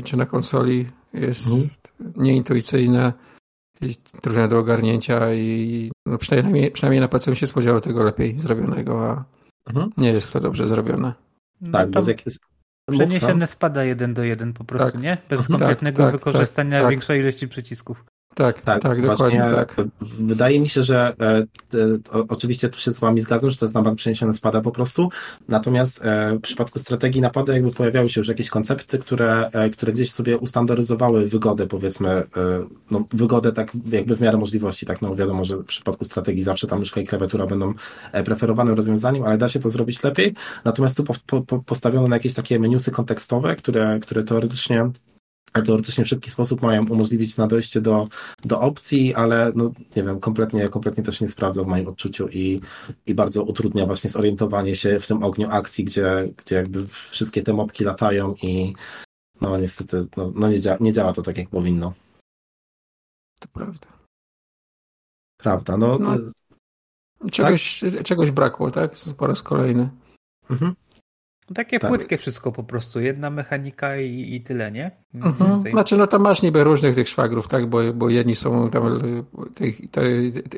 czy 0.04 0.16
na 0.16 0.26
konsoli 0.26 0.86
jest 1.12 1.46
mhm. 1.46 1.70
nieintuicyjne 2.16 3.12
i 3.80 3.94
trudne 3.94 4.48
do 4.48 4.58
ogarnięcia 4.58 5.34
i 5.34 5.90
no 6.06 6.18
przynajmniej, 6.18 6.70
przynajmniej 6.70 7.00
na 7.00 7.08
PC 7.08 7.36
się 7.36 7.46
spodziewał 7.46 7.80
tego 7.80 8.02
lepiej 8.02 8.40
zrobionego, 8.40 9.10
a 9.10 9.24
mhm. 9.70 9.90
nie 9.96 10.08
jest 10.08 10.32
to 10.32 10.40
dobrze 10.40 10.66
zrobione. 10.66 11.12
No 11.60 11.72
tak, 11.72 11.90
bez 11.90 12.38
Przeniesione 12.90 13.46
spada 13.46 13.84
jeden 13.84 14.14
do 14.14 14.24
jeden 14.24 14.52
po 14.52 14.64
prostu, 14.64 14.92
tak. 14.92 15.00
nie? 15.02 15.18
Bez 15.28 15.40
mhm. 15.40 15.58
kompletnego 15.58 16.02
tak, 16.02 16.12
tak, 16.12 16.20
wykorzystania 16.20 16.80
tak. 16.80 16.90
większej 16.90 17.20
ilości 17.20 17.48
przycisków. 17.48 18.04
Tak, 18.34 18.60
tak, 18.60 18.82
tak 18.82 19.02
dokładnie 19.02 19.40
tak. 19.40 19.76
Wydaje 20.00 20.60
mi 20.60 20.68
się, 20.68 20.82
że 20.82 21.14
e, 21.20 21.38
e, 21.38 21.46
oczywiście 22.28 22.68
tu 22.68 22.78
się 22.78 22.90
z 22.90 23.00
wami 23.00 23.20
zgadzam, 23.20 23.50
że 23.50 23.56
to 23.56 23.64
jest 23.64 23.74
na 23.74 23.82
bank 23.82 23.98
przeniesione 23.98 24.32
spada 24.32 24.60
po 24.60 24.70
prostu, 24.70 25.08
natomiast 25.48 26.04
e, 26.04 26.36
w 26.36 26.40
przypadku 26.40 26.78
strategii 26.78 27.20
napadu 27.20 27.52
jakby 27.52 27.70
pojawiały 27.70 28.08
się 28.08 28.20
już 28.20 28.28
jakieś 28.28 28.50
koncepty, 28.50 28.98
które, 28.98 29.48
e, 29.52 29.70
które 29.70 29.92
gdzieś 29.92 30.12
sobie 30.12 30.38
ustandaryzowały 30.38 31.28
wygodę, 31.28 31.66
powiedzmy, 31.66 32.10
e, 32.10 32.24
no 32.90 33.04
wygodę 33.10 33.52
tak 33.52 33.72
jakby 33.90 34.16
w 34.16 34.20
miarę 34.20 34.38
możliwości, 34.38 34.86
tak? 34.86 35.02
No 35.02 35.16
wiadomo, 35.16 35.44
że 35.44 35.56
w 35.56 35.64
przypadku 35.64 36.04
strategii 36.04 36.42
zawsze 36.42 36.66
tam 36.66 36.78
myszka 36.78 37.00
i 37.00 37.06
klawiatura 37.06 37.46
będą 37.46 37.74
e, 38.12 38.24
preferowanym 38.24 38.74
rozwiązaniem, 38.74 39.24
ale 39.24 39.38
da 39.38 39.48
się 39.48 39.60
to 39.60 39.70
zrobić 39.70 40.02
lepiej, 40.02 40.34
natomiast 40.64 40.96
tu 40.96 41.04
po, 41.04 41.42
po, 41.42 41.58
postawiono 41.58 42.06
na 42.06 42.16
jakieś 42.16 42.34
takie 42.34 42.58
menusy 42.58 42.90
kontekstowe, 42.90 43.56
które, 43.56 43.98
które 44.00 44.24
teoretycznie 44.24 44.90
teoretycznie 45.62 46.04
w 46.04 46.08
szybki 46.08 46.30
sposób 46.30 46.62
mają 46.62 46.88
umożliwić 46.88 47.36
na 47.36 47.46
dojście 47.46 47.80
do, 47.80 48.08
do 48.44 48.60
opcji, 48.60 49.14
ale 49.14 49.52
no 49.54 49.70
nie 49.96 50.02
wiem, 50.02 50.20
kompletnie, 50.20 50.68
kompletnie 50.68 51.04
też 51.04 51.20
nie 51.20 51.28
sprawdza 51.28 51.62
w 51.62 51.66
moim 51.66 51.88
odczuciu 51.88 52.28
i, 52.28 52.60
i 53.06 53.14
bardzo 53.14 53.42
utrudnia 53.42 53.86
właśnie 53.86 54.10
zorientowanie 54.10 54.76
się 54.76 54.98
w 54.98 55.06
tym 55.06 55.22
ogniu 55.22 55.50
akcji, 55.50 55.84
gdzie, 55.84 56.28
gdzie 56.36 56.56
jakby 56.56 56.86
wszystkie 56.86 57.42
te 57.42 57.52
mopki 57.52 57.84
latają 57.84 58.34
i 58.42 58.74
no 59.40 59.58
niestety 59.58 60.06
no, 60.16 60.32
no 60.34 60.48
nie, 60.48 60.60
dzia 60.60 60.76
nie 60.80 60.92
działa 60.92 61.12
to 61.12 61.22
tak 61.22 61.38
jak 61.38 61.48
powinno. 61.48 61.92
To 63.40 63.48
prawda. 63.52 63.86
Prawda, 65.36 65.76
no. 65.76 65.98
no 65.98 66.18
czegoś, 67.30 67.80
tak? 67.80 68.02
czegoś 68.02 68.30
brakło, 68.30 68.70
tak? 68.70 68.92
Po 69.18 69.26
raz 69.26 69.42
kolejny. 69.42 69.90
Mhm. 70.50 70.74
Takie 71.54 71.78
tak. 71.78 71.90
płytkie 71.90 72.16
wszystko 72.16 72.52
po 72.52 72.64
prostu, 72.64 73.00
jedna 73.00 73.30
mechanika 73.30 73.96
i, 73.96 74.34
i 74.34 74.40
tyle, 74.40 74.72
nie? 74.72 74.90
Mhm. 75.14 75.58
Znaczy, 75.58 75.96
no 75.96 76.06
to 76.06 76.18
masz 76.18 76.42
niby 76.42 76.64
różnych 76.64 76.94
tych 76.94 77.08
szwagrów, 77.08 77.48
tak? 77.48 77.66
Bo, 77.66 77.92
bo 77.94 78.08
jedni 78.08 78.34
są 78.34 78.70
tam, 78.70 79.00
tych, 79.54 79.80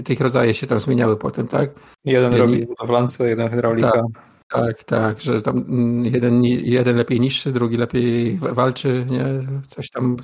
tych 0.04 0.20
rodzaje 0.20 0.54
się 0.54 0.66
tam 0.66 0.78
zmieniały 0.78 1.16
potem, 1.16 1.48
tak? 1.48 1.70
Jeden 2.04 2.32
jedni... 2.32 2.46
robi 2.46 2.66
budowlance, 2.66 3.28
jeden 3.28 3.48
hydraulika. 3.48 3.90
Tak. 3.92 4.36
Tak, 4.48 4.84
tak, 4.84 5.20
że 5.20 5.42
tam 5.42 5.64
jeden, 6.04 6.44
jeden 6.44 6.96
lepiej 6.96 7.20
niższy, 7.20 7.52
drugi 7.52 7.76
lepiej 7.76 8.38
walczy, 8.38 9.06
nie? 9.10 9.24
Coś 9.68 9.90
tam, 9.90 10.16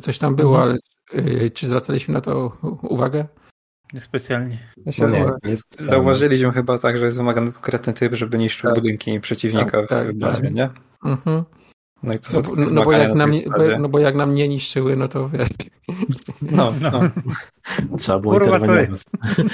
coś 0.00 0.18
tam 0.18 0.36
było, 0.36 0.62
mhm. 0.62 0.68
ale 0.68 0.78
y, 1.44 1.50
czy 1.50 1.66
zwracaliśmy 1.66 2.14
na 2.14 2.20
to 2.20 2.52
uwagę? 2.82 3.26
Niespecjalnie. 3.92 4.58
No 5.00 5.08
nie, 5.08 5.24
nie 5.44 5.56
Zauważyliśmy 5.70 6.52
chyba 6.52 6.78
tak, 6.78 6.98
że 6.98 7.04
jest 7.04 7.16
wymagany 7.16 7.52
konkretny 7.52 7.92
typ, 7.92 8.14
żeby 8.14 8.38
niszczył 8.38 8.70
tak. 8.70 8.74
budynki 8.74 9.20
przeciwnika 9.20 9.70
tak, 9.70 9.88
tak, 9.88 10.12
w 10.12 10.18
bazie, 10.18 10.42
tak. 10.42 10.54
nie? 10.54 10.70
Mhm. 11.04 11.44
No, 12.02 12.14
i 12.14 12.18
to 12.18 12.40
no, 12.56 12.66
no, 12.70 12.82
bo 12.82 12.92
jak 12.92 13.14
nam, 13.14 13.32
no 13.78 13.88
bo 13.88 13.98
jak 13.98 14.14
nam 14.14 14.34
nie 14.34 14.48
niszczyły, 14.48 14.96
no 14.96 15.08
to 15.08 15.28
wiesz. 15.28 15.48
No, 16.42 16.72
no. 16.80 17.00
Trzeba 17.98 18.18
było 18.18 18.34
interweniować. 18.34 19.00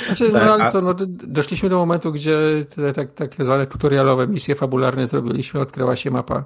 Znaczy, 0.07 0.25
no, 0.25 0.33
tak, 0.33 0.43
ale 0.43 0.71
co, 0.71 0.81
no, 0.81 0.95
doszliśmy 1.09 1.69
do 1.69 1.77
momentu, 1.77 2.13
gdzie 2.13 2.39
te 2.75 2.93
tak, 2.93 3.15
tak 3.15 3.35
zwane 3.45 3.67
tutorialowe 3.67 4.29
misje 4.29 4.55
fabularne 4.55 5.07
zrobiliśmy, 5.07 5.61
odkryła 5.61 5.97
się 5.97 6.11
mapa 6.11 6.45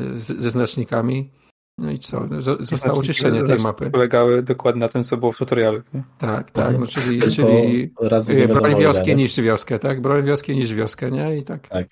y, 0.00 0.18
z, 0.18 0.26
ze 0.26 0.50
znacznikami. 0.50 1.30
No 1.78 1.90
i 1.90 1.98
co? 1.98 2.28
Zostało 2.60 3.02
czyszczenie 3.02 3.42
tej 3.42 3.58
mapy. 3.58 3.90
Polegały 3.90 4.42
dokładnie 4.42 4.80
na 4.80 4.88
tym, 4.88 5.02
co 5.02 5.16
było 5.16 5.32
w 5.32 5.38
tutorialu. 5.38 5.82
Nie? 5.94 6.02
Tak, 6.18 6.50
tak. 6.50 6.78
No, 6.78 6.86
czyli 6.86 7.20
czyli 7.22 7.90
broń 8.48 8.76
wioskę 8.76 9.14
niż 9.14 9.40
wioskę, 9.40 9.78
tak? 9.78 10.00
Broń 10.00 10.24
wioskę 10.24 10.54
niż 10.54 10.74
wioskę, 10.74 11.10
nie? 11.10 11.38
I 11.38 11.44
tak. 11.44 11.68
Tak. 11.68 11.86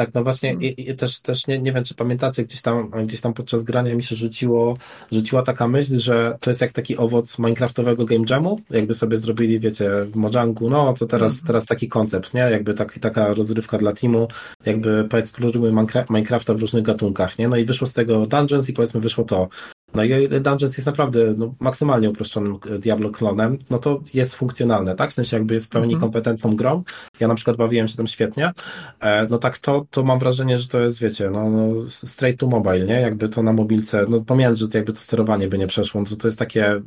Tak, 0.00 0.14
no 0.14 0.22
właśnie 0.24 0.54
i, 0.54 0.90
i 0.90 0.94
też, 0.94 1.20
też 1.20 1.46
nie, 1.46 1.58
nie 1.58 1.72
wiem, 1.72 1.84
czy 1.84 1.94
pamiętacie, 1.94 2.42
gdzieś 2.42 2.62
tam, 2.62 2.90
gdzieś 3.06 3.20
tam 3.20 3.32
podczas 3.32 3.64
grania 3.64 3.94
mi 3.94 4.02
się 4.02 4.16
rzuciło, 4.16 4.76
rzuciła 5.12 5.42
taka 5.42 5.68
myśl, 5.68 5.98
że 5.98 6.36
to 6.40 6.50
jest 6.50 6.60
jak 6.60 6.72
taki 6.72 6.96
owoc 6.96 7.38
minecraftowego 7.38 8.04
game 8.04 8.24
jamu, 8.30 8.60
jakby 8.70 8.94
sobie 8.94 9.16
zrobili, 9.16 9.60
wiecie, 9.60 9.90
w 10.04 10.16
Mojangu, 10.16 10.70
no 10.70 10.94
to 10.98 11.06
teraz, 11.06 11.32
mhm. 11.32 11.46
teraz 11.46 11.66
taki 11.66 11.88
koncept, 11.88 12.34
nie? 12.34 12.40
Jakby 12.40 12.74
tak, 12.74 12.98
taka 12.98 13.34
rozrywka 13.34 13.78
dla 13.78 13.92
teamu, 13.92 14.28
jakby 14.66 15.04
poeksplorujmy 15.04 15.84
Minecrafta 16.10 16.54
w 16.54 16.60
różnych 16.60 16.82
gatunkach, 16.82 17.38
nie? 17.38 17.48
No 17.48 17.56
i 17.56 17.64
wyszło 17.64 17.86
z 17.86 17.92
tego 17.92 18.26
Dungeons 18.26 18.68
i 18.68 18.72
powiedzmy 18.72 19.00
wyszło 19.00 19.24
to. 19.24 19.48
No 19.94 20.04
i 20.04 20.28
Dungeons 20.28 20.76
jest 20.76 20.86
naprawdę 20.86 21.34
no, 21.36 21.54
maksymalnie 21.60 22.10
uproszczonym 22.10 22.58
e, 22.70 22.78
Diablo 22.78 23.10
klonem, 23.10 23.58
no 23.70 23.78
to 23.78 24.00
jest 24.14 24.34
funkcjonalne, 24.34 24.94
tak? 24.94 25.10
W 25.10 25.14
sensie 25.14 25.36
jakby 25.36 25.54
jest 25.54 25.72
pełni 25.72 25.92
mm 25.92 25.98
-hmm. 25.98 26.00
kompetentną 26.00 26.56
grą. 26.56 26.82
Ja 27.20 27.28
na 27.28 27.34
przykład 27.34 27.56
bawiłem 27.56 27.88
się 27.88 27.96
tam 27.96 28.06
świetnie. 28.06 28.52
E, 29.00 29.26
no 29.30 29.38
tak 29.38 29.58
to, 29.58 29.86
to 29.90 30.02
mam 30.02 30.18
wrażenie, 30.18 30.58
że 30.58 30.68
to 30.68 30.80
jest, 30.80 31.00
wiecie, 31.00 31.30
no, 31.30 31.50
no 31.50 31.80
straight 31.88 32.40
to 32.40 32.46
mobile, 32.46 32.86
nie? 32.86 33.00
Jakby 33.00 33.28
to 33.28 33.42
na 33.42 33.52
mobilce, 33.52 34.06
no 34.08 34.20
pomijając, 34.20 34.58
że 34.58 34.68
to 34.68 34.78
jakby 34.78 34.92
to 34.92 34.98
sterowanie 34.98 35.48
by 35.48 35.58
nie 35.58 35.66
przeszło, 35.66 36.00
no 36.00 36.06
to 36.06 36.16
to 36.16 36.28
jest 36.28 36.38
takie 36.38 36.82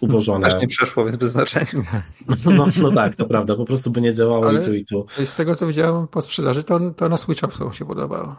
ubożone. 0.00 0.46
Aż 0.46 0.60
nie 0.60 0.66
przeszło, 0.66 1.04
więc 1.04 1.16
bez 1.16 1.30
znaczenia. 1.32 2.02
No, 2.44 2.50
no, 2.50 2.66
no 2.82 2.92
tak, 2.92 3.14
to 3.14 3.26
prawda, 3.26 3.56
po 3.56 3.64
prostu 3.64 3.90
by 3.90 4.00
nie 4.00 4.14
działało 4.14 4.48
Ale 4.48 4.60
i 4.60 4.64
tu 4.64 4.74
i 4.74 4.84
tu. 4.84 5.06
Z 5.24 5.36
tego 5.36 5.54
co 5.54 5.66
widziałem 5.66 6.08
po 6.08 6.20
sprzedaży, 6.20 6.64
to, 6.64 6.90
to 6.90 7.08
na 7.08 7.16
Switcha 7.16 7.48
się 7.72 7.86
podobało. 7.86 8.36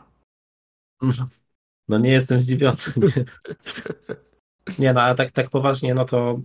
No 1.90 2.00
nie 2.00 2.12
jestem 2.12 2.40
zdziwiony. 2.40 2.78
Nie, 4.80 4.86
nie 4.88 4.94
no, 4.94 5.02
a 5.02 5.16
tak, 5.16 5.32
tak 5.32 5.50
poważnie, 5.50 5.94
no 5.94 6.06
to 6.06 6.40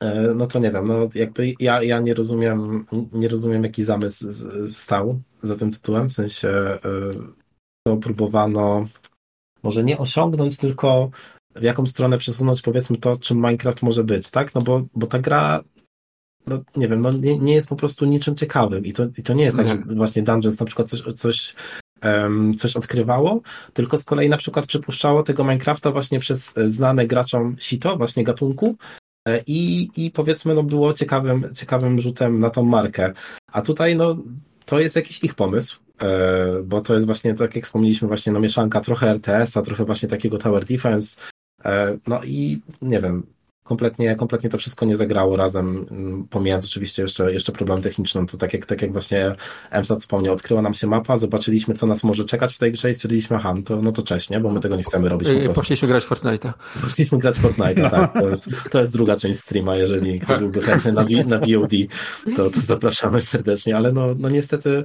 e, 0.00 0.34
no 0.34 0.46
to 0.46 0.58
nie 0.58 0.70
wiem, 0.70 0.88
no 0.88 1.08
jakby 1.14 1.54
ja, 1.60 1.82
ja 1.82 2.00
nie 2.00 2.14
rozumiem, 2.14 2.86
nie 3.12 3.28
rozumiem 3.28 3.64
jaki 3.64 3.82
zamysł 3.82 4.26
stał 4.68 5.20
za 5.42 5.56
tym 5.56 5.72
tytułem, 5.72 6.08
w 6.08 6.12
sensie 6.12 6.48
e, 6.48 6.80
to 7.86 7.96
próbowano 7.96 8.86
może 9.62 9.84
nie 9.84 9.98
osiągnąć, 9.98 10.56
tylko 10.56 11.10
w 11.54 11.62
jaką 11.62 11.86
stronę 11.86 12.18
przesunąć 12.18 12.62
powiedzmy 12.62 12.98
to, 12.98 13.16
czym 13.16 13.36
Minecraft 13.36 13.82
może 13.82 14.04
być, 14.04 14.30
tak? 14.30 14.54
No 14.54 14.62
bo, 14.62 14.82
bo 14.94 15.06
ta 15.06 15.18
gra 15.18 15.64
no 16.46 16.62
nie 16.76 16.88
wiem, 16.88 17.00
no 17.00 17.12
nie, 17.12 17.38
nie 17.38 17.54
jest 17.54 17.68
po 17.68 17.76
prostu 17.76 18.04
niczym 18.04 18.36
ciekawym 18.36 18.84
i 18.84 18.92
to, 18.92 19.06
i 19.18 19.22
to 19.22 19.34
nie 19.34 19.44
jest 19.44 19.56
tak, 19.56 19.68
że 19.68 19.76
właśnie 19.76 20.22
Dungeons 20.22 20.60
na 20.60 20.66
przykład 20.66 20.88
coś, 20.88 21.02
coś 21.14 21.54
coś 22.58 22.76
odkrywało, 22.76 23.40
tylko 23.72 23.98
z 23.98 24.04
kolei 24.04 24.28
na 24.28 24.36
przykład 24.36 24.66
przypuszczało 24.66 25.22
tego 25.22 25.44
Minecrafta 25.44 25.90
właśnie 25.90 26.20
przez 26.20 26.54
znane 26.64 27.06
graczom 27.06 27.56
sito, 27.58 27.96
właśnie 27.96 28.24
gatunku, 28.24 28.76
e, 29.28 29.42
i, 29.46 29.88
i 29.96 30.10
powiedzmy, 30.10 30.54
no 30.54 30.62
było 30.62 30.92
ciekawym, 30.92 31.54
ciekawym 31.54 32.00
rzutem 32.00 32.38
na 32.38 32.50
tą 32.50 32.64
markę. 32.64 33.12
A 33.52 33.62
tutaj, 33.62 33.96
no, 33.96 34.16
to 34.64 34.80
jest 34.80 34.96
jakiś 34.96 35.24
ich 35.24 35.34
pomysł, 35.34 35.80
e, 36.02 36.62
bo 36.64 36.80
to 36.80 36.94
jest 36.94 37.06
właśnie, 37.06 37.34
tak 37.34 37.56
jak 37.56 37.64
wspomnieliśmy, 37.64 38.08
właśnie 38.08 38.32
no 38.32 38.40
mieszanka 38.40 38.80
trochę 38.80 39.10
RTS-a, 39.10 39.62
trochę 39.62 39.84
właśnie 39.84 40.08
takiego 40.08 40.38
Tower 40.38 40.64
Defense, 40.64 41.20
e, 41.64 41.98
no 42.06 42.24
i 42.24 42.60
nie 42.82 43.00
wiem, 43.00 43.26
kompletnie, 43.66 44.16
kompletnie 44.16 44.50
to 44.50 44.58
wszystko 44.58 44.86
nie 44.86 44.96
zagrało 44.96 45.36
razem, 45.36 45.86
mm, 45.90 46.28
pomijając 46.30 46.64
oczywiście 46.64 47.02
jeszcze, 47.02 47.32
jeszcze 47.32 47.52
problem 47.52 47.82
techniczny, 47.82 48.26
to 48.26 48.36
tak 48.36 48.52
jak, 48.52 48.66
tak 48.66 48.82
jak 48.82 48.92
właśnie 48.92 49.34
MSAT 49.70 50.00
wspomniał, 50.00 50.34
odkryła 50.34 50.62
nam 50.62 50.74
się 50.74 50.86
mapa, 50.86 51.16
zobaczyliśmy, 51.16 51.74
co 51.74 51.86
nas 51.86 52.04
może 52.04 52.24
czekać 52.24 52.54
w 52.54 52.58
tej 52.58 52.72
grze 52.72 52.90
i 52.90 52.94
stwierdziliśmy, 52.94 53.36
aha, 53.36 53.54
no 53.56 53.62
to, 53.62 53.82
no 53.82 53.92
to 53.92 54.02
cześć, 54.02 54.30
nie, 54.30 54.40
bo 54.40 54.50
my 54.50 54.60
tego 54.60 54.76
nie 54.76 54.82
chcemy 54.82 55.08
robić 55.08 55.28
po 55.28 55.34
prostu. 55.34 55.60
Poszliśmy 55.60 55.88
grać 55.88 56.04
Fortnite'a. 56.04 56.52
Poszliśmy 56.82 57.18
grać 57.18 57.36
Fortnite'a, 57.38 57.90
tak, 57.96 58.12
to 58.12 58.28
jest, 58.28 58.50
to 58.70 58.80
jest 58.80 58.92
druga 58.92 59.16
część 59.16 59.38
streama, 59.38 59.76
jeżeli 59.76 60.20
ktoś 60.20 60.38
byłby 60.38 60.60
chętny 60.60 60.92
na, 60.92 61.02
na 61.26 61.38
VOD, 61.38 61.72
to, 62.36 62.50
to 62.50 62.60
zapraszamy 62.60 63.22
serdecznie, 63.22 63.76
ale 63.76 63.92
no, 63.92 64.14
no 64.18 64.28
niestety 64.28 64.84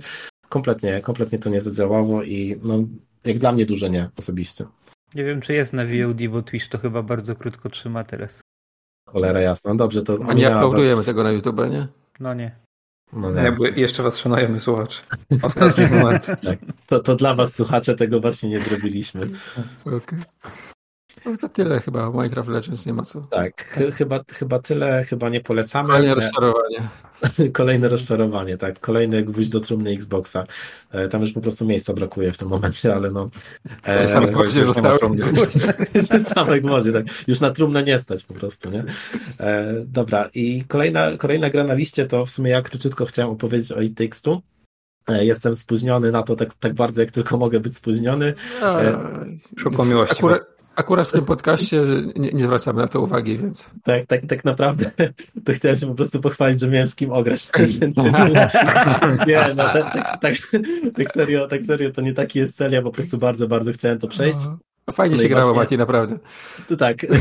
kompletnie, 0.50 1.02
kompletnie 1.02 1.40
to 1.40 1.50
nie 1.50 1.62
zadziałało 1.62 2.24
i 2.24 2.60
no, 2.64 2.84
jak 3.26 3.40
dla 3.40 3.52
mnie 3.52 3.66
duże 3.66 3.90
nie, 3.90 4.10
osobiście. 4.18 4.66
Nie 5.16 5.24
wiem, 5.24 5.42
czy 5.42 5.54
jest 5.54 5.74
na 5.74 5.86
VOD, 5.86 6.28
bo 6.32 6.42
Twitch 6.42 6.68
to 6.68 6.78
chyba 6.78 7.04
bardzo 7.04 7.36
krótko 7.36 7.70
trzyma 7.70 8.04
teraz. 8.04 8.42
Cholera 9.06 9.42
jasna. 9.42 9.72
No 9.72 9.78
dobrze, 9.78 10.04
to... 10.04 10.18
A 10.28 10.34
nie 10.34 10.50
uploadujemy 10.50 10.96
was... 10.96 11.06
tego 11.06 11.24
na 11.24 11.32
YouTube, 11.32 11.70
nie? 11.72 11.88
No 12.20 12.34
nie. 12.34 12.56
No 13.14 13.32
nie. 13.32 13.42
Jakby 13.42 13.70
jeszcze 13.70 14.04
was 14.04 14.18
szanujemy, 14.18 14.60
słuchacz. 14.60 15.04
Ostatni 15.42 15.86
moment. 15.98 16.26
Tak. 16.26 16.60
To, 16.88 17.00
to 17.00 17.16
dla 17.16 17.34
was, 17.34 17.56
słuchacze, 17.56 17.96
tego 17.96 18.20
właśnie 18.20 18.50
nie 18.50 18.60
zrobiliśmy. 18.60 19.30
Okej. 19.86 19.98
Okay. 19.98 20.20
No 21.26 21.38
to 21.38 21.50
tyle 21.50 21.80
chyba 21.80 22.12
Minecraft 22.12 22.50
Legends, 22.50 22.86
nie 22.86 22.94
ma 22.94 23.04
co. 23.04 23.22
Tak, 23.22 23.64
ch 23.64 23.96
chyba, 23.96 24.20
chyba 24.28 24.60
tyle, 24.60 25.04
chyba 25.04 25.30
nie 25.30 25.42
polecamy. 25.42 25.88
Kolejne 25.88 26.16
rozczarowanie. 26.16 26.82
Kolejne 27.54 27.90
rozczarowanie, 27.90 28.58
tak. 28.58 28.80
Kolejny 28.80 29.24
gwóźdź 29.24 29.50
do 29.50 29.60
trumny 29.60 29.92
Xboxa. 29.92 30.46
E, 30.92 31.08
tam 31.08 31.22
już 31.22 31.32
po 31.32 31.42
prostu 31.42 31.66
miejsca 31.66 31.94
brakuje 31.94 32.32
w 32.32 32.38
tym 32.38 32.48
momencie, 32.48 32.96
ale 32.96 33.12
no... 33.12 33.30
E, 33.84 34.04
same 34.04 34.28
gwoździe 34.28 34.64
zostały. 34.64 35.00
same 36.36 36.62
gwoździe, 36.62 36.92
tak. 36.92 37.06
Już 37.28 37.40
na 37.40 37.52
trumnę 37.52 37.84
nie 37.84 38.00
stać 38.00 38.24
po 38.24 38.34
prostu, 38.34 38.70
nie? 38.70 38.84
E, 39.40 39.74
dobra, 39.86 40.30
i 40.34 40.64
kolejna, 40.68 41.18
kolejna 41.18 41.50
gra 41.50 41.64
na 41.64 41.74
liście 41.74 42.06
to 42.06 42.26
w 42.26 42.30
sumie 42.30 42.52
ja 42.52 42.62
króciutko 42.62 43.06
chciałem 43.06 43.32
opowiedzieć 43.32 43.72
o 43.72 43.82
It 43.82 43.98
Takes 43.98 44.22
Two. 44.22 44.42
E, 45.08 45.26
jestem 45.26 45.56
spóźniony 45.56 46.12
na 46.12 46.24
to 46.24 46.36
tak, 46.36 46.54
tak 46.54 46.74
bardzo, 46.74 47.02
jak 47.02 47.12
tylko 47.12 47.38
mogę 47.38 47.60
być 47.60 47.76
spóźniony. 47.76 48.34
Szukam 49.58 49.88
miłości. 49.88 50.16
Akurat, 50.18 50.42
Akurat 50.76 51.08
w 51.08 51.12
tym 51.12 51.26
podcaście 51.26 51.82
nie, 52.16 52.32
nie 52.32 52.44
zwracamy 52.44 52.82
na 52.82 52.88
to 52.88 53.02
uwagi, 53.02 53.38
więc. 53.38 53.70
Tak, 53.84 54.06
tak, 54.08 54.26
tak 54.26 54.46
naprawdę 54.46 54.92
to 55.46 55.54
chciałem 55.54 55.78
się 55.78 55.88
po 55.88 55.96
prostu 55.96 56.22
pochwalić, 56.22 56.60
że 56.60 56.68
miałem 56.68 56.88
z 56.88 56.96
kim 56.96 57.12
ograć 57.12 57.48
ten 57.48 57.74
tytuł. 57.74 58.06
nie, 59.28 59.54
no 59.56 59.64
tak, 59.64 59.94
tak, 59.94 60.20
tak, 60.22 60.38
tak, 60.96 61.12
serio, 61.12 61.48
tak 61.48 61.64
serio, 61.64 61.92
to 61.92 62.02
nie 62.02 62.14
taki 62.14 62.40
jest 62.40 62.58
cel, 62.58 62.72
ja 62.72 62.82
po 62.82 62.92
prostu 62.92 63.18
bardzo, 63.18 63.48
bardzo 63.48 63.72
chciałem 63.72 64.00
to 64.00 64.08
przejść. 64.08 64.40
Fajnie 64.92 65.16
no 65.16 65.22
się 65.22 65.30
grało, 65.30 65.54
właśnie... 65.54 65.64
Mati, 65.64 65.78
naprawdę. 65.78 66.20
To 66.70 66.78
tak. 66.78 66.98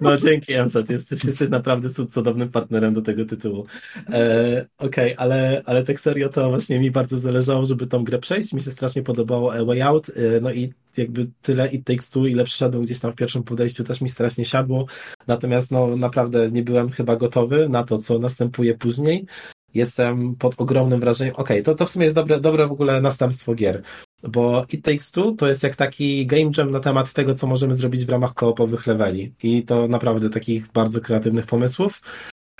No 0.00 0.16
dzięki, 0.16 0.52
Emsat. 0.52 0.90
Jesteś, 0.90 1.24
jesteś 1.24 1.48
naprawdę 1.48 1.90
cudownym 1.90 2.48
partnerem 2.48 2.94
do 2.94 3.02
tego 3.02 3.24
tytułu. 3.24 3.66
E, 4.12 4.66
Okej, 4.78 5.14
okay, 5.14 5.16
ale, 5.16 5.62
ale 5.66 5.84
tak 5.84 6.00
serio 6.00 6.28
to 6.28 6.50
właśnie 6.50 6.80
mi 6.80 6.90
bardzo 6.90 7.18
zależało, 7.18 7.64
żeby 7.64 7.86
tą 7.86 8.04
grę 8.04 8.18
przejść. 8.18 8.52
Mi 8.52 8.62
się 8.62 8.70
strasznie 8.70 9.02
podobało 9.02 9.54
A 9.54 9.64
Way 9.64 9.82
Out. 9.82 10.08
E, 10.08 10.40
no 10.40 10.52
i 10.52 10.72
jakby 10.96 11.26
tyle 11.42 11.68
i 11.68 11.82
Takes 11.82 12.10
Two, 12.10 12.26
ile 12.26 12.44
przeszedłem 12.44 12.84
gdzieś 12.84 13.00
tam 13.00 13.12
w 13.12 13.16
pierwszym 13.16 13.42
podejściu, 13.42 13.84
też 13.84 14.00
mi 14.00 14.08
strasznie 14.08 14.44
siadło. 14.44 14.86
Natomiast 15.26 15.70
no 15.70 15.96
naprawdę 15.96 16.50
nie 16.50 16.62
byłem 16.62 16.90
chyba 16.90 17.16
gotowy 17.16 17.68
na 17.68 17.84
to, 17.84 17.98
co 17.98 18.18
następuje 18.18 18.74
później. 18.74 19.26
Jestem 19.74 20.36
pod 20.36 20.54
ogromnym 20.60 21.00
wrażeniem. 21.00 21.34
Okej, 21.34 21.44
okay, 21.44 21.62
to, 21.62 21.74
to 21.74 21.86
w 21.86 21.90
sumie 21.90 22.04
jest 22.04 22.16
dobre, 22.16 22.40
dobre 22.40 22.66
w 22.66 22.72
ogóle 22.72 23.00
następstwo 23.00 23.54
gier. 23.54 23.82
Bo 24.22 24.66
It 24.72 24.84
Takes 24.84 25.12
Two 25.12 25.32
to 25.32 25.48
jest 25.48 25.62
jak 25.62 25.76
taki 25.76 26.26
game 26.26 26.50
jam 26.56 26.70
na 26.70 26.80
temat 26.80 27.12
tego, 27.12 27.34
co 27.34 27.46
możemy 27.46 27.74
zrobić 27.74 28.04
w 28.04 28.08
ramach 28.08 28.34
koopowych 28.34 28.86
leveli. 28.86 29.34
I 29.42 29.62
to 29.62 29.88
naprawdę 29.88 30.30
takich 30.30 30.72
bardzo 30.72 31.00
kreatywnych 31.00 31.46
pomysłów. 31.46 32.02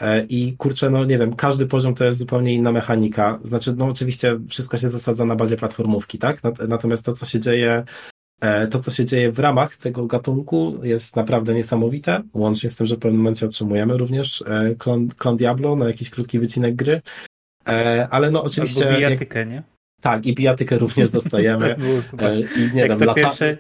E, 0.00 0.24
I 0.24 0.56
kurczę, 0.56 0.90
no 0.90 1.04
nie 1.04 1.18
wiem, 1.18 1.36
każdy 1.36 1.66
poziom 1.66 1.94
to 1.94 2.04
jest 2.04 2.18
zupełnie 2.18 2.54
inna 2.54 2.72
mechanika. 2.72 3.38
Znaczy, 3.44 3.74
no 3.76 3.86
oczywiście 3.86 4.40
wszystko 4.48 4.76
się 4.76 4.88
zasadza 4.88 5.24
na 5.24 5.36
bazie 5.36 5.56
platformówki, 5.56 6.18
tak? 6.18 6.40
Natomiast 6.68 7.04
to, 7.04 7.12
co 7.12 7.26
się 7.26 7.40
dzieje, 7.40 7.84
e, 8.40 8.66
to, 8.66 8.78
co 8.78 8.90
się 8.90 9.04
dzieje 9.04 9.32
w 9.32 9.38
ramach 9.38 9.76
tego 9.76 10.06
gatunku 10.06 10.78
jest 10.82 11.16
naprawdę 11.16 11.54
niesamowite. 11.54 12.22
Łącznie 12.34 12.70
z 12.70 12.76
tym, 12.76 12.86
że 12.86 12.96
w 12.96 12.98
pewnym 12.98 13.20
momencie 13.20 13.46
otrzymujemy 13.46 13.96
również 13.96 14.44
e, 14.46 14.74
klon, 14.74 15.08
klon 15.08 15.36
Diablo 15.36 15.76
na 15.76 15.86
jakiś 15.86 16.10
krótki 16.10 16.38
wycinek 16.38 16.76
gry. 16.76 17.02
Ale 18.10 18.30
no 18.30 18.42
oczywiście. 18.42 18.86
Albo 18.86 18.98
bijatykę, 18.98 19.38
jak... 19.38 19.48
nie? 19.48 19.62
Tak, 20.00 20.26
i 20.26 20.34
bijatykę 20.34 20.78
również 20.78 21.10
dostajemy. 21.10 21.76
I 22.56 22.74
nie 22.74 22.80
jak 22.80 22.88
wiem, 22.88 22.98
to 22.98 23.04
lata... 23.04 23.14
pierwsze, 23.14 23.58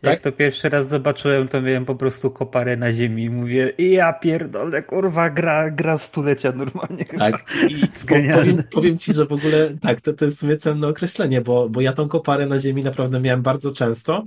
tak? 0.00 0.12
Jak 0.12 0.20
to 0.20 0.32
pierwszy 0.32 0.68
raz 0.68 0.88
zobaczyłem, 0.88 1.48
to 1.48 1.62
miałem 1.62 1.84
po 1.84 1.94
prostu 1.94 2.30
koparę 2.30 2.76
na 2.76 2.92
ziemi 2.92 3.24
i 3.24 3.30
mówię, 3.30 3.72
ja 3.78 4.12
pierdolę, 4.12 4.82
kurwa, 4.82 5.30
gra, 5.30 5.70
gra 5.70 5.98
stulecia 5.98 6.52
normalnie. 6.52 7.04
Tak, 7.04 7.44
i 7.68 7.74
powiem, 8.08 8.62
powiem, 8.70 8.98
ci, 8.98 9.12
że 9.12 9.26
w 9.26 9.32
ogóle 9.32 9.70
tak, 9.80 10.00
to, 10.00 10.12
to 10.12 10.24
jest 10.24 10.36
w 10.36 10.40
sumie 10.40 10.56
cenne 10.56 10.88
określenie, 10.88 11.40
bo, 11.40 11.68
bo 11.68 11.80
ja 11.80 11.92
tą 11.92 12.08
koparę 12.08 12.46
na 12.46 12.60
ziemi 12.60 12.82
naprawdę 12.82 13.20
miałem 13.20 13.42
bardzo 13.42 13.72
często 13.72 14.24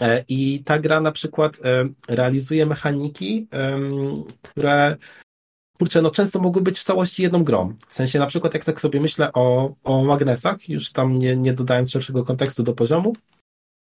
e, 0.00 0.24
i 0.28 0.62
ta 0.64 0.78
gra 0.78 1.00
na 1.00 1.12
przykład 1.12 1.58
e, 1.64 1.88
realizuje 2.08 2.66
mechaniki, 2.66 3.48
które 4.42 4.96
kurczę, 5.80 6.02
no 6.02 6.10
często 6.10 6.40
mogły 6.40 6.62
być 6.62 6.78
w 6.78 6.82
całości 6.82 7.22
jedną 7.22 7.44
grą. 7.44 7.74
W 7.88 7.94
sensie 7.94 8.18
na 8.18 8.26
przykład 8.26 8.54
jak 8.54 8.64
tak 8.64 8.80
sobie 8.80 9.00
myślę 9.00 9.32
o, 9.32 9.74
o 9.84 10.04
magnesach, 10.04 10.68
już 10.68 10.92
tam 10.92 11.18
nie, 11.18 11.36
nie 11.36 11.52
dodając 11.52 11.90
szerszego 11.90 12.24
kontekstu 12.24 12.62
do 12.62 12.72
poziomu, 12.72 13.12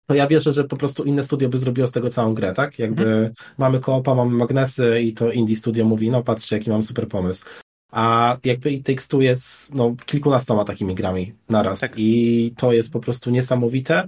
to 0.07 0.15
ja 0.15 0.27
wierzę, 0.27 0.53
że 0.53 0.63
po 0.63 0.77
prostu 0.77 1.03
inne 1.03 1.23
studio 1.23 1.49
by 1.49 1.57
zrobiło 1.57 1.87
z 1.87 1.91
tego 1.91 2.09
całą 2.09 2.33
grę, 2.33 2.53
tak? 2.53 2.79
Jakby 2.79 3.03
mhm. 3.03 3.33
mamy 3.57 3.79
koopa, 3.79 4.15
mamy 4.15 4.31
magnesy 4.31 5.01
i 5.01 5.13
to 5.13 5.31
indie 5.31 5.55
studio 5.55 5.85
mówi, 5.85 6.11
no 6.11 6.23
patrzcie, 6.23 6.57
jaki 6.57 6.69
mam 6.69 6.83
super 6.83 7.07
pomysł. 7.07 7.45
A 7.91 8.37
jakby 8.43 8.71
i 8.71 8.83
Takes 8.83 9.07
Two 9.07 9.21
jest 9.21 9.75
no, 9.75 9.95
kilkunastoma 10.05 10.65
takimi 10.65 10.95
grami 10.95 11.33
naraz 11.49 11.79
tak. 11.79 11.93
i 11.97 12.53
to 12.57 12.73
jest 12.73 12.93
po 12.93 12.99
prostu 12.99 13.29
niesamowite. 13.29 14.07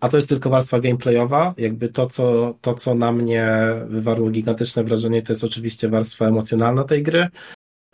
A 0.00 0.08
to 0.08 0.16
jest 0.16 0.28
tylko 0.28 0.50
warstwa 0.50 0.80
gameplayowa. 0.80 1.54
Jakby 1.58 1.88
to 1.88 2.06
co, 2.06 2.54
to, 2.60 2.74
co 2.74 2.94
na 2.94 3.12
mnie 3.12 3.48
wywarło 3.88 4.30
gigantyczne 4.30 4.84
wrażenie, 4.84 5.22
to 5.22 5.32
jest 5.32 5.44
oczywiście 5.44 5.88
warstwa 5.88 6.26
emocjonalna 6.26 6.84
tej 6.84 7.02
gry. 7.02 7.28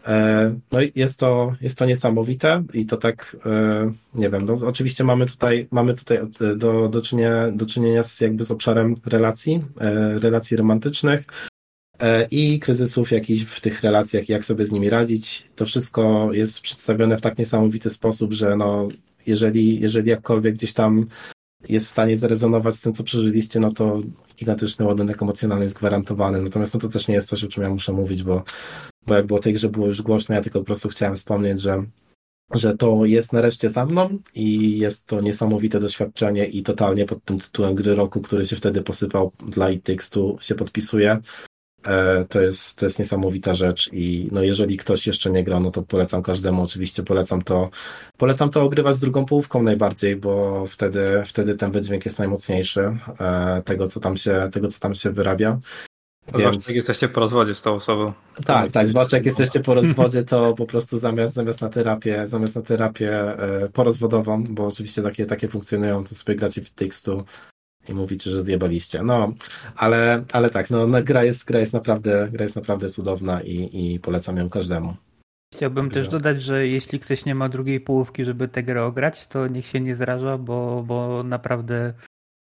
E, 0.06 0.54
no 0.72 0.80
i 0.80 0.92
jest 0.94 1.20
to, 1.20 1.54
jest 1.60 1.78
to 1.78 1.84
niesamowite 1.84 2.62
i 2.74 2.86
to 2.86 2.96
tak, 2.96 3.36
e, 3.46 3.92
nie 4.14 4.30
wiem, 4.30 4.44
no 4.44 4.54
oczywiście 4.66 5.04
mamy 5.04 5.26
tutaj, 5.26 5.68
mamy 5.70 5.94
tutaj 5.94 6.18
e, 6.18 6.56
do, 6.56 6.88
do, 6.88 7.02
czynienia, 7.02 7.50
do 7.50 7.66
czynienia 7.66 8.02
z 8.02 8.20
jakby 8.20 8.44
z 8.44 8.50
obszarem 8.50 8.96
relacji, 9.06 9.62
relacji 10.20 10.56
romantycznych 10.56 11.26
i 12.30 12.58
kryzysów 12.58 13.10
jakichś 13.10 13.42
w 13.42 13.60
tych 13.60 13.82
relacjach, 13.82 14.28
jak 14.28 14.44
sobie 14.44 14.64
z 14.64 14.72
nimi 14.72 14.90
radzić. 14.90 15.44
To 15.56 15.66
wszystko 15.66 16.28
jest 16.32 16.60
przedstawione 16.60 17.18
w 17.18 17.20
tak 17.20 17.38
niesamowity 17.38 17.90
sposób, 17.90 18.32
że 18.32 18.56
no, 18.56 18.88
jeżeli, 19.26 19.80
jeżeli 19.80 20.10
jakkolwiek 20.10 20.54
gdzieś 20.54 20.72
tam 20.72 21.06
jest 21.68 21.86
w 21.86 21.90
stanie 21.90 22.16
zrezonować 22.16 22.74
z 22.74 22.80
tym, 22.80 22.94
co 22.94 23.04
przeżyliście, 23.04 23.60
no 23.60 23.70
to 23.70 24.00
gigantyczny 24.38 24.86
ładunek 24.86 25.22
emocjonalny 25.22 25.64
jest 25.64 25.78
gwarantowany. 25.78 26.42
Natomiast 26.42 26.74
no 26.74 26.80
to 26.80 26.88
też 26.88 27.08
nie 27.08 27.14
jest 27.14 27.28
coś, 27.28 27.44
o 27.44 27.48
czym 27.48 27.62
ja 27.62 27.70
muszę 27.70 27.92
mówić, 27.92 28.22
bo 28.22 28.44
bo 29.06 29.14
jakby 29.14 29.34
o 29.34 29.38
tej 29.38 29.52
grze 29.52 29.68
było 29.68 29.86
już 29.86 30.02
głośno, 30.02 30.34
ja 30.34 30.40
tylko 30.40 30.58
po 30.58 30.64
prostu 30.64 30.88
chciałem 30.88 31.16
wspomnieć, 31.16 31.60
że 31.60 31.84
że 32.54 32.76
to 32.76 33.04
jest 33.04 33.32
nareszcie 33.32 33.68
za 33.68 33.86
mną 33.86 34.18
i 34.34 34.78
jest 34.78 35.08
to 35.08 35.20
niesamowite 35.20 35.80
doświadczenie 35.80 36.46
i 36.46 36.62
totalnie 36.62 37.06
pod 37.06 37.24
tym 37.24 37.40
tytułem 37.40 37.74
gry 37.74 37.94
roku, 37.94 38.20
który 38.20 38.46
się 38.46 38.56
wtedy 38.56 38.82
posypał 38.82 39.32
dla 39.48 39.70
i 39.70 39.80
tekstu 39.80 40.38
się 40.40 40.54
podpisuje. 40.54 41.20
E, 41.86 42.24
to 42.24 42.40
jest, 42.40 42.78
to 42.78 42.86
jest 42.86 42.98
niesamowita 42.98 43.54
rzecz 43.54 43.90
i 43.92 44.28
no 44.32 44.42
jeżeli 44.42 44.76
ktoś 44.76 45.06
jeszcze 45.06 45.30
nie 45.30 45.44
grał, 45.44 45.60
no 45.60 45.70
to 45.70 45.82
polecam 45.82 46.22
każdemu, 46.22 46.62
oczywiście 46.62 47.02
polecam 47.02 47.42
to, 47.42 47.70
polecam 48.16 48.50
to 48.50 48.62
ogrywać 48.62 48.96
z 48.96 49.00
drugą 49.00 49.24
połówką 49.24 49.62
najbardziej, 49.62 50.16
bo 50.16 50.64
wtedy, 50.66 51.22
wtedy 51.26 51.54
ten 51.54 51.70
wydźwięk 51.70 52.04
jest 52.04 52.18
najmocniejszy 52.18 52.96
e, 53.20 53.62
tego, 53.64 53.86
co 53.86 54.00
tam 54.00 54.16
się, 54.16 54.50
tego, 54.52 54.68
co 54.68 54.80
tam 54.80 54.94
się 54.94 55.10
wyrabia. 55.10 55.58
Więc... 56.38 56.68
jak 56.68 56.76
jesteście 56.76 57.08
po 57.08 57.20
rozwodzie 57.20 57.54
z 57.54 57.62
tą 57.62 57.74
osobą. 57.74 58.12
Tak, 58.44 58.70
tak, 58.70 58.88
zwłaszcza 58.88 59.16
jak 59.16 59.26
jesteście 59.26 59.60
po 59.60 59.74
rozwodzie, 59.74 60.24
to 60.24 60.54
po 60.54 60.66
prostu 60.66 60.98
zamiast, 60.98 61.34
zamiast 61.34 61.60
na 61.60 61.68
terapię, 61.68 62.28
zamiast 62.28 62.54
na 62.54 62.62
terapię 62.62 63.12
e, 63.12 63.68
porozwodową, 63.68 64.44
bo 64.44 64.66
oczywiście 64.66 65.02
takie, 65.02 65.26
takie 65.26 65.48
funkcjonują, 65.48 66.04
to 66.04 66.14
sobie 66.14 66.36
gracie 66.36 66.62
w 66.62 66.70
tekstu 66.70 67.24
i 67.88 67.92
mówicie, 67.92 68.30
że 68.30 68.42
zjebaliście. 68.42 69.02
No, 69.02 69.32
ale, 69.76 70.24
ale 70.32 70.50
tak, 70.50 70.70
no, 70.70 70.86
no, 70.86 71.02
gra, 71.02 71.24
jest, 71.24 71.44
gra, 71.44 71.60
jest 71.60 71.72
naprawdę, 71.72 72.28
gra 72.32 72.42
jest 72.42 72.56
naprawdę 72.56 72.88
cudowna 72.88 73.42
i, 73.42 73.70
i 73.72 74.00
polecam 74.00 74.36
ją 74.36 74.50
każdemu. 74.50 74.94
Chciałbym 75.54 75.90
też 75.90 76.08
dodać, 76.08 76.42
że 76.42 76.66
jeśli 76.66 77.00
ktoś 77.00 77.24
nie 77.24 77.34
ma 77.34 77.48
drugiej 77.48 77.80
połówki, 77.80 78.24
żeby 78.24 78.48
tę 78.48 78.62
grę 78.62 78.84
ograć, 78.84 79.26
to 79.26 79.48
niech 79.48 79.66
się 79.66 79.80
nie 79.80 79.94
zraża, 79.94 80.38
bo, 80.38 80.84
bo 80.86 81.22
naprawdę 81.22 81.94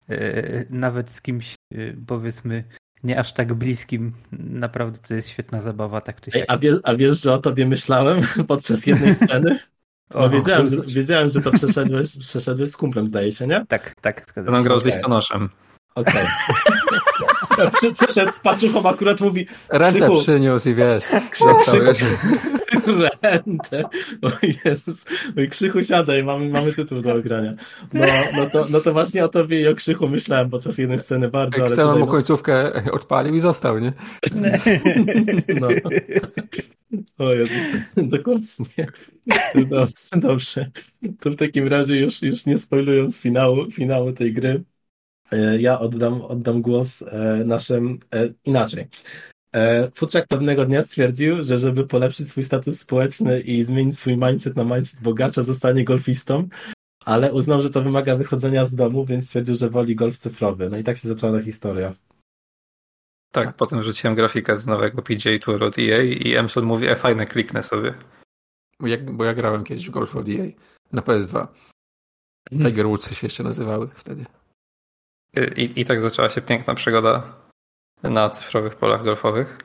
e, 0.10 0.66
nawet 0.70 1.12
z 1.12 1.22
kimś, 1.22 1.56
e, 1.74 1.78
powiedzmy, 2.08 2.64
nie 3.04 3.20
aż 3.20 3.34
tak 3.34 3.54
bliskim. 3.54 4.14
Naprawdę 4.32 5.00
to 5.08 5.14
jest 5.14 5.30
świetna 5.30 5.62
zabawa, 5.62 6.02
tak 6.02 6.22
czy 6.22 6.32
siak. 6.32 6.46
a, 6.48 6.58
wiesz, 6.58 6.78
a 6.84 6.96
wiesz, 6.96 7.22
że 7.22 7.34
o 7.34 7.38
tobie 7.38 7.66
myślałem 7.66 8.22
podczas 8.48 8.86
jednej 8.86 9.16
sceny? 9.16 9.60
No, 10.14 10.20
o, 10.20 10.30
wiedziałem, 10.30 10.68
że, 10.68 10.78
wiedziałem, 10.88 11.30
że 11.30 11.42
to 11.42 11.52
przeszedłeś, 11.52 12.18
przeszedłeś 12.18 12.72
z 12.72 12.78
kumplem, 12.78 13.08
zdaje 13.08 13.32
się, 13.32 13.48
nie? 13.48 13.66
Tak, 13.68 13.96
tak. 14.02 14.34
To 14.34 14.42
nam 14.42 14.64
grał 14.64 14.80
z 14.80 14.86
listonoszem. 14.86 15.50
Okej. 15.96 16.14
Okay. 16.14 16.76
Przyszedł 18.08 18.32
z 18.32 18.40
paczuchą, 18.40 18.90
akurat 18.90 19.22
mówi 19.22 19.46
Rentę 19.70 20.00
Krzychu. 20.00 20.22
przyniósł 20.22 20.70
i 20.70 20.74
wiesz, 20.76 21.04
dostałeś. 21.40 22.00
Rentę. 23.24 23.84
O 24.22 24.32
Jezus. 24.66 25.06
Oj, 25.38 25.50
Krzychu 25.50 25.84
siadaj, 25.84 26.24
mamy, 26.24 26.50
mamy 26.50 26.74
tytuł 26.74 27.02
do 27.02 27.14
ogrania. 27.14 27.54
No, 27.94 28.06
no, 28.38 28.50
to, 28.50 28.66
no 28.70 28.80
to 28.80 28.94
właśnie 28.94 29.26
o 29.26 29.28
tobie 29.28 29.62
i 29.62 29.68
o 29.68 29.76
Krzychu 29.76 30.10
myślałem 30.10 30.50
podczas 30.50 30.78
jednej 30.78 31.00
sceny 31.00 31.30
bardzo, 31.30 31.58
ale 31.58 31.70
tutaj... 31.70 32.00
mu 32.00 32.08
końcówkę 32.08 32.72
odpalił 32.92 33.36
i 33.36 33.40
został, 33.40 33.80
nie? 33.80 33.94
No. 35.60 35.68
O 37.18 37.34
Jezus, 37.34 37.58
dokładnie. 37.98 38.88
No, 39.70 39.88
dobrze. 40.12 40.72
To 41.20 41.32
w 41.32 41.36
takim 41.36 41.68
razie 41.68 42.00
już, 42.00 42.22
już 42.22 42.46
nie 42.46 42.58
spoilując 42.58 43.18
finału, 43.18 43.72
finału 43.72 44.12
tej 44.12 44.34
gry, 44.34 44.64
ja 45.60 45.80
oddam, 45.80 46.22
oddam 46.22 46.62
głos 46.62 47.02
e, 47.02 47.44
naszym 47.46 48.00
e, 48.14 48.30
inaczej. 48.46 48.88
Futrzak 49.96 50.28
pewnego 50.28 50.66
dnia 50.66 50.84
stwierdził, 50.84 51.44
że 51.44 51.58
żeby 51.58 51.88
polepszyć 51.88 52.30
swój 52.30 52.44
status 52.44 52.80
społeczny 52.80 53.40
i 53.40 53.64
zmienić 53.64 54.00
swój 54.00 54.18
mindset 54.18 54.56
na 54.56 54.64
mindset 54.64 55.02
bogacza, 55.02 55.44
zostanie 55.44 55.86
golfistą, 55.86 56.48
ale 57.06 57.34
uznał, 57.34 57.62
że 57.62 57.70
to 57.70 57.82
wymaga 57.82 58.16
wychodzenia 58.16 58.66
z 58.66 58.76
domu, 58.76 59.06
więc 59.06 59.26
stwierdził, 59.26 59.56
że 59.56 59.70
woli 59.70 59.96
golf 59.96 60.18
cyfrowy. 60.18 60.70
No 60.70 60.78
i 60.78 60.84
tak 60.84 60.98
się 60.98 61.08
zaczęła 61.08 61.38
ta 61.38 61.44
historia. 61.44 61.96
Tak, 63.32 63.46
tak. 63.46 63.56
potem 63.56 63.84
rzuciłem 63.84 64.16
grafikę 64.16 64.58
z 64.58 64.68
nowego 64.68 65.02
PGA 65.02 65.40
Tour 65.40 65.64
od 65.64 65.80
EA 65.80 66.04
i 66.04 66.36
Emsel 66.36 66.64
mówi, 66.64 66.88
e 66.88 66.96
fajne, 66.96 67.26
kliknę 67.26 67.64
sobie. 67.64 67.94
Bo 68.80 68.88
ja, 68.88 68.98
bo 68.98 69.26
ja 69.26 69.34
grałem 69.34 69.64
kiedyś 69.64 69.88
w 69.88 69.92
golf 69.92 70.16
od 70.16 70.30
EA 70.30 70.46
na 70.92 71.02
PS2. 71.02 71.48
Hmm. 72.50 72.70
Tiger 72.70 72.86
Woodsy 72.86 73.16
się 73.16 73.28
jeszcze 73.28 73.44
nazywały 73.44 73.90
wtedy. 73.96 74.26
I, 75.36 75.82
I 75.82 75.86
tak 75.86 76.02
zaczęła 76.02 76.30
się 76.30 76.42
piękna 76.42 76.74
przygoda 76.74 77.34
na 78.04 78.30
cyfrowych 78.30 78.76
polach 78.76 79.04
golfowych. 79.04 79.58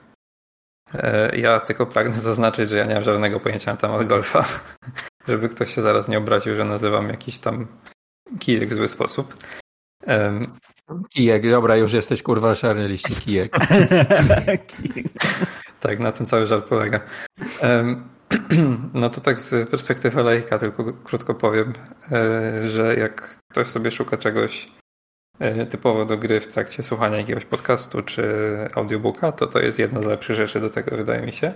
E, 0.94 1.36
ja 1.38 1.60
tylko 1.60 1.86
pragnę 1.86 2.20
zaznaczyć, 2.30 2.70
że 2.70 2.76
ja 2.76 2.84
nie 2.84 2.94
mam 2.94 3.02
żadnego 3.02 3.40
pojęcia 3.40 3.70
na 3.70 3.76
temat 3.76 4.06
golfa, 4.06 4.44
żeby 5.28 5.48
ktoś 5.48 5.74
się 5.74 5.82
zaraz 5.82 6.08
nie 6.08 6.18
obraził, 6.18 6.54
że 6.56 6.64
nazywam 6.64 7.08
jakiś 7.08 7.38
tam 7.38 7.66
kijek 8.38 8.70
w 8.70 8.76
zły 8.76 8.88
sposób. 8.88 9.34
Um, 10.06 10.58
kijek, 11.14 11.50
dobra, 11.50 11.76
już 11.76 11.92
jesteś 11.92 12.22
kurwa 12.22 12.48
na 12.48 12.54
czarnej 12.54 12.88
liście, 12.88 13.14
kijek. 13.14 13.56
tak, 15.80 15.98
na 15.98 16.12
tym 16.12 16.26
cały 16.26 16.46
żart 16.46 16.68
polega. 16.68 17.00
Um, 17.62 18.08
no 18.94 19.10
to 19.10 19.20
tak 19.20 19.40
z 19.40 19.70
perspektywy 19.70 20.22
lejka 20.22 20.58
tylko 20.58 20.92
krótko 20.92 21.34
powiem, 21.34 21.72
e, 22.12 22.68
że 22.68 22.96
jak 22.96 23.38
ktoś 23.50 23.68
sobie 23.68 23.90
szuka 23.90 24.16
czegoś 24.16 24.68
typowo 25.70 26.04
do 26.04 26.18
gry 26.18 26.40
w 26.40 26.52
trakcie 26.52 26.82
słuchania 26.82 27.16
jakiegoś 27.16 27.44
podcastu 27.44 28.02
czy 28.02 28.24
audiobooka, 28.74 29.32
to 29.32 29.46
to 29.46 29.58
jest 29.58 29.78
jedna 29.78 30.00
z 30.00 30.06
lepszych 30.06 30.36
rzeczy 30.36 30.60
do 30.60 30.70
tego, 30.70 30.96
wydaje 30.96 31.26
mi 31.26 31.32
się. 31.32 31.52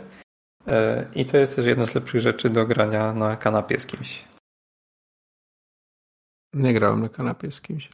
E, 0.66 1.06
I 1.14 1.26
to 1.26 1.36
jest 1.36 1.56
też 1.56 1.66
jedna 1.66 1.86
z 1.86 1.94
lepszych 1.94 2.20
rzeczy 2.20 2.50
do 2.50 2.66
grania 2.66 3.12
na 3.12 3.36
kanapie 3.36 3.80
z 3.80 3.86
kimś. 3.86 4.24
Nie 6.54 6.74
grałem 6.74 7.00
na 7.00 7.08
kanapie 7.08 7.50
z 7.50 7.60
kimś. 7.60 7.90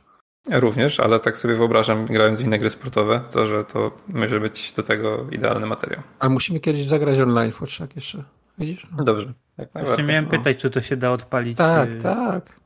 Również, 0.51 1.01
ale 1.01 1.21
tak 1.21 1.39
sobie 1.39 1.55
wyobrażam, 1.55 2.05
grając 2.05 2.41
w 2.41 2.45
inne 2.45 2.59
gry 2.59 2.71
sportowe, 2.71 3.21
to 3.31 3.47
że 3.47 3.65
to 3.65 3.97
może 4.09 4.41
być 4.41 4.73
do 4.73 4.83
tego 4.83 5.27
idealny 5.31 5.67
materiał. 5.67 6.03
Ale 6.19 6.31
musimy 6.31 6.61
kiedyś 6.61 6.85
zagrać 6.87 7.19
online 7.19 7.53
w 7.53 7.97
jeszcze. 7.97 8.25
Widzisz? 8.59 8.87
No 8.99 9.05
dobrze. 9.05 9.33
Jak 9.59 9.69
Właśnie 9.73 10.05
miałem 10.05 10.25
no. 10.25 10.31
pytać, 10.31 10.57
czy 10.57 10.71
to 10.71 10.81
się 10.81 10.97
da 10.97 11.13
odpalić. 11.13 11.59
Tak, 11.59 11.95
tak. 12.03 12.64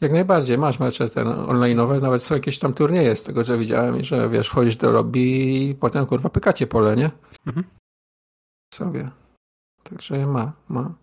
Jak 0.00 0.12
najbardziej, 0.12 0.58
masz 0.58 0.78
mecze 0.78 1.10
ten 1.10 1.26
online'owe, 1.26 2.02
nawet 2.02 2.22
są 2.22 2.34
jakieś 2.34 2.58
tam 2.58 2.74
turnieje 2.74 3.16
z 3.16 3.24
tego 3.24 3.44
co 3.44 3.58
widziałem, 3.58 4.04
że 4.04 4.28
wiesz, 4.28 4.48
wchodzisz 4.48 4.76
do 4.76 4.90
lobby 4.90 5.18
i 5.18 5.74
potem 5.74 6.06
kurwa 6.06 6.28
pykacie 6.28 6.66
pole, 6.66 6.96
nie? 6.96 7.10
Mhm. 7.46 7.66
Sobie. 8.74 9.10
Także 9.82 10.26
ma, 10.26 10.52
ma. 10.68 10.94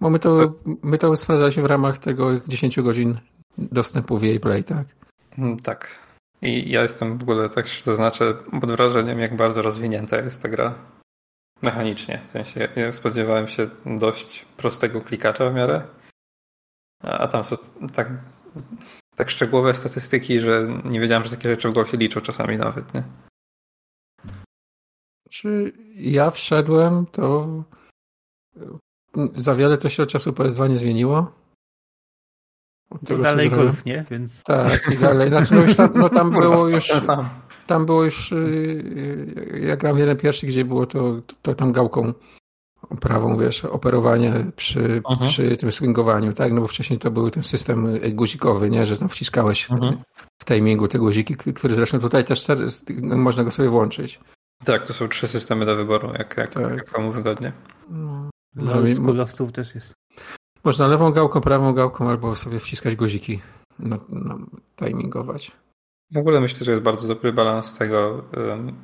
Bo 0.00 0.10
my 0.10 0.18
to, 0.18 0.52
my 0.82 0.98
to 0.98 1.16
sprawdzaliśmy 1.16 1.62
w 1.62 1.66
ramach 1.66 1.98
tego 1.98 2.40
10 2.48 2.80
godzin 2.80 3.18
dostępu 3.58 4.18
w 4.18 4.24
EA 4.24 4.40
Play, 4.40 4.64
tak? 4.64 4.86
Mm, 5.38 5.58
tak. 5.58 6.06
I 6.42 6.70
ja 6.70 6.82
jestem 6.82 7.18
w 7.18 7.22
ogóle, 7.22 7.48
tak 7.48 7.68
zaznaczę, 7.68 8.34
pod 8.60 8.70
wrażeniem, 8.70 9.18
jak 9.18 9.36
bardzo 9.36 9.62
rozwinięta 9.62 10.16
jest 10.16 10.42
ta 10.42 10.48
gra 10.48 10.74
mechanicznie. 11.62 12.20
W 12.28 12.30
sensie 12.30 12.68
ja 12.76 12.92
spodziewałem 12.92 13.48
się 13.48 13.68
dość 13.86 14.46
prostego 14.56 15.00
klikacza 15.00 15.50
w 15.50 15.54
miarę, 15.54 15.82
a 17.02 17.28
tam 17.28 17.44
są 17.44 17.56
tak, 17.94 18.08
tak 19.16 19.30
szczegółowe 19.30 19.74
statystyki, 19.74 20.40
że 20.40 20.68
nie 20.84 21.00
wiedziałem, 21.00 21.24
że 21.24 21.30
takie 21.30 21.48
rzeczy 21.48 21.68
w 21.68 21.74
golfie 21.74 21.96
liczą 21.96 22.20
czasami 22.20 22.56
nawet, 22.56 22.94
nie? 22.94 23.02
Czy 25.30 25.72
ja 25.94 26.30
wszedłem, 26.30 27.06
to 27.06 27.48
za 29.36 29.54
wiele 29.54 29.78
to 29.78 29.88
się 29.88 30.06
czasu 30.06 30.30
PS2 30.32 30.70
nie 30.70 30.78
zmieniło. 30.78 31.32
Tego, 33.06 33.22
dalej 33.22 33.50
golf, 33.50 33.84
nie? 33.84 34.04
Więc... 34.10 34.44
Tak, 34.44 34.94
i 34.94 34.98
dalej. 34.98 35.28
Znaczy, 35.28 35.54
no 35.54 35.60
już 35.60 35.76
tam, 35.76 35.90
no 35.94 36.08
tam 36.08 36.30
było 36.40 36.68
już. 36.68 36.88
Tam 37.66 37.86
było 37.86 38.04
już. 38.04 38.32
Y, 38.32 39.60
ja 39.66 39.76
gram 39.76 39.98
jeden 39.98 40.16
pierwszy, 40.16 40.46
gdzie 40.46 40.64
było 40.64 40.86
to, 40.86 41.20
to 41.42 41.54
tam 41.54 41.72
gałką 41.72 42.12
prawą, 43.00 43.38
wiesz, 43.38 43.64
operowanie 43.64 44.44
przy, 44.56 45.02
mhm. 45.10 45.30
przy 45.30 45.56
tym 45.56 45.72
swingowaniu, 45.72 46.32
tak? 46.32 46.52
No 46.52 46.60
bo 46.60 46.66
wcześniej 46.66 46.98
to 46.98 47.10
był 47.10 47.30
ten 47.30 47.42
system 47.42 47.98
guzikowy, 48.10 48.70
nie? 48.70 48.86
Że 48.86 48.96
tam 48.96 49.08
wciskałeś 49.08 49.70
mhm. 49.70 49.98
w 50.38 50.44
timingu 50.44 50.88
te 50.88 50.98
guziki, 50.98 51.36
który 51.36 51.74
zresztą 51.74 52.00
tutaj 52.00 52.24
też 52.24 52.46
można 53.00 53.44
go 53.44 53.50
sobie 53.50 53.68
włączyć. 53.68 54.20
Tak, 54.64 54.86
to 54.86 54.92
są 54.92 55.08
trzy 55.08 55.28
systemy 55.28 55.66
do 55.66 55.76
wyboru, 55.76 56.08
jak, 56.08 56.36
jak, 56.36 56.54
tak. 56.54 56.76
jak 56.76 56.92
komu 56.92 57.12
wygodnie. 57.12 57.52
No. 57.90 58.30
Dla 58.54 58.94
skulowców 58.94 59.52
też 59.52 59.74
jest. 59.74 59.94
Można 60.64 60.86
lewą 60.86 61.12
gałką, 61.12 61.40
prawą 61.40 61.72
gałką 61.72 62.08
albo 62.08 62.36
sobie 62.36 62.60
wciskać 62.60 62.96
guziki, 62.96 63.40
no, 63.78 63.98
no, 64.08 64.38
timingować. 64.76 65.52
W 66.10 66.18
ogóle 66.18 66.40
myślę, 66.40 66.64
że 66.64 66.70
jest 66.70 66.82
bardzo 66.82 67.08
dobry 67.08 67.32
balans 67.32 67.78
tego, 67.78 68.24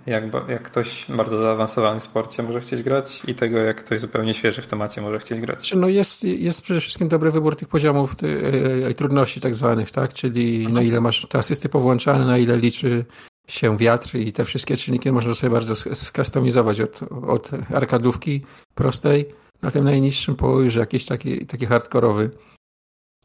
jak, 0.06 0.24
jak 0.48 0.62
ktoś 0.62 1.06
bardzo 1.08 1.42
zaawansowany 1.42 2.00
w 2.00 2.02
sporcie 2.02 2.42
może 2.42 2.60
chcieć 2.60 2.82
grać 2.82 3.22
i 3.28 3.34
tego, 3.34 3.58
jak 3.58 3.84
ktoś 3.84 4.00
zupełnie 4.00 4.34
świeży 4.34 4.62
w 4.62 4.66
temacie 4.66 5.00
może 5.00 5.18
chcieć 5.18 5.40
grać. 5.40 5.74
No 5.76 5.88
jest, 5.88 6.24
jest 6.24 6.62
przede 6.62 6.80
wszystkim 6.80 7.08
dobry 7.08 7.30
wybór 7.30 7.56
tych 7.56 7.68
poziomów 7.68 8.16
e, 8.22 8.86
e, 8.86 8.94
trudności 8.94 9.40
tak 9.40 9.54
zwanych, 9.54 9.90
tak? 9.90 10.12
Czyli 10.12 10.68
na 10.68 10.82
ile 10.82 11.00
masz 11.00 11.26
te 11.26 11.38
asysty 11.38 11.68
powłączane, 11.68 12.26
na 12.26 12.38
ile 12.38 12.56
liczy 12.56 13.04
się 13.48 13.76
wiatr 13.76 14.16
i 14.16 14.32
te 14.32 14.44
wszystkie 14.44 14.76
czynniki 14.76 15.12
można 15.12 15.34
sobie 15.34 15.50
bardzo 15.50 15.74
skustomizować 15.94 16.80
od, 16.80 17.00
od 17.26 17.50
arkadówki 17.74 18.42
prostej 18.74 19.26
na 19.62 19.70
tym 19.70 19.84
najniższym 19.84 20.36
po 20.36 20.60
już 20.60 20.74
jakiś 20.74 21.04
taki, 21.06 21.46
taki 21.46 21.66
hardkorowy 21.66 22.30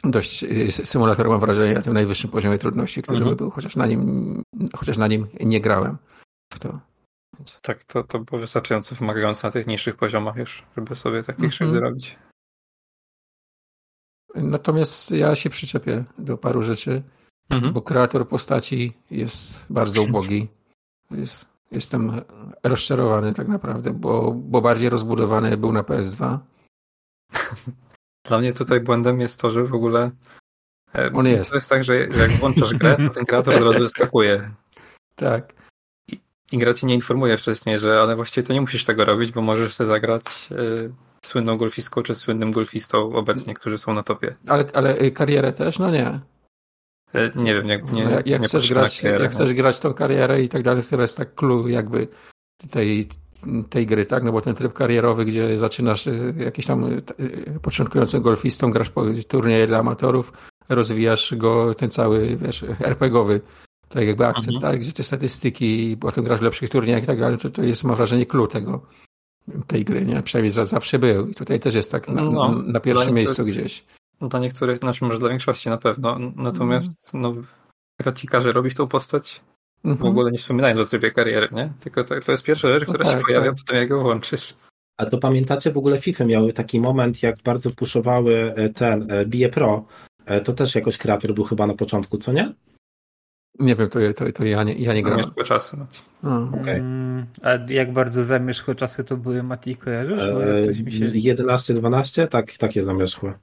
dość 0.04 0.44
y, 0.44 0.72
symulator 0.72 1.30
mam 1.30 1.40
wrażenie 1.40 1.74
na 1.74 1.82
tym 1.82 1.94
najwyższym 1.94 2.32
poziomie 2.32 2.58
trudności, 2.58 3.02
który 3.02 3.18
mhm. 3.18 3.36
by 3.36 3.44
był, 3.44 3.52
chociaż 3.52 3.76
na 3.76 3.86
nim 3.86 4.42
chociaż 4.76 4.98
na 4.98 5.08
nim 5.08 5.28
nie 5.40 5.62
grałem 5.62 5.98
w 6.54 6.60
to. 6.60 6.80
Tak, 7.62 7.84
to, 7.84 8.04
to 8.04 8.20
było 8.20 8.42
wystarczająco 8.42 8.96
wymagające 8.96 9.48
na 9.48 9.52
tych 9.52 9.68
niższych 9.68 9.96
poziomach 9.96 10.36
już, 10.36 10.64
żeby 10.78 10.96
sobie 10.96 11.22
takie 11.22 11.32
mhm. 11.32 11.50
krzywdy 11.50 11.80
robić. 11.80 12.18
Natomiast 14.36 15.12
ja 15.12 15.36
się 15.36 15.50
przyczepię 15.50 16.04
do 16.18 16.38
paru 16.38 16.64
rzeczy, 16.64 17.04
mhm. 17.50 17.74
bo 17.74 17.82
kreator 17.82 18.28
postaci 18.28 18.94
jest 19.12 19.74
bardzo 19.74 20.04
ubogi. 20.04 20.48
Jest, 21.12 21.46
jestem 21.72 22.22
rozczarowany 22.64 23.34
tak 23.34 23.48
naprawdę, 23.48 23.94
bo, 23.94 24.32
bo 24.32 24.62
bardziej 24.62 24.90
rozbudowany 24.90 25.58
był 25.58 25.72
na 25.74 25.84
PS2. 25.84 26.38
Dla 28.28 28.40
mnie 28.40 28.54
tutaj 28.54 28.80
błędem 28.80 29.20
jest 29.20 29.42
to, 29.42 29.52
że 29.52 29.64
w 29.64 29.74
ogóle 29.74 30.12
e, 30.96 31.12
on 31.14 31.28
jest. 31.28 31.52
To 31.52 31.58
jest 31.58 31.70
tak, 31.70 31.84
że 31.84 31.96
jak 31.96 32.32
włączasz 32.32 32.74
grę, 32.74 32.98
to 32.98 33.10
ten 33.10 33.26
kreator 33.26 33.56
od 33.56 33.64
razu 33.64 33.80
wyskakuje. 33.80 34.52
Tak. 35.16 35.54
I, 36.12 36.20
I 36.52 36.58
gra 36.58 36.74
ci 36.74 36.86
nie 36.86 36.96
informuje 36.96 37.38
wcześniej, 37.38 37.80
że 37.80 38.02
ale 38.02 38.16
właściwie 38.16 38.48
to 38.48 38.54
nie 38.54 38.62
musisz 38.62 38.86
tego 38.86 39.06
robić, 39.06 39.32
bo 39.32 39.42
możesz 39.42 39.74
sobie 39.74 39.88
zagrać 39.88 40.24
y, 40.52 40.94
słynną 41.26 41.58
golfistką 41.58 42.04
czy 42.04 42.16
słynnym 42.16 42.52
golfistą 42.52 43.16
obecnie, 43.16 43.54
którzy 43.54 43.78
są 43.78 43.94
na 43.94 44.04
topie. 44.04 44.36
Ale, 44.48 44.66
ale 44.74 45.12
karierę 45.12 45.54
też? 45.54 45.80
No 45.80 45.92
nie. 45.92 46.20
E, 47.14 47.32
nie 47.36 47.54
wiem, 47.54 47.68
jak, 47.68 47.92
nie, 47.92 48.04
jak, 48.04 48.26
nie 48.26 48.40
chcesz 48.40 48.70
grać, 48.70 49.02
karierę, 49.02 49.24
jak 49.24 49.32
chcesz 49.32 49.54
grać 49.54 49.80
tą 49.80 49.94
karierę 49.94 50.42
i 50.42 50.50
tak 50.50 50.64
dalej, 50.64 50.84
która 50.84 51.02
jest 51.02 51.18
tak 51.18 51.36
clue 51.36 51.68
jakby 51.68 52.08
tej, 52.72 53.10
tej 53.70 53.86
gry, 53.86 54.06
tak? 54.06 54.24
No 54.24 54.32
bo 54.32 54.42
ten 54.42 54.56
tryb 54.56 54.74
karierowy, 54.74 55.26
gdzie 55.26 55.58
zaczynasz 55.58 56.08
y, 56.08 56.34
jakiś 56.38 56.66
tam 56.66 56.84
y, 56.84 57.02
y, 57.20 57.60
początkującym 57.62 58.22
golfistą, 58.22 58.72
grasz 58.72 58.90
po 58.90 59.04
turnieje 59.28 59.68
dla 59.68 59.80
amatorów, 59.80 60.34
rozwijasz 60.70 61.36
go, 61.36 61.76
ten 61.76 61.90
cały, 61.90 62.38
wiesz, 62.38 62.66
RPGowy, 62.80 63.42
tak 63.90 64.08
jakby 64.08 64.28
akcent, 64.28 64.56
mhm. 64.56 64.74
tak? 64.74 64.82
Gdzie 64.82 64.94
te 64.94 65.04
statystyki, 65.04 65.98
potem 65.98 66.24
grasz 66.24 66.40
w 66.40 66.44
lepszych 66.44 66.70
turniejach 66.70 67.04
i 67.04 67.08
tak 67.08 67.20
dalej, 67.20 67.38
to, 67.38 67.50
to 67.50 67.64
jest, 67.64 67.84
mam 67.84 67.96
wrażenie, 67.96 68.26
clue 68.26 68.48
tego, 68.48 68.82
tej 69.68 69.86
gry, 69.86 70.06
nie? 70.06 70.24
Przynajmniej 70.24 70.52
za, 70.52 70.66
zawsze 70.66 71.00
był. 71.00 71.28
I 71.28 71.36
tutaj 71.36 71.60
też 71.60 71.76
jest 71.76 71.92
tak 71.92 72.08
na, 72.08 72.22
no, 72.22 72.52
na 72.52 72.80
pierwszym 72.80 73.14
miejscu 73.14 73.46
gdzieś. 73.46 73.86
Dla 74.22 74.40
niektórych, 74.40 74.78
znaczy 74.78 75.06
może 75.06 75.20
dla 75.20 75.30
większości 75.30 75.70
na 75.70 75.78
pewno, 75.78 76.18
natomiast 76.36 77.14
mm. 77.14 77.22
no, 77.22 77.44
gra 78.00 78.12
ci 78.12 78.28
każe 78.28 78.54
robić 78.54 78.76
tą 78.76 78.88
postać 78.88 79.42
w 79.88 79.92
mhm. 79.92 80.10
ogóle 80.12 80.32
nie 80.32 80.38
wspominając 80.38 80.80
o 80.80 80.86
trybie 80.86 81.12
kariery, 81.12 81.48
nie? 81.52 81.74
Tylko 81.80 82.04
to, 82.04 82.20
to 82.20 82.32
jest 82.32 82.44
pierwsza 82.44 82.68
rzecz, 82.68 82.88
no 82.88 82.94
która 82.94 83.06
tak, 83.06 83.18
się 83.18 83.26
pojawia 83.26 83.50
tak. 83.50 83.60
potem, 83.60 83.78
jak 83.78 83.90
go 83.90 84.02
włączysz. 84.02 84.54
A 84.98 85.06
to 85.06 85.18
pamiętacie 85.18 85.72
w 85.72 85.78
ogóle 85.78 86.00
FIFA 86.00 86.26
miały 86.26 86.54
taki 86.54 86.80
moment, 86.80 87.24
jak 87.24 87.36
bardzo 87.44 87.72
puszowały 87.72 88.54
e, 88.56 88.70
ten 88.70 89.12
e, 89.12 89.26
Bie 89.26 89.50
Pro, 89.50 89.86
e, 90.26 90.42
to 90.42 90.54
też 90.54 90.76
jakoś 90.76 90.98
kreator 90.98 91.34
był 91.34 91.44
chyba 91.44 91.68
na 91.68 91.74
początku, 91.74 92.18
co 92.18 92.34
nie? 92.34 92.54
Nie 93.60 93.76
wiem, 93.76 93.90
to, 93.90 94.00
to, 94.16 94.32
to 94.32 94.46
ja 94.46 94.64
nie, 94.64 94.74
ja 94.74 94.94
nie 94.94 95.04
grałem. 95.04 95.24
Zamierzchłe 95.24 95.44
czasy. 95.44 95.78
Okay. 96.24 96.76
Mm, 96.76 97.26
a 97.42 97.50
jak 97.68 97.94
bardzo 97.94 98.24
zamierzchłe 98.24 98.76
czasy 98.76 99.04
to 99.04 99.18
były, 99.18 99.44
Mati, 99.44 99.76
kojarzysz? 99.76 100.22
E, 100.22 100.92
się... 100.92 101.06
11-12? 101.06 102.28
Tak, 102.28 102.54
takie 102.58 102.84
zamierzchłe. 102.84 103.34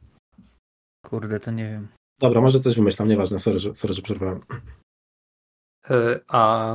Kurde, 1.06 1.40
to 1.40 1.50
nie 1.50 1.70
wiem. 1.70 1.88
Dobra, 2.20 2.40
może 2.40 2.60
coś 2.60 2.76
wymyślam, 2.76 3.08
nieważne, 3.08 3.38
sorry, 3.38 3.58
że, 3.58 3.74
sorry, 3.74 3.94
że 3.94 4.02
przerwałem. 4.02 4.40
E, 5.90 6.20
a 6.28 6.74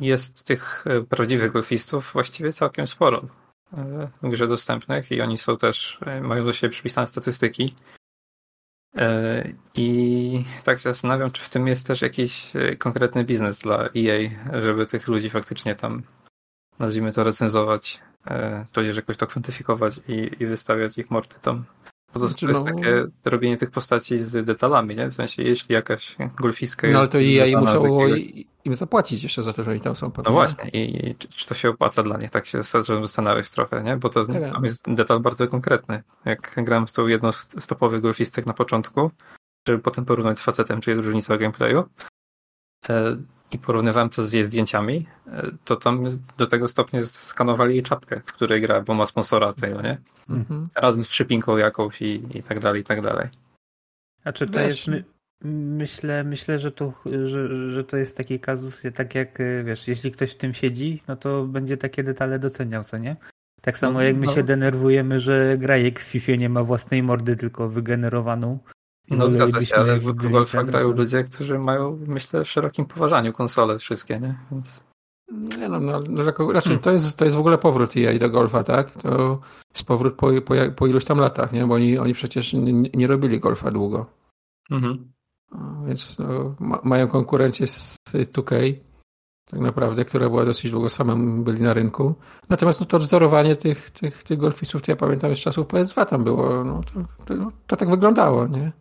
jest 0.00 0.46
tych 0.46 0.84
e, 0.86 1.02
prawdziwych 1.02 1.52
golfistów 1.52 2.10
właściwie 2.12 2.52
całkiem 2.52 2.86
sporo 2.86 3.22
e, 3.72 4.08
w 4.22 4.30
grze 4.30 4.48
dostępnych 4.48 5.10
i 5.10 5.20
oni 5.20 5.38
są 5.38 5.56
też, 5.56 6.00
mają 6.22 6.44
do 6.44 6.52
siebie 6.52 6.70
przypisane 6.70 7.06
statystyki. 7.06 7.74
I 9.74 10.44
tak 10.64 10.78
się 10.78 10.82
zastanawiam, 10.82 11.30
czy 11.30 11.42
w 11.42 11.48
tym 11.48 11.66
jest 11.66 11.86
też 11.86 12.02
jakiś 12.02 12.52
konkretny 12.78 13.24
biznes 13.24 13.58
dla 13.58 13.78
EA, 13.78 14.30
żeby 14.60 14.86
tych 14.86 15.08
ludzi 15.08 15.30
faktycznie 15.30 15.74
tam, 15.74 16.02
nazwijmy 16.78 17.12
to, 17.12 17.24
recenzować, 17.24 18.00
tudzież 18.72 18.96
jakoś 18.96 19.16
to 19.16 19.26
kwantyfikować 19.26 20.00
i, 20.08 20.30
i 20.40 20.46
wystawiać 20.46 20.98
ich 20.98 21.10
mordy 21.10 21.34
tam 21.42 21.64
bo 22.14 22.20
to, 22.20 22.34
to 22.34 22.48
jest 22.48 22.64
no... 22.64 22.74
takie 22.74 23.04
robienie 23.24 23.56
tych 23.56 23.70
postaci 23.70 24.18
z 24.18 24.46
detalami, 24.46 24.96
nie? 24.96 25.08
W 25.08 25.14
sensie, 25.14 25.42
jeśli 25.42 25.74
jakaś 25.74 26.16
golfiska 26.36 26.86
jest... 26.86 26.94
No 26.94 27.00
ale 27.00 27.08
to 27.08 27.18
i 27.18 27.32
ja 27.32 27.60
musiało 27.60 28.06
im 28.64 28.74
zapłacić 28.74 29.22
jeszcze 29.22 29.42
za 29.42 29.52
to, 29.52 29.64
że 29.64 29.70
oni 29.70 29.80
tam 29.80 29.96
są. 29.96 30.10
Pewnie. 30.10 30.30
No 30.30 30.32
właśnie 30.32 30.70
i, 30.70 31.08
i 31.08 31.14
czy, 31.14 31.48
to 31.48 31.54
się 31.54 31.70
opłaca 31.70 32.02
dla 32.02 32.18
nich? 32.18 32.30
Tak 32.30 32.46
się 32.46 32.62
zastanawiać 32.62 33.50
trochę, 33.50 33.82
nie? 33.82 33.96
Bo 33.96 34.08
to 34.08 34.26
tam 34.26 34.64
jest 34.64 34.94
detal 34.94 35.20
bardzo 35.20 35.48
konkretny. 35.48 36.02
Jak 36.24 36.54
grałem 36.56 36.86
w 36.86 36.92
tą 36.92 37.06
jedną 37.06 37.32
z 37.32 37.66
topowych 37.66 38.00
golfistek 38.00 38.46
na 38.46 38.54
początku, 38.54 39.10
żeby 39.68 39.78
potem 39.78 40.04
porównać 40.04 40.38
z 40.38 40.42
facetem, 40.42 40.80
czy 40.80 40.90
jest 40.90 41.02
różnica 41.02 41.36
w 41.36 41.38
gameplayu, 41.38 41.84
i 43.54 43.58
porównywałem 43.58 44.10
to 44.10 44.22
z 44.22 44.32
jej 44.32 44.44
zdjęciami, 44.44 45.06
e, 45.26 45.50
to 45.64 45.76
tam 45.76 46.04
do 46.38 46.46
tego 46.46 46.68
stopnia 46.68 47.06
skanowali 47.06 47.74
jej 47.74 47.82
czapkę, 47.82 48.20
w 48.26 48.32
której 48.32 48.62
gra, 48.62 48.80
bo 48.80 48.94
ma 48.94 49.06
sponsora 49.06 49.52
tego, 49.52 49.82
nie? 49.82 49.98
Mhm. 50.30 50.68
Razem 50.74 51.04
z 51.04 51.08
przypinką 51.08 51.56
jakąś 51.56 52.02
i, 52.02 52.38
i 52.38 52.42
tak 52.42 52.58
dalej, 52.58 52.80
i 52.80 52.84
tak 52.84 53.00
dalej. 53.00 53.28
A 54.24 54.32
czy 54.32 54.46
to 54.46 54.60
jest, 54.60 54.86
my, 54.86 55.04
myślę, 55.78 56.24
myślę, 56.24 56.58
że 56.58 56.72
to, 56.72 56.92
że, 57.24 57.70
że 57.70 57.84
to 57.84 57.96
jest 57.96 58.16
taki 58.16 58.40
kazus, 58.40 58.82
tak 58.94 59.14
jak, 59.14 59.40
e, 59.40 59.64
wiesz, 59.64 59.88
jeśli 59.88 60.12
ktoś 60.12 60.30
w 60.30 60.38
tym 60.38 60.54
siedzi, 60.54 61.02
no 61.08 61.16
to 61.16 61.44
będzie 61.44 61.76
takie 61.76 62.02
detale 62.02 62.38
doceniał, 62.38 62.84
co 62.84 62.98
nie? 62.98 63.16
Tak 63.60 63.78
samo 63.78 63.92
no, 63.92 64.02
jak 64.02 64.16
my 64.16 64.26
no. 64.26 64.34
się 64.34 64.42
denerwujemy, 64.42 65.20
że 65.20 65.58
grajek 65.58 66.00
w 66.00 66.02
FIFA 66.02 66.32
nie 66.32 66.48
ma 66.48 66.64
własnej 66.64 67.02
mordy, 67.02 67.36
tylko 67.36 67.68
wygenerowaną, 67.68 68.58
no 69.10 69.28
zgadza 69.28 69.60
się, 69.60 69.76
ale 69.76 69.98
w 69.98 70.12
golfa 70.12 70.64
grają 70.64 70.92
ludzie, 70.92 71.24
którzy 71.24 71.58
mają, 71.58 71.98
myślę, 72.06 72.44
w 72.44 72.48
szerokim 72.48 72.86
poważaniu 72.86 73.32
konsole 73.32 73.78
wszystkie, 73.78 74.20
nie? 74.20 74.34
Więc... 74.52 74.84
Nie 75.58 75.68
no, 75.68 75.80
no, 75.80 76.00
no 76.08 76.22
raczej 76.52 76.78
to 76.78 76.90
jest, 76.90 77.18
to 77.18 77.24
jest 77.24 77.36
w 77.36 77.40
ogóle 77.40 77.58
powrót 77.58 77.96
EA 77.96 78.18
do 78.18 78.30
golfa, 78.30 78.64
tak? 78.64 78.90
To 78.90 79.40
jest 79.74 79.86
powrót 79.86 80.14
po, 80.14 80.28
po, 80.44 80.54
po 80.76 80.86
iluś 80.86 81.04
tam 81.04 81.18
latach, 81.18 81.52
nie? 81.52 81.66
Bo 81.66 81.74
oni, 81.74 81.98
oni 81.98 82.14
przecież 82.14 82.52
nie, 82.52 82.72
nie 82.94 83.06
robili 83.06 83.40
golfa 83.40 83.70
długo. 83.70 84.06
Mhm. 84.70 85.12
Więc 85.86 86.18
no, 86.18 86.54
ma, 86.60 86.80
mają 86.84 87.08
konkurencję 87.08 87.66
z 87.66 87.96
2K, 88.08 88.74
tak 89.50 89.60
naprawdę, 89.60 90.04
która 90.04 90.28
była 90.28 90.44
dosyć 90.44 90.70
długo 90.70 90.88
samym 90.88 91.44
byli 91.44 91.62
na 91.62 91.74
rynku. 91.74 92.14
Natomiast 92.48 92.80
no, 92.80 92.86
to 92.86 92.98
wzorowanie 92.98 93.56
tych, 93.56 93.90
tych, 93.90 94.22
tych 94.22 94.38
golfistów, 94.38 94.82
to 94.82 94.92
ja 94.92 94.96
pamiętam 94.96 95.36
z 95.36 95.38
czasów 95.38 95.66
PS2 95.66 96.06
tam 96.06 96.24
było, 96.24 96.64
no, 96.64 96.80
to, 96.94 97.24
to, 97.24 97.50
to 97.66 97.76
tak 97.76 97.90
wyglądało, 97.90 98.46
nie? 98.46 98.72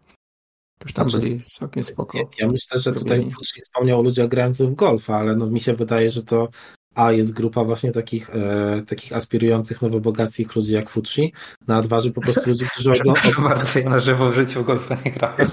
Już 0.83 0.93
tam 0.93 1.09
znaczy, 1.09 1.25
byli 1.25 1.41
całkiem 1.43 1.83
spoko. 1.83 2.17
Ja, 2.17 2.23
ja 2.39 2.47
myślę, 2.47 2.79
że 2.79 2.91
tutaj 2.91 3.31
Fucci 3.31 3.61
wspomniał 3.61 3.99
o 3.99 4.03
ludziach 4.03 4.27
grających 4.27 4.69
w 4.69 4.75
golfa, 4.75 5.15
ale 5.15 5.35
no 5.35 5.47
mi 5.47 5.61
się 5.61 5.73
wydaje, 5.73 6.11
że 6.11 6.23
to 6.23 6.49
a 6.95 7.11
jest 7.11 7.33
grupa 7.33 7.63
właśnie 7.63 7.91
takich, 7.91 8.29
e, 8.29 8.83
takich 8.87 9.13
aspirujących 9.13 9.81
nowobogacich 9.81 10.55
ludzi 10.55 10.73
jak 10.73 10.89
Fucci, 10.89 11.33
na 11.67 11.81
dwa, 11.81 12.01
że 12.01 12.11
po 12.11 12.21
prostu 12.21 12.49
ludzi, 12.49 12.65
którzy 12.71 12.91
oglądają... 13.01 13.35
bardzo 13.49 13.79
ja 13.79 13.89
na 13.89 13.99
żywo 13.99 14.29
w 14.29 14.35
życiu 14.35 14.63
w 14.63 14.65
golfa 14.65 14.97
nie 15.05 15.11
grałem. 15.11 15.47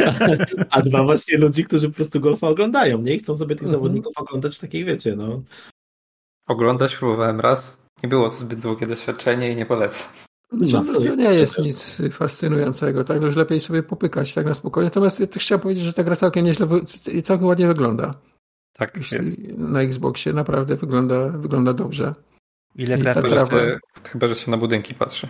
a 0.70 0.82
dwa 0.82 1.04
właśnie 1.04 1.38
ludzi, 1.38 1.64
którzy 1.64 1.88
po 1.88 1.94
prostu 1.94 2.20
golfa 2.20 2.48
oglądają, 2.48 3.02
nie? 3.02 3.14
I 3.14 3.18
chcą 3.18 3.34
sobie 3.34 3.54
tych 3.54 3.66
mhm. 3.68 3.78
zawodników 3.78 4.12
oglądać 4.18 4.56
w 4.56 4.60
takiej, 4.60 4.84
wiecie, 4.84 5.16
no. 5.16 5.42
Oglądać 6.48 6.96
próbowałem 6.96 7.40
raz. 7.40 7.82
Nie 8.02 8.08
było 8.08 8.30
to 8.30 8.36
zbyt 8.36 8.60
długie 8.60 8.86
doświadczenie 8.86 9.52
i 9.52 9.56
nie 9.56 9.66
polecam. 9.66 10.08
No, 10.52 10.84
to 10.84 11.14
nie 11.14 11.34
jest 11.34 11.58
nic 11.58 12.02
fascynującego, 12.10 13.04
tak? 13.04 13.22
Już 13.22 13.36
lepiej 13.36 13.60
sobie 13.60 13.82
popykać 13.82 14.34
tak 14.34 14.46
na 14.46 14.54
spokojnie. 14.54 14.86
Natomiast 14.86 15.20
ja 15.20 15.26
też 15.26 15.42
chciałem 15.42 15.60
powiedzieć, 15.60 15.84
że 15.84 15.92
ta 15.92 16.04
gra 16.04 16.16
całkiem 16.16 16.44
nieźle 16.44 16.66
i 17.12 17.22
całkiem 17.22 17.46
ładnie 17.46 17.66
wygląda. 17.66 18.14
Tak, 18.72 19.12
jest. 19.12 19.38
Na 19.58 19.82
Xboxie 19.82 20.32
naprawdę 20.32 20.76
wygląda, 20.76 21.28
wygląda 21.28 21.72
dobrze. 21.72 22.14
Ile 22.76 22.98
klatek? 22.98 23.28
Trawa... 23.28 23.56
Chyba, 24.08 24.26
że 24.26 24.34
się 24.34 24.50
na 24.50 24.56
budynki 24.56 24.94
patrzy. 24.94 25.28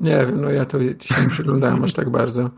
Nie 0.00 0.26
wiem, 0.26 0.40
no 0.40 0.50
ja 0.50 0.64
to 0.64 0.78
się 0.80 1.22
nie 1.22 1.28
przyglądałem 1.30 1.84
aż 1.84 1.92
tak 1.92 2.10
bardzo. 2.10 2.50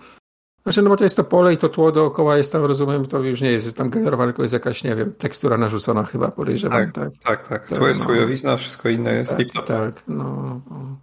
Znaczy, 0.63 0.83
no 0.83 0.91
bo 0.91 0.97
to 0.97 1.05
jest 1.05 1.17
to 1.17 1.25
pole 1.25 1.53
i 1.53 1.57
to 1.57 1.69
tło 1.69 1.93
dookoła 1.93 2.37
jest 2.37 2.53
tam, 2.53 2.65
rozumiem, 2.65 3.07
to 3.07 3.23
już 3.23 3.41
nie 3.41 3.51
jest 3.51 3.77
tam 3.77 3.91
generowane, 3.91 4.33
tylko 4.33 4.43
jest 4.43 4.55
jakaś, 4.55 4.85
nie 4.85 4.97
wiem, 4.97 5.13
tekstura 5.13 5.59
narzucona 5.59 6.05
chyba, 6.05 6.31
podejrzewam. 6.31 6.93
Tak, 6.93 6.95
tak, 6.95 7.23
tak. 7.23 7.49
tak. 7.49 7.69
tak. 7.69 7.79
To 7.79 7.89
jest 7.89 8.45
no, 8.45 8.57
wszystko 8.57 8.89
inne 8.89 9.15
jest 9.15 9.37
tak, 9.37 9.67
tak, 9.67 10.03
no, 10.09 10.61
no, 10.71 10.97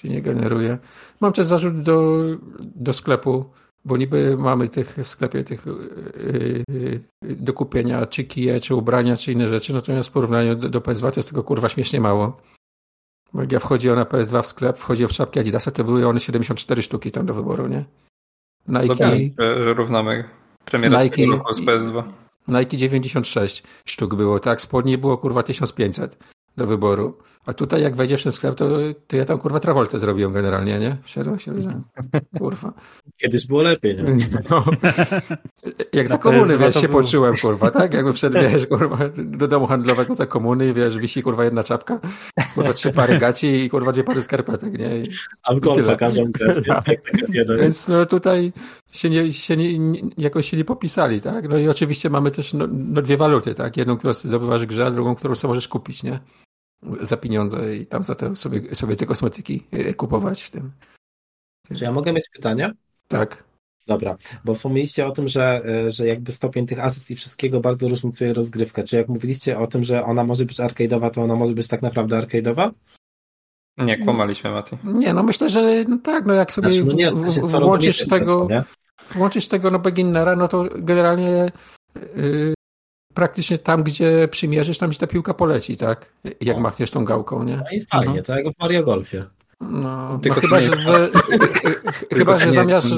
się 0.00 0.08
nie 0.08 0.22
generuje. 0.22 0.78
Mam 1.20 1.32
też 1.32 1.46
zarzut 1.46 1.82
do, 1.82 2.22
do 2.60 2.92
sklepu, 2.92 3.44
bo 3.84 3.96
niby 3.96 4.36
mamy 4.36 4.68
tych 4.68 4.96
w 4.96 5.08
sklepie 5.08 5.44
tych 5.44 5.66
yy, 5.66 7.00
do 7.22 7.52
kupienia 7.52 8.06
czy 8.06 8.24
kije, 8.24 8.60
czy 8.60 8.74
ubrania, 8.74 9.16
czy 9.16 9.32
inne 9.32 9.46
rzeczy, 9.46 9.72
natomiast 9.72 10.08
w 10.08 10.12
porównaniu 10.12 10.56
do, 10.56 10.68
do 10.68 10.80
PS2 10.80 11.00
to 11.00 11.20
jest 11.20 11.28
tego 11.28 11.44
kurwa 11.44 11.68
śmiesznie 11.68 12.00
mało. 12.00 12.36
Bo 13.32 13.40
jak 13.40 13.52
ja 13.52 13.58
wchodziłem 13.58 13.98
na 13.98 14.04
PS2 14.04 14.42
w 14.42 14.46
sklep, 14.46 14.78
wchodziłem 14.78 15.08
w 15.08 15.12
szapki 15.12 15.40
Adidasa, 15.40 15.70
to 15.70 15.84
były 15.84 16.08
one 16.08 16.20
74 16.20 16.82
sztuki 16.82 17.10
tam 17.10 17.26
do 17.26 17.34
wyboru, 17.34 17.68
nie? 17.68 17.84
Nike... 18.68 18.94
Że 19.38 19.74
równamy 19.74 20.24
premierę 20.64 21.04
Nike, 21.04 21.26
z 21.50 21.60
PS2. 21.60 22.02
Nike 22.48 22.76
96 22.76 23.62
sztuk 23.84 24.14
było, 24.14 24.40
tak? 24.40 24.60
Spodnie 24.60 24.98
było 24.98 25.18
kurwa 25.18 25.42
1500 25.42 26.18
do 26.56 26.66
wyboru. 26.66 27.18
A 27.46 27.52
tutaj 27.52 27.82
jak 27.82 27.96
wejdziesz 27.96 28.20
w 28.20 28.24
ten 28.24 28.32
sklep, 28.32 28.54
to, 28.54 28.68
to 29.06 29.16
ja 29.16 29.24
tam 29.24 29.38
kurwa 29.38 29.60
Travoltę 29.60 29.98
zrobiłem 29.98 30.32
generalnie, 30.32 30.78
nie? 30.78 30.96
Wszedłem 31.02 31.38
się, 31.38 31.62
że 31.62 31.80
kurwa. 32.38 32.72
Kiedyś 33.16 33.46
było 33.46 33.62
lepiej, 33.62 33.96
nie? 33.96 34.26
No. 34.50 34.64
Jak 35.92 36.08
za 36.08 36.18
komuny, 36.18 36.58
wiesz, 36.58 36.74
się 36.74 36.88
było... 36.88 37.02
poczułem, 37.02 37.34
kurwa, 37.42 37.70
tak? 37.70 37.94
Jakby 37.94 38.12
wszedł, 38.12 38.38
wiesz, 38.40 38.66
kurwa, 38.66 38.98
do 39.16 39.48
domu 39.48 39.66
handlowego 39.66 40.14
za 40.14 40.26
komuny, 40.26 40.74
wiesz, 40.74 40.98
wisi 40.98 41.22
kurwa 41.22 41.44
jedna 41.44 41.62
czapka, 41.62 42.00
kurwa 42.54 42.72
trzy 42.72 42.92
pary 42.92 43.18
gaci 43.18 43.46
i 43.46 43.70
kurwa 43.70 43.92
dwie 43.92 44.04
pary 44.04 44.22
skarpetek, 44.22 44.78
nie? 44.78 44.98
I, 44.98 45.04
A 45.42 45.54
w 45.54 45.60
golfa 45.60 45.96
każą. 45.96 46.30
Więc 47.60 47.88
no 47.88 48.06
tutaj 48.06 48.52
się, 48.92 49.10
nie, 49.10 49.32
się 49.32 49.56
nie, 49.56 50.00
jakoś 50.18 50.50
się 50.50 50.56
nie 50.56 50.64
popisali, 50.64 51.20
tak? 51.20 51.48
No 51.48 51.58
i 51.58 51.68
oczywiście 51.68 52.10
mamy 52.10 52.30
też 52.30 52.52
no, 52.52 52.66
no 52.70 53.02
dwie 53.02 53.16
waluty, 53.16 53.54
tak? 53.54 53.76
Jedną, 53.76 53.96
którą 53.96 54.12
zdobywasz 54.12 54.66
grze, 54.66 54.86
a 54.86 54.90
drugą, 54.90 55.14
którą 55.14 55.34
sobie 55.34 55.48
możesz 55.48 55.68
kupić, 55.68 56.02
nie? 56.02 56.20
Za 57.00 57.16
pieniądze 57.16 57.76
i 57.76 57.86
tam 57.86 58.04
za 58.04 58.14
to 58.14 58.36
sobie, 58.36 58.74
sobie 58.74 58.96
te 58.96 59.06
kosmetyki 59.06 59.66
e, 59.72 59.94
kupować 59.94 60.42
w 60.42 60.50
tym. 60.50 60.72
Czy 61.76 61.84
ja 61.84 61.92
mogę 61.92 62.12
mieć 62.12 62.28
pytanie? 62.28 62.72
Tak. 63.08 63.44
Dobra, 63.86 64.16
bo 64.44 64.54
wspomnieliście 64.54 65.06
o 65.06 65.10
tym, 65.10 65.28
że, 65.28 65.62
e, 65.64 65.90
że 65.90 66.06
jakby 66.06 66.32
stopień 66.32 66.66
tych 66.66 66.84
asyst 66.84 67.10
i 67.10 67.16
wszystkiego 67.16 67.60
bardzo 67.60 67.88
różnicuje 67.88 68.32
rozgrywkę. 68.32 68.84
Czy 68.84 68.96
jak 68.96 69.08
mówiliście 69.08 69.58
o 69.58 69.66
tym, 69.66 69.84
że 69.84 70.04
ona 70.04 70.24
może 70.24 70.44
być 70.44 70.58
arcade'owa, 70.58 71.10
to 71.10 71.22
ona 71.22 71.36
może 71.36 71.52
być 71.52 71.68
tak 71.68 71.82
naprawdę 71.82 72.16
arcade'owa? 72.16 72.70
Nie, 73.78 73.98
kłamaliśmy, 73.98 74.50
Mati. 74.50 74.76
Nie, 74.84 75.14
no 75.14 75.22
myślę, 75.22 75.48
że 75.48 75.84
no 75.88 75.98
tak, 75.98 76.26
no 76.26 76.34
jak 76.34 76.52
sobie 76.52 76.68
znaczy, 76.68 76.84
no 76.84 76.92
nie, 76.92 77.10
w, 77.12 77.50
włączysz 77.50 78.08
tego, 78.08 78.48
włączysz 79.14 79.48
tego 79.48 79.70
no 79.70 79.78
beginnera, 79.78 80.36
no 80.36 80.48
to 80.48 80.64
generalnie 80.76 81.46
yy, 82.16 82.54
praktycznie 83.14 83.58
tam, 83.58 83.82
gdzie 83.82 84.28
przymierzysz, 84.30 84.78
tam 84.78 84.90
gdzie 84.90 84.98
ta 84.98 85.06
piłka 85.06 85.34
poleci, 85.34 85.76
tak? 85.76 86.12
Jak 86.40 86.56
no. 86.56 86.62
machniesz 86.62 86.90
tą 86.90 87.04
gałką, 87.04 87.42
nie? 87.42 87.56
No 87.56 87.64
i 87.72 87.80
fajnie, 87.80 88.16
no. 88.16 88.22
tak 88.22 88.44
jak 88.44 88.54
w 88.54 88.58
Mario 88.60 88.84
Golfie. 88.84 89.24
No, 89.60 90.18
no 90.24 90.34
chyba, 90.34 90.60
że, 90.60 90.76
że 90.80 91.10
chyba, 92.12 92.38
że 92.38 92.52
zamiast 92.52 92.88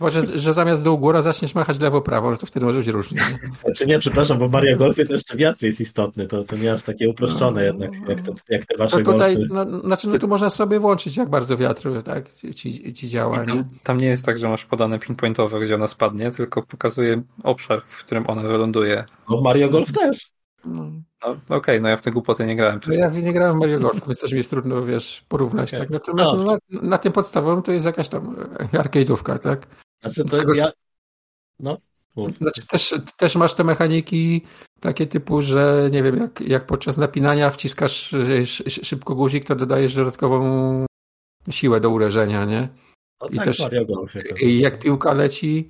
chyba, 0.00 0.10
że, 0.10 0.38
że 0.38 0.52
zamiast 0.52 0.84
dół 0.84 0.98
góra 0.98 1.22
zaczniesz 1.22 1.54
machać 1.54 1.80
lewo-prawo, 1.80 2.30
no 2.30 2.36
to 2.36 2.46
wtedy 2.46 2.66
może 2.66 2.78
być 2.78 2.88
różnie. 2.88 3.20
Znaczy 3.64 3.86
nie, 3.86 3.98
przepraszam, 3.98 4.38
bo 4.38 4.48
w 4.48 4.52
Mario 4.52 4.76
Golfie 4.76 5.04
to 5.04 5.12
jeszcze 5.12 5.36
wiatr 5.36 5.64
jest 5.64 5.80
istotny, 5.80 6.26
to, 6.26 6.44
to 6.44 6.56
nie 6.56 6.72
aż 6.72 6.82
takie 6.82 7.08
uproszczone 7.08 7.60
no, 7.60 7.66
jednak, 7.66 8.08
jak 8.08 8.20
te, 8.20 8.32
jak 8.48 8.66
te 8.66 8.76
wasze 8.76 8.98
to 9.02 9.12
tutaj, 9.12 9.36
golfy. 9.36 9.54
No, 9.54 9.80
znaczy, 9.80 10.08
no 10.08 10.18
tu 10.18 10.28
można 10.28 10.50
sobie 10.50 10.80
włączyć, 10.80 11.16
jak 11.16 11.28
bardzo 11.28 11.56
wiatr 11.56 12.02
tak, 12.02 12.32
ci, 12.54 12.94
ci 12.94 13.08
działa. 13.08 13.44
Tam, 13.44 13.56
nie? 13.56 13.64
tam 13.82 13.96
nie 13.96 14.06
jest 14.06 14.26
tak, 14.26 14.38
że 14.38 14.48
masz 14.48 14.64
podane 14.64 14.98
pinpointowe, 14.98 15.60
gdzie 15.60 15.74
ona 15.74 15.88
spadnie, 15.88 16.30
tylko 16.30 16.62
pokazuje 16.62 17.22
obszar, 17.42 17.82
w 17.88 18.04
którym 18.04 18.24
ona 18.26 18.42
wyląduje. 18.42 19.04
No 19.30 19.36
w 19.36 19.42
Mario 19.42 19.68
Golf 19.68 19.92
też. 19.92 20.30
No. 20.64 20.90
No, 21.22 21.30
Okej, 21.30 21.56
okay, 21.56 21.80
no 21.80 21.88
ja 21.88 21.96
w 21.96 22.02
te 22.02 22.10
głupoty 22.10 22.46
nie 22.46 22.56
grałem. 22.56 22.80
No 22.86 22.94
ja 22.94 23.10
nie 23.10 23.32
grałem 23.32 23.56
w 23.56 23.60
Mario 23.60 23.80
Golf, 23.80 24.06
więc 24.06 24.20
też 24.20 24.32
mi 24.32 24.38
jest 24.38 24.50
trudno, 24.50 24.82
wiesz, 24.82 25.24
porównać. 25.28 25.68
Okay. 25.68 25.80
Tak? 25.80 25.90
Natomiast 25.90 26.30
no, 26.32 26.44
na, 26.44 26.80
na, 26.82 26.98
tym 26.98 27.12
podstawowym 27.12 27.62
to 27.62 27.72
jest 27.72 27.86
jakaś 27.86 28.08
tam 28.08 28.36
arcade'ówka, 28.72 29.38
tak? 29.38 29.66
Znaczy 30.00 30.24
to 30.24 30.36
Tego... 30.36 30.54
ja... 30.54 30.72
No. 31.58 31.78
Znaczy, 32.38 32.66
też, 32.66 32.94
też 33.16 33.36
masz 33.36 33.54
te 33.54 33.64
mechaniki 33.64 34.42
takie 34.80 35.06
typu, 35.06 35.42
że 35.42 35.88
nie 35.92 36.02
wiem, 36.02 36.16
jak, 36.16 36.40
jak 36.40 36.66
podczas 36.66 36.98
napinania 36.98 37.50
wciskasz 37.50 38.14
szybko 38.66 39.14
guzik, 39.14 39.44
to 39.44 39.56
dodajesz 39.56 39.94
dodatkową 39.94 40.86
siłę 41.50 41.80
do 41.80 41.90
uderzenia, 41.90 42.44
nie? 42.44 42.68
No 43.20 43.28
I 43.28 43.36
tak, 43.36 43.44
też 43.44 43.62
i 44.40 44.60
jak 44.60 44.78
piłka 44.78 45.12
leci 45.12 45.68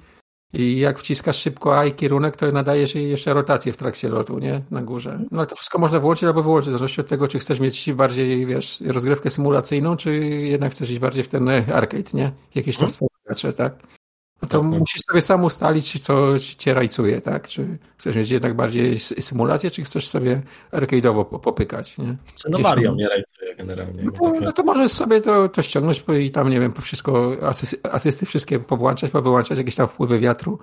i 0.53 0.79
jak 0.79 0.99
wciskasz 0.99 1.39
szybko 1.39 1.79
A 1.79 1.85
i 1.85 1.93
kierunek, 1.93 2.37
to 2.37 2.53
nadajesz 2.53 2.95
jej 2.95 3.11
jeszcze 3.11 3.35
rotację 3.35 3.73
w 3.73 3.77
trakcie 3.77 4.09
lotu, 4.09 4.39
nie? 4.39 4.63
Na 4.71 4.83
górze. 4.83 5.21
No 5.31 5.39
ale 5.39 5.47
to 5.47 5.57
wszystko 5.57 5.79
można 5.79 6.01
włączyć 6.01 6.25
albo 6.25 6.43
wyłączyć, 6.43 6.69
w 6.69 6.73
zależności 6.73 7.01
od 7.01 7.09
tego, 7.09 7.29
czy 7.29 7.39
chcesz 7.39 7.61
mieć 7.61 7.93
bardziej, 7.93 8.47
wiesz, 8.47 8.81
rozgrywkę 8.87 9.31
symulacyjną, 9.31 9.97
czy 9.97 10.17
jednak 10.43 10.73
chcesz 10.73 10.91
iść 10.91 10.99
bardziej 10.99 11.25
w 11.25 11.29
ten 11.29 11.49
arcade, 11.49 12.11
nie? 12.15 12.33
Jakieś 12.55 12.77
tam 12.77 12.89
hmm. 12.89 13.55
tak? 13.57 14.00
No 14.43 14.49
to 14.49 14.57
Jasne. 14.57 14.79
musisz 14.79 15.03
sobie 15.03 15.23
sam 15.23 15.45
ustalić, 15.45 16.03
co 16.03 16.39
cię 16.59 16.75
rajcuje, 16.75 17.21
tak? 17.21 17.49
Czy 17.49 17.79
chcesz 17.99 18.17
mieć 18.17 18.31
jednak 18.31 18.55
bardziej 18.55 18.99
symulację, 18.99 19.71
czy 19.71 19.83
chcesz 19.83 20.09
sobie 20.09 20.43
arcade'owo 20.73 21.41
popykać, 21.41 21.99
nie? 21.99 22.17
no 22.49 22.59
Mario 22.59 22.93
mnie 22.93 23.09
rajcuje 23.09 23.55
generalnie. 23.55 24.03
No 24.03 24.13
to, 24.13 24.41
no 24.41 24.53
to 24.53 24.63
możesz 24.63 24.93
sobie 24.93 25.21
to, 25.21 25.49
to 25.49 25.63
ściągnąć 25.63 26.05
i 26.21 26.31
tam, 26.31 26.49
nie 26.51 26.61
wiem, 26.61 26.73
po 26.73 26.83
wszystko, 26.83 27.37
asysty, 27.43 27.93
asysty 27.93 28.27
wszystkie 28.27 28.59
powłączać, 28.59 29.11
powyłączać, 29.11 29.59
jakieś 29.59 29.75
tam 29.75 29.87
wpływy 29.87 30.19
wiatru, 30.19 30.59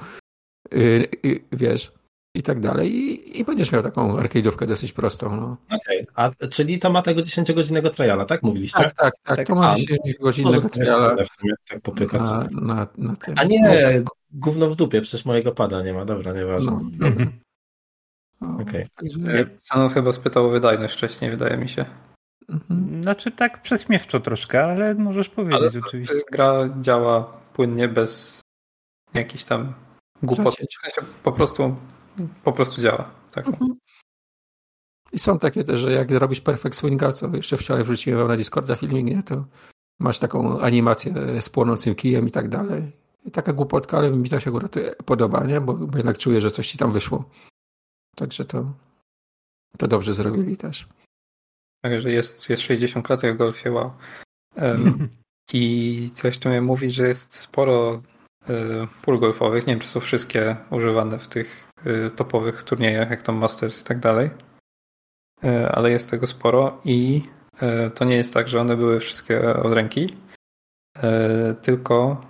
yy, 0.72 1.08
yy, 1.24 1.40
wiesz, 1.52 1.92
i 2.38 2.44
tak 2.44 2.60
dalej. 2.60 2.96
I, 2.96 3.40
i 3.40 3.46
będziesz 3.46 3.72
miał 3.72 3.84
taką 3.84 4.18
arcade'ówkę 4.18 4.66
dosyć 4.66 4.92
prostą. 4.92 5.36
No. 5.36 5.58
Okej, 5.68 6.08
okay. 6.16 6.50
czyli 6.50 6.80
to 6.80 6.90
ma 6.90 7.02
tego 7.02 7.22
10-godzinnego 7.22 7.90
triala, 7.90 8.26
tak 8.26 8.44
mówiliście? 8.44 8.84
Tak, 8.84 8.94
tak, 8.94 9.14
tak. 9.24 9.38
tak. 9.38 9.48
To 9.48 9.56
ma 9.56 9.76
10-godzinnego 9.76 10.70
triala. 10.70 11.16
tak 11.70 11.82
popykać. 11.82 12.22
Na, 12.22 12.48
na, 12.52 12.88
na 12.98 13.16
tym. 13.16 13.36
A 13.38 13.44
nie, 13.44 13.68
Może... 13.68 14.04
gówno 14.32 14.70
w 14.70 14.76
dupie, 14.76 15.02
przecież 15.02 15.26
mojego 15.26 15.52
pada 15.52 15.84
nie 15.84 15.94
ma. 15.94 16.06
Dobra, 16.06 16.34
nieważne. 16.34 16.72
No. 16.72 17.08
Mhm. 18.42 18.62
Okej. 18.62 18.88
Okay. 19.02 19.50
Także... 19.70 19.90
chyba 19.94 20.12
spytał 20.12 20.46
o 20.46 20.50
wydajność 20.50 20.94
wcześniej, 20.94 21.32
wydaje 21.32 21.58
mi 21.58 21.70
się. 21.70 21.86
Mhm. 22.50 23.04
Znaczy 23.04 23.32
tak 23.32 23.62
prześmiewczo 23.62 24.20
troszkę, 24.20 24.64
ale 24.64 24.96
możesz 24.96 25.30
powiedzieć 25.30 25.74
ale 25.74 25.86
oczywiście. 25.86 26.22
Gra 26.32 26.70
działa 26.82 27.40
płynnie 27.54 27.88
bez 27.88 28.42
jakichś 29.14 29.44
tam 29.44 29.74
głupot. 30.24 30.56
Po 31.24 31.32
prostu 31.32 31.76
po 32.44 32.54
prostu 32.54 32.82
działa. 32.82 33.10
Tak. 33.32 33.48
Mhm. 33.48 33.78
I 35.12 35.20
są 35.20 35.40
takie 35.40 35.64
też, 35.64 35.80
że 35.80 35.92
jak 35.92 36.12
robisz 36.12 36.42
perfect 36.42 36.76
swinga, 36.76 37.12
co 37.12 37.36
jeszcze 37.36 37.58
wczoraj 37.58 37.84
wrzuciłem 37.84 38.28
na 38.28 38.38
Discorda 38.38 38.76
filmik, 38.76 39.06
nie, 39.06 39.24
to 39.24 39.46
masz 40.00 40.20
taką 40.20 40.60
animację 40.60 41.42
z 41.42 41.50
płonącym 41.50 41.96
kijem 41.96 42.28
i 42.28 42.32
tak 42.32 42.50
dalej. 42.50 42.92
I 43.26 43.32
taka 43.32 43.54
głupotka, 43.54 43.98
ale 43.98 44.12
mi 44.12 44.30
to 44.30 44.40
się 44.40 44.50
akurat 44.50 44.76
podoba, 45.06 45.44
nie? 45.44 45.62
Bo, 45.62 45.74
bo 45.74 45.98
jednak 45.98 46.18
czuję, 46.18 46.42
że 46.42 46.52
coś 46.52 46.72
ci 46.72 46.78
tam 46.78 46.94
wyszło. 46.94 47.30
Także 48.16 48.46
to, 48.46 48.74
to 49.78 49.88
dobrze 49.88 50.14
zrobili 50.14 50.58
też. 50.58 50.88
Także 51.82 52.12
jest, 52.12 52.50
jest 52.50 52.64
60 52.64 53.06
klatek 53.06 53.36
w 53.36 53.38
golfie, 53.38 53.72
wow. 53.72 53.92
Um, 54.56 55.10
I 55.54 56.10
coś 56.14 56.40
tu 56.40 56.50
mnie 56.50 56.62
mówi, 56.62 56.90
że 56.90 57.08
jest 57.08 57.36
sporo 57.36 58.02
pól 59.02 59.20
golfowych. 59.20 59.68
Nie 59.68 59.74
wiem, 59.74 59.80
czy 59.80 59.88
są 59.88 60.00
wszystkie 60.00 60.58
używane 60.72 61.20
w 61.20 61.28
tych 61.28 61.67
topowych 62.16 62.64
turniejach, 62.64 63.10
jak 63.10 63.22
tam 63.22 63.36
Masters 63.36 63.82
i 63.82 63.84
tak 63.84 64.00
dalej. 64.00 64.30
Ale 65.72 65.92
jest 65.92 66.12
tego 66.12 66.28
sporo 66.28 66.82
i 66.86 67.24
to 67.96 68.06
nie 68.06 68.16
jest 68.16 68.34
tak, 68.34 68.48
że 68.48 68.62
one 68.62 68.78
były 68.78 69.00
wszystkie 69.00 69.56
od 69.56 69.74
ręki, 69.74 70.10
tylko 71.62 72.26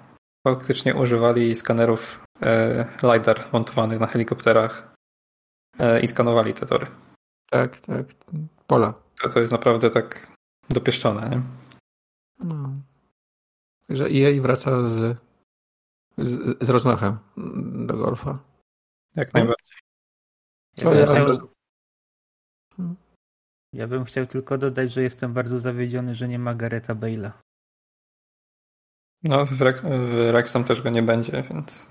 faktycznie 0.48 0.95
używali 0.95 1.56
skanerów 1.56 2.24
LiDAR 3.03 3.43
montowanych 3.53 4.00
na 4.00 4.08
helikopterach 4.08 4.93
i 6.01 6.08
skanowali 6.08 6.53
te 6.53 6.66
tory. 6.66 6.88
Tak, 7.50 7.80
tak. 7.80 8.06
Pola. 8.67 8.93
To, 9.22 9.30
to 9.30 9.40
jest 9.40 9.51
naprawdę 9.51 9.90
tak 9.90 10.32
dopieszczone, 10.69 11.30
nie? 11.30 11.42
No. 12.43 12.69
Także 13.88 14.06
EA 14.06 14.42
wraca 14.42 14.90
z, 14.90 15.17
z, 16.17 16.58
z 16.61 16.69
rozmachem 16.69 17.17
do 17.88 17.98
golfa. 17.98 18.40
Jak 19.17 19.33
najbardziej. 19.33 19.77
Co 20.75 20.93
ja, 20.93 20.99
ja, 20.99 21.25
chciał... 21.25 21.37
ja 23.73 23.87
bym 23.87 24.05
chciał 24.05 24.25
tylko 24.25 24.57
dodać, 24.57 24.91
że 24.91 25.01
jestem 25.01 25.33
bardzo 25.33 25.59
zawiedziony, 25.59 26.15
że 26.15 26.27
nie 26.27 26.39
ma 26.39 26.55
Gareta 26.55 26.95
Bale'a. 26.95 27.31
No, 29.23 29.45
w, 29.45 29.61
Rex, 29.61 29.81
w 29.81 30.31
Rexham 30.31 30.63
też 30.63 30.81
go 30.81 30.89
nie 30.89 31.03
będzie, 31.03 31.43
więc... 31.51 31.89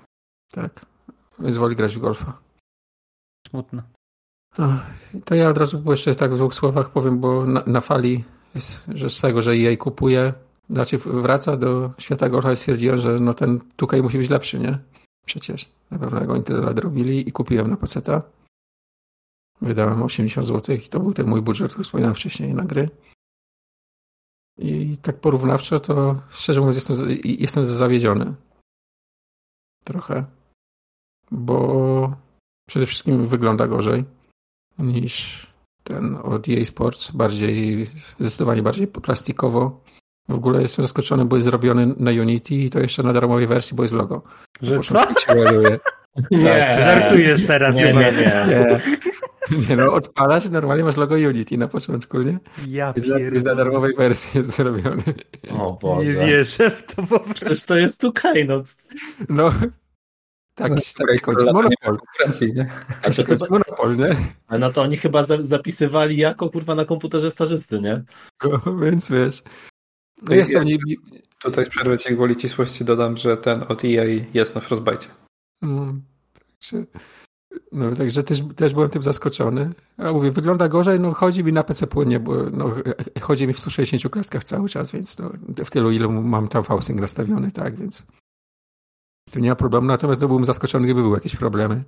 Tak. 0.51 0.85
Więc 1.39 1.57
woli 1.57 1.75
grać 1.75 1.95
w 1.95 1.99
golfa. 1.99 2.41
Smutno. 3.49 3.83
To 5.25 5.35
ja 5.35 5.49
od 5.49 5.57
razu 5.57 5.83
jeszcze 5.91 6.15
tak 6.15 6.33
w 6.33 6.35
dwóch 6.35 6.53
słowach 6.53 6.89
powiem, 6.89 7.19
bo 7.19 7.45
na, 7.45 7.63
na 7.65 7.81
fali 7.81 8.23
jest, 8.55 8.85
że 8.87 9.09
z 9.09 9.21
tego, 9.21 9.41
że 9.41 9.51
EA 9.51 9.77
kupuje, 9.77 10.33
znaczy 10.69 10.97
wraca 10.97 11.57
do 11.57 11.93
świata 11.97 12.29
golfa 12.29 12.51
i 12.51 12.55
stwierdziłem, 12.55 12.97
że 12.97 13.19
no 13.19 13.33
ten 13.33 13.59
tutaj 13.75 14.01
musi 14.01 14.17
być 14.17 14.29
lepszy, 14.29 14.59
nie? 14.59 14.79
Przecież. 15.25 15.76
Na 15.91 15.99
pewno 15.99 16.19
jak 16.19 16.29
oni 16.29 16.43
tyle 16.43 16.61
lat 16.61 16.79
robili 16.79 17.29
i 17.29 17.31
kupiłem 17.31 17.69
na 17.69 17.77
peceta. 17.77 18.21
Wydałem 19.61 20.03
80 20.03 20.47
zł 20.47 20.75
i 20.75 20.89
to 20.89 20.99
był 20.99 21.13
ten 21.13 21.27
mój 21.27 21.41
budżet, 21.41 21.71
który 21.71 21.83
wspominałem 21.83 22.15
wcześniej 22.15 22.53
na 22.53 22.63
gry. 22.63 22.89
I 24.57 24.97
tak 24.97 25.19
porównawczo 25.19 25.79
to 25.79 26.21
szczerze 26.29 26.59
mówiąc 26.59 26.75
jestem, 26.75 27.09
jestem 27.23 27.65
zawiedziony. 27.65 28.35
Trochę. 29.83 30.25
Bo 31.31 32.15
przede 32.67 32.85
wszystkim 32.85 33.25
wygląda 33.25 33.67
gorzej 33.67 34.05
niż 34.79 35.47
ten 35.83 36.15
od 36.15 36.49
EA 36.49 36.65
Sports, 36.65 37.11
bardziej, 37.11 37.85
zdecydowanie 38.19 38.61
bardziej 38.61 38.87
plastikowo. 38.87 39.81
W 40.29 40.33
ogóle 40.33 40.61
jestem 40.61 40.85
zaskoczony, 40.85 41.25
bo 41.25 41.35
jest 41.35 41.45
zrobiony 41.45 41.93
na 41.97 42.11
Unity 42.11 42.55
i 42.55 42.69
to 42.69 42.79
jeszcze 42.79 43.03
na 43.03 43.13
darmowej 43.13 43.47
wersji, 43.47 43.75
bo 43.77 43.83
jest 43.83 43.93
logo. 43.93 44.21
Że 44.61 44.79
co? 44.79 45.07
Nie, 46.31 46.77
żartujesz 46.83 47.45
teraz. 47.47 47.75
Nie, 47.75 47.93
nie, 47.93 48.11
nie. 48.11 48.45
nie. 48.47 48.79
Nie 49.69 49.75
no, 49.75 49.93
odpalasz 49.93 50.49
normalnie 50.49 50.83
masz 50.83 50.97
logo 50.97 51.15
Unity 51.15 51.57
na 51.57 51.67
początku, 51.67 52.21
nie? 52.21 52.39
Ja 52.67 52.93
jest, 52.95 53.07
jest 53.07 53.45
na 53.45 53.55
darmowej 53.55 53.95
wersji 53.95 54.37
jest 54.37 54.55
zrobiony. 54.55 55.03
O 55.49 55.73
Boże. 55.81 56.05
Nie 56.05 56.13
wierzę 56.13 56.69
w 56.69 56.95
to 56.95 57.03
po 57.03 57.19
prostu. 57.19 57.33
Przecież 57.33 57.63
to 57.63 57.75
jest 57.75 58.03
2K, 58.03 58.47
no. 58.47 58.63
No, 59.29 59.53
tak, 60.55 60.71
no, 60.71 61.05
tak 61.07 61.21
kończy. 61.21 61.45
Monopol. 61.45 61.97
Nie? 62.55 62.69
A 63.03 63.09
to 63.09 63.23
chyba... 63.23 63.45
Monopol, 63.49 63.95
nie? 63.95 64.15
A 64.47 64.57
no 64.57 64.73
to 64.73 64.81
oni 64.81 64.97
chyba 64.97 65.25
zapisywali 65.39 66.17
jako 66.17 66.49
kurwa 66.49 66.75
na 66.75 66.85
komputerze 66.85 67.31
stażysty, 67.31 67.79
nie? 67.81 68.03
No, 68.43 68.77
więc 68.77 69.11
wiesz. 69.11 69.43
No 70.21 70.35
jest 70.35 70.53
tam... 70.53 70.65
Nie... 70.65 70.77
Tutaj 71.43 71.65
z 71.65 71.69
przerwy 71.69 71.97
cię 71.97 72.15
gwoli 72.15 72.35
ścisłości 72.35 72.85
dodam, 72.85 73.17
że 73.17 73.37
ten 73.37 73.63
od 73.67 73.85
EA 73.85 74.05
jest 74.33 74.55
na 74.55 74.61
Frostbite. 74.61 75.05
Mm, 75.61 76.03
także, 76.33 76.85
no, 77.71 77.95
także 77.95 78.23
też, 78.23 78.41
też 78.55 78.73
byłem 78.73 78.89
tym 78.89 79.03
zaskoczony. 79.03 79.73
A 79.97 80.11
mówię, 80.11 80.31
wygląda 80.31 80.67
gorzej, 80.67 80.99
no 80.99 81.13
chodzi 81.13 81.43
mi 81.43 81.53
na 81.53 81.63
PC 81.63 81.87
płynnie, 81.87 82.19
bo 82.19 82.43
no, 82.43 82.75
chodzi 83.21 83.47
mi 83.47 83.53
w 83.53 83.59
160 83.59 84.13
klatkach 84.13 84.43
cały 84.43 84.69
czas, 84.69 84.91
więc 84.91 85.19
no, 85.19 85.31
w 85.65 85.71
tylu, 85.71 85.91
ile 85.91 86.07
mam 86.07 86.47
tam 86.47 86.63
fałsing 86.63 87.01
nastawiony, 87.01 87.51
tak, 87.51 87.75
więc 87.75 88.03
z 89.29 89.31
tym 89.31 89.41
nie 89.41 89.49
ma 89.49 89.55
problemu, 89.55 89.87
natomiast 89.87 90.21
no, 90.21 90.27
byłem 90.27 90.45
zaskoczony, 90.45 90.85
gdyby 90.85 91.01
były 91.01 91.17
jakieś 91.17 91.35
problemy. 91.35 91.83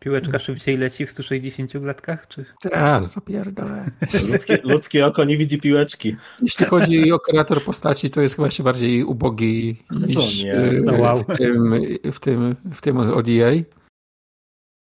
Piłeczka 0.00 0.38
szybciej 0.38 0.76
leci 0.76 1.06
w 1.06 1.10
160 1.10 1.72
klatkach? 1.72 2.28
Czy... 2.28 2.44
Tak, 2.60 3.02
no 3.02 3.08
zapierdolę. 3.08 3.90
Ludzkie, 4.28 4.58
ludzkie 4.62 5.06
oko 5.06 5.24
nie 5.24 5.36
widzi 5.36 5.60
piłeczki. 5.60 6.16
Jeśli 6.42 6.66
chodzi 6.66 7.12
o 7.12 7.18
kreator 7.18 7.62
postaci, 7.62 8.10
to 8.10 8.20
jest 8.20 8.36
chyba 8.36 8.48
jeszcze 8.48 8.62
bardziej 8.62 9.04
ubogi 9.04 9.84
niż 10.06 10.46
no 10.84 10.92
wow. 10.92 11.24
w, 11.24 11.38
tym, 11.38 11.74
w, 12.12 12.20
tym, 12.20 12.56
w 12.74 12.80
tym 12.80 12.96
ODA. 12.96 13.52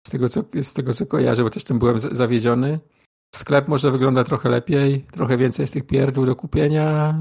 Z 0.08 0.10
tego, 0.10 0.30
co, 0.30 0.44
z 0.62 0.74
tego, 0.74 0.94
co 0.94 1.06
kojarzę, 1.06 1.44
bo 1.44 1.50
też 1.50 1.64
tym 1.64 1.80
byłem 1.80 2.00
zawiedziony. 2.00 2.80
Sklep 3.36 3.68
może 3.68 3.92
wygląda 3.92 4.24
trochę 4.24 4.50
lepiej, 4.50 5.06
trochę 5.12 5.38
więcej 5.38 5.64
jest 5.64 5.74
tych 5.74 5.88
pierdół 5.88 6.26
do 6.26 6.36
kupienia. 6.36 7.14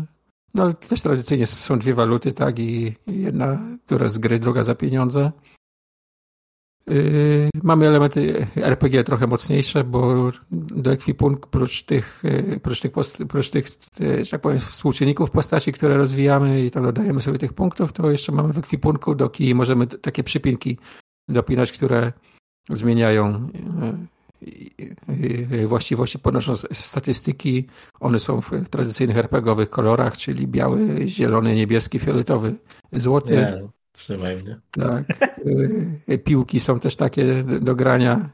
No 0.55 0.63
ale 0.63 0.75
też 0.75 1.01
tradycyjnie 1.03 1.47
są 1.47 1.79
dwie 1.79 1.95
waluty, 1.95 2.33
tak? 2.33 2.59
I 2.59 2.97
jedna, 3.07 3.59
która 3.87 4.09
z 4.09 4.19
gry, 4.19 4.39
druga 4.39 4.63
za 4.63 4.75
pieniądze. 4.75 5.33
Yy, 6.87 7.51
mamy 7.63 7.87
elementy 7.87 8.47
RPG 8.57 9.05
trochę 9.05 9.27
mocniejsze, 9.27 9.85
bo 9.85 10.33
do 10.51 10.93
ekwipunku, 10.93 11.49
prócz 11.49 11.83
tych, 11.83 12.23
yy, 12.25 12.61
prócz 12.61 12.81
tych, 12.81 12.93
post, 12.93 13.25
prócz 13.29 13.51
tych 13.51 13.67
yy, 14.01 14.25
że 14.25 14.31
tak 14.31 14.41
powiem, 14.41 14.61
współczynników 14.61 15.31
postaci, 15.31 15.73
które 15.73 15.97
rozwijamy 15.97 16.65
i 16.65 16.71
tam 16.71 16.83
dodajemy 16.83 17.21
sobie 17.21 17.39
tych 17.39 17.53
punktów, 17.53 17.93
to 17.93 18.11
jeszcze 18.11 18.33
mamy 18.33 18.53
w 18.53 18.59
ekwipunku 18.59 19.15
do 19.15 19.31
kij 19.31 19.55
możemy 19.55 19.87
takie 19.87 20.25
przypinki 20.25 20.79
dopinać, 21.29 21.73
które 21.73 22.13
zmieniają 22.71 23.49
właściwości, 25.67 26.19
podnoszą 26.19 26.57
statystyki. 26.73 27.67
One 28.01 28.21
są 28.21 28.41
w 28.41 28.51
tradycyjnych 28.71 29.17
RPGowych 29.17 29.71
kolorach, 29.71 30.17
czyli 30.17 30.47
biały, 30.47 31.09
zielony, 31.09 31.55
niebieski, 31.55 31.99
fioletowy, 31.99 32.55
złoty. 32.93 33.33
Nie, 33.33 33.69
trzymaj 33.93 34.37
mnie. 34.37 34.61
Tak. 34.71 35.05
Y, 36.09 36.19
piłki 36.19 36.61
są 36.61 36.81
też 36.81 36.97
takie 36.97 37.45
do 37.45 37.75
grania, 37.75 38.31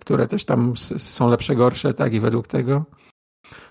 które 0.00 0.26
też 0.26 0.44
tam 0.44 0.76
są 0.96 1.28
lepsze, 1.28 1.54
gorsze, 1.54 1.94
tak 1.94 2.14
i 2.14 2.20
według 2.20 2.46
tego. 2.46 2.84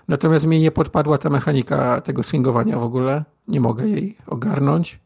Natomiast 0.08 0.46
mi 0.46 0.60
nie 0.60 0.70
podpadła 0.70 1.18
ta 1.18 1.30
mechanika 1.30 2.00
tego 2.00 2.22
swingowania 2.22 2.78
w 2.78 2.82
ogóle. 2.82 3.24
Nie 3.48 3.60
mogę 3.60 3.88
jej 3.88 4.16
ogarnąć 4.26 5.00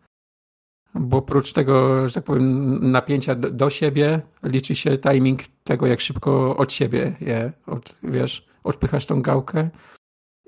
bo 1.00 1.16
oprócz 1.16 1.52
tego, 1.52 2.08
że 2.08 2.14
tak 2.14 2.24
powiem, 2.24 2.90
napięcia 2.90 3.34
do, 3.34 3.50
do, 3.50 3.70
siebie, 3.70 4.20
liczy 4.42 4.74
się 4.74 4.98
timing 4.98 5.40
tego, 5.64 5.86
jak 5.86 6.00
szybko 6.00 6.56
od 6.56 6.72
siebie 6.72 7.16
je, 7.20 7.52
od, 7.66 7.98
wiesz, 8.02 8.46
odpychasz 8.64 9.06
tą 9.06 9.22
gałkę 9.22 9.70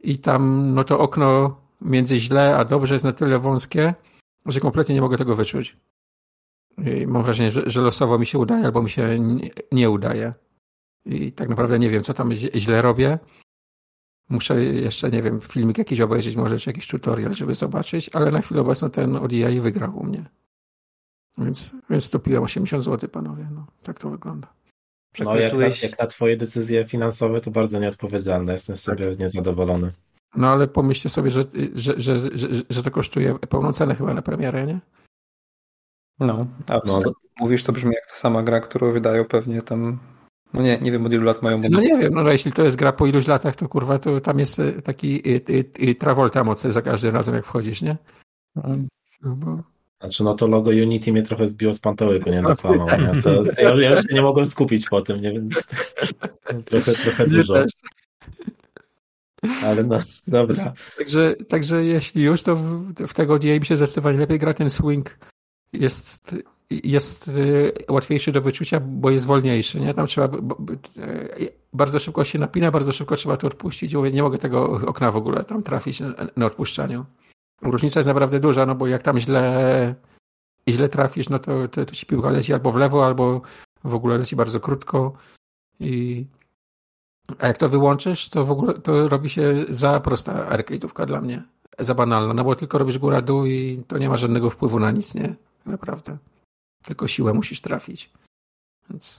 i 0.03 0.19
tam, 0.19 0.75
no 0.75 0.85
to 0.85 0.99
okno 0.99 1.57
między 1.81 2.17
źle 2.17 2.57
a 2.57 2.65
dobrze 2.65 2.95
jest 2.95 3.05
na 3.05 3.13
tyle 3.13 3.39
wąskie, 3.39 3.95
że 4.49 4.61
kompletnie 4.61 4.95
nie 4.95 5.01
mogę 5.01 5.19
tego 5.19 5.37
wyczuć. 5.37 5.77
I 6.79 7.07
mam 7.07 7.23
wrażenie, 7.23 7.51
że, 7.51 7.63
że 7.67 7.81
losowo 7.81 8.19
mi 8.19 8.27
się 8.27 8.39
udaje, 8.39 8.65
albo 8.65 8.83
mi 8.83 8.91
się 8.91 9.19
nie, 9.19 9.51
nie 9.73 9.91
udaje. 9.91 10.35
I 11.05 11.33
tak 11.33 11.49
naprawdę 11.49 11.79
nie 11.79 11.91
wiem, 11.91 12.03
co 12.03 12.15
tam 12.15 12.33
źle 12.35 12.83
robię. 12.83 13.19
Muszę 14.29 14.65
jeszcze, 14.65 15.11
nie 15.11 15.23
wiem, 15.23 15.41
filmik 15.41 15.79
jakiś 15.79 16.01
obejrzeć, 16.01 16.37
może 16.37 16.59
czy 16.59 16.71
jakiś 16.71 16.87
tutorial, 16.87 17.35
żeby 17.35 17.55
zobaczyć, 17.55 18.11
ale 18.13 18.31
na 18.31 18.41
chwilę 18.41 18.61
obecną 18.61 18.91
ten 18.91 19.17
ODI 19.17 19.61
wygrał 19.61 19.99
u 19.99 20.05
mnie. 20.05 20.25
Więc, 21.39 21.71
więc 21.91 22.11
topiłem 22.11 22.43
80 22.43 22.85
zł, 22.85 23.09
panowie. 23.09 23.49
No, 23.55 23.67
tak 23.83 23.99
to 23.99 24.11
wygląda. 24.11 24.55
No, 25.21 25.37
jak 25.37 25.53
na, 25.53 25.67
jak 25.67 25.99
na 25.99 26.07
twoje 26.07 26.37
decyzje 26.37 26.85
finansowe, 26.85 27.41
to 27.41 27.51
bardzo 27.51 27.79
nieodpowiedzialne. 27.79 28.53
Jestem 28.53 28.77
sobie 28.77 29.11
tak. 29.11 29.19
niezadowolony. 29.19 29.93
No 30.37 30.49
ale 30.49 30.69
pomyślcie 30.69 31.09
sobie, 31.09 31.31
że, 31.31 31.43
że, 31.75 31.95
że, 32.01 32.19
że, 32.39 32.49
że 32.71 32.83
to 32.83 32.91
kosztuje 32.91 33.39
pełną 33.39 33.73
cenę 33.73 33.95
chyba 33.95 34.15
na 34.15 34.23
premierę, 34.23 34.67
nie? 34.67 34.81
No, 36.21 36.47
a 36.69 36.81
no. 36.87 37.01
mówisz, 37.41 37.65
to 37.65 37.73
brzmi 37.73 37.95
jak 37.95 38.07
ta 38.07 38.15
sama 38.15 38.43
gra, 38.43 38.61
którą 38.61 38.93
wydają 38.93 39.25
pewnie 39.25 39.63
tam 39.63 39.99
no 40.55 40.63
nie, 40.63 40.79
nie 40.79 40.93
wiem 40.93 41.07
od 41.07 41.13
ilu 41.13 41.25
lat 41.25 41.43
mają 41.43 41.63
No 41.71 41.81
nie 41.81 41.99
wiem, 41.99 42.15
no 42.15 42.31
jeśli 42.31 42.53
to 42.53 42.65
jest 42.65 42.77
gra 42.77 42.93
po 42.93 43.07
iluś 43.07 43.27
latach, 43.27 43.57
to 43.57 43.69
kurwa, 43.69 43.99
to 43.99 44.21
tam 44.21 44.39
jest 44.39 44.59
e, 44.59 44.83
taki 44.83 45.29
y, 45.29 45.41
y, 45.51 45.65
y, 45.91 45.95
Travolta 45.95 46.45
mocy 46.45 46.73
za 46.73 46.83
każdym 46.83 47.15
razem 47.15 47.35
jak 47.35 47.45
wchodzisz, 47.45 47.83
nie? 47.83 47.97
No, 48.57 49.37
bo... 49.37 49.63
Znaczy 50.01 50.25
no 50.25 50.35
to 50.35 50.47
logo 50.47 50.71
Unity 50.71 51.13
mnie 51.13 51.23
trochę 51.23 51.49
zbiło 51.49 51.75
z 51.75 51.81
pantołyku, 51.81 52.31
nie 52.31 52.43
nakłamał. 52.43 52.87
Nie? 52.87 53.23
To, 53.23 53.45
ja, 53.63 53.75
ja 53.75 53.91
już 53.91 54.01
się 54.01 54.15
nie 54.15 54.23
mogłem 54.23 54.47
skupić 54.47 54.89
po 54.89 55.03
tym, 55.03 55.21
nie 55.21 55.33
wiem. 55.33 55.49
Trochę, 56.65 56.93
trochę 56.93 57.27
dużo. 57.27 57.55
Ale 59.65 59.85
no, 59.85 60.01
dobra. 60.27 60.73
Także, 60.99 61.37
także 61.49 61.85
jeśli 61.85 62.23
już, 62.23 62.43
to 62.43 62.57
w, 62.57 62.95
w 62.95 63.15
tego 63.15 63.39
DA 63.39 63.59
mi 63.61 63.67
się 63.67 63.77
zdecydowanie 63.77 64.19
lepiej 64.19 64.39
gra 64.39 64.55
ten 64.55 64.71
swing. 64.71 65.19
Jest 65.73 66.35
jest 66.71 67.29
y, 67.29 67.73
łatwiejszy 67.89 68.33
do 68.33 68.41
wyczucia, 68.41 68.81
bo 68.81 69.11
jest 69.11 69.27
wolniejszy. 69.27 69.81
Nie? 69.81 69.95
Tam 69.95 70.07
trzeba 70.07 70.37
y, 70.37 71.53
bardzo 71.73 71.99
szybko 71.99 72.25
się 72.25 72.39
napina, 72.39 72.71
bardzo 72.71 72.93
szybko 72.93 73.17
trzeba 73.17 73.37
to 73.37 73.47
odpuścić. 73.47 73.95
Nie 74.13 74.23
mogę 74.23 74.39
tego 74.39 74.71
okna 74.87 75.11
w 75.11 75.17
ogóle 75.17 75.45
tam 75.45 75.63
trafić 75.63 76.03
na 76.37 76.47
odpuszczaniu. 76.47 77.05
Różnica 77.63 78.01
jest 78.01 78.07
naprawdę 78.07 78.41
duża, 78.41 78.67
no 78.67 78.75
bo 78.75 78.87
jak 78.87 79.03
tam 79.03 79.19
źle 79.19 79.95
źle 80.69 80.89
trafisz, 80.89 81.29
no 81.29 81.39
to, 81.39 81.69
to, 81.69 81.85
to 81.85 81.95
ci 81.95 82.07
piłka 82.07 82.31
leci 82.31 82.53
albo 82.53 82.73
w 82.73 82.77
lewo, 82.77 83.07
albo 83.07 83.43
w 83.85 83.95
ogóle 83.95 84.19
leci 84.19 84.37
bardzo 84.37 84.61
krótko 84.61 85.13
i 85.81 86.27
a 87.39 87.47
jak 87.47 87.59
to 87.59 87.69
wyłączysz, 87.69 88.29
to 88.29 88.45
w 88.45 88.51
ogóle 88.51 88.81
to 88.81 89.09
robi 89.09 89.31
się 89.31 89.65
za 89.69 90.01
prosta 90.01 90.51
arcade'ówka 90.51 91.07
dla 91.07 91.21
mnie. 91.21 91.43
Za 91.79 91.95
banalna, 91.95 92.35
no 92.35 92.45
bo 92.45 92.57
tylko 92.57 92.79
robisz 92.79 92.99
góra-dół 92.99 93.47
i 93.47 93.85
to 93.89 93.99
nie 93.99 94.09
ma 94.09 94.17
żadnego 94.17 94.51
wpływu 94.51 94.79
na 94.79 94.91
nic, 94.91 95.15
nie? 95.15 95.35
Naprawdę. 95.67 96.19
Tylko 96.83 97.09
siłę 97.09 97.35
musisz 97.35 97.61
trafić. 97.61 98.11
Więc 98.91 99.19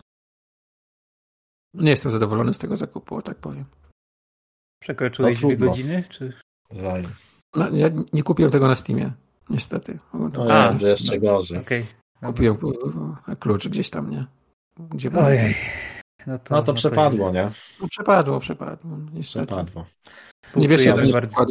nie 1.74 1.92
jestem 1.92 2.12
zadowolony 2.12 2.54
z 2.54 2.58
tego 2.58 2.78
zakupu, 2.78 3.16
o 3.16 3.22
tak 3.22 3.38
powiem. 3.38 3.66
Przekroczyłeś 4.82 5.42
No, 5.42 5.48
dwie 5.48 5.58
godziny? 5.58 6.04
Czy... 6.10 6.34
No, 7.56 7.70
ja 7.70 7.90
nie 8.14 8.24
kupiłem 8.24 8.52
tego 8.52 8.68
na 8.68 8.76
Steamie, 8.76 9.12
niestety. 9.50 10.00
No 10.14 10.46
A, 10.50 10.68
jest 10.68 10.84
jeszcze 10.84 11.20
gorzej. 11.20 11.60
Okej. 11.60 11.86
Kupiłem 12.22 12.58
klucz 13.40 13.68
gdzieś 13.68 13.90
tam, 13.90 14.10
nie? 14.10 14.26
Gdzie? 14.78 15.12
Ojej. 15.12 15.56
No 16.28 16.40
to, 16.40 16.56
No 16.56 16.62
to 16.62 16.74
przepadło, 16.74 17.32
nie? 17.32 17.52
No, 17.82 17.88
przepadło, 17.88 18.40
przepadło, 18.40 18.98
niestety. 19.14 19.48
Przepadło. 19.48 19.86
Nie 20.56 20.68
wiesz, 20.68 20.84
za 20.84 20.90
bardzo. 20.96 21.14
bardzo. 21.14 21.46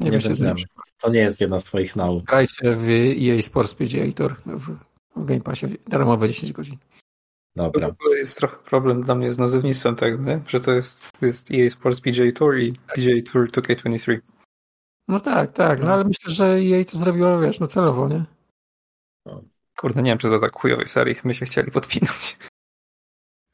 Nie, 0.00 0.10
Nie 0.10 0.18
będziemy. 0.18 0.54
To 1.00 1.10
nie 1.10 1.20
jest 1.20 1.40
jedna 1.40 1.60
z 1.60 1.64
twoich 1.64 1.96
nauk. 1.96 2.24
Grajcie 2.24 2.76
w 2.76 2.88
EA 2.90 3.42
Sports 3.42 3.74
PGA 3.74 4.28
w, 4.46 4.76
w 5.16 5.24
Game 5.24 5.40
Passie 5.40 5.66
darmowe 5.88 6.28
10 6.28 6.52
godzin. 6.52 6.76
Dobra. 7.56 7.90
To 7.90 8.14
jest 8.14 8.38
trochę 8.38 8.56
problem 8.56 9.02
dla 9.02 9.14
mnie 9.14 9.32
z 9.32 9.38
nazewnictwem 9.38 9.96
tego, 9.96 10.22
nie? 10.22 10.40
że 10.48 10.60
to 10.60 10.72
jest, 10.72 11.12
to 11.20 11.26
jest 11.26 11.50
EA 11.50 11.70
Sports 11.70 12.00
PGA 12.00 12.32
Tour 12.32 12.58
i 12.58 12.72
PGA 12.72 13.32
Tour 13.32 13.50
2K23. 13.50 14.20
No 15.08 15.20
tak, 15.20 15.52
tak, 15.52 15.80
no 15.80 15.92
ale 15.92 16.04
myślę, 16.04 16.34
że 16.34 16.44
EA 16.44 16.84
to 16.84 16.98
zrobiło, 16.98 17.40
wiesz, 17.40 17.60
no 17.60 17.66
celowo, 17.66 18.08
nie? 18.08 18.24
Kurde, 19.78 20.02
nie 20.02 20.10
wiem, 20.10 20.18
czy 20.18 20.28
to 20.28 20.38
tak 20.38 20.56
chujowej 20.56 20.88
serii 20.88 21.16
my 21.24 21.34
się 21.34 21.46
chcieli 21.46 21.70
podpinać. 21.70 22.38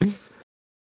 To 0.01 0.07
w 0.07 0.09
To 0.09 0.09
sumie 0.09 0.13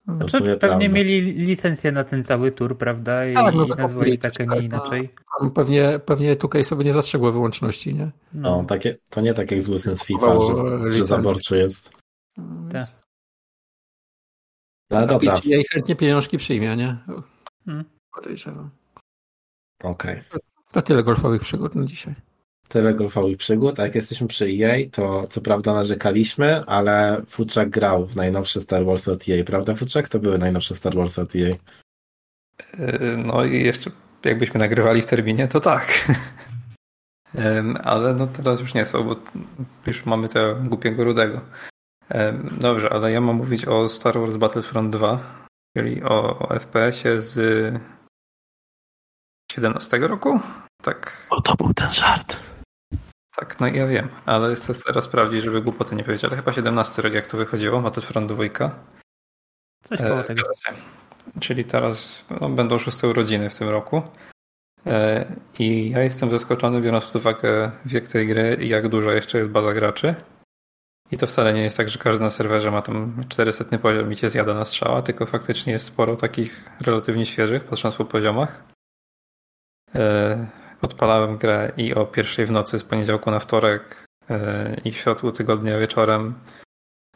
No 0.07 0.26
pewnie 0.33 0.57
prawda. 0.57 0.89
mieli 0.89 1.20
licencję 1.33 1.93
na 1.93 2.05
ten 2.05 2.25
cały 2.25 2.52
tur, 2.52 2.78
prawda? 2.78 3.26
I, 3.26 3.35
Tak, 3.35 3.55
no 3.55 3.65
i 3.65 3.68
nazwali 3.68 4.18
tak, 4.18 4.41
a 4.41 4.44
nie 4.44 4.49
tak, 4.51 4.62
inaczej. 4.62 5.15
Tam 5.41 5.51
pewnie, 5.51 6.01
pewnie 6.07 6.36
2K 6.36 6.65
sobie 6.65 6.85
nie 6.85 6.93
zastrzegło 6.93 7.33
wyłączności, 7.33 7.94
nie? 7.94 8.10
No, 8.33 8.65
takie, 8.65 8.97
to 9.10 9.20
nie 9.20 9.35
tak 9.35 9.51
jak 9.51 9.62
z 9.62 9.68
Wilson 9.68 9.97
z 9.97 10.05
FIFA, 10.05 10.33
że, 10.33 10.93
że 10.93 11.05
zaborczy 11.05 11.57
jest. 11.57 11.91
No, 12.36 12.70
Tak. 12.70 12.86
No 14.91 14.97
ale 14.99 15.07
dobra, 15.07 15.33
EA 15.33 15.62
chętnie 15.73 15.97
pieniążki 15.97 16.39
przyjmie, 16.39 16.76
nie? 16.76 16.97
Hmm. 17.65 17.85
Podejrzewam. 18.15 18.70
okej. 19.83 20.20
To 20.73 20.83
tyle 20.83 21.02
golfowych 21.02 21.43
przygód 21.43 21.75
na 21.75 21.85
dzisiaj. 21.85 22.15
Tyle 22.69 22.95
golfowych 22.95 23.36
przygód, 23.36 23.81
a 23.81 23.83
jak 23.83 23.95
jesteśmy 23.95 24.27
przy 24.27 24.47
EA, 24.47 24.77
to 24.93 25.27
co 25.28 25.41
prawda 25.41 25.75
narzekaliśmy, 25.75 26.65
ale 26.67 27.23
Futrzak 27.28 27.70
grał 27.70 28.07
w 28.07 28.17
najnowszy 28.17 28.61
Star 28.61 28.85
Wars 28.85 29.09
od 29.09 29.28
EA, 29.28 29.45
prawda 29.45 29.75
Futrzak? 29.75 30.09
To 30.09 30.19
były 30.19 30.39
najnowsze 30.39 30.75
Star 30.75 30.95
Wars 30.95 31.19
od 31.19 31.36
EA. 31.36 31.49
Yy, 32.78 33.17
No 33.17 33.45
i 33.45 33.62
jeszcze 33.62 33.91
jakbyśmy 34.25 34.61
nagrywali 34.61 35.03
w 35.03 35.07
terminie, 35.07 35.49
to 35.49 35.61
tak. 35.61 35.93
Ale 37.85 38.15
no 38.15 38.27
teraz 38.27 38.61
już 38.61 38.75
nie 38.75 38.86
są, 38.86 39.05
bo 39.05 39.17
już 39.86 40.07
mamy 40.07 40.28
tego 40.28 40.55
głupiego 40.55 41.05
rudego. 41.05 41.41
Dobrze, 42.61 42.93
ale 42.93 43.12
ja 43.12 43.20
mam 43.20 43.36
mówić 43.36 43.65
o 43.65 43.89
Star 43.89 44.19
Wars 44.20 44.36
Battlefront 44.36 44.97
2, 44.97 45.20
czyli 45.77 46.03
o, 46.03 46.39
o 46.39 46.59
FPS-ie 46.59 47.23
z 47.23 47.39
17 49.53 49.99
roku? 49.99 50.41
Tak, 50.83 51.27
O, 51.31 51.41
to 51.41 51.55
był 51.55 51.75
ten 51.75 51.91
żart. 51.91 52.36
Tak, 53.37 53.61
no 53.61 53.67
ja 53.67 53.87
wiem, 53.87 54.09
ale 54.27 54.55
chcę 54.55 54.75
teraz 54.87 55.05
sprawdzić, 55.05 55.45
żeby 55.45 55.63
głupoty 55.63 55.95
nie 55.95 56.05
powiedzieć, 56.05 56.25
ale 56.25 56.37
chyba 56.37 56.53
17 56.53 57.03
rok 57.03 57.13
jak 57.13 57.27
to 57.27 57.37
wychodziło, 57.37 57.81
Battlefront 57.81 58.33
2. 58.33 58.45
Coś 59.85 60.01
E, 60.01 60.09
koło 60.09 60.23
tego. 60.23 60.43
zgadza 60.43 60.55
się. 60.55 60.73
Czyli 61.41 61.65
teraz 61.65 62.25
no, 62.41 62.49
będą 62.49 62.79
szóste 62.79 63.09
urodziny 63.09 63.51
w 63.51 63.59
tym 63.59 63.69
roku. 63.69 64.03
E, 64.87 65.27
I 65.59 65.91
ja 65.91 66.03
jestem 66.03 66.31
zaskoczony, 66.31 66.81
biorąc 66.81 67.05
pod 67.05 67.17
uwagę 67.17 67.71
wiek 67.85 68.09
tej 68.09 68.29
gry 68.29 68.59
i 68.61 68.69
jak 68.69 68.89
dużo 68.89 69.11
jeszcze 69.13 69.39
jest 69.39 69.51
baza 69.51 69.75
graczy. 69.75 70.15
I 71.11 71.19
to 71.19 71.27
wcale 71.27 71.53
nie 71.53 71.63
jest 71.63 71.77
tak, 71.77 71.89
że 71.89 71.99
każdy 71.99 72.25
na 72.25 72.31
serwerze 72.31 72.71
ma 72.71 72.83
tam 72.83 73.25
400 73.29 73.79
poziom 73.79 74.13
i 74.13 74.17
cię 74.17 74.31
zjada 74.31 74.55
na 74.55 74.65
strzała, 74.65 75.03
tylko 75.03 75.27
faktycznie 75.27 75.73
jest 75.73 75.87
sporo 75.87 76.17
takich 76.17 76.71
relatywnie 76.81 77.27
świeżych, 77.27 77.65
patrząc 77.65 77.97
po 77.97 78.05
poziomach. 78.05 78.65
Odpalałem 80.87 81.39
grę 81.39 81.73
i 81.77 81.95
o 81.95 82.07
pierwszej 82.07 82.47
w 82.47 82.51
nocy 82.51 82.79
z 82.79 82.85
poniedziałku 82.85 83.31
na 83.31 83.39
wtorek 83.39 84.05
e, 84.31 84.77
i 84.85 84.93
w 84.93 84.97
środku 84.97 85.33
tygodnia 85.33 85.79
wieczorem 85.79 86.35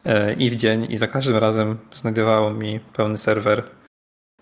E, 0.05 0.33
i 0.33 0.49
w 0.49 0.55
dzień 0.55 0.87
i 0.89 0.97
za 0.97 1.07
każdym 1.07 1.37
razem 1.37 1.77
znajdowało 1.95 2.51
mi 2.51 2.79
pełny 2.79 3.17
serwer 3.17 3.63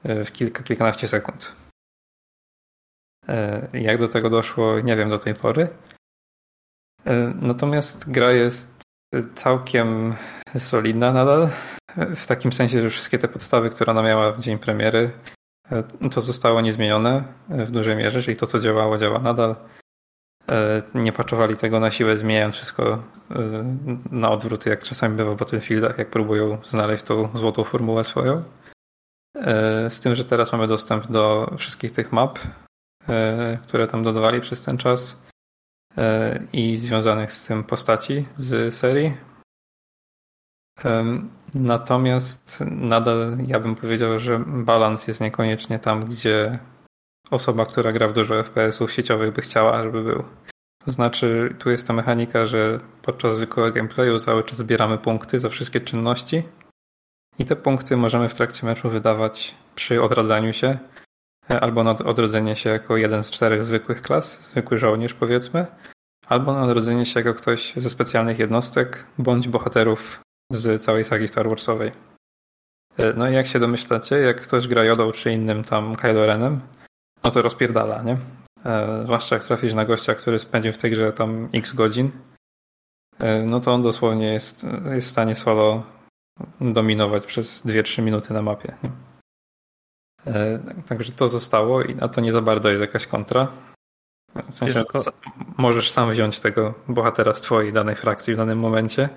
e, 0.03 0.25
w 0.25 0.31
kilka, 0.31 0.63
kilkanaście 0.63 1.07
sekund. 1.07 1.55
Jak 3.73 3.99
do 3.99 4.07
tego 4.07 4.29
doszło, 4.29 4.79
nie 4.79 4.95
wiem 4.95 5.09
do 5.09 5.19
tej 5.19 5.33
pory. 5.33 5.69
Natomiast 7.41 8.11
gra 8.11 8.31
jest 8.31 8.81
całkiem 9.35 10.15
solidna 10.57 11.13
nadal. 11.13 11.49
W 12.15 12.27
takim 12.27 12.53
sensie, 12.53 12.81
że 12.81 12.89
wszystkie 12.89 13.19
te 13.19 13.27
podstawy, 13.27 13.69
które 13.69 13.91
ona 13.91 14.03
miała 14.03 14.31
w 14.31 14.41
dzień 14.41 14.57
premiery, 14.57 15.11
to 16.11 16.21
zostało 16.21 16.61
niezmienione 16.61 17.23
e, 17.49 17.65
w 17.65 17.71
dużej 17.71 17.95
mierze, 17.95 18.21
czyli 18.21 18.37
to, 18.37 18.47
co 18.47 18.59
działało, 18.59 18.97
działa 18.97 19.19
nadal. 19.19 19.55
E, 20.49 20.81
Nie 20.93 21.11
paczowali 21.11 21.57
tego 21.57 21.79
na 21.79 21.91
siłę, 21.91 22.17
zmieniając 22.17 22.55
wszystko 22.55 22.93
e, 22.93 22.99
na 24.11 24.31
odwrót, 24.31 24.65
jak 24.65 24.83
czasami 24.83 25.15
bywa 25.15 25.31
w 25.31 25.37
Battlefieldach, 25.37 25.97
jak 25.97 26.09
próbują 26.09 26.57
znaleźć 26.63 27.03
tą 27.03 27.29
złotą 27.37 27.63
formułę 27.63 28.03
swoją. 28.03 28.43
E, 29.35 29.89
Z 29.89 30.01
tym, 30.01 30.15
że 30.15 30.25
teraz 30.25 30.51
mamy 30.51 30.67
dostęp 30.67 31.07
do 31.07 31.53
wszystkich 31.57 31.91
tych 31.91 32.11
map, 32.11 32.39
e, 33.09 33.57
które 33.67 33.87
tam 33.87 34.03
dodawali 34.03 34.41
przez 34.41 34.61
ten 34.61 34.77
czas 34.77 35.27
e, 35.97 36.39
i 36.53 36.77
związanych 36.77 37.33
z 37.33 37.47
tym 37.47 37.63
postaci 37.63 38.25
z 38.35 38.75
serii. 38.75 39.17
Natomiast 41.53 42.63
nadal 42.71 43.37
ja 43.47 43.59
bym 43.59 43.75
powiedział, 43.75 44.19
że 44.19 44.43
balans 44.47 45.07
jest 45.07 45.21
niekoniecznie 45.21 45.79
tam, 45.79 46.05
gdzie 46.05 46.59
osoba, 47.31 47.65
która 47.65 47.91
gra 47.91 48.07
w 48.07 48.13
dużo 48.13 48.43
FPS-ów 48.43 48.91
sieciowych 48.91 49.33
by 49.33 49.41
chciała, 49.41 49.83
żeby 49.83 50.03
był. 50.03 50.23
To 50.85 50.91
znaczy, 50.91 51.55
tu 51.59 51.69
jest 51.69 51.87
ta 51.87 51.93
mechanika, 51.93 52.45
że 52.45 52.79
podczas 53.01 53.35
zwykłego 53.35 53.71
gameplayu 53.71 54.19
cały 54.19 54.43
czas 54.43 54.57
zbieramy 54.57 54.97
punkty 54.97 55.39
za 55.39 55.49
wszystkie 55.49 55.81
czynności 55.81 56.43
i 57.39 57.45
te 57.45 57.55
punkty 57.55 57.97
możemy 57.97 58.29
w 58.29 58.33
trakcie 58.33 58.65
meczu 58.65 58.89
wydawać 58.89 59.55
przy 59.75 60.01
odradzaniu 60.01 60.53
się 60.53 60.77
e, 61.49 61.59
albo 61.59 61.83
na 61.83 61.91
odrodzenie 61.91 62.55
się 62.55 62.69
jako 62.69 62.97
jeden 62.97 63.23
z 63.23 63.31
czterech 63.31 63.65
zwykłych 63.65 64.01
klas, 64.01 64.49
zwykły 64.49 64.77
żołnierz 64.77 65.13
powiedzmy, 65.13 65.65
albo 66.27 66.53
na 66.53 66.63
odrodzenie 66.63 67.05
się 67.05 67.19
jako 67.19 67.33
ktoś 67.33 67.73
ze 67.75 67.89
specjalnych 67.89 68.39
jednostek 68.39 69.05
bądź 69.17 69.47
bohaterów 69.47 70.19
z 70.51 70.81
całej 70.81 71.05
sagi 71.05 71.27
Star 71.27 71.49
Warsowej. 71.49 71.91
E, 72.97 73.13
No 73.13 73.29
i 73.29 73.33
jak 73.33 73.47
się 73.47 73.59
domyślacie, 73.59 74.15
jak 74.17 74.41
ktoś 74.41 74.67
gra 74.67 74.83
Jodą 74.83 75.11
czy 75.11 75.31
innym 75.31 75.63
tam 75.63 75.95
Kylo 75.95 76.25
Renem, 76.25 76.61
no 77.23 77.31
to 77.31 77.41
rozpierdala, 77.41 78.03
nie? 78.03 78.17
E, 78.65 79.03
zwłaszcza 79.03 79.35
jak 79.35 79.43
trafisz 79.43 79.73
na 79.73 79.85
gościa, 79.85 80.15
który 80.15 80.39
spędził 80.39 80.73
w 80.73 80.77
tej 80.77 80.91
grze 80.91 81.13
tam 81.13 81.49
x 81.53 81.73
godzin, 81.73 82.11
e, 83.19 83.43
no 83.43 83.59
to 83.59 83.73
on 83.73 83.81
dosłownie 83.81 84.33
jest, 84.33 84.65
jest 84.85 85.07
w 85.07 85.11
stanie 85.11 85.35
solo 85.35 85.83
dominować 86.61 87.25
przez 87.25 87.65
2-3 87.65 88.01
minuty 88.01 88.33
na 88.33 88.41
mapie. 88.41 88.75
Nie? 88.83 88.89
Także 90.87 91.13
to 91.13 91.27
zostało 91.27 91.83
i 91.83 91.95
na 91.95 92.07
to 92.07 92.21
nie 92.21 92.31
za 92.31 92.41
bardzo 92.41 92.69
jest 92.69 92.81
jakaś 92.81 93.07
kontra. 93.07 93.47
W 94.51 94.57
sensie, 94.57 94.83
możesz 95.57 95.91
sam 95.91 96.11
wziąć 96.11 96.39
tego 96.39 96.73
bohatera 96.87 97.33
z 97.33 97.41
twojej 97.41 97.73
danej 97.73 97.95
frakcji 97.95 98.33
w 98.33 98.37
danym 98.37 98.59
momencie, 98.59 99.09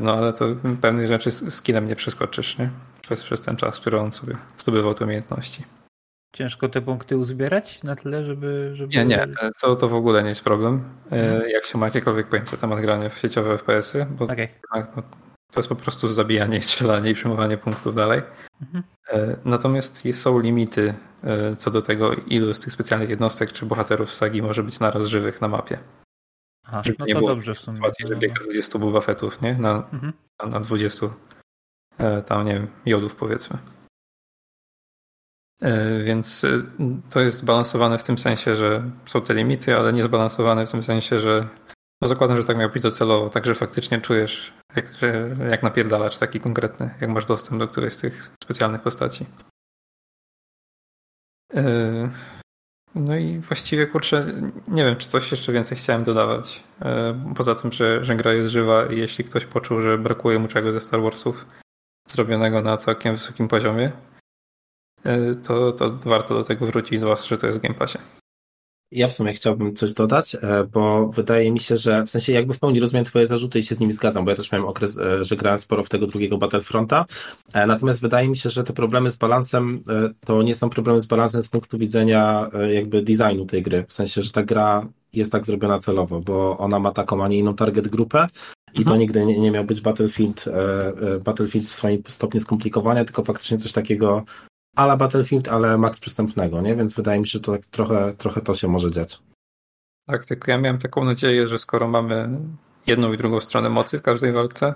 no 0.00 0.14
ale 0.14 0.32
to 0.32 0.44
pewnych 0.80 1.08
rzeczy 1.08 1.30
z 1.30 1.54
skillem 1.54 1.88
nie 1.88 1.96
przeskoczysz, 1.96 2.58
nie? 2.58 2.70
Przez, 3.02 3.24
przez 3.24 3.42
ten 3.42 3.56
czas, 3.56 3.80
który 3.80 4.00
on 4.00 4.12
sobie 4.12 4.36
zdobywał 4.58 4.94
te 4.94 5.04
umiejętności. 5.04 5.64
Ciężko 6.36 6.68
te 6.68 6.82
punkty 6.82 7.16
uzbierać 7.16 7.82
na 7.82 7.96
tyle, 7.96 8.24
żeby... 8.24 8.70
żeby... 8.74 8.96
Nie, 8.96 9.04
nie, 9.04 9.26
to, 9.60 9.76
to 9.76 9.88
w 9.88 9.94
ogóle 9.94 10.22
nie 10.22 10.28
jest 10.28 10.44
problem. 10.44 10.84
E, 11.12 11.50
Jak 11.50 11.64
się 11.64 11.78
ma 11.78 11.86
jakiekolwiek 11.86 12.28
pojęcie 12.28 12.52
na 12.52 12.58
temat 12.58 12.80
grania 12.80 13.08
w 13.08 13.18
sieciowe 13.18 13.58
FPS-y, 13.58 14.06
bo 14.10 14.24
jednak, 14.24 14.96
no, 14.96 15.02
to 15.52 15.60
jest 15.60 15.68
po 15.68 15.76
prostu 15.76 16.08
zabijanie 16.08 16.58
i 16.58 16.62
strzelanie 16.62 17.10
i 17.10 17.14
przyjmowanie 17.14 17.56
punktów 17.56 17.94
dalej. 17.94 18.22
Mhm. 18.62 18.84
E, 19.08 19.36
Natomiast 19.44 20.02
są 20.12 20.38
limity 20.38 20.94
e, 21.24 21.56
co 21.56 21.70
do 21.70 21.82
tego, 21.82 22.14
ilu 22.14 22.54
z 22.54 22.60
tych 22.60 22.72
specjalnych 22.72 23.10
jednostek 23.10 23.52
czy 23.52 23.66
bohaterów 23.66 24.14
sagi 24.14 24.42
może 24.42 24.62
być 24.62 24.80
naraz 24.80 25.06
żywych 25.06 25.40
na 25.40 25.48
mapie. 25.48 25.78
Aha, 26.66 26.82
Żeby 26.84 26.96
no 26.98 27.06
nie 27.06 27.12
to 27.14 27.18
było 27.18 27.30
dobrze 27.30 27.54
w 27.54 27.58
sumie. 27.58 27.76
Sytuacji, 27.76 28.06
że 28.06 28.16
biega 28.16 28.34
20 28.44 28.78
Boba 28.78 29.00
Fettów, 29.00 29.42
nie? 29.42 29.54
Na, 29.54 29.74
Mhm. 29.92 30.12
na- 30.42 30.48
na 30.48 30.60
20 30.60 31.06
e, 31.98 32.22
tam, 32.22 32.46
nie 32.46 32.54
wiem, 32.54 32.66
jodów 32.86 33.14
powiedzmy. 33.16 33.58
E, 35.62 36.02
Więc 36.02 36.44
e, 36.44 36.48
to 37.10 37.20
jest 37.20 37.38
zbalansowane 37.38 37.98
w 37.98 38.02
tym 38.02 38.18
sensie, 38.18 38.56
że 38.56 38.90
są 39.06 39.22
te 39.22 39.34
limity, 39.34 39.76
ale 39.76 39.92
nie 39.92 40.02
zbalansowane 40.02 40.66
w 40.66 40.70
tym 40.70 40.82
sensie, 40.82 41.18
że 41.20 41.48
No 42.02 42.08
zakładam, 42.08 42.36
że 42.36 42.44
tak 42.44 42.56
miał 42.56 42.70
być 42.70 42.82
docelowo, 42.82 43.30
także 43.30 43.54
faktycznie 43.54 44.00
czujesz, 44.00 44.52
jak, 44.76 44.94
że, 44.94 45.34
jak 45.50 45.62
napierdalacz 45.62 46.18
taki 46.18 46.40
konkretny, 46.40 46.94
jak 47.00 47.10
masz 47.10 47.24
dostęp 47.24 47.58
do 47.58 47.68
którejś 47.68 47.92
z 47.94 47.96
tych 47.96 48.30
specjalnych 48.44 48.82
postaci. 48.82 49.26
No 52.96 53.16
i 53.16 53.38
właściwie 53.38 53.86
kurczę, 53.86 54.26
nie 54.68 54.84
wiem, 54.84 54.96
czy 54.96 55.08
coś 55.08 55.30
jeszcze 55.30 55.52
więcej 55.52 55.78
chciałem 55.78 56.04
dodawać. 56.04 56.62
Yy, 56.80 57.34
poza 57.34 57.54
tym, 57.54 57.72
że, 57.72 58.04
że 58.04 58.16
gra 58.16 58.32
jest 58.32 58.50
żywa 58.50 58.86
i 58.86 58.98
jeśli 58.98 59.24
ktoś 59.24 59.46
poczuł, 59.46 59.80
że 59.80 59.98
brakuje 59.98 60.38
mu 60.38 60.48
czegoś 60.48 60.72
ze 60.72 60.80
Star 60.80 61.02
Warsów 61.02 61.46
zrobionego 62.08 62.62
na 62.62 62.76
całkiem 62.76 63.14
wysokim 63.14 63.48
poziomie, 63.48 63.92
yy, 65.04 65.36
to, 65.44 65.72
to 65.72 65.90
warto 65.90 66.34
do 66.34 66.44
tego 66.44 66.66
wrócić, 66.66 67.00
zwłaszcza, 67.00 67.28
że 67.28 67.38
to 67.38 67.46
jest 67.46 67.58
w 67.58 67.62
Game 67.62 67.74
Passie. 67.74 67.98
Ja 68.90 69.08
w 69.08 69.12
sumie 69.12 69.32
chciałbym 69.32 69.76
coś 69.76 69.94
dodać, 69.94 70.34
e, 70.34 70.64
bo 70.72 71.08
wydaje 71.08 71.52
mi 71.52 71.60
się, 71.60 71.76
że 71.78 72.04
w 72.04 72.10
sensie 72.10 72.32
jakby 72.32 72.54
w 72.54 72.58
pełni 72.58 72.80
rozumiem 72.80 73.04
twoje 73.04 73.26
zarzuty 73.26 73.58
i 73.58 73.62
się 73.62 73.74
z 73.74 73.80
nimi 73.80 73.92
zgadzam, 73.92 74.24
bo 74.24 74.30
ja 74.30 74.36
też 74.36 74.52
miałem 74.52 74.68
okres, 74.68 74.98
e, 74.98 75.24
że 75.24 75.36
grałem 75.36 75.58
sporo 75.58 75.84
w 75.84 75.88
tego 75.88 76.06
drugiego 76.06 76.38
Battlefronta, 76.38 77.06
e, 77.54 77.66
natomiast 77.66 78.00
wydaje 78.00 78.28
mi 78.28 78.36
się, 78.36 78.50
że 78.50 78.64
te 78.64 78.72
problemy 78.72 79.10
z 79.10 79.16
balansem 79.16 79.82
to 80.26 80.42
nie 80.42 80.54
są 80.54 80.70
problemy 80.70 81.00
z 81.00 81.06
balansem 81.06 81.42
z 81.42 81.48
punktu 81.48 81.78
widzenia 81.78 82.50
jakby 82.72 83.02
designu 83.02 83.46
tej 83.46 83.62
gry, 83.62 83.84
w 83.88 83.92
sensie, 83.92 84.22
że 84.22 84.32
ta 84.32 84.42
gra 84.42 84.86
jest 85.12 85.32
tak 85.32 85.46
zrobiona 85.46 85.78
celowo, 85.78 86.20
bo 86.20 86.58
ona 86.58 86.78
ma 86.78 86.92
taką, 86.92 87.24
a 87.24 87.28
nie 87.28 87.38
inną 87.38 87.54
target 87.54 87.88
grupę 87.88 88.26
i 88.74 88.76
to 88.76 88.80
mhm. 88.80 89.00
nigdy 89.00 89.26
nie, 89.26 89.38
nie 89.38 89.50
miał 89.50 89.64
być 89.64 89.80
Battlefield, 89.80 90.44
Battlefield 91.24 91.68
w 91.68 91.72
swoim 91.72 92.02
stopniu 92.08 92.40
skomplikowania, 92.40 93.04
tylko 93.04 93.24
faktycznie 93.24 93.58
coś 93.58 93.72
takiego 93.72 94.24
ala 94.76 94.96
Battlefield, 94.96 95.48
ale 95.48 95.78
max 95.78 96.00
przystępnego, 96.00 96.60
nie? 96.60 96.76
Więc 96.76 96.94
wydaje 96.94 97.20
mi 97.20 97.26
się, 97.26 97.32
że 97.32 97.40
to 97.40 97.52
tak 97.52 97.66
trochę, 97.66 98.14
trochę 98.18 98.40
to 98.40 98.54
się 98.54 98.68
może 98.68 98.90
dziać. 98.90 99.22
Tak, 100.06 100.24
tylko 100.24 100.50
ja 100.50 100.58
miałem 100.58 100.78
taką 100.78 101.04
nadzieję, 101.04 101.46
że 101.46 101.58
skoro 101.58 101.88
mamy 101.88 102.28
jedną 102.86 103.12
i 103.12 103.16
drugą 103.16 103.40
stronę 103.40 103.68
mocy 103.68 103.98
w 103.98 104.02
każdej 104.02 104.32
walce, 104.32 104.74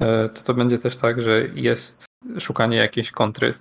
e, 0.00 0.28
to 0.28 0.42
to 0.42 0.54
będzie 0.54 0.78
też 0.78 0.96
tak, 0.96 1.20
że 1.20 1.48
jest 1.54 2.04
szukanie 2.38 2.76
jakiejś 2.76 3.10
kontry 3.10 3.54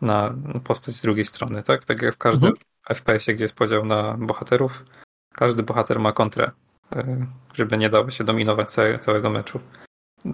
na 0.00 0.34
postać 0.64 0.94
z 0.94 1.02
drugiej 1.02 1.24
strony, 1.24 1.62
tak? 1.62 1.84
Tak 1.84 2.02
jak 2.02 2.14
w 2.14 2.18
każdym 2.18 2.50
mhm. 2.50 2.64
FPS-ie, 2.88 3.34
gdzie 3.34 3.44
jest 3.44 3.54
podział 3.54 3.84
na 3.84 4.16
bohaterów, 4.18 4.84
każdy 5.34 5.62
bohater 5.62 6.00
ma 6.00 6.12
kontrę, 6.12 6.50
e, 6.92 7.26
żeby 7.54 7.78
nie 7.78 7.90
dało 7.90 8.10
się 8.10 8.24
dominować 8.24 8.70
całego 9.00 9.30
meczu. 9.30 9.60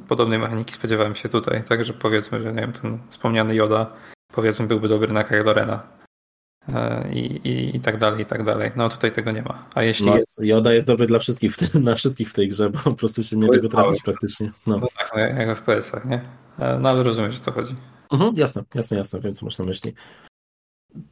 Podobnej 0.08 0.38
mechaniki 0.38 0.74
spodziewałem 0.74 1.14
się 1.14 1.28
tutaj, 1.28 1.64
także 1.64 1.92
powiedzmy, 1.92 2.40
że 2.40 2.52
nie 2.52 2.60
wiem, 2.60 2.72
ten 2.72 2.98
wspomniany 3.08 3.54
Yoda 3.54 3.92
powiedzmy 4.32 4.66
byłby 4.66 4.88
dobry 4.88 5.12
na 5.12 5.24
Kylo 5.24 5.52
Rena. 5.52 5.82
E, 6.68 7.08
I, 7.12 7.48
i, 7.48 7.76
I 7.76 7.80
tak 7.80 7.98
dalej, 7.98 8.22
i 8.22 8.26
tak 8.26 8.44
dalej. 8.44 8.70
No 8.76 8.88
tutaj 8.88 9.12
tego 9.12 9.30
nie 9.30 9.42
ma. 9.42 9.66
A 9.74 9.82
jeśli 9.82 10.06
no, 10.06 10.16
jest... 10.16 10.28
Yoda 10.38 10.72
jest 10.72 10.86
dobry 10.86 11.06
dla 11.06 11.18
wszystkich, 11.18 11.56
w 11.56 11.74
na 11.74 11.94
wszystkich 11.94 12.30
w 12.30 12.34
tej 12.34 12.48
grze, 12.48 12.70
bo 12.70 12.78
po 12.78 12.94
prostu 12.94 13.22
się 13.22 13.36
nie 13.36 13.48
tego 13.48 13.68
trafić 13.68 14.02
praktycznie. 14.02 14.50
No. 14.66 14.78
no 14.78 14.86
tak, 14.98 15.10
no, 15.14 15.20
jak 15.20 15.58
w 15.58 15.62
PS-ach, 15.62 16.04
nie? 16.04 16.20
E, 16.58 16.78
no 16.78 16.88
ale 16.88 17.02
rozumiesz, 17.02 17.36
o 17.36 17.40
co 17.40 17.52
chodzi. 17.52 17.74
Mhm, 18.12 18.34
jasne, 18.36 18.62
jasne, 18.74 18.96
jasne, 18.96 19.20
wiem, 19.20 19.34
co 19.34 19.46
masz 19.46 19.58
na 19.58 19.64
myśli. 19.64 19.94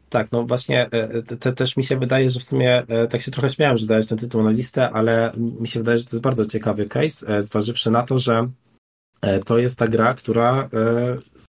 Tak, 0.08 0.32
no 0.32 0.44
właśnie 0.44 0.88
e, 0.90 1.22
te, 1.22 1.52
też 1.52 1.76
mi 1.76 1.84
się 1.84 1.98
wydaje, 1.98 2.30
że 2.30 2.40
w 2.40 2.44
sumie 2.44 2.82
tak 3.10 3.20
się 3.20 3.30
trochę 3.30 3.50
śmiałem, 3.50 3.78
że 3.78 3.86
dałeś 3.86 4.06
ten 4.06 4.18
tytuł 4.18 4.42
na 4.42 4.50
listę, 4.50 4.90
ale 4.90 5.32
mi 5.36 5.68
się 5.68 5.80
wydaje, 5.80 5.98
że 5.98 6.04
to 6.04 6.10
jest 6.10 6.22
bardzo 6.22 6.46
ciekawy 6.46 6.86
case, 6.86 7.42
zważywszy 7.42 7.90
na 7.90 8.02
to, 8.02 8.18
że 8.18 8.48
to 9.44 9.58
jest 9.58 9.78
ta 9.78 9.88
gra, 9.88 10.14
która 10.14 10.68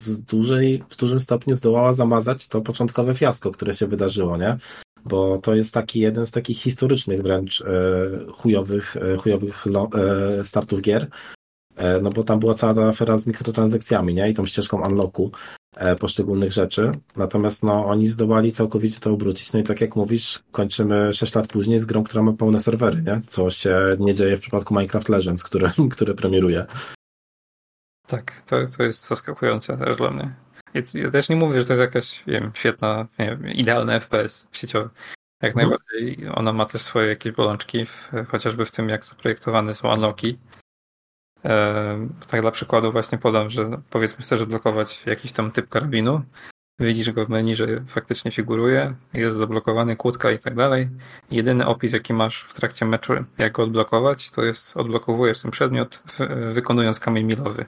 w, 0.04 0.18
dużej, 0.18 0.84
w 0.90 0.98
dużym 0.98 1.20
stopniu 1.20 1.54
zdołała 1.54 1.94
zamazać 1.94 2.48
to 2.48 2.62
początkowe 2.62 3.16
fiasko, 3.16 3.52
które 3.52 3.74
się 3.74 3.88
wydarzyło, 3.88 4.38
nie? 4.38 4.58
Bo 5.06 5.38
to 5.38 5.56
jest 5.56 5.74
taki 5.74 6.00
jeden 6.00 6.26
z 6.26 6.32
takich 6.32 6.58
historycznych 6.58 7.22
wręcz 7.22 7.62
e, 7.62 7.66
chujowych, 8.32 8.98
e, 8.98 9.18
chujowych 9.18 9.66
lo, 9.66 9.90
e, 10.40 10.44
startów 10.44 10.82
gier. 10.82 11.08
E, 11.76 12.02
no 12.02 12.10
bo 12.10 12.24
tam 12.24 12.40
była 12.40 12.54
cała 12.54 12.74
ta 12.74 12.88
afera 12.88 13.18
z 13.18 13.28
mikrotransakcjami, 13.28 14.14
nie? 14.14 14.30
I 14.30 14.34
tą 14.34 14.46
ścieżką 14.46 14.88
unlocku 14.88 15.32
e, 15.76 15.96
poszczególnych 15.96 16.52
rzeczy. 16.52 16.92
Natomiast 17.16 17.64
no, 17.64 17.86
oni 17.86 18.08
zdołali 18.08 18.52
całkowicie 18.52 19.00
to 19.00 19.12
obrócić. 19.12 19.54
No 19.54 19.60
i 19.60 19.64
tak 19.64 19.82
jak 19.82 19.96
mówisz, 19.96 20.44
kończymy 20.52 21.14
6 21.14 21.36
lat 21.36 21.48
później 21.48 21.80
z 21.80 21.86
grą, 21.86 22.04
która 22.04 22.24
ma 22.24 22.34
pełne 22.34 22.60
serwery, 22.60 23.02
nie? 23.02 23.22
Co 23.28 23.50
się 23.50 23.96
nie 24.00 24.16
dzieje 24.16 24.38
w 24.38 24.42
przypadku 24.42 24.74
Minecraft 24.74 25.10
Legends, 25.10 25.44
które, 25.44 25.72
które 25.96 26.14
premieruje. 26.14 26.66
Tak, 28.14 28.42
to, 28.42 28.68
to 28.78 28.84
jest 28.84 29.08
zaskakujące 29.08 29.78
też 29.78 29.98
dla 29.98 30.12
mnie. 30.12 30.34
Ja 30.94 31.12
też 31.12 31.30
nie 31.30 31.36
mówię, 31.36 31.62
że 31.62 31.68
to 31.68 31.74
jest 31.74 31.82
jakaś, 31.82 32.24
wiem, 32.28 32.52
świetna, 32.54 33.08
nie 33.20 33.26
wiem, 33.26 33.48
idealna 33.48 34.00
FPS 34.00 34.48
sieciowy. 34.52 34.90
Jak 35.42 35.56
mhm. 35.56 35.70
najbardziej 35.70 36.30
ona 36.36 36.54
ma 36.54 36.66
też 36.66 36.82
swoje 36.82 37.08
jakieś 37.08 37.34
bolączki, 37.34 37.86
w, 37.86 38.12
chociażby 38.28 38.66
w 38.66 38.72
tym, 38.72 38.90
jak 38.90 39.04
zaprojektowane 39.04 39.74
są 39.74 39.94
unlocki. 39.94 40.40
E, 41.46 42.08
tak 42.28 42.42
dla 42.42 42.52
przykładu 42.52 42.92
właśnie 42.92 43.18
podam, 43.18 43.50
że 43.50 43.82
powiedzmy 43.90 44.24
chcesz 44.24 44.46
blokować 44.46 45.06
jakiś 45.06 45.32
tam 45.32 45.52
typ 45.52 45.70
karabinu, 45.70 46.22
widzisz 46.80 47.12
go 47.12 47.26
w 47.26 47.30
menu, 47.30 47.56
że 47.56 47.68
faktycznie 47.88 48.32
figuruje, 48.32 48.96
jest 49.14 49.38
zablokowany 49.38 49.96
kłódka 49.96 50.32
i 50.32 50.40
tak 50.40 50.56
dalej. 50.56 50.90
Jedyny 51.32 51.66
opis, 51.66 51.94
jaki 51.94 52.14
masz 52.14 52.44
w 52.44 52.54
trakcie 52.54 52.86
meczu, 52.86 53.14
jak 53.38 53.54
go 53.54 53.64
odblokować, 53.64 54.32
to 54.32 54.44
jest 54.44 54.78
odblokowujesz 54.78 55.42
ten 55.42 55.52
przedmiot, 55.52 56.04
wykonując 56.52 57.00
kamień 57.00 57.26
milowy. 57.26 57.66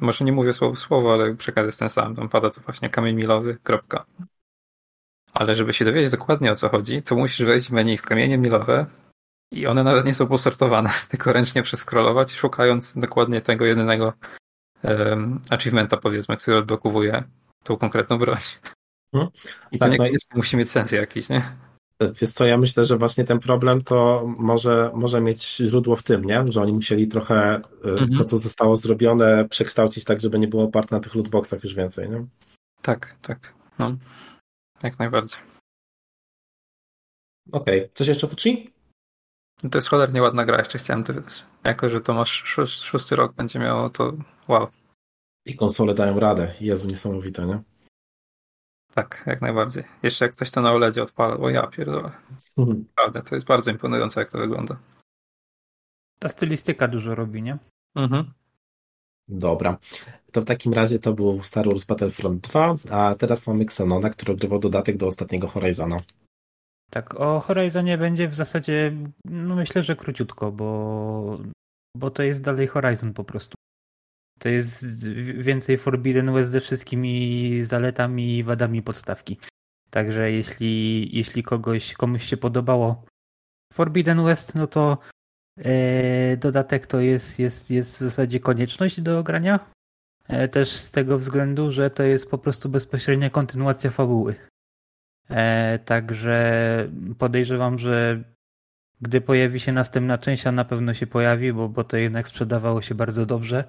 Może 0.00 0.24
nie 0.24 0.32
mówię 0.32 0.52
słowo 0.52 0.74
w 0.74 0.78
słowo, 0.78 1.12
ale 1.12 1.34
przekaz 1.34 1.66
jest 1.66 1.78
ten 1.78 1.90
sam. 1.90 2.16
Tam 2.16 2.28
pada 2.28 2.50
to 2.50 2.60
właśnie 2.60 2.90
kamień 2.90 3.16
milowy, 3.16 3.58
kropka. 3.62 4.04
Ale 5.32 5.56
żeby 5.56 5.72
się 5.72 5.84
dowiedzieć 5.84 6.10
dokładnie 6.10 6.52
o 6.52 6.56
co 6.56 6.68
chodzi, 6.68 7.02
to 7.02 7.16
musisz 7.16 7.46
wejść 7.46 7.68
w 7.68 7.72
menu 7.72 7.98
w 7.98 8.02
kamienie 8.02 8.38
milowe 8.38 8.86
i 9.52 9.66
one 9.66 9.84
nawet 9.84 10.06
nie 10.06 10.14
są 10.14 10.26
posortowane, 10.26 10.90
tylko 11.10 11.32
ręcznie 11.32 11.62
przeskrolować, 11.62 12.32
szukając 12.32 12.98
dokładnie 12.98 13.40
tego 13.40 13.64
jedynego 13.64 14.12
um, 14.82 15.40
achievementa, 15.50 15.96
powiedzmy, 15.96 16.36
który 16.36 16.56
odblokowuje 16.56 17.22
tą 17.64 17.76
konkretną 17.76 18.18
broń. 18.18 18.38
Hmm. 19.12 19.30
I 19.72 19.78
tak, 19.78 19.96
to 19.96 20.04
nie, 20.04 20.10
no 20.10 20.36
musi 20.36 20.56
mieć 20.56 20.70
sens 20.70 20.92
jakiś, 20.92 21.28
nie? 21.28 21.42
Wiesz 22.00 22.32
co, 22.32 22.46
ja 22.46 22.58
myślę, 22.58 22.84
że 22.84 22.98
właśnie 22.98 23.24
ten 23.24 23.38
problem 23.38 23.82
to 23.82 24.26
może, 24.38 24.90
może 24.94 25.20
mieć 25.20 25.56
źródło 25.56 25.96
w 25.96 26.02
tym, 26.02 26.24
nie? 26.24 26.44
że 26.48 26.62
oni 26.62 26.72
musieli 26.72 27.08
trochę 27.08 27.56
y, 27.56 27.88
mhm. 27.88 28.18
to, 28.18 28.24
co 28.24 28.36
zostało 28.36 28.76
zrobione, 28.76 29.48
przekształcić 29.48 30.04
tak, 30.04 30.20
żeby 30.20 30.38
nie 30.38 30.48
było 30.48 30.64
oparte 30.64 30.96
na 30.96 31.00
tych 31.00 31.14
lootboxach 31.14 31.64
już 31.64 31.74
więcej. 31.74 32.10
Nie? 32.10 32.26
Tak, 32.82 33.16
tak. 33.22 33.54
No. 33.78 33.96
Jak 34.82 34.98
najbardziej. 34.98 35.40
Okej, 37.52 37.78
okay. 37.78 37.90
coś 37.94 38.08
jeszcze 38.08 38.28
Fuci? 38.28 38.70
No 39.62 39.70
to 39.70 39.78
jest 39.78 39.88
cholernie 39.88 40.22
ładna 40.22 40.44
gra, 40.44 40.58
jeszcze 40.58 40.78
chciałem 40.78 41.04
to 41.04 41.14
wiedzieć. 41.14 41.44
Jako, 41.64 41.88
że 41.88 42.00
to 42.00 42.14
masz 42.14 42.42
szósty 42.66 43.16
rok 43.16 43.34
będzie 43.34 43.58
miało, 43.58 43.90
to 43.90 44.12
wow. 44.48 44.68
I 45.46 45.56
konsole 45.56 45.94
dają 45.94 46.20
radę. 46.20 46.54
Jezu, 46.60 46.88
niesamowite, 46.88 47.46
nie? 47.46 47.62
Tak, 48.98 49.24
jak 49.26 49.40
najbardziej. 49.40 49.84
Jeszcze 50.02 50.24
jak 50.24 50.32
ktoś 50.32 50.50
to 50.50 50.60
na 50.60 50.72
OLEDzie 50.72 51.02
odpala, 51.02 51.38
bo 51.38 51.50
ja 51.50 51.66
pierdolę. 51.66 52.10
Mhm. 52.56 52.84
Prawda, 52.94 53.22
to 53.22 53.34
jest 53.34 53.46
bardzo 53.46 53.70
imponujące, 53.70 54.20
jak 54.20 54.30
to 54.30 54.38
wygląda. 54.38 54.76
Ta 56.18 56.28
stylistyka 56.28 56.88
dużo 56.88 57.14
robi, 57.14 57.42
nie? 57.42 57.58
Mhm. 57.94 58.32
Dobra. 59.28 59.78
To 60.32 60.40
w 60.42 60.44
takim 60.44 60.72
razie 60.72 60.98
to 60.98 61.12
był 61.12 61.42
Star 61.42 61.66
Wars 61.66 61.84
Battlefront 61.84 62.48
2, 62.48 62.76
a 62.90 63.14
teraz 63.14 63.46
mamy 63.46 63.64
Xenona, 63.64 64.10
który 64.10 64.32
ogrywał 64.32 64.58
dodatek 64.58 64.96
do 64.96 65.06
ostatniego 65.06 65.48
Horizona. 65.48 65.96
Tak, 66.90 67.14
o 67.14 67.40
Horizonie 67.40 67.98
będzie 67.98 68.28
w 68.28 68.34
zasadzie, 68.34 68.92
no 69.24 69.56
myślę, 69.56 69.82
że 69.82 69.96
króciutko, 69.96 70.52
bo, 70.52 71.38
bo 71.96 72.10
to 72.10 72.22
jest 72.22 72.42
dalej 72.42 72.66
Horizon 72.66 73.12
po 73.14 73.24
prostu. 73.24 73.54
To 74.38 74.48
jest 74.48 75.06
więcej 75.34 75.78
Forbidden 75.78 76.32
West 76.32 76.50
ze 76.50 76.60
wszystkimi 76.60 77.62
zaletami 77.62 78.38
i 78.38 78.44
wadami 78.44 78.82
podstawki. 78.82 79.38
Także 79.90 80.32
jeśli, 80.32 81.08
jeśli 81.16 81.42
kogoś, 81.42 81.94
komuś 81.94 82.24
się 82.24 82.36
podobało 82.36 83.04
Forbidden 83.72 84.24
West, 84.24 84.54
no 84.54 84.66
to 84.66 84.98
e, 85.58 86.36
dodatek 86.36 86.86
to 86.86 87.00
jest, 87.00 87.38
jest, 87.38 87.70
jest 87.70 87.96
w 87.96 88.00
zasadzie 88.00 88.40
konieczność 88.40 89.00
do 89.00 89.22
grania. 89.22 89.70
E, 90.28 90.48
też 90.48 90.70
z 90.70 90.90
tego 90.90 91.18
względu, 91.18 91.70
że 91.70 91.90
to 91.90 92.02
jest 92.02 92.30
po 92.30 92.38
prostu 92.38 92.68
bezpośrednia 92.68 93.30
kontynuacja 93.30 93.90
fabuły. 93.90 94.34
E, 95.30 95.78
także 95.78 96.88
podejrzewam, 97.18 97.78
że 97.78 98.24
gdy 99.00 99.20
pojawi 99.20 99.60
się 99.60 99.72
następna 99.72 100.18
część, 100.18 100.46
a 100.46 100.52
na 100.52 100.64
pewno 100.64 100.94
się 100.94 101.06
pojawi, 101.06 101.52
bo, 101.52 101.68
bo 101.68 101.84
to 101.84 101.96
jednak 101.96 102.28
sprzedawało 102.28 102.82
się 102.82 102.94
bardzo 102.94 103.26
dobrze, 103.26 103.64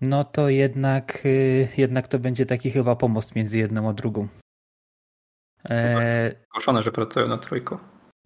no 0.00 0.24
to 0.24 0.48
jednak, 0.48 1.26
y, 1.26 1.68
jednak 1.76 2.08
to 2.08 2.18
będzie 2.18 2.46
taki 2.46 2.70
chyba 2.70 2.96
pomost 2.96 3.34
między 3.34 3.58
jedną 3.58 3.88
a 3.88 3.92
drugą. 3.92 4.28
E... 5.70 6.34
Ogłoszone, 6.50 6.82
że 6.82 6.92
pracują 6.92 7.28
na 7.28 7.38
trójką. 7.38 7.78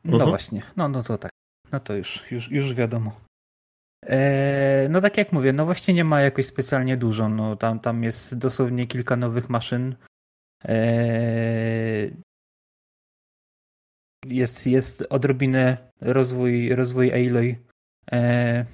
No 0.04 0.12
mhm. 0.12 0.30
właśnie, 0.30 0.62
no, 0.76 0.88
no 0.88 1.02
to 1.02 1.18
tak. 1.18 1.30
No 1.72 1.80
to 1.80 1.94
już, 1.94 2.30
już, 2.30 2.50
już 2.50 2.74
wiadomo. 2.74 3.20
E... 4.06 4.88
No 4.90 5.00
tak 5.00 5.16
jak 5.16 5.32
mówię, 5.32 5.52
no 5.52 5.64
właśnie 5.64 5.94
nie 5.94 6.04
ma 6.04 6.20
jakoś 6.20 6.46
specjalnie 6.46 6.96
dużo. 6.96 7.28
No 7.28 7.56
tam, 7.56 7.80
tam 7.80 8.04
jest 8.04 8.38
dosłownie 8.38 8.86
kilka 8.86 9.16
nowych 9.16 9.50
maszyn. 9.50 9.96
E... 10.64 12.10
Jest, 14.26 14.66
jest 14.66 15.04
odrobinę 15.10 15.76
rozwój, 16.00 16.74
rozwój 16.74 17.12
Aloy 17.12 17.56
e, 18.12 18.64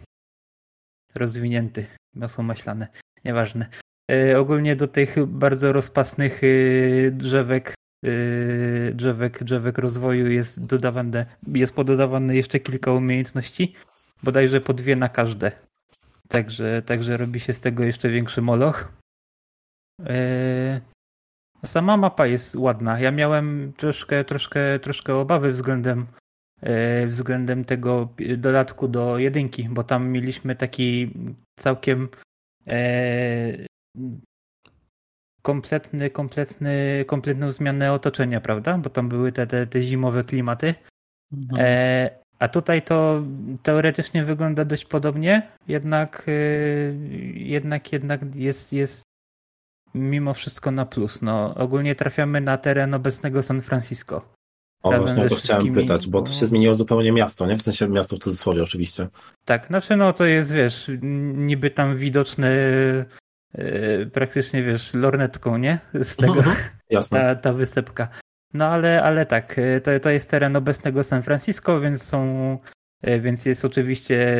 rozwinięty, 1.15 1.87
masło 2.19 2.45
maślane, 2.45 2.89
nieważne. 3.25 3.67
E, 4.11 4.39
ogólnie 4.39 4.77
do 4.77 4.89
tych 4.89 5.27
bardzo 5.27 5.73
rozpasnych 5.73 6.41
e, 6.45 6.47
drzewek 7.11 7.75
e, 8.05 8.11
drzewek, 8.93 9.45
drzewek 9.45 9.79
rozwoju 9.79 10.31
jest 10.31 10.67
dodawane, 10.67 11.27
jest 11.49 11.75
pododawane 11.75 12.37
jeszcze 12.37 12.61
kilka 12.61 12.93
umiejętności, 12.93 13.75
bodajże 14.23 14.61
po 14.61 14.75
dwie 14.75 14.97
na 14.97 15.09
każde. 15.09 15.53
Także, 16.29 16.83
także 16.87 17.17
robi 17.17 17.41
się 17.41 17.53
z 17.53 17.61
tego 17.61 17.85
jeszcze 17.85 18.09
większy 18.09 18.43
moloch. 18.43 18.93
Sama 21.65 21.97
mapa 21.97 22.27
jest 22.27 22.55
ładna. 22.57 23.01
Ja 23.01 23.11
miałem 23.11 23.73
troszkę, 23.77 24.25
troszkę, 24.25 24.79
troszkę 24.79 25.15
obawy 25.15 25.53
względem 25.53 26.07
względem 27.07 27.65
tego 27.65 28.09
dodatku 28.37 28.89
do 28.89 29.19
jedynki, 29.19 29.69
bo 29.69 29.85
tam 29.85 30.09
mieliśmy 30.09 30.57
taki 30.57 31.11
całkiem 31.57 32.09
e, 32.67 33.67
kompletny, 35.43 36.11
kompletny, 36.11 37.05
kompletną 37.07 37.53
zmianę 37.53 37.93
otoczenia, 37.93 38.41
prawda? 38.41 38.79
Bo 38.79 38.91
tam 38.91 39.09
były 39.09 39.33
te, 39.33 39.47
te, 39.47 39.67
te 39.67 39.83
zimowe 39.83 40.25
klimaty. 40.25 40.75
Mhm. 41.33 41.61
E, 41.61 42.11
a 42.39 42.49
tutaj 42.49 42.83
to 42.83 43.23
teoretycznie 43.63 44.25
wygląda 44.25 44.65
dość 44.65 44.85
podobnie, 44.85 45.49
jednak, 45.69 46.27
e, 46.29 46.33
jednak, 47.35 47.93
jednak 47.93 48.21
jest, 48.35 48.73
jest 48.73 49.03
mimo 49.95 50.35
wszystko 50.35 50.71
na 50.71 50.87
plus. 50.87 51.23
No, 51.23 51.55
ogólnie 51.55 51.95
trafiamy 51.95 52.41
na 52.41 52.59
teren 52.59 52.95
obecnego 52.95 53.43
San 53.43 53.63
Francisco. 53.63 54.38
O, 54.83 54.91
Razem 54.91 55.07
właśnie 55.07 55.27
o 55.27 55.29
to 55.29 55.37
chciałem 55.37 55.63
wszystkimi- 55.63 55.83
pytać, 55.83 56.07
bo 56.09 56.23
to 56.23 56.33
się 56.33 56.47
zmieniło 56.47 56.75
zupełnie 56.75 57.13
miasto, 57.13 57.47
nie? 57.47 57.57
W 57.57 57.63
sensie 57.63 57.89
miasto 57.89 58.17
w 58.17 58.19
cudzysłowie 58.19 58.63
oczywiście. 58.63 59.09
Tak, 59.45 59.67
znaczy 59.67 59.97
no 59.97 60.13
to 60.13 60.25
jest, 60.25 60.53
wiesz, 60.53 60.91
niby 61.35 61.71
tam 61.71 61.97
widoczne 61.97 62.49
e, 63.55 64.07
praktycznie, 64.07 64.63
wiesz, 64.63 64.95
lornetką, 64.95 65.57
nie? 65.59 65.79
Z 66.03 66.17
tego, 66.17 66.35
Mhm. 66.39 66.57
Jasne. 66.91 67.21
ta, 67.21 67.35
ta 67.35 67.53
wysepka. 67.53 68.09
No 68.55 68.67
ale, 68.67 69.03
ale 69.03 69.27
tak, 69.27 69.59
e, 69.59 69.81
to, 69.81 70.01
to 70.01 70.11
jest 70.11 70.31
teren 70.31 70.57
obecnego 70.57 71.03
San 71.03 71.23
Francisco, 71.23 71.81
więc 71.81 72.03
są, 72.03 72.59
e, 73.03 73.21
więc 73.21 73.47
jest 73.47 73.65
oczywiście 73.65 74.37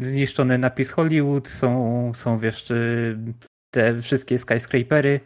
zniszczony 0.00 0.58
napis 0.58 0.90
Hollywood, 0.90 1.48
są, 1.48 2.12
są 2.14 2.38
wiesz, 2.38 2.72
te 3.70 4.02
wszystkie 4.02 4.38
skyscrapery. 4.38 5.20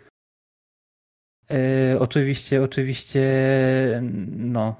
E, 1.51 2.01
oczywiście, 2.01 2.63
oczywiście, 2.63 3.23
no, 4.37 4.77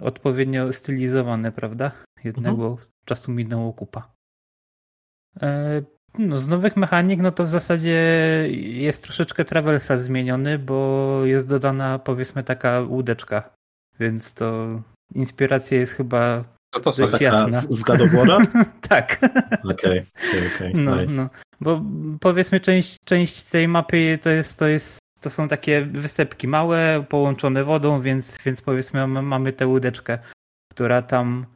odpowiednio 0.00 0.72
stylizowane, 0.72 1.52
prawda? 1.52 1.92
Jednego 2.24 2.78
czasu 3.04 3.32
minęło 3.32 3.72
kupa. 3.72 4.10
E, 5.42 5.82
No, 6.18 6.38
z 6.38 6.48
nowych 6.48 6.76
mechanik, 6.76 7.20
no 7.20 7.32
to 7.32 7.44
w 7.44 7.48
zasadzie 7.48 7.94
jest 8.52 9.02
troszeczkę 9.02 9.44
traversa 9.44 9.96
zmieniony, 9.96 10.58
bo 10.58 11.20
jest 11.24 11.48
dodana 11.48 11.98
powiedzmy 11.98 12.44
taka 12.44 12.80
łódeczka, 12.80 13.50
więc 14.00 14.34
to 14.34 14.66
inspiracja 15.14 15.78
jest 15.78 15.92
chyba 15.92 16.44
No 16.74 16.80
to 16.80 16.92
Dość. 16.92 17.12
Taka 17.12 17.50
z, 17.50 17.70
z 17.70 17.84
War'a? 17.84 18.64
tak. 18.88 19.18
Okej, 19.72 20.02
okej, 20.28 20.42
okej, 20.56 20.74
No, 20.74 21.00
nice. 21.00 21.14
no. 21.14 21.28
Bo 21.60 21.82
powiedzmy 22.20 22.60
część, 22.60 22.96
część 23.04 23.44
tej 23.44 23.68
mapy 23.68 24.18
to 24.22 24.30
jest, 24.30 24.58
to 24.58 24.66
jest 24.66 24.98
to 25.20 25.30
są 25.30 25.48
takie 25.48 25.84
wysepki 25.84 26.48
małe, 26.48 27.04
połączone 27.08 27.64
wodą, 27.64 28.00
więc, 28.00 28.38
więc 28.44 28.60
powiedzmy 28.62 29.06
ma- 29.06 29.22
mamy 29.22 29.52
tę 29.52 29.66
łódeczkę, 29.66 30.18
która 30.72 31.02
tam 31.02 31.46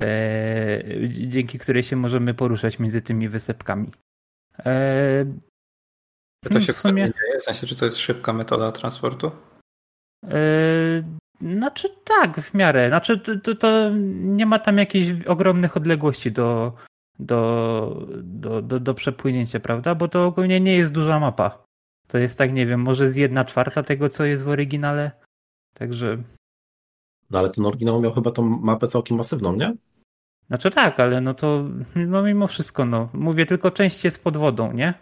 e, 0.00 0.82
dzięki 1.08 1.58
której 1.58 1.82
się 1.82 1.96
możemy 1.96 2.34
poruszać 2.34 2.78
między 2.78 3.02
tymi 3.02 3.28
wysepkami. 3.28 3.90
E, 4.58 5.24
Czy 6.44 6.50
to 6.50 6.60
się 6.60 6.72
w 6.72 6.78
sumie- 6.78 7.02
dzieje? 7.04 7.40
W 7.40 7.44
sensie, 7.44 7.66
czy 7.66 7.76
to 7.76 7.84
jest 7.84 7.96
szybka 7.98 8.32
metoda 8.32 8.72
transportu? 8.72 9.30
e, 10.24 10.38
znaczy 11.40 11.88
tak, 12.04 12.40
w 12.40 12.54
miarę. 12.54 12.88
Znaczy 12.88 13.18
to, 13.18 13.36
to, 13.36 13.54
to 13.54 13.90
nie 14.20 14.46
ma 14.46 14.58
tam 14.58 14.78
jakichś 14.78 15.26
ogromnych 15.26 15.76
odległości 15.76 16.32
do, 16.32 16.72
do, 17.18 18.06
do, 18.22 18.62
do, 18.62 18.80
do 18.80 18.94
przepłynięcia, 18.94 19.60
prawda? 19.60 19.94
Bo 19.94 20.08
to 20.08 20.26
ogólnie 20.26 20.60
nie 20.60 20.76
jest 20.76 20.92
duża 20.92 21.20
mapa. 21.20 21.65
To 22.08 22.18
jest 22.18 22.38
tak, 22.38 22.52
nie 22.52 22.66
wiem, 22.66 22.80
może 22.80 23.10
z 23.10 23.16
jedna 23.16 23.44
czwarta 23.44 23.82
tego, 23.82 24.08
co 24.08 24.24
jest 24.24 24.44
w 24.44 24.48
oryginale. 24.48 25.10
Także, 25.74 26.22
No 27.30 27.38
ale 27.38 27.50
ten 27.50 27.66
oryginał 27.66 28.00
miał 28.00 28.12
chyba 28.14 28.30
tą 28.30 28.42
mapę 28.42 28.88
całkiem 28.88 29.16
masywną, 29.16 29.56
nie? 29.56 29.74
znaczy 30.48 30.70
tak, 30.70 31.00
ale 31.00 31.20
no 31.20 31.34
to, 31.34 31.64
no 31.96 32.22
mimo 32.22 32.46
wszystko, 32.46 32.84
no. 32.84 33.08
Mówię, 33.12 33.46
tylko 33.46 33.70
część 33.70 34.04
jest 34.04 34.24
pod 34.24 34.36
wodą, 34.36 34.72
nie? 34.72 34.94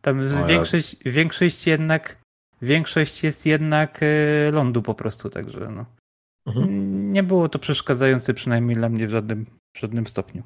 Tam 0.00 0.28
z- 0.28 0.34
O, 0.34 0.46
większość, 0.46 0.96
większość 1.04 1.66
jednak, 1.66 2.22
większość 2.62 3.24
jest 3.24 3.46
jednak 3.46 4.00
e, 4.02 4.50
lądu 4.50 4.82
po 4.82 4.94
prostu, 4.94 5.30
także 5.30 5.70
no. 5.70 5.84
Mhm. 6.46 7.12
Nie 7.12 7.22
było 7.22 7.48
to 7.48 7.58
przeszkadzające 7.58 8.34
przynajmniej 8.34 8.76
dla 8.76 8.88
mnie 8.88 9.06
w 9.06 9.10
żadnym, 9.10 9.46
w 9.76 9.78
żadnym 9.80 10.06
stopniu. 10.06 10.42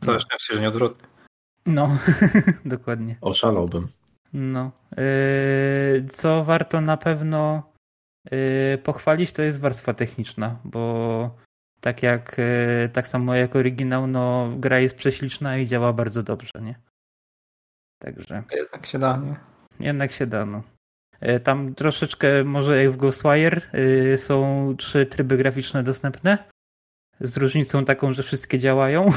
To 0.00 0.12
już 0.12 0.22
nie 0.32 0.36
się 0.56 0.60
nie 0.60 0.68
odwrotnie. 0.68 1.08
No, 1.66 1.98
dokładnie. 2.64 3.16
Oszalałbym. 3.20 3.88
No. 4.32 4.72
Yy, 4.96 6.06
co 6.08 6.44
warto 6.44 6.80
na 6.80 6.96
pewno 6.96 7.72
yy, 8.30 8.78
pochwalić, 8.84 9.32
to 9.32 9.42
jest 9.42 9.60
warstwa 9.60 9.94
techniczna, 9.94 10.58
bo 10.64 11.34
tak 11.80 12.02
jak 12.02 12.38
yy, 12.38 12.88
tak 12.88 13.08
samo 13.08 13.34
jak 13.34 13.56
oryginał, 13.56 14.06
no 14.06 14.50
gra 14.56 14.78
jest 14.78 14.96
prześliczna 14.96 15.56
i 15.56 15.66
działa 15.66 15.92
bardzo 15.92 16.22
dobrze, 16.22 16.52
nie? 16.62 16.74
Także 17.98 18.42
Jednak 18.52 18.86
się 18.86 18.98
da, 18.98 19.16
nie? 19.16 19.36
jednak 19.86 20.12
się 20.12 20.26
da, 20.26 20.46
no. 20.46 20.62
Yy, 21.22 21.40
Tam 21.40 21.74
troszeczkę, 21.74 22.44
może 22.44 22.82
jak 22.82 22.92
w 22.92 22.96
Ghostwire, 22.96 23.60
yy, 23.72 24.18
są 24.18 24.74
trzy 24.78 25.06
tryby 25.06 25.36
graficzne 25.36 25.82
dostępne. 25.82 26.38
Z 27.20 27.36
różnicą 27.36 27.84
taką, 27.84 28.12
że 28.12 28.22
wszystkie 28.22 28.58
działają. 28.58 29.08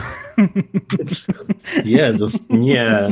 Jezus, 1.85 2.49
nie. 2.49 3.09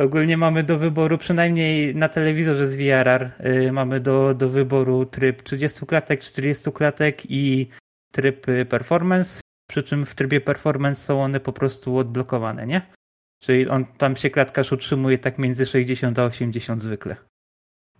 Ogólnie 0.00 0.36
mamy 0.36 0.62
do 0.62 0.78
wyboru, 0.78 1.18
przynajmniej 1.18 1.94
na 1.94 2.08
telewizorze 2.08 2.66
z 2.66 2.76
VRR, 2.76 3.30
y, 3.46 3.72
mamy 3.72 4.00
do, 4.00 4.34
do 4.34 4.48
wyboru 4.48 5.06
tryb 5.06 5.42
30 5.42 5.86
klatek, 5.86 6.20
40 6.20 6.72
klatek 6.72 7.30
i 7.30 7.68
tryb 8.12 8.46
performance, 8.68 9.40
przy 9.68 9.82
czym 9.82 10.06
w 10.06 10.14
trybie 10.14 10.40
performance 10.40 11.02
są 11.02 11.22
one 11.22 11.40
po 11.40 11.52
prostu 11.52 11.98
odblokowane, 11.98 12.66
nie? 12.66 12.82
Czyli 13.42 13.68
on 13.68 13.84
tam 13.84 14.16
się 14.16 14.30
klatkarz 14.30 14.72
utrzymuje 14.72 15.18
tak 15.18 15.38
między 15.38 15.66
60 15.66 16.18
a 16.18 16.24
80 16.24 16.82
zwykle. 16.82 17.16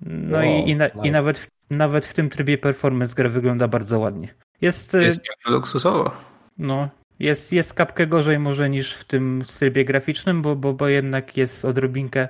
No 0.01 0.39
Wow, 0.39 0.45
i, 0.45 0.71
i, 0.71 0.77
na, 0.77 0.87
nice. 0.87 1.09
i 1.09 1.11
nawet, 1.11 1.39
w, 1.39 1.49
nawet 1.71 2.07
w 2.07 2.15
tym 2.15 2.31
trybie 2.31 2.59
performance 2.59 3.15
gra 3.15 3.29
wygląda 3.29 3.69
bardzo 3.69 3.99
ładnie. 3.99 4.35
Jest, 4.61 4.95
y, 4.95 5.03
Jest 5.03 5.23
luksusowo. 5.47 6.13
no, 6.59 6.89
jest, 7.21 7.53
jest 7.53 7.75
kapkę 7.75 8.07
gorzej 8.07 8.39
może 8.39 8.71
niż 8.71 8.95
w 8.95 9.05
tym 9.05 9.45
trybie 9.59 9.85
graficznym, 9.85 10.43
bo, 10.43 10.57
bo, 10.57 10.73
bo 10.73 10.89
jednak 10.89 11.37
jest 11.37 11.65
odrobinkę, 11.65 12.29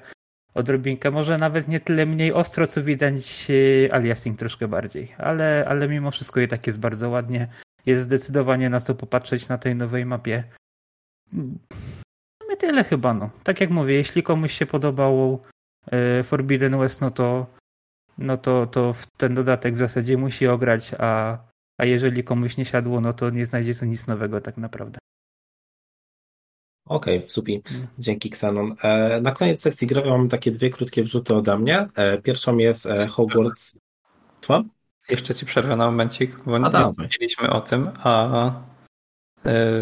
odrobinkę, 0.55 1.10
może 1.10 1.39
nawet 1.39 1.69
nie 1.69 1.81
tyle 1.81 2.07
mniej 2.07 2.33
ostro, 2.33 2.67
co 2.67 2.83
widać 2.85 3.49
e, 3.51 3.94
aliasing 3.94 4.39
troszkę 4.39 4.69
bardziej, 4.69 5.15
ale, 5.19 5.65
ale 5.69 5.89
mimo 5.89 6.10
wszystko 6.10 6.41
i 6.41 6.49
tak 6.49 6.67
jest 6.67 6.78
bardzo 6.78 7.10
ładnie. 7.10 7.49
Jest 7.86 8.02
zdecydowanie 8.02 8.70
na 8.70 8.81
co 8.81 8.94
popatrzeć 8.94 9.49
na 9.49 9.59
tej 9.59 9.77
nowej 9.77 10.07
mapie. 10.07 10.44
My 12.49 12.57
tyle 12.59 12.85
chyba, 12.85 13.15
no. 13.15 13.31
Tak 13.43 13.60
jak 13.60 13.70
mówię, 13.70 13.94
jeśli 13.94 14.23
komuś 14.23 14.52
się 14.52 14.67
podobał 14.67 15.43
e, 15.91 16.23
Forbidden 16.23 16.78
West, 16.78 17.01
no 17.01 17.10
to 17.10 17.47
no 18.19 18.36
to, 18.36 18.67
to 18.67 18.93
w 18.93 19.07
ten 19.17 19.35
dodatek 19.35 19.75
w 19.75 19.78
zasadzie 19.78 20.17
musi 20.17 20.47
ograć, 20.47 20.94
a 20.99 21.39
a 21.81 21.84
jeżeli 21.84 22.25
komuś 22.25 22.57
nie 22.57 22.65
siadło, 22.65 23.00
no 23.00 23.12
to 23.12 23.31
nie 23.31 23.44
znajdzie 23.44 23.75
tu 23.75 23.84
nic 23.84 24.07
nowego 24.07 24.41
tak 24.41 24.57
naprawdę. 24.57 24.99
Okej, 26.84 27.25
super. 27.28 27.55
Dzięki 27.99 28.28
Xenon. 28.28 28.76
E, 28.83 29.20
na 29.20 29.33
koniec 29.33 29.62
sekcji 29.62 29.86
gry 29.86 30.05
mamy 30.05 30.28
takie 30.28 30.50
dwie 30.50 30.70
krótkie 30.70 31.02
wrzuty 31.02 31.34
ode 31.34 31.59
mnie. 31.59 31.86
E, 31.97 32.23
pierwszą 32.23 32.57
jest 32.57 32.86
e, 32.86 33.07
Hogwarts. 33.07 33.76
Co? 34.41 34.65
Jeszcze 35.09 35.34
ci 35.34 35.47
przerwę 35.47 35.76
na 35.76 35.86
momencik, 35.86 36.44
bo 36.47 36.59
nie 36.59 36.70
dawaj. 36.70 36.94
wiedzieliśmy 36.99 37.50
o 37.50 37.60
tym, 37.60 37.91
a 37.97 38.52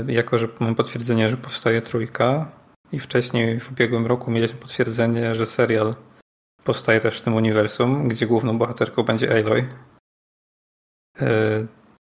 jako, 0.06 0.38
że 0.38 0.48
mam 0.60 0.74
potwierdzenie, 0.74 1.28
że 1.28 1.36
powstaje 1.36 1.82
trójka 1.82 2.52
i 2.92 3.00
wcześniej 3.00 3.60
w 3.60 3.72
ubiegłym 3.72 4.06
roku 4.06 4.30
mieliśmy 4.30 4.58
potwierdzenie, 4.58 5.34
że 5.34 5.46
serial 5.46 5.94
powstaje 6.64 7.00
też 7.00 7.20
w 7.20 7.24
tym 7.24 7.34
uniwersum, 7.34 8.08
gdzie 8.08 8.26
główną 8.26 8.58
bohaterką 8.58 9.02
będzie 9.02 9.30
Aloy, 9.30 9.68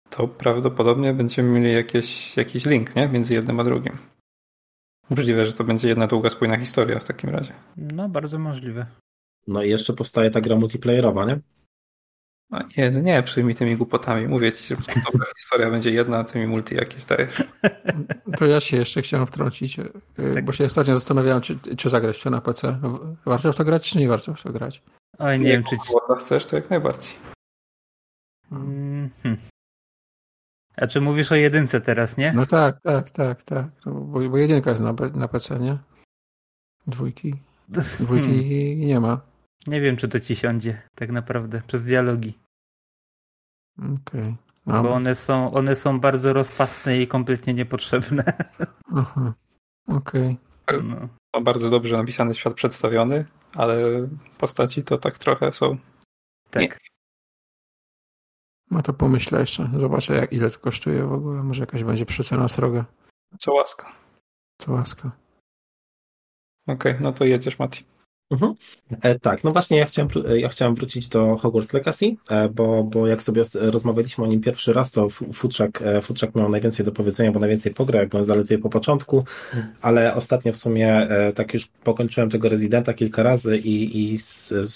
to 0.09 0.27
prawdopodobnie 0.27 1.13
będziemy 1.13 1.59
mieli 1.59 1.73
jakieś, 1.73 2.37
jakiś 2.37 2.65
link 2.65 2.95
nie? 2.95 3.07
między 3.07 3.33
jednym 3.33 3.59
a 3.59 3.63
drugim. 3.63 3.93
Możliwe, 5.09 5.45
że 5.45 5.53
to 5.53 5.63
będzie 5.63 5.89
jedna 5.89 6.07
długa, 6.07 6.29
spójna 6.29 6.57
historia 6.57 6.99
w 6.99 7.05
takim 7.05 7.29
razie. 7.29 7.53
No, 7.77 8.09
bardzo 8.09 8.39
możliwe. 8.39 8.85
No 9.47 9.63
i 9.63 9.69
jeszcze 9.69 9.93
powstaje 9.93 10.31
ta 10.31 10.41
gra 10.41 10.55
multiplayerowa, 10.55 11.25
nie? 11.25 11.39
A 12.51 12.63
nie, 12.77 12.91
no 12.91 12.99
nie 12.99 13.23
przyjmij 13.23 13.55
tymi 13.55 13.77
głupotami. 13.77 14.27
Mówię 14.27 14.51
ci, 14.51 14.67
że 14.67 14.75
dobra 15.11 15.27
historia 15.39 15.71
będzie 15.71 15.91
jedna, 15.91 16.17
a 16.17 16.23
ty 16.23 16.39
mi 16.39 16.47
multi 16.47 16.75
jakieś 16.75 17.05
dajesz. 17.05 17.43
To 18.37 18.45
ja 18.45 18.59
się 18.59 18.77
jeszcze 18.77 19.01
chciałem 19.01 19.27
wtrącić, 19.27 19.79
y, 19.79 19.91
tak. 20.33 20.45
bo 20.45 20.51
się 20.51 20.65
ostatnio 20.65 20.95
zastanawiałem, 20.95 21.41
czy, 21.41 21.59
czy 21.77 21.89
zagrać 21.89 22.21
to 22.23 22.29
na 22.29 22.41
PC. 22.41 22.79
Warto 23.25 23.53
w 23.53 23.55
to 23.55 23.63
grać, 23.63 23.89
czy 23.89 23.97
nie 23.97 24.07
warto 24.07 24.33
w 24.33 24.43
to 24.43 24.51
grać? 24.51 24.83
Oj, 25.19 25.39
nie, 25.39 25.45
nie 25.45 25.51
wiem, 25.51 25.63
czy... 25.63 25.77
chcesz, 26.19 26.45
to 26.45 26.55
jak 26.55 26.69
najbardziej. 26.69 27.13
Mm 28.51 29.09
-hmm. 29.23 29.35
A 30.81 30.87
czy 30.87 31.01
mówisz 31.01 31.31
o 31.31 31.35
jedynce 31.35 31.81
teraz, 31.81 32.17
nie? 32.17 32.33
No 32.33 32.45
tak, 32.45 32.79
tak, 32.79 33.11
tak, 33.11 33.43
tak. 33.43 33.65
No, 33.85 33.93
bo, 33.93 34.29
bo 34.29 34.37
jedynka 34.37 34.69
jest 34.69 34.81
na, 34.81 34.93
na 35.13 35.27
PC, 35.27 35.59
nie? 35.59 35.77
Dwójki. 36.87 37.35
Dwójki 37.99 38.27
hmm. 38.27 38.87
nie 38.87 38.99
ma. 38.99 39.21
Nie 39.67 39.81
wiem, 39.81 39.97
czy 39.97 40.07
to 40.07 40.19
ci 40.19 40.35
siądzie 40.35 40.81
tak 40.95 41.11
naprawdę 41.11 41.61
przez 41.67 41.83
dialogi. 41.83 42.39
Okej. 43.77 43.95
Okay. 43.95 44.35
No, 44.65 44.83
bo 44.83 44.89
one 44.89 45.15
są, 45.15 45.53
one 45.53 45.75
są 45.75 45.99
bardzo 45.99 46.33
rozpastne 46.33 46.97
i 46.97 47.07
kompletnie 47.07 47.53
niepotrzebne. 47.53 48.23
Aha. 48.95 49.33
Okej. 49.87 50.37
Okay. 50.67 50.83
No. 50.83 51.09
no. 51.33 51.41
Bardzo 51.41 51.69
dobrze 51.69 51.97
napisany 51.97 52.33
świat 52.33 52.53
przedstawiony, 52.53 53.25
ale 53.53 53.77
postaci 54.37 54.83
to 54.83 54.97
tak 54.97 55.17
trochę 55.17 55.53
są. 55.53 55.77
Tak. 56.49 56.79
No 58.71 58.81
to 58.81 58.93
pomyślę 58.93 59.39
jeszcze. 59.39 59.69
Zobaczę, 59.79 60.13
jak, 60.15 60.33
ile 60.33 60.49
to 60.49 60.59
kosztuje 60.59 61.03
w 61.03 61.13
ogóle. 61.13 61.43
Może 61.43 61.61
jakaś 61.61 61.83
będzie 61.83 62.05
przecena 62.05 62.47
sroga. 62.47 62.85
Co 63.39 63.53
łaska. 63.53 63.91
Co 64.57 64.71
łaska. 64.71 65.11
Okej, 66.67 66.91
okay, 66.91 67.03
no 67.03 67.13
to 67.13 67.25
jedziesz, 67.25 67.59
Mati. 67.59 67.83
Mhm. 68.31 68.53
E, 69.01 69.19
tak, 69.19 69.43
no 69.43 69.51
właśnie 69.51 69.77
ja 69.77 69.85
chciałem, 69.85 70.09
ja 70.35 70.49
chciałem 70.49 70.75
wrócić 70.75 71.07
do 71.07 71.35
Hogwarts 71.35 71.73
Legacy, 71.73 72.15
e, 72.29 72.49
bo, 72.49 72.83
bo 72.83 73.07
jak 73.07 73.23
sobie 73.23 73.41
rozmawialiśmy 73.55 74.23
o 74.23 74.27
nim 74.27 74.41
pierwszy 74.41 74.73
raz, 74.73 74.91
to 74.91 75.09
Futrzak, 75.09 75.81
e, 75.81 76.01
Futrzak 76.01 76.35
miał 76.35 76.49
najwięcej 76.49 76.85
do 76.85 76.91
powiedzenia, 76.91 77.31
bo 77.31 77.39
najwięcej 77.39 77.73
pogra, 77.73 77.99
jak 77.99 78.09
byłem 78.09 78.23
zaledwie 78.23 78.57
po 78.57 78.69
początku, 78.69 79.25
ale 79.81 80.15
ostatnio 80.15 80.53
w 80.53 80.57
sumie 80.57 80.93
e, 80.93 81.33
tak 81.33 81.53
już 81.53 81.67
pokończyłem 81.67 82.29
tego 82.29 82.49
rezydenta 82.49 82.93
kilka 82.93 83.23
razy 83.23 83.57
i, 83.57 84.13
i 84.13 84.17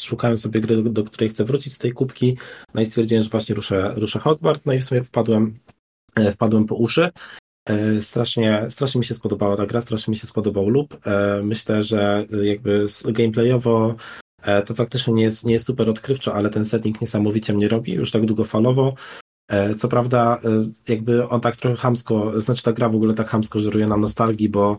szukałem 0.04 0.38
sobie 0.38 0.62
gry, 0.62 0.84
do, 0.84 1.04
której 1.04 1.30
chcę 1.30 1.46
wrócić 1.46 1.74
z 1.74 1.78
tej 1.78 1.92
kubki, 1.92 2.38
no 2.74 2.82
i 2.82 2.86
stwierdziłem, 2.86 3.24
że 3.24 3.30
właśnie 3.30 3.56
ruszę, 3.56 3.94
ruszę 3.96 4.20
Hogwarts, 4.20 4.66
no 4.66 4.74
i 4.74 4.80
w 4.80 4.86
sumie 4.86 5.04
wpadłem 5.04 5.60
wpadłem 6.34 6.66
po 6.66 6.76
uszy. 6.76 7.10
E, 7.70 8.02
strasznie, 8.02 8.66
strasznie 8.70 9.00
mi 9.00 9.06
się 9.06 9.16
spodobała 9.16 9.58
ta 9.58 9.66
gra, 9.66 9.82
strasznie 9.82 10.12
mi 10.12 10.18
się 10.18 10.28
spodobał 10.28 10.70
loop. 10.70 11.08
E, 11.08 11.42
myślę, 11.44 11.84
że 11.84 12.26
jakby 12.44 12.86
gameplayowo 13.06 13.96
e, 14.42 14.62
to 14.62 14.74
faktycznie 14.74 15.14
nie 15.14 15.24
jest, 15.24 15.46
nie 15.46 15.54
jest 15.54 15.66
super 15.66 15.90
odkrywczo, 15.90 16.36
ale 16.36 16.50
ten 16.50 16.66
setting 16.66 17.02
niesamowicie 17.02 17.54
mnie 17.54 17.68
robi, 17.68 17.94
już 17.94 18.12
tak 18.12 18.26
długofalowo. 18.26 18.94
Co 19.78 19.88
prawda, 19.88 20.40
jakby 20.88 21.30
on 21.30 21.42
tak 21.42 21.56
trochę 21.56 21.78
hamsko, 21.78 22.42
znaczy 22.42 22.64
ta 22.64 22.74
gra 22.74 22.90
w 22.90 22.96
ogóle 22.96 23.14
tak 23.14 23.28
hamsko 23.28 23.60
żeruje 23.60 23.88
na 23.88 23.98
nostalgii, 23.98 24.50
bo 24.50 24.78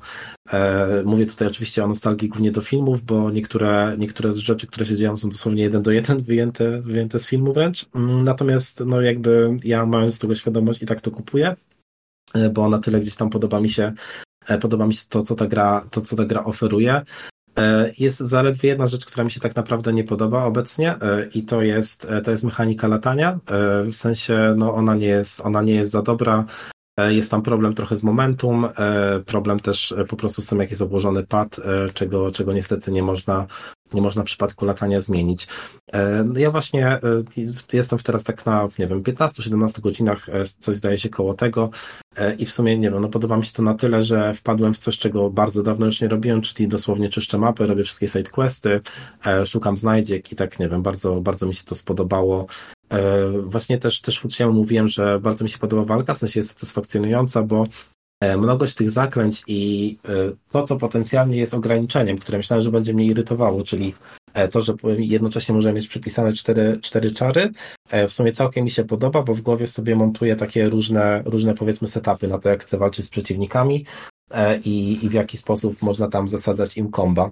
e, 0.52 1.02
mówię 1.04 1.26
tutaj 1.26 1.48
oczywiście 1.48 1.84
o 1.84 1.88
nostalgii 1.88 2.28
głównie 2.28 2.52
do 2.52 2.60
filmów, 2.60 3.02
bo 3.02 3.30
niektóre, 3.30 3.96
niektóre 3.98 4.32
z 4.32 4.36
rzeczy, 4.36 4.66
które 4.66 4.86
się 4.86 4.96
dzieją 4.96 5.16
są 5.16 5.28
dosłownie 5.28 5.62
jeden 5.62 5.82
do 5.82 5.90
jeden 5.90 6.22
wyjęte, 6.22 6.80
wyjęte 6.80 7.18
z 7.18 7.26
filmu 7.26 7.52
wręcz. 7.52 7.86
Mm, 7.94 8.22
natomiast 8.22 8.82
no 8.86 9.00
jakby 9.00 9.56
ja 9.64 9.86
mając 9.86 10.18
tego 10.18 10.34
świadomość 10.34 10.82
i 10.82 10.86
tak 10.86 11.00
to 11.00 11.10
kupuję. 11.10 11.56
E, 12.34 12.50
bo 12.50 12.68
na 12.68 12.78
tyle 12.78 13.00
gdzieś 13.00 13.16
tam 13.16 13.30
podoba 13.30 13.60
mi 13.60 13.70
się, 13.70 13.92
e, 14.46 14.58
podoba 14.58 14.86
mi 14.86 14.94
się 14.94 15.04
to, 15.08 15.22
co 15.22 15.34
ta 15.34 15.46
gra, 15.46 15.86
to, 15.90 16.00
co 16.00 16.16
ta 16.16 16.24
gra 16.24 16.44
oferuje. 16.44 17.02
E, 17.58 17.92
jest 17.98 18.18
zaledwie 18.18 18.68
jedna 18.68 18.86
rzecz, 18.86 19.06
która 19.06 19.24
mi 19.24 19.30
się 19.30 19.40
tak 19.40 19.56
naprawdę 19.56 19.92
nie 19.92 20.04
podoba 20.04 20.44
obecnie 20.44 20.94
i 21.34 21.42
to 21.42 21.62
jest, 21.62 22.08
to 22.24 22.30
jest 22.30 22.44
mechanika 22.44 22.88
latania. 22.88 23.38
W 23.92 23.94
sensie, 23.94 24.54
no 24.58 24.74
ona 24.74 24.94
nie 24.94 25.06
jest, 25.06 25.40
ona 25.40 25.62
nie 25.62 25.74
jest 25.74 25.90
za 25.90 26.02
dobra. 26.02 26.44
Jest 26.98 27.30
tam 27.30 27.42
problem 27.42 27.74
trochę 27.74 27.96
z 27.96 28.02
momentum, 28.02 28.68
problem 29.26 29.60
też 29.60 29.94
po 30.08 30.16
prostu 30.16 30.42
z 30.42 30.46
tym, 30.46 30.60
jak 30.60 30.70
jest 30.70 30.82
obłożony 30.82 31.26
pad, 31.26 31.60
czego, 31.94 32.32
czego 32.32 32.52
niestety 32.52 32.92
nie 32.92 33.02
można 33.02 33.46
nie 33.94 34.02
można 34.02 34.22
w 34.22 34.26
przypadku 34.26 34.64
latania 34.64 35.00
zmienić. 35.00 35.48
E, 35.92 36.24
no 36.24 36.38
ja 36.38 36.50
właśnie 36.50 36.86
e, 36.86 37.00
jestem 37.72 37.98
teraz 37.98 38.24
tak 38.24 38.46
na, 38.46 38.68
nie 38.78 38.86
wiem, 38.86 39.02
15-17 39.02 39.80
godzinach, 39.80 40.28
e, 40.28 40.44
coś 40.44 40.76
zdaje 40.76 40.98
się 40.98 41.08
koło 41.08 41.34
tego 41.34 41.70
i 42.38 42.46
w 42.46 42.52
sumie, 42.52 42.78
nie 42.78 42.90
wiem, 42.90 43.00
no 43.00 43.08
podoba 43.08 43.36
mi 43.36 43.44
się 43.44 43.52
to 43.52 43.62
na 43.62 43.74
tyle, 43.74 44.02
że 44.02 44.34
wpadłem 44.34 44.74
w 44.74 44.78
coś, 44.78 44.98
czego 44.98 45.30
bardzo 45.30 45.62
dawno 45.62 45.86
już 45.86 46.00
nie 46.00 46.08
robiłem, 46.08 46.42
czyli 46.42 46.68
dosłownie 46.68 47.08
czyszczę 47.08 47.38
mapy, 47.38 47.66
robię 47.66 47.84
wszystkie 47.84 48.08
side 48.08 48.30
questy, 48.30 48.80
szukam 49.46 49.76
znajdziek 49.76 50.32
i 50.32 50.36
tak, 50.36 50.58
nie 50.58 50.68
wiem, 50.68 50.82
bardzo, 50.82 51.20
bardzo 51.20 51.46
mi 51.46 51.54
się 51.54 51.64
to 51.64 51.74
spodobało. 51.74 52.46
Właśnie 53.42 53.78
też, 53.78 54.00
też 54.00 54.24
uczniom 54.24 54.54
mówiłem, 54.54 54.88
że 54.88 55.20
bardzo 55.20 55.44
mi 55.44 55.50
się 55.50 55.58
podoba 55.58 55.84
walka, 55.84 56.14
w 56.14 56.18
sensie 56.18 56.40
jest 56.40 56.50
satysfakcjonująca, 56.50 57.42
bo 57.42 57.66
mnogość 58.36 58.74
tych 58.74 58.90
zaklęć 58.90 59.42
i 59.46 59.96
e, 60.04 60.10
to, 60.50 60.62
co 60.62 60.76
potencjalnie 60.76 61.36
jest 61.36 61.54
ograniczeniem, 61.54 62.18
które 62.18 62.38
myślałem, 62.38 62.62
że 62.62 62.70
będzie 62.70 62.94
mnie 62.94 63.06
irytowało, 63.06 63.64
czyli 63.64 63.94
e, 64.34 64.48
to, 64.48 64.62
że 64.62 64.74
jednocześnie 64.98 65.54
możemy 65.54 65.74
mieć 65.74 65.88
przypisane 65.88 66.32
cztery, 66.32 66.78
cztery 66.82 67.12
czary, 67.12 67.50
w 68.08 68.12
sumie 68.12 68.32
całkiem 68.32 68.64
mi 68.64 68.70
się 68.70 68.84
podoba, 68.84 69.22
bo 69.22 69.34
w 69.34 69.40
głowie 69.40 69.66
sobie 69.66 69.96
montuję 69.96 70.36
takie 70.36 70.68
różne, 70.68 71.22
różne 71.26 71.54
powiedzmy 71.54 71.88
setupy 71.88 72.28
na 72.28 72.38
to, 72.38 72.48
jak 72.48 72.62
chcę 72.62 72.78
walczyć 72.78 73.06
z 73.06 73.10
przeciwnikami 73.10 73.84
i, 74.64 74.98
i 75.02 75.08
w 75.08 75.12
jaki 75.12 75.36
sposób 75.36 75.82
można 75.82 76.08
tam 76.08 76.28
zasadzać 76.28 76.76
im 76.76 76.90
komba. 76.90 77.30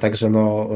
Także 0.00 0.30
no, 0.30 0.68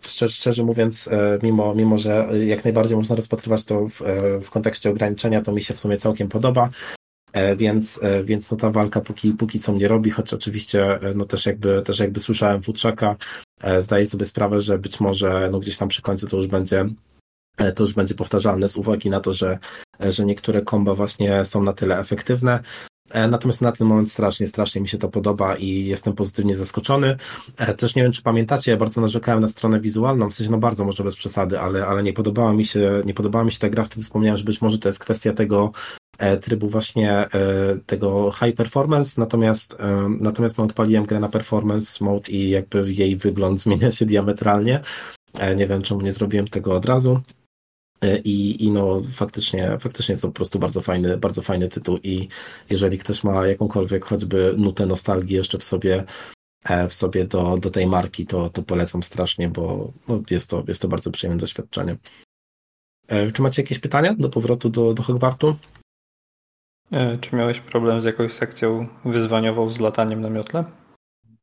szczerze, 0.00 0.34
szczerze, 0.34 0.64
mówiąc, 0.64 1.08
mimo, 1.42 1.74
mimo, 1.74 1.98
że 1.98 2.28
jak 2.46 2.64
najbardziej 2.64 2.96
można 2.96 3.16
rozpatrywać 3.16 3.64
to 3.64 3.88
w, 3.88 4.02
w 4.44 4.50
kontekście 4.50 4.90
ograniczenia, 4.90 5.42
to 5.42 5.52
mi 5.52 5.62
się 5.62 5.74
w 5.74 5.80
sumie 5.80 5.96
całkiem 5.96 6.28
podoba. 6.28 6.70
E, 7.32 7.56
więc, 7.56 8.00
e, 8.02 8.24
więc 8.24 8.50
no 8.50 8.56
ta 8.56 8.70
walka 8.70 9.00
póki, 9.00 9.32
póki 9.32 9.58
co 9.58 9.72
mnie 9.72 9.88
robi, 9.88 10.10
choć 10.10 10.34
oczywiście 10.34 11.00
e, 11.00 11.14
no 11.14 11.24
też 11.24 11.46
jakby, 11.46 11.82
też 11.82 11.98
jakby 11.98 12.20
słyszałem 12.20 12.62
Futrzaka, 12.62 13.16
zdaję 13.78 14.06
sobie 14.06 14.24
sprawę, 14.24 14.60
że 14.60 14.78
być 14.78 15.00
może 15.00 15.48
no 15.52 15.58
gdzieś 15.58 15.76
tam 15.76 15.88
przy 15.88 16.02
końcu 16.02 16.26
to 16.26 16.36
już 16.36 16.46
będzie 16.46 16.84
to 17.74 17.82
już 17.82 17.94
będzie 17.94 18.14
powtarzalne 18.14 18.68
z 18.68 18.76
uwagi 18.76 19.10
na 19.10 19.20
to, 19.20 19.34
że, 19.34 19.58
że 20.00 20.24
niektóre 20.24 20.62
komba 20.62 20.94
właśnie 20.94 21.44
są 21.44 21.62
na 21.62 21.72
tyle 21.72 21.98
efektywne. 21.98 22.60
Natomiast 23.14 23.62
na 23.62 23.72
ten 23.72 23.86
moment 23.86 24.12
strasznie, 24.12 24.46
strasznie 24.46 24.80
mi 24.80 24.88
się 24.88 24.98
to 24.98 25.08
podoba 25.08 25.56
i 25.56 25.86
jestem 25.86 26.12
pozytywnie 26.12 26.56
zaskoczony. 26.56 27.16
Też 27.76 27.94
nie 27.94 28.02
wiem, 28.02 28.12
czy 28.12 28.22
pamiętacie, 28.22 28.70
ja 28.70 28.76
bardzo 28.76 29.00
narzekałem 29.00 29.40
na 29.40 29.48
stronę 29.48 29.80
wizualną, 29.80 30.30
w 30.30 30.34
sensie 30.34 30.50
no 30.50 30.58
bardzo 30.58 30.84
może 30.84 31.04
bez 31.04 31.16
przesady, 31.16 31.60
ale, 31.60 31.86
ale 31.86 32.02
nie 32.02 32.12
podobała 32.12 32.52
mi 32.52 32.64
się, 32.64 33.02
nie 33.04 33.14
podobała 33.14 33.44
mi 33.44 33.52
się 33.52 33.58
ta 33.58 33.68
gra, 33.68 33.84
wtedy 33.84 34.02
wspomniałem, 34.02 34.38
że 34.38 34.44
być 34.44 34.60
może 34.60 34.78
to 34.78 34.88
jest 34.88 34.98
kwestia 34.98 35.32
tego, 35.32 35.72
trybu 36.40 36.68
właśnie 36.68 37.12
e, 37.12 37.28
tego 37.86 38.32
high 38.32 38.56
performance, 38.56 39.20
natomiast, 39.20 39.76
e, 39.80 40.08
natomiast 40.20 40.58
no, 40.58 40.64
odpaliłem 40.64 41.04
grę 41.04 41.20
na 41.20 41.28
performance 41.28 42.04
mode 42.04 42.32
i 42.32 42.50
jakby 42.50 42.92
jej 42.92 43.16
wygląd 43.16 43.60
zmienia 43.62 43.92
się 43.92 44.06
diametralnie. 44.06 44.80
Nie 45.56 45.66
wiem, 45.66 45.82
czemu 45.82 46.00
nie 46.00 46.12
zrobiłem 46.12 46.48
tego 46.48 46.74
od 46.74 46.86
razu. 46.86 47.20
I, 48.24 48.64
I 48.64 48.70
no 48.70 49.02
faktycznie, 49.12 49.78
faktycznie 49.78 50.12
jest 50.12 50.22
to 50.22 50.28
po 50.28 50.34
prostu 50.34 50.58
bardzo 50.58 50.82
fajny, 50.82 51.18
bardzo 51.18 51.42
fajny 51.42 51.68
tytuł 51.68 51.98
i 52.02 52.28
jeżeli 52.70 52.98
ktoś 52.98 53.24
ma 53.24 53.46
jakąkolwiek 53.46 54.04
choćby 54.04 54.54
nutę 54.58 54.86
nostalgii 54.86 55.36
jeszcze 55.36 55.58
w 55.58 55.64
sobie, 55.64 56.04
w 56.88 56.94
sobie 56.94 57.24
do, 57.24 57.56
do 57.56 57.70
tej 57.70 57.86
marki, 57.86 58.26
to, 58.26 58.50
to 58.50 58.62
polecam 58.62 59.02
strasznie, 59.02 59.48
bo 59.48 59.92
no, 60.08 60.22
jest, 60.30 60.50
to, 60.50 60.64
jest 60.68 60.82
to 60.82 60.88
bardzo 60.88 61.10
przyjemne 61.10 61.40
doświadczenie. 61.40 61.96
Czy 63.34 63.42
macie 63.42 63.62
jakieś 63.62 63.78
pytania 63.78 64.14
do 64.14 64.28
powrotu 64.28 64.70
do, 64.70 64.94
do 64.94 65.02
Hogwartu? 65.02 65.56
E, 66.92 67.18
czy 67.18 67.36
miałeś 67.36 67.60
problem 67.60 68.00
z 68.00 68.04
jakąś 68.04 68.32
sekcją 68.32 68.86
wyzwaniową 69.04 69.70
z 69.70 69.80
lataniem 69.80 70.20
na 70.20 70.30
miotle? 70.30 70.64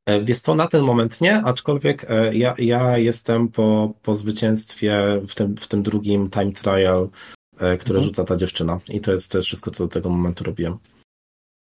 E, 0.06 0.22
wiesz 0.22 0.40
co, 0.40 0.56
na 0.56 0.68
ten 0.68 0.82
moment 0.82 1.22
nie, 1.22 1.36
aczkolwiek 1.36 2.06
e, 2.10 2.36
ja, 2.36 2.56
ja 2.58 2.98
jestem 2.98 3.48
po, 3.48 3.94
po 4.04 4.14
zwycięstwie 4.14 5.22
w 5.28 5.36
tym, 5.36 5.58
w 5.58 5.68
tym 5.68 5.84
drugim 5.84 6.30
time 6.30 6.52
trial, 6.52 7.10
które 7.54 8.00
mhm. 8.00 8.04
rzuca 8.04 8.24
ta 8.24 8.36
dziewczyna. 8.36 8.80
I 8.90 9.02
to 9.02 9.12
jest, 9.12 9.32
to 9.32 9.38
jest 9.38 9.46
wszystko, 9.46 9.72
co 9.72 9.84
do 9.84 9.90
tego 9.90 10.10
momentu 10.10 10.44
robiłem. 10.44 10.78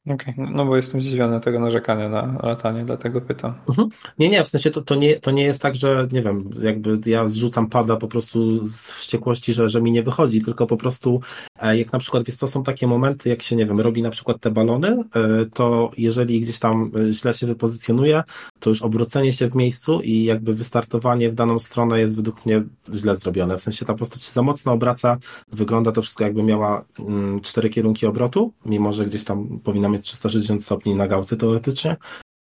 Okej, 0.06 0.34
okay. 0.34 0.50
no 0.54 0.66
bo 0.66 0.76
jestem 0.76 1.02
zdziwiony 1.02 1.40
tego 1.40 1.60
narzekania 1.60 2.08
na 2.08 2.38
latanie, 2.42 2.84
dlatego 2.84 3.20
pytam. 3.20 3.54
Mhm. 3.68 3.88
Nie, 4.18 4.28
nie, 4.28 4.44
w 4.44 4.48
sensie 4.48 4.70
to, 4.70 4.82
to, 4.82 4.94
nie, 4.94 5.16
to 5.16 5.30
nie 5.30 5.44
jest 5.44 5.62
tak, 5.62 5.74
że 5.74 6.08
nie 6.12 6.22
wiem, 6.22 6.50
jakby 6.62 7.10
ja 7.10 7.28
zrzucam 7.28 7.68
pada 7.68 7.96
po 7.96 8.08
prostu 8.08 8.64
z 8.64 8.92
wściekłości, 8.92 9.52
że, 9.52 9.68
że 9.68 9.82
mi 9.82 9.92
nie 9.92 10.02
wychodzi, 10.02 10.40
tylko 10.40 10.66
po 10.66 10.76
prostu 10.76 11.20
jak 11.62 11.92
na 11.92 11.98
przykład, 11.98 12.24
wiesz 12.24 12.36
co, 12.36 12.48
są 12.48 12.62
takie 12.62 12.86
momenty, 12.86 13.28
jak 13.28 13.42
się, 13.42 13.56
nie 13.56 13.66
wiem, 13.66 13.80
robi 13.80 14.02
na 14.02 14.10
przykład 14.10 14.40
te 14.40 14.50
balony, 14.50 15.04
e, 15.14 15.46
to 15.54 15.90
jeżeli 15.96 16.40
gdzieś 16.40 16.58
tam 16.58 16.90
e, 17.08 17.12
źle 17.12 17.34
się 17.34 17.46
wypozycjonuje, 17.46 18.22
to 18.60 18.70
już 18.70 18.82
obrócenie 18.82 19.32
się 19.32 19.50
w 19.50 19.54
miejscu 19.54 20.00
i 20.00 20.24
jakby 20.24 20.54
wystartowanie 20.54 21.30
w 21.30 21.34
daną 21.34 21.58
stronę 21.58 22.00
jest 22.00 22.16
według 22.16 22.46
mnie 22.46 22.62
źle 22.94 23.16
zrobione. 23.16 23.58
W 23.58 23.62
sensie 23.62 23.84
ta 23.84 23.94
postać 23.94 24.22
się 24.22 24.32
za 24.32 24.42
mocno 24.42 24.72
obraca, 24.72 25.18
wygląda 25.52 25.92
to 25.92 26.02
wszystko 26.02 26.24
jakby 26.24 26.42
miała 26.42 26.84
mm, 26.98 27.40
cztery 27.40 27.70
kierunki 27.70 28.06
obrotu, 28.06 28.52
mimo 28.64 28.92
że 28.92 29.06
gdzieś 29.06 29.24
tam 29.24 29.60
powinna 29.64 29.88
mieć 29.88 30.04
360 30.04 30.64
stopni 30.64 30.94
na 30.94 31.08
gałce 31.08 31.36
teoretycznie. 31.36 31.96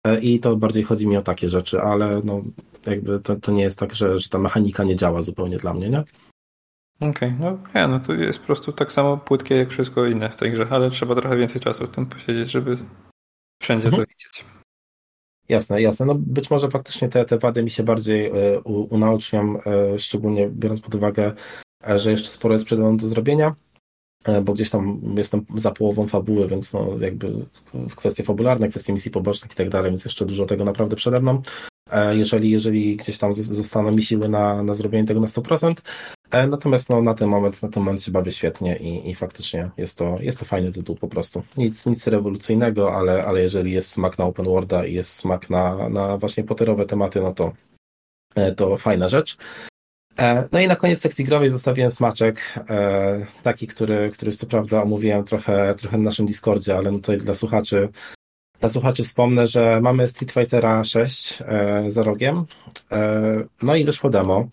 E, 0.07 0.19
I 0.19 0.39
to 0.39 0.55
bardziej 0.55 0.83
chodzi 0.83 1.07
mi 1.07 1.17
o 1.17 1.21
takie 1.21 1.49
rzeczy, 1.49 1.81
ale 1.81 2.21
no 2.23 2.41
jakby 2.85 3.19
to, 3.19 3.35
to 3.35 3.51
nie 3.51 3.63
jest 3.63 3.79
tak, 3.79 3.95
że, 3.95 4.19
że 4.19 4.29
ta 4.29 4.39
mechanika 4.39 4.83
nie 4.83 4.95
działa 4.95 5.21
zupełnie 5.21 5.57
dla 5.57 5.73
mnie, 5.73 5.89
nie? 5.89 6.03
Okej, 7.09 7.11
okay, 7.11 7.35
no 7.39 7.57
nie, 7.75 7.87
no 7.87 7.99
to 7.99 8.13
jest 8.13 8.39
po 8.39 8.45
prostu 8.45 8.71
tak 8.71 8.91
samo 8.91 9.17
płytkie 9.17 9.55
jak 9.55 9.69
wszystko 9.69 10.05
inne 10.05 10.29
w 10.29 10.35
tej 10.35 10.51
grze, 10.51 10.67
ale 10.69 10.89
trzeba 10.89 11.15
trochę 11.15 11.37
więcej 11.37 11.61
czasu 11.61 11.87
w 11.87 11.89
tym 11.89 12.05
posiedzieć, 12.05 12.51
żeby 12.51 12.77
wszędzie 13.61 13.87
mhm. 13.87 14.03
to 14.03 14.09
widzieć. 14.09 14.45
Jasne, 15.49 15.81
jasne. 15.81 16.05
No 16.05 16.15
być 16.15 16.49
może 16.49 16.69
faktycznie 16.69 17.09
te, 17.09 17.25
te 17.25 17.37
wady 17.37 17.63
mi 17.63 17.71
się 17.71 17.83
bardziej 17.83 18.27
y, 18.27 18.61
y, 19.93 19.99
szczególnie 19.99 20.49
biorąc 20.49 20.81
pod 20.81 20.95
uwagę, 20.95 21.31
y, 21.89 21.99
że 21.99 22.11
jeszcze 22.11 22.29
sporo 22.29 22.53
jest 22.53 22.65
przed 22.65 22.79
mną 22.79 22.97
do 22.97 23.07
zrobienia, 23.07 23.55
bo 24.43 24.53
gdzieś 24.53 24.69
tam 24.69 25.01
jestem 25.17 25.45
za 25.55 25.71
połową 25.71 26.07
fabuły, 26.07 26.47
więc 26.47 26.73
no 26.73 26.87
jakby 26.99 27.45
kwestie 27.95 28.23
fabularne, 28.23 28.69
kwestie 28.69 28.93
misji 28.93 29.11
pobocznych 29.11 29.51
i 29.51 29.55
tak 29.55 29.69
dalej, 29.69 29.91
więc 29.91 30.05
jeszcze 30.05 30.25
dużo 30.25 30.45
tego 30.45 30.65
naprawdę 30.65 30.95
przede 30.95 31.21
mną. 31.21 31.41
Jeżeli, 32.11 32.49
jeżeli 32.49 32.97
gdzieś 32.97 33.17
tam 33.17 33.33
zostaną 33.33 33.91
mi 33.91 34.03
siły 34.03 34.29
na, 34.29 34.63
na 34.63 34.73
zrobienie 34.73 35.07
tego 35.07 35.19
na 35.19 35.27
100%, 35.27 35.73
E, 36.22 36.22
natomiast 36.33 36.89
no, 36.89 37.01
na 37.01 37.13
ten 37.13 37.29
moment, 37.29 37.61
na 37.61 37.69
ten 37.69 37.83
moment 37.83 38.03
się 38.03 38.11
bawię 38.11 38.31
świetnie 38.31 38.77
i, 38.77 39.09
i 39.09 39.15
faktycznie 39.15 39.71
jest 39.77 39.97
to, 39.97 40.17
jest 40.19 40.39
to 40.39 40.45
fajny 40.45 40.71
tytuł 40.71 40.95
po 40.95 41.07
prostu. 41.07 41.43
Nic, 41.57 41.85
nic 41.85 42.07
rewolucyjnego, 42.07 42.95
ale, 42.95 43.25
ale 43.25 43.41
jeżeli 43.41 43.71
jest 43.71 43.91
smak 43.91 44.17
na 44.17 44.25
open 44.25 44.45
worlda 44.45 44.85
i 44.85 44.93
jest 44.93 45.15
smak 45.15 45.49
na, 45.49 45.89
na 45.89 46.17
właśnie 46.17 46.43
poterowe 46.43 46.85
tematy, 46.85 47.21
no 47.21 47.33
to, 47.33 47.53
e, 48.35 48.51
to 48.51 48.77
fajna 48.77 49.09
rzecz. 49.09 49.37
E, 50.17 50.47
no 50.51 50.59
i 50.59 50.67
na 50.67 50.75
koniec 50.75 51.01
sekcji 51.01 51.25
growej 51.25 51.49
zostawiłem 51.49 51.91
smaczek, 51.91 52.59
taki, 53.43 53.67
który, 53.67 54.11
który 54.11 54.31
co 54.31 54.47
prawda 54.47 54.83
omówiłem 54.83 55.23
trochę, 55.23 55.75
trochę 55.75 55.97
na 55.97 56.03
naszym 56.03 56.25
Discordzie, 56.25 56.77
ale 56.77 56.91
no 56.91 56.97
tutaj 56.97 57.17
dla 57.17 57.33
słuchaczy 57.33 57.89
dla 58.59 58.69
słuchaczy 58.69 59.03
wspomnę, 59.03 59.47
że 59.47 59.81
mamy 59.81 60.07
Street 60.07 60.31
Fightera 60.31 60.83
6 60.83 61.43
za 61.87 62.03
rogiem, 62.03 62.45
no 63.61 63.75
i 63.75 63.85
wyszło 63.85 64.09
demo. 64.09 64.47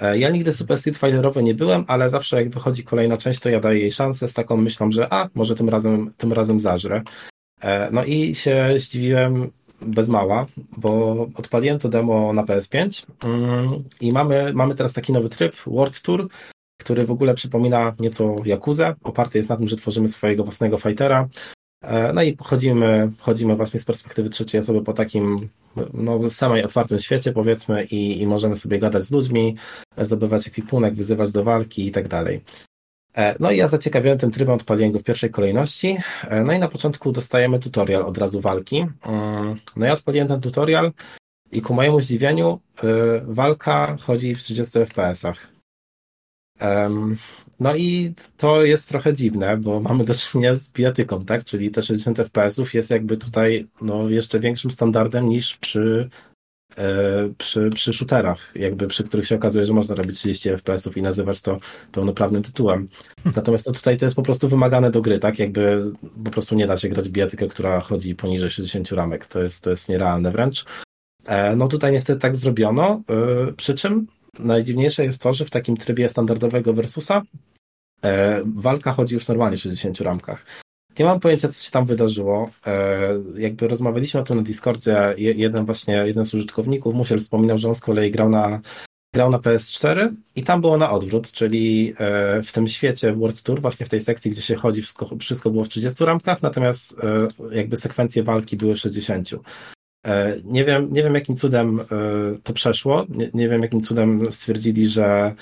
E, 0.00 0.18
ja 0.18 0.30
nigdy 0.30 0.52
Super 0.52 0.78
Street 0.78 0.98
Fighterowy 0.98 1.42
nie 1.42 1.54
byłem, 1.54 1.84
ale 1.88 2.10
zawsze 2.10 2.36
jak 2.36 2.50
wychodzi 2.50 2.84
kolejna 2.84 3.16
część, 3.16 3.40
to 3.40 3.48
ja 3.48 3.60
daję 3.60 3.80
jej 3.80 3.92
szansę 3.92 4.28
z 4.28 4.34
taką 4.34 4.56
myślą, 4.56 4.92
że 4.92 5.12
a, 5.12 5.28
może 5.34 5.54
tym 5.54 5.68
razem, 5.68 6.12
tym 6.16 6.32
razem 6.32 6.60
zażrę. 6.60 7.02
E, 7.60 7.90
no 7.90 8.04
i 8.04 8.34
się 8.34 8.74
zdziwiłem 8.76 9.50
bez 9.80 10.08
mała, 10.08 10.46
bo 10.76 11.12
odpaliłem 11.34 11.78
to 11.78 11.88
demo 11.88 12.32
na 12.32 12.42
PS5 12.42 13.06
mm, 13.24 13.84
i 14.00 14.12
mamy, 14.12 14.52
mamy 14.54 14.74
teraz 14.74 14.92
taki 14.92 15.12
nowy 15.12 15.28
tryb, 15.28 15.56
World 15.66 16.02
Tour, 16.02 16.28
który 16.80 17.06
w 17.06 17.10
ogóle 17.10 17.34
przypomina 17.34 17.94
nieco 18.00 18.36
Jakuzę. 18.44 18.94
Oparty 19.02 19.38
jest 19.38 19.50
na 19.50 19.56
tym, 19.56 19.68
że 19.68 19.76
tworzymy 19.76 20.08
swojego 20.08 20.44
własnego 20.44 20.78
fightera. 20.78 21.28
E, 21.86 22.12
no 22.12 22.22
i 22.22 22.36
chodzimy, 22.40 23.10
chodzimy 23.18 23.56
właśnie 23.56 23.80
z 23.80 23.84
perspektywy 23.84 24.30
trzeciej 24.30 24.60
osoby 24.60 24.82
po 24.82 24.92
takim 24.92 25.48
no, 25.94 26.28
samej 26.28 26.64
otwartym 26.64 26.98
świecie, 26.98 27.32
powiedzmy, 27.32 27.84
i, 27.84 28.20
i 28.20 28.26
możemy 28.26 28.56
sobie 28.56 28.78
gadać 28.78 29.04
z 29.04 29.10
ludźmi, 29.10 29.56
zdobywać 29.98 30.46
ekwipunek, 30.46 30.94
wyzywać 30.94 31.32
do 31.32 31.44
walki 31.44 31.86
i 31.86 31.92
tak 31.92 32.08
dalej. 32.08 32.40
E, 33.16 33.36
no 33.40 33.50
i 33.50 33.56
ja 33.56 33.68
zaciekawiłem 33.68 34.18
tym 34.18 34.30
trybem, 34.30 34.54
odpaliłem 34.54 34.92
w 34.92 35.02
pierwszej 35.02 35.30
kolejności. 35.30 35.96
E, 36.28 36.42
no 36.42 36.52
i 36.52 36.58
na 36.58 36.68
początku 36.68 37.12
dostajemy 37.12 37.58
tutorial 37.58 38.02
od 38.02 38.18
razu 38.18 38.40
walki. 38.40 38.86
Mm, 39.06 39.56
no 39.76 39.86
ja 39.86 39.92
odpaliłem 39.92 40.28
ten 40.28 40.40
tutorial 40.40 40.92
i 41.52 41.62
ku 41.62 41.74
mojemu 41.74 42.00
zdziwieniu 42.00 42.60
walka 43.26 43.96
chodzi 43.96 44.34
w 44.34 44.42
30 44.42 44.78
FPS-ach. 44.78 45.48
No 47.60 47.76
i 47.76 48.14
to 48.36 48.62
jest 48.62 48.88
trochę 48.88 49.14
dziwne, 49.14 49.56
bo 49.56 49.80
mamy 49.80 50.04
do 50.04 50.14
czynienia 50.14 50.54
z 50.54 50.72
bijatyką, 50.72 51.24
tak? 51.24 51.44
Czyli 51.44 51.70
te 51.70 51.82
60 51.82 52.18
FPS-ów 52.18 52.74
jest 52.74 52.90
jakby 52.90 53.16
tutaj 53.16 53.66
no, 53.82 54.08
jeszcze 54.08 54.40
większym 54.40 54.70
standardem 54.70 55.28
niż 55.28 55.56
przy, 55.56 56.08
e, 56.76 56.94
przy, 57.38 57.70
przy 57.70 57.92
shooterach, 57.92 58.52
jakby 58.54 58.86
przy 58.86 59.04
których 59.04 59.26
się 59.26 59.36
okazuje, 59.36 59.66
że 59.66 59.72
można 59.72 59.94
robić 59.94 60.18
30 60.18 60.50
FPS-ów 60.50 60.96
i 60.96 61.02
nazywać 61.02 61.42
to 61.42 61.58
pełnoprawnym 61.92 62.42
tytułem. 62.42 62.88
Natomiast 63.36 63.66
no, 63.66 63.72
tutaj 63.72 63.96
to 63.96 64.06
jest 64.06 64.16
po 64.16 64.22
prostu 64.22 64.48
wymagane 64.48 64.90
do 64.90 65.02
gry, 65.02 65.18
tak? 65.18 65.38
Jakby 65.38 65.92
po 66.24 66.30
prostu 66.30 66.54
nie 66.54 66.66
da 66.66 66.76
się 66.76 66.88
grać 66.88 67.08
bijatykę, 67.08 67.48
która 67.48 67.80
chodzi 67.80 68.14
poniżej 68.14 68.50
60 68.50 68.92
ramek. 68.92 69.26
To 69.26 69.42
jest, 69.42 69.64
to 69.64 69.70
jest 69.70 69.88
nierealne 69.88 70.30
wręcz. 70.32 70.64
E, 71.26 71.56
no 71.56 71.68
tutaj 71.68 71.92
niestety 71.92 72.20
tak 72.20 72.36
zrobiono, 72.36 73.02
e, 73.48 73.52
przy 73.52 73.74
czym 73.74 74.06
najdziwniejsze 74.38 75.04
jest 75.04 75.22
to, 75.22 75.34
że 75.34 75.44
w 75.44 75.50
takim 75.50 75.76
trybie 75.76 76.08
standardowego 76.08 76.72
versusa 76.72 77.22
e, 78.02 78.42
walka 78.46 78.92
chodzi 78.92 79.14
już 79.14 79.28
normalnie 79.28 79.56
w 79.56 79.60
60 79.60 80.00
ramkach. 80.00 80.46
Nie 80.98 81.04
mam 81.04 81.20
pojęcia, 81.20 81.48
co 81.48 81.64
się 81.64 81.70
tam 81.70 81.86
wydarzyło. 81.86 82.50
E, 82.66 82.98
jakby 83.36 83.68
rozmawialiśmy 83.68 84.20
o 84.20 84.24
tym 84.24 84.36
na 84.36 84.42
Discordzie, 84.42 85.14
jeden 85.16 85.64
właśnie, 85.64 85.94
jeden 85.94 86.24
z 86.24 86.34
użytkowników, 86.34 86.94
Musiel 86.94 87.18
wspominał, 87.18 87.58
że 87.58 87.68
on 87.68 87.74
z 87.74 87.80
kolei 87.80 88.10
grał 88.10 88.28
na, 88.28 88.60
grał 89.14 89.30
na 89.30 89.38
PS4 89.38 90.12
i 90.36 90.42
tam 90.42 90.60
było 90.60 90.76
na 90.76 90.90
odwrót, 90.90 91.32
czyli 91.32 91.94
e, 91.98 92.42
w 92.42 92.52
tym 92.52 92.68
świecie 92.68 93.12
World 93.12 93.42
Tour, 93.42 93.60
właśnie 93.60 93.86
w 93.86 93.88
tej 93.88 94.00
sekcji, 94.00 94.30
gdzie 94.30 94.42
się 94.42 94.56
chodzi, 94.56 94.82
wszystko, 94.82 95.16
wszystko 95.20 95.50
było 95.50 95.64
w 95.64 95.68
30 95.68 96.04
ramkach, 96.04 96.42
natomiast 96.42 96.98
e, 96.98 97.28
jakby 97.50 97.76
sekwencje 97.76 98.22
walki 98.22 98.56
były 98.56 98.74
w 98.74 98.78
60. 98.78 99.30
E, 100.06 100.36
nie 100.44 100.64
wiem, 100.64 100.92
nie 100.92 101.02
wiem 101.02 101.14
jakim 101.14 101.36
cudem 101.36 101.80
e, 101.80 101.84
to 102.42 102.52
przeszło, 102.52 103.06
nie, 103.08 103.30
nie 103.34 103.48
wiem 103.48 103.62
jakim 103.62 103.80
cudem 103.80 104.32
stwierdzili, 104.32 104.88
że, 104.88 105.34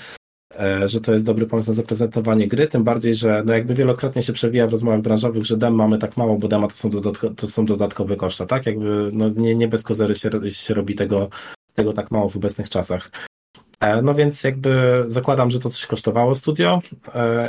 e, 0.59 0.87
że 0.87 1.01
to 1.01 1.13
jest 1.13 1.25
dobry 1.25 1.47
pomysł 1.47 1.69
na 1.69 1.73
zaprezentowanie 1.73 2.47
gry, 2.47 2.67
tym 2.67 2.83
bardziej, 2.83 3.15
że 3.15 3.43
no 3.45 3.53
jakby 3.53 3.73
wielokrotnie 3.73 4.23
się 4.23 4.33
przewija 4.33 4.67
w 4.67 4.71
rozmowach 4.71 5.01
branżowych, 5.01 5.45
że 5.45 5.57
dem 5.57 5.75
mamy 5.75 5.97
tak 5.97 6.17
mało, 6.17 6.37
bo 6.37 6.47
dema 6.47 6.67
to 6.67 6.75
są, 6.75 6.89
dodatko, 6.89 7.29
to 7.29 7.47
są 7.47 7.65
dodatkowe 7.65 8.15
koszta, 8.15 8.45
tak? 8.45 8.65
Jakby 8.65 9.09
no 9.13 9.29
nie, 9.29 9.55
nie 9.55 9.67
bez 9.67 9.83
kozery 9.83 10.15
się, 10.15 10.29
się 10.49 10.73
robi 10.73 10.95
tego, 10.95 11.29
tego 11.73 11.93
tak 11.93 12.11
mało 12.11 12.29
w 12.29 12.35
obecnych 12.35 12.69
czasach. 12.69 13.11
No 14.03 14.13
więc 14.13 14.43
jakby 14.43 15.03
zakładam, 15.07 15.51
że 15.51 15.59
to 15.59 15.69
coś 15.69 15.85
kosztowało 15.85 16.35
studio 16.35 16.81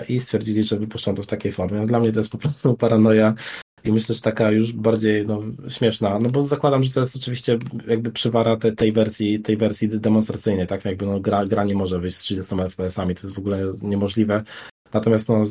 i 0.08 0.20
stwierdzili, 0.20 0.62
że 0.62 0.78
wypuszczą 0.78 1.14
to 1.14 1.22
w 1.22 1.26
takiej 1.26 1.52
formie. 1.52 1.86
Dla 1.86 2.00
mnie 2.00 2.12
to 2.12 2.20
jest 2.20 2.30
po 2.30 2.38
prostu 2.38 2.74
paranoja 2.74 3.34
i 3.86 3.92
myślę, 3.92 4.14
że 4.14 4.20
taka 4.20 4.50
już 4.50 4.72
bardziej 4.72 5.26
no, 5.26 5.42
śmieszna, 5.68 6.18
no 6.18 6.30
bo 6.30 6.42
zakładam, 6.42 6.84
że 6.84 6.90
to 6.90 7.00
jest 7.00 7.16
oczywiście 7.16 7.58
jakby 7.86 8.10
przywara 8.10 8.56
te, 8.56 8.72
tej 8.72 8.92
wersji, 8.92 9.40
tej 9.40 9.56
wersji 9.56 9.88
demonstracyjnej, 9.88 10.66
tak 10.66 10.84
jakby 10.84 11.06
no, 11.06 11.20
gra, 11.20 11.46
gra 11.46 11.64
nie 11.64 11.74
może 11.74 11.98
wyjść 11.98 12.16
z 12.16 12.20
30 12.20 12.54
FPS-ami, 12.54 13.14
to 13.14 13.20
jest 13.22 13.34
w 13.34 13.38
ogóle 13.38 13.72
niemożliwe. 13.82 14.42
Natomiast 14.92 15.28
no, 15.28 15.42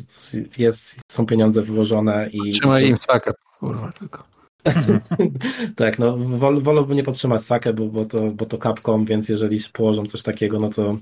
jest, 0.58 1.00
są 1.10 1.26
pieniądze 1.26 1.62
wyłożone 1.62 2.28
i... 2.32 2.52
Trzymaj 2.52 2.88
im 2.88 2.98
sakę, 2.98 3.32
kurwa, 3.60 3.92
tylko. 3.92 4.24
tak, 5.76 5.98
no 5.98 6.16
wol, 6.16 6.62
wolałbym 6.62 6.96
nie 6.96 7.02
podtrzymać 7.02 7.42
sakę, 7.42 7.72
bo, 7.72 7.86
bo, 7.86 8.04
to, 8.04 8.30
bo 8.30 8.46
to 8.46 8.58
kapką, 8.58 9.04
więc 9.04 9.28
jeżeli 9.28 9.58
położą 9.72 10.06
coś 10.06 10.22
takiego, 10.22 10.60
no 10.60 10.68
to 10.68 10.96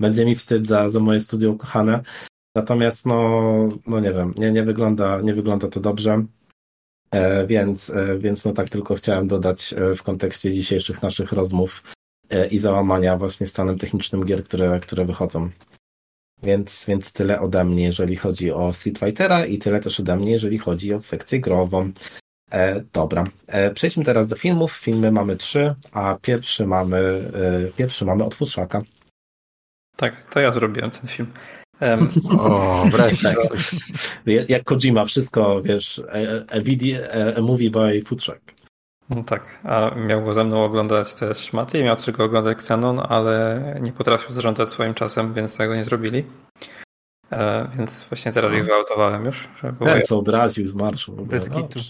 będzie 0.00 0.26
mi 0.26 0.34
wstyd 0.34 0.66
za, 0.66 0.88
za 0.88 1.00
moje 1.00 1.20
studio 1.20 1.50
ukochane. 1.50 2.02
Natomiast 2.54 3.06
no, 3.06 3.52
no 3.86 4.00
nie 4.00 4.12
wiem, 4.12 4.34
nie, 4.36 4.52
nie, 4.52 4.62
wygląda, 4.62 5.20
nie 5.20 5.34
wygląda 5.34 5.68
to 5.68 5.80
dobrze. 5.80 6.24
E, 7.10 7.46
więc, 7.46 7.90
e, 7.90 8.18
więc 8.18 8.44
no 8.44 8.52
tak 8.52 8.68
tylko 8.68 8.94
chciałem 8.94 9.28
dodać 9.28 9.72
e, 9.72 9.96
w 9.96 10.02
kontekście 10.02 10.52
dzisiejszych 10.52 11.02
naszych 11.02 11.32
rozmów 11.32 11.82
i 12.50 12.58
załamania 12.58 13.16
właśnie 13.16 13.46
stanem 13.46 13.78
technicznym 13.78 14.24
gier, 14.24 14.44
które, 14.44 14.80
które 14.80 15.04
wychodzą. 15.04 15.50
Więc, 16.42 16.84
więc 16.88 17.12
tyle 17.12 17.40
ode 17.40 17.64
mnie, 17.64 17.84
jeżeli 17.84 18.16
chodzi 18.16 18.52
o 18.52 18.72
Street 18.72 18.98
Fightera 18.98 19.46
i 19.46 19.58
tyle 19.58 19.80
też 19.80 20.00
ode 20.00 20.16
mnie, 20.16 20.32
jeżeli 20.32 20.58
chodzi 20.58 20.94
o 20.94 20.98
sekcję 20.98 21.40
grową. 21.40 21.92
E, 22.50 22.80
dobra, 22.92 23.24
e, 23.46 23.70
przejdźmy 23.70 24.04
teraz 24.04 24.28
do 24.28 24.36
filmów. 24.36 24.72
Filmy 24.72 25.12
mamy 25.12 25.36
trzy, 25.36 25.74
a 25.92 26.18
pierwszy 26.22 26.66
mamy, 26.66 26.98
e, 26.98 27.72
pierwszy 27.76 28.04
mamy 28.04 28.24
od 28.24 28.34
Futrzaka. 28.34 28.82
Tak, 29.96 30.34
to 30.34 30.40
ja 30.40 30.52
zrobiłem 30.52 30.90
ten 30.90 31.08
film. 31.08 31.32
Um, 31.84 32.08
o, 32.38 32.84
wreszcie. 32.90 33.34
Tak. 33.34 34.48
Jak 34.48 34.64
Kojima, 34.64 35.04
wszystko, 35.04 35.62
wiesz, 35.62 36.02
a, 36.52 36.60
video, 36.60 37.02
a 37.36 37.40
movie 37.40 37.70
by 37.70 38.02
Foodtruck. 38.02 38.54
No 39.10 39.24
tak, 39.24 39.60
a 39.64 39.94
miał 39.94 40.24
go 40.24 40.34
ze 40.34 40.44
mną 40.44 40.64
oglądać 40.64 41.14
też 41.14 41.52
Maty 41.52 41.82
miał 41.82 41.96
też 41.96 42.10
go 42.10 42.24
oglądać 42.24 42.52
Xenon, 42.52 43.00
ale 43.08 43.62
nie 43.80 43.92
potrafił 43.92 44.30
zarządzać 44.30 44.68
swoim 44.68 44.94
czasem, 44.94 45.32
więc 45.32 45.56
tego 45.56 45.74
nie 45.74 45.84
zrobili. 45.84 46.24
E, 47.32 47.68
więc 47.78 48.06
właśnie 48.08 48.32
teraz 48.32 48.52
no. 48.52 48.58
ich 48.58 48.64
wyautowałem 48.64 49.24
już. 49.24 49.48
Żeby 49.62 49.84
Ten, 49.84 50.02
co 50.02 50.18
obraził 50.18 50.66
z 50.66 50.74
marszu. 50.74 51.12
Bez 51.12 51.50
kitu. 51.50 51.80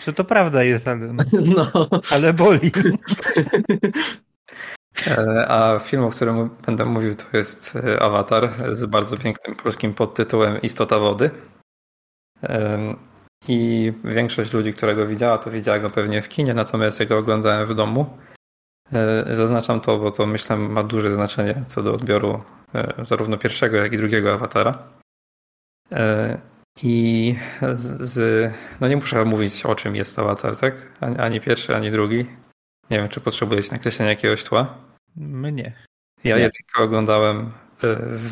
Czy 0.00 0.12
to 0.12 0.24
prawda 0.24 0.64
jest, 0.64 0.88
ale, 0.88 1.14
no. 1.56 1.88
ale 2.10 2.32
boli. 2.32 2.72
E, 5.06 5.48
a 5.48 5.78
film, 5.78 6.04
o 6.04 6.10
którym 6.10 6.50
będę 6.66 6.84
mówił, 6.84 7.14
to 7.14 7.36
jest 7.36 7.76
e, 7.76 8.02
Avatar 8.02 8.50
z 8.72 8.86
bardzo 8.86 9.16
pięknym 9.16 9.56
polskim 9.56 9.94
podtytułem 9.94 10.62
Istota 10.62 10.98
wody. 10.98 11.30
I 13.48 13.92
większość 14.04 14.52
ludzi, 14.52 14.72
która 14.72 14.94
go 14.94 15.06
widziała, 15.06 15.38
to 15.38 15.50
widziała 15.50 15.78
go 15.78 15.90
pewnie 15.90 16.22
w 16.22 16.28
kinie, 16.28 16.54
natomiast 16.54 17.00
ja 17.00 17.06
go 17.06 17.18
oglądałem 17.18 17.66
w 17.66 17.74
domu. 17.74 18.18
E, 18.92 19.36
zaznaczam 19.36 19.80
to, 19.80 19.98
bo 19.98 20.10
to 20.10 20.26
myślę 20.26 20.56
ma 20.56 20.82
duże 20.82 21.10
znaczenie 21.10 21.64
co 21.66 21.82
do 21.82 21.92
odbioru 21.92 22.42
zarówno 23.02 23.38
pierwszego, 23.38 23.76
jak 23.76 23.92
i 23.92 23.96
drugiego 23.96 24.32
awatara. 24.32 24.78
I 26.82 27.36
z, 27.74 28.02
z, 28.02 28.52
no 28.80 28.88
nie 28.88 28.96
muszę 28.96 29.24
mówić 29.24 29.66
o 29.66 29.74
czym 29.74 29.96
jest 29.96 30.18
awatar, 30.18 30.56
tak? 30.56 30.74
Ani, 31.18 31.40
pierwszy, 31.40 31.76
ani 31.76 31.90
drugi. 31.90 32.26
Nie 32.90 32.98
wiem, 32.98 33.08
czy 33.08 33.20
potrzebujesz 33.20 33.70
nakreślenia 33.70 34.10
jakiegoś 34.10 34.44
tła. 34.44 34.87
Mnie. 35.18 35.72
Ja 36.24 36.36
nie. 36.36 36.42
jedynkę 36.42 36.82
oglądałem 36.82 37.52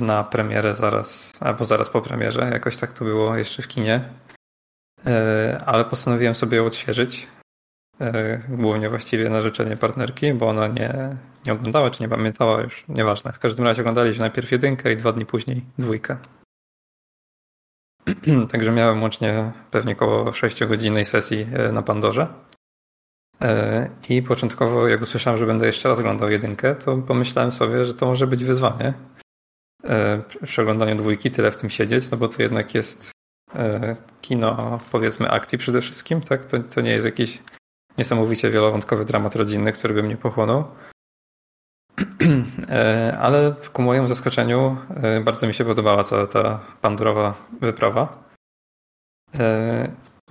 na 0.00 0.24
premierę 0.24 0.74
zaraz, 0.74 1.32
albo 1.40 1.64
zaraz 1.64 1.90
po 1.90 2.02
premierze, 2.02 2.50
jakoś 2.52 2.76
tak 2.76 2.92
to 2.92 3.04
było 3.04 3.36
jeszcze 3.36 3.62
w 3.62 3.68
kinie. 3.68 4.00
Ale 5.66 5.84
postanowiłem 5.84 6.34
sobie 6.34 6.56
ją 6.56 6.66
odświeżyć. 6.66 7.28
Głównie 8.48 8.88
właściwie 8.88 9.30
na 9.30 9.42
życzenie 9.42 9.76
partnerki, 9.76 10.34
bo 10.34 10.48
ona 10.48 10.66
nie, 10.66 11.16
nie 11.46 11.52
oglądała, 11.52 11.90
czy 11.90 12.02
nie 12.02 12.08
pamiętała 12.08 12.60
już, 12.60 12.84
nieważne. 12.88 13.32
W 13.32 13.38
każdym 13.38 13.64
razie 13.64 13.82
oglądaliśmy 13.82 14.20
najpierw 14.20 14.52
jedynkę 14.52 14.92
i 14.92 14.96
dwa 14.96 15.12
dni 15.12 15.26
później 15.26 15.64
dwójkę. 15.78 16.16
Także 18.52 18.72
miałem 18.72 19.02
łącznie 19.02 19.52
pewnie 19.70 19.92
około 19.92 20.24
6-godzinnej 20.24 21.04
sesji 21.04 21.46
na 21.72 21.82
Pandorze. 21.82 22.26
E, 23.42 23.90
I 24.08 24.22
początkowo, 24.22 24.88
jak 24.88 25.02
usłyszałem, 25.02 25.38
że 25.38 25.46
będę 25.46 25.66
jeszcze 25.66 25.88
raz 25.88 25.98
oglądał 25.98 26.30
jedynkę, 26.30 26.74
to 26.74 26.96
pomyślałem 26.96 27.52
sobie, 27.52 27.84
że 27.84 27.94
to 27.94 28.06
może 28.06 28.26
być 28.26 28.44
wyzwanie. 28.44 28.92
E, 29.84 30.22
przy 30.42 30.62
oglądaniu 30.62 30.96
dwójki 30.96 31.30
tyle 31.30 31.50
w 31.50 31.56
tym 31.56 31.70
siedzieć, 31.70 32.10
no 32.10 32.16
bo 32.16 32.28
to 32.28 32.42
jednak 32.42 32.74
jest 32.74 33.10
e, 33.54 33.96
kino, 34.20 34.78
powiedzmy, 34.92 35.30
akcji 35.30 35.58
przede 35.58 35.80
wszystkim, 35.80 36.20
tak? 36.20 36.44
To, 36.44 36.58
to 36.58 36.80
nie 36.80 36.90
jest 36.90 37.06
jakiś 37.06 37.42
niesamowicie 37.98 38.50
wielowątkowy 38.50 39.04
dramat 39.04 39.36
rodzinny, 39.36 39.72
który 39.72 39.94
by 39.94 40.02
mnie 40.02 40.16
pochłonął. 40.16 40.64
Ale 43.18 43.54
ku 43.72 43.82
mojemu 43.82 44.08
zaskoczeniu 44.08 44.76
bardzo 45.24 45.46
mi 45.46 45.54
się 45.54 45.64
podobała 45.64 46.04
cała 46.04 46.26
ta 46.26 46.60
pandurowa 46.80 47.34
wyprawa. 47.60 48.24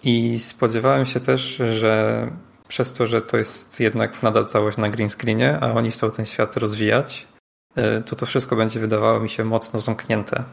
I 0.04 0.40
spodziewałem 0.40 1.06
się 1.06 1.20
też, 1.20 1.62
że 1.72 2.28
przez 2.68 2.94
to, 2.94 3.08
że 3.08 3.22
to 3.22 3.38
jest 3.38 3.80
jednak 3.80 4.24
nadal 4.24 4.48
całość 4.48 4.78
na 4.78 4.90
green 4.90 5.10
screenie, 5.10 5.60
a 5.62 5.74
oni 5.74 5.92
chcą 5.92 6.12
ten 6.12 6.26
świat 6.26 6.58
rozwijać, 6.58 7.28
e, 7.76 8.02
to 8.02 8.16
to 8.16 8.26
wszystko 8.26 8.56
będzie 8.56 8.80
wydawało 8.80 9.20
mi 9.20 9.30
się 9.30 9.44
mocno 9.44 9.82
zamknięte. 9.82 10.44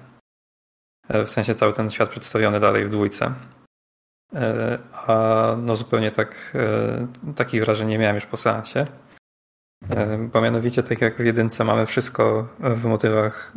E, 1.08 1.24
w 1.26 1.30
sensie 1.30 1.54
cały 1.54 1.72
ten 1.72 1.90
świat 1.90 2.08
przedstawiony 2.08 2.60
dalej 2.60 2.84
w 2.84 2.90
dwójce. 2.90 3.34
E, 4.34 4.78
a 4.92 5.56
no 5.62 5.74
zupełnie 5.74 6.10
tak, 6.10 6.56
takich 7.36 7.60
wrażeń 7.64 7.88
nie 7.88 7.98
miałem 7.98 8.16
już 8.16 8.26
po 8.26 8.36
seansie. 8.36 8.86
Bo 10.32 10.40
mianowicie, 10.40 10.82
tak 10.82 11.00
jak 11.00 11.16
w 11.16 11.24
jedynce 11.24 11.64
mamy 11.64 11.86
wszystko 11.86 12.48
w 12.60 12.84
motywach 12.84 13.54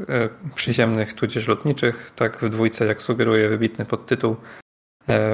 przyziemnych, 0.56 1.14
tudzież 1.14 1.48
lotniczych, 1.48 2.12
tak 2.16 2.38
w 2.38 2.50
dwójce, 2.50 2.86
jak 2.86 3.02
sugeruje 3.02 3.50
wybitny 3.50 3.86
podtytuł, 3.86 4.36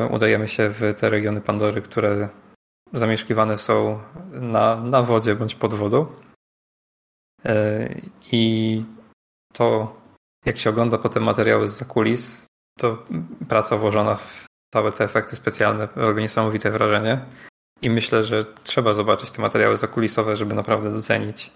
udajemy 0.10 0.48
się 0.48 0.70
w 0.70 0.94
te 0.98 1.10
regiony 1.10 1.42
Pandory, 1.42 1.82
które 1.82 2.30
zamieszkiwane 2.94 3.58
są 3.58 4.00
na, 4.32 4.76
na 4.76 5.04
wodzie 5.04 5.36
bądź 5.36 5.56
pod 5.56 5.74
wodą. 5.74 6.06
E, 7.46 7.90
I 8.32 8.84
to, 9.54 9.96
jak 10.46 10.58
się 10.58 10.70
ogląda 10.70 10.98
potem 10.98 11.24
materiały 11.24 11.68
z 11.68 11.78
zakulis, 11.78 12.46
to 12.80 13.06
praca 13.50 13.78
włożona 13.78 14.16
w 14.16 14.46
całe 14.74 14.92
te 14.92 15.04
efekty 15.04 15.36
specjalne 15.36 15.88
robi 15.96 16.22
niesamowite 16.22 16.72
wrażenie. 16.72 17.26
I 17.82 17.90
myślę, 17.90 18.24
że 18.24 18.46
trzeba 18.46 18.94
zobaczyć 18.94 19.32
te 19.32 19.42
materiały 19.42 19.78
zakulisowe, 19.78 20.36
żeby 20.36 20.56
naprawdę 20.56 20.92
docenić 20.92 21.52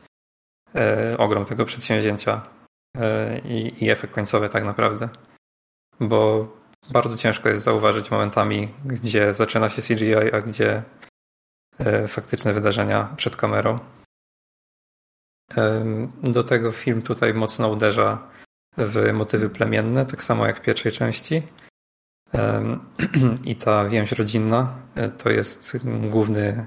e, 0.76 1.16
ogrom 1.18 1.46
tego 1.46 1.66
przedsięwzięcia 1.66 2.42
e, 2.98 3.40
i, 3.40 3.84
i 3.84 3.90
efekt 3.90 4.14
końcowy 4.14 4.50
tak 4.50 4.64
naprawdę. 4.64 5.10
Bo 6.00 6.48
bardzo 6.92 7.18
ciężko 7.18 7.50
jest 7.50 7.64
zauważyć 7.64 8.12
momentami, 8.12 8.74
gdzie 8.86 9.34
zaczyna 9.34 9.70
się 9.70 9.82
CGI, 9.82 10.34
a 10.34 10.42
gdzie 10.42 10.84
faktyczne 12.08 12.54
wydarzenia 12.54 13.14
przed 13.18 13.36
kamerą. 13.36 13.80
Do 16.24 16.44
tego 16.44 16.72
film 16.72 17.02
tutaj 17.02 17.34
mocno 17.34 17.70
uderza 17.70 18.28
w 18.78 19.14
motywy 19.14 19.50
plemienne, 19.50 20.06
tak 20.06 20.24
samo 20.24 20.46
jak 20.48 20.58
w 20.58 20.62
pierwszej 20.62 20.92
części. 20.92 21.44
I 23.46 23.56
ta 23.56 23.86
więź 23.86 24.12
rodzinna 24.12 24.76
e, 24.96 25.10
to 25.10 25.30
jest 25.30 25.78
główny 26.10 26.66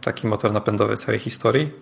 taki 0.00 0.26
motor 0.26 0.52
napędowy 0.52 0.96
całej 0.96 1.20
historii. 1.20 1.72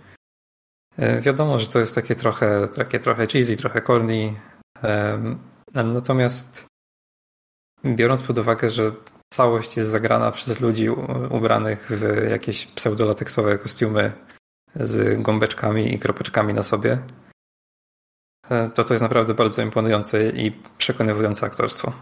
E, 0.96 1.20
wiadomo, 1.20 1.58
że 1.58 1.66
to 1.66 1.78
jest 1.78 1.94
takie 1.94 2.14
trochę, 2.14 2.68
takie 2.68 3.00
trochę 3.00 3.26
cheesy, 3.26 3.56
trochę 3.56 3.82
corny. 3.82 4.34
Natomiast 5.74 6.66
biorąc 7.84 8.22
pod 8.22 8.38
uwagę, 8.38 8.70
że 8.70 8.92
całość 9.32 9.76
jest 9.76 9.90
zagrana 9.90 10.32
przez 10.32 10.60
ludzi 10.60 10.90
ubranych 11.30 11.90
w 11.90 12.30
jakieś 12.30 12.66
pseudolateksowe 12.66 13.58
kostiumy 13.58 14.12
z 14.74 15.22
gąbeczkami 15.22 15.94
i 15.94 15.98
kropeczkami 15.98 16.54
na 16.54 16.62
sobie. 16.62 16.98
E, 18.50 18.70
to 18.70 18.84
to 18.84 18.94
jest 18.94 19.02
naprawdę 19.02 19.34
bardzo 19.34 19.62
imponujące 19.62 20.30
i 20.30 20.52
przekonywujące 20.78 21.46
aktorstwo. 21.46 21.92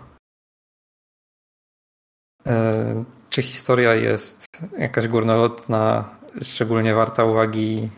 E, 2.46 3.04
czy 3.30 3.42
historia 3.42 3.94
jest 3.94 4.46
jakaś 4.78 5.08
górnolotna, 5.08 6.10
szczególnie 6.42 6.94
warta 6.94 7.24
uwagi? 7.24 7.90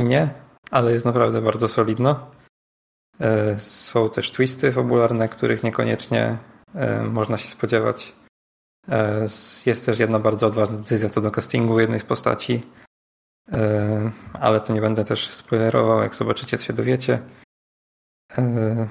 Nie, 0.00 0.34
ale 0.70 0.92
jest 0.92 1.04
naprawdę 1.04 1.42
bardzo 1.42 1.68
solidna. 1.68 2.30
E, 3.20 3.56
są 3.58 4.10
też 4.10 4.30
twisty 4.30 4.72
fabularne, 4.72 5.28
których 5.28 5.62
niekoniecznie 5.62 6.38
można 7.10 7.36
się 7.36 7.48
spodziewać. 7.48 8.14
E, 8.90 9.26
jest 9.66 9.86
też 9.86 9.98
jedna 9.98 10.18
bardzo 10.18 10.46
odważna 10.46 10.76
decyzja 10.76 11.08
co 11.08 11.20
do 11.20 11.30
castingu 11.30 11.80
jednej 11.80 12.00
z 12.00 12.04
postaci, 12.04 12.62
e, 13.52 14.10
ale 14.32 14.60
to 14.60 14.72
nie 14.72 14.80
będę 14.80 15.04
też 15.04 15.28
spoilerował, 15.28 16.02
jak 16.02 16.14
zobaczycie, 16.14 16.58
to 16.58 16.64
się 16.64 16.72
dowiecie. 16.72 17.22
E, 18.38 18.88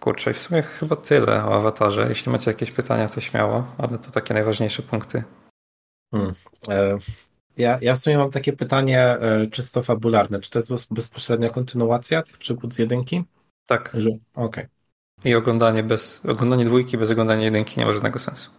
kurczę, 0.00 0.34
w 0.34 0.38
sumie 0.38 0.62
chyba 0.62 0.96
tyle 0.96 1.44
o 1.44 1.54
awatarze. 1.54 2.08
Jeśli 2.08 2.32
macie 2.32 2.50
jakieś 2.50 2.72
pytania, 2.72 3.08
to 3.08 3.20
śmiało, 3.20 3.66
ale 3.78 3.98
to 3.98 4.10
takie 4.10 4.34
najważniejsze 4.34 4.82
punkty. 4.82 5.24
Hmm. 6.14 6.34
Ja, 7.56 7.78
ja 7.80 7.94
w 7.94 7.98
sumie 7.98 8.18
mam 8.18 8.30
takie 8.30 8.52
pytanie 8.52 9.18
czysto 9.50 9.82
fabularne. 9.82 10.40
Czy 10.40 10.50
to 10.50 10.58
jest 10.58 10.94
bezpośrednia 10.94 11.50
kontynuacja 11.50 12.22
tych 12.22 12.38
przygód 12.38 12.74
z 12.74 12.78
jedynki? 12.78 13.24
Tak. 13.66 13.88
Okej. 13.88 14.20
Okay. 14.34 14.68
I 15.24 15.34
oglądanie 15.34 15.82
bez 15.82 16.26
oglądanie 16.26 16.64
dwójki 16.64 16.98
bez 16.98 17.10
oglądania 17.10 17.44
jedynki 17.44 17.80
nie 17.80 17.86
ma 17.86 17.92
żadnego 17.92 18.18
sensu. 18.18 18.50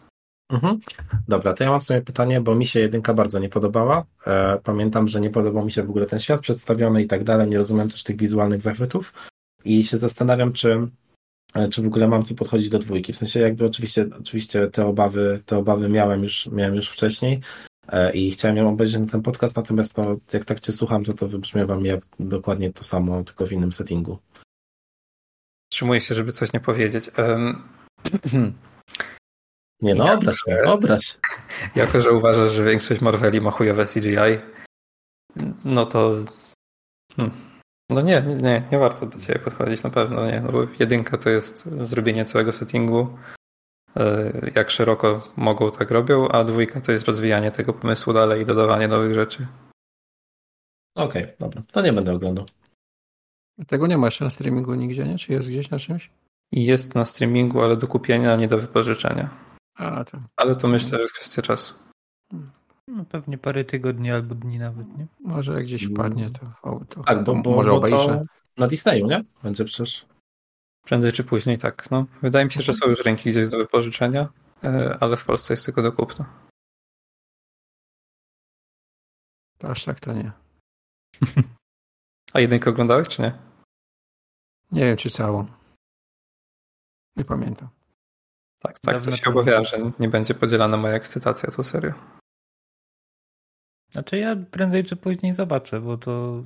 Mhm. 0.54 0.80
Dobra, 1.28 1.54
to 1.54 1.64
ja 1.64 1.72
mam 1.72 1.82
w 1.82 1.84
sumie 1.84 2.02
pytanie, 2.02 2.42
bo 2.42 2.56
mi 2.56 2.68
się 2.68 2.80
jedynka 2.80 3.14
bardzo 3.14 3.40
nie 3.40 3.50
podobała. 3.50 4.06
E, 4.28 4.60
pamiętam, 4.64 5.08
że 5.08 5.22
nie 5.22 5.30
podobał 5.30 5.66
mi 5.66 5.72
się 5.72 5.84
w 5.84 5.90
ogóle 5.90 6.06
ten 6.06 6.20
świat 6.20 6.42
przedstawiony 6.42 7.04
i 7.04 7.08
tak 7.08 7.24
dalej. 7.24 7.50
Nie 7.50 7.58
rozumiem 7.58 7.90
też 7.90 8.04
tych 8.04 8.18
wizualnych 8.18 8.62
zachwytów 8.62 9.14
i 9.66 9.84
się 9.84 9.98
zastanawiam, 9.98 10.54
czy, 10.54 10.88
e, 11.54 11.70
czy 11.70 11.82
w 11.82 11.88
ogóle 11.88 12.08
mam 12.08 12.24
co 12.24 12.36
podchodzić 12.36 12.70
do 12.70 12.80
dwójki. 12.80 13.14
W 13.14 13.18
sensie 13.18 13.40
jakby 13.40 13.66
oczywiście, 13.66 14.06
oczywiście 14.20 14.68
te 14.68 14.86
obawy, 14.86 15.42
te 15.46 15.58
obawy 15.58 15.90
miałem 15.90 16.24
już, 16.24 16.48
miałem 16.48 16.76
już 16.76 16.90
wcześniej 16.90 17.40
e, 17.88 18.14
i 18.14 18.32
chciałem 18.32 18.58
ją 18.58 18.70
obejrzeć 18.70 19.02
na 19.02 19.08
ten 19.08 19.22
podcast, 19.22 19.56
natomiast 19.56 19.94
to, 19.94 20.16
jak 20.34 20.46
tak 20.46 20.60
cię 20.60 20.74
słucham, 20.74 21.04
to 21.04 21.14
to 21.14 21.28
wybrzmiewa 21.28 21.78
mi 21.78 21.90
jak 21.90 22.02
dokładnie 22.20 22.74
to 22.74 22.84
samo, 22.84 23.24
tylko 23.24 23.48
w 23.48 23.52
innym 23.52 23.72
settingu. 23.72 24.18
Trzymuję 25.72 26.02
się, 26.02 26.16
żeby 26.16 26.32
coś 26.32 26.54
nie 26.54 26.60
powiedzieć. 26.60 27.12
Um... 27.18 27.64
Nie 29.84 29.96
no, 29.96 30.14
obraź 30.14 30.36
się, 30.46 30.62
obraź. 30.66 31.20
Jako, 31.76 32.02
że 32.02 32.12
uważasz, 32.12 32.52
że 32.52 32.64
większość 32.64 33.02
Marveli 33.02 33.42
ma 33.42 33.52
chujowe 33.52 33.86
CGI, 33.86 34.38
no 35.66 35.86
to... 35.86 36.16
Hmm. 37.16 37.34
No 37.90 38.02
nie, 38.02 38.22
nie, 38.42 38.64
nie 38.72 38.78
warto 38.78 39.06
do 39.06 39.20
ciebie 39.20 39.40
podchodzić, 39.40 39.84
na 39.84 39.90
pewno 39.90 40.26
nie. 40.26 40.42
No 40.42 40.52
bo 40.52 40.68
jedynka 40.80 41.18
to 41.18 41.30
jest 41.30 41.66
zrobienie 41.66 42.26
całego 42.26 42.52
settingu, 42.52 43.18
e, 43.98 44.32
jak 44.56 44.70
szeroko 44.70 45.32
mogą, 45.36 45.72
tak 45.72 45.92
robią, 45.92 46.28
a 46.28 46.44
dwójka 46.44 46.82
to 46.82 46.92
jest 46.92 47.06
rozwijanie 47.06 47.52
tego 47.52 47.74
pomysłu 47.74 48.14
dalej 48.14 48.42
i 48.42 48.46
dodawanie 48.46 48.88
nowych 48.88 49.14
rzeczy. 49.14 49.48
Okej, 50.96 51.24
okay, 51.24 51.36
dobra. 51.40 51.62
To 51.72 51.82
nie 51.82 51.94
będę 51.94 52.14
oglądał. 52.14 52.46
Tego 53.68 53.88
nie 53.88 53.98
ma 53.98 54.08
jeszcze 54.08 54.24
na 54.24 54.30
streamingu 54.30 54.74
nigdzie, 54.74 55.06
nie? 55.06 55.18
Czy 55.18 55.34
jest 55.34 55.50
gdzieś 55.50 55.70
na 55.70 55.80
czymś? 55.80 56.12
Jest 56.52 56.96
na 56.96 57.06
streamingu, 57.06 57.62
ale 57.62 57.78
do 57.78 57.88
kupienia, 57.88 58.34
a 58.34 58.36
nie 58.36 58.48
do 58.48 58.58
wypożyczenia. 58.58 59.53
A, 59.76 60.04
to... 60.04 60.18
Ale 60.36 60.56
to 60.56 60.68
myślę, 60.68 60.90
że 60.90 61.02
jest 61.02 61.14
kwestia 61.14 61.42
czasu. 61.42 61.76
No, 62.88 63.06
pewnie 63.06 63.38
parę 63.38 63.66
tygodni 63.66 64.12
albo 64.12 64.36
dni 64.36 64.60
nawet, 64.60 64.98
nie? 64.98 65.08
Może 65.20 65.54
jak 65.54 65.64
gdzieś 65.64 65.86
wpadnie, 65.88 66.30
to, 66.30 66.70
o, 66.70 66.86
to 66.86 67.04
tak, 67.04 67.24
bo, 67.24 67.36
bo, 67.36 67.52
może 67.56 67.70
bo 67.70 67.76
obejrzę. 67.78 68.26
na 68.58 68.68
Disneyu, 68.68 69.08
nie? 69.08 69.24
Będzie 69.44 69.66
przecież. 69.66 70.06
Prędzej 70.82 71.12
czy 71.12 71.24
później, 71.24 71.58
tak. 71.58 71.92
No, 71.92 72.06
wydaje 72.22 72.46
mi 72.46 72.52
się, 72.52 72.62
że 72.62 72.74
są 72.74 72.90
już 72.90 73.06
ręki 73.06 73.30
gdzieś 73.30 73.50
do 73.50 73.58
wypożyczenia, 73.58 74.30
e, 74.64 74.98
ale 75.00 75.18
w 75.18 75.26
Polsce 75.26 75.54
jest 75.54 75.66
tylko 75.66 75.82
do 75.82 75.92
kupna. 75.92 76.26
Aż 79.64 79.86
tak 79.86 80.00
to 80.00 80.14
nie. 80.14 80.32
A 82.34 82.40
jedynkę 82.40 82.70
oglądałeś, 82.70 83.08
czy 83.08 83.22
nie? 83.22 83.40
Nie 84.72 84.82
wiem, 84.82 84.98
czy 84.98 85.10
całą. 85.10 85.48
Nie 87.16 87.26
pamiętam. 87.26 87.70
Tak, 88.64 88.80
tak, 88.80 89.02
coś 89.02 89.22
się 89.22 89.30
obawiałem, 89.30 89.66
że 89.66 89.78
nie 90.00 90.10
będzie 90.10 90.34
podzielana 90.34 90.78
moja 90.78 90.94
ekscytacja, 90.94 91.52
to 91.52 91.64
serio. 91.64 91.94
Znaczy 93.90 94.18
ja 94.18 94.36
prędzej 94.52 94.84
czy 94.84 94.96
później 94.96 95.34
zobaczę, 95.34 95.82
bo 95.82 95.98
to 95.98 96.44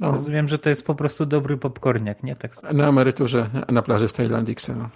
No. 0.00 0.12
Rozumiem, 0.12 0.48
że 0.48 0.58
to 0.58 0.68
jest 0.68 0.86
po 0.86 0.94
prostu 0.94 1.26
dobry 1.26 1.56
popcorniak, 1.56 2.22
nie? 2.22 2.36
Tak 2.36 2.62
na 2.72 2.88
emeryturze 2.88 3.50
na 3.68 3.82
plaży 3.82 4.08
w 4.08 4.12
Tajlandii 4.12 4.56
no. 4.76 4.90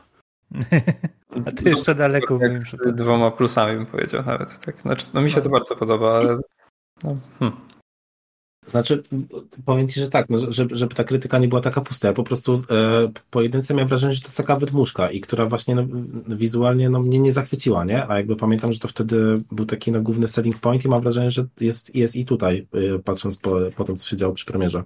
A 1.46 1.50
to 1.50 1.68
jeszcze 1.68 1.94
daleko 1.94 2.38
moim 2.38 2.60
Z 2.60 2.94
dwoma 2.94 3.30
plusami 3.30 3.76
bym 3.76 3.86
powiedział 3.86 4.22
nawet. 4.26 4.58
Tak. 4.58 4.80
Znaczy, 4.80 5.06
no 5.14 5.20
mi 5.20 5.30
się 5.30 5.40
to 5.40 5.48
no. 5.48 5.52
bardzo 5.52 5.76
podoba, 5.76 6.14
ale 6.14 6.36
no, 7.04 7.16
hmm. 7.38 7.60
Znaczy, 8.66 9.02
powiem 9.64 9.88
Ci, 9.88 10.00
że 10.00 10.10
tak, 10.10 10.30
no, 10.30 10.52
żeby, 10.52 10.76
żeby 10.76 10.94
ta 10.94 11.04
krytyka 11.04 11.38
nie 11.38 11.48
była 11.48 11.60
taka 11.60 11.80
pusta. 11.80 12.08
Ja 12.08 12.14
po 12.14 12.22
prostu 12.22 12.54
e, 12.54 12.58
po 13.30 13.42
jedynce 13.42 13.74
miałem 13.74 13.88
wrażenie, 13.88 14.12
że 14.12 14.20
to 14.20 14.26
jest 14.26 14.36
taka 14.36 14.56
wydmuszka 14.56 15.10
i 15.10 15.20
która 15.20 15.46
właśnie 15.46 15.74
no, 15.74 15.84
wizualnie 16.28 16.90
no, 16.90 17.00
mnie 17.00 17.20
nie 17.20 17.32
zachwyciła, 17.32 17.84
nie? 17.84 18.08
A 18.08 18.16
jakby 18.16 18.36
pamiętam, 18.36 18.72
że 18.72 18.78
to 18.78 18.88
wtedy 18.88 19.34
był 19.52 19.66
taki 19.66 19.92
no, 19.92 20.00
główny 20.00 20.28
selling 20.28 20.58
point 20.58 20.84
i 20.84 20.88
mam 20.88 21.02
wrażenie, 21.02 21.30
że 21.30 21.46
jest, 21.60 21.94
jest 21.94 22.16
i 22.16 22.24
tutaj, 22.24 22.66
e, 22.72 22.98
patrząc 22.98 23.36
po, 23.36 23.58
po 23.76 23.84
tym, 23.84 23.96
co 23.96 24.08
się 24.08 24.16
działo 24.16 24.34
przy 24.34 24.46
premierze. 24.46 24.82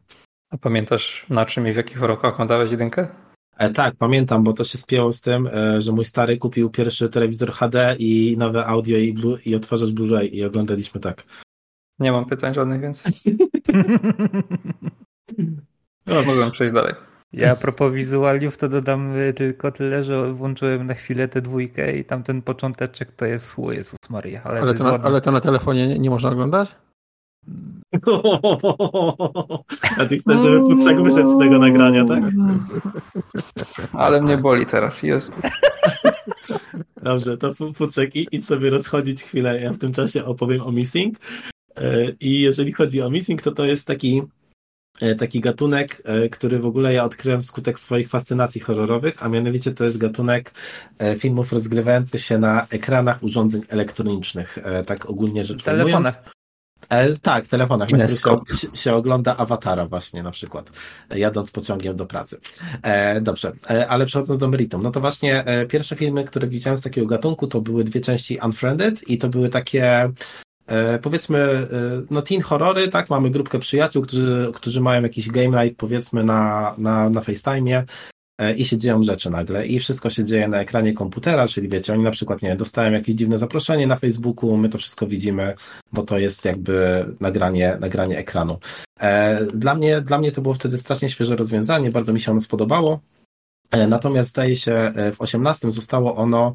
A 0.51 0.59
pamiętasz 0.59 1.27
na 1.31 1.45
czym 1.45 1.67
i 1.67 1.73
w 1.73 1.77
jakich 1.77 2.03
rokach 2.03 2.33
oglądałeś 2.33 2.71
jedynkę? 2.71 3.09
E, 3.59 3.71
tak, 3.71 3.97
pamiętam, 3.97 4.45
bo 4.45 4.53
to 4.53 4.65
się 4.65 4.79
spięło 4.79 5.13
z 5.13 5.21
tym, 5.21 5.47
e, 5.47 5.81
że 5.81 5.93
mój 5.93 6.05
stary 6.05 6.37
kupił 6.37 6.71
pierwszy 6.71 7.09
telewizor 7.09 7.53
HD 7.53 7.97
i 7.99 8.37
nowe 8.39 8.67
audio 8.67 8.99
i, 8.99 9.13
blu, 9.13 9.37
i 9.45 9.55
odtwarzacz 9.55 9.91
Blu-ray 9.91 10.29
i 10.33 10.45
oglądaliśmy 10.45 11.01
tak. 11.01 11.25
Nie 11.99 12.13
mam 12.13 12.27
pytań 12.27 12.55
żadnych 12.55 12.81
więcej. 12.81 13.13
no, 16.07 16.23
mogłem 16.23 16.51
przejść 16.51 16.75
dalej. 16.75 16.95
Ja 17.33 17.53
a 17.53 17.57
propos 17.57 17.93
wizualiów 17.93 18.57
to 18.57 18.69
dodam 18.69 19.17
y, 19.17 19.33
tylko 19.33 19.73
tyle, 19.73 20.05
że 20.05 20.33
włączyłem 20.33 20.87
na 20.87 20.95
chwilę 20.95 21.29
tę 21.29 21.43
dwójkę 21.43 21.97
i 21.97 22.05
tam 22.05 22.23
ten 22.23 22.43
począteczek 22.43 23.13
to 23.13 23.27
jest 23.27 23.59
o 23.59 23.73
Jezus 23.73 23.99
Maria. 24.11 24.41
Ale, 24.45 24.61
ale, 24.61 24.75
to, 24.75 24.85
na, 24.85 24.91
ale 24.91 25.21
to 25.21 25.33
na 25.33 25.41
telefonie 25.41 25.89
nie, 25.89 25.99
nie 25.99 26.11
można 26.11 26.31
oglądać? 26.31 26.77
A 29.99 30.07
ty 30.07 30.19
chcesz, 30.19 30.41
żeby 30.41 30.61
Futrzak 30.61 31.03
wyszedł 31.03 31.37
z 31.37 31.39
tego 31.39 31.59
nagrania, 31.59 32.05
tak? 32.05 32.23
Ale 33.93 34.23
mnie 34.23 34.39
boli 34.39 34.67
teraz, 34.67 35.03
Jezu. 35.03 35.33
Dobrze, 37.03 37.39
to 37.39 37.55
Futrzak 37.75 38.17
idź 38.17 38.47
sobie 38.47 38.71
rozchodzić 38.71 39.23
chwilę, 39.23 39.61
ja 39.61 39.73
w 39.73 39.79
tym 39.79 39.93
czasie 39.93 40.25
opowiem 40.25 40.63
o 40.63 40.73
Missing. 40.73 41.19
E, 41.77 42.11
I 42.21 42.41
jeżeli 42.41 42.73
chodzi 42.73 43.03
o 43.03 43.11
Missing, 43.11 43.43
to 43.43 43.53
to 43.53 43.65
jest 43.65 43.87
taki 43.87 44.23
e, 45.01 45.15
taki 45.15 45.41
gatunek, 45.41 46.03
e, 46.05 46.29
który 46.29 46.59
w 46.59 46.67
ogóle 46.67 46.93
ja 46.93 47.05
odkryłem 47.05 47.43
wskutek 47.43 47.81
swoich 47.81 48.09
fascynacji 48.09 48.61
horrorowych, 48.61 49.23
a 49.23 49.29
mianowicie 49.29 49.71
to 49.71 49.85
jest 49.85 49.99
gatunek 49.99 50.53
filmów 51.19 51.53
rozgrywających 51.53 52.21
się 52.21 52.39
na 52.39 52.67
ekranach 52.71 53.23
urządzeń 53.23 53.63
elektronicznych, 53.69 54.59
tak 54.87 55.11
ogólnie 55.11 55.45
rzecz 55.45 55.67
ujmując. 55.67 55.91
Telefonach. 55.91 56.37
E, 56.89 57.17
tak, 57.17 57.47
telefonach, 57.47 57.91
na 57.91 58.07
których 58.07 58.61
się, 58.61 58.69
się, 58.75 58.95
ogląda 58.95 59.37
awatara 59.37 59.87
właśnie 59.87 60.23
na 60.23 60.31
przykład, 60.31 60.71
jadąc 61.11 61.51
pociągiem 61.51 61.97
do 61.97 62.07
pracy. 62.07 62.41
E, 62.83 63.21
dobrze, 63.21 63.53
e, 63.71 63.89
ale 63.89 64.07
przechodząc 64.07 64.39
do 64.39 64.49
meritum, 64.49 64.83
no 64.83 64.91
to 64.91 65.01
właśnie 65.01 65.45
e, 65.45 65.67
pierwsze 65.67 65.97
filmy, 65.97 66.25
które 66.25 66.49
widziałem 66.49 66.77
z 66.77 66.83
takiego 66.83 67.07
gatunku, 67.07 67.47
to 67.47 67.61
były 67.61 67.85
dwie 67.85 68.01
części 68.01 68.39
Unfriended 68.45 69.09
i 69.09 69.19
to 69.19 69.29
były 69.29 69.49
takie 69.49 70.13
e, 70.67 70.99
powiedzmy, 70.99 71.39
e, 71.39 71.67
no 72.11 72.23
teen 72.23 72.41
horrory, 72.41 72.89
tak, 72.89 73.11
mamy 73.11 73.31
grupkę 73.31 73.59
przyjaciół, 73.59 74.03
którzy, 74.03 74.51
którzy 74.55 74.81
mają 74.81 75.03
jakiś 75.03 75.31
game 75.31 75.65
night, 75.65 75.79
powiedzmy 75.79 76.25
na, 76.25 76.75
na, 76.79 77.11
na 77.11 77.21
FaceTime'ie 77.21 77.83
E, 78.39 78.55
i 78.55 78.65
się 78.65 78.77
dzieją 78.77 79.03
rzeczy 79.03 79.31
nagle 79.31 79.67
i 79.67 79.81
wszystko 79.81 80.11
się 80.11 80.25
dzieje 80.25 80.49
na 80.49 80.61
ekranie 80.61 80.93
komputera, 80.93 81.49
czyli 81.49 81.69
wiecie, 81.69 81.93
oni 81.93 82.03
na 82.03 82.11
przykład, 82.11 82.43
nie 82.43 82.57
dostają 82.57 82.93
jakieś 82.93 83.15
dziwne 83.15 83.39
zaproszenie 83.39 83.87
na 83.87 83.97
Facebooku, 83.97 84.57
my 84.57 84.69
to 84.69 84.79
wszystko 84.79 85.07
widzimy, 85.07 85.55
bo 85.93 86.03
to 86.03 86.19
jest 86.19 86.45
jakby 86.45 87.07
nagranie, 87.21 87.77
nagranie 87.81 88.19
ekranu. 88.19 88.59
E, 89.01 89.45
dla 89.45 89.75
mnie, 89.75 90.01
dla 90.01 90.19
mnie 90.19 90.33
to 90.33 90.43
było 90.43 90.55
wtedy 90.55 90.79
strasznie 90.79 91.09
świeże 91.09 91.37
rozwiązanie, 91.37 91.91
bardzo 91.91 92.13
mi 92.13 92.21
się 92.21 92.31
ono 92.31 92.41
spodobało. 92.41 93.01
E, 93.71 93.87
natomiast 93.87 94.31
zdaje 94.31 94.57
się, 94.57 94.93
w 95.15 95.21
18 95.21 95.71
zostało 95.71 96.17
ono 96.17 96.55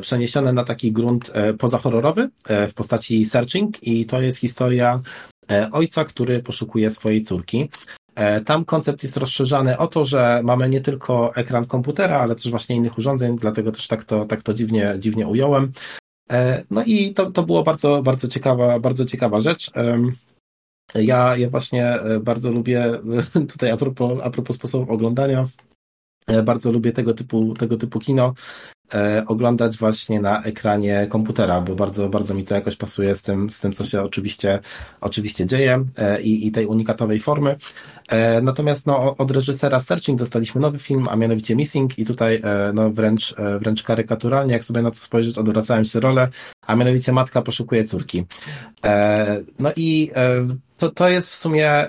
przeniesione 0.00 0.52
na 0.52 0.64
taki 0.64 0.92
grunt 0.92 1.32
pozahorrorowy 1.58 2.30
w 2.48 2.74
postaci 2.74 3.24
searching 3.24 3.82
i 3.82 4.06
to 4.06 4.20
jest 4.20 4.38
historia 4.38 5.00
ojca, 5.72 6.04
który 6.04 6.42
poszukuje 6.42 6.90
swojej 6.90 7.22
córki. 7.22 7.68
E, 8.18 8.40
tam 8.40 8.64
koncept 8.64 9.02
jest 9.02 9.16
rozszerzany 9.16 9.78
o 9.78 9.86
to, 9.86 10.04
że 10.04 10.40
mamy 10.44 10.68
nie 10.68 10.80
tylko 10.80 11.34
ekran 11.34 11.64
komputera, 11.66 12.20
ale 12.20 12.34
też 12.34 12.50
właśnie 12.50 12.76
innych 12.76 12.98
urządzeń, 12.98 13.36
dlatego 13.36 13.72
też 13.72 13.88
tak 13.88 14.04
to, 14.04 14.24
tak 14.24 14.42
to 14.42 14.54
dziwnie, 14.54 14.96
dziwnie 14.98 15.26
ująłem. 15.26 15.72
E, 16.30 16.64
no 16.70 16.82
i 16.86 17.14
to, 17.14 17.30
to 17.30 17.42
było 17.42 17.62
bardzo, 17.62 18.02
bardzo 18.02 18.28
ciekawa, 18.28 18.78
bardzo 18.78 19.04
ciekawa 19.04 19.40
rzecz. 19.40 19.70
Ja, 20.94 21.36
ja 21.36 21.50
właśnie 21.50 21.86
e, 21.86 22.20
bardzo 22.20 22.50
lubię, 22.50 23.00
tutaj 23.52 23.70
a 23.70 23.76
propos, 23.76 24.18
a 24.22 24.30
propos 24.30 24.56
sposobu 24.56 24.92
oglądania, 24.92 25.46
bardzo 26.42 26.72
lubię 26.72 26.92
tego 26.92 27.14
typu, 27.14 27.54
tego 27.54 27.76
typu 27.76 27.98
kino 27.98 28.34
e, 28.94 29.24
oglądać 29.26 29.76
właśnie 29.76 30.20
na 30.20 30.42
ekranie 30.42 31.06
komputera, 31.10 31.60
bo 31.60 31.74
bardzo, 31.74 32.08
bardzo 32.08 32.34
mi 32.34 32.44
to 32.44 32.54
jakoś 32.54 32.76
pasuje 32.76 33.14
z 33.14 33.22
tym, 33.22 33.50
z 33.50 33.60
tym 33.60 33.72
co 33.72 33.84
się 33.84 34.02
oczywiście, 34.02 34.60
oczywiście 35.00 35.46
dzieje 35.46 35.84
e, 35.96 36.22
i, 36.22 36.46
i 36.46 36.50
tej 36.50 36.66
unikatowej 36.66 37.20
formy. 37.20 37.56
E, 38.08 38.40
natomiast 38.40 38.86
no, 38.86 39.16
od 39.16 39.30
reżysera 39.30 39.80
Searching 39.80 40.18
dostaliśmy 40.18 40.60
nowy 40.60 40.78
film, 40.78 41.06
a 41.10 41.16
mianowicie 41.16 41.56
Missing 41.56 41.98
i 41.98 42.04
tutaj 42.04 42.40
e, 42.44 42.72
no, 42.74 42.90
wręcz, 42.90 43.34
e, 43.38 43.58
wręcz 43.58 43.82
karykaturalnie, 43.82 44.52
jak 44.52 44.64
sobie 44.64 44.82
na 44.82 44.90
to 44.90 44.96
spojrzeć, 44.96 45.38
odwracałem 45.38 45.84
się 45.84 46.00
rolę, 46.00 46.28
a 46.66 46.76
mianowicie 46.76 47.12
matka 47.12 47.42
poszukuje 47.42 47.84
córki. 47.84 48.24
E, 48.84 49.40
no 49.58 49.72
i 49.76 50.10
to, 50.76 50.90
to 50.90 51.08
jest 51.08 51.30
w 51.30 51.34
sumie 51.34 51.88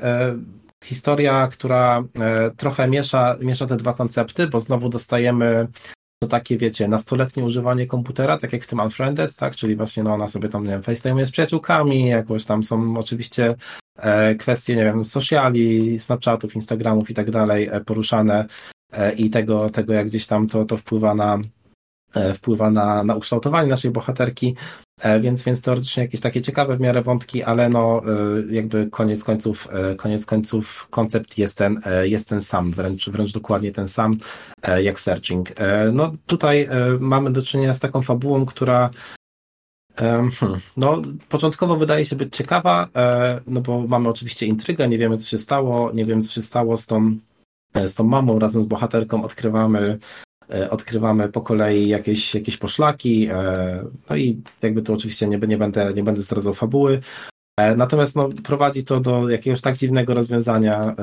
historia, 0.83 1.47
która 1.47 2.03
e, 2.19 2.51
trochę 2.51 2.87
miesza, 2.87 3.35
miesza 3.41 3.65
te 3.65 3.77
dwa 3.77 3.93
koncepty, 3.93 4.47
bo 4.47 4.59
znowu 4.59 4.89
dostajemy 4.89 5.67
to 6.21 6.27
takie, 6.27 6.57
wiecie, 6.57 6.87
nastoletnie 6.87 7.43
używanie 7.43 7.87
komputera, 7.87 8.37
tak 8.37 8.53
jak 8.53 8.63
w 8.63 8.67
tym 8.67 8.79
Unfriended, 8.79 9.35
tak, 9.35 9.55
czyli 9.55 9.75
właśnie 9.75 10.03
no 10.03 10.13
ona 10.13 10.27
sobie 10.27 10.49
tam, 10.49 10.63
nie 10.63 10.69
wiem, 10.69 10.83
FaceTime 10.83 11.25
z 11.25 11.31
przyjaciółkami, 11.31 12.07
jakoś 12.07 12.45
tam 12.45 12.63
są 12.63 12.97
oczywiście 12.97 13.55
e, 13.97 14.35
kwestie, 14.35 14.75
nie 14.75 14.83
wiem, 14.83 15.05
sociali, 15.05 15.99
Snapchatów, 15.99 16.55
Instagramów 16.55 17.09
i 17.09 17.13
tak 17.13 17.31
dalej 17.31 17.67
e, 17.71 17.81
poruszane 17.81 18.45
i 19.17 19.29
tego, 19.29 19.69
tego 19.69 19.93
jak 19.93 20.07
gdzieś 20.07 20.27
tam 20.27 20.47
to, 20.47 20.65
to 20.65 20.77
wpływa 20.77 21.15
na 21.15 21.37
wpływa 22.33 22.69
na, 22.69 23.03
na 23.03 23.15
ukształtowanie 23.15 23.69
naszej 23.69 23.91
bohaterki. 23.91 24.55
E, 25.01 25.19
więc, 25.19 25.43
więc 25.43 25.61
teoretycznie 25.61 26.03
jakieś 26.03 26.21
takie 26.21 26.41
ciekawe 26.41 26.77
w 26.77 26.79
miarę 26.79 27.01
wątki, 27.01 27.43
ale 27.43 27.69
no 27.69 28.01
e, 28.05 28.53
jakby 28.53 28.89
koniec 28.91 29.23
końców, 29.23 29.67
e, 29.71 29.95
koniec 29.95 30.25
końców 30.25 30.87
koncept 30.89 31.37
jest 31.37 31.57
ten, 31.57 31.81
jest 32.03 32.29
ten 32.29 32.41
sam, 32.41 32.71
wręcz, 32.71 33.09
wręcz 33.09 33.33
dokładnie 33.33 33.71
ten 33.71 33.87
sam 33.87 34.17
jak 34.81 34.99
Searching. 34.99 35.49
No 35.93 36.11
tutaj 36.25 36.69
mamy 36.99 37.31
do 37.31 37.41
czynienia 37.41 37.73
z 37.73 37.79
taką 37.79 38.01
fabułą, 38.01 38.45
która 38.45 38.89
hmm, 39.95 40.31
no, 40.77 41.01
początkowo 41.29 41.77
wydaje 41.77 42.05
się 42.05 42.15
być 42.15 42.35
ciekawa, 42.35 42.87
no 43.47 43.61
bo 43.61 43.87
mamy 43.87 44.09
oczywiście 44.09 44.45
intrygę, 44.45 44.87
nie 44.87 44.97
wiemy 44.97 45.17
co 45.17 45.27
się 45.27 45.37
stało, 45.37 45.91
nie 45.91 46.05
wiemy 46.05 46.21
co 46.21 46.33
się 46.33 46.41
stało 46.41 46.77
z 46.77 46.85
tą, 46.85 47.17
z 47.85 47.95
tą 47.95 48.03
mamą 48.03 48.39
razem 48.39 48.63
z 48.63 48.65
bohaterką, 48.65 49.23
odkrywamy 49.23 49.99
E, 49.99 50.28
odkrywamy 50.69 51.29
po 51.29 51.41
kolei 51.41 51.87
jakieś, 51.87 52.35
jakieś 52.35 52.57
poszlaki, 52.57 53.27
e, 53.31 53.83
no 54.09 54.15
i 54.15 54.41
jakby 54.61 54.81
tu 54.81 54.93
oczywiście 54.93 55.27
nie, 55.27 55.37
nie, 55.37 55.57
będę, 55.57 55.93
nie 55.93 56.03
będę 56.03 56.21
zdradzał 56.21 56.53
fabuły, 56.53 56.99
e, 57.59 57.75
Natomiast 57.75 58.15
no, 58.15 58.29
prowadzi 58.43 58.85
to 58.85 58.99
do 58.99 59.29
jakiegoś 59.29 59.61
tak 59.61 59.77
dziwnego 59.77 60.13
rozwiązania, 60.13 60.95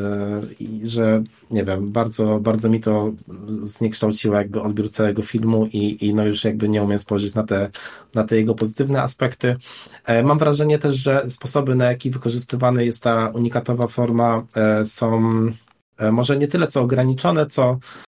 że 0.85 1.23
nie 1.51 1.65
wiem, 1.65 1.93
bardzo, 1.93 2.41
bardzo 2.41 2.71
mi 2.71 2.81
to 2.81 3.13
zniekształciło 3.47 4.37
jakby 4.37 4.63
odbiór 4.63 4.91
całego 4.91 5.23
filmu 5.23 5.67
i, 5.73 6.07
i 6.07 6.15
no 6.15 6.27
już 6.27 6.45
jakby 6.45 6.69
nie 6.69 6.83
umiem 6.83 6.99
spojrzeć 6.99 7.35
na 7.35 7.43
te, 7.43 7.71
na 8.15 8.25
te 8.25 8.37
jego 8.37 8.55
pozytywne 8.55 9.03
aspekty. 9.03 9.57
Mam 10.25 10.39
wrażenie 10.39 10.79
też, 10.79 10.97
że 10.97 11.31
sposoby, 11.31 11.75
na 11.75 11.85
jaki 11.85 12.11
wykorzystywana 12.11 12.83
jest 12.83 13.03
ta 13.03 13.29
unikatowa 13.29 13.87
forma 13.87 14.47
są 14.85 15.21
może 16.13 16.37
nie 16.37 16.49
tyle 16.49 16.67
co 16.67 16.83
ograniczone, 16.83 17.47
co 17.47 17.79
E, 17.81 18.06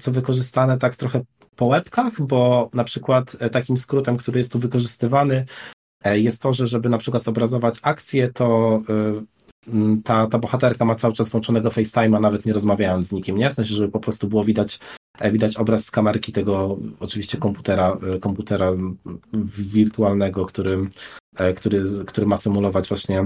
co 0.00 0.12
wykorzystane 0.12 0.78
tak 0.78 0.96
trochę 0.96 1.20
po 1.56 1.66
łebkach, 1.66 2.22
bo 2.22 2.70
na 2.74 2.84
przykład 2.84 3.36
e, 3.40 3.50
takim 3.50 3.76
skrótem, 3.76 4.16
który 4.16 4.38
jest 4.38 4.52
tu 4.52 4.58
wykorzystywany, 4.58 5.46
e, 6.04 6.18
jest 6.18 6.42
to, 6.42 6.54
że 6.54 6.66
żeby 6.66 6.88
na 6.88 6.98
przykład 6.98 7.22
zobrazować 7.22 7.78
akcję, 7.82 8.32
to 8.32 8.80
ta, 10.04 10.26
ta 10.26 10.38
bohaterka 10.38 10.84
ma 10.84 10.94
cały 10.94 11.14
czas 11.14 11.28
włączonego 11.28 11.68
FaceTime'a, 11.70 12.20
nawet 12.20 12.46
nie 12.46 12.52
rozmawiając 12.52 13.06
z 13.06 13.12
nikim, 13.12 13.38
nie? 13.38 13.50
W 13.50 13.54
sensie, 13.54 13.74
żeby 13.74 13.88
po 13.88 14.00
prostu 14.00 14.28
było 14.28 14.44
widać, 14.44 14.78
widać 15.32 15.56
obraz 15.56 15.84
z 15.84 15.90
kamerki 15.90 16.32
tego 16.32 16.78
oczywiście 17.00 17.38
komputera, 17.38 17.96
komputera 18.20 18.72
wirtualnego, 19.58 20.46
który, 20.46 20.78
który, 21.56 21.84
który 22.06 22.26
ma 22.26 22.36
symulować 22.36 22.88
właśnie 22.88 23.24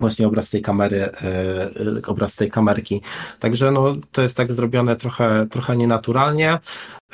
właśnie 0.00 0.26
obraz 0.26 0.50
tej 0.50 0.62
kamery, 0.62 1.00
e, 1.00 1.10
e, 1.22 1.70
obraz 2.06 2.36
tej 2.36 2.50
kamerki. 2.50 3.00
Także 3.40 3.70
no, 3.70 3.94
to 4.12 4.22
jest 4.22 4.36
tak 4.36 4.52
zrobione 4.52 4.96
trochę, 4.96 5.46
trochę 5.50 5.76
nienaturalnie, 5.76 6.58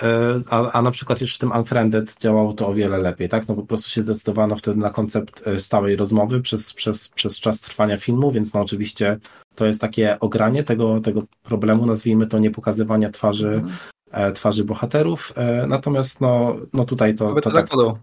e, 0.02 0.40
a, 0.50 0.72
a 0.72 0.82
na 0.82 0.90
przykład 0.90 1.20
już 1.20 1.34
w 1.34 1.38
tym 1.38 1.52
Unfriended 1.52 2.16
działało 2.20 2.52
to 2.52 2.68
o 2.68 2.74
wiele 2.74 2.98
lepiej, 2.98 3.28
tak? 3.28 3.48
No 3.48 3.54
po 3.54 3.62
prostu 3.62 3.90
się 3.90 4.02
zdecydowano 4.02 4.56
wtedy 4.56 4.80
na 4.80 4.90
koncept 4.90 5.44
stałej 5.58 5.96
rozmowy 5.96 6.40
przez, 6.40 6.74
przez, 6.74 7.08
przez 7.08 7.40
czas 7.40 7.60
trwania 7.60 7.96
filmu, 7.96 8.32
więc 8.32 8.54
no 8.54 8.60
oczywiście 8.60 9.16
to 9.54 9.66
jest 9.66 9.80
takie 9.80 10.20
ogranie 10.20 10.64
tego, 10.64 11.00
tego 11.00 11.22
problemu, 11.42 11.86
nazwijmy 11.86 12.26
to 12.26 12.38
nie 12.38 12.50
pokazywania 12.50 13.10
twarzy, 13.10 13.48
mhm. 13.48 13.72
E, 14.10 14.32
twarzy 14.32 14.64
bohaterów. 14.64 15.32
E, 15.36 15.66
natomiast 15.66 16.20
no, 16.20 16.56
no 16.72 16.84
tutaj 16.84 17.14
to. 17.14 17.26
Kto 17.26 17.34
by 17.34 17.40
to 17.40 17.50
tyle 17.50 17.62
tak... 17.62 17.70
gadał? 17.70 17.98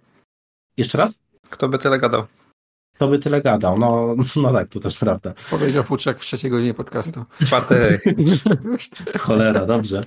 Jeszcze 0.78 0.98
raz? 0.98 1.20
Kto 1.50 1.70
by 1.70 1.78
tyle 1.78 2.00
gadał? 2.00 2.24
Kto 2.98 3.08
by 3.08 3.20
tyle 3.20 3.42
gadał? 3.42 3.80
No, 3.80 4.16
no 4.44 4.54
tak, 4.54 4.70
to 4.70 4.80
też 4.80 5.00
prawda. 5.00 5.34
Powiedział 5.50 5.84
Futrzak 5.84 6.20
w 6.20 6.22
trzeciej 6.22 6.52
godzinie 6.52 6.74
podcastu. 6.74 7.26
Czwartej. 7.46 8.00
Cholera, 9.20 9.66
dobrze. 9.66 10.02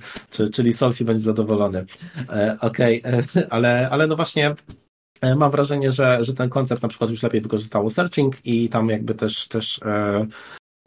Czyli 0.53 0.73
Solfi 0.73 1.05
będzie 1.05 1.21
zadowolony. 1.21 1.85
E, 2.29 2.57
Okej, 2.61 3.03
okay. 3.03 3.47
ale, 3.49 3.89
ale 3.91 4.07
no 4.07 4.15
właśnie 4.15 4.55
E, 5.21 5.35
mam 5.35 5.51
wrażenie, 5.51 5.91
że, 5.91 6.23
że 6.23 6.33
ten 6.33 6.49
koncept 6.49 6.81
na 6.81 6.89
przykład 6.89 7.09
już 7.09 7.23
lepiej 7.23 7.41
wykorzystało 7.41 7.89
searching 7.89 8.45
i 8.45 8.69
tam 8.69 8.89
jakby 8.89 9.15
też, 9.15 9.47
też 9.47 9.79
e, 9.85 10.27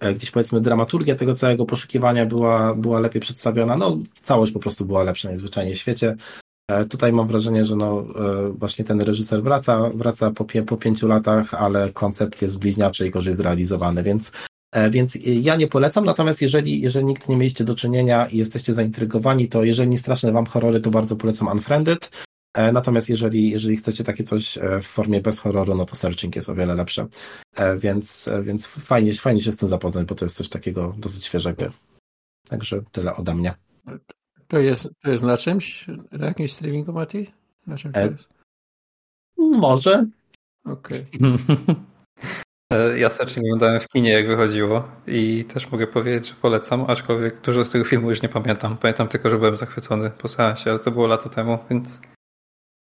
e, 0.00 0.14
gdzieś 0.14 0.30
powiedzmy 0.30 0.60
dramaturgia 0.60 1.14
tego 1.14 1.34
całego 1.34 1.64
poszukiwania 1.64 2.26
była, 2.26 2.74
była 2.74 3.00
lepiej 3.00 3.22
przedstawiona. 3.22 3.76
No, 3.76 3.98
całość 4.22 4.52
po 4.52 4.58
prostu 4.58 4.84
była 4.84 5.04
lepsza 5.04 5.28
najzwyczajniej 5.28 5.74
w 5.74 5.78
świecie. 5.78 6.16
E, 6.68 6.84
tutaj 6.84 7.12
mam 7.12 7.28
wrażenie, 7.28 7.64
że 7.64 7.76
no, 7.76 8.00
e, 8.00 8.52
właśnie 8.52 8.84
ten 8.84 9.00
reżyser 9.00 9.42
wraca, 9.42 9.90
wraca 9.94 10.30
po, 10.30 10.44
pie, 10.44 10.62
po 10.62 10.76
pięciu 10.76 11.08
latach, 11.08 11.54
ale 11.54 11.92
koncept 11.92 12.42
jest 12.42 12.58
bliźniaczy 12.58 13.06
i 13.06 13.10
gorzej 13.10 13.34
zrealizowany, 13.34 14.02
więc 14.02 14.32
e, 14.72 14.90
więc 14.90 15.18
ja 15.24 15.56
nie 15.56 15.68
polecam, 15.68 16.04
natomiast 16.04 16.42
jeżeli, 16.42 16.80
jeżeli 16.80 17.06
nigdy 17.06 17.24
nie 17.28 17.36
mieliście 17.36 17.64
do 17.64 17.74
czynienia 17.74 18.26
i 18.26 18.36
jesteście 18.36 18.72
zaintrygowani, 18.72 19.48
to 19.48 19.64
jeżeli 19.64 19.88
nie 19.88 19.98
straszne 19.98 20.32
wam 20.32 20.46
horrory, 20.46 20.80
to 20.80 20.90
bardzo 20.90 21.16
polecam 21.16 21.48
Unfriended. 21.48 22.10
Natomiast 22.72 23.08
jeżeli, 23.08 23.50
jeżeli 23.50 23.76
chcecie 23.76 24.04
takie 24.04 24.24
coś 24.24 24.58
w 24.82 24.86
formie 24.86 25.20
bez 25.20 25.38
horroru, 25.38 25.74
no 25.74 25.84
to 25.84 25.96
searching 25.96 26.36
jest 26.36 26.48
o 26.48 26.54
wiele 26.54 26.74
lepsze. 26.74 27.06
Więc, 27.78 28.30
więc 28.42 28.66
fajnie, 28.66 29.14
fajnie 29.14 29.42
się 29.42 29.52
z 29.52 29.56
tym 29.56 29.68
zapoznać, 29.68 30.06
bo 30.06 30.14
to 30.14 30.24
jest 30.24 30.36
coś 30.36 30.48
takiego 30.48 30.94
dosyć 30.98 31.24
świeżego. 31.24 31.64
Także 32.48 32.82
tyle 32.92 33.16
ode 33.16 33.34
mnie. 33.34 33.54
To 34.48 34.58
jest, 34.58 34.90
to 35.02 35.10
jest 35.10 35.24
na 35.24 35.36
czymś? 35.36 35.86
Na 36.12 36.26
jakimś 36.26 36.52
streamingu, 36.52 36.92
Mati? 36.92 37.30
Na 37.66 37.76
czym 37.76 37.92
to 37.92 38.00
jest? 38.00 38.28
Może. 39.38 40.06
Okej. 40.64 41.06
Okay. 41.14 41.74
Ja 42.96 43.10
Searching 43.10 43.46
oglądałem 43.46 43.80
w 43.80 43.88
kinie, 43.88 44.10
jak 44.10 44.26
wychodziło 44.26 44.88
i 45.06 45.44
też 45.44 45.70
mogę 45.70 45.86
powiedzieć, 45.86 46.28
że 46.28 46.34
polecam, 46.34 46.84
aczkolwiek 46.88 47.40
dużo 47.40 47.64
z 47.64 47.70
tego 47.70 47.84
filmu 47.84 48.10
już 48.10 48.22
nie 48.22 48.28
pamiętam. 48.28 48.76
Pamiętam 48.76 49.08
tylko, 49.08 49.30
że 49.30 49.38
byłem 49.38 49.56
zachwycony 49.56 50.10
po 50.10 50.28
seansie, 50.28 50.70
ale 50.70 50.78
to 50.78 50.90
było 50.90 51.06
lata 51.06 51.28
temu, 51.28 51.58
więc 51.70 52.00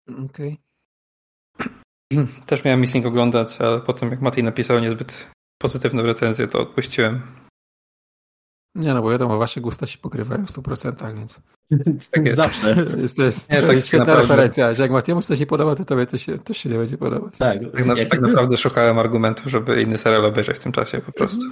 Okej. 0.09 0.59
Okay. 2.11 2.27
Też 2.47 2.65
miałem 2.65 2.81
Missing 2.81 3.07
oglądać, 3.07 3.61
ale 3.61 3.81
potem 3.81 4.11
jak 4.11 4.21
Matej 4.21 4.45
napisał 4.45 4.79
niezbyt 4.79 5.31
pozytywną 5.59 6.03
recenzję, 6.03 6.47
to 6.47 6.61
odpuściłem. 6.61 7.23
Nie 8.75 8.95
no, 8.95 9.03
bo 9.03 9.11
wiadomo, 9.11 9.39
wasze 9.39 9.61
gusta 9.61 9.87
się 9.87 9.99
pokrywają 9.99 10.47
w 10.47 10.51
100%, 10.51 11.17
więc... 11.17 11.41
Tak 12.11 12.25
jest. 12.25 12.37
Zawsze. 12.37 12.75
To 12.75 12.97
jest, 13.01 13.17
to 13.17 13.23
jest, 13.23 13.51
nie, 13.51 13.61
to 13.61 13.67
tak 13.67 13.77
jest 13.77 13.89
świetna 13.89 14.07
naprawdę... 14.07 14.29
referencja, 14.29 14.75
że 14.75 14.83
jak 14.83 14.93
Matiemu 14.93 15.23
coś 15.23 15.41
nie 15.41 15.47
podoba, 15.47 15.75
to 15.75 15.85
tobie 15.85 16.07
to 16.07 16.19
się, 16.19 16.39
to 16.39 16.55
się 16.55 16.71
nie 16.71 16.77
będzie 16.79 16.99
podobać. 16.99 17.35
Tak, 17.39 17.59
tak, 17.75 17.87
na, 17.87 17.95
tak 17.95 18.21
naprawdę 18.21 18.57
szukałem 18.57 18.99
argumentu, 18.99 19.51
żeby 19.51 19.83
inny 19.83 19.99
serial 19.99 20.25
obejrzeć 20.25 20.57
w 20.57 20.63
tym 20.63 20.73
czasie 20.73 21.01
po 21.01 21.13
prostu. 21.13 21.47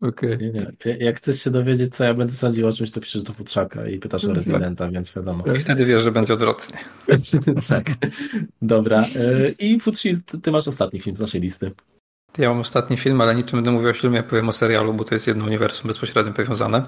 Okej. 0.00 0.34
Okay. 0.34 0.52
Nie, 0.52 0.66
nie. 0.86 1.04
Jak 1.04 1.16
chcesz 1.16 1.42
się 1.42 1.50
dowiedzieć, 1.50 1.96
co 1.96 2.04
ja 2.04 2.14
będę 2.14 2.34
sądził 2.34 2.66
o 2.66 2.72
czymś, 2.72 2.90
to 2.90 3.00
piszesz 3.00 3.22
do 3.22 3.32
Futrzaka 3.32 3.88
i 3.88 3.98
pytasz 3.98 4.24
o 4.24 4.28
mhm. 4.28 4.36
rezydenta, 4.36 4.90
więc 4.90 5.14
wiadomo. 5.14 5.44
I 5.56 5.58
wtedy 5.58 5.84
wiesz, 5.84 6.02
że 6.02 6.12
będzie 6.12 6.34
odwrotnie. 6.34 6.78
tak. 7.68 7.86
Dobra. 8.62 9.00
E, 9.00 9.50
I 9.58 9.80
Futrzy, 9.80 10.12
ty 10.42 10.50
masz 10.52 10.68
ostatni 10.68 11.00
film 11.00 11.16
z 11.16 11.20
naszej 11.20 11.40
listy. 11.40 11.70
Ja 12.38 12.48
mam 12.48 12.60
ostatni 12.60 12.96
film, 12.96 13.20
ale 13.20 13.34
niczym 13.34 13.56
będę 13.56 13.70
mówił 13.70 13.90
o 13.90 13.94
filmie, 13.94 14.22
powiem 14.22 14.48
o 14.48 14.52
serialu, 14.52 14.94
bo 14.94 15.04
to 15.04 15.14
jest 15.14 15.26
jedno 15.26 15.44
uniwersum 15.44 15.88
bezpośrednio 15.88 16.32
powiązane. 16.32 16.82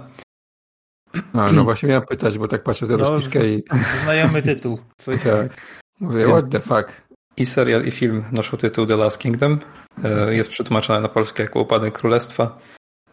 A, 1.33 1.53
no 1.53 1.65
właśnie 1.65 1.89
miałem 1.89 2.07
pytać, 2.07 2.39
bo 2.39 2.49
tak 2.49 2.63
patrzę 2.63 2.87
na 2.87 2.93
no, 2.93 2.99
rozpiskę 2.99 3.49
i... 3.49 3.63
Znajomy 4.05 4.43
tytuł. 4.43 4.79
tak. 5.25 5.57
Mówię, 6.01 6.27
what 6.29 6.51
the 6.51 6.59
fuck. 6.59 7.03
I 7.37 7.47
serial, 7.47 7.83
i 7.83 7.91
film 7.91 8.25
noszą 8.33 8.57
tytuł 8.57 8.87
The 8.87 8.97
Last 8.97 9.19
Kingdom. 9.19 9.59
E, 10.05 10.35
jest 10.35 10.51
przetłumaczony 10.51 11.01
na 11.01 11.09
polskie 11.09 11.43
jako 11.43 11.61
Upadek 11.61 11.99
Królestwa. 11.99 12.59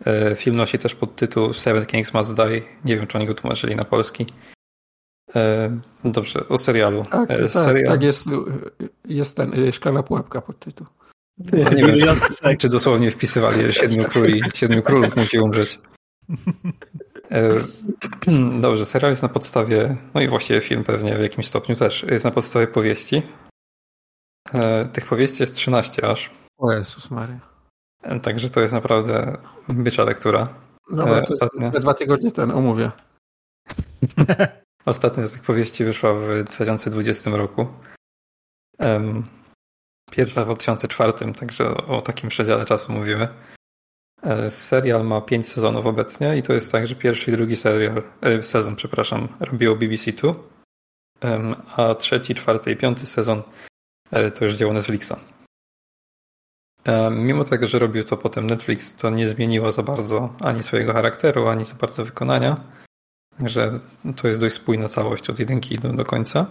E, 0.06 0.36
film 0.36 0.56
nosi 0.56 0.80
też 0.80 0.96
podtytuł 0.96 1.54
Seven 1.54 1.86
Kings 1.86 2.14
Must 2.14 2.36
Die. 2.36 2.62
Nie 2.86 2.98
wiem, 2.98 3.08
czy 3.08 3.18
oni 3.18 3.28
go 3.28 3.34
tłumaczyli 3.34 3.76
na 3.76 3.84
polski. 3.84 4.26
E, 5.36 5.80
dobrze, 6.06 6.48
o 6.50 6.58
serialu. 6.58 7.06
Tak, 7.12 7.28
tak, 7.28 7.52
Serial... 7.52 7.86
tak 7.86 8.04
jest, 8.04 8.28
jest 9.06 9.38
ten 9.38 9.72
szklana 9.72 10.04
pułapka 10.04 10.42
pod 10.42 10.60
Nie, 11.38 11.64
nie 11.64 11.84
wiem, 11.84 12.20
czy, 12.42 12.58
czy 12.58 12.70
dosłownie 12.70 13.12
wpisywali, 13.12 13.62
że 13.62 13.74
siedmiu 13.74 14.06
króli, 14.06 14.42
siedmiu 14.54 14.82
królów 14.82 15.16
musi 15.16 15.40
umrzeć. 15.40 15.80
Dobrze, 18.60 18.86
serial 18.86 19.12
jest 19.12 19.24
na 19.24 19.30
podstawie, 19.30 19.96
no 20.14 20.22
i 20.22 20.28
właściwie 20.28 20.62
film 20.62 20.84
pewnie 20.84 21.16
w 21.18 21.22
jakimś 21.22 21.48
stopniu 21.48 21.76
też, 21.76 22.04
jest 22.04 22.26
na 22.26 22.32
podstawie 22.32 22.68
powieści. 22.68 23.22
Tych 24.94 25.06
powieści 25.06 25.44
jest 25.44 25.56
13 25.56 26.06
aż. 26.06 26.32
O 26.58 26.72
Jezus 26.72 27.12
Maria. 27.12 27.40
Także 28.22 28.50
to 28.50 28.62
jest 28.62 28.74
naprawdę 28.74 29.38
bycza 29.70 30.04
lektura. 30.04 30.48
No, 30.92 31.18
e, 31.18 31.22
Ostatnio... 31.22 31.68
za 31.68 31.80
dwa 31.80 31.94
tygodnie 31.94 32.32
ten 32.32 32.52
omówię. 32.52 32.92
Ostatnia 34.86 35.28
z 35.28 35.34
tych 35.34 35.42
powieści 35.42 35.86
wyszła 35.86 36.14
w 36.14 36.44
2020 36.44 37.32
roku. 37.32 37.68
Pierwsza 40.16 40.42
w 40.42 40.46
2004, 40.46 41.14
także 41.40 41.78
o 41.88 42.02
takim 42.02 42.30
przedziale 42.30 42.66
czasu 42.66 42.92
mówimy. 42.92 43.28
E, 44.24 44.50
serial 44.50 45.06
ma 45.06 45.22
pięć 45.22 45.48
sezonów 45.48 45.86
obecnie 45.86 46.38
i 46.38 46.42
to 46.42 46.54
jest 46.54 46.72
tak, 46.72 46.88
że 46.88 46.96
pierwszy 46.96 47.32
i 47.32 47.34
drugi 47.34 47.56
serial, 47.56 48.04
e, 48.22 48.44
sezon, 48.44 48.76
przepraszam, 48.76 49.28
robiło 49.40 49.76
BBC 49.76 50.14
Two, 50.14 50.36
a 51.78 51.96
trzeci, 51.96 52.36
czwarty 52.36 52.72
i 52.72 52.76
piąty 52.76 53.06
sezon 53.06 53.44
to 54.36 54.46
już 54.46 54.54
dzieło 54.54 54.74
Netflixa. 54.74 55.14
E, 56.86 57.12
mimo 57.12 57.44
tego, 57.44 57.68
że 57.68 57.80
robił 57.80 58.04
to 58.04 58.18
potem 58.18 58.48
Netflix, 58.48 58.96
to 58.96 59.10
nie 59.10 59.28
zmieniło 59.28 59.72
za 59.72 59.84
bardzo 59.84 60.36
ani 60.42 60.64
swojego 60.64 60.94
charakteru, 60.94 61.48
ani 61.48 61.66
za 61.66 61.76
bardzo 61.76 62.06
wykonania. 62.06 62.58
Także 63.38 63.80
to 64.16 64.28
jest 64.28 64.40
dość 64.40 64.56
spójna 64.56 64.88
całość 64.88 65.30
od 65.30 65.40
jedynki 65.40 65.76
do, 65.76 65.94
do 65.94 66.06
końca. 66.06 66.46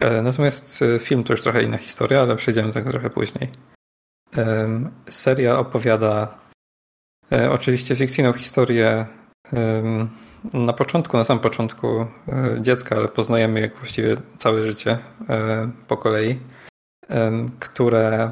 E, 0.00 0.22
natomiast 0.22 0.82
e, 0.82 0.98
film 0.98 1.24
to 1.24 1.32
już 1.32 1.42
trochę 1.42 1.62
inna 1.62 1.78
historia, 1.78 2.20
ale 2.20 2.36
przejdziemy 2.36 2.68
do 2.68 2.74
tego 2.74 2.90
trochę 2.90 3.10
później. 3.10 3.50
Seria 5.08 5.58
opowiada 5.58 6.38
oczywiście 7.50 7.96
fikcyjną 7.96 8.32
historię 8.32 9.06
na 10.54 10.72
początku, 10.72 11.16
na 11.16 11.24
samym 11.24 11.42
początku 11.42 12.06
dziecka, 12.60 12.96
ale 12.96 13.08
poznajemy 13.08 13.60
jak 13.60 13.76
właściwie 13.76 14.16
całe 14.38 14.62
życie 14.62 14.98
po 15.88 15.96
kolei, 15.96 16.40
które 17.58 18.30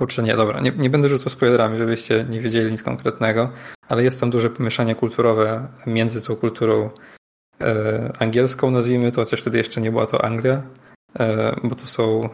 kurczę, 0.00 0.22
nie, 0.22 0.36
dobra, 0.36 0.60
nie, 0.60 0.70
nie 0.70 0.90
będę 0.90 1.08
rzucał 1.08 1.30
spoilerami, 1.30 1.78
żebyście 1.78 2.26
nie 2.30 2.40
wiedzieli 2.40 2.70
nic 2.70 2.82
konkretnego, 2.82 3.52
ale 3.88 4.04
jest 4.04 4.20
tam 4.20 4.30
duże 4.30 4.50
pomieszanie 4.50 4.94
kulturowe 4.94 5.68
między 5.86 6.22
tą 6.22 6.36
kulturą 6.36 6.84
e, 6.84 6.90
angielską, 8.18 8.70
nazwijmy 8.70 9.12
to, 9.12 9.24
chociaż 9.24 9.40
wtedy 9.40 9.58
jeszcze 9.58 9.80
nie 9.80 9.90
była 9.90 10.06
to 10.06 10.24
Anglia, 10.24 10.62
e, 11.18 11.56
bo 11.64 11.74
to 11.74 11.86
są... 11.86 12.28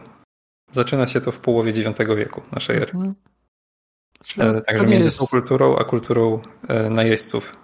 Zaczyna 0.71 1.07
się 1.07 1.21
to 1.21 1.31
w 1.31 1.39
połowie 1.39 1.71
IX 1.71 1.99
wieku 2.17 2.41
naszej 2.51 2.77
ery. 2.77 2.91
Mhm. 2.93 3.15
E, 4.37 4.61
także 4.61 4.85
między 4.85 5.07
jest... 5.07 5.19
tą 5.19 5.27
kulturą, 5.27 5.75
a 5.75 5.83
kulturą 5.83 6.41
e, 6.67 6.89
najeźdźców 6.89 7.55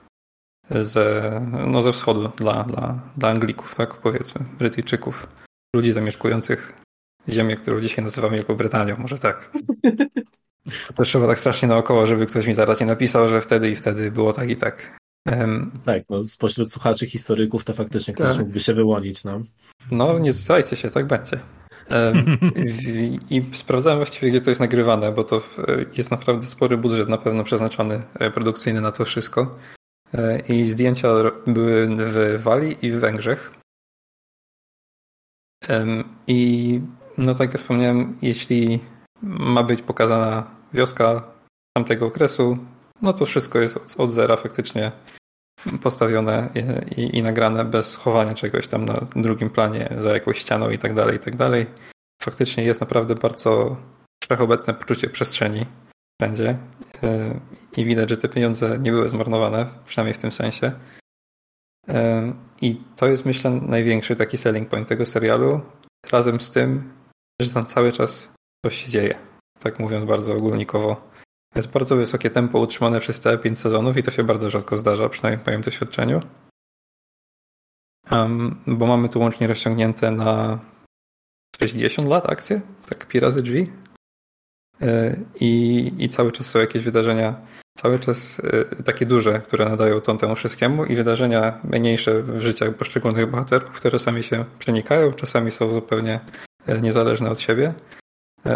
ze, 0.69 1.41
no 1.67 1.81
ze 1.81 1.91
wschodu 1.91 2.27
dla, 2.37 2.63
dla, 2.63 2.99
dla 3.17 3.29
Anglików, 3.29 3.75
tak 3.75 3.93
powiedzmy, 3.93 4.45
Brytyjczyków, 4.59 5.27
ludzi 5.75 5.93
zamieszkujących 5.93 6.73
ziemię, 7.29 7.55
którą 7.55 7.81
dzisiaj 7.81 8.03
nazywamy 8.03 8.37
Wielką 8.37 8.55
Brytanią, 8.55 8.95
może 8.97 9.17
tak. 9.17 9.51
To 10.95 11.03
trzeba 11.03 11.27
tak 11.27 11.39
strasznie 11.39 11.67
naokoło, 11.67 12.05
żeby 12.05 12.25
ktoś 12.25 12.47
mi 12.47 12.53
zaraz 12.53 12.79
nie 12.79 12.85
napisał, 12.85 13.29
że 13.29 13.41
wtedy 13.41 13.69
i 13.69 13.75
wtedy 13.75 14.11
było 14.11 14.33
tak 14.33 14.49
i 14.49 14.55
tak. 14.55 14.97
Um, 15.31 15.71
tak, 15.85 16.03
no 16.09 16.23
spośród 16.23 16.71
słuchaczy 16.71 17.07
historyków 17.07 17.63
to 17.63 17.73
faktycznie 17.73 18.13
ktoś 18.13 18.27
tak. 18.27 18.39
mógłby 18.39 18.59
się 18.59 18.73
wyłonić, 18.73 19.23
no. 19.23 19.41
No, 19.91 20.19
nie 20.19 20.33
zdrajcie 20.33 20.75
się, 20.75 20.89
tak 20.89 21.07
będzie. 21.07 21.39
Um, 21.91 22.37
i, 22.65 23.19
I 23.29 23.57
sprawdzałem 23.57 23.99
właściwie, 23.99 24.29
gdzie 24.29 24.41
to 24.41 24.51
jest 24.51 24.61
nagrywane, 24.61 25.11
bo 25.11 25.23
to 25.23 25.41
jest 25.97 26.11
naprawdę 26.11 26.47
spory 26.47 26.77
budżet 26.77 27.09
na 27.09 27.17
pewno 27.17 27.43
przeznaczony 27.43 28.03
e, 28.19 28.31
produkcyjny 28.31 28.81
na 28.81 28.91
to 28.91 29.05
wszystko. 29.05 29.57
E, 30.13 30.39
I 30.39 30.69
zdjęcia 30.69 31.07
były 31.47 31.87
w 32.37 32.41
Walii 32.43 32.85
i 32.85 32.91
w 32.91 32.99
Węgrzech. 32.99 33.53
I 36.27 36.81
no 37.17 37.35
tak 37.35 37.53
jak 37.53 37.61
wspomniałem, 37.61 38.17
jeśli 38.21 38.79
ma 39.21 39.63
być 39.63 39.81
pokazana 39.81 40.51
wioska 40.73 41.31
tamtego 41.77 42.05
okresu, 42.05 42.57
no 43.03 43.13
to 43.13 43.25
wszystko 43.25 43.59
jest 43.59 43.77
od, 43.77 43.95
od 43.97 44.11
zera 44.11 44.35
faktycznie 44.37 44.91
postawione 45.81 46.49
i, 46.55 47.01
i, 47.01 47.17
i, 47.17 47.23
nagrane 47.23 47.65
bez 47.65 47.95
chowania 47.95 48.33
czegoś 48.33 48.67
tam 48.67 48.85
na 48.85 49.07
drugim 49.15 49.49
planie 49.49 49.89
za 49.97 50.13
jakąś 50.13 50.37
ścianą 50.37 50.69
i 50.69 50.77
tak 50.77 50.93
dalej, 50.93 51.15
i 51.15 51.19
tak 51.19 51.35
dalej. 51.35 51.65
Faktycznie 52.21 52.63
jest 52.63 52.81
naprawdę 52.81 53.15
bardzo 53.15 53.77
wszechobecne 54.23 54.73
poczucie 54.73 55.09
przestrzeni 55.09 55.65
wszędzie 56.21 56.57
i 57.77 57.85
widać, 57.85 58.09
że 58.09 58.17
te 58.17 58.29
pieniądze 58.29 58.79
nie 58.79 58.91
były 58.91 59.09
zmarnowane, 59.09 59.65
przynajmniej 59.85 60.13
w 60.13 60.17
tym 60.17 60.31
sensie. 60.31 60.71
I 62.61 62.75
to 62.95 63.07
jest 63.07 63.25
myślę 63.25 63.51
największy 63.51 64.15
taki 64.15 64.37
selling 64.37 64.69
point 64.69 64.87
tego 64.87 65.05
serialu, 65.05 65.61
razem 66.11 66.39
z 66.39 66.51
tym, 66.51 66.93
że 67.41 67.53
tam 67.53 67.65
cały 67.65 67.91
czas 67.91 68.33
coś 68.65 68.83
się 68.83 68.89
dzieje. 68.89 69.17
Tak 69.59 69.79
mówiąc 69.79 70.05
bardzo 70.05 70.33
ogólnikowo. 70.33 71.12
Jest 71.55 71.67
bardzo 71.67 71.95
wysokie 71.95 72.29
tempo 72.29 72.59
utrzymane 72.59 72.99
przez 72.99 73.19
całe 73.19 73.37
5 73.37 73.59
sezonów 73.59 73.97
i 73.97 74.03
to 74.03 74.11
się 74.11 74.23
bardzo 74.23 74.49
rzadko 74.49 74.77
zdarza, 74.77 75.09
przynajmniej 75.09 75.43
w 75.43 75.47
moim 75.47 75.61
doświadczeniu. 75.61 76.19
Um, 78.11 78.63
bo 78.67 78.87
mamy 78.87 79.09
tu 79.09 79.19
łącznie 79.19 79.47
rozciągnięte 79.47 80.11
na 80.11 80.59
60 81.59 82.07
lat 82.07 82.29
akcje, 82.29 82.61
tak 82.89 83.07
pi 83.07 83.19
razy 83.19 83.43
drzwi. 83.43 83.71
E, 84.81 85.15
I, 85.39 85.91
I 85.97 86.09
cały 86.09 86.31
czas 86.31 86.47
są 86.47 86.59
jakieś 86.59 86.83
wydarzenia, 86.83 87.35
cały 87.77 87.99
czas 87.99 88.41
e, 88.79 88.83
takie 88.83 89.05
duże, 89.05 89.39
które 89.39 89.69
nadają 89.69 90.01
ton 90.01 90.17
temu 90.17 90.35
wszystkiemu 90.35 90.85
i 90.85 90.95
wydarzenia 90.95 91.59
mniejsze 91.63 92.21
w 92.21 92.41
życiach 92.41 92.75
poszczególnych 92.75 93.31
bohaterów, 93.31 93.71
które 93.71 93.91
czasami 93.91 94.23
się 94.23 94.45
przenikają, 94.59 95.13
czasami 95.13 95.51
są 95.51 95.73
zupełnie 95.73 96.19
e, 96.67 96.81
niezależne 96.81 97.29
od 97.29 97.41
siebie. 97.41 97.73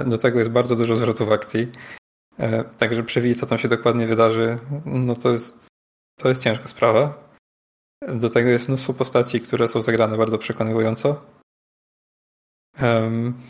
Do 0.05 0.17
tego 0.17 0.39
jest 0.39 0.51
bardzo 0.51 0.75
dużo 0.75 0.95
zwrotów 0.95 1.31
akcji. 1.31 1.71
Także 2.77 3.03
przewidzieć, 3.03 3.39
co 3.39 3.45
tam 3.45 3.57
się 3.57 3.67
dokładnie 3.67 4.07
wydarzy, 4.07 4.59
no 4.85 5.15
to 5.15 5.31
jest, 5.31 5.67
to 6.19 6.29
jest 6.29 6.43
ciężka 6.43 6.67
sprawa. 6.67 7.29
Do 8.07 8.29
tego 8.29 8.49
jest 8.49 8.67
mnóstwo 8.67 8.93
postaci, 8.93 9.39
które 9.39 9.67
są 9.67 9.81
zagrane 9.81 10.17
bardzo 10.17 10.37
przekonywująco. 10.37 11.25
Um, 12.81 13.41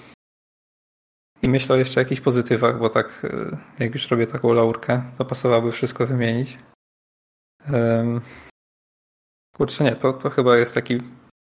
I 1.42 1.50
myślę 1.50 1.76
o 1.76 1.80
jeszcze 1.80 2.00
jakichś 2.00 2.22
pozytywach, 2.22 2.80
bo 2.80 2.90
tak 2.90 3.26
e, 3.26 3.58
jak 3.84 3.94
już 3.94 4.08
robię 4.08 4.28
taką 4.28 4.54
laurkę, 4.54 5.04
to 5.18 5.26
pasowałoby 5.26 5.72
wszystko 5.72 6.08
wymienić. 6.08 6.58
Um, 7.74 8.22
kurczę, 9.56 9.84
nie, 9.84 9.96
to, 9.96 10.14
to 10.14 10.30
chyba 10.30 10.58
jest 10.58 10.74
taki 10.74 10.98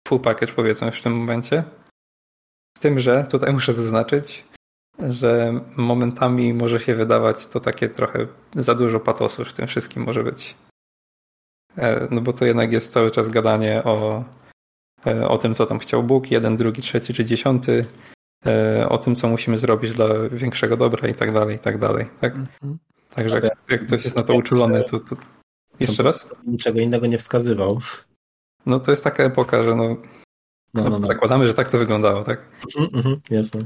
full 0.08 0.20
package 0.20 0.54
powiedzmy 0.54 0.92
w 0.92 1.02
tym 1.02 1.14
momencie. 1.14 1.64
Z 2.78 2.82
tym, 2.82 3.00
że 3.00 3.24
tutaj 3.24 3.54
muszę 3.54 3.74
zaznaczyć, 3.74 4.46
że 5.00 5.60
momentami 5.76 6.54
może 6.54 6.80
się 6.80 6.96
wydawać 6.96 7.48
to 7.48 7.60
takie 7.60 7.90
trochę 7.90 8.28
za 8.56 8.76
dużo 8.76 9.00
patosu 9.00 9.46
w 9.46 9.54
tym 9.54 9.68
wszystkim 9.68 10.04
może 10.04 10.24
być. 10.24 10.56
E, 11.78 12.08
no 12.12 12.22
bo 12.22 12.34
to 12.34 12.46
jednak 12.46 12.72
jest 12.72 12.94
cały 12.94 13.12
czas 13.12 13.30
gadanie 13.30 13.84
o, 13.84 14.24
e, 15.08 15.28
o 15.28 15.38
tym, 15.38 15.56
co 15.56 15.66
tam 15.66 15.80
chciał 15.80 16.04
Bóg, 16.04 16.32
jeden, 16.32 16.58
drugi, 16.58 16.82
trzeci 16.82 17.14
czy 17.14 17.26
dziesiąty, 17.26 17.86
e, 18.46 18.90
o 18.90 18.98
tym, 18.98 19.16
co 19.16 19.28
musimy 19.28 19.58
zrobić 19.58 19.94
dla 19.94 20.08
większego 20.32 20.78
dobra 20.78 21.08
i 21.08 21.16
tak 21.16 21.34
dalej, 21.34 21.56
i 21.56 21.60
tak 21.60 21.78
dalej. 21.78 22.06
Tak? 22.22 22.36
Mhm. 22.36 22.78
Także 23.16 23.36
jak, 23.36 23.54
jak 23.70 23.86
ktoś 23.86 24.04
jest 24.04 24.16
na 24.16 24.24
to 24.24 24.34
uczulony, 24.34 24.84
to, 24.84 25.00
to... 25.00 25.16
Jeszcze 25.80 26.04
raz? 26.04 26.28
Niczego 26.48 26.80
innego 26.80 27.08
nie 27.08 27.18
wskazywał. 27.18 27.80
No 28.66 28.80
to 28.80 28.92
jest 28.92 29.04
taka 29.04 29.24
epoka, 29.24 29.64
że 29.64 29.76
no, 29.76 29.98
no, 30.74 30.90
no, 30.90 31.00
no. 31.00 31.06
zakładamy, 31.06 31.48
że 31.48 31.54
tak 31.54 31.70
to 31.70 31.78
wyglądało, 31.78 32.24
tak? 32.24 32.42
Mhm, 32.78 32.96
mhm, 32.96 33.22
jasne. 33.30 33.62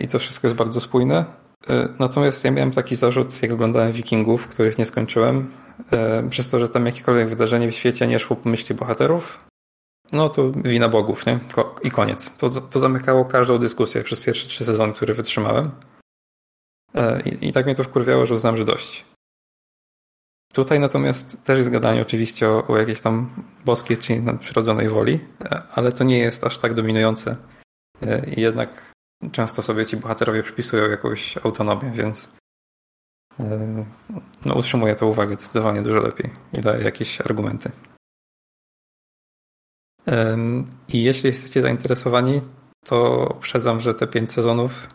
I 0.00 0.08
to 0.08 0.18
wszystko 0.18 0.46
jest 0.46 0.56
bardzo 0.56 0.80
spójne. 0.80 1.24
Natomiast 1.98 2.44
ja 2.44 2.50
miałem 2.50 2.72
taki 2.72 2.96
zarzut, 2.96 3.42
jak 3.42 3.52
oglądałem 3.52 3.92
Wikingów, 3.92 4.48
których 4.48 4.78
nie 4.78 4.84
skończyłem, 4.84 5.50
E, 5.92 6.28
przez 6.30 6.50
to, 6.50 6.60
że 6.60 6.68
tam 6.68 6.86
jakiekolwiek 6.86 7.28
wydarzenie 7.28 7.70
w 7.70 7.74
świecie 7.74 8.06
nie 8.06 8.18
szło 8.18 8.36
po 8.36 8.48
myśli 8.48 8.74
bohaterów, 8.74 9.44
no 10.12 10.28
to 10.28 10.50
wina 10.50 10.88
bogów, 10.88 11.26
nie? 11.26 11.38
I 11.82 11.90
koniec. 11.90 12.36
To, 12.36 12.48
to 12.48 12.78
zamykało 12.78 13.24
każdą 13.24 13.58
dyskusję 13.58 14.04
przez 14.04 14.20
pierwsze 14.20 14.48
trzy 14.48 14.64
sezony, 14.64 14.92
które 14.92 15.14
wytrzymałem. 15.14 15.70
E, 16.94 17.22
I, 17.22 17.48
I, 17.48 17.52
tak 17.52 17.66
mnie 17.66 17.74
to 17.74 17.84
wkurwiało, 17.84 18.26
że 18.26 18.34
uznam, 18.34 18.56
że 18.56 18.64
dość. 18.64 19.04
Tutaj 20.52 20.80
natomiast 20.80 21.44
też 21.44 21.58
jest 21.58 21.70
gadanie 21.70 22.02
oczywiście 22.02 22.48
o, 22.48 22.66
o 22.66 22.76
jakiejś 22.76 23.00
tam 23.00 23.44
boskiej 23.64 23.96
czy 23.96 24.22
nadprzyrodzonej 24.22 24.88
woli, 24.88 25.20
e, 25.40 25.62
ale 25.72 25.92
to 25.92 26.04
nie 26.04 26.18
jest 26.18 26.44
aż 26.44 26.58
tak 26.58 26.74
dominujące. 26.74 27.36
I 28.36 28.40
jednak 28.40 28.92
często 29.32 29.62
sobie 29.62 29.86
ci 29.86 29.96
bohaterowie 29.96 30.42
przypisują 30.42 30.90
jakąś 30.90 31.36
autonomię, 31.36 31.90
więc 31.94 32.40
Yy, 33.40 33.86
no, 34.44 34.54
utrzymuje 34.54 34.96
tę 34.96 35.06
uwagę 35.06 35.34
zdecydowanie 35.34 35.82
dużo 35.82 36.00
lepiej 36.00 36.30
i 36.52 36.60
daje 36.60 36.84
jakieś 36.84 37.20
argumenty. 37.20 37.70
I 40.88 41.02
jeśli 41.02 41.28
jesteście 41.28 41.62
zainteresowani, 41.62 42.40
to 42.84 43.28
uprzedzam, 43.36 43.80
że 43.80 43.94
te 43.94 44.06
pięć 44.06 44.30
sezonów 44.30 44.86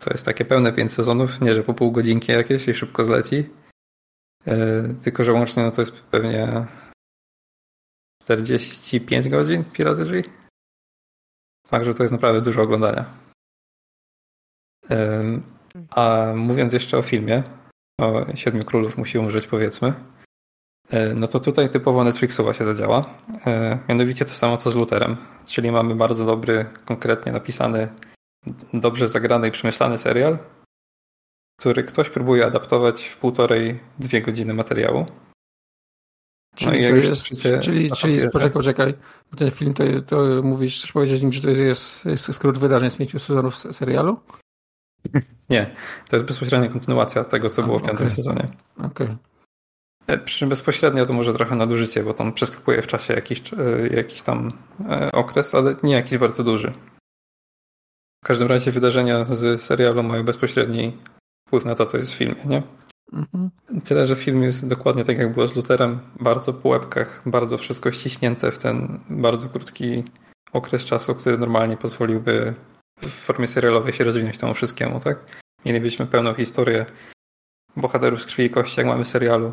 to 0.00 0.10
jest 0.10 0.24
takie 0.24 0.44
pełne 0.44 0.72
pięć 0.72 0.92
sezonów, 0.92 1.40
nie 1.40 1.54
że 1.54 1.62
po 1.62 1.74
pół 1.74 1.92
godzinki 1.92 2.32
jakieś 2.32 2.68
i 2.68 2.74
szybko 2.74 3.04
zleci. 3.04 3.50
Yy, 4.46 4.94
tylko, 5.02 5.24
że 5.24 5.32
łącznie 5.32 5.62
no 5.62 5.70
to 5.70 5.80
jest 5.82 6.02
pewnie 6.02 6.66
45 8.22 9.28
godzin 9.28 9.64
pi 9.64 9.84
razy 9.84 10.04
drzwi. 10.04 10.22
Także 11.68 11.94
to 11.94 12.02
jest 12.02 12.12
naprawdę 12.12 12.40
dużo 12.40 12.62
oglądania. 12.62 13.23
A 15.90 16.32
mówiąc 16.36 16.72
jeszcze 16.72 16.98
o 16.98 17.02
filmie, 17.02 17.42
o 18.00 18.26
Siedmiu 18.34 18.64
Królów 18.64 18.98
musi 18.98 19.18
umrzeć, 19.18 19.46
powiedzmy, 19.46 19.92
e, 20.90 21.14
no 21.14 21.28
to 21.28 21.40
tutaj 21.40 21.70
typowo 21.70 22.04
Netflixowa 22.04 22.54
się 22.54 22.64
zadziała. 22.64 23.04
E, 23.46 23.78
mianowicie 23.88 24.24
to 24.24 24.30
samo 24.30 24.56
co 24.56 24.70
z 24.70 24.76
Luterem, 24.76 25.16
czyli 25.46 25.72
mamy 25.72 25.94
bardzo 25.94 26.26
dobry, 26.26 26.66
konkretnie 26.84 27.32
napisany, 27.32 27.88
dobrze 28.72 29.08
zagrany 29.08 29.48
i 29.48 29.50
przemyślany 29.50 29.98
serial, 29.98 30.38
który 31.60 31.84
ktoś 31.84 32.10
próbuje 32.10 32.46
adaptować 32.46 33.04
w 33.04 33.16
półtorej, 33.16 33.80
dwie 33.98 34.22
godziny 34.22 34.54
materiału. 34.54 35.06
No 36.60 36.70
czyli 36.70 36.82
no 36.82 36.88
to 36.88 36.94
jest, 36.94 37.26
czyli, 37.60 37.90
czyli 37.90 38.20
poczekaj, 38.30 38.50
poczekaj, 38.50 38.94
ten 39.36 39.50
film 39.50 39.74
to, 39.74 39.84
to 40.06 40.42
mówisz, 40.42 40.78
chcesz 40.78 40.92
powiedzieć 40.92 41.22
im, 41.22 41.32
że 41.32 41.40
to 41.40 41.50
jest, 41.50 42.04
jest 42.04 42.34
skrót 42.34 42.58
wydarzeń 42.58 42.90
z 42.90 42.96
pięciu 42.96 43.18
sezonów 43.18 43.58
serialu? 43.58 44.20
Nie, 45.50 45.70
to 46.08 46.16
jest 46.16 46.26
bezpośrednia 46.26 46.68
kontynuacja 46.68 47.24
tego, 47.24 47.50
co 47.50 47.62
było 47.62 47.78
w 47.78 47.82
piątym 47.82 48.06
okay. 48.06 48.10
sezonie. 48.10 48.48
Okej. 48.78 48.88
Okay. 48.88 50.18
Przy 50.24 50.46
bezpośrednio 50.46 51.06
to 51.06 51.12
może 51.12 51.34
trochę 51.34 51.56
nadużycie, 51.56 52.02
bo 52.02 52.14
tam 52.14 52.32
przeskakuje 52.32 52.82
w 52.82 52.86
czasie 52.86 53.14
jakiś, 53.14 53.42
e, 53.52 53.88
jakiś 53.96 54.22
tam 54.22 54.52
e, 54.90 55.12
okres, 55.12 55.54
ale 55.54 55.76
nie 55.82 55.92
jakiś 55.92 56.18
bardzo 56.18 56.44
duży. 56.44 56.72
W 58.24 58.26
każdym 58.26 58.48
razie 58.48 58.72
wydarzenia 58.72 59.24
z 59.24 59.62
serialu 59.62 60.02
mają 60.02 60.24
bezpośredni 60.24 60.96
wpływ 61.48 61.64
na 61.64 61.74
to, 61.74 61.86
co 61.86 61.98
jest 61.98 62.12
w 62.12 62.16
filmie, 62.16 62.44
nie? 62.44 62.62
Mhm. 63.12 63.50
Tyle, 63.84 64.06
że 64.06 64.16
film 64.16 64.42
jest 64.42 64.68
dokładnie 64.68 65.04
tak, 65.04 65.18
jak 65.18 65.32
było 65.32 65.48
z 65.48 65.56
Luterem. 65.56 65.98
Bardzo 66.20 66.52
po 66.52 66.68
łebkach, 66.68 67.22
bardzo 67.26 67.58
wszystko 67.58 67.90
ściśnięte 67.90 68.52
w 68.52 68.58
ten 68.58 69.00
bardzo 69.10 69.48
krótki 69.48 70.04
okres 70.52 70.84
czasu, 70.84 71.14
który 71.14 71.38
normalnie 71.38 71.76
pozwoliłby 71.76 72.54
w 73.00 73.10
formie 73.10 73.48
serialowej 73.48 73.92
się 73.92 74.04
rozwinąć 74.04 74.38
temu 74.38 74.54
wszystkiemu, 74.54 75.00
tak? 75.00 75.42
Mielibyśmy 75.64 76.06
pełną 76.06 76.34
historię 76.34 76.86
bohaterów 77.76 78.22
z 78.22 78.26
krwi 78.26 78.44
i 78.44 78.50
kości, 78.50 78.80
jak 78.80 78.86
mamy 78.86 79.04
serialu. 79.04 79.52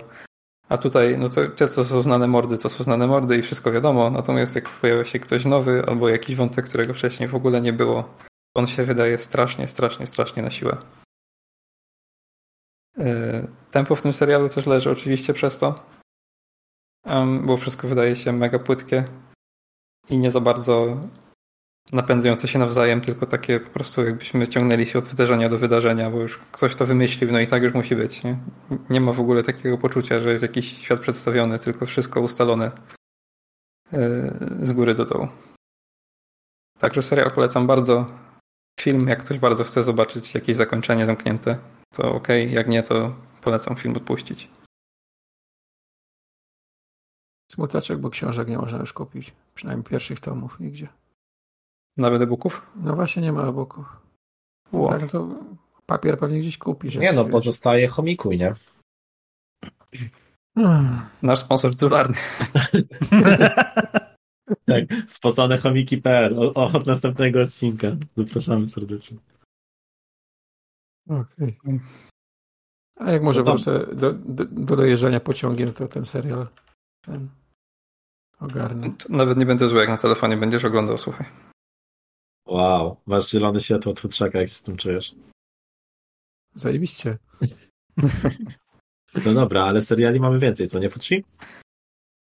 A 0.70 0.78
tutaj, 0.78 1.18
no 1.18 1.30
to 1.30 1.48
te, 1.48 1.68
co 1.68 1.86
są 1.86 2.02
znane 2.02 2.28
mordy, 2.28 2.58
to 2.58 2.70
są 2.70 2.84
znane 2.84 3.08
mordy 3.08 3.38
i 3.38 3.42
wszystko 3.42 3.72
wiadomo. 3.72 4.10
Natomiast 4.10 4.56
jak 4.56 4.70
pojawia 4.70 5.06
się 5.06 5.20
ktoś 5.20 5.46
nowy 5.46 5.84
albo 5.88 6.10
jakiś 6.10 6.36
wątek, 6.36 6.66
którego 6.66 6.94
wcześniej 6.94 7.30
w 7.30 7.36
ogóle 7.36 7.62
nie 7.62 7.74
było, 7.74 8.16
on 8.56 8.68
się 8.68 8.84
wydaje 8.84 9.18
strasznie, 9.18 9.68
strasznie, 9.68 10.08
strasznie 10.08 10.44
na 10.44 10.50
siłę. 10.50 10.78
E, 12.98 13.48
tempo 13.72 13.96
w 13.96 14.02
tym 14.02 14.14
serialu 14.14 14.50
też 14.50 14.66
leży 14.66 14.92
oczywiście 14.92 15.34
przez 15.34 15.58
to, 15.58 15.76
bo 17.42 17.58
wszystko 17.58 17.88
wydaje 17.88 18.16
się 18.16 18.32
mega 18.32 18.60
płytkie 18.60 19.04
i 20.10 20.18
nie 20.18 20.32
za 20.32 20.40
bardzo 20.40 20.98
napędzające 21.92 22.48
się 22.48 22.60
nawzajem, 22.60 23.02
tylko 23.02 23.26
takie 23.26 23.60
po 23.60 23.70
prostu 23.70 24.04
jakbyśmy 24.04 24.48
ciągnęli 24.48 24.86
się 24.86 25.00
od 25.00 25.08
wydarzenia 25.08 25.50
do 25.50 25.58
wydarzenia, 25.58 26.10
bo 26.12 26.20
już 26.20 26.38
ktoś 26.38 26.76
to 26.76 26.86
wymyślił, 26.86 27.32
no 27.32 27.40
i 27.40 27.48
tak 27.48 27.64
już 27.64 27.74
musi 27.74 27.96
być. 27.96 28.24
Nie, 28.24 28.38
nie 28.90 29.02
ma 29.02 29.14
w 29.14 29.20
ogóle 29.20 29.44
takiego 29.44 29.78
poczucia, 29.78 30.20
że 30.20 30.32
jest 30.32 30.42
jakiś 30.42 30.78
świat 30.78 31.00
przedstawiony, 31.00 31.60
tylko 31.60 31.86
wszystko 31.86 32.22
ustalone 32.22 32.72
e, 33.94 34.02
z 34.62 34.72
góry 34.72 34.94
do 34.94 35.06
dołu. 35.06 35.28
Także 36.80 37.04
serial 37.04 37.32
polecam 37.32 37.68
bardzo. 37.68 38.06
Film, 38.80 39.08
jak 39.08 39.24
ktoś 39.24 39.40
bardzo 39.40 39.64
chce 39.64 39.84
zobaczyć 39.84 40.36
jakieś 40.36 40.58
zakończenie 40.58 41.06
zamknięte, 41.06 41.58
to 41.94 42.16
ok, 42.16 42.28
jak 42.50 42.68
nie, 42.68 42.84
to 42.84 43.16
polecam 43.42 43.76
film 43.76 43.96
odpuścić. 43.98 44.50
Smutaczek, 47.52 48.00
bo 48.00 48.10
książek 48.10 48.48
nie 48.48 48.58
można 48.58 48.80
już 48.80 48.94
kupić. 48.94 49.34
Przynajmniej 49.56 49.84
pierwszych 49.84 50.20
tomów 50.20 50.60
nigdzie. 50.60 50.88
Nawet 51.98 52.22
e-booków? 52.22 52.72
No 52.76 52.96
właśnie 52.96 53.22
nie 53.22 53.32
ma 53.32 53.48
e-booków. 53.48 53.86
Wow. 54.72 54.90
Tak, 54.90 55.12
to 55.12 55.28
papier 55.86 56.18
pewnie 56.18 56.40
gdzieś 56.40 56.58
kupisz. 56.58 56.96
Nie 56.96 57.14
no, 57.14 57.26
pozostaje 57.26 57.88
chomikuj, 57.88 58.38
nie? 58.38 58.54
Hmm. 60.56 61.02
Nasz 61.22 61.40
sponsor 61.40 61.72
tytularny. 61.72 62.18
tak, 64.66 64.84
spocone 65.08 65.58
chomiki.pl 65.58 66.52
od 66.56 66.86
następnego 66.88 67.42
odcinka. 67.42 67.88
Zapraszamy 68.18 68.68
serdecznie. 68.68 69.18
Okej. 71.10 71.58
Okay. 71.64 71.80
A 73.00 73.12
jak 73.12 73.24
może 73.24 73.44
No 73.44 73.52
wrócę 73.52 73.96
do, 73.96 74.12
do, 74.12 74.46
do 74.46 74.76
dojeżdżania 74.76 75.20
pociągiem, 75.20 75.74
to 75.74 75.88
ten 75.88 76.06
serial 76.06 76.48
ten 77.02 77.30
ogarnę. 78.40 78.92
To 78.98 79.06
nawet 79.10 79.38
nie 79.38 79.46
będę 79.46 79.68
zły, 79.68 79.80
jak 79.80 79.90
na 79.90 79.98
telefonie 79.98 80.38
będziesz 80.38 80.66
oglądał, 80.66 80.98
słuchaj. 80.98 81.51
Wow, 82.52 82.98
masz 83.06 83.32
zielone 83.32 83.62
światło 83.62 83.94
futrzaka, 83.96 84.40
jak 84.40 84.50
się 84.50 84.56
z 84.56 84.64
tym 84.64 84.78
czujesz. 84.78 85.16
Zajebiście. 86.56 87.18
No 89.26 89.34
dobra, 89.34 89.64
ale 89.64 89.82
seriali 89.82 90.20
mamy 90.20 90.40
więcej, 90.40 90.68
co 90.68 90.80
nie 90.80 90.90
futrzy? 90.90 91.24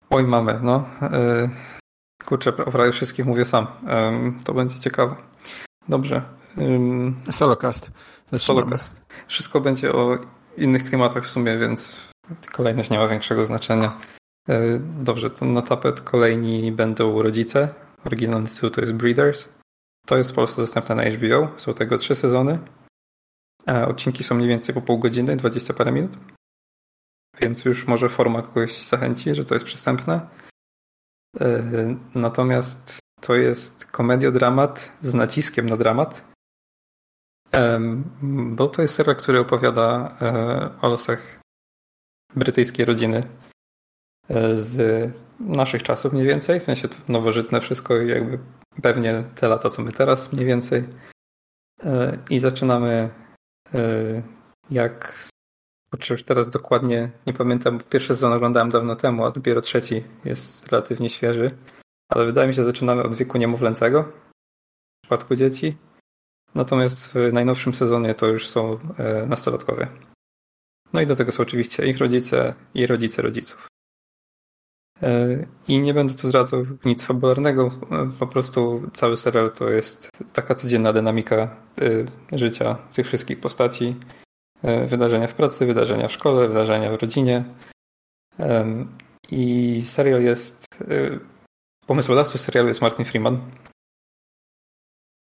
Oj, 0.10 0.24
mamy, 0.24 0.60
no. 0.64 0.86
Yy, 1.02 1.50
kurczę, 2.26 2.54
prawie 2.54 2.92
wszystkich 2.92 3.26
mówię 3.26 3.46
sam. 3.46 3.68
To 4.46 4.54
będzie 4.54 4.80
ciekawe. 4.80 5.16
Dobrze. 5.90 6.22
Solocast. 7.32 7.92
Zaczynamy. 8.32 8.40
Solocast. 8.40 9.06
Wszystko 9.28 9.62
będzie 9.62 9.94
o 9.94 10.18
innych 10.58 10.84
klimatach 10.84 11.24
w 11.24 11.30
sumie, 11.30 11.58
więc 11.58 12.10
kolejność 12.52 12.90
nie 12.90 12.98
ma 12.98 13.08
większego 13.08 13.46
znaczenia. 13.46 14.00
Yy, 14.48 14.82
dobrze, 15.00 15.30
to 15.30 15.46
na 15.46 15.62
tapet 15.62 16.02
kolejni 16.02 16.72
będą 16.72 17.22
rodzice. 17.22 17.74
Oryginalny 18.06 18.48
tytuł 18.48 18.70
to 18.70 18.82
jest 18.82 18.94
Breeders. 18.94 19.50
To 20.08 20.18
jest 20.18 20.32
w 20.32 20.36
Polsce 20.36 20.62
dostępne 20.62 20.96
na 20.96 21.04
HBO. 21.04 21.60
Są 21.60 21.74
tego 21.74 21.98
trzy 21.98 22.16
sezony. 22.16 22.60
E, 23.68 23.88
Odcinki 23.88 24.24
są 24.24 24.36
mniej 24.36 24.50
więcej 24.50 24.76
po 24.76 24.82
pół 24.82 25.00
godziny, 25.00 25.36
20 25.38 25.74
parę 25.74 25.92
minut. 25.92 26.12
Więc 27.40 27.66
już 27.66 27.88
może 27.88 28.10
forma 28.10 28.42
kogoś 28.42 28.88
zachęci, 28.88 29.36
że 29.36 29.46
to 29.46 29.54
jest 29.56 29.66
przystępne. 29.66 30.30
E, 31.42 31.64
Natomiast 32.16 33.00
to 33.22 33.36
jest 33.36 33.86
komedia-dramat 33.86 34.92
z 35.02 35.14
naciskiem 35.14 35.70
na 35.70 35.78
dramat. 35.78 36.26
Em, 37.52 38.04
Bo 38.56 38.68
to 38.68 38.82
jest 38.82 38.96
serial, 38.96 39.16
który 39.16 39.40
opowiada 39.40 40.18
e, 40.22 40.82
o 40.82 40.90
losach 40.90 41.40
brytyjskiej 42.36 42.86
rodziny 42.86 43.28
e, 44.30 44.58
z 44.58 45.12
naszych 45.40 45.84
czasów 45.84 46.14
mniej 46.14 46.28
więcej. 46.28 46.60
W 46.60 46.64
sensie 46.64 46.88
to 46.88 46.98
nowożytne 47.08 47.62
wszystko 47.62 47.96
jakby 47.96 48.40
pewnie 48.82 49.24
te 49.36 49.48
lata, 49.48 49.70
co 49.70 49.82
my 49.82 49.92
teraz 49.92 50.34
mniej 50.34 50.46
więcej. 50.46 50.84
E, 51.84 52.18
I 52.30 52.40
zaczynamy 52.40 53.10
e, 53.74 54.22
jak 54.70 55.16
Kurczę, 55.94 56.14
już 56.14 56.24
teraz 56.24 56.50
dokładnie 56.50 57.12
nie 57.28 57.34
pamiętam, 57.34 57.78
bo 57.78 57.84
pierwszy 57.84 58.08
sezon 58.08 58.34
oglądałem 58.34 58.70
dawno 58.70 58.96
temu, 58.96 59.26
a 59.26 59.32
dopiero 59.32 59.62
trzeci 59.62 60.04
jest 60.26 60.68
relatywnie 60.68 61.10
świeży. 61.10 61.52
Ale 62.10 62.26
wydaje 62.26 62.48
mi 62.48 62.54
się, 62.54 62.62
że 62.62 62.68
zaczynamy 62.68 63.04
od 63.04 63.16
wieku 63.16 63.38
niemowlęcego 63.38 64.04
w 64.04 65.02
przypadku 65.02 65.36
dzieci. 65.36 65.78
Natomiast 66.56 67.08
w 67.08 67.34
najnowszym 67.34 67.74
sezonie 67.74 68.16
to 68.16 68.28
już 68.28 68.50
są 68.50 68.80
e, 68.98 69.26
nastolatkowie. 69.26 69.88
No 70.94 71.02
i 71.02 71.06
do 71.06 71.16
tego 71.16 71.32
są 71.32 71.44
oczywiście 71.44 71.88
ich 71.88 71.98
rodzice 71.98 72.54
i 72.74 72.88
rodzice 72.88 73.22
rodziców. 73.22 73.68
E, 75.04 75.46
I 75.68 75.80
nie 75.80 75.94
będę 75.94 76.14
tu 76.14 76.28
zdradzał 76.28 76.66
nic 76.86 77.04
fabularnego, 77.04 77.72
e, 77.92 78.12
po 78.20 78.28
prostu 78.28 78.82
cały 78.94 79.18
serial 79.18 79.52
to 79.52 79.70
jest 79.70 80.10
taka 80.34 80.56
codzienna 80.56 80.94
dynamika 80.94 81.36
e, 81.42 82.38
życia 82.38 82.76
tych 82.94 83.08
wszystkich 83.08 83.40
postaci. 83.40 83.96
Wydarzenia 84.88 85.28
w 85.28 85.34
pracy, 85.34 85.66
wydarzenia 85.66 86.08
w 86.08 86.12
szkole, 86.12 86.48
wydarzenia 86.48 86.92
w 86.92 87.02
rodzinie. 87.02 87.44
I 89.32 89.82
serial 89.82 90.22
jest. 90.22 90.66
Pomysłodawcą 91.88 92.38
serialu 92.38 92.68
jest 92.68 92.82
Martin 92.82 93.06
Freeman. 93.06 93.42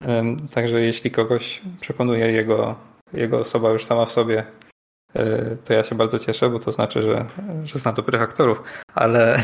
Em, 0.03 0.49
Także 0.49 0.81
jeśli 0.81 1.11
kogoś 1.11 1.63
przekonuje 1.81 2.33
jego, 2.33 2.77
jego 3.13 3.39
osoba 3.39 3.71
już 3.71 3.85
sama 3.85 4.07
w 4.07 4.13
sobie, 4.13 4.45
to 5.65 5.73
ja 5.73 5.85
się 5.85 5.95
bardzo 5.95 6.19
cieszę, 6.19 6.51
bo 6.51 6.59
to 6.59 6.73
znaczy, 6.73 7.03
że, 7.03 7.27
że 7.65 7.79
zna 7.79 7.93
dobrych 7.93 8.23
aktorów. 8.23 8.63
Ale 8.95 9.37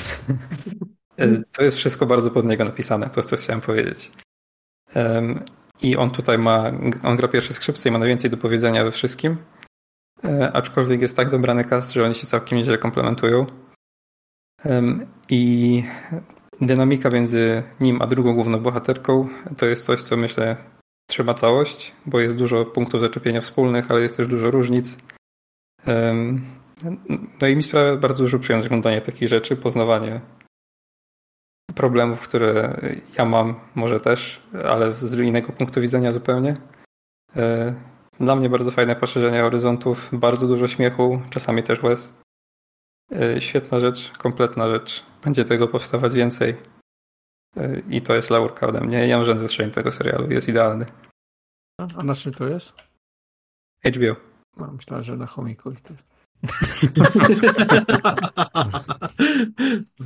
e, 1.18 1.42
to 1.52 1.64
jest 1.64 1.76
wszystko 1.76 2.06
bardzo 2.06 2.30
pod 2.30 2.46
niego 2.46 2.64
napisane, 2.64 3.10
to 3.10 3.22
co 3.22 3.36
chciałem 3.36 3.60
powiedzieć. 3.60 4.12
I 5.82 5.96
on 5.96 6.10
tutaj 6.10 6.38
ma, 6.38 6.72
on 7.02 7.16
gra 7.16 7.28
pierwsze 7.28 7.54
skrzypce 7.54 7.88
i 7.88 7.92
ma 7.92 7.98
najwięcej 7.98 8.30
do 8.30 8.36
powiedzenia 8.36 8.84
we 8.84 8.90
wszystkim. 8.90 9.36
E, 10.24 10.52
aczkolwiek 10.52 11.00
jest 11.00 11.16
tak 11.16 11.30
dobrany 11.30 11.64
cast, 11.64 11.92
że 11.92 12.04
oni 12.04 12.14
się 12.14 12.26
całkiem 12.26 12.58
nieźle 12.58 12.78
komplementują. 12.78 13.46
Em, 14.64 15.06
I 15.28 15.84
dynamika 16.60 17.10
między 17.10 17.62
nim 17.80 18.02
a 18.02 18.06
drugą 18.06 18.34
główną 18.34 18.60
bohaterką 18.60 19.28
to 19.56 19.66
jest 19.66 19.84
coś, 19.84 20.02
co 20.02 20.16
myślę 20.16 20.56
trzyma 21.10 21.34
całość, 21.34 21.92
bo 22.06 22.20
jest 22.20 22.36
dużo 22.36 22.64
punktów 22.64 23.00
zaczepienia 23.00 23.40
wspólnych, 23.40 23.90
ale 23.90 24.00
jest 24.00 24.16
też 24.16 24.28
dużo 24.28 24.50
różnic. 24.50 24.98
No 27.40 27.46
i 27.48 27.56
mi 27.56 27.62
sprawia 27.62 27.96
bardzo 27.96 28.22
dużo 28.22 28.38
przyjemność 28.38 28.66
oglądanie 28.66 29.00
takich 29.00 29.28
rzeczy, 29.28 29.56
poznawanie 29.56 30.20
problemów, 31.74 32.20
które 32.20 32.80
ja 33.18 33.24
mam, 33.24 33.60
może 33.74 34.00
też, 34.00 34.42
ale 34.64 34.94
z 34.94 35.14
innego 35.18 35.52
punktu 35.52 35.80
widzenia 35.80 36.12
zupełnie. 36.12 36.56
E, 37.36 37.74
Dla 38.20 38.36
mnie 38.36 38.48
bardzo 38.50 38.70
fajne 38.70 38.96
poszerzenie 38.96 39.40
horyzontów, 39.40 40.10
bardzo 40.12 40.46
dużo 40.46 40.66
śmiechu, 40.68 41.22
czasami 41.30 41.62
też 41.62 41.82
łez. 41.82 42.12
E, 43.12 43.40
Świetna 43.40 43.80
rzecz, 43.80 44.12
kompletna 44.18 44.68
rzecz. 44.68 45.04
Będzie 45.24 45.44
tego 45.44 45.68
powstawać 45.68 46.14
więcej. 46.14 46.56
E, 47.56 47.80
I 47.90 48.02
to 48.02 48.14
jest 48.14 48.30
laurka 48.30 48.66
ode 48.66 48.80
mnie. 48.80 49.08
Ja 49.08 49.16
mam 49.16 49.24
zastrzeżeń 49.24 49.70
tego 49.70 49.92
serialu, 49.92 50.30
jest 50.30 50.48
idealny. 50.48 50.86
A 51.96 52.02
na 52.02 52.14
czym 52.14 52.34
to 52.34 52.48
jest? 52.48 52.72
HBO. 53.84 54.35
No, 54.56 54.72
myślałem, 54.72 55.04
że 55.04 55.16
na 55.16 55.26
chomiku. 55.26 55.70
i 55.70 55.76
też. 55.76 55.96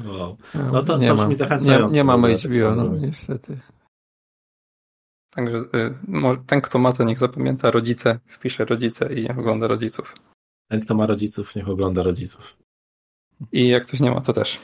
wow. 0.04 0.36
No 0.72 0.82
to- 0.82 0.98
nie 0.98 1.08
to 1.08 1.14
brzmi 1.16 1.34
zachęcająco. 1.34 1.94
Nie, 1.94 2.04
Dobra, 2.04 2.28
HBO, 2.28 2.74
no 2.74 2.90
tak 2.90 3.00
niestety. 3.00 3.60
Także 5.34 5.56
y, 5.56 5.94
ten, 6.46 6.60
kto 6.60 6.78
ma, 6.78 6.92
to 6.92 7.04
niech 7.04 7.18
zapamięta 7.18 7.70
rodzice, 7.70 8.20
wpisze 8.26 8.64
rodzice 8.64 9.14
i 9.14 9.28
ogląda 9.30 9.66
rodziców. 9.68 10.14
Ten, 10.70 10.80
kto 10.80 10.94
ma 10.94 11.06
rodziców, 11.06 11.56
niech 11.56 11.68
ogląda 11.68 12.02
rodziców. 12.02 12.56
I 13.52 13.68
jak 13.68 13.86
ktoś 13.86 14.00
nie 14.00 14.10
ma, 14.10 14.20
to 14.20 14.32
też. 14.32 14.58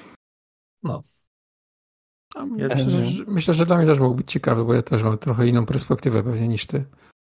A 2.34 2.40
Ja 2.56 2.68
myślę, 2.68 2.90
że, 2.90 3.24
myślę, 3.26 3.54
że 3.54 3.66
dla 3.66 3.76
mnie 3.76 3.86
też 3.86 3.98
mógł 3.98 4.14
być 4.14 4.32
ciekawy, 4.32 4.64
bo 4.64 4.74
ja 4.74 4.82
też 4.82 5.02
mam 5.02 5.18
trochę 5.18 5.46
inną 5.46 5.66
perspektywę 5.66 6.22
pewnie 6.22 6.48
niż 6.48 6.66
ty. 6.66 6.84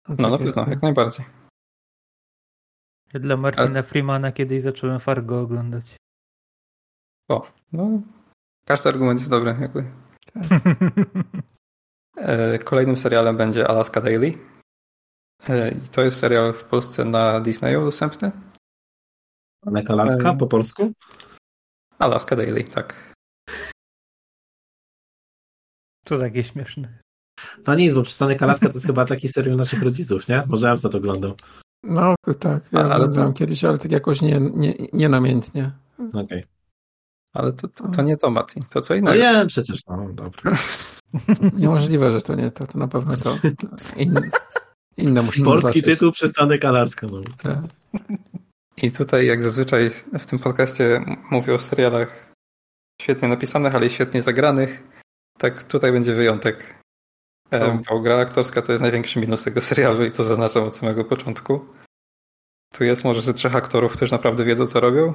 No 0.08 0.14
na 0.30 0.38
takie- 0.38 0.52
pewno, 0.52 0.70
jak 0.72 0.82
najbardziej. 0.82 1.26
Ja 3.12 3.20
dla 3.20 3.36
Martina 3.36 3.82
Freemana 3.82 4.32
kiedyś 4.32 4.62
zacząłem 4.62 5.00
Fargo 5.00 5.40
oglądać. 5.40 5.96
O, 7.28 7.46
no, 7.72 8.02
każdy 8.66 8.88
argument 8.88 9.20
jest 9.20 9.30
dobry, 9.30 9.56
jakby. 9.60 9.84
E, 12.16 12.58
Kolejnym 12.58 12.96
serialem 12.96 13.36
będzie 13.36 13.68
Alaska 13.68 14.00
Daily. 14.00 14.38
E, 15.48 15.70
I 15.70 15.80
to 15.80 16.02
jest 16.02 16.18
serial 16.18 16.52
w 16.52 16.64
Polsce 16.64 17.04
na 17.04 17.40
Disneyu 17.40 17.84
dostępny. 17.84 18.32
Ale 19.66 19.82
Kalaska 19.82 20.30
Ej. 20.30 20.38
po 20.38 20.46
polsku? 20.46 20.92
Alaska 21.98 22.36
Daily, 22.36 22.64
tak. 22.64 23.14
To 26.04 26.18
takie 26.18 26.44
śmieszne. 26.44 26.98
No 27.66 27.74
nic, 27.74 27.94
bo 27.94 28.02
Przystanek 28.02 28.42
Alaska 28.42 28.68
to 28.68 28.74
jest 28.74 28.86
chyba 28.86 29.04
taki 29.04 29.28
serial 29.28 29.56
naszych 29.56 29.82
rodziców, 29.82 30.28
nie? 30.28 30.42
Może 30.46 30.66
ja 30.66 30.72
bym 30.72 30.78
za 30.78 30.88
to 30.88 30.98
oglądał. 30.98 31.36
No 31.82 32.14
tak, 32.38 32.72
ja 32.72 32.80
ale 32.80 33.08
to- 33.08 33.32
kiedyś, 33.32 33.64
ale 33.64 33.78
tak 33.78 33.90
jakoś 33.90 34.22
nie, 34.22 34.40
nie, 34.40 34.74
nie 34.92 35.08
namiętnie. 35.08 35.70
Okej. 36.14 36.44
Ale 37.34 37.52
to, 37.52 37.68
to, 37.68 37.88
to 37.88 38.02
nie 38.02 38.16
to, 38.16 38.30
Mati. 38.30 38.60
To 38.70 38.80
co 38.80 38.94
No 38.94 38.98
innego. 38.98 39.18
wiem, 39.18 39.46
przecież, 39.46 39.80
no 39.88 40.08
dobra. 40.12 40.58
Niemożliwe, 41.58 42.10
że 42.10 42.22
to 42.22 42.34
nie 42.34 42.50
to, 42.50 42.66
to 42.66 42.78
na 42.78 42.88
pewno 42.88 43.16
to. 43.16 43.38
In, 43.96 44.20
inne 44.96 45.22
musi 45.22 45.42
Polski 45.42 45.62
zobaczyć. 45.62 45.84
tytuł 45.84 46.12
Przystanek 46.12 46.64
Alaska. 46.64 47.06
No. 47.06 47.20
Tak. 47.42 47.58
I 48.76 48.90
tutaj, 48.90 49.26
jak 49.26 49.42
zazwyczaj 49.42 49.90
w 50.18 50.26
tym 50.26 50.38
podcaście 50.38 51.04
mówię 51.30 51.54
o 51.54 51.58
serialach 51.58 52.32
świetnie 53.02 53.28
napisanych, 53.28 53.74
ale 53.74 53.86
i 53.86 53.90
świetnie 53.90 54.22
zagranych, 54.22 54.82
tak 55.38 55.62
tutaj 55.64 55.92
będzie 55.92 56.14
wyjątek. 56.14 56.81
Bo 57.90 58.00
gra 58.00 58.18
aktorska 58.18 58.62
to 58.62 58.72
jest 58.72 58.82
największy 58.82 59.20
minus 59.20 59.44
tego 59.44 59.60
serialu 59.60 60.04
i 60.04 60.12
to 60.12 60.24
zaznaczam 60.24 60.64
od 60.64 60.76
samego 60.76 61.04
początku. 61.04 61.66
Tu 62.74 62.84
jest 62.84 63.04
może 63.04 63.22
ze 63.22 63.34
trzech 63.34 63.56
aktorów, 63.56 63.92
którzy 63.92 64.12
naprawdę 64.12 64.44
wiedzą, 64.44 64.66
co 64.66 64.80
robią, 64.80 65.14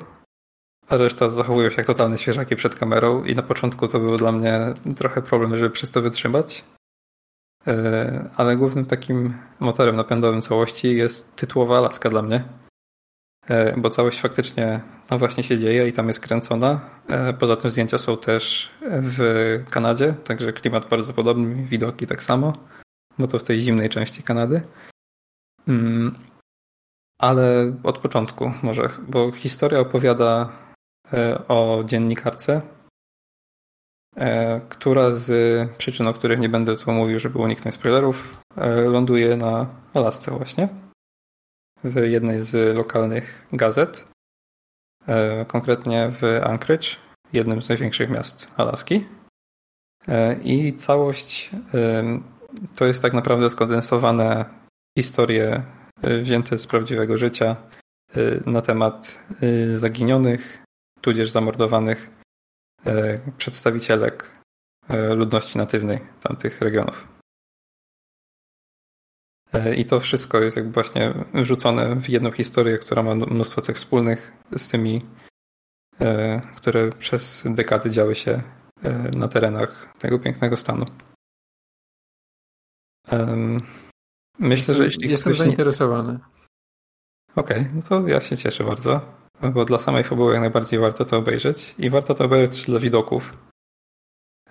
a 0.87 0.97
reszta 0.97 1.29
zachowują 1.29 1.69
się 1.69 1.77
jak 1.77 1.87
totalne 1.87 2.17
świeżaki 2.17 2.55
przed 2.55 2.75
kamerą 2.75 3.23
i 3.23 3.35
na 3.35 3.43
początku 3.43 3.87
to 3.87 3.99
był 3.99 4.17
dla 4.17 4.31
mnie 4.31 4.73
trochę 4.95 5.21
problem, 5.21 5.55
żeby 5.55 5.69
przez 5.69 5.91
to 5.91 6.01
wytrzymać. 6.01 6.63
E, 7.67 8.29
Ale 8.35 8.57
głównym 8.57 8.85
takim 8.85 9.33
motorem 9.59 9.95
napędowym 9.95 10.41
całości 10.41 10.95
jest 10.95 11.35
tytułowa 11.35 11.77
Alaska 11.77 12.09
dla 12.09 12.21
mnie. 12.21 12.43
E, 13.47 13.77
bo 13.77 13.89
całość 13.89 14.21
faktycznie 14.21 14.81
no 15.11 15.17
właśnie 15.17 15.43
się 15.43 15.57
dzieje 15.57 15.87
i 15.87 15.93
tam 15.93 16.07
jest 16.07 16.19
kręcona. 16.19 16.89
E, 17.09 17.33
Poza 17.33 17.55
tym 17.55 17.69
zdjęcia 17.69 17.97
są 17.97 18.17
też 18.17 18.71
w 18.81 19.63
Kanadzie, 19.69 20.13
także 20.13 20.53
klimat 20.53 20.89
bardzo 20.89 21.13
podobny, 21.13 21.55
widoki 21.55 22.07
tak 22.07 22.23
samo, 22.23 22.53
bo 23.19 23.27
to 23.27 23.39
w 23.39 23.43
tej 23.43 23.59
zimnej 23.59 23.89
części 23.89 24.23
Kanady. 24.23 24.61
Mm. 25.67 26.15
Ale 27.21 27.73
od 27.83 27.97
początku 27.97 28.51
może, 28.63 28.89
bo 29.07 29.31
historia 29.31 29.79
opowiada 29.79 30.49
e, 31.13 31.47
o 31.47 31.83
dziennikarce, 31.85 32.61
która 34.69 35.13
z 35.13 35.29
przyczyn, 35.77 36.07
o 36.07 36.13
których 36.13 36.39
nie 36.39 36.49
będę 36.49 36.77
tu 36.77 36.91
mówił, 36.91 37.19
żeby 37.19 37.39
uniknąć 37.39 37.75
spoilerów, 37.75 38.43
ląduje 38.87 39.37
na 39.37 39.65
Alasce 39.93 40.31
właśnie. 40.31 40.69
W 41.83 42.05
jednej 42.05 42.41
z 42.41 42.77
lokalnych 42.77 43.47
gazet. 43.51 44.05
Konkretnie 45.47 46.11
w 46.11 46.23
Anchorage, 46.43 46.87
jednym 47.33 47.61
z 47.61 47.69
największych 47.69 48.09
miast 48.09 48.51
Alaski. 48.57 49.05
I 50.43 50.73
całość 50.73 51.51
to 52.77 52.85
jest 52.85 53.01
tak 53.01 53.13
naprawdę 53.13 53.49
skondensowane 53.49 54.45
historie 54.97 55.63
Y, 56.03 56.21
wzięte 56.21 56.57
z 56.57 56.67
prawdziwego 56.67 57.17
życia 57.17 57.55
na 58.45 58.61
temat 58.61 59.19
zaginionych, 59.75 60.63
tudzież 61.01 61.31
zamordowanych 61.31 62.09
przedstawicielek 63.37 64.31
ludności 65.15 65.57
natywnej 65.57 65.99
tamtych 66.21 66.61
regionów. 66.61 67.07
I 69.77 69.85
to 69.85 69.99
wszystko 69.99 70.39
jest 70.39 70.57
jakby 70.57 70.71
właśnie 70.71 71.13
wrzucone 71.33 71.95
w 71.95 72.09
jedną 72.09 72.31
historię, 72.31 72.77
która 72.77 73.03
ma 73.03 73.15
mnóstwo 73.15 73.61
cech 73.61 73.75
wspólnych 73.75 74.33
z 74.57 74.67
tymi, 74.67 75.01
które 76.55 76.89
przez 76.89 77.43
dekady 77.49 77.89
działy 77.89 78.15
się 78.15 78.41
na 79.15 79.27
terenach 79.27 79.93
tego 79.99 80.19
pięknego 80.19 80.57
stanu. 80.57 80.85
Myślę, 84.39 84.75
że 84.75 84.83
jeśli 84.83 85.09
Jestem 85.09 85.35
zainteresowany. 85.35 86.19
Okej, 87.35 87.61
okay, 87.61 87.71
no 87.75 87.81
to 87.81 88.07
ja 88.07 88.21
się 88.21 88.37
cieszę 88.37 88.63
bardzo, 88.63 89.01
bo 89.53 89.65
dla 89.65 89.79
samej 89.79 90.03
fabuły 90.03 90.31
jak 90.33 90.41
najbardziej 90.41 90.79
warto 90.79 91.05
to 91.05 91.17
obejrzeć 91.17 91.75
i 91.77 91.89
warto 91.89 92.13
to 92.13 92.25
obejrzeć 92.25 92.65
dla 92.65 92.79
widoków, 92.79 93.37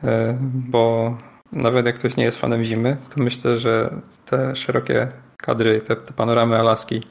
e, 0.02 0.38
bo 0.42 1.16
nawet 1.56 1.86
jak 1.86 1.94
ktoś 1.94 2.16
nie 2.16 2.24
jest 2.24 2.38
fanem 2.38 2.64
zimy, 2.64 2.96
to 3.14 3.22
myślę, 3.22 3.56
że 3.56 4.00
te 4.24 4.56
szerokie 4.56 5.08
kadry, 5.36 5.80
te, 5.80 5.96
te 5.96 6.12
panoramy 6.12 6.58
Alaski 6.58 7.02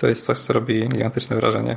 to 0.00 0.06
jest 0.06 0.24
coś, 0.24 0.38
co 0.38 0.52
robi 0.52 0.88
gigantyczne 0.88 1.36
wrażenie. 1.36 1.76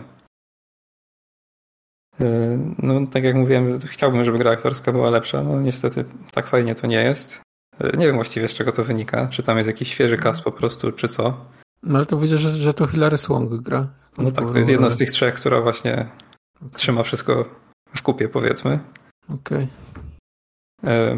E, 2.19 2.57
no, 2.77 3.07
tak 3.07 3.23
jak 3.23 3.35
mówiłem, 3.35 3.79
chciałbym, 3.79 4.23
żeby 4.23 4.37
gra 4.37 4.51
aktorska 4.51 4.91
była 4.91 5.09
lepsza. 5.09 5.43
No 5.43 5.61
niestety 5.61 6.05
tak 6.31 6.47
fajnie 6.47 6.75
to 6.75 6.87
nie 6.87 7.03
jest. 7.03 7.41
Nie 7.97 8.05
wiem 8.05 8.15
właściwie 8.15 8.47
z 8.47 8.53
czego 8.53 8.71
to 8.71 8.83
wynika. 8.83 9.27
Czy 9.27 9.43
tam 9.43 9.57
jest 9.57 9.67
jakiś 9.67 9.91
świeży 9.91 10.17
kas 10.17 10.41
po 10.41 10.51
prostu, 10.51 10.91
czy 10.91 11.07
co. 11.07 11.45
No 11.83 11.97
ale 11.97 12.05
to 12.05 12.17
widzę, 12.17 12.37
że, 12.37 12.57
że 12.57 12.73
to 12.73 12.87
Hilary 12.87 13.17
Swank 13.17 13.53
gra. 13.53 13.87
No 14.17 14.31
tak, 14.31 14.51
to 14.51 14.59
jest 14.59 14.71
jedna 14.71 14.89
z 14.89 14.97
tych 14.97 15.11
trzech, 15.11 15.33
która 15.35 15.61
właśnie 15.61 16.07
trzyma 16.73 17.03
wszystko 17.03 17.45
w 17.95 18.01
kupie, 18.01 18.29
powiedzmy. 18.29 18.79
Okej. 19.29 19.37
Okay. 19.57 19.67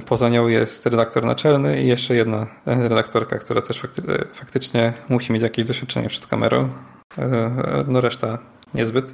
Poza 0.06 0.30
nią 0.30 0.48
jest 0.48 0.86
redaktor 0.86 1.26
naczelny 1.26 1.84
i 1.84 1.88
jeszcze 1.88 2.16
jedna 2.16 2.48
redaktorka, 2.66 3.38
która 3.38 3.62
też 3.62 3.80
fakty 3.80 4.02
faktycznie 4.34 4.94
musi 5.10 5.34
mieć 5.34 5.44
jakieś 5.44 5.66
doświadczenie 5.66 6.08
przed 6.08 6.28
kamerą. 6.28 6.70
E, 7.18 7.84
no 7.88 8.02
reszta 8.02 8.38
niezbyt. 8.74 9.14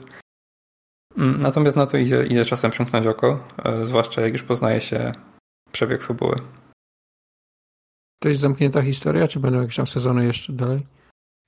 Mm, 1.17 1.41
natomiast 1.41 1.77
na 1.77 1.85
to 1.85 1.97
idzie, 1.97 2.25
idzie 2.25 2.45
czasem 2.45 2.71
przymknąć 2.71 3.07
oko, 3.07 3.47
e, 3.63 3.85
zwłaszcza 3.85 4.21
jak 4.21 4.33
już 4.33 4.43
poznaje 4.43 4.81
się 4.81 5.11
przebieg 5.71 6.03
fabuły. 6.03 6.35
To 8.21 8.29
jest 8.29 8.41
zamknięta 8.41 8.81
historia, 8.81 9.27
czy 9.27 9.39
będą 9.39 9.61
jakieś 9.61 9.75
tam 9.75 9.87
sezony 9.87 10.25
jeszcze 10.25 10.53
dalej? 10.53 10.85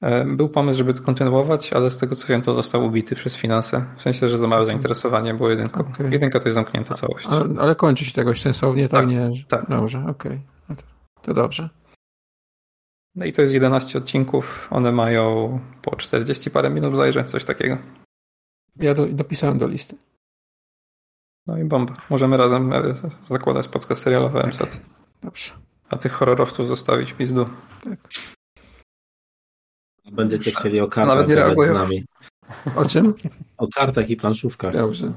E, 0.02 0.26
był 0.26 0.50
pomysł, 0.50 0.78
żeby 0.78 0.94
to 0.94 1.04
kontynuować, 1.04 1.74
ale 1.74 1.90
z 1.90 1.98
tego 1.98 2.16
co 2.16 2.28
wiem, 2.28 2.42
to 2.42 2.54
został 2.54 2.86
ubity 2.86 3.16
przez 3.16 3.36
finanse. 3.36 3.86
W 3.98 4.02
sensie, 4.02 4.30
że 4.30 4.38
za 4.38 4.48
małe 4.48 4.66
zainteresowanie 4.66 5.34
było 5.34 5.50
jedynką. 5.50 5.80
Okay. 5.80 6.10
Jedynka 6.12 6.40
to 6.40 6.48
jest 6.48 6.56
zamknięta 6.56 6.94
całość. 6.94 7.28
Ale, 7.28 7.46
ale 7.60 7.76
kończy 7.76 8.06
się 8.06 8.12
tegoś 8.12 8.42
sensownie, 8.42 8.90
tak? 8.90 9.00
tak 9.00 9.10
nie? 9.10 9.30
Tak. 9.48 9.70
Dobrze, 9.70 10.06
okej. 10.08 10.42
Okay. 10.70 10.76
To, 10.76 10.84
to 11.22 11.34
dobrze. 11.34 11.70
No 13.16 13.26
i 13.26 13.32
to 13.32 13.42
jest 13.42 13.54
11 13.54 13.98
odcinków. 13.98 14.68
One 14.72 14.92
mają 14.92 15.60
po 15.82 15.96
40 15.96 16.52
parę 16.52 16.70
minut 16.70 16.92
bodajże, 16.92 17.26
coś 17.26 17.46
takiego. 17.46 17.78
Ja 18.76 18.94
do, 18.94 19.06
dopisałem 19.06 19.58
do 19.58 19.68
listy. 19.68 19.96
No 21.48 21.58
i 21.58 21.64
bomba. 21.66 21.94
Możemy 22.10 22.38
razem 22.38 22.74
e, 22.74 22.82
zakładać 23.30 23.68
podcast 23.68 24.02
serialowy 24.02 24.44
MSAT. 24.44 24.82
Dobrze. 25.24 25.52
A 25.90 25.98
tych 25.98 26.12
horrorowców 26.12 26.68
zostawić 26.68 27.14
pizdu. 27.14 27.46
Tak. 27.84 28.00
Będziecie 30.12 30.52
chcieli 30.52 30.80
o 30.80 30.88
kartach 30.88 31.28
Nawet 31.28 31.68
z 31.68 31.74
nami. 31.74 32.04
O 32.76 32.86
czym? 32.86 33.14
O 33.58 33.68
kartach 33.68 34.10
i 34.10 34.16
planszówkach. 34.16 34.74
Dobrze. 34.74 35.14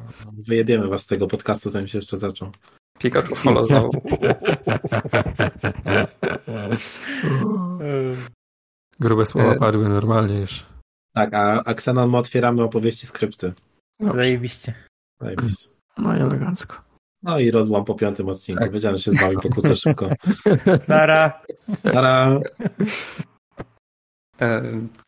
Wyjebiemy 0.46 0.88
was 0.88 1.02
z 1.02 1.06
tego 1.06 1.26
podcastu, 1.26 1.70
zanim 1.70 1.88
się 1.88 1.98
jeszcze 1.98 2.16
zaczął. 2.16 2.50
Pikachu 2.98 3.34
znowu. 3.36 3.90
Grube 9.00 9.26
słowa 9.26 9.54
padły 9.54 9.88
normalnie 9.88 10.40
już. 10.40 10.66
Tak, 11.14 11.34
a, 11.34 11.62
a 11.64 11.70
Xenon 11.70 12.10
my 12.10 12.16
otwieramy 12.16 12.62
opowieści 12.62 13.06
skrypty. 13.06 13.52
Dobrze. 14.00 14.18
Zajebiście. 14.18 14.74
Zajebiście. 15.20 15.68
No 15.98 16.16
i 16.16 16.20
elegancko. 16.20 16.76
No 17.22 17.38
i 17.38 17.50
rozłam 17.50 17.84
po 17.84 17.94
piątym 17.94 18.28
odcinku. 18.28 18.62
Tak. 18.62 18.72
Wiedziałem, 18.72 18.98
że 18.98 19.04
się 19.04 19.10
z 19.10 19.20
wami 19.20 19.36
pokłócę 19.42 19.76
szybko. 19.76 20.08
Nara. 20.88 21.42
Nara. 21.84 22.40
E, 24.40 24.62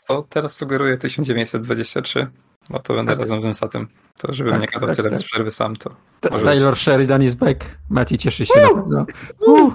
to 0.09 0.27
teraz 0.29 0.57
sugeruję 0.57 0.99
1923, 0.99 2.27
bo 2.71 2.79
to 2.79 2.95
będę 2.95 3.17
tak. 3.17 3.29
razem 3.31 3.55
z 3.55 3.59
Satem. 3.59 3.89
To 4.19 4.33
żeby 4.33 4.51
tak, 4.51 4.61
nie 4.61 4.67
gadał 4.67 4.89
tak, 4.89 4.97
tyle 4.97 5.11
tak. 5.11 5.19
bez 5.19 5.25
przerwy 5.25 5.51
sam, 5.51 5.77
to. 5.77 5.97
Taylor 6.21 6.77
Sheridan 6.77 7.23
is 7.23 7.35
back. 7.35 7.79
Mati 7.91 8.19
cieszy 8.19 8.47
się 8.47 8.55
uh! 8.55 8.77
na 8.77 8.83
pewno. 8.83 9.07
Uh! 9.41 9.75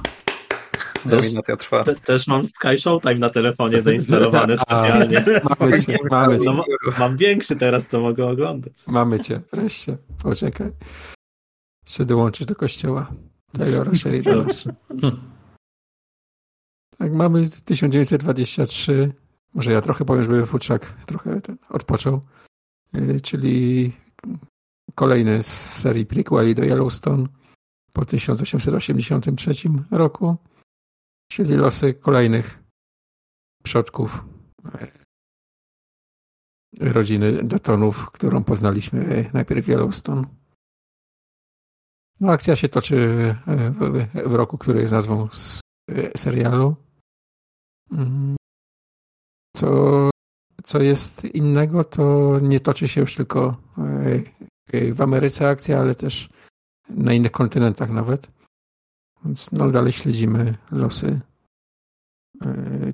Dominacja 1.06 1.56
trwa. 1.56 1.84
Te, 1.84 1.96
też 1.96 2.28
mam 2.28 2.44
Sky 2.46 2.80
Showtime 2.80 3.16
na 3.16 3.30
telefonie 3.30 3.82
zainstalowane 3.82 4.58
specjalnie. 4.66 5.26
mamy 5.60 5.82
cię, 5.82 5.98
mamy 6.12 6.40
cię. 6.40 6.46
No, 6.46 6.64
mam 7.00 7.18
większy 7.18 7.56
teraz, 7.56 7.88
co 7.88 8.00
mogę 8.00 8.28
oglądać. 8.28 8.74
Mamy 8.88 9.20
cię, 9.20 9.42
wreszcie. 9.52 9.98
Poczekaj. 10.24 10.72
Chcę 11.86 12.06
dołączyć 12.06 12.48
do 12.48 12.56
kościoła. 12.56 13.12
Taylora 13.58 13.96
Sheridana. 13.96 14.46
Tak, 16.98 17.14
mamy 17.14 17.44
1923. 17.66 19.14
Może 19.54 19.72
ja 19.72 19.82
trochę 19.82 20.06
powiem, 20.06 20.24
żeby 20.24 20.46
Futrzak 20.46 20.86
trochę 21.06 21.42
ten 21.42 21.58
odpoczął. 21.70 22.22
Y, 22.96 23.22
czyli 23.22 23.92
kolejny 24.96 25.44
z 25.44 25.80
serii 25.80 26.06
prequeli 26.06 26.56
do 26.56 26.64
Yellowstone 26.64 27.28
po 27.94 28.06
1883 28.06 29.52
roku. 29.92 30.38
Czyli 31.32 31.56
losy 31.56 31.94
kolejnych 31.94 32.64
przodków 33.64 34.24
y, 36.82 36.92
rodziny 36.94 37.44
Dotonów, 37.44 38.12
którą 38.12 38.44
poznaliśmy 38.44 39.30
najpierw 39.34 39.66
w 39.66 39.70
Yellowstone. 39.70 40.42
No, 42.22 42.32
akcja 42.32 42.56
się 42.56 42.70
toczy 42.70 42.96
e, 43.48 43.72
w, 44.30 44.34
roku, 44.34 44.58
który 44.58 44.82
jest 44.82 44.94
nazwą 44.94 45.28
e, 45.90 46.18
serialu. 46.18 46.76
Co, 49.56 50.10
co 50.64 50.82
jest 50.82 51.26
innego, 51.26 51.84
to 51.84 52.40
nie 52.42 52.60
toczy 52.60 52.88
się 52.88 53.02
już 53.02 53.16
tylko 53.16 53.58
e, 54.74 54.94
w 54.94 55.02
Ameryce 55.02 55.50
akcja, 55.50 55.80
ale 55.80 55.96
też 55.96 56.30
na 56.90 57.14
innych 57.14 57.32
kontynentach 57.32 57.90
nawet. 57.90 58.28
Więc 59.26 59.52
no, 59.52 59.72
dalej 59.72 59.94
śledzimy 59.94 60.56
losy 60.72 61.20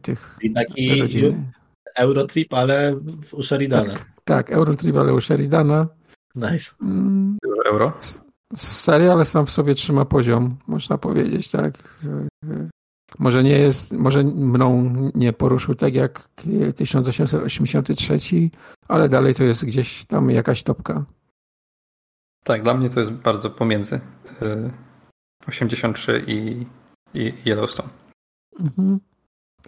tych 0.02 0.38
I 0.42 0.53
taki 0.53 1.02
rodziny. 1.02 1.52
Eurotrip, 1.95 2.53
ale 2.53 2.98
u 3.32 3.44
Sheridana. 3.44 3.94
Tak, 3.94 4.11
tak, 4.24 4.52
Eurotrip, 4.52 4.95
ale 4.95 5.14
u 5.14 5.22
Sheridana. 5.22 5.88
Nice. 6.36 6.76
Euro? 7.66 7.94
serial 8.56 9.26
sam 9.26 9.45
w 9.45 9.52
sobie 9.52 9.76
trzyma 9.76 10.06
poziom, 10.06 10.58
można 10.68 10.98
powiedzieć, 10.98 11.52
tak. 11.52 12.02
Może 13.19 13.44
nie 13.44 13.60
jest, 13.60 13.92
może 13.92 14.24
mną 14.24 14.92
nie 15.16 15.34
poruszył 15.34 15.76
tak 15.76 15.95
jak 15.95 16.30
1883, 16.76 18.19
ale 18.88 19.10
dalej 19.10 19.36
to 19.36 19.44
jest 19.44 19.66
gdzieś 19.66 20.06
tam 20.06 20.30
jakaś 20.30 20.64
topka. 20.64 21.06
Tak, 22.44 22.64
dla 22.64 22.74
mnie 22.74 22.90
to 22.90 23.00
jest 23.00 23.11
bardzo 23.11 23.50
pomiędzy 23.50 24.00
83 25.48 26.11
y, 26.11 26.24
i, 26.27 26.66
i 27.14 27.34
Yellowstone. 27.45 27.90
Mhm. 28.60 29.00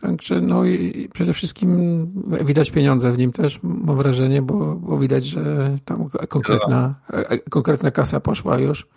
Także 0.01 0.42
no 0.42 0.66
i 0.66 1.09
przede 1.14 1.34
wszystkim 1.34 2.08
widać 2.45 2.72
pieniądze 2.72 3.11
w 3.11 3.18
nim 3.18 3.32
też, 3.32 3.59
mam 3.64 3.98
wrażenie, 3.98 4.42
bo, 4.42 4.76
bo 4.76 5.00
widać, 5.00 5.26
że 5.26 5.77
tam 5.85 6.09
konkretna, 6.30 6.95
e, 7.09 7.38
konkretna 7.38 7.92
kasa 7.92 8.19
poszła 8.19 8.59
już 8.59 8.88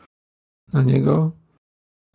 na 0.72 0.82
niego. 0.82 1.30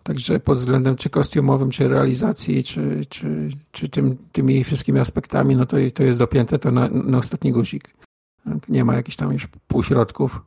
Także 0.08 0.40
pod 0.40 0.58
względem 0.58 0.96
czy 0.96 1.10
kostiumowym, 1.10 1.72
czy 1.72 1.88
realizacji, 1.88 2.64
czy, 2.64 3.06
czy, 3.10 3.50
czy 3.72 3.90
tym, 3.90 4.18
tymi 4.32 4.64
wszystkimi 4.64 5.00
aspektami, 5.00 5.56
no 5.56 5.66
to, 5.66 5.78
to 5.94 6.04
jest 6.04 6.20
dopięte 6.20 6.60
to 6.60 6.72
na, 6.72 6.88
na 6.88 7.18
ostatni 7.18 7.52
guzik. 7.52 7.94
Tak? 8.46 8.70
Nie 8.70 8.86
ma 8.86 8.96
jakichś 8.96 9.18
tam 9.18 9.34
już 9.34 9.48
półśrodków 9.68 10.42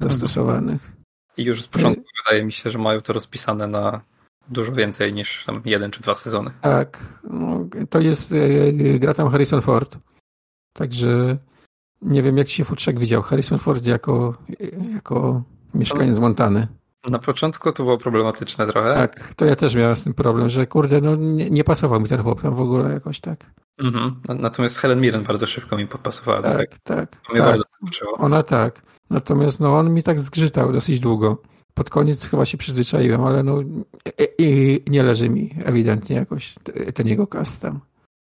zastosowanych. 0.00 0.92
I 1.36 1.44
już 1.44 1.60
od 1.60 1.68
początku 1.68 2.04
wydaje 2.24 2.44
mi 2.44 2.52
się, 2.52 2.70
że 2.70 2.78
mają 2.78 3.00
to 3.00 3.12
rozpisane 3.12 3.66
na 3.66 4.00
dużo 4.48 4.72
więcej 4.72 5.12
niż 5.12 5.44
tam 5.44 5.62
jeden 5.64 5.90
czy 5.90 6.00
dwa 6.00 6.14
sezony. 6.14 6.50
Tak, 6.62 7.20
no, 7.30 7.68
to 7.90 7.98
jest 7.98 8.32
e, 8.32 8.98
gra 8.98 9.14
tam 9.14 9.30
Harrison 9.30 9.62
Ford. 9.62 9.98
Także 10.72 11.38
nie 12.02 12.22
wiem, 12.22 12.36
jak 12.36 12.48
się 12.48 12.64
Futrzek 12.64 12.98
widział. 12.98 13.22
Harrison 13.22 13.58
Ford 13.58 13.86
jako, 13.86 14.34
jako 14.94 15.42
mieszkaniec 15.74 16.18
Montany. 16.18 16.68
Na 17.10 17.18
początku 17.18 17.72
to 17.72 17.82
było 17.82 17.98
problematyczne 17.98 18.66
trochę. 18.66 18.94
Tak, 18.94 19.34
to 19.34 19.44
ja 19.44 19.56
też 19.56 19.74
miałem 19.74 19.96
z 19.96 20.04
tym 20.04 20.14
problem, 20.14 20.48
że 20.48 20.66
kurde, 20.66 21.00
no 21.00 21.16
nie, 21.16 21.50
nie 21.50 21.64
pasował 21.64 22.00
mi 22.00 22.08
ten 22.08 22.22
chłop 22.22 22.40
w 22.40 22.60
ogóle 22.60 22.92
jakoś 22.92 23.20
tak. 23.20 23.44
Mhm. 23.78 24.20
Natomiast 24.28 24.78
Helen 24.78 25.00
Mirren 25.00 25.22
bardzo 25.22 25.46
szybko 25.46 25.76
mi 25.76 25.86
podpasowała. 25.86 26.42
Tak, 26.42 26.56
tak. 26.58 26.78
tak 26.84 27.10
to 27.10 27.32
mnie 27.32 27.40
tak. 27.40 27.48
bardzo 27.48 27.64
zaskoczyło. 27.72 28.12
Ona 28.12 28.42
tak. 28.42 28.82
Natomiast 29.10 29.60
no, 29.60 29.78
on 29.78 29.94
mi 29.94 30.02
tak 30.02 30.20
zgrzytał 30.20 30.72
dosyć 30.72 31.00
długo. 31.00 31.42
Pod 31.74 31.90
koniec 31.90 32.26
chyba 32.26 32.44
się 32.44 32.58
przyzwyczaiłem, 32.58 33.24
ale 33.24 33.42
no 33.42 33.60
i, 33.60 33.82
i 34.38 34.82
nie 34.90 35.02
leży 35.02 35.28
mi 35.28 35.54
ewidentnie 35.64 36.16
jakoś 36.16 36.54
ten 36.94 37.06
jego 37.06 37.26
cast 37.26 37.62
tam. 37.62 37.80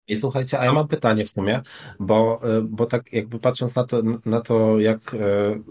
I 0.08 0.18
słuchajcie, 0.18 0.60
a 0.60 0.66
ja 0.66 0.74
mam 0.74 0.88
pytanie 0.88 1.26
w 1.26 1.32
sumie, 1.32 1.62
bo, 2.00 2.42
bo 2.64 2.86
tak 2.86 3.14
jakby 3.14 3.40
patrząc 3.40 3.76
na 3.76 3.84
to, 3.84 4.02
na 4.26 4.42
to 4.42 4.80
jak 4.80 5.16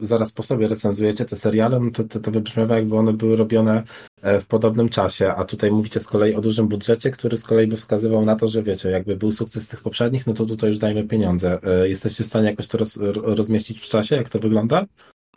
zaraz 0.02 0.32
po 0.32 0.42
sobie 0.42 0.68
recenzujecie 0.68 1.24
te 1.24 1.36
seriale, 1.36 1.81
no 1.81 1.90
to, 1.90 2.05
to, 2.05 2.20
to 2.20 2.31
wybrzmiewa 2.31 2.76
jakby 2.76 2.97
one 2.97 3.12
były 3.12 3.36
robione 3.36 3.82
w 4.23 4.47
podobnym 4.47 4.89
czasie, 4.89 5.28
a 5.28 5.44
tutaj 5.44 5.70
mówicie 5.70 6.00
z 6.00 6.06
kolei 6.06 6.34
o 6.34 6.40
dużym 6.40 6.68
budżecie, 6.68 7.10
który 7.10 7.36
z 7.36 7.44
kolei 7.44 7.66
by 7.66 7.76
wskazywał 7.76 8.24
na 8.24 8.36
to, 8.36 8.48
że 8.48 8.62
wiecie, 8.62 8.90
jakby 8.90 9.16
był 9.16 9.32
sukces 9.32 9.68
tych 9.68 9.82
poprzednich, 9.82 10.26
no 10.26 10.32
to 10.34 10.47
tutaj 10.47 10.68
już 10.70 10.78
dajmy 10.78 11.05
pieniądze. 11.05 11.58
Jesteście 11.84 12.24
w 12.24 12.26
stanie 12.26 12.50
jakoś 12.50 12.68
to 12.68 12.78
roz, 12.78 12.98
rozmieścić 13.15 13.81
w 13.81 13.86
czasie, 13.86 14.16
jak 14.16 14.28
to 14.28 14.39
wygląda? 14.39 14.84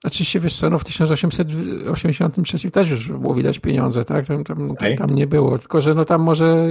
Oczywiście, 0.04 0.40
wiesz 0.40 0.56
co, 0.56 0.70
no 0.70 0.80
w 0.80 0.84
1883 0.84 2.72
też 2.72 2.90
już 2.90 3.12
było 3.12 3.34
widać 3.34 3.60
pieniądze, 3.60 4.06
tak? 4.06 4.26
Tam, 4.26 4.44
tam, 4.44 4.72
okay. 4.72 4.96
tam 4.96 5.16
nie 5.16 5.28
było, 5.28 5.60
tylko 5.60 5.82
że 5.82 5.96
no 5.96 6.06
tam 6.06 6.22
może 6.22 6.68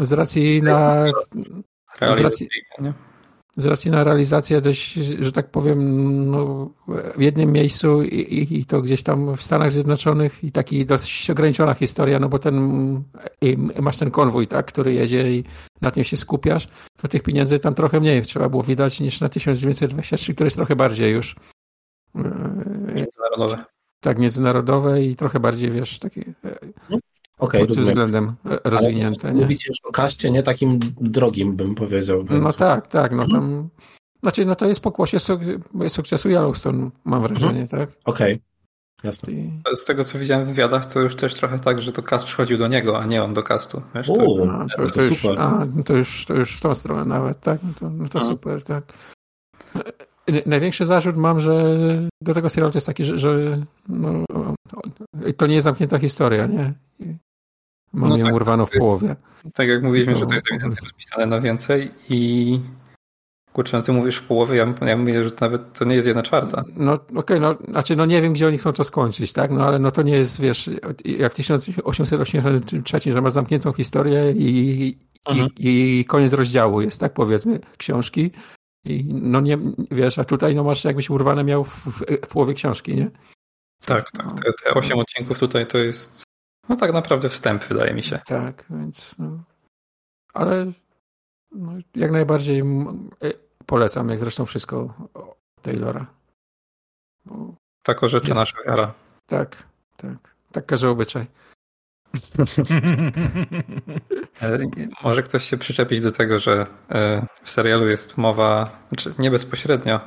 z 0.00 0.12
racji 0.12 0.62
na 0.62 1.04
z 2.12 2.20
racji, 2.20 2.48
z 3.56 3.66
racji 3.66 3.90
na 3.90 4.04
realizację 4.04 4.60
dość, 4.60 4.94
że 4.94 5.32
tak 5.32 5.50
powiem, 5.50 6.30
no, 6.30 6.70
w 7.16 7.20
jednym 7.20 7.52
miejscu 7.52 8.02
i, 8.02 8.58
i, 8.60 8.64
to 8.64 8.82
gdzieś 8.82 9.02
tam 9.02 9.36
w 9.36 9.42
Stanach 9.42 9.72
Zjednoczonych 9.72 10.44
i 10.44 10.52
taki 10.52 10.86
dosyć 10.86 11.30
ograniczona 11.30 11.74
historia, 11.74 12.18
no 12.18 12.28
bo 12.28 12.38
ten 12.38 13.02
masz 13.80 13.96
ten 13.96 14.10
konwój, 14.10 14.46
tak, 14.46 14.66
który 14.66 14.92
jedzie 14.92 15.34
i 15.34 15.44
na 15.80 15.90
tym 15.90 16.04
się 16.04 16.16
skupiasz, 16.16 16.68
to 16.96 17.08
tych 17.08 17.22
pieniędzy 17.22 17.58
tam 17.58 17.74
trochę 17.74 18.00
mniej 18.00 18.22
trzeba 18.22 18.48
było 18.48 18.62
widać 18.62 19.00
niż 19.00 19.20
na 19.20 19.28
1923, 19.28 20.34
który 20.34 20.46
jest 20.46 20.56
trochę 20.56 20.76
bardziej 20.76 21.12
już 21.12 21.36
międzynarodowe. 22.94 23.64
Tak, 24.00 24.18
międzynarodowe 24.18 25.02
i 25.02 25.16
trochę 25.16 25.40
bardziej, 25.40 25.70
wiesz, 25.70 25.98
takie 25.98 26.24
okay, 27.44 27.66
pod 27.66 27.76
tym 27.76 27.84
względem 27.84 28.34
rozwinięte. 28.64 29.28
Ale 29.28 29.34
nie? 29.34 29.42
Mówicie 29.42 29.68
już 29.68 29.78
o 29.84 29.92
kaście 29.92 30.30
nie 30.30 30.42
takim 30.42 30.78
drogim, 31.00 31.56
bym 31.56 31.74
powiedział. 31.74 32.24
Więc... 32.24 32.44
No 32.44 32.52
tak, 32.52 32.88
tak, 32.88 33.12
no 33.12 33.28
tam 33.28 33.68
znaczy, 34.24 34.46
no 34.46 34.54
to 34.54 34.66
jest 34.66 34.80
pokłosie 34.80 35.18
sukcesu 35.88 36.28
Yellowstone, 36.28 36.90
mam 37.04 37.22
wrażenie, 37.22 37.60
mhm. 37.60 37.68
tak? 37.68 37.96
Okej. 38.04 38.32
Okay. 38.32 38.44
Jasne. 39.04 39.32
Z 39.74 39.84
tego, 39.84 40.04
co 40.04 40.18
widziałem 40.18 40.44
w 40.44 40.48
wywiadach, 40.48 40.86
to 40.86 41.00
już 41.00 41.16
też 41.16 41.34
trochę 41.34 41.58
tak, 41.58 41.80
że 41.80 41.92
to 41.92 42.02
cast 42.02 42.26
przychodził 42.26 42.58
do 42.58 42.68
niego, 42.68 43.00
a 43.00 43.06
nie 43.06 43.22
on 43.22 43.34
do 43.34 43.42
castu. 43.42 43.82
Wiesz, 43.94 44.06
to, 44.06 44.14
a, 44.50 44.76
to, 44.76 44.90
to, 44.90 45.02
już, 45.02 45.20
super. 45.20 45.40
A, 45.40 45.66
to, 45.84 45.94
już, 45.94 46.24
to 46.26 46.34
już 46.34 46.56
w 46.56 46.60
tą 46.60 46.74
stronę 46.74 47.04
nawet, 47.04 47.40
tak? 47.40 47.60
No 47.62 47.70
to, 47.80 47.90
no 47.90 48.08
to 48.08 48.20
super, 48.20 48.62
tak. 48.62 48.92
Największy 50.46 50.84
zarzut 50.84 51.16
mam, 51.16 51.40
że 51.40 51.76
do 52.22 52.34
tego 52.34 52.50
serialu 52.50 52.72
to 52.72 52.76
jest 52.76 52.86
taki, 52.86 53.04
że, 53.04 53.18
że 53.18 53.62
no, 53.88 54.24
to 55.36 55.46
nie 55.46 55.54
jest 55.54 55.64
zamknięta 55.64 55.98
historia, 55.98 56.46
nie? 56.46 56.72
Mam 57.94 58.08
no 58.08 58.16
ją 58.16 58.24
tak, 58.24 58.34
urwaną 58.34 58.66
w 58.66 58.70
połowie. 58.70 59.16
Tak 59.54 59.68
jak 59.68 59.82
mówiliśmy, 59.82 60.12
to, 60.12 60.18
że 60.18 60.26
to 60.26 60.34
jest 60.34 60.46
ewidentnie 60.50 60.80
rozpisane 60.80 61.26
na 61.26 61.40
więcej 61.40 61.90
i 62.08 62.60
kurczę, 63.52 63.76
no 63.76 63.82
ty 63.82 63.92
mówisz 63.92 64.16
w 64.16 64.26
połowie, 64.26 64.56
ja, 64.56 64.74
ja 64.86 64.96
mówię, 64.96 65.24
że 65.24 65.30
nawet 65.40 65.78
to 65.78 65.84
nie 65.84 65.94
jest 65.94 66.06
jedna 66.08 66.22
czwarta. 66.22 66.64
No 66.76 66.92
okej, 66.92 67.16
okay, 67.16 67.40
no 67.40 67.56
znaczy 67.68 67.96
no 67.96 68.06
nie 68.06 68.22
wiem, 68.22 68.32
gdzie 68.32 68.46
oni 68.46 68.58
chcą 68.58 68.72
to 68.72 68.84
skończyć, 68.84 69.32
tak? 69.32 69.50
No 69.50 69.66
ale 69.66 69.78
no 69.78 69.90
to 69.90 70.02
nie 70.02 70.12
jest, 70.12 70.40
wiesz, 70.40 70.70
jak 71.04 71.32
w 71.32 71.36
1883, 71.36 73.12
że 73.12 73.20
masz 73.20 73.32
zamkniętą 73.32 73.72
historię 73.72 74.32
i, 74.36 74.98
mhm. 75.28 75.48
i, 75.58 76.00
i 76.00 76.04
koniec 76.04 76.32
rozdziału 76.32 76.80
jest, 76.80 77.00
tak 77.00 77.14
powiedzmy, 77.14 77.60
książki 77.78 78.30
i 78.84 79.04
no 79.14 79.40
nie, 79.40 79.58
wiesz, 79.90 80.18
a 80.18 80.24
tutaj 80.24 80.54
no 80.54 80.64
masz 80.64 80.84
jakbyś 80.84 81.10
urwane 81.10 81.44
miał 81.44 81.64
w, 81.64 81.84
w, 81.86 82.04
w 82.26 82.28
połowie 82.28 82.54
książki, 82.54 82.96
nie? 82.96 83.10
Tak, 83.86 84.10
tak. 84.10 84.26
Te, 84.26 84.52
te 84.64 84.74
8 84.74 84.98
odcinków 84.98 85.38
tutaj 85.38 85.66
to 85.66 85.78
jest 85.78 86.22
no 86.68 86.76
tak 86.76 86.92
naprawdę 86.92 87.28
wstęp, 87.28 87.64
wydaje 87.64 87.94
mi 87.94 88.02
się. 88.02 88.18
Tak, 88.26 88.64
więc 88.70 89.18
no, 89.18 89.44
ale 90.34 90.72
no, 91.52 91.72
jak 91.94 92.10
najbardziej 92.10 92.60
e, 92.60 92.64
polecam, 93.66 94.08
jak 94.08 94.18
zresztą 94.18 94.46
wszystko 94.46 94.94
Taylora. 95.62 96.06
Bo 97.24 97.54
tak 97.82 98.00
rzeczy 98.02 98.28
jest... 98.28 98.40
nasza 98.40 98.58
wiara. 98.66 98.94
Tak, 99.26 99.56
tak. 99.96 100.34
Tak 100.52 100.66
każe 100.66 100.90
obyczaj. 100.90 101.26
Może 105.04 105.22
ktoś 105.22 105.44
się 105.44 105.56
przyczepić 105.56 106.00
do 106.00 106.12
tego, 106.12 106.38
że 106.38 106.66
e, 106.90 107.26
w 107.42 107.50
serialu 107.50 107.88
jest 107.88 108.18
mowa, 108.18 108.78
znaczy 108.88 109.14
nie 109.18 109.30
bezpośrednio, 109.30 110.00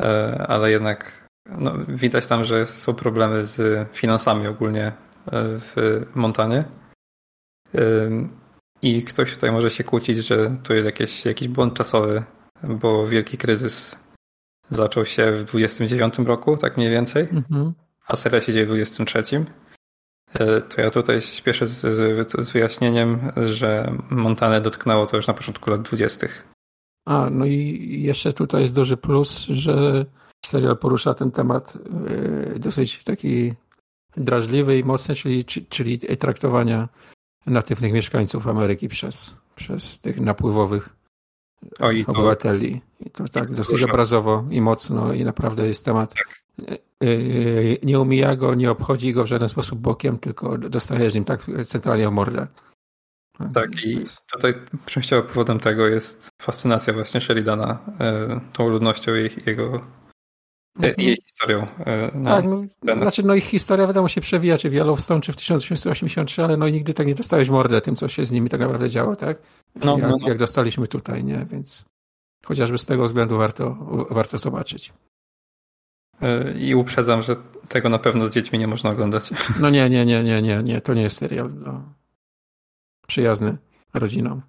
e, 0.00 0.46
ale 0.48 0.70
jednak 0.70 1.28
no, 1.46 1.72
widać 1.88 2.26
tam, 2.26 2.44
że 2.44 2.66
są 2.66 2.94
problemy 2.94 3.46
z 3.46 3.88
finansami 3.92 4.46
ogólnie 4.46 4.92
w 5.32 6.02
Montanie. 6.14 6.64
I 8.82 9.02
ktoś 9.02 9.34
tutaj 9.34 9.52
może 9.52 9.70
się 9.70 9.84
kłócić, 9.84 10.18
że 10.18 10.56
to 10.62 10.74
jest 10.74 10.86
jakiś, 10.86 11.24
jakiś 11.24 11.48
błąd 11.48 11.74
czasowy, 11.74 12.24
bo 12.62 13.08
wielki 13.08 13.38
kryzys 13.38 14.04
zaczął 14.70 15.04
się 15.04 15.32
w 15.32 15.44
29 15.44 16.18
roku, 16.18 16.56
tak 16.56 16.76
mniej 16.76 16.90
więcej, 16.90 17.28
mhm. 17.32 17.72
a 18.06 18.16
seria 18.16 18.40
się 18.40 18.52
dzieje 18.52 18.66
w 18.66 18.68
23. 18.68 19.22
E, 20.34 20.60
to 20.60 20.80
ja 20.80 20.90
tutaj 20.90 21.20
śpieszę 21.20 21.66
z, 21.66 21.80
z, 21.80 22.52
wyjaśnieniem, 22.52 23.32
że 23.46 23.92
Montanę 24.10 24.60
dotknęło 24.60 25.06
to 25.06 25.16
już 25.16 25.26
na 25.26 25.34
początku 25.34 25.70
lat 25.70 25.82
20. 25.82 26.26
A, 27.06 27.30
no 27.30 27.46
i 27.46 28.02
jeszcze 28.02 28.32
tutaj 28.32 28.60
jest 28.60 28.74
duży 28.74 28.96
plus, 28.96 29.38
że 29.38 30.04
serial 30.46 30.78
porusza 30.78 31.14
ten 31.14 31.30
temat 31.30 31.74
e, 32.54 32.58
dosyć 32.58 33.04
taki 33.04 33.54
drażliwy 34.18 34.78
i 34.78 34.84
mocny, 34.84 35.14
czyli, 35.14 35.44
czyli 35.44 35.98
traktowania 35.98 36.88
natywnych 37.46 37.92
mieszkańców 37.92 38.46
Ameryki 38.46 38.88
przez, 38.88 39.36
przez 39.54 40.00
tych 40.00 40.20
napływowych 40.20 40.88
o, 41.80 41.90
i 41.90 42.04
to, 42.04 42.12
obywateli. 42.12 42.80
I 43.00 43.10
to 43.10 43.28
tak 43.28 43.54
dosyć 43.54 43.82
obrazowo 43.82 44.44
i 44.50 44.60
mocno 44.60 45.12
i 45.12 45.24
naprawdę 45.24 45.66
jest 45.66 45.84
temat 45.84 46.14
tak. 46.14 46.42
E, 46.68 46.78
e, 47.06 47.08
nie 47.82 48.00
umija 48.00 48.36
go, 48.36 48.54
nie 48.54 48.70
obchodzi 48.70 49.12
go 49.12 49.24
w 49.24 49.26
żaden 49.26 49.48
sposób 49.48 49.78
bokiem, 49.78 50.18
tylko 50.18 50.58
dostajesz 50.58 51.14
nim 51.14 51.24
tak 51.24 51.46
centralnie 51.64 52.08
o 52.08 52.10
mordę. 52.10 52.46
Tak, 53.54 53.84
i 53.84 54.04
tutaj 54.32 54.54
częściowo 54.86 55.28
powodem 55.28 55.58
tego 55.58 55.86
jest 55.86 56.28
fascynacja 56.42 56.92
właśnie 56.92 57.20
Sheridana 57.20 57.78
e, 58.00 58.40
tą 58.52 58.68
ludnością 58.68 59.12
i 59.14 59.30
jego 59.46 59.80
mhm. 60.76 60.94
jej 60.98 61.16
historią. 61.26 61.66
No, 62.14 62.30
tak, 62.30 62.44
no, 62.82 62.94
znaczy 62.94 63.22
no 63.22 63.34
ich 63.34 63.44
historia 63.44 63.86
wiadomo 63.86 64.08
się 64.08 64.20
przewija, 64.20 64.58
czy 64.58 64.70
w 64.70 64.74
Yellowstone, 64.74 65.20
czy 65.20 65.32
w 65.32 65.36
1883, 65.36 66.44
ale 66.44 66.56
no 66.56 66.66
i 66.66 66.72
nigdy 66.72 66.94
tak 66.94 67.06
nie 67.06 67.14
dostałeś 67.14 67.48
mordę 67.48 67.80
tym, 67.80 67.96
co 67.96 68.08
się 68.08 68.26
z 68.26 68.32
nimi 68.32 68.50
tak 68.50 68.60
naprawdę 68.60 68.90
działo, 68.90 69.16
tak? 69.16 69.38
No, 69.74 69.98
jak, 69.98 70.10
no, 70.10 70.16
no. 70.20 70.28
jak 70.28 70.38
dostaliśmy 70.38 70.88
tutaj, 70.88 71.24
nie? 71.24 71.46
Więc 71.50 71.84
chociażby 72.44 72.78
z 72.78 72.86
tego 72.86 73.04
względu 73.04 73.38
warto, 73.38 73.76
warto 74.10 74.38
zobaczyć. 74.38 74.92
E, 76.22 76.58
I 76.58 76.74
uprzedzam, 76.74 77.22
że 77.22 77.36
tego 77.68 77.88
na 77.88 77.98
pewno 77.98 78.26
z 78.26 78.30
dziećmi 78.30 78.58
nie 78.58 78.66
można 78.66 78.90
oglądać. 78.90 79.30
No 79.60 79.70
nie, 79.70 79.90
nie, 79.90 80.06
nie, 80.06 80.24
nie, 80.24 80.42
nie, 80.42 80.62
nie. 80.62 80.80
To 80.80 80.94
nie 80.94 81.02
jest 81.02 81.16
serial 81.16 81.50
no. 81.54 81.82
przyjazny 83.06 83.56
rodzinom. 83.94 84.42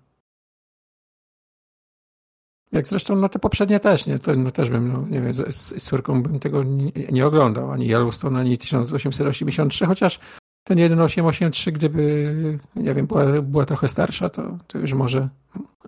Jak 2.72 2.88
zresztą 2.88 3.16
no 3.16 3.30
te 3.30 3.40
poprzednie 3.40 3.80
też, 3.80 4.06
nie? 4.06 4.20
To, 4.20 4.36
no, 4.36 4.52
też 4.52 4.70
bym, 4.70 4.94
no, 4.94 5.06
nie 5.10 5.22
wiem, 5.22 5.34
z, 5.34 5.56
z 5.56 5.84
córką 5.84 6.24
bym 6.24 6.40
tego 6.40 6.64
nie, 6.64 6.92
nie, 7.12 7.26
oglądał, 7.26 7.72
ani 7.72 7.86
Yellowstone, 7.86 8.40
ani 8.40 8.58
1883, 8.58 9.86
chociaż 9.86 10.20
ten 10.64 10.78
1883, 10.78 11.72
gdyby, 11.72 12.60
nie 12.76 12.94
wiem, 12.94 13.08
była, 13.08 13.26
była 13.42 13.66
trochę 13.66 13.88
starsza, 13.88 14.30
to, 14.30 14.58
to 14.68 14.78
już 14.78 14.94
może, 14.94 15.30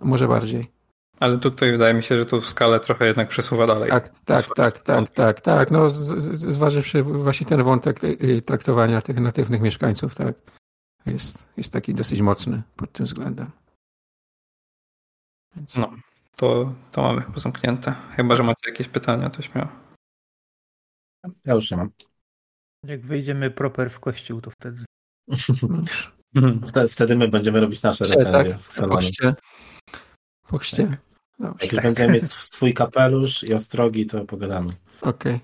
może 0.02 0.28
bardziej. 0.28 0.70
Ale 1.20 1.38
tutaj 1.38 1.72
wydaje 1.72 1.94
mi 1.94 2.02
się, 2.02 2.18
że 2.18 2.26
tu 2.26 2.40
skalę 2.40 2.78
trochę 2.78 3.06
jednak 3.06 3.28
przesuwa 3.28 3.66
dalej. 3.66 3.90
Tak, 3.90 4.08
tak, 4.24 4.46
tak, 4.56 4.78
tak, 4.78 5.10
tak, 5.10 5.40
tak. 5.40 5.70
No, 5.70 5.90
z, 5.90 5.96
z, 5.96 6.54
zważywszy 6.54 7.02
właśnie 7.02 7.46
ten 7.46 7.62
wątek 7.62 8.04
y, 8.04 8.42
traktowania 8.42 9.02
tych 9.02 9.20
natywnych 9.20 9.60
mieszkańców, 9.60 10.14
tak. 10.14 10.34
jest, 11.06 11.46
jest 11.56 11.72
taki 11.72 11.94
dosyć 11.94 12.20
mocny 12.20 12.62
pod 12.76 12.92
tym 12.92 13.06
względem. 13.06 13.50
Więc... 15.56 15.76
No, 15.76 15.90
to, 16.36 16.74
to 16.92 17.02
mamy 17.02 17.22
chyba 17.22 17.38
zamknięte. 17.38 17.94
Chyba, 18.16 18.36
że 18.36 18.42
macie 18.42 18.70
jakieś 18.70 18.88
pytania, 18.88 19.30
to 19.30 19.42
śmiało. 19.42 19.68
Ja 21.44 21.54
już 21.54 21.70
nie 21.70 21.76
mam. 21.76 21.90
Jak 22.86 23.06
wejdziemy 23.06 23.50
proper 23.50 23.90
w 23.90 24.00
kościół, 24.00 24.40
to 24.40 24.50
wtedy. 24.50 24.84
Wtedy, 26.66 26.88
wtedy 26.88 27.16
my 27.16 27.28
będziemy 27.28 27.60
robić 27.60 27.82
nasze 27.82 28.04
Chcie, 28.04 28.14
recenzje 28.14 28.82
tak? 28.82 28.88
Po. 30.48 30.58
Tak. 30.58 31.00
Dobrze. 31.38 31.64
Jak 31.64 31.72
już 31.72 31.82
będziemy 31.82 32.12
mieć 32.12 32.24
swój 32.24 32.74
kapelusz 32.74 33.44
i 33.44 33.54
ostrogi, 33.54 34.06
to 34.06 34.24
pogadamy. 34.24 34.72
Okej. 35.00 35.40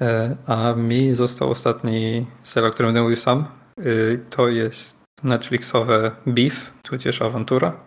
E, 0.00 0.36
A 0.46 0.72
mi 0.74 1.12
został 1.12 1.50
ostatni 1.50 2.26
serial, 2.42 2.70
o 2.70 2.74
którym 2.74 3.02
mówił 3.02 3.16
sam. 3.16 3.46
Y, 3.78 4.24
To 4.30 4.48
jest 4.48 5.04
Netflixowe 5.22 6.16
Beef, 6.26 6.72
tudzież 6.82 7.22
Awantura. 7.22 7.85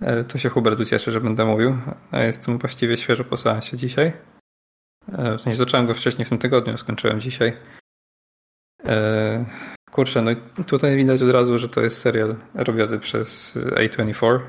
E, 0.00 0.24
To 0.24 0.38
się 0.38 0.48
Hubert 0.48 0.80
ucieszy, 0.80 1.10
że 1.12 1.20
będę 1.20 1.44
mówił. 1.44 1.76
A 2.10 2.18
jestem 2.18 2.58
właściwie 2.58 2.96
świeżo 2.96 3.24
po 3.24 3.36
seansie 3.36 3.76
dzisiaj. 3.76 4.12
E, 5.12 5.38
W 5.38 5.40
sensie 5.40 5.56
zacząłem 5.56 5.86
go 5.86 5.94
wcześniej 5.94 6.26
w 6.26 6.28
tym 6.28 6.38
tygodniu, 6.38 6.76
skończyłem 6.78 7.20
dzisiaj. 7.20 7.56
E, 8.84 9.44
Kurczę, 9.90 10.22
no 10.22 10.30
tutaj 10.64 10.96
widać 10.96 11.22
od 11.22 11.30
razu, 11.30 11.58
że 11.58 11.68
to 11.68 11.80
jest 11.80 12.00
serial 12.00 12.36
robiony 12.54 12.98
przez 12.98 13.56
A24. 13.56 14.40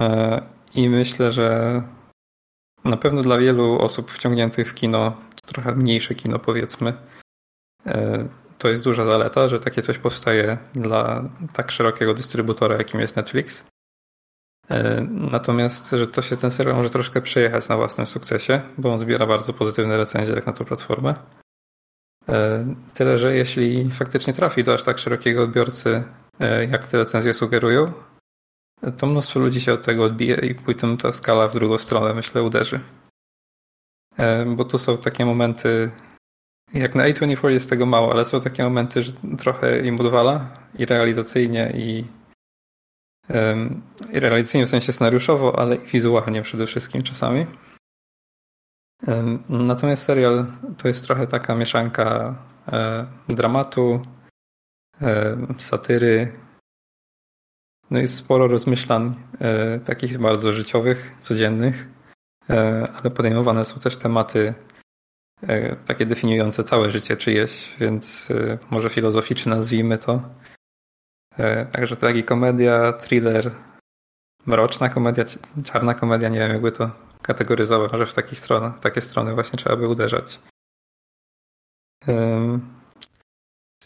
E, 0.00 0.42
I 0.74 0.88
myślę, 0.88 1.30
że 1.30 1.82
na 2.84 2.96
pewno 2.96 3.22
dla 3.22 3.38
wielu 3.38 3.78
osób 3.78 4.10
wciągniętych 4.10 4.70
w 4.70 4.74
kino, 4.74 5.16
trochę 5.46 5.74
mniejsze 5.74 6.14
kino 6.14 6.38
powiedzmy, 6.38 6.92
e, 7.86 8.28
to 8.58 8.68
jest 8.68 8.84
duża 8.84 9.04
zaleta, 9.04 9.48
że 9.48 9.60
takie 9.60 9.82
coś 9.82 9.98
powstaje 9.98 10.58
dla 10.74 11.24
tak 11.52 11.70
szerokiego 11.70 12.14
dystrybutora, 12.14 12.76
jakim 12.76 13.00
jest 13.00 13.16
Netflix. 13.16 13.64
E, 14.70 15.00
Natomiast, 15.10 15.90
że 15.90 16.06
to 16.06 16.22
się 16.22 16.36
ten 16.36 16.50
serial 16.50 16.76
może 16.76 16.90
troszkę 16.90 17.22
przejechać 17.22 17.68
na 17.68 17.76
własnym 17.76 18.06
sukcesie, 18.06 18.60
bo 18.78 18.92
on 18.92 18.98
zbiera 18.98 19.26
bardzo 19.26 19.52
pozytywne 19.52 19.96
recenzje 19.96 20.34
jak 20.34 20.46
na 20.46 20.52
tą 20.52 20.64
platformę. 20.64 21.14
E, 22.28 22.64
Tyle, 22.94 23.18
że 23.18 23.36
jeśli 23.36 23.90
faktycznie 23.90 24.32
trafi 24.32 24.64
do 24.64 24.74
aż 24.74 24.82
tak 24.82 24.98
szerokiego 24.98 25.42
odbiorcy, 25.42 26.02
e, 26.40 26.66
jak 26.66 26.86
te 26.86 26.98
recenzje 26.98 27.34
sugerują, 27.34 27.92
to 28.96 29.06
mnóstwo 29.06 29.40
ludzi 29.40 29.60
się 29.60 29.72
od 29.72 29.84
tego 29.84 30.04
odbije 30.04 30.36
i 30.36 30.54
później 30.54 30.96
ta 30.96 31.12
skala 31.12 31.48
w 31.48 31.54
drugą 31.54 31.78
stronę, 31.78 32.14
myślę, 32.14 32.42
uderzy. 32.42 32.80
Bo 34.46 34.64
tu 34.64 34.78
są 34.78 34.98
takie 34.98 35.26
momenty, 35.26 35.90
jak 36.74 36.94
na 36.94 37.04
A24 37.04 37.48
jest 37.48 37.70
tego 37.70 37.86
mało, 37.86 38.12
ale 38.12 38.24
są 38.24 38.40
takie 38.40 38.62
momenty, 38.64 39.02
że 39.02 39.12
trochę 39.38 39.80
im 39.86 40.00
odwala 40.00 40.48
i 40.78 40.86
realizacyjnie, 40.86 41.72
i 41.76 42.04
realizacyjnie 44.12 44.66
w 44.66 44.70
sensie 44.70 44.92
scenariuszowo, 44.92 45.58
ale 45.58 45.76
i 45.76 45.86
wizualnie 45.86 46.42
przede 46.42 46.66
wszystkim 46.66 47.02
czasami. 47.02 47.46
Natomiast 49.48 50.02
serial 50.02 50.46
to 50.78 50.88
jest 50.88 51.04
trochę 51.04 51.26
taka 51.26 51.54
mieszanka 51.54 52.34
e, 52.72 53.06
dramatu, 53.28 54.02
e, 55.02 55.36
satyry, 55.58 56.32
no 57.90 57.98
jest 57.98 58.14
sporo 58.14 58.48
rozmyślań 58.48 59.14
e, 59.40 59.78
takich 59.80 60.18
bardzo 60.18 60.52
życiowych, 60.52 61.16
codziennych, 61.20 61.88
ale 63.02 63.10
podejmowane 63.14 63.64
są 63.64 63.80
też 63.80 63.96
tematy 63.96 64.54
takie 65.86 66.06
definiujące 66.06 66.64
całe 66.64 66.90
życie 66.90 67.16
czyjeś, 67.16 67.76
więc 67.80 68.28
może 68.70 68.90
filozoficzne 68.90 69.56
nazwijmy 69.56 69.98
to. 69.98 70.22
E, 71.38 71.66
także 71.66 71.96
tragikomedia, 71.96 72.92
thriller, 72.92 73.50
mroczna 74.46 74.88
komedia, 74.88 75.24
czarna 75.64 75.94
komedia, 75.94 76.28
nie 76.28 76.38
wiem 76.38 76.50
jakby 76.50 76.72
to 76.72 76.90
kategoryzować, 77.22 77.92
może 77.92 78.06
w 78.06 78.14
takich 78.14 78.40
stronach, 78.40 78.76
w 78.76 78.80
takie 78.80 79.00
strony 79.00 79.34
właśnie 79.34 79.58
trzeba 79.58 79.76
by 79.76 79.88
uderzać. 79.88 80.38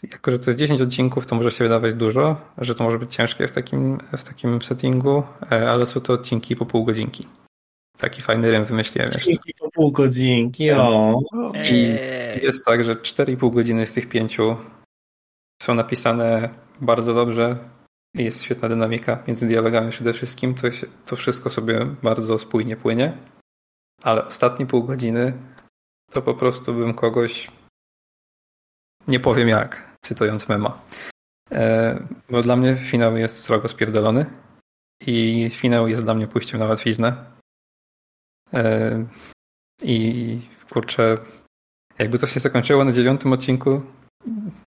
Jako, 0.03 0.31
że 0.31 0.39
to 0.39 0.49
jest 0.49 0.59
10 0.59 0.81
odcinków, 0.81 1.25
to 1.25 1.35
może 1.35 1.51
się 1.51 1.63
wydawać 1.63 1.93
dużo, 1.93 2.41
że 2.57 2.75
to 2.75 2.83
może 2.83 2.99
być 2.99 3.15
ciężkie 3.15 3.47
w 3.47 3.51
takim, 3.51 3.97
w 4.17 4.23
takim 4.23 4.61
settingu, 4.61 5.23
e, 5.51 5.69
ale 5.69 5.85
są 5.85 6.01
to 6.01 6.13
odcinki 6.13 6.55
po 6.55 6.65
pół 6.65 6.85
godzinki. 6.85 7.27
Taki 7.97 8.21
fajny 8.21 8.51
rym 8.51 8.65
wymyśliłem 8.65 9.07
jeszcze. 9.07 9.25
Dzięki 9.25 9.53
po 9.59 9.71
pół 9.71 9.91
godzinki, 9.91 10.71
o. 10.71 11.19
I 11.71 11.95
jest 12.41 12.65
tak, 12.65 12.83
że 12.83 12.95
4,5 12.95 13.53
godziny 13.53 13.85
z 13.85 13.93
tych 13.93 14.09
pięciu 14.09 14.57
są 15.63 15.75
napisane 15.75 16.49
bardzo 16.81 17.13
dobrze 17.13 17.57
jest 18.15 18.43
świetna 18.43 18.69
dynamika 18.69 19.23
między 19.27 19.47
dialogami 19.47 19.91
przede 19.91 20.13
wszystkim. 20.13 20.55
To, 20.55 20.71
się, 20.71 20.87
to 21.05 21.15
wszystko 21.15 21.49
sobie 21.49 21.85
bardzo 21.85 22.39
spójnie 22.39 22.77
płynie, 22.77 23.17
ale 24.03 24.25
ostatnie 24.25 24.65
pół 24.65 24.83
godziny 24.83 25.33
to 26.11 26.21
po 26.21 26.33
prostu 26.33 26.73
bym 26.73 26.93
kogoś 26.93 27.51
nie 29.07 29.19
powiem 29.19 29.47
jak, 29.47 29.97
cytując 30.01 30.49
mema. 30.49 30.81
E, 31.51 31.99
bo 32.29 32.41
dla 32.41 32.55
mnie 32.55 32.75
finał 32.75 33.17
jest 33.17 33.43
srogo 33.43 33.67
spierdolony 33.67 34.25
i 35.07 35.47
finał 35.49 35.87
jest 35.87 36.03
dla 36.03 36.13
mnie 36.13 36.27
pójściem 36.27 36.59
na 36.59 36.65
łatwiznę. 36.65 37.25
E, 38.53 39.05
I 39.81 40.41
kurczę, 40.69 41.17
jakby 41.99 42.19
to 42.19 42.27
się 42.27 42.39
zakończyło 42.39 42.83
na 42.83 42.91
dziewiątym 42.91 43.33
odcinku, 43.33 43.81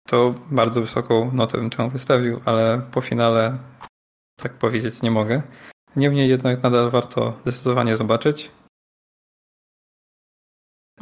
to 0.06 0.34
bardzo 0.50 0.80
wysoką 0.80 1.30
notę 1.32 1.58
bym 1.58 1.70
temu 1.70 1.90
wystawił, 1.90 2.40
ale 2.44 2.82
po 2.92 3.00
finale 3.00 3.58
tak 4.36 4.52
powiedzieć 4.52 5.02
nie 5.02 5.10
mogę. 5.10 5.42
Niemniej 5.96 6.28
jednak 6.28 6.62
nadal 6.62 6.90
warto 6.90 7.38
zdecydowanie 7.42 7.96
zobaczyć. 7.96 8.50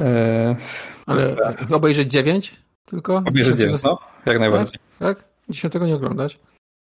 E, 0.01 0.57
Ale 1.07 1.37
obejrzeć 1.73 2.11
dziewięć 2.11 2.57
tylko? 2.85 3.17
obejrzeć 3.17 3.57
dziewięć, 3.57 3.83
no, 3.83 3.99
jak 4.27 4.39
najbardziej. 4.39 4.81
Tak? 4.99 5.25
Dziesiątego 5.49 5.87
nie 5.87 5.95
oglądać? 5.95 6.41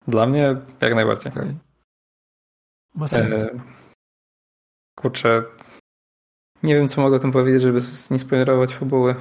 Dla 0.08 0.26
mnie 0.26 0.56
jak 0.80 0.94
najbardziej. 0.94 1.32
Okej. 1.32 1.56
Ma 2.94 3.08
sens. 3.08 3.38
E, 3.38 3.60
kurczę, 4.96 5.44
nie 6.62 6.74
wiem 6.74 6.88
co 6.88 7.00
mogę 7.00 7.16
o 7.16 7.18
tym 7.18 7.32
powiedzieć, 7.32 7.62
żeby 7.62 7.80
nie 8.10 8.18
spoilerować 8.18 8.74
fabuły. 8.74 9.14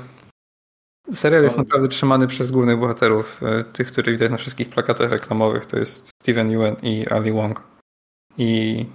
Serial 1.14 1.44
jest 1.44 1.58
No. 1.58 1.64
naprawdę 1.64 1.88
trzymany 1.88 2.28
przez 2.28 2.52
głównych 2.52 2.80
bohaterów, 2.80 3.44
e, 3.44 3.64
tych, 3.64 3.88
których 3.88 4.16
widać 4.16 4.32
na 4.32 4.38
wszystkich 4.38 4.70
plakatach 4.70 5.12
reklamowych. 5.12 5.66
To 5.66 5.78
jest 5.80 6.10
Steven 6.22 6.52
Yeun 6.52 6.76
i 6.82 7.08
Ali 7.08 7.32
Wong. 7.32 7.64
I 8.38 8.86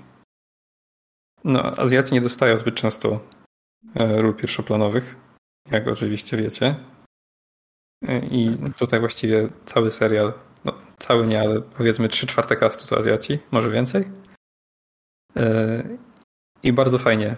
no, 1.45 1.63
Azjaci 1.63 2.15
nie 2.15 2.21
dostają 2.21 2.57
zbyt 2.57 2.75
często 2.75 3.21
e, 3.95 4.23
ról 4.23 4.35
pierwszoplanowych, 4.35 5.17
jak 5.71 5.89
oczywiście 5.89 6.37
wiecie. 6.37 6.77
E, 8.09 8.19
I 8.27 8.59
tutaj 8.79 9.01
właściwie 9.01 9.49
cały 9.65 9.91
serial, 9.91 10.33
no 10.65 10.73
cały 10.99 11.27
nie, 11.27 11.41
ale 11.41 11.61
powiedzmy 11.61 12.09
3 12.09 12.27
czwarte 12.27 12.57
castu 12.57 12.87
to 12.87 12.99
Azjaci, 12.99 13.39
może 13.51 13.71
więcej. 13.71 14.05
I 16.63 16.73
bardzo 16.73 16.99
fajnie 16.99 17.37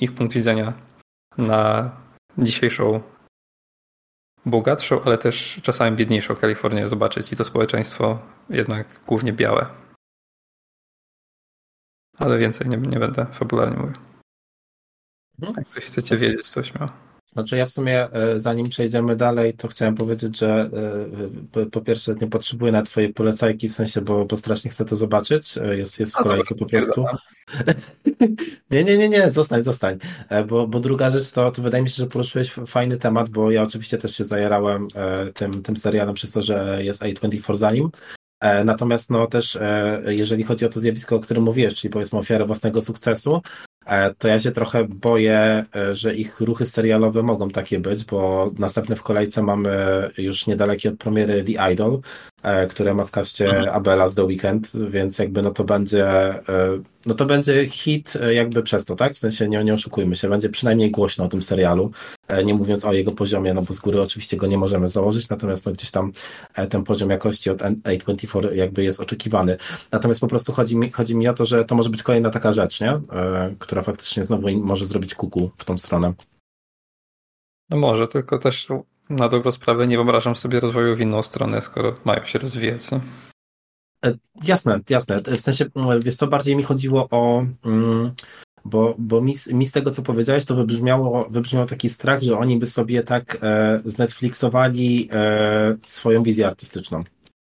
ich 0.00 0.14
punkt 0.14 0.34
widzenia 0.34 0.72
na 1.38 1.90
dzisiejszą 2.38 3.00
bogatszą, 4.46 5.02
ale 5.02 5.18
też 5.18 5.60
czasami 5.62 5.96
biedniejszą 5.96 6.36
Kalifornię 6.36 6.88
zobaczyć 6.88 7.32
i 7.32 7.36
to 7.36 7.44
społeczeństwo 7.44 8.18
jednak 8.50 9.00
głównie 9.06 9.32
białe. 9.32 9.66
Ale 12.18 12.38
więcej 12.38 12.68
nie, 12.68 12.76
nie 12.76 12.98
będę 12.98 13.26
fabularnie 13.32 13.76
mówił. 13.76 13.96
Mhm. 15.38 15.54
Jak 15.56 15.68
coś 15.68 15.84
chcecie 15.84 16.16
wiedzieć, 16.16 16.50
to 16.50 16.62
śmiało. 16.62 17.09
Znaczy 17.32 17.56
ja 17.56 17.66
w 17.66 17.70
sumie, 17.70 18.12
e, 18.12 18.40
zanim 18.40 18.68
przejdziemy 18.68 19.16
dalej, 19.16 19.54
to 19.54 19.68
chciałem 19.68 19.94
powiedzieć, 19.94 20.38
że 20.38 20.70
e, 21.56 21.66
po, 21.66 21.80
pierwsze 21.80 22.14
nie 22.20 22.26
potrzebuję 22.26 22.72
na 22.72 22.82
twojej 22.82 23.14
polecajki, 23.14 23.68
w 23.68 23.72
sensie, 23.72 24.00
bo, 24.00 24.24
bo 24.24 24.36
strasznie 24.36 24.70
chcę 24.70 24.84
to 24.84 24.96
zobaczyć. 24.96 25.58
E, 25.58 25.76
Jest, 25.76 26.00
jest 26.00 26.12
w 26.12 26.16
A, 26.16 26.22
kolejce 26.22 26.54
po 26.54 26.66
prostu. 26.66 27.04
Nie, 28.70 28.84
nie, 28.84 28.98
nie, 28.98 29.08
nie, 29.08 29.30
zostań, 29.30 29.62
zostań. 29.62 29.98
Bo, 30.48 30.66
bo 30.66 30.80
druga 30.80 31.10
rzecz 31.10 31.30
to, 31.30 31.50
to 31.50 31.62
wydaje 31.62 31.82
mi 31.82 31.90
się, 31.90 31.96
że 31.96 32.06
poruszyłeś 32.06 32.52
fajny 32.52 32.96
temat, 32.96 33.28
bo 33.28 33.50
ja 33.50 33.62
oczywiście 33.62 33.98
też 33.98 34.16
się 34.16 34.24
zajarałem 34.24 34.88
e, 34.94 35.32
tym, 35.32 35.62
tym 35.62 35.76
serialem 35.76 36.14
przez 36.14 36.32
to, 36.32 36.42
że 36.42 36.78
jest 36.84 37.02
A24 37.02 37.56
za 37.56 37.70
nim. 37.70 37.90
Natomiast 38.64 39.10
no 39.10 39.26
też, 39.26 39.58
jeżeli 40.06 40.42
chodzi 40.44 40.66
o 40.66 40.68
to 40.68 40.80
zjawisko, 40.80 41.16
o 41.16 41.20
którym 41.20 41.44
mówiłeś, 41.44 41.74
czyli 41.74 41.92
powiedzmy 41.92 42.18
ofiarę 42.18 42.44
własnego 42.46 42.80
sukcesu, 42.80 43.40
to 44.18 44.28
ja 44.28 44.38
się 44.38 44.50
trochę 44.50 44.84
boję, 44.84 45.64
e, 45.76 45.94
że 45.94 46.14
ich 46.14 46.40
ruchy 46.40 46.66
serialowe 46.66 47.22
mogą 47.22 47.50
takie 47.50 47.80
być, 47.80 48.04
bo 48.04 48.50
następne 48.58 48.96
w 48.96 49.02
kolejce 49.02 49.42
mamy 49.42 49.70
już 50.18 50.46
niedalekie 50.46 50.88
od 50.88 50.96
premiery 50.96 51.44
The 51.44 51.72
Idol, 51.72 51.94
e, 51.94 52.29
które 52.70 52.94
ma 52.94 53.04
w 53.04 53.10
kaście 53.10 53.48
mhm. 53.48 53.68
Abela 53.68 54.08
z 54.08 54.14
The 54.14 54.24
Weekend, 54.24 54.72
więc 54.90 55.18
jakby 55.18 55.42
no 55.42 55.50
to 55.50 55.64
będzie 55.64 56.06
e, 56.08 56.42
no 57.06 57.14
to 57.14 57.26
będzie 57.26 57.66
hit 57.66 58.16
e, 58.20 58.34
jakby 58.34 58.62
przez 58.62 58.84
to, 58.84 58.96
tak? 58.96 59.14
W 59.14 59.18
sensie 59.18 59.48
nie, 59.48 59.64
nie 59.64 59.74
oszukujmy 59.74 60.16
się, 60.16 60.28
będzie 60.28 60.48
przynajmniej 60.48 60.90
głośno 60.90 61.24
o 61.24 61.28
tym 61.28 61.42
serialu, 61.42 61.90
nie 62.44 62.54
mówiąc 62.54 62.84
o 62.84 62.92
jego 62.92 63.12
poziomie, 63.12 63.54
no 63.54 63.62
bo 63.62 63.74
z 63.74 63.78
góry 63.80 64.02
oczywiście 64.02 64.36
go 64.36 64.46
nie 64.46 64.58
możemy 64.58 64.88
założyć, 64.88 65.28
natomiast 65.28 65.66
no 65.66 65.72
gdzieś 65.72 65.90
tam 65.90 66.12
ten 66.70 66.84
poziom 66.84 67.10
jakości 67.10 67.50
od 67.50 67.58
A24 67.58 68.52
jakby 68.52 68.84
jest 68.84 69.00
oczekiwany. 69.00 69.56
Natomiast 69.92 70.20
po 70.20 70.26
prostu 70.26 70.52
chodzi 70.52 70.76
mi, 70.76 70.90
chodzi 70.90 71.16
mi 71.16 71.28
o 71.28 71.34
to, 71.34 71.46
że 71.46 71.64
to 71.64 71.74
może 71.74 71.90
być 71.90 72.02
kolejna 72.02 72.30
taka 72.30 72.52
rzecz, 72.52 72.80
nie? 72.80 73.00
Która 73.58 73.82
faktycznie 73.82 74.24
znowu 74.24 74.50
może 74.50 74.86
zrobić 74.86 75.14
kuku 75.14 75.50
w 75.56 75.64
tą 75.64 75.78
stronę. 75.78 76.12
No 77.70 77.76
może, 77.76 78.08
tylko 78.08 78.38
też 78.38 78.68
na 79.10 79.28
dobrą 79.28 79.52
sprawę 79.52 79.86
nie 79.86 79.96
wyobrażam 79.96 80.36
sobie 80.36 80.60
rozwoju 80.60 80.96
w 80.96 81.00
inną 81.00 81.22
stronę, 81.22 81.62
skoro 81.62 81.94
mają 82.04 82.24
się 82.24 82.38
rozwijać. 82.38 82.82
E, 84.04 84.14
jasne, 84.44 84.80
jasne. 84.90 85.22
W 85.22 85.40
sensie, 85.40 85.64
mm, 85.74 86.00
wiesz 86.00 86.16
co, 86.16 86.26
bardziej 86.26 86.56
mi 86.56 86.62
chodziło 86.62 87.08
o... 87.10 87.46
Mm, 87.64 88.12
bo, 88.64 88.94
bo 88.98 89.20
mi, 89.20 89.34
mi 89.52 89.66
z 89.66 89.72
tego, 89.72 89.90
co 89.90 90.02
powiedziałeś, 90.02 90.44
to 90.44 90.56
wybrzmiało, 90.56 91.28
wybrzmiał 91.30 91.66
taki 91.66 91.88
strach, 91.88 92.22
że 92.22 92.38
oni 92.38 92.58
by 92.58 92.66
sobie 92.66 93.02
tak 93.02 93.38
e, 93.42 93.82
znetflixowali 93.84 95.08
e, 95.12 95.76
swoją 95.82 96.22
wizję 96.22 96.46
artystyczną. 96.46 97.04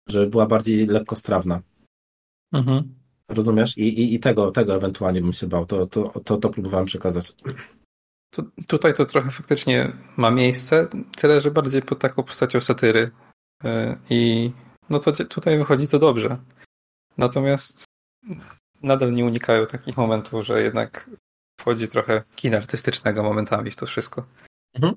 Żeby 0.09 0.27
była 0.27 0.45
bardziej 0.45 0.87
lekkostrawna. 0.87 1.61
Mhm. 2.53 2.95
Rozumiesz? 3.29 3.77
I, 3.77 4.01
i, 4.01 4.13
I 4.13 4.19
tego, 4.19 4.51
tego 4.51 4.75
ewentualnie 4.75 5.21
bym 5.21 5.33
się 5.33 5.47
bał. 5.47 5.65
To, 5.65 5.87
to, 5.87 6.19
to, 6.23 6.37
to 6.37 6.49
próbowałem 6.49 6.85
przekazać. 6.85 7.33
To, 8.31 8.43
tutaj 8.67 8.93
to 8.93 9.05
trochę 9.05 9.31
faktycznie 9.31 9.91
ma 10.17 10.31
miejsce, 10.31 10.87
tyle 11.17 11.41
że 11.41 11.51
bardziej 11.51 11.81
pod 11.81 11.99
taką 11.99 12.23
postacią 12.23 12.59
satyry. 12.59 13.11
E, 13.63 13.97
I 14.09 14.51
no 14.89 14.99
to 14.99 15.11
tutaj 15.11 15.57
wychodzi 15.57 15.87
to 15.87 15.99
dobrze. 15.99 16.37
Natomiast 17.17 17.83
nadal 18.83 19.13
nie 19.13 19.25
unikają 19.25 19.65
takich 19.65 19.97
momentów, 19.97 20.45
że 20.45 20.61
jednak 20.61 21.09
wchodzi 21.59 21.87
trochę 21.87 22.23
kina 22.35 22.57
artystycznego 22.57 23.23
momentami 23.23 23.71
w 23.71 23.75
to 23.75 23.85
wszystko. 23.85 24.25
Mhm. 24.73 24.95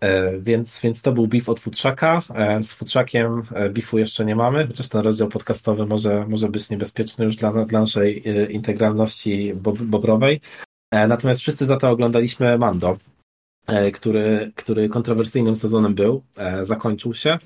E, 0.00 0.38
więc, 0.38 0.80
więc 0.80 1.02
to 1.02 1.12
był 1.12 1.26
beef 1.26 1.48
od 1.48 1.60
Futrzaka. 1.60 2.22
E, 2.34 2.62
z 2.62 2.74
Futrzakiem 2.74 3.42
e, 3.54 3.70
beefu 3.70 3.98
jeszcze 3.98 4.24
nie 4.24 4.36
mamy, 4.36 4.66
chociaż 4.66 4.88
ten 4.88 5.00
rozdział 5.00 5.28
podcastowy 5.28 5.86
może, 5.86 6.26
może 6.28 6.48
być 6.48 6.70
niebezpieczny 6.70 7.24
już 7.24 7.36
dla, 7.36 7.64
dla 7.64 7.80
naszej 7.80 8.22
e, 8.26 8.46
integralności 8.46 9.54
bob, 9.54 9.78
bobrowej. 9.78 10.40
E, 10.90 11.08
natomiast 11.08 11.40
wszyscy 11.40 11.66
za 11.66 11.76
to 11.76 11.90
oglądaliśmy 11.90 12.58
Mando, 12.58 12.96
e, 13.66 13.90
który, 13.90 14.52
który 14.56 14.88
kontrowersyjnym 14.88 15.56
sezonem 15.56 15.94
był, 15.94 16.22
e, 16.36 16.64
zakończył 16.64 17.14
się. 17.14 17.38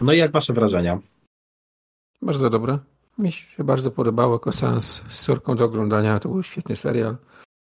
No 0.00 0.12
i 0.12 0.18
jak 0.18 0.30
wasze 0.30 0.52
wrażenia? 0.52 0.98
Bardzo 2.22 2.50
dobre. 2.50 2.78
Mi 3.18 3.32
się 3.32 3.64
bardzo 3.64 3.90
podobało 3.90 4.32
jako 4.32 4.52
seans 4.52 5.02
z 5.08 5.24
córką 5.24 5.56
do 5.56 5.64
oglądania. 5.64 6.18
To 6.18 6.28
był 6.28 6.42
świetny 6.42 6.76
serial. 6.76 7.16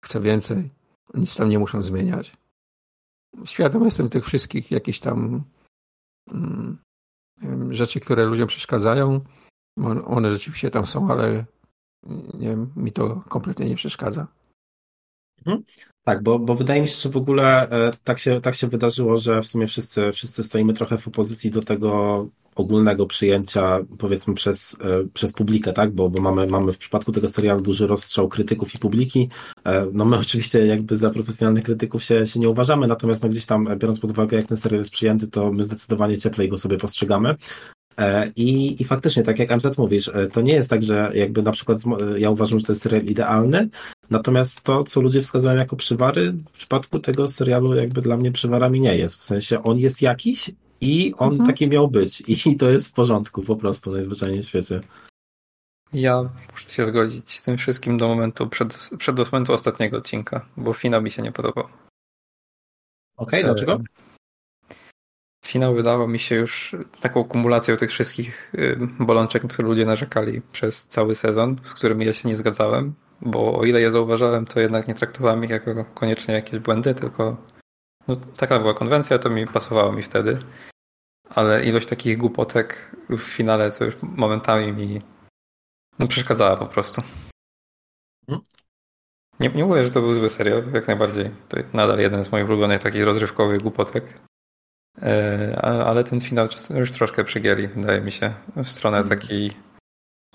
Chcę 0.05 0.19
więcej. 0.19 0.69
Nic 1.13 1.35
tam 1.35 1.49
nie 1.49 1.59
muszą 1.59 1.81
zmieniać. 1.81 2.37
Świadom 3.45 3.85
jestem 3.85 4.09
tych 4.09 4.25
wszystkich 4.25 4.71
jakichś 4.71 4.99
tam 4.99 5.43
mm, 6.31 6.77
rzeczy, 7.69 7.99
które 7.99 8.25
ludziom 8.25 8.47
przeszkadzają. 8.47 9.21
One 10.05 10.31
rzeczywiście 10.31 10.69
tam 10.69 10.85
są, 10.85 11.11
ale 11.11 11.45
nie 12.33 12.57
mi 12.75 12.91
to 12.91 13.23
kompletnie 13.29 13.65
nie 13.65 13.75
przeszkadza. 13.75 14.27
Mhm. 15.45 15.63
Tak, 16.03 16.23
bo, 16.23 16.39
bo 16.39 16.55
wydaje 16.55 16.81
mi 16.81 16.87
się, 16.87 16.95
że 16.95 17.09
w 17.09 17.17
ogóle 17.17 17.69
e, 17.69 17.91
tak 18.03 18.19
się, 18.19 18.41
tak 18.41 18.55
się 18.55 18.67
wydarzyło, 18.67 19.17
że 19.17 19.41
w 19.41 19.47
sumie 19.47 19.67
wszyscy, 19.67 20.11
wszyscy 20.11 20.43
stoimy 20.43 20.73
trochę 20.73 20.97
w 20.97 21.07
opozycji 21.07 21.51
do 21.51 21.61
tego 21.61 22.27
ogólnego 22.55 23.05
przyjęcia, 23.05 23.79
powiedzmy, 23.97 24.33
przez, 24.33 24.77
e, 24.81 25.07
przez 25.13 25.33
publikę, 25.33 25.73
tak? 25.73 25.91
Bo, 25.91 26.09
bo 26.09 26.21
mamy, 26.21 26.47
mamy 26.47 26.73
w 26.73 26.77
przypadku 26.77 27.11
tego 27.11 27.27
serialu 27.27 27.61
duży 27.61 27.87
rozstrzał 27.87 28.27
krytyków 28.27 28.75
i 28.75 28.79
publiki. 28.79 29.29
E, 29.65 29.87
no 29.93 30.05
my 30.05 30.17
oczywiście 30.25 30.65
jakby 30.65 30.95
za 30.95 31.09
profesjonalnych 31.09 31.63
krytyków 31.63 32.03
się, 32.03 32.27
się 32.27 32.39
nie 32.39 32.49
uważamy, 32.49 32.87
natomiast 32.87 33.23
no 33.23 33.29
gdzieś 33.29 33.45
tam, 33.45 33.67
biorąc 33.77 33.99
pod 33.99 34.11
uwagę, 34.11 34.37
jak 34.37 34.47
ten 34.47 34.57
serial 34.57 34.81
jest 34.81 34.91
przyjęty, 34.91 35.27
to 35.27 35.51
my 35.51 35.63
zdecydowanie 35.63 36.17
cieplej 36.17 36.49
go 36.49 36.57
sobie 36.57 36.77
postrzegamy. 36.77 37.35
I, 38.35 38.81
I 38.81 38.85
faktycznie, 38.85 39.23
tak 39.23 39.39
jak 39.39 39.55
MZ 39.55 39.77
mówisz, 39.77 40.11
to 40.31 40.41
nie 40.41 40.53
jest 40.53 40.69
tak, 40.69 40.83
że 40.83 41.11
jakby 41.13 41.41
na 41.41 41.51
przykład 41.51 41.79
ja 42.17 42.29
uważam, 42.29 42.59
że 42.59 42.65
to 42.65 42.71
jest 42.71 42.81
serial 42.81 43.03
idealny, 43.03 43.69
Natomiast 44.09 44.61
to, 44.61 44.83
co 44.83 45.01
ludzie 45.01 45.21
wskazują 45.21 45.55
jako 45.55 45.75
przywary, 45.75 46.31
w 46.31 46.51
przypadku 46.51 46.99
tego 46.99 47.27
serialu 47.27 47.75
jakby 47.75 48.01
dla 48.01 48.17
mnie 48.17 48.31
przywarami 48.31 48.79
nie 48.79 48.97
jest. 48.97 49.15
W 49.15 49.23
sensie 49.23 49.63
on 49.63 49.77
jest 49.77 50.01
jakiś 50.01 50.51
i 50.81 51.13
on 51.17 51.31
mhm. 51.31 51.47
taki 51.47 51.67
miał 51.67 51.87
być. 51.87 52.23
I 52.27 52.55
to 52.57 52.69
jest 52.69 52.87
w 52.87 52.93
porządku 52.93 53.43
po 53.43 53.55
prostu 53.55 53.91
najzwyczajniej 53.91 54.43
w 54.43 54.47
świecie. 54.47 54.81
Ja 55.93 56.29
muszę 56.51 56.69
się 56.69 56.85
zgodzić 56.85 57.31
z 57.31 57.43
tym 57.43 57.57
wszystkim 57.57 57.97
do 57.97 58.07
momentu, 58.07 58.49
przed, 58.49 58.89
przed 58.97 59.15
do 59.15 59.23
momentu 59.23 59.53
ostatniego 59.53 59.97
odcinka, 59.97 60.45
bo 60.57 60.73
finał 60.73 61.01
mi 61.01 61.11
się 61.11 61.21
nie 61.21 61.31
podobał. 61.31 61.63
Okej, 63.17 63.43
okay, 63.43 63.43
dlaczego? 63.43 63.79
Finał 65.45 65.75
wydawał 65.75 66.07
mi 66.07 66.19
się 66.19 66.35
już 66.35 66.75
taką 66.99 67.23
kumulacją 67.23 67.77
tych 67.77 67.89
wszystkich 67.89 68.53
y, 68.55 68.77
bolączek, 68.99 69.47
które 69.47 69.67
ludzie 69.67 69.85
narzekali 69.85 70.41
przez 70.51 70.87
cały 70.87 71.15
sezon, 71.15 71.55
z 71.63 71.73
którymi 71.73 72.05
ja 72.05 72.13
się 72.13 72.29
nie 72.29 72.35
zgadzałem 72.35 72.95
bo 73.25 73.59
o 73.59 73.65
ile 73.65 73.81
je 73.81 73.91
zauważałem, 73.91 74.45
to 74.45 74.59
jednak 74.59 74.87
nie 74.87 74.93
traktowałem 74.93 75.43
ich 75.43 75.49
jako 75.49 75.85
koniecznie 75.85 76.33
jakieś 76.33 76.59
błędy, 76.59 76.95
tylko 76.95 77.37
no, 78.07 78.15
taka 78.15 78.59
była 78.59 78.73
konwencja, 78.73 79.19
to 79.19 79.29
mi 79.29 79.47
pasowało 79.47 79.91
mi 79.91 80.03
wtedy. 80.03 80.39
Ale 81.29 81.65
ilość 81.65 81.87
takich 81.87 82.17
głupotek 82.17 82.95
w 83.09 83.21
finale, 83.21 83.71
co 83.71 83.85
już 83.85 83.95
momentami 84.01 84.73
mi 84.73 85.01
no, 85.99 86.07
przeszkadzała 86.07 86.57
po 86.57 86.65
prostu. 86.65 87.01
Hmm? 88.27 88.45
Nie, 89.39 89.49
nie 89.49 89.65
mówię, 89.65 89.83
że 89.83 89.91
to 89.91 90.01
był 90.01 90.13
zły 90.13 90.29
serial, 90.29 90.63
jak 90.73 90.87
najbardziej. 90.87 91.31
To 91.49 91.57
nadal 91.73 91.99
jeden 91.99 92.23
z 92.23 92.31
moich 92.31 92.45
ulubionych 92.45 92.81
takich 92.81 93.03
rozrywkowych 93.03 93.61
głupotek. 93.61 94.19
E, 95.01 95.61
ale 95.61 96.03
ten 96.03 96.21
finał 96.21 96.47
już 96.75 96.91
troszkę 96.91 97.23
przygieli, 97.23 97.67
wydaje 97.67 98.01
mi 98.01 98.11
się, 98.11 98.33
w 98.55 98.69
stronę 98.69 98.97
hmm. 98.97 99.19
takiej 99.19 99.51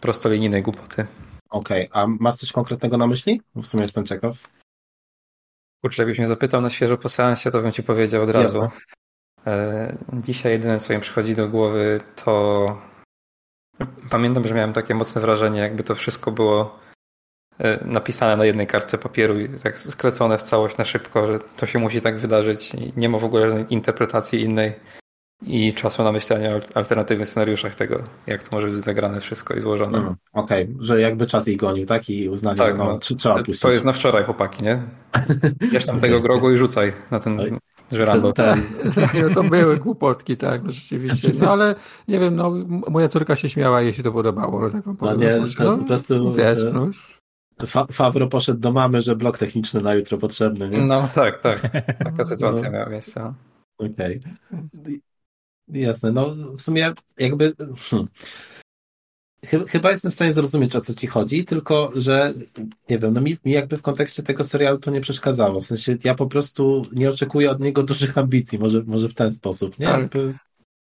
prostolinijnej 0.01 0.62
głupoty. 0.62 1.07
Okej, 1.51 1.89
okay. 1.91 2.03
a 2.03 2.07
masz 2.20 2.35
coś 2.35 2.53
konkretnego 2.53 2.97
na 2.97 3.07
myśli? 3.07 3.43
W 3.57 3.67
sumie 3.67 3.83
jestem 3.83 4.07
ciekaw. 4.07 4.37
Kurczę, 5.83 6.03
jakbyś 6.03 6.19
mnie 6.19 6.27
zapytał 6.27 6.61
na 6.61 6.70
świeżo 6.70 6.99
po 6.99 7.09
seansie, 7.09 7.51
to 7.51 7.62
bym 7.62 7.73
ci 7.73 7.83
powiedział 7.83 8.23
od 8.23 8.31
razu. 8.31 8.59
Jasne. 8.59 9.99
Dzisiaj 10.12 10.53
jedyne, 10.53 10.81
co 10.81 10.95
mi 10.95 11.01
przychodzi 11.01 11.35
do 11.35 11.49
głowy, 11.49 12.01
to 12.25 12.83
pamiętam, 14.11 14.45
że 14.45 14.55
miałem 14.55 14.73
takie 14.73 14.95
mocne 14.95 15.20
wrażenie, 15.20 15.61
jakby 15.61 15.85
to 15.85 15.95
wszystko 15.95 16.33
było 16.33 16.78
e, 16.87 16.88
napisane 17.85 18.37
na 18.37 18.45
jednej 18.45 18.67
kartce 18.67 18.99
papieru 18.99 19.41
i 19.41 19.49
tak 19.49 19.78
sklecone 19.78 20.39
w 20.39 20.43
całość 20.43 20.77
na 20.77 20.85
szybko, 20.85 21.27
że 21.27 21.39
to 21.57 21.67
się 21.67 21.78
musi 21.78 22.01
tak 22.01 22.19
wydarzyć 22.19 22.75
i 22.75 22.93
nie 22.97 23.09
ma 23.09 23.19
w 23.19 23.25
ogóle 23.25 23.65
interpretacji 23.70 24.41
innej 24.41 24.73
i 25.43 25.73
czasu 25.73 26.05
na 26.05 26.12
myślenie 26.12 26.57
o 26.57 26.59
alternatywnych 26.75 27.28
scenariuszach 27.28 27.75
tego, 27.75 28.03
jak 28.27 28.43
to 28.43 28.57
może 28.57 28.67
być 28.67 28.77
zagrane 28.77 29.20
wszystko 29.20 29.55
i 29.55 29.61
złożone. 29.61 29.99
Mm, 29.99 30.15
Okej, 30.33 30.65
okay. 30.65 30.77
że 30.81 31.01
jakby 31.01 31.27
czas 31.27 31.49
ich 31.49 31.57
gonił, 31.57 31.87
tak? 31.87 32.11
I 32.11 32.28
uznali, 32.28 32.59
tak, 32.59 32.77
że 32.77 32.85
no, 32.85 32.85
no, 32.85 32.99
trzeba 32.99 33.35
puścić. 33.35 33.61
To 33.61 33.70
jest 33.70 33.85
na 33.85 33.93
wczoraj, 33.93 34.25
chłopaki, 34.25 34.62
nie? 34.62 34.83
Bierz 35.73 35.87
tam 35.87 36.01
tego 36.01 36.20
grogu 36.20 36.51
i 36.51 36.57
rzucaj 36.57 36.93
na 37.11 37.20
ten 37.20 37.59
żyrandol. 37.93 38.33
Tak, 38.33 38.59
no 39.23 39.35
to 39.35 39.45
były 39.45 39.77
głupotki, 39.77 40.37
tak, 40.37 40.65
no 40.65 40.73
rzeczywiście. 40.73 41.33
No 41.41 41.53
ale 41.53 41.75
nie 42.09 42.19
wiem, 42.19 42.37
no 42.37 42.51
moja 42.69 43.09
córka 43.09 43.37
się 43.37 43.49
śmiała 43.49 43.83
i 43.83 43.85
jej 43.85 43.95
się 43.95 44.03
to 44.03 44.12
podobało, 44.12 44.61
no 44.61 44.70
tak 44.70 44.85
wam 44.85 44.97
powiem. 44.97 45.20
No 45.20 45.25
nie, 45.25 45.45
no, 45.61 45.78
po 45.78 45.85
prostu... 45.85 46.33
Wiesz, 46.33 46.59
no. 46.73 46.91
Fa 47.67 47.87
Fawro 47.87 48.28
poszedł 48.28 48.61
do 48.61 48.73
mamy, 48.73 49.01
że 49.01 49.17
blok 49.17 49.39
techniczny 49.39 49.81
na 49.81 49.95
jutro 49.95 50.19
potrzebny, 50.19 50.69
nie? 50.69 50.78
No 50.78 51.09
tak, 51.15 51.43
tak. 51.43 51.61
Taka 52.05 52.25
sytuacja 52.25 52.65
no. 52.65 52.70
miała 52.70 52.89
miejsce. 52.89 53.35
Okej. 53.78 54.20
Okay. 54.51 55.01
Jasne, 55.69 56.12
no 56.12 56.35
w 56.57 56.62
sumie 56.62 56.93
jakby. 57.19 57.53
Hmm. 57.77 58.09
Chyba 59.69 59.91
jestem 59.91 60.11
w 60.11 60.15
stanie 60.15 60.33
zrozumieć, 60.33 60.77
o 60.77 60.81
co 60.81 60.95
ci 60.95 61.07
chodzi, 61.07 61.45
tylko 61.45 61.93
że 61.97 62.35
nie 62.89 62.99
wiem, 62.99 63.15
no 63.15 63.20
mi, 63.20 63.37
mi 63.45 63.53
jakby 63.53 63.77
w 63.77 63.83
kontekście 63.83 64.23
tego 64.23 64.45
serialu 64.45 64.78
to 64.78 64.91
nie 64.91 65.01
przeszkadzało. 65.01 65.61
W 65.61 65.67
sensie 65.67 65.97
ja 66.05 66.15
po 66.15 66.27
prostu 66.27 66.83
nie 66.93 67.11
oczekuję 67.11 67.51
od 67.51 67.61
niego 67.61 67.83
dużych 67.83 68.19
ambicji, 68.19 68.59
może, 68.59 68.83
może 68.87 69.09
w 69.09 69.15
ten 69.15 69.33
sposób. 69.33 69.78
Nie? 69.78 69.87
Tak. 69.87 70.01
Jakby, 70.01 70.35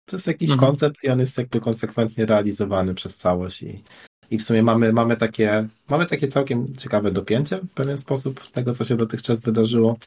to 0.05 0.15
jest 0.15 0.27
jakiś 0.27 0.51
mhm. 0.51 0.69
koncept 0.69 1.03
i 1.03 1.09
on 1.09 1.19
jest 1.19 1.37
jakby 1.37 1.59
konsekwentnie 1.59 2.25
realizowany 2.25 2.93
przez 2.93 3.17
całość 3.17 3.63
i, 3.63 3.83
i 4.31 4.37
w 4.37 4.43
sumie 4.43 4.63
mamy, 4.63 4.93
mamy, 4.93 5.17
takie, 5.17 5.67
mamy 5.89 6.05
takie 6.05 6.27
całkiem 6.27 6.75
ciekawe 6.75 7.11
dopięcie 7.11 7.57
w 7.57 7.73
pewien 7.73 7.97
sposób 7.97 8.47
tego, 8.47 8.73
co 8.73 8.83
się 8.83 8.97
dotychczas 8.97 9.41
wydarzyło. 9.41 9.97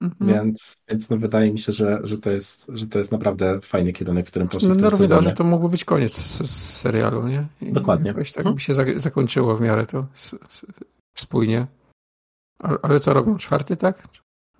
Mhm. 0.00 0.30
Więc, 0.30 0.82
więc 0.88 1.10
no 1.10 1.16
wydaje 1.16 1.52
mi 1.52 1.58
się, 1.58 1.72
że, 1.72 2.00
że, 2.04 2.18
to 2.18 2.30
jest, 2.30 2.70
że 2.74 2.86
to 2.86 2.98
jest 2.98 3.12
naprawdę 3.12 3.60
fajny 3.60 3.92
kierunek, 3.92 4.26
w 4.26 4.30
którym 4.30 4.48
poszli 4.48 4.68
no, 4.68 4.74
w 4.74 4.76
tym 4.76 4.84
no, 4.84 4.90
sezonie. 4.90 5.32
to 5.32 5.44
mógłby 5.44 5.68
być 5.68 5.84
koniec 5.84 6.14
z, 6.14 6.50
serialu, 6.80 7.28
nie? 7.28 7.46
I 7.60 7.72
Dokładnie. 7.72 8.08
Jakoś 8.08 8.32
tak 8.32 8.42
hmm? 8.42 8.54
by 8.54 8.60
się 8.60 8.74
zakończyło 8.96 9.56
w 9.56 9.60
miarę 9.60 9.86
to 9.86 10.06
spójnie. 11.14 11.66
Ale, 12.58 12.78
ale 12.82 13.00
co 13.00 13.12
robią? 13.12 13.36
Czwarty, 13.36 13.76
tak? 13.76 14.08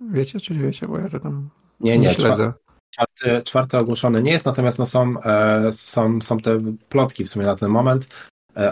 Wiecie, 0.01 0.39
czy 0.39 0.53
nie 0.53 0.59
wiecie? 0.59 0.87
Bo 0.87 0.99
ja 0.99 1.09
to 1.09 1.19
tam 1.19 1.49
nie, 1.79 1.91
nie, 1.91 2.07
nie 2.07 2.13
śledzę. 2.13 2.53
czwarty, 2.89 3.41
czwarty 3.45 3.77
ogłoszony 3.77 4.23
nie 4.23 4.31
jest, 4.31 4.45
natomiast 4.45 4.79
no 4.79 4.85
są, 4.85 5.21
e, 5.23 5.73
są, 5.73 6.21
są 6.21 6.37
te 6.37 6.59
plotki 6.89 7.23
w 7.23 7.29
sumie 7.29 7.45
na 7.45 7.55
ten 7.55 7.69
moment 7.69 8.07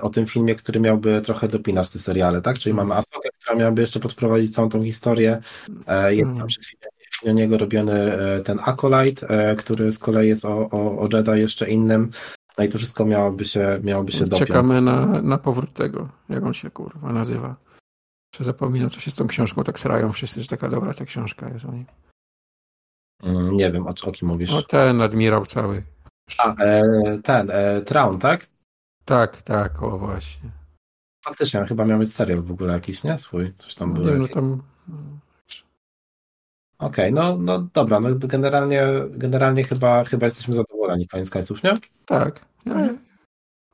o 0.01 0.09
tym 0.09 0.25
filmie, 0.25 0.55
który 0.55 0.79
miałby 0.79 1.21
trochę 1.21 1.47
dopinać 1.47 1.89
te 1.89 1.99
seriale, 1.99 2.41
tak? 2.41 2.59
Czyli 2.59 2.73
mamy 2.73 2.93
Asokę, 2.93 3.29
która 3.39 3.55
miałaby 3.55 3.81
jeszcze 3.81 3.99
podprowadzić 3.99 4.55
całą 4.55 4.69
tą 4.69 4.83
historię. 4.83 5.41
E, 5.87 6.15
jest 6.15 6.37
tam 6.37 6.47
przez 6.47 6.75
Filoniego 7.19 7.57
robiony 7.57 8.17
ten 8.43 8.59
Acolyte, 8.63 9.55
który 9.55 9.91
z 9.91 9.99
kolei 9.99 10.29
jest 10.29 10.45
o, 10.45 10.69
o, 10.69 10.99
o 10.99 11.07
Jedi 11.13 11.39
jeszcze 11.39 11.69
innym. 11.69 12.11
No 12.57 12.63
i 12.63 12.69
to 12.69 12.77
wszystko 12.77 13.05
miałoby 13.05 13.45
się, 13.45 13.79
miałoby 13.83 14.11
się 14.11 14.25
dopiąć. 14.25 14.47
Czekamy 14.47 14.81
na, 14.81 15.05
na 15.21 15.37
powrót 15.37 15.73
tego, 15.73 16.09
jak 16.29 16.43
on 16.43 16.53
się 16.53 16.71
kurwa 16.71 17.13
nazywa. 17.13 17.55
Czy 18.31 18.43
zapominam, 18.43 18.89
co 18.89 18.99
się 18.99 19.11
z 19.11 19.15
tą 19.15 19.27
książką 19.27 19.63
tak 19.63 19.79
srają 19.79 20.11
wszyscy, 20.11 20.43
że 20.43 20.49
taka 20.49 20.69
dobra 20.69 20.93
ta 20.93 21.05
książka 21.05 21.49
jest 21.49 21.65
o 21.65 21.71
nim. 21.71 21.85
Mm, 23.23 23.57
nie 23.57 23.71
wiem, 23.71 23.87
o, 23.87 23.93
o 24.03 24.11
kim 24.11 24.27
mówisz. 24.27 24.51
O 24.51 24.61
ten 24.61 25.01
admirał 25.01 25.45
cały. 25.45 25.83
A, 26.37 26.55
e, 26.55 26.83
ten, 27.23 27.51
e, 27.51 27.81
Traun, 27.81 28.19
tak? 28.19 28.47
Tak, 29.05 29.41
tak, 29.41 29.83
o 29.83 29.97
właśnie. 29.97 30.49
Faktycznie, 31.25 31.65
chyba 31.65 31.85
miał 31.85 31.99
być 31.99 32.13
serial 32.13 32.41
w 32.41 32.51
ogóle 32.51 32.73
jakiś, 32.73 33.03
nie? 33.03 33.17
Swój, 33.17 33.53
coś 33.57 33.75
tam 33.75 33.93
było. 33.93 34.07
Nie, 34.07 34.15
no 34.15 34.27
tam... 34.27 34.63
Okej, 36.79 37.11
okay, 37.11 37.11
no, 37.11 37.37
no 37.37 37.67
dobra, 37.73 37.99
no 37.99 38.09
generalnie, 38.15 38.87
generalnie 39.09 39.63
chyba, 39.63 40.03
chyba 40.03 40.25
jesteśmy 40.25 40.53
zadowoleni 40.53 41.07
koniec 41.07 41.29
końców, 41.29 41.63
nie? 41.63 41.73
Tak. 42.05 42.45
Ja, 42.65 42.95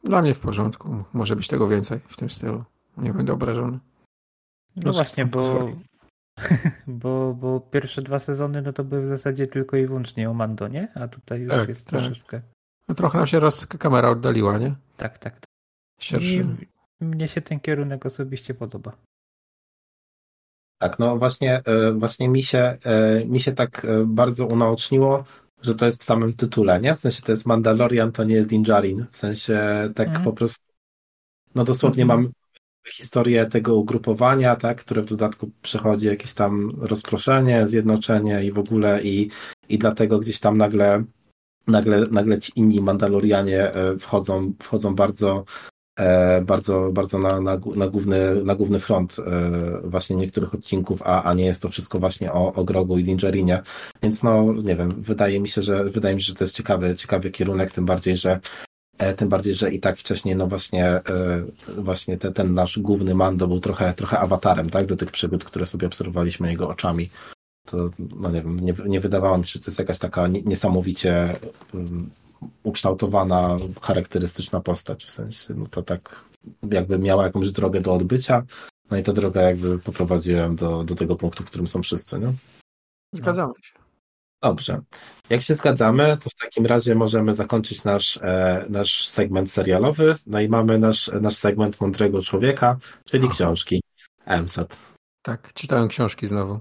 dla 0.04 0.22
mnie 0.22 0.34
w 0.34 0.40
porządku. 0.40 1.04
Może 1.14 1.36
być 1.36 1.48
tego 1.48 1.68
więcej 1.68 2.00
w 2.08 2.18
tym 2.18 2.30
stylu. 2.30 2.64
Nie 2.98 3.14
będę 3.14 3.34
obrażony. 3.34 3.80
No 4.76 4.92
właśnie, 4.92 5.26
bo, 5.26 5.70
bo, 6.88 7.34
bo 7.34 7.60
pierwsze 7.60 8.02
dwa 8.02 8.20
sezony 8.20 8.62
no 8.62 8.74
to 8.74 8.84
były 8.84 9.02
w 9.02 9.08
zasadzie 9.08 9.48
tylko 9.48 9.78
i 9.78 9.86
wyłącznie 9.86 10.30
o 10.30 10.34
Mando, 10.34 10.68
nie? 10.68 10.92
A 10.96 11.08
tutaj 11.08 11.42
już 11.42 11.52
tak, 11.52 11.70
jest 11.70 11.90
tak. 11.90 12.00
troszeczkę. 12.00 12.42
No 12.90 12.96
trochę 12.96 13.18
nam 13.18 13.28
się 13.28 13.40
roz 13.40 13.66
kamera 13.66 14.10
oddaliła, 14.10 14.58
nie? 14.58 14.76
Tak, 14.98 15.18
tak. 15.18 15.40
tak. 15.40 16.22
I 16.22 17.06
mnie 17.06 17.28
się 17.28 17.42
ten 17.42 17.60
kierunek 17.60 18.06
osobiście 18.06 18.54
podoba. 18.54 18.92
Tak, 20.80 21.00
no 21.00 21.18
właśnie, 21.18 21.62
e, 21.66 21.92
właśnie 21.92 22.30
mi 22.30 22.44
się, 22.44 22.78
e, 22.84 23.26
mi 23.26 23.40
się 23.40 23.52
tak 23.52 23.86
e, 23.86 24.06
bardzo 24.06 24.46
unaoczniło, 24.46 25.24
że 25.62 25.76
to 25.76 25.86
jest 25.86 26.02
w 26.02 26.04
samym 26.04 26.34
tytule, 26.34 26.82
nie? 26.82 26.96
W 26.96 27.00
sensie 27.00 27.22
to 27.22 27.32
jest 27.32 27.46
Mandalorian, 27.46 28.12
to 28.12 28.24
nie 28.24 28.36
jest 28.36 28.48
Dinjarin. 28.48 29.06
W 29.12 29.18
sensie 29.18 29.60
tak 29.96 30.08
mm. 30.08 30.24
po 30.24 30.34
prostu, 30.34 30.66
no 31.56 31.64
dosłownie 31.64 32.04
mm. 32.04 32.18
mamy 32.18 32.30
historię 32.88 33.46
tego 33.46 33.76
ugrupowania, 33.76 34.56
tak, 34.56 34.78
które 34.78 35.02
w 35.02 35.06
dodatku 35.06 35.52
przechodzi 35.62 36.06
jakieś 36.06 36.34
tam 36.34 36.72
rozproszenie, 36.78 37.68
zjednoczenie 37.68 38.44
i 38.44 38.52
w 38.52 38.60
ogóle 38.60 39.04
i, 39.04 39.30
i 39.70 39.78
dlatego 39.78 40.20
gdzieś 40.20 40.40
tam 40.40 40.58
nagle 40.58 41.04
nagle, 41.70 42.08
nagle 42.12 42.40
ci 42.40 42.52
inni 42.56 42.82
Mandalorianie 42.82 43.72
wchodzą, 44.00 44.54
wchodzą 44.60 44.96
bardzo 44.96 45.46
E, 46.00 46.42
bardzo, 46.42 46.90
bardzo 46.92 47.20
na, 47.20 47.42
na, 47.42 47.58
na, 47.76 47.88
główny, 47.88 48.44
na 48.44 48.56
główny 48.56 48.80
front 48.80 49.18
e, 49.20 49.52
właśnie 49.84 50.16
niektórych 50.16 50.54
odcinków, 50.54 51.02
a, 51.02 51.24
a 51.24 51.34
nie 51.34 51.46
jest 51.46 51.62
to 51.62 51.70
wszystko 51.70 52.00
właśnie 52.00 52.34
o, 52.34 52.54
o 52.54 52.64
Grogu 52.64 52.98
i 52.98 53.04
Dingerinie. 53.04 53.62
Więc 54.04 54.24
no, 54.24 54.54
nie 54.54 54.76
wiem, 54.76 55.02
wydaje 55.02 55.40
mi 55.40 55.50
się, 55.50 55.64
że 55.64 55.84
wydaje 55.84 56.16
mi 56.16 56.22
się, 56.22 56.28
że 56.28 56.36
to 56.36 56.44
jest 56.44 56.56
ciekawy, 56.56 56.96
ciekawy 56.96 57.32
kierunek, 57.32 57.72
tym 57.72 57.86
bardziej, 57.86 58.18
że 58.18 58.40
e, 58.98 59.14
tym 59.14 59.30
bardziej, 59.30 59.56
że 59.56 59.72
i 59.72 59.80
tak 59.80 59.98
wcześniej, 59.98 60.36
no 60.36 60.48
właśnie, 60.48 61.02
właśnie 61.78 62.18
ten, 62.18 62.34
ten 62.34 62.54
nasz 62.54 62.80
główny 62.80 63.16
Mando 63.16 63.48
był 63.48 63.60
trochę, 63.60 63.94
trochę 63.94 64.20
awatarem, 64.20 64.70
tak, 64.70 64.86
do 64.86 64.98
tych 64.98 65.12
przygód, 65.12 65.44
które 65.44 65.66
sobie 65.66 65.88
obserwowaliśmy 65.88 66.52
jego 66.52 66.70
oczami. 66.70 67.10
To, 67.72 67.90
no 68.00 68.32
nie 68.32 68.42
wiem, 68.42 68.60
nie, 68.60 68.74
nie 68.86 69.00
wydawało 69.00 69.38
mi 69.38 69.48
się, 69.48 69.54
że 69.54 69.60
to 69.60 69.66
jest 69.72 69.80
jakaś 69.80 70.00
taka 70.00 70.28
niesamowicie 70.28 71.36
mm, 71.74 72.10
ukształtowana, 72.64 73.58
charakterystyczna 73.82 74.60
postać, 74.60 75.06
w 75.06 75.12
sensie, 75.12 75.54
no 75.54 75.68
to 75.68 75.84
tak 75.84 76.22
jakby 76.72 77.00
miała 77.00 77.24
jakąś 77.24 77.52
drogę 77.52 77.82
do 77.82 77.94
odbycia, 77.94 78.44
no 78.92 78.98
i 78.98 79.04
ta 79.04 79.14
droga 79.14 79.42
jakby 79.42 79.80
poprowadziłem 79.80 80.56
do, 80.56 80.84
do 80.84 80.96
tego 80.96 81.16
punktu, 81.16 81.44
w 81.44 81.48
którym 81.48 81.68
są 81.68 81.82
wszyscy, 81.82 82.20
nie? 82.20 82.34
Zgadzamy 83.14 83.54
się. 83.62 83.80
Dobrze. 84.44 84.82
Jak 85.30 85.42
się 85.42 85.56
zgadzamy, 85.56 86.18
to 86.24 86.30
w 86.30 86.36
takim 86.36 86.66
razie 86.66 86.96
możemy 86.96 87.34
zakończyć 87.34 87.84
nasz, 87.84 88.18
e, 88.18 88.66
nasz 88.70 89.08
segment 89.08 89.52
serialowy. 89.52 90.16
No 90.28 90.42
i 90.42 90.50
mamy 90.50 90.80
nasz, 90.80 91.12
nasz 91.22 91.36
segment 91.36 91.82
Mądrego 91.82 92.22
Człowieka, 92.22 92.78
czyli 93.06 93.24
Aha. 93.26 93.34
książki. 93.34 93.82
MSAT. 94.26 94.78
Tak, 95.22 95.54
czytałem 95.54 95.88
książki 95.88 96.28
znowu. 96.28 96.60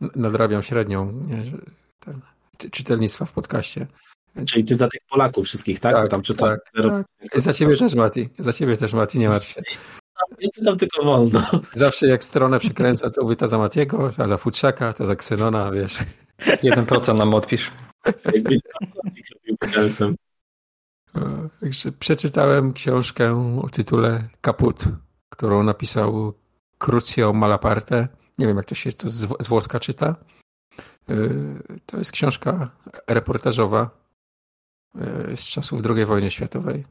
Nadrabiam 0.00 0.62
średnią 0.62 1.12
nie, 1.12 1.42
ten, 2.00 2.20
czytelnictwa 2.70 3.24
w 3.24 3.32
podcaście. 3.32 3.86
Czyli 4.46 4.64
ty 4.64 4.76
za 4.76 4.88
tych 4.88 5.00
Polaków 5.10 5.46
wszystkich, 5.46 5.80
tak? 5.80 5.96
tak 5.96 6.10
tam 6.10 6.22
czytam. 6.22 6.48
Tak, 6.48 6.60
tak. 7.32 7.40
Za 7.42 7.52
ciebie 7.52 7.76
też, 7.76 7.94
Mati. 7.94 8.28
Za 8.38 8.52
ciebie 8.52 8.76
też, 8.76 8.92
Mati, 8.92 9.18
nie 9.18 9.28
martw 9.28 9.48
się. 9.48 9.62
Ja 10.40 10.48
czytam 10.54 10.78
tylko 10.78 11.04
wolno. 11.04 11.46
Zawsze 11.72 12.06
jak 12.06 12.24
stronę 12.24 12.58
przykręcę, 12.58 13.10
to 13.10 13.22
mówię 13.22 13.36
ta 13.36 13.46
za 13.46 13.58
Matiego, 13.58 14.10
ta 14.16 14.26
za 14.26 14.36
Futrzaka, 14.36 14.92
ta 14.92 15.06
za 15.06 15.16
Ksenona, 15.16 15.70
wiesz. 15.70 15.98
1% 16.38 17.18
nam 17.18 17.34
odpisz. 17.34 17.70
Także 21.60 21.92
przeczytałem 21.92 22.72
książkę 22.72 23.58
o 23.62 23.68
tytule 23.68 24.28
Kaput, 24.40 24.84
którą 25.28 25.62
napisał 25.62 26.34
Crucio 26.78 27.32
Malaparte. 27.32 28.08
Nie 28.38 28.46
wiem, 28.46 28.56
jak 28.56 28.66
to 28.66 28.74
się 28.74 28.92
to 28.92 29.10
z 29.10 29.48
włoska 29.48 29.80
czyta. 29.80 30.16
Y, 31.10 31.80
to 31.86 31.98
jest 31.98 32.12
książka 32.12 32.70
reportażowa 33.06 34.06
z 35.36 35.40
czasów 35.40 35.80
II 35.90 36.04
wojny 36.06 36.30
światowej. 36.30 36.84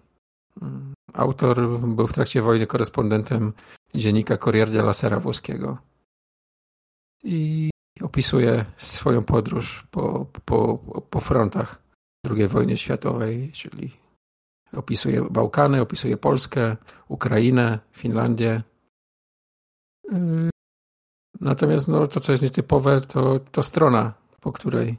Autor 1.14 1.80
był 1.80 2.07
w 2.07 2.14
trakcie 2.14 2.41
wojny 2.41 2.67
korespondentem 2.67 3.53
dziennika 3.95 4.38
Corriere 4.38 4.72
della 4.72 4.93
Sera 4.93 5.19
włoskiego 5.19 5.77
i 7.24 7.69
opisuje 8.01 8.65
swoją 8.77 9.24
podróż 9.24 9.88
po, 9.91 10.25
po, 10.45 10.77
po 11.09 11.19
frontach 11.19 11.82
II 12.30 12.48
wojny 12.48 12.77
światowej, 12.77 13.51
czyli 13.51 13.91
opisuje 14.74 15.22
Bałkany, 15.32 15.82
opisuje 15.82 16.17
Polskę, 16.17 16.77
Ukrainę, 17.07 17.80
Finlandię. 17.91 18.61
Natomiast 21.41 21.88
no, 21.88 22.07
to, 22.07 22.19
co 22.19 22.31
jest 22.31 22.43
nietypowe, 22.43 23.01
to, 23.01 23.39
to 23.51 23.64
strona, 23.64 24.14
po 24.41 24.51
której 24.51 24.97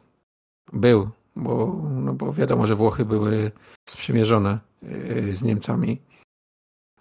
był 0.73 1.11
bo, 1.37 1.83
no 1.91 2.13
bo 2.13 2.33
wiadomo, 2.33 2.67
że 2.67 2.75
Włochy 2.75 3.05
były 3.05 3.53
sprzymierzone 3.89 4.59
y, 4.83 5.37
z 5.37 5.45
Niemcami 5.45 6.03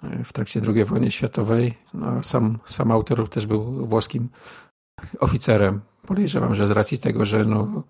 y, 0.03 0.23
w 0.23 0.33
trakcie 0.33 0.61
II 0.67 0.85
wojny 0.85 1.11
światowej. 1.11 1.73
No, 1.93 2.23
sam, 2.23 2.59
sam 2.65 2.91
autor 2.91 3.30
też 3.30 3.47
był 3.47 3.88
włoskim 3.88 4.30
oficerem. 5.19 5.81
Podejrzewam, 6.07 6.55
że 6.55 6.67
z 6.67 6.72
racji 6.72 6.97
tego, 6.97 7.25
że 7.25 7.45
no, 7.45 7.83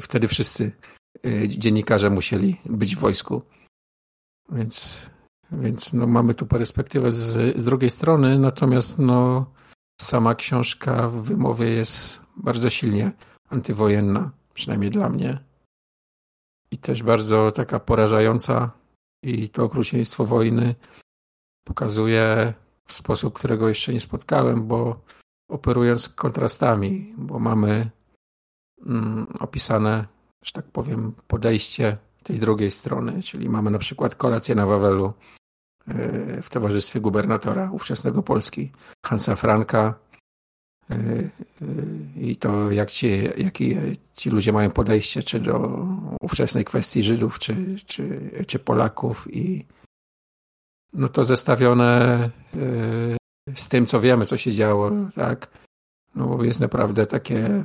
wtedy 0.00 0.28
wszyscy 0.28 0.72
y, 1.26 1.48
dziennikarze 1.48 2.10
musieli 2.10 2.60
być 2.64 2.96
w 2.96 3.00
wojsku. 3.00 3.42
Więc, 4.52 5.00
więc 5.52 5.92
no, 5.92 6.06
mamy 6.06 6.34
tu 6.34 6.46
perspektywę 6.46 7.10
z, 7.10 7.56
z 7.60 7.64
drugiej 7.64 7.90
strony, 7.90 8.38
natomiast 8.38 8.98
no, 8.98 9.46
sama 10.00 10.34
książka 10.34 11.08
w 11.08 11.22
wymowie 11.22 11.68
jest 11.68 12.22
bardzo 12.36 12.70
silnie 12.70 13.12
antywojenna 13.50 14.30
przynajmniej 14.54 14.90
dla 14.90 15.08
mnie. 15.08 15.38
I 16.70 16.78
też 16.78 17.02
bardzo 17.02 17.50
taka 17.50 17.80
porażająca. 17.80 18.70
I 19.22 19.48
to 19.48 19.64
okrucieństwo 19.64 20.24
wojny 20.24 20.74
pokazuje 21.64 22.54
w 22.86 22.94
sposób, 22.94 23.34
którego 23.34 23.68
jeszcze 23.68 23.92
nie 23.92 24.00
spotkałem, 24.00 24.66
bo 24.66 25.00
operując 25.50 26.08
kontrastami, 26.08 27.14
bo 27.18 27.38
mamy 27.38 27.90
mm, 28.86 29.26
opisane, 29.40 30.06
że 30.44 30.52
tak 30.52 30.64
powiem, 30.64 31.14
podejście 31.26 31.96
tej 32.22 32.38
drugiej 32.38 32.70
strony, 32.70 33.22
czyli 33.22 33.48
mamy 33.48 33.70
na 33.70 33.78
przykład 33.78 34.14
kolację 34.14 34.54
na 34.54 34.66
Wawelu 34.66 35.12
w 36.42 36.48
towarzystwie 36.50 37.00
gubernatora 37.00 37.70
ówczesnego 37.70 38.22
Polski, 38.22 38.72
Hansa 39.06 39.36
Franka, 39.36 39.94
Y, 40.90 41.30
y, 41.62 42.20
i 42.20 42.36
to 42.36 42.70
jak 42.70 42.90
ci, 42.90 43.24
jakie 43.36 43.92
ci 44.16 44.30
ludzie 44.30 44.52
mają 44.52 44.70
podejście 44.70 45.22
czy 45.22 45.40
do 45.40 45.86
ówczesnej 46.20 46.64
kwestii 46.64 47.02
Żydów, 47.02 47.38
czy, 47.38 47.76
czy, 47.86 48.30
czy 48.46 48.58
Polaków 48.58 49.34
i 49.34 49.66
no 50.92 51.08
to 51.08 51.24
zestawione 51.24 52.30
y, 52.54 53.16
z 53.54 53.68
tym, 53.68 53.86
co 53.86 54.00
wiemy, 54.00 54.26
co 54.26 54.36
się 54.36 54.52
działo, 54.52 54.90
tak, 55.14 55.58
no 56.14 56.42
jest 56.42 56.60
naprawdę 56.60 57.06
takie 57.06 57.64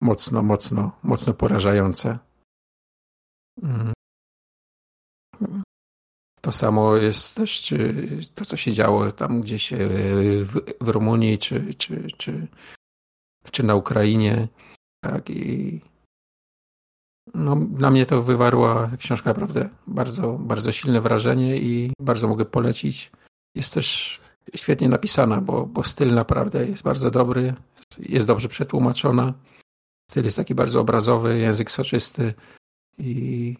mocno, 0.00 0.42
mocno, 0.42 0.98
mocno 1.02 1.34
porażające. 1.34 2.18
To 6.44 6.52
samo 6.52 6.96
jest 6.96 7.36
też 7.36 7.60
czy 7.62 7.94
to, 8.34 8.44
co 8.44 8.56
się 8.56 8.72
działo 8.72 9.12
tam 9.12 9.40
gdzieś 9.40 9.72
w, 10.44 10.60
w 10.80 10.88
Rumunii, 10.88 11.38
czy, 11.38 11.74
czy, 11.74 12.06
czy, 12.16 12.46
czy 13.50 13.62
na 13.62 13.74
Ukrainie. 13.74 14.48
Tak, 15.04 15.30
i 15.30 15.80
no, 17.34 17.54
na 17.54 17.90
mnie 17.90 18.06
to 18.06 18.22
wywarła 18.22 18.90
książka 18.98 19.30
naprawdę 19.30 19.68
bardzo, 19.86 20.32
bardzo 20.32 20.72
silne 20.72 21.00
wrażenie 21.00 21.56
i 21.56 21.92
bardzo 22.00 22.28
mogę 22.28 22.44
polecić. 22.44 23.10
Jest 23.54 23.74
też 23.74 24.20
świetnie 24.54 24.88
napisana, 24.88 25.40
bo, 25.40 25.66
bo 25.66 25.82
styl 25.84 26.14
naprawdę 26.14 26.66
jest 26.66 26.82
bardzo 26.82 27.10
dobry, 27.10 27.54
jest 27.98 28.26
dobrze 28.26 28.48
przetłumaczona. 28.48 29.34
Styl 30.10 30.24
jest 30.24 30.36
taki 30.36 30.54
bardzo 30.54 30.80
obrazowy, 30.80 31.38
język 31.38 31.70
soczysty 31.70 32.34
i 32.98 33.56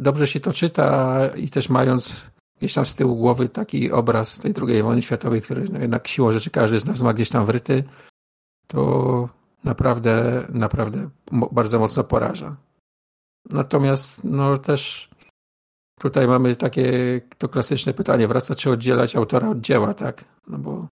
dobrze 0.00 0.26
się 0.26 0.40
to 0.40 0.52
czyta 0.52 1.20
i 1.36 1.48
też 1.48 1.68
mając 1.68 2.30
gdzieś 2.58 2.74
tam 2.74 2.86
z 2.86 2.94
tyłu 2.94 3.16
głowy 3.16 3.48
taki 3.48 3.92
obraz 3.92 4.40
tej 4.40 4.54
II 4.68 4.82
wojny 4.82 5.02
światowej, 5.02 5.42
który 5.42 5.68
no 5.68 5.78
jednak 5.78 6.08
siłą 6.08 6.32
rzeczy 6.32 6.50
każdy 6.50 6.78
z 6.78 6.86
nas 6.86 7.02
ma 7.02 7.12
gdzieś 7.12 7.28
tam 7.28 7.44
wryty, 7.44 7.84
to 8.66 9.28
naprawdę, 9.64 10.46
naprawdę 10.48 11.10
bardzo 11.52 11.78
mocno 11.78 12.04
poraża. 12.04 12.56
Natomiast 13.50 14.24
no 14.24 14.58
też 14.58 15.10
tutaj 16.00 16.28
mamy 16.28 16.56
takie 16.56 17.20
to 17.38 17.48
klasyczne 17.48 17.94
pytanie, 17.94 18.28
wraca 18.28 18.54
czy 18.54 18.70
oddzielać 18.70 19.16
autora 19.16 19.48
od 19.48 19.60
dzieła, 19.60 19.94
tak? 19.94 20.24
No 20.46 20.58
bo, 20.58 20.86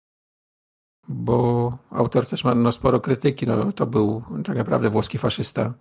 bo 1.09 1.79
autor 1.91 2.27
też 2.27 2.45
ma 2.45 2.55
no, 2.55 2.73
sporo 2.73 3.01
krytyki, 3.01 3.47
no 3.47 3.73
to 3.73 3.87
był 3.87 4.23
tak 4.45 4.57
naprawdę 4.57 4.91
włoski 4.91 5.19
faszysta. 5.19 5.75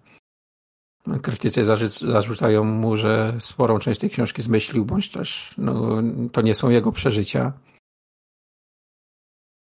Krytycy 1.22 1.64
zarzucają 1.90 2.64
mu, 2.64 2.98
że 2.98 3.36
sporą 3.40 3.80
część 3.80 4.00
tej 4.00 4.10
książki 4.10 4.42
zmyślił, 4.42 4.86
bądź 4.86 5.12
też 5.12 5.54
no, 5.58 6.02
to 6.32 6.42
nie 6.42 6.56
są 6.56 6.70
jego 6.70 6.92
przeżycia. 6.92 7.54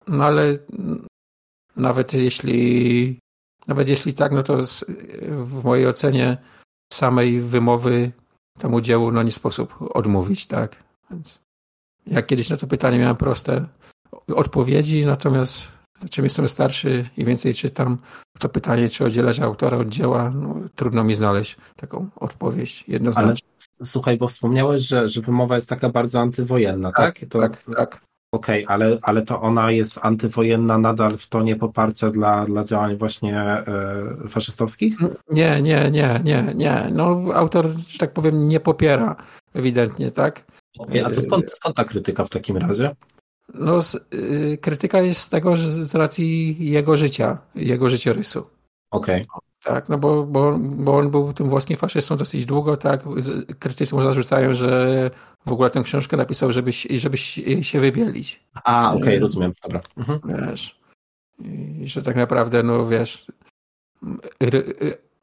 No 0.08 0.24
ale 0.24 0.58
nawet 1.76 2.14
jeśli 2.14 3.18
nawet 3.66 3.88
jeśli 3.88 4.14
tak, 4.14 4.32
no 4.32 4.42
to 4.42 4.58
w 5.28 5.64
mojej 5.64 5.86
ocenie 5.86 6.36
samej 6.92 7.40
wymowy 7.40 8.12
temu 8.58 8.80
dziełu 8.80 9.12
no 9.12 9.22
nie 9.22 9.32
sposób 9.32 9.74
odmówić, 9.80 10.46
tak? 10.46 10.76
Więc 11.10 11.42
ja 12.06 12.22
kiedyś 12.22 12.50
na 12.50 12.56
to 12.56 12.66
pytanie 12.66 12.98
miałem 12.98 13.16
proste 13.16 13.66
odpowiedzi, 14.34 15.06
natomiast 15.06 15.72
czym 16.10 16.24
jestem 16.24 16.48
starszy 16.48 17.04
i 17.16 17.24
więcej 17.24 17.54
czytam, 17.54 17.98
to 18.38 18.48
pytanie, 18.48 18.88
czy 18.88 19.04
oddzielać 19.04 19.40
autora 19.40 19.78
od 19.78 19.88
dzieła, 19.88 20.30
no, 20.30 20.56
trudno 20.74 21.04
mi 21.04 21.14
znaleźć 21.14 21.56
taką 21.76 22.08
odpowiedź 22.16 22.84
jednoznacznie. 22.88 23.48
Ale 23.48 23.86
słuchaj, 23.88 24.16
bo 24.16 24.28
wspomniałeś, 24.28 24.82
że, 24.82 25.08
że 25.08 25.20
wymowa 25.20 25.54
jest 25.54 25.68
taka 25.68 25.88
bardzo 25.88 26.20
antywojenna, 26.20 26.92
tak? 26.92 27.18
Tak, 27.18 27.28
to, 27.28 27.40
tak, 27.40 27.62
tak. 27.76 28.00
Okej, 28.34 28.64
okay, 28.64 28.74
ale, 28.74 28.98
ale 29.02 29.22
to 29.22 29.40
ona 29.40 29.70
jest 29.70 29.98
antywojenna 30.02 30.78
nadal 30.78 31.18
w 31.18 31.28
tonie 31.28 31.56
poparcia 31.56 32.10
dla, 32.10 32.44
dla 32.44 32.64
działań 32.64 32.96
właśnie 32.96 33.40
e, 33.40 34.28
faszystowskich? 34.28 34.98
Nie, 35.30 35.62
nie, 35.62 35.90
nie, 35.90 36.20
nie, 36.24 36.52
nie. 36.54 36.88
No, 36.92 37.24
autor, 37.34 37.70
że 37.88 37.98
tak 37.98 38.12
powiem, 38.12 38.48
nie 38.48 38.60
popiera 38.60 39.16
ewidentnie, 39.54 40.10
tak? 40.10 40.44
Okay, 40.78 41.06
a 41.06 41.10
to 41.10 41.20
skąd, 41.20 41.52
skąd 41.52 41.76
ta 41.76 41.84
krytyka 41.84 42.24
w 42.24 42.30
takim 42.30 42.56
razie? 42.56 42.94
No, 43.54 43.78
y, 44.14 44.58
krytyka 44.60 45.00
jest 45.02 45.20
z 45.20 45.28
tego, 45.28 45.56
że 45.56 45.72
z 45.72 45.94
racji 45.94 46.56
jego 46.70 46.96
życia, 46.96 47.38
jego 47.54 47.88
życiorysu. 47.88 48.46
Okej. 48.90 49.22
Okay. 49.22 49.52
Tak, 49.64 49.88
no 49.88 49.98
bo, 49.98 50.22
bo, 50.22 50.58
bo 50.58 50.96
on 50.96 51.10
był 51.10 51.32
tym 51.32 51.48
włoskim 51.48 51.76
faszystą 51.76 52.16
dosyć 52.16 52.46
długo, 52.46 52.76
tak. 52.76 53.04
Krytycy 53.58 53.94
mu 53.94 54.02
zarzucają, 54.02 54.54
że 54.54 55.10
w 55.46 55.52
ogóle 55.52 55.70
tę 55.70 55.82
książkę 55.82 56.16
napisał, 56.16 56.52
żeby, 56.52 56.70
żeby 56.90 57.16
się 57.62 57.80
wybielić. 57.80 58.44
A, 58.64 58.88
okej, 58.92 59.02
okay, 59.02 59.18
rozumiem, 59.18 59.52
dobra. 59.62 59.80
Mhm. 59.96 60.20
Wiesz, 60.24 60.80
i 61.38 61.88
że 61.88 62.02
tak 62.02 62.16
naprawdę, 62.16 62.62
no 62.62 62.86
wiesz, 62.86 63.26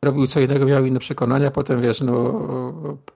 robił 0.04 0.28
co 0.28 0.40
innego, 0.40 0.66
miał 0.66 0.86
inne 0.86 1.00
przekonania, 1.00 1.52
potem 1.52 1.82
wiesz, 1.82 2.02
no 2.02 2.42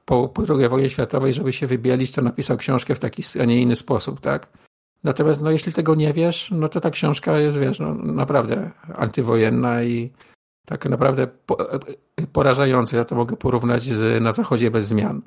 po, 0.06 0.30
po 0.30 0.44
II 0.60 0.70
wojnie 0.70 0.90
światowej, 0.90 1.34
żeby 1.34 1.54
się 1.54 1.68
wybielić, 1.68 2.12
to 2.12 2.22
napisał 2.22 2.58
książkę 2.58 2.96
w 2.96 3.00
taki, 3.00 3.24
a 3.42 3.46
nie 3.46 3.62
inny 3.62 3.76
sposób, 3.76 4.20
tak? 4.20 4.48
Natomiast 5.04 5.42
no 5.42 5.52
jeśli 5.52 5.74
tego 5.74 5.96
nie 5.96 6.14
wiesz, 6.14 6.52
no 6.52 6.70
to 6.70 6.82
ta 6.82 6.90
książka 6.90 7.38
jest, 7.38 7.58
wiesz, 7.58 7.80
no, 7.80 7.94
naprawdę 7.94 8.72
antywojenna 8.96 9.84
i 9.84 10.12
tak 10.66 10.86
naprawdę 10.86 11.28
porażające. 12.34 12.98
Ja 12.98 13.06
to 13.06 13.16
mogę 13.16 13.38
porównać 13.38 13.84
z 13.84 14.24
Na 14.24 14.32
Zachodzie 14.32 14.72
bez 14.72 14.86
zmian. 14.86 15.22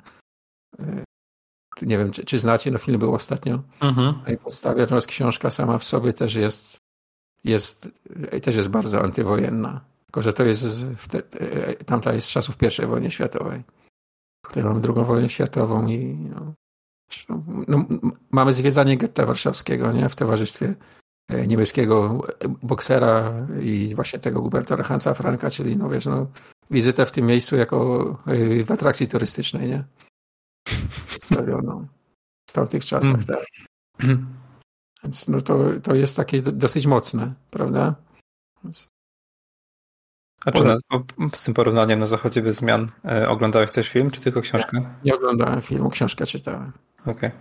Nie 1.81 1.97
wiem, 1.97 2.11
czy, 2.11 2.25
czy 2.25 2.39
znacie, 2.39 2.71
no 2.71 2.77
film 2.77 2.99
był 2.99 3.13
ostatnio 3.13 3.59
mhm. 3.81 4.19
na 4.21 4.29
jej 4.29 4.37
podstawie, 4.37 4.81
natomiast 4.81 5.07
książka 5.07 5.49
sama 5.49 5.77
w 5.77 5.83
sobie 5.83 6.13
też 6.13 6.35
jest, 6.35 6.77
jest, 7.43 7.89
też 8.41 8.55
jest 8.55 8.69
bardzo 8.69 9.01
antywojenna. 9.01 9.81
Tylko, 10.05 10.21
że 10.21 10.33
to 10.33 10.43
jest, 10.43 10.85
te, 11.09 11.21
tamta 11.85 12.13
jest 12.13 12.27
z 12.27 12.31
czasów 12.31 12.55
I 12.83 12.85
wojny 12.85 13.11
światowej. 13.11 13.63
Tutaj 14.47 14.63
mamy 14.63 14.81
drugą 14.81 15.03
wojnę 15.03 15.29
światową 15.29 15.87
i 15.87 16.15
no, 16.15 16.53
no, 17.67 17.85
mamy 18.31 18.53
zwiedzanie 18.53 18.97
getta 18.97 19.25
warszawskiego 19.25 19.91
nie? 19.91 20.09
w 20.09 20.15
towarzystwie 20.15 20.75
E, 21.27 21.47
niemieckiego 21.47 22.21
boksera 22.63 23.33
i 23.61 23.95
właśnie 23.95 24.19
tego 24.19 24.41
gubernatora 24.41 24.83
Hansa 24.83 25.13
Franka, 25.13 25.49
czyli 25.49 25.77
no 25.77 25.89
wiesz, 25.89 26.05
no, 26.05 26.27
wizytę 26.71 27.05
w 27.05 27.11
tym 27.11 27.25
miejscu 27.25 27.55
jako 27.55 28.09
e, 28.27 28.63
w 28.63 28.71
atrakcji 28.71 29.07
turystycznej, 29.07 29.67
nie? 29.67 29.83
Przedstawioną 31.07 31.87
w 32.49 32.53
tamtych 32.53 32.85
czasach, 32.85 33.13
mm. 33.13 33.25
tak. 33.25 33.45
Więc 35.03 35.27
no 35.27 35.41
to, 35.41 35.59
to 35.83 35.95
jest 35.95 36.17
takie 36.17 36.41
dosyć 36.41 36.87
mocne, 36.87 37.33
prawda? 37.51 37.95
Więc... 38.63 38.89
A 40.45 40.51
czy 40.51 40.63
na, 40.63 40.75
z 41.33 41.43
tym 41.43 41.53
porównaniem 41.53 41.99
na 41.99 42.05
zachodzie 42.05 42.41
bez 42.41 42.55
zmian 42.55 42.87
e, 43.05 43.29
oglądałeś 43.29 43.71
też 43.71 43.89
film, 43.89 44.11
czy 44.11 44.21
tylko 44.21 44.41
książkę? 44.41 44.77
Nie, 44.77 44.87
nie 45.03 45.15
oglądałem 45.15 45.61
filmu, 45.61 45.89
książkę 45.89 46.25
czytałem. 46.25 46.71
Okej. 47.01 47.31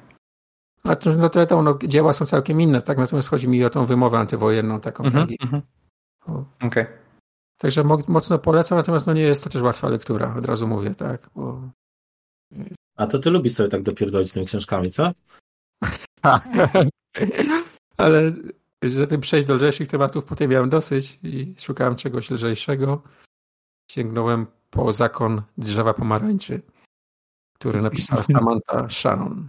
Okay. 0.84 1.16
No 1.16 1.28
to 1.28 1.40
wiadomo, 1.40 1.62
no, 1.62 1.78
dzieła 1.88 2.12
są 2.12 2.26
całkiem 2.26 2.60
inne, 2.60 2.82
tak? 2.82 2.98
Natomiast 2.98 3.28
chodzi 3.28 3.48
mi 3.48 3.64
o 3.64 3.70
tą 3.70 3.86
wymowę 3.86 4.18
antywojenną 4.18 4.80
taką. 4.80 5.04
Mm 5.04 5.26
-hmm, 5.26 5.60
Okej. 6.26 6.42
Okay. 6.68 6.86
Także 7.58 7.84
mocno 8.08 8.38
polecam, 8.38 8.78
natomiast 8.78 9.06
no 9.06 9.12
nie 9.12 9.22
jest 9.22 9.44
to 9.44 9.50
też 9.50 9.62
łatwa 9.62 9.88
lektura, 9.88 10.34
od 10.38 10.46
razu 10.46 10.66
mówię, 10.66 10.94
tak? 10.94 11.30
Bo... 11.34 11.70
A 12.96 13.06
to 13.06 13.18
ty 13.18 13.30
lubisz 13.30 13.52
sobie 13.52 13.68
tak 13.68 13.82
dopierdolić 13.82 14.32
tymi 14.32 14.46
książkami, 14.46 14.90
co? 14.90 15.12
Ale 17.96 18.32
że 18.82 19.06
tym 19.06 19.20
przejść 19.20 19.48
do 19.48 19.54
lżejszych 19.54 19.88
tematów 19.88 20.24
potem 20.24 20.50
miałem 20.50 20.70
dosyć 20.70 21.18
i 21.22 21.54
szukałem 21.58 21.96
czegoś 21.96 22.30
lżejszego. 22.30 23.02
Sięgnąłem 23.90 24.46
po 24.70 24.92
zakon 24.92 25.42
drzewa 25.58 25.94
pomarańczy, 25.94 26.62
który 27.54 27.82
napisała 27.82 28.22
Samantha 28.32 28.88
Shannon. 28.88 29.48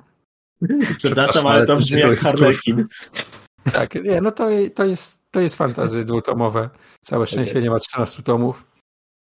Przepraszam, 0.97 1.47
ale 1.47 1.65
to 1.65 1.77
brzmi 1.77 1.99
jak 1.99 2.19
Harlekin. 2.19 2.87
Tak, 3.73 3.95
nie, 3.95 4.21
no 4.21 4.31
to, 4.31 4.47
to, 4.75 4.85
jest, 4.85 5.31
to 5.31 5.39
jest 5.39 5.55
fantazy 5.55 6.05
dwutomowe. 6.05 6.69
Całe 7.01 7.27
szczęście 7.27 7.51
okay. 7.51 7.61
nie 7.61 7.69
ma 7.69 7.79
13 7.79 8.23
tomów 8.23 8.65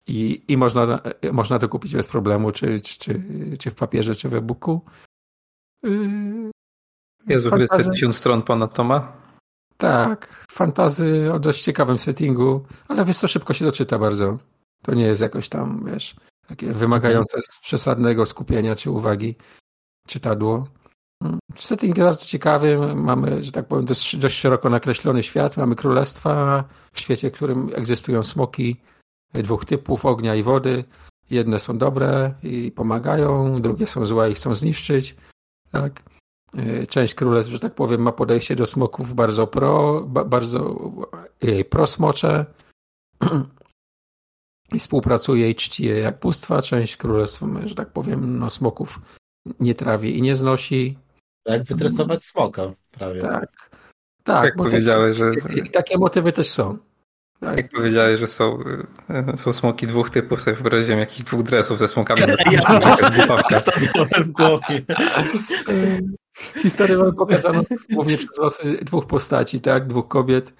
i, 0.06 0.42
i 0.48 0.56
można, 0.56 1.00
można 1.32 1.58
to 1.58 1.68
kupić 1.68 1.92
bez 1.92 2.08
problemu, 2.08 2.52
czy, 2.52 2.80
czy, 2.80 3.22
czy 3.58 3.70
w 3.70 3.74
papierze, 3.74 4.14
czy 4.14 4.28
w 4.28 4.34
e-booku. 4.34 4.80
Yy, 5.82 6.50
Jezu, 7.26 7.50
fantazy... 7.50 7.84
50 7.84 8.16
stron 8.16 8.42
ponad 8.42 8.74
toma? 8.74 9.21
Tak, 9.82 10.46
fantazy 10.50 11.32
o 11.32 11.38
dość 11.38 11.62
ciekawym 11.62 11.98
settingu, 11.98 12.64
ale 12.88 13.04
wiesz 13.04 13.16
co, 13.16 13.28
szybko 13.28 13.52
się 13.52 13.64
doczyta 13.64 13.98
bardzo. 13.98 14.38
To 14.82 14.94
nie 14.94 15.04
jest 15.04 15.20
jakoś 15.20 15.48
tam, 15.48 15.84
wiesz, 15.86 16.16
takie 16.46 16.72
wymagające 16.72 17.38
przesadnego 17.62 18.26
skupienia 18.26 18.76
czy 18.76 18.90
uwagi 18.90 19.36
czytadło. 20.06 20.68
Setting 21.54 21.96
jest 21.96 22.08
bardzo 22.08 22.24
ciekawy. 22.24 22.94
Mamy, 22.96 23.44
że 23.44 23.52
tak 23.52 23.66
powiem, 23.66 23.84
dość, 23.84 24.16
dość 24.16 24.38
szeroko 24.38 24.70
nakreślony 24.70 25.22
świat. 25.22 25.56
Mamy 25.56 25.74
królestwa 25.74 26.64
w 26.92 27.00
świecie, 27.00 27.30
w 27.30 27.34
którym 27.34 27.70
egzystują 27.74 28.22
smoki 28.22 28.80
dwóch 29.34 29.64
typów, 29.64 30.06
ognia 30.06 30.34
i 30.34 30.42
wody. 30.42 30.84
Jedne 31.30 31.58
są 31.58 31.78
dobre 31.78 32.34
i 32.42 32.72
pomagają, 32.72 33.60
drugie 33.60 33.86
są 33.86 34.06
złe 34.06 34.30
i 34.30 34.34
chcą 34.34 34.54
zniszczyć. 34.54 35.16
Tak? 35.72 36.02
Część 36.88 37.14
królestw, 37.14 37.52
że 37.52 37.58
tak 37.58 37.74
powiem, 37.74 38.02
ma 38.02 38.12
podejście 38.12 38.56
do 38.56 38.66
smoków 38.66 39.14
bardzo 39.14 39.46
pro, 39.46 40.04
bardzo 40.06 40.90
prosmocze 41.70 42.46
i 44.74 44.78
współpracuje 44.78 45.50
i 45.50 45.54
czci 45.54 45.84
je 45.84 45.98
jak 45.98 46.20
bóstwa. 46.20 46.62
Część 46.62 46.96
królestw, 46.96 47.42
że 47.64 47.74
tak 47.74 47.92
powiem, 47.92 48.38
no, 48.38 48.50
smoków 48.50 49.00
nie 49.60 49.74
trawi 49.74 50.18
i 50.18 50.22
nie 50.22 50.34
znosi. 50.34 50.98
Jak 51.46 51.64
wytresować 51.64 52.24
smoka 52.24 52.62
prawie. 52.90 53.20
Tak. 53.20 53.70
Tak, 54.24 54.44
jak 54.44 54.56
powiedziałeś, 54.56 55.16
że... 55.16 55.30
I 55.56 55.70
takie 55.70 55.98
motywy 55.98 56.32
też 56.32 56.50
są. 56.50 56.78
Tak. 57.40 57.56
Jak 57.56 57.68
powiedziałeś, 57.68 58.20
że 58.20 58.26
są, 58.26 58.58
e, 59.10 59.38
są 59.38 59.52
smoki 59.52 59.86
dwóch 59.86 60.10
typów, 60.10 60.42
sobie 60.42 60.56
wyobraziłem 60.56 61.00
jakichś 61.00 61.22
dwóch 61.22 61.42
dresów 61.42 61.78
ze 61.78 61.88
smokami. 61.88 62.22
Ja 62.50 62.60
w 64.24 64.30
głowie. 64.30 64.82
Historię 66.34 66.96
mamy 66.96 67.12
pokazaną 67.12 67.62
głównie 67.94 68.18
przez 68.18 68.38
losy 68.38 68.78
dwóch 68.84 69.06
postaci, 69.06 69.60
tak? 69.60 69.86
Dwóch 69.86 70.08
kobiet. 70.08 70.52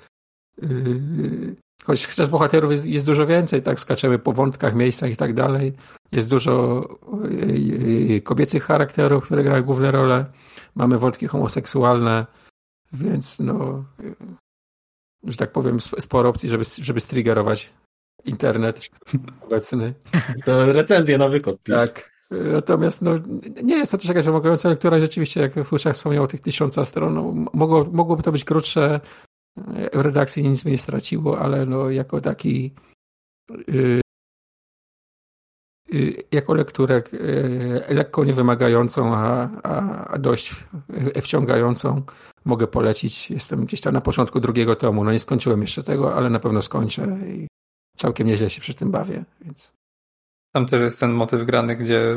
Yy, 0.63 1.57
choć 1.85 2.07
chociaż 2.07 2.29
bohaterów 2.29 2.71
jest, 2.71 2.87
jest 2.87 3.07
dużo 3.07 3.27
więcej, 3.27 3.63
tak, 3.63 3.81
skaczemy 3.81 4.19
po 4.19 4.33
wątkach, 4.33 4.75
miejscach 4.75 5.11
i 5.11 5.17
tak 5.17 5.35
dalej. 5.35 5.73
Jest 6.13 6.31
dużo 6.31 6.85
y, 7.25 8.15
y, 8.17 8.21
kobiecych 8.21 8.65
charakterów, 8.65 9.25
które 9.25 9.45
grają 9.45 9.63
główne 9.63 9.91
role. 9.91 10.25
Mamy 10.75 10.99
wątki 10.99 11.27
homoseksualne, 11.27 12.27
więc 12.93 13.41
no, 13.41 13.85
że 15.25 15.37
tak 15.37 15.53
powiem, 15.53 15.81
sporo 15.81 16.29
opcji, 16.29 16.49
żeby, 16.49 16.65
żeby 16.83 17.01
striggerować 17.01 17.73
internet 18.25 18.89
obecny. 19.41 19.95
To 20.45 20.73
recenzję 20.73 21.19
na 21.19 21.29
wykop. 21.29 21.63
Tak. 21.63 22.12
Natomiast 22.53 23.03
no, 23.03 23.11
nie 23.63 23.77
jest 23.77 23.93
to 23.93 23.99
też 23.99 24.09
jakaś 24.09 24.25
wymagająca 24.25 24.69
lektura. 24.69 24.99
Rzeczywiście, 24.99 25.41
jak 25.41 25.65
Fuszak 25.65 25.95
wspomniał 25.95 26.27
tych 26.27 26.41
tysiąca 26.41 26.85
stron, 26.85 27.15
no, 27.15 27.35
mogło, 27.53 27.85
mogłoby 27.85 28.23
to 28.23 28.33
być 28.33 28.45
krótsze. 28.45 29.01
W 29.93 30.01
redakcji 30.01 30.49
nic 30.49 30.65
mi 30.65 30.73
nie 30.73 30.79
straciło, 30.79 31.39
ale 31.39 31.67
no, 31.67 31.91
jako 31.91 32.21
taki 32.21 32.75
yy, 33.69 34.01
jako 36.33 36.55
lekturę 36.55 37.03
yy, 37.13 37.85
lekko 37.89 38.25
niewymagającą, 38.25 39.15
a, 39.15 39.49
a, 39.63 40.07
a 40.07 40.19
dość 40.19 40.55
wciągającą 41.23 42.03
mogę 42.45 42.67
polecić. 42.67 43.31
Jestem 43.31 43.65
gdzieś 43.65 43.81
tam 43.81 43.95
na 43.95 44.01
początku 44.01 44.41
drugiego 44.41 44.77
tomu. 44.77 45.05
No 45.05 45.13
nie 45.13 45.19
skończyłem 45.19 45.61
jeszcze 45.61 45.83
tego, 45.83 46.15
ale 46.15 46.31
na 46.31 46.41
pewno 46.41 46.63
skończę 46.63 47.19
i 47.27 47.47
całkiem 47.97 48.27
nieźle 48.27 48.51
się 48.51 48.61
przy 48.61 48.75
tym 48.75 48.91
bawię, 48.91 49.25
więc 49.41 49.73
tam 50.53 50.67
też 50.67 50.83
jest 50.83 51.01
ten 51.01 51.13
motyw 51.13 51.43
grany, 51.43 51.77
gdzie 51.77 52.17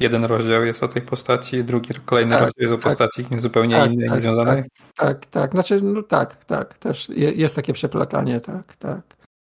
jeden 0.00 0.24
rozdział 0.24 0.64
jest 0.64 0.82
o 0.82 0.88
tej 0.88 1.02
postaci, 1.02 1.64
drugi, 1.64 1.94
kolejny 2.04 2.30
tak, 2.30 2.40
rozdział 2.42 2.62
jest 2.62 2.72
o 2.72 2.76
tak, 2.76 2.84
postaci 2.84 3.26
zupełnie 3.38 3.76
tak, 3.76 3.92
innej, 3.92 4.08
tak, 4.08 4.14
niezwiązanej. 4.14 4.62
Tak, 4.62 4.66
tak, 4.96 5.26
tak. 5.26 5.52
Znaczy, 5.52 5.82
no 5.82 6.02
tak, 6.02 6.44
tak. 6.44 6.78
Też 6.78 7.08
jest 7.14 7.56
takie 7.56 7.72
przeplatanie, 7.72 8.40
tak, 8.40 8.76
tak. 8.76 9.00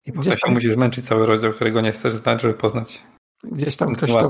I 0.05 0.12
potem 0.12 0.32
tam 0.44 0.55
musisz 0.55 0.76
męczyć 0.76 1.05
cały 1.05 1.26
rozdział, 1.26 1.52
którego 1.52 1.80
nie 1.80 1.92
chcesz 1.92 2.14
znać, 2.14 2.42
żeby 2.42 2.55
poznać 2.55 3.02
Gdzieś 3.44 3.76
tam 3.76 3.94
ktoś 3.94 4.10
to, 4.10 4.26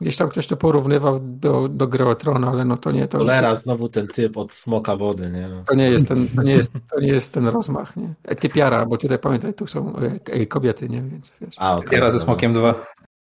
gdzieś 0.00 0.16
tam 0.16 0.28
ktoś 0.28 0.46
to 0.46 0.56
porównywał 0.56 1.20
do, 1.22 1.68
do 1.68 1.86
gry 1.86 2.06
o 2.06 2.14
Tron, 2.14 2.44
ale 2.44 2.64
no 2.64 2.76
to 2.76 2.92
nie 2.92 3.08
to. 3.08 3.18
Cholera, 3.18 3.56
znowu 3.56 3.88
ten 3.88 4.06
typ 4.06 4.36
od 4.36 4.52
smoka 4.52 4.96
wody, 4.96 5.30
nie? 5.30 5.48
To 5.66 5.74
nie 5.74 5.90
jest 5.90 6.08
ten, 6.08 6.28
to 6.36 6.42
nie 6.42 6.52
jest, 6.52 6.72
to 6.90 7.00
nie 7.00 7.08
jest 7.08 7.34
ten 7.34 7.46
rozmach, 7.46 7.96
nie? 7.96 8.14
Typiara, 8.36 8.86
bo 8.86 8.96
tutaj 8.96 9.18
pamiętaj, 9.18 9.54
tu 9.54 9.66
są 9.66 9.96
e, 9.96 10.46
kobiety, 10.46 10.88
nie? 10.88 11.02
Więc 11.02 11.34
wiesz. 11.40 11.54
A, 11.58 11.74
okay, 11.74 11.84
Typiara 11.84 12.10
ze 12.10 12.20
smokiem 12.20 12.52
2. 12.52 12.74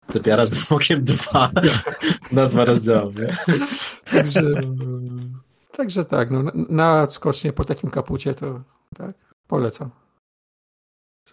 Typiara 0.07 0.45
ze 0.45 0.55
smokiem 0.55 1.03
2. 1.03 1.49
Nazwa 2.31 2.65
rozdziału, 2.65 3.11
nie? 3.11 3.57
Także, 4.11 4.41
także 5.71 6.05
tak, 6.05 6.31
no, 6.31 6.43
na 6.69 7.05
skocznie 7.05 7.53
po 7.53 7.63
takim 7.63 7.89
kapucie 7.89 8.33
to 8.33 8.61
tak, 8.95 9.15
polecam. 9.47 9.89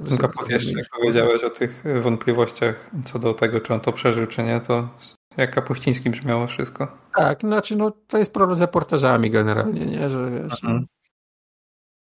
Ten 0.09 0.18
kaput 0.18 0.49
jeszcze, 0.49 0.78
jak 0.78 0.89
powiedziałeś 0.89 1.44
o 1.44 1.51
tych 1.51 1.84
wątpliwościach 2.02 2.91
co 3.05 3.18
do 3.18 3.34
tego, 3.34 3.60
czy 3.60 3.75
on 3.75 3.81
to 3.81 3.92
przeżył, 3.92 4.26
czy 4.26 4.42
nie, 4.42 4.60
to 4.60 4.89
jak 5.36 5.55
Kapuściński 5.55 6.10
brzmiało 6.10 6.47
wszystko. 6.47 6.99
Tak, 7.15 7.41
znaczy 7.41 7.76
no, 7.76 7.92
to 8.07 8.18
jest 8.18 8.34
problem 8.34 8.57
z 8.57 8.60
reportażami 8.60 9.31
generalnie, 9.31 9.86
nie, 9.86 10.10
że 10.10 10.31
wiesz, 10.31 10.65
mhm. 10.65 10.86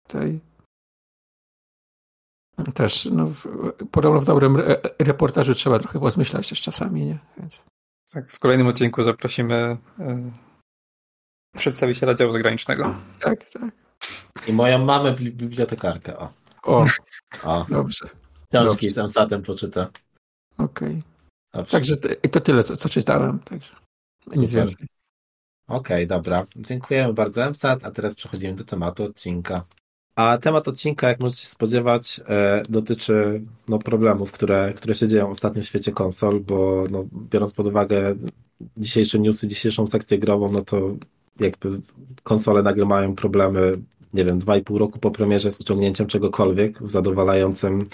tutaj 0.07 0.41
też 2.75 3.05
no, 3.05 3.27
w, 3.27 3.47
podobno 3.91 4.21
w 4.21 4.25
dobrym 4.25 4.63
reportażu 4.99 5.55
trzeba 5.55 5.79
trochę 5.79 6.01
pozmyślać 6.01 6.49
też 6.49 6.63
czasami, 6.63 7.07
nie? 7.07 7.19
Więc... 7.39 7.65
Tak, 8.13 8.31
w 8.31 8.39
kolejnym 8.39 8.67
odcinku 8.67 9.03
zaprosimy 9.03 9.77
y, 10.01 10.33
przedstawiciela 11.57 12.15
działu 12.15 12.33
zagranicznego. 12.33 12.95
Tak, 13.21 13.51
tak. 13.51 13.71
I 14.47 14.53
moją 14.53 14.85
mamę 14.85 15.13
bibliotekarkę, 15.13 16.19
o. 16.19 16.29
O, 16.63 16.87
o. 17.45 17.67
dobrze. 17.69 18.09
Książki 18.49 18.87
dobrze. 18.87 18.95
z 18.95 18.99
Amsatem 18.99 19.43
poczyta. 19.43 19.91
Okej. 20.59 21.03
Okay. 21.53 21.67
Także 21.67 21.97
to, 21.97 22.09
to 22.31 22.41
tyle, 22.41 22.63
co, 22.63 22.77
co 22.77 22.89
czytałem. 22.89 23.39
Także 23.39 23.75
nic 24.37 24.53
więcej. 24.53 24.87
Okej, 25.69 25.97
okay, 25.97 26.07
dobra. 26.07 26.45
Dziękujemy 26.57 27.13
bardzo, 27.13 27.51
MSAT, 27.51 27.85
a 27.85 27.91
teraz 27.91 28.17
przechodzimy 28.17 28.55
do 28.55 28.65
tematu 28.65 29.05
odcinka. 29.05 29.65
A 30.21 30.39
temat 30.39 30.69
odcinka, 30.69 31.09
jak 31.09 31.21
możecie 31.21 31.43
się 31.43 31.49
spodziewać, 31.49 32.21
e, 32.29 32.63
dotyczy 32.69 33.43
no, 33.69 33.79
problemów, 33.79 34.33
które, 34.33 34.73
które 34.77 34.95
się 34.95 35.09
dzieją 35.09 35.31
ostatnio 35.31 35.63
w 35.63 35.67
świecie 35.67 35.93
konsol, 35.93 36.41
bo 36.41 36.85
no, 36.91 37.05
biorąc 37.31 37.55
pod 37.55 37.67
uwagę 37.67 38.15
dzisiejsze 38.77 39.19
newsy, 39.19 39.49
dzisiejszą 39.49 39.87
sekcję 39.87 40.19
grową, 40.19 40.53
no 40.53 40.63
to 40.63 40.97
jakby 41.41 41.71
konsole 42.23 42.63
nagle 42.63 42.85
mają 42.85 43.15
problemy, 43.15 43.73
nie 44.15 44.25
wiem, 44.25 44.39
dwa 44.39 44.57
i 44.57 44.63
pół 44.63 44.79
roku 44.79 44.99
po 44.99 45.11
premierze 45.11 45.53
z 45.53 45.61
uciągnięciem 45.61 46.07
czegokolwiek 46.07 46.83
w 46.83 46.91
zadowalającym, 46.91 47.87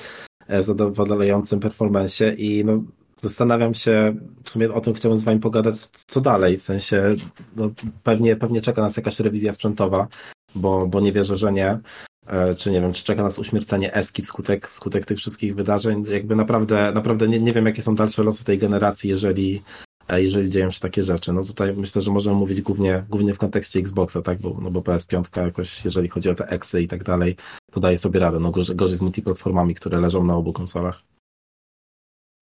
e, 0.48 0.62
zadowalającym 0.62 1.60
performanceie 1.60 2.32
i 2.32 2.64
no, 2.64 2.82
zastanawiam 3.16 3.74
się, 3.74 4.16
w 4.44 4.50
sumie 4.50 4.72
o 4.72 4.80
tym 4.80 4.94
chciałbym 4.94 5.18
z 5.18 5.24
wami 5.24 5.40
pogadać, 5.40 5.76
co 6.06 6.20
dalej, 6.20 6.58
w 6.58 6.62
sensie 6.62 7.14
no, 7.56 7.70
pewnie, 8.02 8.36
pewnie 8.36 8.60
czeka 8.60 8.82
nas 8.82 8.96
jakaś 8.96 9.20
rewizja 9.20 9.52
sprzętowa, 9.52 10.08
bo, 10.54 10.86
bo 10.86 11.00
nie 11.00 11.12
wierzę, 11.12 11.36
że 11.36 11.52
nie. 11.52 11.78
E, 12.26 12.54
czy 12.54 12.70
nie 12.70 12.80
wiem, 12.80 12.92
czy 12.92 13.04
czeka 13.04 13.22
nas 13.22 13.38
uśmiercenie 13.38 13.94
Eski 13.94 14.22
wskutek, 14.22 14.68
wskutek 14.68 15.06
tych 15.06 15.18
wszystkich 15.18 15.54
wydarzeń. 15.54 16.04
Jakby 16.08 16.36
naprawdę, 16.36 16.92
naprawdę 16.92 17.28
nie, 17.28 17.40
nie 17.40 17.52
wiem, 17.52 17.66
jakie 17.66 17.82
są 17.82 17.94
dalsze 17.94 18.22
losy 18.22 18.44
tej 18.44 18.58
generacji, 18.58 19.10
jeżeli, 19.10 19.62
e, 20.08 20.22
jeżeli 20.22 20.50
dzieją 20.50 20.70
się 20.70 20.80
takie 20.80 21.02
rzeczy. 21.02 21.32
No 21.32 21.44
tutaj 21.44 21.74
myślę, 21.76 22.02
że 22.02 22.10
możemy 22.10 22.36
mówić 22.36 22.62
głównie, 22.62 23.04
głównie 23.08 23.34
w 23.34 23.38
kontekście 23.38 23.78
Xboxa, 23.78 24.22
tak, 24.22 24.38
bo, 24.38 24.58
no 24.62 24.70
bo 24.70 24.80
PS5 24.80 25.44
jakoś, 25.44 25.84
jeżeli 25.84 26.08
chodzi 26.08 26.30
o 26.30 26.34
te 26.34 26.46
Exy 26.48 26.82
i 26.82 26.88
tak 26.88 27.04
dalej, 27.04 27.36
podaje 27.72 27.98
sobie 27.98 28.20
radę, 28.20 28.40
no 28.40 28.50
gorzej, 28.50 28.76
gorzej 28.76 28.96
z 28.96 29.02
multiplatformami, 29.02 29.74
które 29.74 30.00
leżą 30.00 30.24
na 30.24 30.34
obu 30.34 30.52
konsolach. 30.52 31.02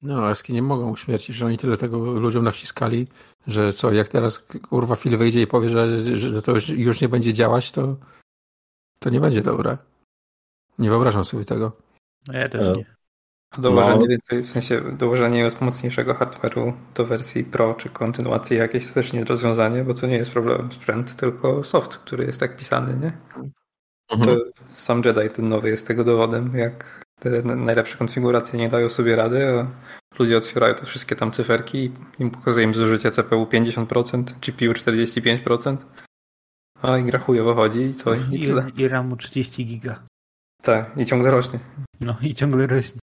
No, 0.02 0.32
Eski 0.32 0.54
nie 0.54 0.62
mogą 0.62 0.92
uśmiercić, 0.92 1.36
że 1.36 1.46
oni 1.46 1.58
tyle 1.58 1.78
tego 1.78 1.98
ludziom 1.98 2.44
nawciskali, 2.44 3.08
że 3.48 3.74
co, 3.74 3.92
jak 3.92 4.08
teraz 4.08 4.48
kurwa 4.70 4.96
Phil 4.96 5.18
wyjdzie 5.18 5.42
i 5.42 5.48
powie, 5.48 5.70
że, 5.70 6.18
że 6.18 6.42
to 6.42 6.54
już 6.70 7.02
nie 7.02 7.10
będzie 7.10 7.34
działać, 7.34 7.72
to 7.72 7.96
to 9.04 9.10
nie 9.10 9.20
będzie 9.20 9.42
dobre. 9.42 9.78
Nie 10.80 10.90
wyobrażam 10.90 11.26
sobie 11.26 11.46
tego. 11.46 11.72
No 12.28 12.40
ja 12.40 12.48
też 12.48 12.78
nie. 12.78 12.86
Dołożenie 13.58 14.00
no. 14.00 14.08
więcej, 14.08 14.44
w 14.44 14.50
sensie 14.50 14.82
dołożenie 14.98 15.52
mocniejszego 15.62 16.14
hardware'u 16.14 16.74
do 16.96 17.06
wersji 17.06 17.44
Pro 17.44 17.74
czy 17.74 17.90
kontynuacji 17.90 18.58
jakiejś 18.58 18.88
to 18.88 18.94
też 18.94 19.14
nie 19.14 19.20
jest 19.20 19.30
rozwiązanie, 19.30 19.84
bo 19.84 19.94
to 19.94 20.08
nie 20.08 20.18
jest 20.18 20.32
problem 20.32 20.72
sprzęt, 20.72 21.16
tylko 21.16 21.64
soft, 21.64 21.98
który 21.98 22.26
jest 22.26 22.40
tak 22.40 22.58
pisany, 22.58 22.98
nie? 22.98 23.12
Mhm. 23.28 23.52
To 24.26 24.46
sam 24.74 25.02
Jedi 25.06 25.30
ten 25.30 25.48
nowy 25.48 25.70
jest 25.70 25.88
tego 25.88 26.04
dowodem, 26.04 26.58
jak 26.58 27.06
te 27.20 27.42
najlepsze 27.42 27.98
konfiguracje 27.98 28.60
nie 28.60 28.70
dają 28.70 28.90
sobie 28.90 29.16
rady, 29.16 29.48
a 29.48 29.68
ludzie 30.20 30.38
otwierają 30.38 30.76
te 30.76 30.86
wszystkie 30.86 31.16
tam 31.16 31.32
cyferki 31.32 31.78
i 31.78 31.92
im 32.20 32.32
pokazuje 32.32 32.66
im 32.66 32.74
zużycie 32.74 33.12
CPU 33.12 33.46
50%, 33.46 34.24
GPU 34.24 34.92
45%, 34.92 35.78
a 36.84 36.98
i 36.98 37.04
gra 37.04 37.20
chujowo 37.20 37.56
chodzi 37.56 37.82
i 37.82 37.94
co? 37.94 38.14
I, 38.14 38.20
I, 38.32 38.46
tyle. 38.46 38.66
I 38.78 38.88
RAMu 38.88 39.16
30 39.16 39.66
giga. 39.66 40.04
Tak, 40.62 40.98
i 40.98 41.06
ciągle 41.06 41.32
rośnie. 41.32 41.60
No 42.02 42.16
i 42.22 42.36
ciągle 42.36 42.68
rośnie. 42.68 43.00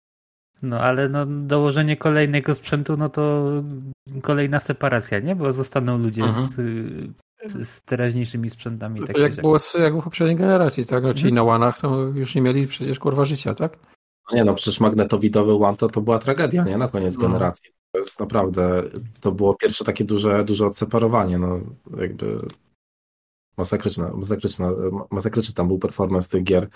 No 0.62 0.80
ale 0.80 1.08
no, 1.08 1.26
dołożenie 1.26 1.96
kolejnego 1.96 2.54
sprzętu, 2.54 2.96
no 2.96 3.08
to 3.08 3.46
kolejna 4.22 4.58
separacja, 4.58 5.18
nie? 5.18 5.36
Bo 5.36 5.52
zostaną 5.52 5.98
ludzie 5.98 6.22
mhm. 6.22 6.46
z, 6.46 7.68
z 7.68 7.82
teraźniejszymi 7.82 8.50
sprzętami. 8.50 9.00
Tak 9.00 9.18
jak, 9.18 9.34
było, 9.34 9.56
jak 9.78 9.92
było 9.92 10.00
w 10.00 10.04
poprzedniej 10.04 10.36
generacji, 10.36 10.86
tak? 10.86 11.02
No, 11.02 11.14
ci 11.14 11.20
mhm. 11.20 11.34
na 11.34 11.42
łanach 11.42 11.80
to 11.80 12.00
już 12.00 12.34
nie 12.34 12.42
mieli 12.42 12.66
przecież 12.66 12.98
kurwa 12.98 13.24
życia, 13.24 13.54
tak? 13.54 13.78
No 14.30 14.36
nie 14.36 14.44
no, 14.44 14.54
przecież 14.54 14.80
magnetowidowy 14.80 15.54
łan 15.54 15.76
to, 15.76 15.88
to 15.88 16.00
była 16.00 16.18
tragedia, 16.18 16.64
nie? 16.64 16.76
Na 16.76 16.88
koniec 16.88 17.18
no. 17.18 17.28
generacji. 17.28 17.70
To 17.92 17.98
jest 17.98 18.20
naprawdę, 18.20 18.82
to 19.20 19.32
było 19.32 19.54
pierwsze 19.54 19.84
takie 19.84 20.04
duże, 20.04 20.44
duże 20.44 20.66
odseparowanie, 20.66 21.38
no 21.38 21.60
jakby 21.96 22.38
masakryczna, 23.58 24.10
masakryczna, 24.14 24.70
masakryczny 25.10 25.54
tam 25.54 25.68
był 25.68 25.78
performance 25.78 26.28
tych 26.28 26.44
gier. 26.44 26.68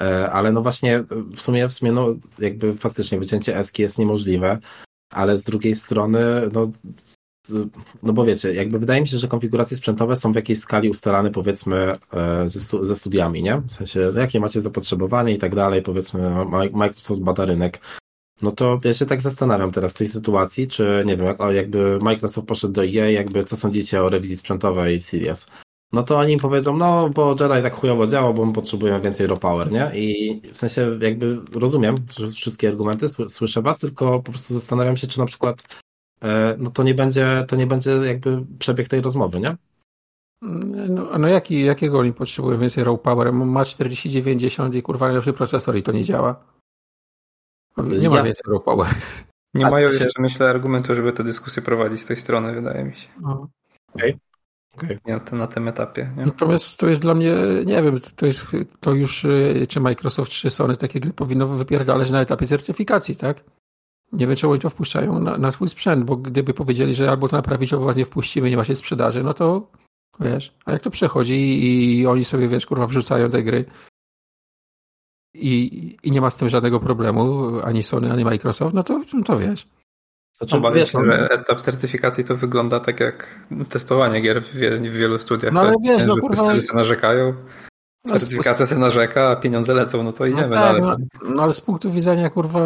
E, 0.00 0.30
ale 0.30 0.52
no 0.52 0.62
właśnie, 0.62 1.04
w 1.36 1.40
sumie, 1.40 1.68
w 1.68 1.72
sumie, 1.72 1.92
no 1.92 2.14
jakby 2.38 2.74
faktycznie 2.74 3.18
wycięcie 3.18 3.56
eski 3.56 3.82
jest 3.82 3.98
niemożliwe, 3.98 4.58
ale 5.12 5.38
z 5.38 5.42
drugiej 5.42 5.76
strony, 5.76 6.20
no 6.52 6.70
no 8.02 8.12
bo 8.12 8.24
wiecie, 8.24 8.54
jakby 8.54 8.78
wydaje 8.78 9.00
mi 9.00 9.08
się, 9.08 9.18
że 9.18 9.28
konfiguracje 9.28 9.76
sprzętowe 9.76 10.16
są 10.16 10.32
w 10.32 10.36
jakiejś 10.36 10.58
skali 10.58 10.90
ustalane 10.90 11.30
powiedzmy 11.30 11.92
e, 12.12 12.48
ze, 12.48 12.60
stu, 12.60 12.84
ze 12.84 12.96
studiami, 12.96 13.42
nie? 13.42 13.62
W 13.66 13.72
sensie, 13.72 14.12
jakie 14.16 14.40
macie 14.40 14.60
zapotrzebowanie 14.60 15.34
i 15.34 15.38
tak 15.38 15.54
dalej, 15.54 15.82
powiedzmy 15.82 16.46
Microsoft 16.72 17.20
bada 17.20 17.44
rynek. 17.44 17.80
No 18.42 18.52
to 18.52 18.80
ja 18.84 18.94
się 18.94 19.06
tak 19.06 19.20
zastanawiam 19.20 19.72
teraz 19.72 19.94
w 19.94 19.98
tej 19.98 20.08
sytuacji, 20.08 20.68
czy 20.68 21.02
nie 21.06 21.16
wiem, 21.16 21.26
jak, 21.26 21.38
jakby 21.52 21.98
Microsoft 22.02 22.48
poszedł 22.48 22.72
do 22.72 22.84
EA, 22.84 23.10
jakby 23.10 23.44
co 23.44 23.56
sądzicie 23.56 24.02
o 24.02 24.08
rewizji 24.08 24.36
sprzętowej 24.36 25.00
Series? 25.00 25.46
No 25.92 26.02
to 26.02 26.18
oni 26.18 26.36
powiedzą, 26.36 26.76
no 26.76 27.10
bo 27.10 27.30
Jedi 27.30 27.62
tak 27.62 27.74
chujowo 27.74 28.06
działa, 28.06 28.32
bo 28.32 28.46
my 28.46 28.52
potrzebujemy 28.52 29.00
więcej 29.00 29.26
raw 29.26 29.38
power, 29.38 29.72
nie? 29.72 29.90
I 29.94 30.40
w 30.52 30.56
sensie 30.56 30.98
jakby 31.00 31.40
rozumiem 31.54 31.94
wszystkie 32.34 32.68
argumenty, 32.68 33.06
słyszę 33.28 33.62
was, 33.62 33.78
tylko 33.78 34.20
po 34.20 34.30
prostu 34.30 34.54
zastanawiam 34.54 34.96
się, 34.96 35.06
czy 35.06 35.18
na 35.18 35.26
przykład 35.26 35.78
e, 36.22 36.56
no 36.58 36.70
to 36.70 36.82
nie 36.82 36.94
będzie, 36.94 37.44
to 37.48 37.56
nie 37.56 37.66
będzie 37.66 37.90
jakby 37.90 38.44
przebieg 38.58 38.88
tej 38.88 39.00
rozmowy, 39.00 39.40
nie? 39.40 39.56
No, 40.42 41.18
no 41.18 41.28
jaki, 41.28 41.64
jakiego 41.64 41.98
oni 41.98 42.12
potrzebują 42.12 42.58
więcej 42.58 42.84
raw 42.84 43.00
power? 43.00 43.32
Ma 43.32 43.64
4090 43.64 44.74
i 44.74 44.82
kurwa 44.82 45.06
najlepszy 45.06 45.32
procesor 45.32 45.76
i 45.76 45.82
to 45.82 45.92
nie 45.92 46.04
działa. 46.04 46.44
Nie 47.76 48.10
ma 48.10 48.22
więcej 48.22 48.52
raw 48.52 48.62
power. 48.62 48.88
Nie 49.54 49.66
A 49.66 49.70
mają 49.70 49.92
się... 49.92 50.04
jeszcze, 50.04 50.22
myślę, 50.22 50.50
argumentu, 50.50 50.94
żeby 50.94 51.12
tę 51.12 51.24
dyskusję 51.24 51.62
prowadzić 51.62 52.02
z 52.02 52.06
tej 52.06 52.16
strony, 52.16 52.52
wydaje 52.52 52.84
mi 52.84 52.94
się. 52.94 53.08
No. 53.20 53.48
Okej. 53.94 54.10
Okay. 54.10 54.29
Okay. 54.84 54.98
Na, 55.06 55.20
tym, 55.20 55.38
na 55.38 55.46
tym 55.46 55.68
etapie. 55.68 56.10
Nie? 56.16 56.26
Natomiast 56.26 56.78
to 56.78 56.86
jest 56.86 57.02
dla 57.02 57.14
mnie, 57.14 57.34
nie 57.66 57.82
wiem, 57.82 58.00
to 58.16 58.26
jest 58.26 58.46
to 58.80 58.92
już 58.92 59.26
czy 59.68 59.80
Microsoft, 59.80 60.30
czy 60.30 60.50
Sony 60.50 60.76
takie 60.76 61.00
gry 61.00 61.12
powinno 61.12 61.46
wypierdalać 61.48 62.10
na 62.10 62.20
etapie 62.20 62.46
certyfikacji, 62.46 63.16
tak? 63.16 63.44
Nie 64.12 64.26
wiem, 64.26 64.36
czy 64.36 64.48
oni 64.48 64.60
to 64.60 64.70
wpuszczają 64.70 65.20
na, 65.20 65.38
na 65.38 65.50
swój 65.50 65.68
sprzęt, 65.68 66.04
bo 66.04 66.16
gdyby 66.16 66.54
powiedzieli, 66.54 66.94
że 66.94 67.10
albo 67.10 67.28
to 67.28 67.36
naprawić, 67.36 67.72
albo 67.72 67.84
was 67.84 67.96
nie 67.96 68.04
wpuścimy, 68.04 68.50
nie 68.50 68.56
ma 68.56 68.64
się 68.64 68.74
sprzedaży, 68.74 69.22
no 69.22 69.34
to 69.34 69.70
wiesz, 70.20 70.54
a 70.64 70.72
jak 70.72 70.82
to 70.82 70.90
przechodzi 70.90 71.34
i, 71.34 71.98
i 71.98 72.06
oni 72.06 72.24
sobie, 72.24 72.48
wiesz, 72.48 72.66
kurwa, 72.66 72.86
wrzucają 72.86 73.30
te 73.30 73.42
gry 73.42 73.64
i, 75.34 75.96
i 76.02 76.10
nie 76.10 76.20
ma 76.20 76.30
z 76.30 76.36
tym 76.36 76.48
żadnego 76.48 76.80
problemu, 76.80 77.50
ani 77.64 77.82
Sony, 77.82 78.12
ani 78.12 78.24
Microsoft, 78.24 78.74
no 78.74 78.82
to, 78.82 79.02
no 79.14 79.22
to 79.24 79.38
wiesz. 79.38 79.68
Znaczy, 80.40 80.56
Obawiam 80.56 80.86
się, 80.86 81.04
że 81.04 81.30
etap 81.30 81.60
certyfikacji 81.60 82.24
to 82.24 82.36
wygląda 82.36 82.80
tak 82.80 83.00
jak 83.00 83.40
testowanie 83.68 84.20
gier 84.20 84.42
w, 84.42 84.54
w 84.54 84.92
wielu 84.92 85.18
studiach. 85.18 85.52
No 85.52 85.60
ale 85.60 85.70
tak? 85.70 85.78
wiesz, 85.82 86.06
no 86.06 86.16
kurwa... 86.16 86.36
Testerzy 86.36 86.74
narzekają, 86.74 87.34
no, 88.04 88.12
certyfikacja 88.12 88.66
się 88.66 88.74
narzeka, 88.74 89.28
a 89.28 89.36
pieniądze 89.36 89.74
lecą, 89.74 90.02
no 90.02 90.12
to 90.12 90.26
idziemy 90.26 90.48
no 90.48 90.54
tak, 90.54 90.64
dalej. 90.64 90.82
No, 90.82 90.96
no, 91.34 91.42
ale 91.42 91.52
z 91.52 91.60
punktu 91.60 91.90
widzenia 91.90 92.30
kurwa 92.30 92.60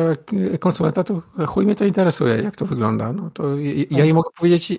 konsumenta 0.60 1.04
to 1.04 1.22
chuj 1.46 1.64
mnie 1.64 1.74
to 1.74 1.84
interesuje, 1.84 2.42
jak 2.42 2.56
to 2.56 2.66
wygląda. 2.66 3.12
No 3.12 3.30
to 3.34 3.44
ja 3.90 4.04
nie 4.04 4.14
mogę 4.14 4.30
powiedzieć, 4.36 4.78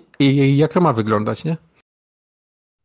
jak 0.56 0.72
to 0.72 0.80
ma 0.80 0.92
wyglądać, 0.92 1.44
nie? 1.44 1.56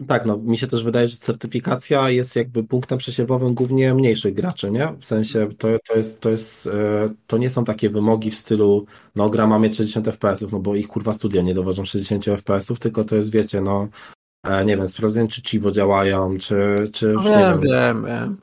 Tak, 0.08 0.26
no 0.26 0.38
mi 0.38 0.58
się 0.58 0.68
też 0.68 0.84
wydaje, 0.84 1.08
że 1.08 1.18
certyfikacja 1.18 2.10
jest 2.10 2.36
jakby 2.36 2.64
punktem 2.64 2.98
przesiewowym 2.98 3.54
głównie 3.54 3.94
mniejszych 3.94 4.34
graczy, 4.34 4.72
nie? 4.72 4.94
W 5.00 5.06
sensie 5.06 5.50
to, 5.58 5.68
to 5.88 5.96
jest, 5.98 6.22
to 6.22 6.30
jest, 6.30 6.68
e, 6.68 7.10
to 7.28 7.38
nie 7.38 7.50
są 7.50 7.64
takie 7.64 7.90
wymogi 7.90 8.32
w 8.32 8.36
stylu, 8.36 8.86
no 9.16 9.30
gra 9.30 9.48
ma 9.48 9.60
mieć 9.60 9.78
60 9.78 10.06
FPS-ów, 10.06 10.52
no 10.52 10.60
bo 10.60 10.76
ich 10.76 10.88
kurwa 10.88 11.14
studia 11.14 11.42
nie 11.42 11.54
dowożą 11.54 11.86
60 11.86 12.26
FPS-ów, 12.26 12.80
tylko 12.80 13.04
to 13.04 13.16
jest, 13.16 13.32
wiecie, 13.32 13.62
no 13.62 13.88
e, 14.44 14.66
nie 14.66 14.78
wiem, 14.78 14.88
sprawdzenie 14.88 15.30
czy 15.30 15.42
Chivo 15.42 15.72
działają, 15.72 16.38
czy, 16.38 16.90
czy 16.94 17.08
no, 17.08 17.24
wiem, 17.24 17.62
wiem, 17.62 17.62
wiem, 17.62 18.06
wiem. 18.06 18.38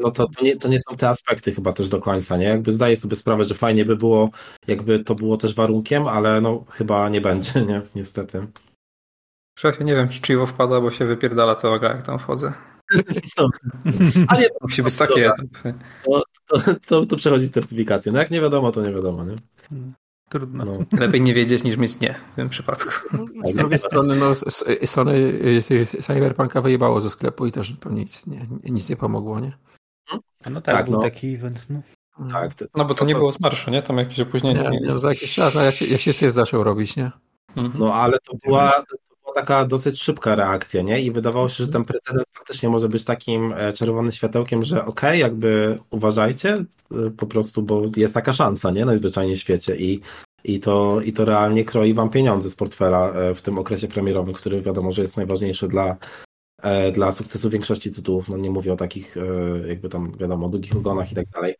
No 0.00 0.10
to, 0.10 0.26
to, 0.36 0.44
nie, 0.44 0.56
to 0.56 0.68
nie 0.68 0.78
są 0.80 0.96
te 0.96 1.08
aspekty 1.08 1.52
chyba 1.52 1.72
też 1.72 1.88
do 1.88 2.00
końca, 2.00 2.36
nie? 2.36 2.44
Jakby 2.44 2.72
zdaję 2.72 2.96
sobie 2.96 3.16
sprawę, 3.16 3.44
że 3.44 3.54
fajnie 3.54 3.84
by 3.84 3.96
było, 3.96 4.30
jakby 4.66 5.04
to 5.04 5.14
było 5.14 5.36
też 5.36 5.54
warunkiem, 5.54 6.06
ale 6.06 6.40
no 6.40 6.64
chyba 6.70 7.08
nie 7.08 7.20
będzie, 7.20 7.62
nie? 7.68 7.82
Niestety. 7.94 8.46
Szefie, 9.58 9.84
nie 9.84 9.94
wiem, 9.94 10.08
czy 10.08 10.20
Chivo 10.20 10.46
wpada, 10.46 10.80
bo 10.80 10.90
się 10.90 11.04
wypierdala 11.04 11.54
cała 11.54 11.78
gra, 11.78 11.88
jak 11.88 12.02
tam 12.02 12.18
wchodzę. 12.18 12.52
No. 13.38 13.48
Ale 14.28 14.48
to 14.48 14.56
musi 14.60 14.82
być 14.82 14.96
taki 14.96 15.20
etap. 15.20 15.46
To, 16.04 16.22
to, 16.46 16.74
to, 16.86 17.06
to 17.06 17.16
przechodzi 17.16 17.48
certyfikację. 17.48 18.12
No 18.12 18.18
jak 18.18 18.30
nie 18.30 18.40
wiadomo, 18.40 18.72
to 18.72 18.82
nie 18.82 18.92
wiadomo, 18.92 19.24
nie? 19.24 19.36
Trudno. 20.28 20.64
No. 20.64 20.72
Lepiej 21.00 21.20
nie 21.20 21.34
wiedzieć 21.34 21.64
niż 21.64 21.76
mieć 21.76 22.00
nie 22.00 22.14
w 22.32 22.36
tym 22.36 22.48
przypadku. 22.48 22.90
Z 23.44 23.54
drugiej 23.54 23.78
strony 23.78 24.16
no, 24.16 24.34
Sony 24.84 25.14
y, 25.14 25.62
y, 25.70 25.86
Cyberpunka 25.86 26.60
wyjebało 26.60 27.00
ze 27.00 27.10
sklepu 27.10 27.46
i 27.46 27.52
też 27.52 27.76
to 27.80 27.90
nic 27.90 28.26
nie, 28.26 28.46
nic 28.64 28.88
nie 28.88 28.96
pomogło, 28.96 29.40
nie? 29.40 29.52
No 30.50 30.60
tak, 30.60 30.76
tak 30.76 30.86
był 30.86 30.94
no. 30.94 31.02
taki 31.02 31.34
event. 31.34 31.66
No. 31.70 31.80
Tak, 32.32 32.54
to, 32.54 32.64
no 32.76 32.84
bo 32.84 32.94
to, 32.94 32.98
to 33.00 33.04
nie 33.04 33.14
było 33.14 33.32
z 33.32 33.40
marszu, 33.40 33.70
nie? 33.70 33.82
Tam 33.82 33.98
jakieś 33.98 34.20
opóźnienie. 34.20 34.70
Nie, 34.70 34.80
nie, 34.80 34.92
za 34.92 35.08
jakiś 35.08 35.34
czas, 35.34 35.56
a 35.56 35.62
jak 35.62 35.74
się, 35.74 35.86
jak 35.86 36.00
się 36.00 36.30
zaczął 36.30 36.64
robić, 36.64 36.96
nie? 36.96 37.10
No 37.56 37.94
ale 37.94 38.18
to 38.18 38.36
była, 38.44 38.84
taka 39.40 39.64
dosyć 39.64 40.02
szybka 40.02 40.34
reakcja, 40.34 40.82
nie? 40.82 41.00
I 41.00 41.10
wydawało 41.10 41.48
się, 41.48 41.64
że 41.64 41.72
ten 41.72 41.84
precedens 41.84 42.26
faktycznie 42.34 42.68
może 42.68 42.88
być 42.88 43.04
takim 43.04 43.52
e, 43.56 43.72
czerwonym 43.72 44.12
światełkiem, 44.12 44.62
że 44.62 44.84
okej, 44.84 44.90
okay, 44.90 45.18
jakby 45.18 45.78
uważajcie 45.90 46.54
e, 46.54 46.64
po 47.16 47.26
prostu, 47.26 47.62
bo 47.62 47.82
jest 47.96 48.14
taka 48.14 48.32
szansa, 48.32 48.70
nie? 48.70 48.84
Najzwyczajniej 48.84 49.36
w 49.36 49.40
świecie 49.40 49.76
i, 49.76 50.00
i, 50.44 50.60
to, 50.60 51.00
i 51.00 51.12
to 51.12 51.24
realnie 51.24 51.64
kroi 51.64 51.94
wam 51.94 52.10
pieniądze 52.10 52.50
z 52.50 52.56
portfela 52.56 53.12
e, 53.12 53.34
w 53.34 53.42
tym 53.42 53.58
okresie 53.58 53.88
premierowym, 53.88 54.34
który 54.34 54.60
wiadomo, 54.60 54.92
że 54.92 55.02
jest 55.02 55.16
najważniejszy 55.16 55.68
dla, 55.68 55.96
dla 56.92 57.12
sukcesu 57.12 57.50
większości 57.50 57.90
tytułów. 57.90 58.28
No 58.28 58.36
nie 58.36 58.50
mówię 58.50 58.72
o 58.72 58.76
takich 58.76 59.16
jakby 59.68 59.88
tam 59.88 60.12
wiadomo, 60.18 60.48
długich 60.48 60.76
ogonach 60.76 61.12
i 61.12 61.14
tak 61.14 61.26
dalej. 61.28 61.54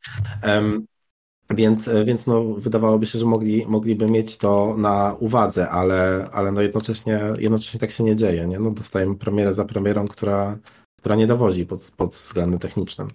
Więc, 1.51 1.89
e, 1.89 2.05
więc 2.05 2.27
no, 2.27 2.44
wydawałoby 2.44 3.07
się, 3.07 3.18
że 3.18 3.27
mogli, 3.27 3.67
mogliby 3.67 4.07
mieć 4.10 4.39
to 4.39 4.75
na 4.78 5.17
uwadze, 5.18 5.70
ale, 5.70 6.28
ale 6.33 6.52
no 6.52 6.62
jednocześnie, 6.62 7.20
jednocześnie 7.39 7.81
tak 7.81 7.91
się 7.91 8.05
nie 8.05 8.17
dzieje. 8.17 8.47
Nie? 8.47 8.59
No, 8.59 8.70
dostajemy 8.70 9.17
premierę 9.17 9.55
za 9.55 9.65
premierą, 9.65 10.09
która, 10.09 10.59
która 10.99 11.17
nie 11.17 11.27
dowodzi 11.27 11.67
pod, 11.67 11.94
pod 11.97 12.10
względem 12.10 12.59
technicznym. 12.59 13.09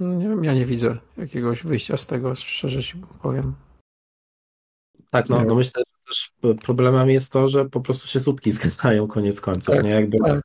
Nie 0.00 0.28
wiem, 0.28 0.44
ja 0.44 0.54
nie 0.54 0.64
widzę 0.64 0.98
jakiegoś 1.16 1.62
wyjścia 1.62 1.96
z 1.96 2.06
tego, 2.06 2.34
szczerze 2.34 2.82
ci 2.82 2.94
powiem. 3.22 3.54
Tak, 5.10 5.28
no, 5.28 5.44
no 5.44 5.54
myślę, 5.54 5.82
że 5.86 6.06
też 6.06 6.32
problemem 6.62 7.10
jest 7.10 7.32
to, 7.32 7.48
że 7.48 7.64
po 7.64 7.80
prostu 7.80 8.08
się 8.08 8.20
słupki 8.20 8.50
zgadzają 8.60 9.06
koniec 9.06 9.40
końców. 9.40 9.74
Tak, 9.74 9.84
nie? 9.84 9.90
Jakby, 9.90 10.18
tak 10.18 10.42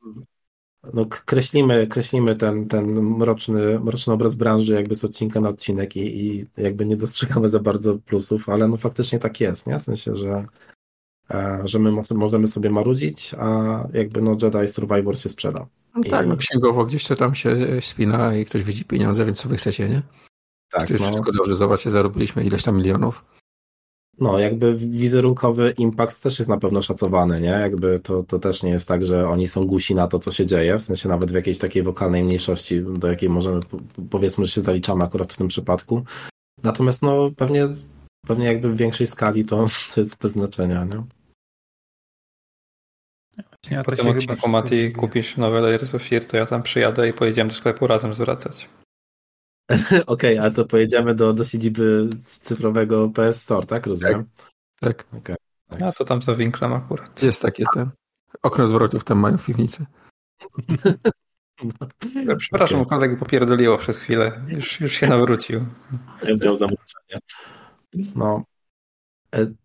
no, 0.93 1.05
kreślimy, 1.05 1.87
kreślimy 1.87 2.35
ten, 2.35 2.67
ten 2.67 3.01
mroczny, 3.01 3.79
mroczny 3.79 4.13
obraz 4.13 4.35
branży 4.35 4.73
jakby 4.73 4.95
z 4.95 5.05
odcinka 5.05 5.41
na 5.41 5.49
odcinek 5.49 5.95
i, 5.95 6.25
i 6.25 6.45
jakby 6.57 6.85
nie 6.85 6.97
dostrzegamy 6.97 7.49
za 7.49 7.59
bardzo 7.59 7.97
plusów, 7.97 8.49
ale 8.49 8.67
no 8.67 8.77
faktycznie 8.77 9.19
tak 9.19 9.39
jest, 9.39 9.67
nie? 9.67 9.79
W 9.79 9.81
sensie, 9.81 10.15
że, 10.15 10.45
e, 11.29 11.61
że 11.65 11.79
my 11.79 11.91
możemy 12.15 12.47
sobie 12.47 12.69
marudzić, 12.69 13.35
a 13.39 13.87
jakby 13.93 14.21
no 14.21 14.37
Jedi 14.41 14.67
Survivor 14.67 15.17
się 15.17 15.29
sprzeda. 15.29 15.67
No 15.95 16.03
tak, 16.03 16.27
no 16.27 16.37
księgowo 16.37 16.85
gdzieś 16.85 17.07
to 17.07 17.15
tam 17.15 17.35
się 17.35 17.55
spina 17.81 18.35
i 18.35 18.45
ktoś 18.45 18.63
widzi 18.63 18.85
pieniądze, 18.85 19.25
więc 19.25 19.41
co 19.41 19.49
wy 19.49 19.57
chcecie, 19.57 19.89
nie? 19.89 20.01
Tak. 20.71 20.89
Jest 20.89 21.01
no. 21.01 21.07
wszystko 21.07 21.31
dobrze, 21.31 21.55
zobaczcie, 21.55 21.91
zarobiliśmy 21.91 22.43
ileś 22.43 22.63
tam 22.63 22.77
milionów 22.77 23.25
no, 24.19 24.39
jakby 24.39 24.75
wizerunkowy 24.75 25.73
impact 25.77 26.23
też 26.23 26.39
jest 26.39 26.49
na 26.49 26.57
pewno 26.57 26.81
szacowany, 26.81 27.41
nie? 27.41 27.49
Jakby 27.49 27.99
to, 27.99 28.23
to 28.23 28.39
też 28.39 28.63
nie 28.63 28.69
jest 28.69 28.87
tak, 28.87 29.05
że 29.05 29.27
oni 29.27 29.47
są 29.47 29.65
gusi 29.65 29.95
na 29.95 30.07
to, 30.07 30.19
co 30.19 30.31
się 30.31 30.45
dzieje, 30.45 30.77
w 30.77 30.81
sensie 30.81 31.09
nawet 31.09 31.31
w 31.31 31.35
jakiejś 31.35 31.59
takiej 31.59 31.83
wokalnej 31.83 32.23
mniejszości, 32.23 32.81
do 32.81 33.07
jakiej 33.07 33.29
możemy, 33.29 33.59
powiedzmy, 34.09 34.45
że 34.45 34.51
się 34.51 34.61
zaliczamy 34.61 35.03
akurat 35.03 35.33
w 35.33 35.37
tym 35.37 35.47
przypadku. 35.47 36.03
Natomiast 36.63 37.01
no, 37.01 37.31
pewnie, 37.37 37.67
pewnie 38.27 38.45
jakby 38.45 38.69
w 38.69 38.77
większej 38.77 39.07
skali 39.07 39.45
to, 39.45 39.65
to 39.95 40.01
jest 40.01 40.21
bez 40.21 40.31
znaczenia, 40.31 40.85
nie? 40.85 41.03
Ja 43.71 43.83
po 43.83 43.95
tym 43.95 44.07
odcinku 44.07 44.49
Mati 44.49 44.91
kupisz 44.91 45.37
nowe 45.37 45.61
Layers 45.61 45.95
of 45.95 46.03
Fear, 46.03 46.25
to 46.25 46.37
ja 46.37 46.45
tam 46.45 46.63
przyjadę 46.63 47.09
i 47.09 47.13
pojedziemy 47.13 47.49
do 47.49 47.55
sklepu 47.55 47.87
razem 47.87 48.13
zwracać. 48.13 48.69
Okej, 50.05 50.39
okay, 50.39 50.41
a 50.41 50.51
to 50.51 50.65
pojedziemy 50.65 51.15
do, 51.15 51.33
do 51.33 51.43
siedziby 51.43 52.09
cyfrowego 52.19 53.09
PS 53.09 53.41
Store, 53.41 53.65
tak? 53.67 53.85
Rozumiem? 53.85 54.25
Tak. 54.79 55.03
tak. 55.03 55.21
Okay, 55.21 55.35
nice. 55.71 55.85
A 55.85 55.91
to 55.91 56.05
tam 56.05 56.21
za 56.21 56.35
winklem 56.35 56.73
akurat. 56.73 57.23
Jest 57.23 57.41
takie 57.41 57.65
ten. 57.73 57.89
Okno 58.41 58.67
zwrotów 58.67 59.03
tam 59.03 59.19
mają 59.19 59.37
w 59.37 59.45
piwnicy. 59.45 59.85
No, 62.25 62.35
przepraszam, 62.37 62.79
okay. 62.79 62.89
kolegi 62.89 63.17
popierdoliło 63.17 63.77
przez 63.77 63.99
chwilę. 63.99 64.41
Już, 64.47 64.81
już 64.81 64.93
się 64.93 65.07
nawrócił. 65.07 65.65
Miał 66.43 66.55
zamroczenie. 66.55 67.19
No, 68.15 68.43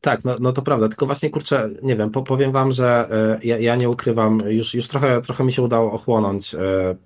tak, 0.00 0.24
no, 0.24 0.36
no 0.40 0.52
to 0.52 0.62
prawda, 0.62 0.88
tylko 0.88 1.06
właśnie 1.06 1.30
kurczę, 1.30 1.70
nie 1.82 1.96
wiem, 1.96 2.10
powiem 2.10 2.52
wam, 2.52 2.72
że 2.72 3.08
e, 3.10 3.38
ja, 3.44 3.58
ja 3.58 3.76
nie 3.76 3.90
ukrywam, 3.90 4.40
już, 4.46 4.74
już 4.74 4.88
trochę, 4.88 5.22
trochę 5.22 5.44
mi 5.44 5.52
się 5.52 5.62
udało 5.62 5.92
ochłonąć 5.92 6.54
e, 6.54 6.58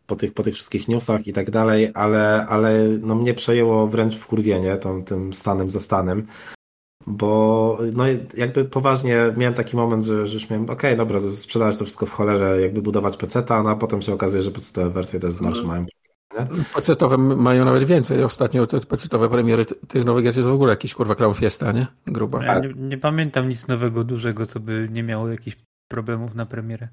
po 0.07 0.17
tych, 0.17 0.35
po 0.35 0.43
tych 0.43 0.55
wszystkich 0.55 0.89
newsach 0.89 1.27
i 1.27 1.33
tak 1.33 1.51
dalej, 1.51 1.91
ale, 1.95 2.47
ale 2.49 2.89
no 2.89 3.15
mnie 3.15 3.35
przejęło 3.35 3.87
wręcz 3.87 4.17
wkurwienie 4.17 4.77
tą, 4.77 5.05
tym 5.05 5.33
stanem 5.33 5.71
za 5.71 5.81
stanem, 5.81 6.27
bo 7.07 7.79
no 7.93 8.05
jakby 8.37 8.65
poważnie 8.65 9.35
miałem 9.37 9.55
taki 9.55 9.77
moment, 9.77 10.05
że, 10.05 10.27
że 10.27 10.35
już 10.35 10.51
miałem, 10.51 10.65
okej, 10.65 10.75
okay, 10.75 10.97
dobra, 10.97 11.21
sprzedałeś 11.33 11.77
to 11.77 11.85
wszystko 11.85 12.07
w 12.07 12.11
cholerę, 12.11 12.61
jakby 12.61 12.83
budować 12.83 13.17
PC-ta, 13.17 13.63
no 13.63 13.71
a 13.71 13.77
potem 13.77 14.03
się 14.03 14.15
okazuje, 14.15 14.43
że 14.43 14.51
PC 14.51 14.91
wersje 14.91 15.21
też 15.21 15.35
z 15.35 15.41
marszu 15.41 15.67
mają 15.67 15.87
Pecetowe 16.75 17.19
mają 17.19 17.65
nawet 17.65 17.85
więcej. 17.85 18.25
Ostatnio 18.25 18.67
te 18.67 18.81
pecetowe 18.81 19.29
premiery 19.29 19.65
tych 19.67 20.05
nowych 20.05 20.25
gier 20.25 20.37
jest 20.37 20.49
w 20.49 20.53
ogóle 20.53 20.71
jakiś 20.73 20.95
kurwa 20.95 21.15
clown 21.15 21.35
fiesta, 21.35 21.73
nie? 21.73 21.87
Gruba. 22.07 22.45
Ja 22.45 22.59
nie, 22.59 22.75
nie, 22.77 22.97
pamiętam 22.97 23.49
nic 23.49 23.69
nowego, 23.69 24.05
dużego, 24.05 24.47
co 24.47 24.61
by 24.61 24.89
nie 24.91 25.03
miało 25.03 25.29
jakichś 25.29 25.57
problemów 25.89 26.35
na 26.35 26.47
premierę. 26.47 26.89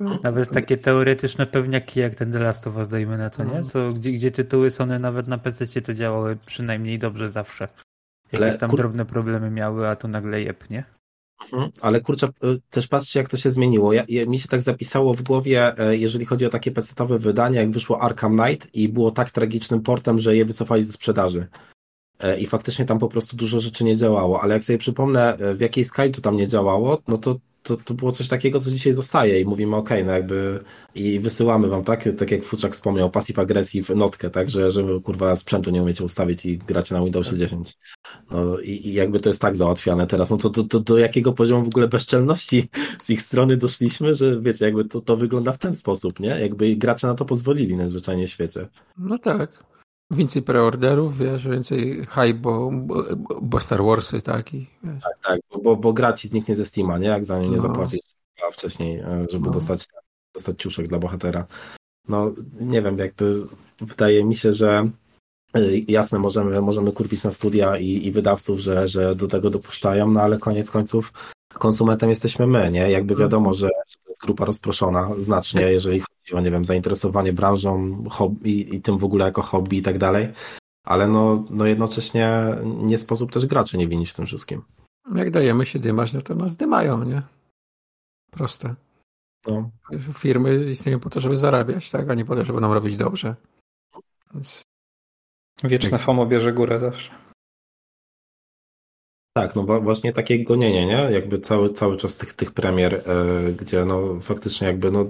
No. 0.00 0.18
Nawet 0.22 0.50
takie 0.50 0.78
teoretyczne 0.78 1.46
pewniaki 1.46 2.00
jak 2.00 2.14
ten 2.14 2.32
The 2.32 2.38
Last 2.38 2.66
of 2.66 2.76
Us, 2.76 2.88
dajmy 2.88 3.18
na 3.18 3.30
to, 3.30 3.44
nie? 3.44 3.54
No. 3.54 3.62
Co, 3.62 3.88
gdzie, 3.88 4.12
gdzie 4.12 4.30
tytuły 4.30 4.70
Sony 4.70 4.98
nawet 4.98 5.28
na 5.28 5.38
PC 5.38 5.82
to 5.82 5.94
działały 5.94 6.36
przynajmniej 6.36 6.98
dobrze 6.98 7.28
zawsze. 7.28 7.68
Jakieś 8.32 8.60
tam 8.60 8.70
drobne 8.70 9.04
problemy 9.04 9.50
miały, 9.50 9.88
a 9.88 9.96
tu 9.96 10.08
nagle 10.08 10.42
jeb, 10.42 10.70
nie? 10.70 10.84
Mhm. 11.52 11.70
Ale 11.80 12.00
kurczę, 12.00 12.26
y, 12.26 12.60
też 12.70 12.86
patrzcie, 12.86 13.20
jak 13.20 13.28
to 13.28 13.36
się 13.36 13.50
zmieniło. 13.50 13.92
Ja, 13.92 14.04
ja, 14.08 14.26
mi 14.26 14.38
się 14.38 14.48
tak 14.48 14.62
zapisało 14.62 15.14
w 15.14 15.22
głowie, 15.22 15.78
e, 15.78 15.96
jeżeli 15.96 16.24
chodzi 16.24 16.46
o 16.46 16.50
takie 16.50 16.70
pecetowe 16.70 17.18
wydania, 17.18 17.60
jak 17.60 17.70
wyszło 17.70 18.00
Arkham 18.00 18.38
Knight 18.38 18.74
i 18.74 18.88
było 18.88 19.10
tak 19.10 19.30
tragicznym 19.30 19.82
portem, 19.82 20.18
że 20.18 20.36
je 20.36 20.44
wycofali 20.44 20.84
ze 20.84 20.92
sprzedaży. 20.92 21.46
E, 22.20 22.40
I 22.40 22.46
faktycznie 22.46 22.84
tam 22.84 22.98
po 22.98 23.08
prostu 23.08 23.36
dużo 23.36 23.60
rzeczy 23.60 23.84
nie 23.84 23.96
działało, 23.96 24.42
ale 24.42 24.54
jak 24.54 24.64
sobie 24.64 24.78
przypomnę, 24.78 25.36
e, 25.36 25.54
w 25.54 25.60
jakiej 25.60 25.84
skali 25.84 26.12
to 26.12 26.20
tam 26.20 26.36
nie 26.36 26.48
działało, 26.48 27.02
no 27.08 27.18
to 27.18 27.36
to, 27.62 27.76
to 27.76 27.94
było 27.94 28.12
coś 28.12 28.28
takiego, 28.28 28.60
co 28.60 28.70
dzisiaj 28.70 28.92
zostaje 28.92 29.40
i 29.40 29.44
mówimy 29.44 29.76
ok, 29.76 29.90
no 30.04 30.12
jakby 30.12 30.60
i 30.94 31.20
wysyłamy 31.20 31.68
wam, 31.68 31.84
tak, 31.84 32.08
tak 32.18 32.30
jak 32.30 32.44
Fuczak 32.44 32.72
wspomniał, 32.72 33.10
passive 33.10 33.38
aggressive 33.38 33.94
notkę, 33.96 34.30
tak, 34.30 34.50
że, 34.50 34.70
że 34.70 34.84
kurwa 35.04 35.36
sprzętu 35.36 35.70
nie 35.70 35.82
umiecie 35.82 36.04
ustawić 36.04 36.46
i 36.46 36.58
gracie 36.58 36.94
na 36.94 37.04
Windowsie 37.04 37.36
10. 37.36 37.78
No 38.30 38.58
i, 38.58 38.88
i 38.88 38.92
jakby 38.92 39.20
to 39.20 39.28
jest 39.30 39.40
tak 39.40 39.56
załatwiane 39.56 40.06
teraz, 40.06 40.30
no 40.30 40.36
to, 40.36 40.50
to, 40.50 40.62
to 40.62 40.80
do 40.80 40.98
jakiego 40.98 41.32
poziomu 41.32 41.64
w 41.64 41.68
ogóle 41.68 41.88
bezczelności 41.88 42.68
z 43.02 43.10
ich 43.10 43.22
strony 43.22 43.56
doszliśmy, 43.56 44.14
że 44.14 44.40
wiecie, 44.40 44.64
jakby 44.64 44.84
to, 44.84 45.00
to 45.00 45.16
wygląda 45.16 45.52
w 45.52 45.58
ten 45.58 45.76
sposób, 45.76 46.20
nie? 46.20 46.28
Jakby 46.28 46.76
gracze 46.76 47.06
na 47.06 47.14
to 47.14 47.24
pozwolili 47.24 47.76
najzwyczajniej 47.76 48.26
w 48.26 48.30
świecie. 48.30 48.68
No 48.98 49.18
tak. 49.18 49.69
Więcej 50.10 50.42
preorderów, 50.42 51.18
wiesz, 51.18 51.48
więcej 51.48 52.06
hype, 52.06 52.34
bo, 52.34 52.70
bo, 53.42 53.60
Star 53.60 53.82
Warsy, 53.84 54.22
tak? 54.22 54.54
I. 54.54 54.66
Tak, 55.02 55.18
tak, 55.22 55.40
bo, 55.62 55.76
bo 55.76 55.92
gra 55.92 56.12
ci 56.12 56.28
zniknie 56.28 56.56
ze 56.56 56.64
Steama, 56.64 56.98
nie? 56.98 57.08
Jak 57.08 57.24
za 57.24 57.38
nią 57.38 57.50
nie 57.50 57.56
No. 57.56 57.62
zapłacisz 57.62 58.00
a 58.48 58.50
wcześniej, 58.50 58.98
e, 58.98 59.26
żeby 59.30 59.46
No. 59.46 59.52
dostać, 59.52 59.86
dostać 60.34 60.58
ciuszek 60.58 60.88
dla 60.88 60.98
bohatera. 60.98 61.46
No, 62.08 62.32
nie 62.60 62.82
wiem, 62.82 62.98
jakby 62.98 63.42
wydaje 63.80 64.24
mi 64.24 64.36
się, 64.36 64.54
że 64.54 64.90
y, 65.56 65.84
jasne, 65.88 66.18
możemy, 66.18 66.60
możemy 66.60 66.92
kurwić 66.92 67.24
na 67.24 67.30
studia 67.30 67.76
i, 67.76 68.06
i 68.06 68.12
wydawców, 68.12 68.60
że, 68.60 68.88
że 68.88 69.14
do 69.14 69.28
tego 69.28 69.50
dopuszczają, 69.50 70.10
no 70.10 70.20
ale 70.22 70.38
koniec 70.38 70.70
końców 70.70 71.12
konsumentem 71.52 72.08
jesteśmy 72.08 72.46
my, 72.46 72.70
nie? 72.70 72.90
Jakby 72.90 73.16
wiadomo, 73.16 73.54
że 73.54 73.68
jest 74.20 74.26
grupa 74.26 74.44
rozproszona 74.44 75.10
znacznie, 75.18 75.60
jeżeli 75.60 76.00
chodzi 76.00 76.34
o, 76.34 76.40
nie 76.40 76.50
wiem, 76.50 76.64
zainteresowanie 76.64 77.32
branżą, 77.32 78.04
hobby 78.10 78.74
i 78.74 78.80
tym 78.80 78.98
w 78.98 79.04
ogóle 79.04 79.24
jako 79.24 79.42
hobby 79.42 79.76
i 79.76 79.82
tak 79.82 79.98
dalej, 79.98 80.32
ale 80.84 81.08
no, 81.08 81.44
no 81.50 81.66
jednocześnie 81.66 82.56
nie 82.64 82.98
sposób 82.98 83.32
też 83.32 83.46
graczy 83.46 83.78
nie 83.78 83.88
winić 83.88 84.10
w 84.10 84.14
tym 84.14 84.26
wszystkim. 84.26 84.62
Jak 85.14 85.30
dajemy 85.30 85.66
się 85.66 85.78
dymać, 85.78 86.12
no 86.12 86.20
to 86.22 86.34
nas 86.34 86.56
dymają, 86.56 87.04
nie? 87.04 87.22
Proste. 88.30 88.74
No. 89.46 89.70
Firmy 90.14 90.70
istnieją 90.70 91.00
po 91.00 91.10
to, 91.10 91.20
żeby 91.20 91.36
zarabiać, 91.36 91.90
tak? 91.90 92.10
A 92.10 92.14
nie 92.14 92.24
po 92.24 92.36
to, 92.36 92.44
żeby 92.44 92.60
nam 92.60 92.72
robić 92.72 92.96
dobrze. 92.96 93.36
Więc 94.34 94.62
Wieczne 95.64 95.98
FOMO 95.98 96.26
bierze 96.26 96.52
górę 96.52 96.78
zawsze. 96.78 97.10
Tak, 99.32 99.56
no 99.56 99.64
wa- 99.64 99.80
właśnie 99.80 100.12
takie 100.12 100.44
gonienie, 100.44 100.86
nie? 100.86 101.08
Jakby 101.10 101.38
cały, 101.38 101.70
cały 101.70 101.96
czas 101.96 102.16
tych, 102.16 102.34
tych 102.34 102.52
premier, 102.52 102.94
e, 102.94 103.52
gdzie 103.52 103.84
no 103.84 104.20
faktycznie 104.20 104.66
jakby 104.66 104.90
no 104.90 105.04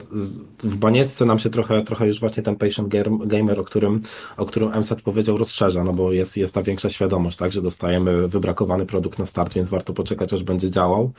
w 0.62 0.76
banieczce 0.76 1.24
nam 1.24 1.38
się 1.38 1.50
trochę, 1.50 1.82
trochę 1.84 2.06
już 2.06 2.20
właśnie 2.20 2.42
ten 2.42 2.56
patient 2.56 2.88
gamer, 3.26 3.60
o 3.60 3.64
którym, 3.64 4.02
o 4.36 4.46
którym 4.46 4.70
MSAT 4.78 5.02
powiedział, 5.02 5.38
rozszerza, 5.38 5.84
no 5.84 5.92
bo 5.92 6.12
jest, 6.12 6.36
jest 6.36 6.54
ta 6.54 6.62
większa 6.62 6.90
świadomość, 6.90 7.36
tak, 7.36 7.52
że 7.52 7.62
dostajemy 7.62 8.28
wybrakowany 8.28 8.86
produkt 8.86 9.18
na 9.18 9.26
start, 9.26 9.54
więc 9.54 9.68
warto 9.68 9.92
poczekać, 9.92 10.32
aż 10.32 10.42
będzie 10.42 10.70
działał, 10.70 11.12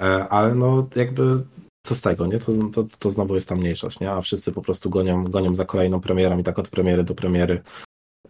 e, 0.00 0.28
ale 0.28 0.54
no 0.54 0.88
jakby 0.96 1.42
co 1.86 1.94
z 1.94 2.00
tego, 2.02 2.26
nie? 2.26 2.38
To, 2.38 2.52
to, 2.74 2.84
to 2.98 3.10
znowu 3.10 3.34
jest 3.34 3.48
ta 3.48 3.54
mniejszość, 3.54 4.00
nie? 4.00 4.10
A 4.10 4.20
wszyscy 4.20 4.52
po 4.52 4.62
prostu 4.62 4.90
gonią, 4.90 5.24
gonią 5.24 5.54
za 5.54 5.64
kolejną 5.64 6.00
premierą 6.00 6.38
i 6.38 6.42
tak 6.42 6.58
od 6.58 6.68
premiery 6.68 7.04
do 7.04 7.14
premiery. 7.14 7.62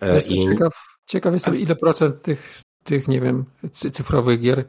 E, 0.00 0.14
Jestem 0.14 0.36
i- 0.36 0.42
ciekaw, 0.42 0.72
ciekaw 1.06 1.34
jestem, 1.34 1.56
ile 1.56 1.76
procent 1.76 2.22
tych, 2.22 2.60
tych 2.86 3.08
nie 3.08 3.20
wiem, 3.20 3.44
cy- 3.72 3.90
cyfrowych 3.90 4.40
gier 4.40 4.64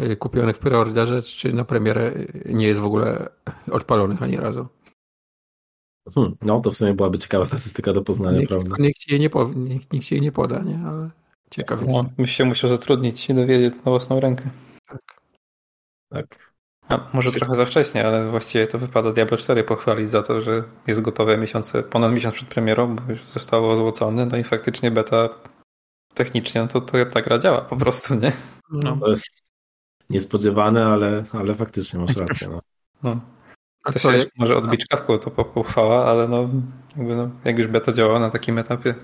y, 0.00 0.16
kupionych 0.16 0.56
w 0.56 0.58
preorderze, 0.58 1.22
czy 1.22 1.52
na 1.52 1.64
premierę 1.64 2.12
y, 2.12 2.42
nie 2.52 2.66
jest 2.66 2.80
w 2.80 2.84
ogóle 2.84 3.28
odpalonych 3.70 4.22
ani 4.22 4.36
razu. 4.36 4.66
Hmm, 6.14 6.36
no 6.42 6.60
to 6.60 6.70
w 6.72 6.76
sumie 6.76 6.94
byłaby 6.94 7.18
ciekawa 7.18 7.44
statystyka 7.44 7.92
do 7.92 8.02
poznania, 8.02 8.38
Nikt, 8.38 8.52
prawda? 8.52 8.76
nikt, 8.78 8.98
ci 8.98 9.10
jej 9.10 9.20
nie 9.20 9.30
powie, 9.30 9.54
nikt, 9.54 9.92
nikt 9.92 10.10
jej 10.10 10.20
nie 10.20 10.32
poda, 10.32 10.58
nie? 10.62 10.78
Ale 10.86 11.10
ciekaw 11.50 11.80
No, 11.80 11.86
jestem. 11.86 12.06
byś 12.18 12.32
się 12.32 12.44
musiał 12.44 12.70
zatrudnić 12.70 13.30
i 13.30 13.34
dowiedzieć 13.34 13.74
na 13.74 13.82
własną 13.84 14.20
rękę. 14.20 14.50
Tak. 16.12 16.52
A 16.88 17.08
może 17.12 17.32
trochę 17.32 17.54
za 17.54 17.66
wcześnie, 17.66 18.06
ale 18.06 18.30
właściwie 18.30 18.66
to 18.66 18.78
wypada 18.78 19.12
Diablo 19.12 19.36
4 19.36 19.64
pochwalić 19.64 20.10
za 20.10 20.22
to, 20.22 20.40
że 20.40 20.64
jest 20.86 21.00
gotowe 21.00 21.36
miesiące, 21.38 21.82
ponad 21.82 22.12
miesiąc 22.12 22.34
przed 22.34 22.48
premierą, 22.48 22.96
bo 22.96 23.02
już 23.12 23.22
zostało 23.22 23.72
ozłocone, 23.72 24.26
no 24.26 24.36
i 24.36 24.44
faktycznie 24.44 24.90
beta 24.90 25.28
technicznie, 26.18 26.60
no 26.62 26.68
to, 26.68 26.80
to 26.80 27.06
ta 27.06 27.22
gra 27.22 27.38
działa 27.38 27.60
po 27.60 27.76
prostu, 27.76 28.14
nie? 28.14 28.32
No. 28.72 28.96
To 28.96 29.10
jest 29.10 29.26
Niespodziewane, 30.10 30.86
ale, 30.86 31.24
ale 31.32 31.54
faktycznie 31.54 32.00
masz 32.00 32.16
rację. 32.16 32.48
No. 32.48 32.60
No. 33.02 33.20
A 33.84 33.92
To 33.92 33.98
co, 33.98 34.12
się 34.12 34.18
jak, 34.18 34.28
może 34.38 34.56
odbić 34.56 34.86
kawką 34.86 35.18
to 35.18 35.30
po- 35.30 35.44
pochwała, 35.44 36.06
ale 36.06 36.28
no, 36.28 36.48
jakby 36.96 37.16
no, 37.16 37.30
jak 37.44 37.58
już 37.58 37.66
beta 37.66 37.92
działa 37.92 38.18
na 38.20 38.30
takim 38.30 38.58
etapie, 38.58 38.94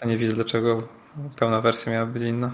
to 0.00 0.08
nie 0.08 0.16
widzę 0.16 0.32
dlaczego 0.32 0.88
pełna 1.36 1.60
wersja 1.60 1.92
miała 1.92 2.06
być 2.06 2.22
inna. 2.22 2.52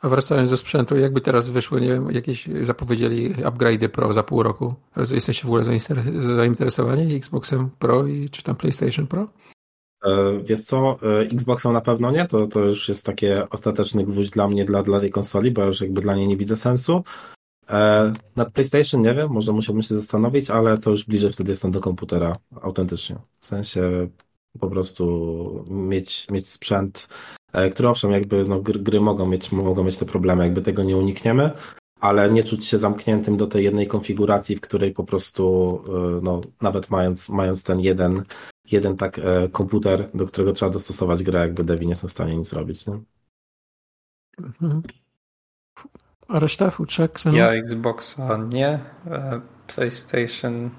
a 0.00 0.08
wracając 0.08 0.50
do 0.50 0.56
sprzętu, 0.56 0.96
jakby 0.96 1.20
teraz 1.20 1.48
wyszły, 1.48 1.80
nie 1.80 1.88
wiem, 1.88 2.10
jakieś 2.10 2.48
zapowiedzieli 2.62 3.34
upgrade'y 3.34 3.88
Pro 3.88 4.12
za 4.12 4.22
pół 4.22 4.42
roku. 4.42 4.74
Jesteście 5.10 5.42
w 5.42 5.46
ogóle 5.46 5.62
zainter- 5.62 6.36
zainteresowani 6.36 7.14
Xboxem 7.16 7.70
Pro 7.78 8.06
i 8.06 8.30
czy 8.30 8.42
tam 8.42 8.56
PlayStation 8.56 9.06
Pro? 9.06 9.28
E, 10.04 10.38
Wiesz 10.44 10.60
co, 10.60 10.98
e, 11.02 11.20
Xboxem 11.20 11.72
na 11.72 11.80
pewno 11.80 12.10
nie, 12.10 12.24
to, 12.24 12.46
to 12.46 12.60
już 12.60 12.88
jest 12.88 13.06
takie 13.06 13.48
ostateczny 13.50 14.04
gwóźdź 14.04 14.30
dla 14.30 14.48
mnie, 14.48 14.64
dla, 14.64 14.82
dla 14.82 15.00
tej 15.00 15.10
konsoli, 15.10 15.50
bo 15.50 15.64
już 15.64 15.80
jakby 15.80 16.00
dla 16.00 16.14
niej 16.14 16.28
nie 16.28 16.36
widzę 16.36 16.56
sensu. 16.56 17.04
E, 17.70 18.12
Nad 18.36 18.52
PlayStation 18.52 19.02
nie 19.02 19.14
wiem, 19.14 19.30
może 19.30 19.52
musiałbym 19.52 19.82
się 19.82 19.94
zastanowić, 19.94 20.50
ale 20.50 20.78
to 20.78 20.90
już 20.90 21.04
bliżej 21.04 21.32
wtedy 21.32 21.50
jestem 21.50 21.70
do 21.70 21.80
komputera, 21.80 22.36
autentycznie. 22.62 23.16
W 23.40 23.46
sensie 23.46 24.08
po 24.60 24.70
prostu 24.70 25.64
mieć, 25.70 26.26
mieć 26.30 26.48
sprzęt, 26.48 27.08
który 27.72 27.88
owszem, 27.88 28.12
jakby 28.12 28.44
no, 28.44 28.60
gry, 28.60 28.80
gry 28.80 29.00
mogą 29.00 29.26
mieć, 29.26 29.52
mogą 29.52 29.84
mieć 29.84 29.98
te 29.98 30.06
problemy, 30.06 30.44
jakby 30.44 30.62
tego 30.62 30.82
nie 30.82 30.96
unikniemy, 30.96 31.50
ale 32.00 32.30
nie 32.30 32.44
czuć 32.44 32.66
się 32.66 32.78
zamkniętym 32.78 33.36
do 33.36 33.46
tej 33.46 33.64
jednej 33.64 33.86
konfiguracji, 33.86 34.56
w 34.56 34.60
której 34.60 34.92
po 34.92 35.04
prostu, 35.04 35.78
no, 36.22 36.40
nawet 36.60 36.90
mając, 36.90 37.28
mając 37.28 37.64
ten 37.64 37.80
jeden 37.80 38.22
jeden 38.70 38.96
tak 38.96 39.18
e, 39.18 39.48
komputer, 39.48 40.10
do 40.14 40.26
którego 40.26 40.52
trzeba 40.52 40.70
dostosować 40.72 41.22
grę, 41.22 41.40
jakby 41.40 41.64
devi 41.64 41.86
nie 41.86 41.96
są 41.96 42.08
w 42.08 42.12
stanie 42.12 42.36
nic 42.36 42.52
robić. 42.52 42.86
Nie? 42.86 43.00
Mhm. 44.38 44.82
A 46.28 46.38
reszta 46.38 46.70
futrzek? 46.70 47.10
Xeno? 47.12 47.36
Ja 47.36 47.52
Xboxa 47.52 48.36
nie, 48.36 48.68
e, 49.06 49.40
PlayStation. 49.66 50.70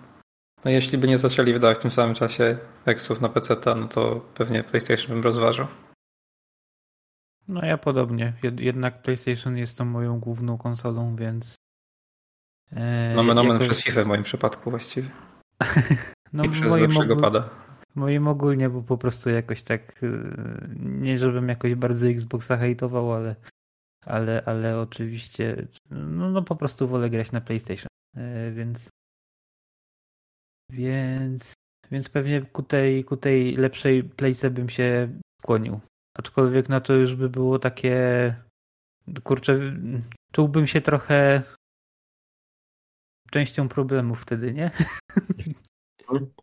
No 0.65 0.71
jeśli 0.71 0.97
by 0.97 1.07
nie 1.07 1.17
zaczęli 1.17 1.53
wydawać 1.53 1.77
w 1.77 1.81
tym 1.81 1.91
samym 1.91 2.15
czasie 2.15 2.57
Xów 2.85 3.21
na 3.21 3.29
PC, 3.29 3.55
no 3.75 3.87
to 3.87 4.21
pewnie 4.33 4.63
PlayStation 4.63 5.07
bym 5.07 5.23
rozważał. 5.23 5.67
No 7.47 7.65
ja 7.65 7.77
podobnie. 7.77 8.33
Jed- 8.43 8.59
Jednak 8.59 9.01
PlayStation 9.01 9.57
jest 9.57 9.77
tą 9.77 9.85
moją 9.85 10.19
główną 10.19 10.57
konsolą, 10.57 11.15
więc. 11.15 11.55
e, 12.71 13.13
No 13.15 13.23
nomen 13.23 13.47
jakoś- 13.53 13.67
przez 13.67 13.83
FIFA 13.83 14.03
w 14.03 14.07
moim 14.07 14.23
przypadku 14.23 14.69
właściwie. 14.69 15.09
No 16.33 16.43
I 16.43 16.49
przez 16.49 16.69
moim, 16.69 16.81
lepszego 16.81 17.15
pada. 17.15 17.49
Moim 17.95 18.27
ogólnie, 18.27 18.69
bo 18.69 18.81
po 18.81 18.97
prostu 18.97 19.29
jakoś 19.29 19.63
tak. 19.63 20.03
e, 20.03 20.07
Nie 20.79 21.19
żebym 21.19 21.49
jakoś 21.49 21.75
bardzo 21.75 22.07
Xboxa 22.07 22.57
hejtował, 22.57 23.13
ale. 23.13 23.35
Ale, 24.05 24.43
ale 24.45 24.79
oczywiście. 24.79 25.67
No, 25.89 26.29
no 26.29 26.41
po 26.41 26.55
prostu 26.55 26.87
wolę 26.87 27.09
grać 27.09 27.31
na 27.31 27.41
PlayStation. 27.41 27.87
E, 28.15 28.51
Więc. 28.51 28.89
Więc. 30.69 31.53
Więc 31.91 32.09
pewnie 32.09 32.41
ku 32.41 32.63
tej, 32.63 33.05
ku 33.05 33.17
tej 33.17 33.55
lepszej 33.55 34.03
playce 34.03 34.49
bym 34.49 34.69
się 34.69 35.19
skłonił. 35.41 35.79
Aczkolwiek 36.17 36.69
no 36.69 36.81
to 36.81 36.93
już 36.93 37.15
by 37.15 37.29
było 37.29 37.59
takie. 37.59 38.35
Kurczę, 39.23 39.59
czułbym 40.31 40.67
się 40.67 40.81
trochę 40.81 41.43
częścią 43.31 43.69
problemu 43.69 44.15
wtedy, 44.15 44.53
nie? 44.53 44.71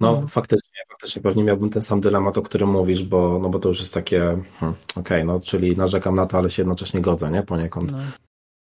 No 0.00 0.08
Mhm. 0.10 0.28
faktycznie, 0.28 0.80
faktycznie 0.88 1.22
pewnie 1.22 1.44
miałbym 1.44 1.70
ten 1.70 1.82
sam 1.82 2.00
dylemat, 2.00 2.38
o 2.38 2.42
którym 2.42 2.68
mówisz, 2.68 3.02
bo, 3.02 3.38
no 3.42 3.48
bo 3.48 3.58
to 3.58 3.68
już 3.68 3.80
jest 3.80 3.94
takie, 3.94 4.42
hmm, 4.60 4.78
okej, 4.96 5.24
no 5.24 5.40
czyli 5.40 5.76
narzekam 5.76 6.14
na 6.14 6.26
to, 6.26 6.38
ale 6.38 6.50
się 6.50 6.62
jednocześnie 6.62 7.00
godzę, 7.00 7.30
nie, 7.30 7.42
poniekąd, 7.42 7.92
No. 7.92 7.98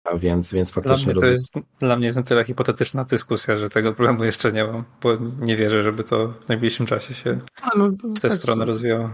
A 0.07 0.17
więc, 0.17 0.53
więc 0.53 0.71
Dla 0.71 0.81
faktycznie 0.83 1.13
mnie, 1.13 1.21
to 1.21 1.27
jest, 1.27 1.53
dla 1.79 1.95
mnie 1.97 2.05
jest 2.05 2.17
na 2.17 2.23
tyle 2.23 2.43
hipotetyczna 2.43 3.03
dyskusja, 3.03 3.57
że 3.57 3.69
tego 3.69 3.93
problemu 3.93 4.23
jeszcze 4.23 4.51
nie 4.51 4.63
mam, 4.63 4.83
bo 5.01 5.13
nie 5.39 5.55
wierzę, 5.55 5.83
żeby 5.83 6.03
to 6.03 6.27
w 6.27 6.47
najbliższym 6.47 6.85
czasie 6.85 7.13
się 7.13 7.39
A, 7.61 7.77
no, 7.77 7.89
w 7.89 8.19
tę 8.19 8.29
tak, 8.29 8.37
stronę 8.37 8.65
rozwijało. 8.65 9.09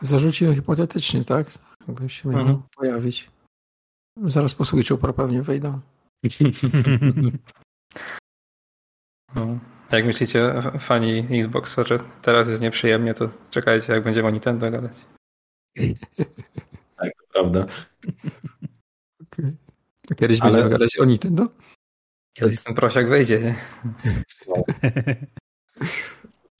Zarzuciłem 0.00 0.54
hipotetycznie, 0.54 1.24
tak? 1.24 1.46
Jakby 1.88 2.08
się 2.08 2.28
miał 2.28 2.40
Mhm. 2.40 2.62
pojawić. 2.76 3.30
Zaraz 4.26 4.54
po 4.54 4.64
Switchu 4.64 4.98
Pro 4.98 5.12
pewnie 5.12 5.42
wejdą. 5.42 5.80
No. 9.34 9.58
A 9.92 9.96
Jak 9.96 10.06
myślicie, 10.06 10.52
fani 10.80 11.26
Xboxa, 11.40 11.82
że 11.84 11.98
teraz 12.22 12.48
jest 12.48 12.62
nieprzyjemnie, 12.62 13.14
to 13.14 13.30
czekajcie, 13.50 13.92
jak 13.92 14.04
będziemy 14.04 14.28
o 14.28 14.30
Nintendo 14.30 14.70
gadać. 14.70 14.92
Tak, 16.96 17.12
to 17.16 17.24
prawda. 17.32 17.66
Kiedyś 20.16 20.40
Ale- 20.40 20.50
będziemy 20.50 20.70
gadać 20.70 20.98
o 20.98 21.04
Nintendo? 21.04 21.46
Kiedyś 22.36 22.62
ten 22.62 22.74
prosiak 22.74 23.08
wejdzie, 23.08 23.40
nie? 23.40 23.54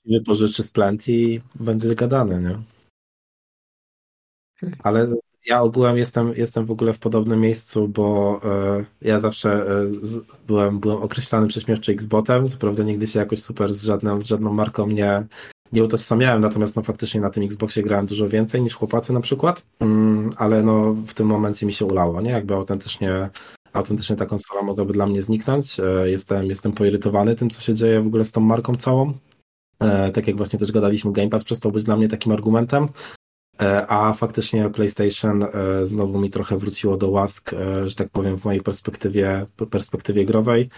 Wypożyczy 0.05 0.63
splant 0.63 1.07
i 1.09 1.41
będzie 1.55 1.95
gadane, 1.95 2.39
nie? 2.39 2.63
Ale 4.83 5.15
ja 5.45 5.61
ogółem 5.61 5.97
jestem, 5.97 6.33
jestem 6.35 6.65
w 6.65 6.71
ogóle 6.71 6.93
w 6.93 6.99
podobnym 6.99 7.41
miejscu, 7.41 7.87
bo 7.87 8.39
e, 8.43 8.85
ja 9.01 9.19
zawsze 9.19 9.51
e, 9.51 9.89
z, 9.89 10.19
byłem, 10.47 10.79
byłem 10.79 10.97
określany 10.97 11.47
prześmiewczy 11.47 11.91
Xbotem, 11.91 12.47
co 12.47 12.57
prawda 12.57 12.83
nigdy 12.83 13.07
się 13.07 13.19
jakoś 13.19 13.41
super 13.41 13.73
z 13.73 13.83
żadną, 13.83 14.21
z 14.21 14.27
żadną 14.27 14.53
marką 14.53 14.87
nie, 14.87 15.25
nie 15.71 15.83
utożsamiałem, 15.83 16.41
natomiast 16.41 16.75
no 16.75 16.81
faktycznie 16.81 17.21
na 17.21 17.29
tym 17.29 17.43
Xboxie 17.43 17.83
grałem 17.83 18.05
dużo 18.05 18.29
więcej 18.29 18.61
niż 18.61 18.75
chłopacy 18.75 19.13
na 19.13 19.21
przykład, 19.21 19.65
mm, 19.79 20.29
ale 20.37 20.63
no 20.63 20.93
w 21.07 21.13
tym 21.13 21.27
momencie 21.27 21.65
mi 21.65 21.73
się 21.73 21.85
ulało, 21.85 22.21
nie? 22.21 22.31
Jakby 22.31 22.53
autentycznie 22.53 23.29
autentycznie 23.73 24.15
ta 24.15 24.25
konsola 24.25 24.61
mogłaby 24.61 24.93
dla 24.93 25.07
mnie 25.07 25.21
zniknąć. 25.21 25.79
E, 25.79 26.09
jestem, 26.09 26.45
jestem 26.45 26.71
poirytowany 26.71 27.35
tym, 27.35 27.49
co 27.49 27.61
się 27.61 27.73
dzieje 27.73 28.01
w 28.01 28.07
ogóle 28.07 28.25
z 28.25 28.31
tą 28.31 28.41
marką 28.41 28.75
całą. 28.75 29.13
Tak 30.13 30.27
jak 30.27 30.37
właśnie 30.37 30.59
też 30.59 30.71
gadaliśmy, 30.71 31.11
Game 31.11 31.29
Pass 31.29 31.43
przestał 31.43 31.71
być 31.71 31.83
dla 31.83 31.97
mnie 31.97 32.07
takim 32.07 32.31
argumentem, 32.31 32.87
a 33.87 34.13
faktycznie 34.13 34.69
PlayStation 34.69 35.45
znowu 35.83 36.19
mi 36.19 36.29
trochę 36.29 36.57
wróciło 36.57 36.97
do 36.97 37.09
łask, 37.09 37.51
że 37.85 37.95
tak 37.95 38.09
powiem, 38.09 38.37
w 38.37 38.45
mojej 38.45 38.61
perspektywie, 38.61 39.45
perspektywie 39.69 40.25
growej. 40.25 40.69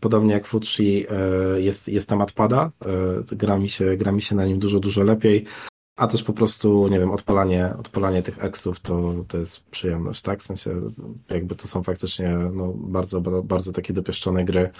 Podobnie 0.00 0.32
jak 0.32 0.46
Futsi 0.46 1.06
jest, 1.56 1.88
jest 1.88 2.08
temat 2.08 2.32
pada, 2.32 2.70
gra 3.32 3.58
mi, 3.58 3.68
się, 3.68 3.96
gra 3.96 4.12
mi 4.12 4.22
się 4.22 4.34
na 4.34 4.46
nim 4.46 4.58
dużo, 4.58 4.80
dużo 4.80 5.02
lepiej. 5.02 5.44
A 5.98 6.06
też 6.06 6.22
po 6.22 6.32
prostu, 6.32 6.88
nie 6.88 6.98
wiem, 7.00 7.10
odpalanie, 7.10 7.74
odpalanie 7.78 8.22
tych 8.22 8.44
eksów 8.44 8.80
to, 8.80 9.14
to 9.28 9.38
jest 9.38 9.64
przyjemność, 9.70 10.22
tak? 10.22 10.40
W 10.40 10.42
sensie, 10.42 10.80
jakby 11.28 11.54
to 11.54 11.68
są 11.68 11.82
faktycznie 11.82 12.38
no, 12.52 12.72
bardzo, 12.76 13.20
bardzo 13.20 13.72
takie 13.72 13.92
dopieszczone 13.92 14.44
gry. 14.44 14.70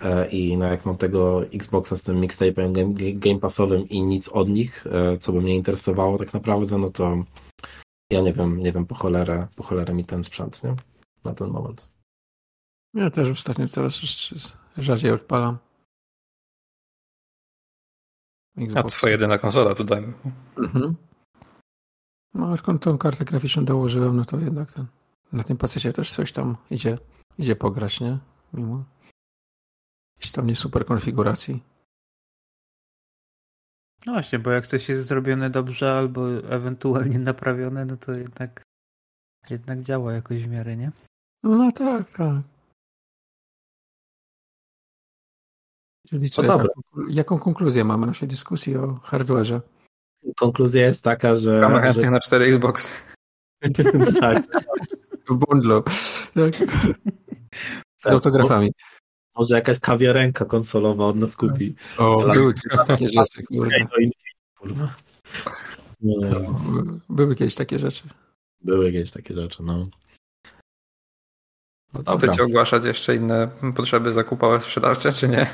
E, 0.00 0.28
I 0.28 0.56
no, 0.56 0.66
jak 0.66 0.86
mam 0.86 0.96
tego 0.96 1.46
Xboxa 1.52 1.96
z 1.96 2.02
tym 2.02 2.20
mixtape'em 2.20 2.72
game, 2.72 2.94
game 3.12 3.40
Passowym 3.40 3.88
i 3.88 4.02
nic 4.02 4.28
od 4.28 4.48
nich, 4.48 4.86
e, 4.86 5.18
co 5.18 5.32
by 5.32 5.40
mnie 5.40 5.56
interesowało 5.56 6.18
tak 6.18 6.34
naprawdę, 6.34 6.78
no 6.78 6.90
to 6.90 7.24
ja 8.10 8.20
nie 8.20 8.32
wiem, 8.32 8.58
nie 8.58 8.72
wiem 8.72 8.86
po 8.86 8.94
cholerę, 8.94 9.46
po 9.56 9.62
cholerę 9.62 9.94
mi 9.94 10.04
ten 10.04 10.24
sprzęt, 10.24 10.64
nie? 10.64 10.74
Na 11.24 11.34
ten 11.34 11.48
moment. 11.48 11.90
Ja 12.94 13.10
też 13.10 13.28
ostatnio 13.28 13.68
coraz 13.68 14.00
rzadziej 14.76 15.10
odpalam. 15.10 15.58
Xbox. 18.56 18.94
A 18.94 18.98
twoja 18.98 19.12
jedyna 19.12 19.38
konsola 19.38 19.74
tutaj. 19.74 20.12
Mhm. 20.56 20.94
No, 22.34 22.50
jak 22.50 22.80
tą 22.80 22.98
kartę 22.98 23.24
graficzną 23.24 23.64
dołożyłem, 23.64 24.16
no 24.16 24.24
to 24.24 24.38
jednak 24.38 24.72
ten, 24.72 24.86
na 25.32 25.44
tym 25.44 25.56
pacjecie 25.56 25.92
też 25.92 26.12
coś 26.12 26.32
tam 26.32 26.56
idzie, 26.70 26.98
idzie 27.38 27.56
pograć, 27.56 28.00
nie? 28.00 28.18
Mimo 28.52 28.84
jakiejś 30.18 30.32
tam 30.32 30.46
nie 30.46 30.56
super 30.56 30.86
konfiguracji. 30.86 31.62
No 34.06 34.12
właśnie, 34.12 34.38
bo 34.38 34.50
jak 34.50 34.66
coś 34.66 34.88
jest 34.88 35.06
zrobione 35.06 35.50
dobrze 35.50 35.92
albo 35.92 36.30
ewentualnie 36.30 37.18
naprawione, 37.18 37.84
no 37.84 37.96
to 37.96 38.12
jednak 38.12 38.62
jednak 39.50 39.82
działa 39.82 40.12
jakoś 40.12 40.38
w 40.38 40.48
miarę, 40.48 40.76
nie? 40.76 40.90
No 41.42 41.72
tak, 41.72 42.12
tak. 42.12 42.42
Czyli 46.08 46.30
co, 46.30 46.42
jaką, 46.42 46.64
jaką 47.08 47.38
konkluzję 47.38 47.84
mamy 47.84 48.06
naszej 48.06 48.28
dyskusji 48.28 48.76
o 48.76 48.86
hardware'ze? 48.86 49.60
Konkluzja 50.36 50.86
jest 50.86 51.04
taka, 51.04 51.34
że... 51.34 51.60
Mamy 51.60 51.80
chętnych 51.80 52.04
że... 52.04 52.10
na 52.10 52.20
4 52.20 52.44
Xbox. 52.44 52.92
tak. 54.20 54.42
W 55.28 55.34
bundlu. 55.34 55.82
Tak. 56.34 56.54
Z 58.04 58.12
autografami. 58.12 58.72
Może 59.38 59.54
jakaś 59.54 59.80
kawiarenka 59.80 60.44
konsolowa 60.44 61.06
od 61.06 61.16
nas 61.16 61.36
kupi. 61.36 61.74
O, 61.98 62.34
były 62.34 62.54
takie 62.86 63.08
rzeczy, 63.10 63.42
kurwa. 64.58 64.94
Były 67.08 67.36
kiedyś 67.36 67.54
takie 67.54 67.78
rzeczy. 67.78 68.02
Były 68.60 68.92
kiedyś 68.92 69.12
takie 69.12 69.34
rzeczy, 69.34 69.62
no. 69.62 69.88
no 71.94 72.16
Chcecie 72.16 72.42
ogłaszać 72.42 72.84
jeszcze 72.84 73.16
inne 73.16 73.48
potrzeby 73.76 74.12
zakupowe 74.12 74.60
sprzedawcze, 74.60 75.12
czy 75.12 75.28
nie? 75.28 75.46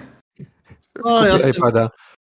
No, 1.05 1.27
ja 1.27 1.49
iPada. 1.49 1.91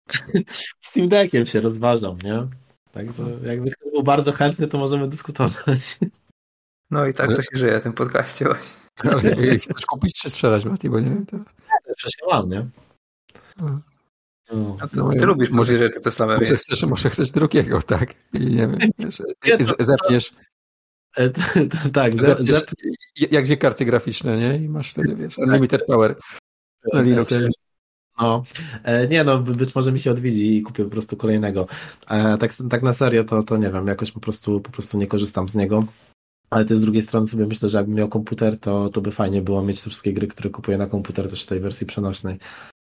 Steam 0.81 1.09
Deckiem 1.09 1.47
się 1.47 1.61
rozważam, 1.61 2.19
nie? 2.25 2.47
Także 2.93 3.23
jakby 3.43 3.71
ktoś 3.71 3.93
był 3.93 4.03
bardzo 4.03 4.33
chętny, 4.33 4.69
to 4.69 4.79
możemy 4.79 5.09
dyskutować. 5.09 5.99
No 6.91 7.07
i 7.07 7.15
tak 7.15 7.37
to 7.37 7.43
się 7.43 7.49
żyje 7.53 7.81
w 7.81 7.83
tym 7.83 7.93
podcaście 7.93 8.45
właśnie. 8.45 8.81
Ale 9.13 9.59
chcesz 9.59 9.87
kupić 9.87 10.21
czy 10.21 10.31
sprzedać, 10.31 10.65
Mati, 10.65 10.91
bo 10.91 11.01
nie 11.01 11.11
wiem 11.11 11.27
teraz. 11.27 11.47
Przecież 11.97 12.21
ja 12.23 12.37
mam, 12.37 12.49
nie? 12.49 12.67
No. 13.61 13.81
No 14.53 14.77
to, 14.79 14.87
no, 14.95 15.13
ty 15.13 15.27
lubisz 15.27 15.51
może, 15.51 15.79
że 15.79 15.91
te 15.91 16.13
same 16.13 16.39
może 16.39 16.55
chcesz, 16.55 16.83
może 16.83 17.11
chcesz 17.11 17.31
drugiego, 17.31 17.83
tak? 17.83 18.15
I 18.33 18.41
nie 18.41 18.69
wiem, 18.69 18.79
to, 19.77 19.85
zepniesz. 19.85 20.33
E, 21.17 21.31
tak, 21.93 22.23
zepniesz, 22.23 22.63
jak 23.31 23.45
dwie 23.45 23.57
karty 23.57 23.85
graficzne, 23.85 24.39
nie? 24.39 24.57
I 24.65 24.69
masz 24.69 24.93
wtedy, 24.93 25.17
wiesz, 25.17 25.39
unlimited 25.39 25.87
power 25.87 26.17
na 26.93 27.03
Linuxie. 27.03 27.49
No, 28.21 28.45
e, 28.85 29.09
nie 29.09 29.25
no, 29.25 29.39
być 29.39 29.75
może 29.75 29.93
mi 29.93 30.01
się 30.01 30.11
odwiedzi 30.11 30.57
i 30.57 30.63
kupię 30.63 30.85
po 30.85 30.91
prostu 30.91 31.17
kolejnego. 31.17 31.67
E, 32.09 32.39
tak, 32.39 32.51
tak 32.71 32.83
na 32.83 32.95
serio 32.95 33.25
to, 33.25 33.43
to 33.43 33.57
nie 33.57 33.71
wiem, 33.71 33.87
jakoś 33.87 34.13
po 34.13 34.21
prostu, 34.21 34.61
po 34.61 34.71
prostu 34.71 34.99
nie 34.99 35.07
korzystam 35.07 35.49
z 35.49 35.55
niego. 35.55 35.85
Ale 36.51 36.65
też 36.65 36.79
z 36.79 36.83
drugiej 36.83 37.03
strony 37.03 37.27
sobie 37.27 37.47
myślę, 37.47 37.69
że 37.69 37.79
jakbym 37.79 37.97
miał 37.97 38.09
komputer, 38.09 38.61
to, 38.61 38.89
to 38.89 39.01
by 39.01 39.13
fajnie 39.13 39.43
było 39.43 39.63
mieć 39.63 39.81
te 39.81 39.91
wszystkie 39.91 40.13
gry, 40.13 40.27
które 40.27 40.51
kupuję 40.51 40.79
na 40.79 40.87
komputer 40.87 41.31
też 41.31 41.43
w 41.43 41.47
tej 41.47 41.61
wersji 41.61 41.87
przenośnej. 41.87 42.39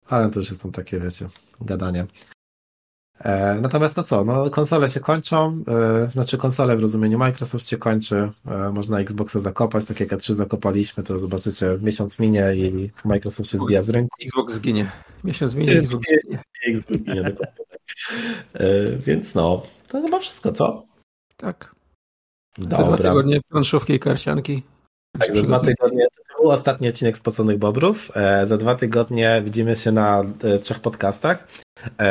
Ale 0.07 0.31
to 0.31 0.41
już 0.41 0.49
jest 0.49 0.63
tam 0.63 0.73
takie, 0.73 1.01
wiecie, 1.01 1.29
gadanie. 1.61 2.07
E, 3.25 3.61
natomiast 3.61 3.95
to 3.95 4.03
co, 4.03 4.25
no 4.25 4.51
konsole 4.51 4.89
się 4.89 5.01
kończą, 5.01 5.65
e, 6.07 6.11
znaczy 6.11 6.39
konsole 6.39 6.77
w 6.77 6.81
rozumieniu 6.81 7.19
Microsoft 7.19 7.69
się 7.69 7.79
kończy, 7.79 8.31
e, 8.47 8.71
można 8.73 9.01
Xboxa 9.01 9.41
zakopać, 9.41 9.87
tak 9.87 10.01
jak 10.01 10.09
E3 10.09 10.35
zakopaliśmy, 10.35 11.05
to 11.05 11.19
zobaczycie, 11.19 11.79
miesiąc 11.83 12.19
minie 12.19 12.55
i 12.57 12.91
Microsoft 13.05 13.51
się 13.51 13.59
zbija 13.59 13.83
z 13.83 13.91
rynku. 13.91 14.17
Xbox 14.23 14.55
zginie. 14.55 14.91
Miesiąc 15.25 15.55
minie, 15.55 15.73
Xbox 15.73 16.05
zginie. 16.07 16.43
Xbox 16.67 16.99
zginie, 16.99 17.23
dokładnie. 17.23 17.65
Więc 19.07 19.35
no, 19.35 19.63
to 19.89 20.03
chyba 20.03 20.19
wszystko, 20.19 20.53
co? 20.53 20.85
Tak. 21.37 21.75
Dobra. 22.59 22.77
Za 22.77 22.85
dwa 22.85 22.97
tygodnie 22.97 23.41
planszówki 23.49 23.93
i 23.93 23.99
karcianki. 23.99 24.63
Tak, 25.19 25.35
za 25.35 25.43
dwa 25.43 25.61
tygodnie 25.61 26.05
to 26.05 26.43
był 26.43 26.51
ostatni 26.51 26.89
odcinek 26.89 27.19
Spoconych 27.19 27.59
Bobrów. 27.59 28.13
Za 28.45 28.57
dwa 28.57 28.75
tygodnie 28.75 29.43
widzimy 29.45 29.77
się 29.77 29.93
na 29.93 30.25
trzech 30.61 30.81
podcastach. 30.81 31.49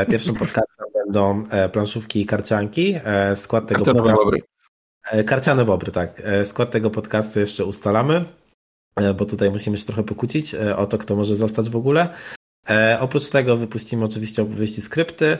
Pierwszym 0.09 0.35
podcastem 0.35 0.85
będą 1.05 1.43
e, 1.49 1.69
planszówki 1.69 2.21
i 2.21 2.25
karcianki. 2.25 2.95
E, 3.03 3.35
skład 3.35 3.67
tego 3.67 3.85
Karciane 3.85 3.99
podcastu. 3.99 4.25
Bobry. 4.25 4.41
E, 5.11 5.23
karciane 5.23 5.65
bobry, 5.65 5.91
tak. 5.91 6.21
Skład 6.45 6.71
tego 6.71 6.89
podcastu 6.89 7.39
jeszcze 7.39 7.65
ustalamy, 7.65 8.25
bo 9.15 9.25
tutaj 9.25 9.51
musimy 9.51 9.77
się 9.77 9.85
trochę 9.85 10.03
pokłócić 10.03 10.55
o 10.55 10.85
to, 10.85 10.97
kto 10.97 11.15
może 11.15 11.35
zostać 11.35 11.69
w 11.69 11.75
ogóle. 11.75 12.09
Oprócz 12.99 13.29
tego 13.29 13.57
wypuścimy 13.57 14.05
oczywiście 14.05 14.41
opowieści 14.41 14.81
skrypty. 14.81 15.37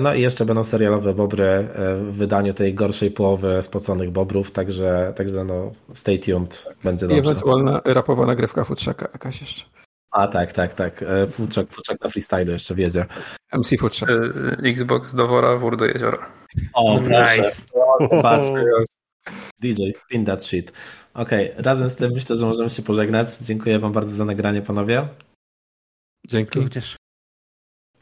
No 0.00 0.14
i 0.14 0.20
jeszcze 0.20 0.44
będą 0.44 0.64
serialowe 0.64 1.14
bobry 1.14 1.68
w 2.00 2.12
wydaniu 2.12 2.54
tej 2.54 2.74
gorszej 2.74 3.10
połowy 3.10 3.62
spoconych 3.62 4.10
bobrów, 4.10 4.50
także, 4.50 5.12
także 5.16 5.44
no 5.44 5.72
stay 5.94 6.18
tuned, 6.18 6.66
będzie 6.84 7.06
dobrze. 7.06 7.16
I 7.16 7.26
ewentualna 7.26 7.80
rapowa 7.84 8.26
nagrywka 8.26 8.64
futrzaka 8.64 9.08
jakaś 9.12 9.40
jeszcze. 9.40 9.64
A 10.10 10.28
tak, 10.28 10.52
tak, 10.52 10.74
tak. 10.74 11.04
Futrzak, 11.30 11.70
futrzak 11.70 12.00
na 12.00 12.10
freestyle 12.10 12.52
jeszcze 12.52 12.74
wiedzie. 12.74 13.06
MC 13.52 13.78
Futrzak. 13.78 14.10
E, 14.10 14.68
Xbox 14.68 15.14
do 15.14 15.28
wora, 15.28 15.56
wór 15.56 15.76
do 15.76 15.84
jeziora. 15.84 16.32
O, 16.74 17.00
nice. 17.00 17.62
proszę. 18.10 18.54
DJ, 19.62 19.90
spin 19.92 20.24
that 20.24 20.44
shit. 20.44 20.72
Okej, 21.14 21.52
okay. 21.52 21.62
razem 21.62 21.90
z 21.90 21.96
tym 21.96 22.12
myślę, 22.14 22.36
że 22.36 22.46
możemy 22.46 22.70
się 22.70 22.82
pożegnać. 22.82 23.36
Dziękuję 23.40 23.78
wam 23.78 23.92
bardzo 23.92 24.16
za 24.16 24.24
nagranie, 24.24 24.62
panowie. 24.62 25.08
Dzięki. 26.26 26.60
Również. 26.60 26.99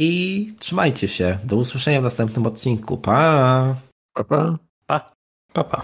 I 0.01 0.47
trzymajcie 0.59 1.09
się. 1.09 1.39
Do 1.45 1.57
usłyszenia 1.57 2.01
w 2.01 2.05
następnym 2.05 2.47
odcinku. 2.47 2.97
Pa! 2.97 3.75
Pa, 4.15 4.25
pa. 4.25 4.59
Pa. 4.87 5.07
Pa, 5.53 5.65
pa. 5.65 5.83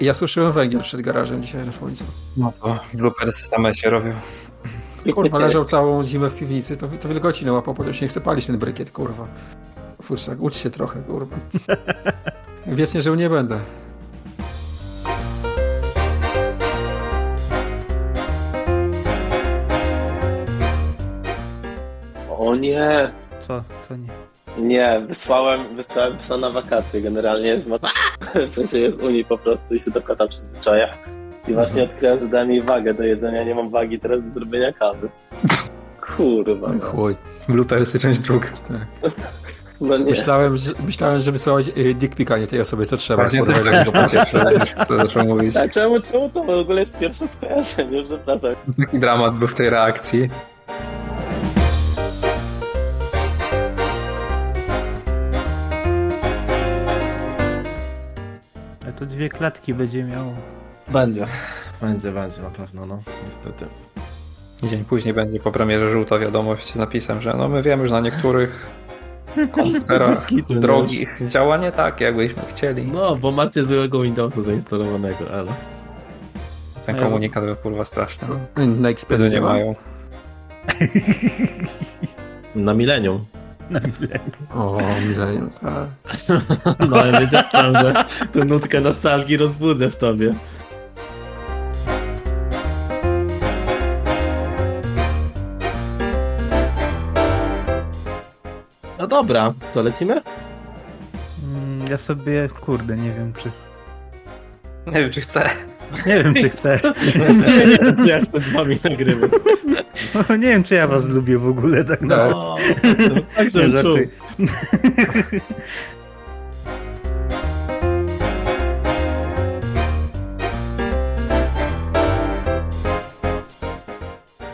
Ja 0.00 0.14
słyszałem 0.14 0.52
węgiel 0.52 0.82
przed 0.82 1.00
garażem 1.00 1.42
dzisiaj 1.42 1.66
na 1.66 1.72
słońcu. 1.72 2.04
No 2.36 2.52
to 2.52 2.78
bloopersy 2.94 3.44
same 3.44 3.74
się 3.74 3.90
robią. 3.90 4.14
Kurwa, 5.14 5.38
leżał 5.38 5.64
całą 5.64 6.04
zimę 6.04 6.30
w 6.30 6.34
piwnicy, 6.34 6.76
to, 6.76 6.88
to 7.00 7.08
wilgoci 7.08 7.46
nałapał, 7.46 7.74
potem 7.74 7.94
się 7.94 8.04
nie 8.04 8.08
chce 8.08 8.20
palić 8.20 8.46
ten 8.46 8.58
brykiet, 8.58 8.90
kurwa. 8.90 9.28
Futrzak, 10.02 10.40
ucz 10.40 10.56
się 10.56 10.70
trochę, 10.70 11.02
kurwa. 11.02 11.36
Wiecznie 12.66 13.02
żył 13.02 13.14
nie 13.14 13.30
będę. 13.30 13.60
O 22.52 22.56
nie! 22.56 23.10
Co? 23.48 23.62
Co 23.88 23.96
nie? 23.96 24.08
Nie, 24.58 25.02
wysłałem, 25.08 25.76
wysłałem 25.76 26.18
psa 26.18 26.36
na 26.36 26.50
wakacje. 26.50 27.00
Generalnie 27.00 27.48
jest 27.48 27.66
w 28.48 28.52
sensie 28.52 28.78
jest 28.78 29.02
Unii 29.02 29.24
po 29.24 29.38
prostu 29.38 29.74
i 29.74 29.80
się 29.80 29.90
do 29.90 30.02
kota 30.02 30.26
przyzwyczaja. 30.26 30.94
I 31.48 31.54
właśnie 31.54 31.82
mhm. 31.82 31.90
odkryłem, 31.90 32.18
że 32.18 32.28
dałem 32.28 32.50
jej 32.50 32.62
wagę 32.62 32.94
do 32.94 33.02
jedzenia. 33.02 33.44
Nie 33.44 33.54
mam 33.54 33.70
wagi 33.70 34.00
teraz 34.00 34.24
do 34.24 34.30
zrobienia 34.30 34.72
kawy. 34.72 35.08
Kurwa. 36.16 36.68
No. 36.68 36.80
Chuj. 36.80 37.16
Bloopersy, 37.48 37.98
część 37.98 38.20
druga. 38.20 38.48
Tak. 38.68 39.12
No 39.80 39.98
nie. 39.98 40.04
Myślałem, 40.04 40.56
że, 40.56 40.72
myślałem, 40.86 41.20
że 41.20 41.32
wysłałeś 41.32 41.68
y, 41.68 41.94
dick 41.94 42.16
pica 42.16 42.38
nie 42.38 42.46
tej 42.46 42.60
osobie, 42.60 42.86
co 42.86 42.96
trzeba. 42.96 43.22
Właśnie 43.22 43.44
też 43.44 43.62
tak 43.62 43.86
go 43.86 43.92
pierwsze, 43.92 44.86
co 44.88 44.96
zaczął 44.96 45.24
mówić. 45.24 45.56
A 45.56 45.68
czemu, 45.68 46.00
czemu 46.00 46.28
to 46.28 46.44
w 46.44 46.50
ogóle 46.50 46.80
jest 46.80 46.98
pierwsze 46.98 47.28
skojarzenie? 47.28 48.04
Przepraszam. 48.04 48.54
Taki 48.78 48.98
dramat 48.98 49.34
był 49.34 49.48
w 49.48 49.54
tej 49.54 49.70
reakcji. 49.70 50.28
To 59.02 59.06
dwie 59.06 59.28
klatki 59.28 59.74
będzie 59.74 60.04
miało. 60.04 60.32
Będzie. 60.88 61.26
Będzie, 61.80 62.12
będzie 62.12 62.42
na 62.42 62.50
pewno, 62.50 62.86
no. 62.86 63.02
Niestety. 63.24 63.66
Dzień 64.62 64.84
później 64.84 65.14
będzie 65.14 65.40
po 65.40 65.52
premierze 65.52 65.90
żółta 65.90 66.18
wiadomość 66.18 66.72
z 66.72 66.76
napisem, 66.76 67.20
że 67.20 67.34
no 67.38 67.48
my 67.48 67.62
wiemy, 67.62 67.86
że 67.86 67.94
na 67.94 68.00
niektórych 68.00 68.66
komputerach 69.52 70.26
kitu, 70.26 70.54
no. 70.54 70.60
drogich 70.60 71.18
działa 71.28 71.56
nie 71.56 71.72
tak, 71.72 72.00
jakbyśmy 72.00 72.42
chcieli. 72.48 72.84
No, 72.84 73.16
bo 73.16 73.30
macie 73.30 73.64
złego 73.64 74.02
Windowsa 74.02 74.42
zainstalowanego, 74.42 75.30
ale... 75.32 75.52
Ten 76.86 76.96
komunikat 76.96 77.44
był 77.44 77.56
kurwa 77.56 77.84
straszny. 77.84 78.28
Na 78.80 78.88
Xperia 78.88 79.28
nie 79.28 79.40
mają. 79.40 79.74
Na 82.54 82.74
milenium. 82.74 83.24
Na 83.72 83.80
ile? 83.80 84.18
O, 84.54 84.78
milenium, 85.08 85.50
tak. 85.50 85.86
No, 86.90 87.06
ja 87.06 87.20
wiedziałem, 87.20 87.74
że 87.74 88.04
tę 88.32 88.44
nutkę 88.44 88.80
nostalgii 88.80 89.36
rozbudzę 89.36 89.90
w 89.90 89.96
tobie. 89.96 90.34
No 98.98 99.06
dobra, 99.06 99.52
co, 99.70 99.82
lecimy? 99.82 100.22
Mm, 101.44 101.84
Ja 101.90 101.98
sobie, 101.98 102.48
kurde, 102.60 102.96
nie 102.96 103.12
wiem 103.12 103.32
czy... 103.32 103.50
Nie 104.86 105.00
wiem, 105.00 105.10
czy 105.10 105.20
chcę. 105.20 105.50
Nie 106.06 106.24
wiem 106.24 106.34
czy 106.34 106.48
chcę. 106.58 106.78
Nie, 107.18 107.66
nie 107.66 107.78
wiem, 107.78 107.96
czy 107.96 108.08
ja 108.08 108.20
chcę 108.20 108.40
z 108.40 108.52
wami 108.52 108.76
nagrywać. 108.84 109.30
Nie 110.30 110.48
wiem 110.48 110.62
czy 110.62 110.74
ja 110.74 110.86
was 110.86 111.08
lubię 111.08 111.38
w 111.38 111.46
ogóle 111.46 111.84
tak 111.84 112.00
naprawdę. 112.00 112.62
No, 113.14 113.20
tak, 113.36 113.50
żebym 113.50 113.82
czuł. 113.82 113.96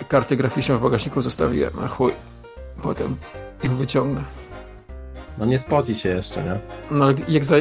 Karty 0.09 0.37
graficzne 0.37 0.77
w 0.77 0.81
bagażniku 0.81 1.23
zostawiłem, 1.23 1.73
a 1.85 1.89
chuj. 1.89 2.13
Potem 2.83 3.17
ich 3.63 3.73
wyciągnę. 3.73 4.23
No 5.39 5.47
nie 5.47 5.59
spoci 5.59 5.97
się 5.97 6.09
jeszcze, 6.09 6.43
nie? 6.43 6.59
No 6.91 7.05
ale 7.05 7.15
jak, 7.29 7.45
za, 7.45 7.57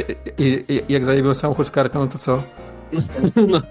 jak 0.89 1.03
samochód 1.35 1.67
z 1.67 1.71
kartą, 1.71 2.09
to 2.09 2.17
co? 2.17 2.43
No, 3.47 3.61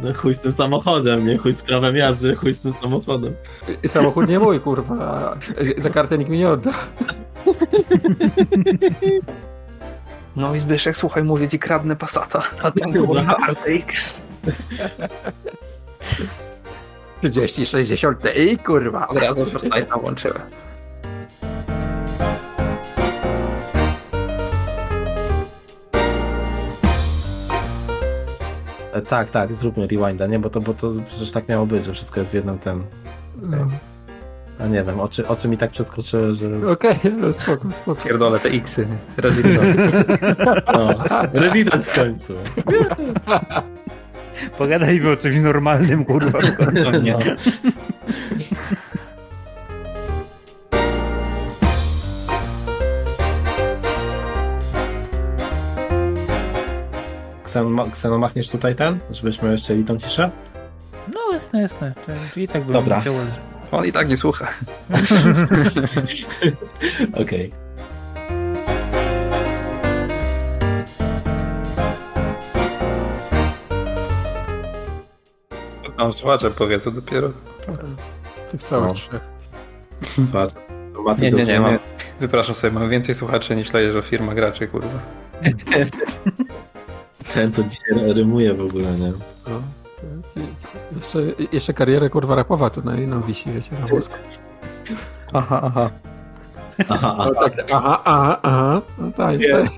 no 0.00 0.14
chuj 0.14 0.34
z 0.34 0.40
tym 0.40 0.52
samochodem, 0.52 1.26
nie? 1.26 1.38
Chuj 1.38 1.54
z 1.54 1.62
prawem 1.62 1.96
jazdy, 1.96 2.34
chuj 2.34 2.54
z 2.54 2.60
tym 2.60 2.72
samochodem. 2.72 3.34
I 3.82 3.88
samochód 3.88 4.28
nie 4.28 4.38
mój, 4.38 4.60
kurwa. 4.60 5.36
Za 5.76 5.90
kartę 5.90 6.18
nikt 6.18 6.30
mi 6.30 6.38
nie 6.38 6.48
odda. 6.48 6.70
No 10.36 10.54
i 10.54 10.58
Zbyszek, 10.58 10.96
słuchaj, 10.96 11.24
mówię 11.24 11.48
ci, 11.48 11.58
kradnę 11.58 11.96
Passata. 11.96 12.42
A 12.62 12.70
tam 12.70 12.92
było 12.92 13.16
RTX. 13.48 14.20
30, 17.20 17.66
60 17.66 18.18
i 18.36 18.58
kurwa. 18.58 19.08
Od 19.08 19.16
razu 19.16 19.44
Fortnite'a 19.44 20.00
włączyłem. 20.00 20.42
Tak, 29.00 29.30
tak, 29.30 29.54
zróbmy 29.54 29.86
rewinda, 29.86 30.26
nie? 30.26 30.38
Bo 30.38 30.50
to, 30.50 30.60
bo 30.60 30.74
to 30.74 30.90
przecież 31.06 31.32
tak 31.32 31.48
miało 31.48 31.66
być, 31.66 31.84
że 31.84 31.92
wszystko 31.92 32.20
jest 32.20 32.32
w 32.32 32.34
jednym 32.34 32.58
tym. 32.58 32.84
No. 33.42 33.56
A 34.60 34.66
nie 34.66 34.84
wiem, 34.84 35.00
oczy, 35.00 35.28
oczy 35.28 35.48
mi 35.48 35.58
tak 35.58 35.70
przeskoczyły, 35.70 36.34
że... 36.34 36.70
Okej, 36.70 36.96
no 37.20 37.32
spoko, 37.32 37.72
spoko. 37.72 38.02
Pierdolę 38.02 38.38
te 38.38 38.48
X-y. 38.48 38.86
Resident. 39.16 39.60
No, 40.74 40.94
rezydent 41.32 41.86
w 41.86 41.94
końcu. 41.94 42.34
Pogadajmy 44.58 45.10
o 45.10 45.16
czymś 45.16 45.36
normalnym, 45.36 46.04
kurwa. 46.04 46.38
No. 47.02 47.18
Kseno, 57.54 57.86
Kseno, 57.92 58.18
machniesz 58.18 58.48
tutaj 58.48 58.74
ten, 58.74 58.98
żebyśmy 59.10 59.52
jeszcze 59.52 59.72
mieli 59.72 59.84
tą 59.84 59.98
ciszę? 59.98 60.30
No 61.14 61.20
jasne, 61.32 61.60
jasne. 61.60 61.94
I 62.36 62.48
tak 62.48 62.64
bym 62.64 62.72
Dobra. 62.72 63.00
chciał... 63.00 63.14
On 63.72 63.84
i 63.86 63.92
tak 63.92 64.08
nie 64.08 64.16
słucha. 64.16 64.48
Okej. 67.22 67.52
Mam 75.98 76.12
słuchacze 76.12 76.50
powiedzą 76.50 76.90
dopiero. 76.90 77.30
Tych 78.50 78.62
całych 78.62 78.88
No. 78.88 78.94
trzech. 78.94 79.20
Mati 81.04 81.22
Nie, 81.22 81.30
nie, 81.30 81.44
nie, 81.44 81.60
mam. 81.60 81.78
Wypraszam 82.20 82.54
sobie, 82.54 82.72
mam 82.78 82.88
więcej 82.90 83.14
słuchaczy 83.14 83.56
niż 83.56 83.72
leje, 83.72 83.92
że 83.92 84.02
firma 84.02 84.34
graczy, 84.34 84.68
kurwa. 84.68 84.98
Ten, 87.32 87.52
co 87.52 87.62
dzisiaj 87.62 88.12
rymuje 88.14 88.54
w 88.54 88.60
ogóle, 88.60 88.92
nie? 88.98 89.12
No. 89.46 89.62
Jeszcze, 90.96 91.18
jeszcze 91.52 91.74
karierę 91.74 92.10
kurwa 92.10 92.34
rapowa 92.34 92.70
tu 92.70 92.82
na 92.82 92.96
inną 92.96 93.22
wisi, 93.22 93.50
wiecie, 93.52 93.70
na 93.80 93.86
włosku. 93.86 94.14
Aha, 95.32 95.60
aha. 95.64 95.90
Aha, 96.88 97.16
No 97.18 97.34
tak, 97.34 97.72
aha, 97.72 98.00
aha, 98.04 98.38
aha. 98.42 98.82
No 98.98 99.10
tak, 99.10 99.36
tak. 99.52 99.70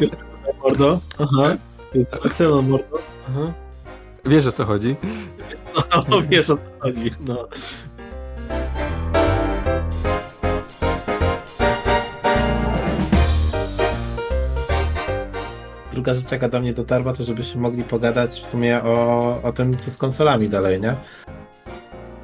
Jest 0.00 0.16
mordo? 0.62 1.00
Aha. 1.18 1.56
Jest 1.94 2.16
Kseno, 2.16 2.62
mordo? 2.62 2.98
Aha. 3.28 3.52
Wiesz 4.24 4.46
o 4.46 4.52
co 4.52 4.64
chodzi. 4.64 4.96
No, 6.08 6.20
wiesz 6.28 6.50
o 6.50 6.56
co 6.56 6.62
chodzi, 6.78 7.10
no. 7.20 7.48
Druga 15.98 16.14
rzecz, 16.14 16.32
jaka 16.32 16.48
do 16.48 16.60
mnie 16.60 16.72
dotarła, 16.72 17.12
to 17.12 17.24
żebyśmy 17.24 17.60
mogli 17.60 17.84
pogadać 17.84 18.30
w 18.30 18.46
sumie 18.46 18.82
o, 18.82 19.40
o 19.42 19.52
tym, 19.52 19.76
co 19.76 19.90
z 19.90 19.96
konsolami 19.96 20.48
dalej, 20.48 20.80
nie? 20.80 20.94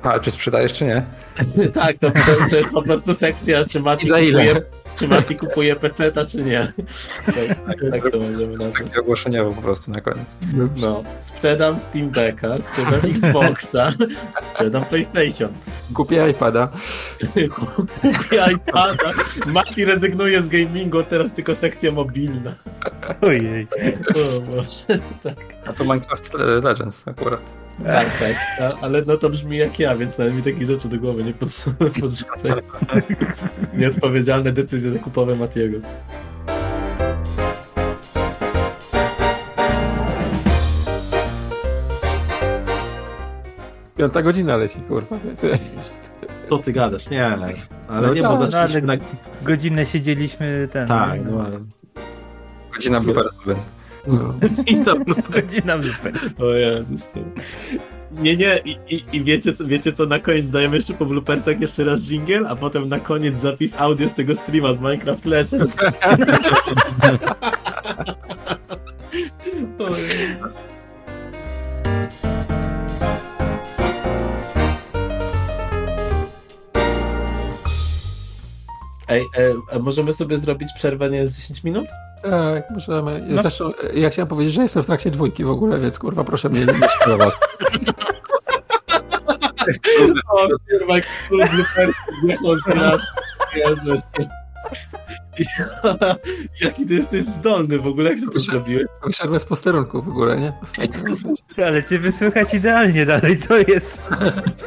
A, 0.02 0.18
czy 0.18 0.30
sprzedajesz, 0.30 0.72
czy 0.72 0.84
nie? 0.84 1.02
tak, 1.74 1.98
to, 1.98 2.10
to, 2.50 2.56
jest 2.56 2.72
po 2.72 2.82
prostu 2.82 3.14
sekcja, 3.14 3.64
czy 3.64 3.80
Mati 3.80 4.04
I 4.04 4.08
za 4.08 4.20
ile? 4.20 4.46
kupuje, 4.46 4.83
czy 4.98 5.08
Mati 5.08 5.36
kupuje 5.36 5.76
PC-ta, 5.76 6.26
czy 6.26 6.42
nie. 6.42 6.72
Tak, 7.26 7.34
tak, 7.66 7.76
tak 7.90 8.12
to 8.12 8.18
możemy 8.18 8.48
nazwać. 8.56 8.74
Sekcja 8.74 9.00
ogłoszeniowa 9.00 9.54
po 9.56 9.62
prostu 9.62 9.90
na 9.90 10.00
koniec. 10.00 10.36
No, 10.76 11.04
sprzedam 11.18 11.80
Steam 11.80 12.10
Decka, 12.10 12.48
sprzedam 12.62 13.00
Xboxa, 13.14 13.92
sprzedam 14.42 14.84
PlayStation. 14.84 15.52
Kupię 15.94 16.30
iPada. 16.30 16.68
Kupię 17.54 18.44
iPada. 18.54 19.10
Mati 19.46 19.84
rezygnuje 19.84 20.42
z 20.42 20.48
gamingu, 20.48 21.02
teraz 21.02 21.32
tylko 21.32 21.54
sekcja 21.54 21.92
mobilna. 21.92 22.54
Ojej. 23.20 23.66
O 24.10 24.40
Boże, 24.40 25.02
tak. 25.22 25.36
A 25.66 25.72
to 25.72 25.84
Minecraft 25.84 26.34
Le- 26.34 26.60
Legends 26.60 27.08
akurat. 27.08 27.40
Tak, 27.82 28.06
tak. 28.18 28.34
A, 28.60 28.80
ale 28.84 29.02
no 29.06 29.16
to 29.16 29.30
brzmi 29.30 29.56
jak 29.56 29.78
ja, 29.78 29.96
więc 29.96 30.18
nawet 30.18 30.34
mi 30.34 30.42
takich 30.42 30.66
rzeczy 30.66 30.88
do 30.88 30.98
głowy 30.98 31.24
nie 31.24 31.32
pod- 31.32 31.64
podrzucaj. 32.00 32.52
Nieodpowiedzialne 33.74 34.52
decyzje 34.52 34.92
zakupowe 34.92 35.36
Matiego. 35.36 35.78
Piąta 43.96 44.22
godzina 44.22 44.56
leci, 44.56 44.78
kurwa. 44.88 45.16
Co 46.48 46.58
ty 46.58 46.72
gadasz? 46.72 47.10
Nie, 47.10 47.26
ale 47.26 47.52
No 47.88 48.14
nie, 48.14 48.22
tak, 48.22 48.30
bo 48.32 48.38
no 48.38 48.46
zaczęliśmy 48.46 48.78
ale- 48.92 48.98
na... 48.98 49.04
Godzinę 49.42 49.86
siedzieliśmy 49.86 50.68
ten. 50.72 50.88
Tak, 50.88 51.20
no 51.30 51.44
ale... 51.46 51.58
Godzina 52.76 53.00
bloopersów 53.00 53.46
będzie. 53.46 53.62
No. 54.06 54.34
I 54.66 54.76
to 54.76 54.96
Godzina 55.30 55.78
wypędz. 55.78 56.40
O 56.40 56.54
Jezus. 56.54 57.08
To... 57.08 57.20
Nie, 58.12 58.36
nie, 58.36 58.58
i, 58.64 58.78
i, 58.94 59.04
i 59.12 59.24
wiecie, 59.24 59.52
co, 59.52 59.66
wiecie 59.66 59.92
co, 59.92 60.06
na 60.06 60.18
koniec 60.18 60.50
dajemy 60.50 60.76
jeszcze 60.76 60.94
po 60.94 61.06
bloopersach 61.06 61.60
jeszcze 61.60 61.84
raz 61.84 62.00
jingle, 62.00 62.48
a 62.48 62.56
potem 62.56 62.88
na 62.88 63.00
koniec 63.00 63.40
zapis 63.40 63.74
audio 63.78 64.08
z 64.08 64.14
tego 64.14 64.34
streama 64.34 64.74
z 64.74 64.80
Minecraft 64.80 65.24
Legends. 65.24 65.76
o 69.78 69.88
Jezus. 69.88 70.64
Ej, 79.08 79.22
e, 79.22 79.54
a 79.76 79.78
możemy 79.78 80.12
sobie 80.12 80.38
zrobić 80.38 80.68
przerwę 80.76 81.10
nie 81.10 81.28
z 81.28 81.36
10 81.36 81.64
minut? 81.64 81.86
Tak, 82.30 82.70
możemy. 82.70 83.24
No. 83.28 83.42
Zresztą 83.42 83.72
ja 83.94 84.10
chciałem 84.10 84.28
powiedzieć, 84.28 84.54
że 84.54 84.62
jestem 84.62 84.82
w 84.82 84.86
trakcie 84.86 85.10
dwójki 85.10 85.44
w 85.44 85.50
ogóle, 85.50 85.80
więc 85.80 85.98
kurwa 85.98 86.24
proszę 86.24 86.48
mnie 86.48 86.60
nie 86.60 86.88
śpiewać. 87.02 87.34
O, 90.32 90.46
kurwa. 92.46 92.96
Jezu. 93.56 93.92
Ja- 95.38 96.16
Jaki 96.60 96.86
ty 96.86 96.94
jesteś 96.94 97.24
zdolny 97.24 97.78
w 97.78 97.86
ogóle, 97.86 98.10
jak 98.10 98.20
ty 98.20 98.26
to 98.30 98.40
zrobiłeś? 98.40 98.84
Wyszedłem 99.06 99.40
z 99.40 99.44
posterunku 99.44 100.02
w 100.02 100.08
ogóle, 100.08 100.36
nie? 100.36 100.52
Ale 101.66 101.84
ciebie 101.84 102.12
słychać 102.12 102.54
idealnie 102.54 103.06
dalej, 103.06 103.38
co 103.38 103.56
jest? 103.58 104.02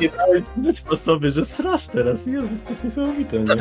Nie 0.01 0.09
dałeś 0.09 0.43
znać 0.61 0.81
po 0.81 0.95
sobie, 0.95 1.31
że 1.31 1.45
srasz 1.45 1.87
teraz. 1.87 2.25
Jezus, 2.27 2.63
to 2.63 2.69
jest 2.69 2.83
niesamowite, 2.83 3.39
nie? 3.39 3.55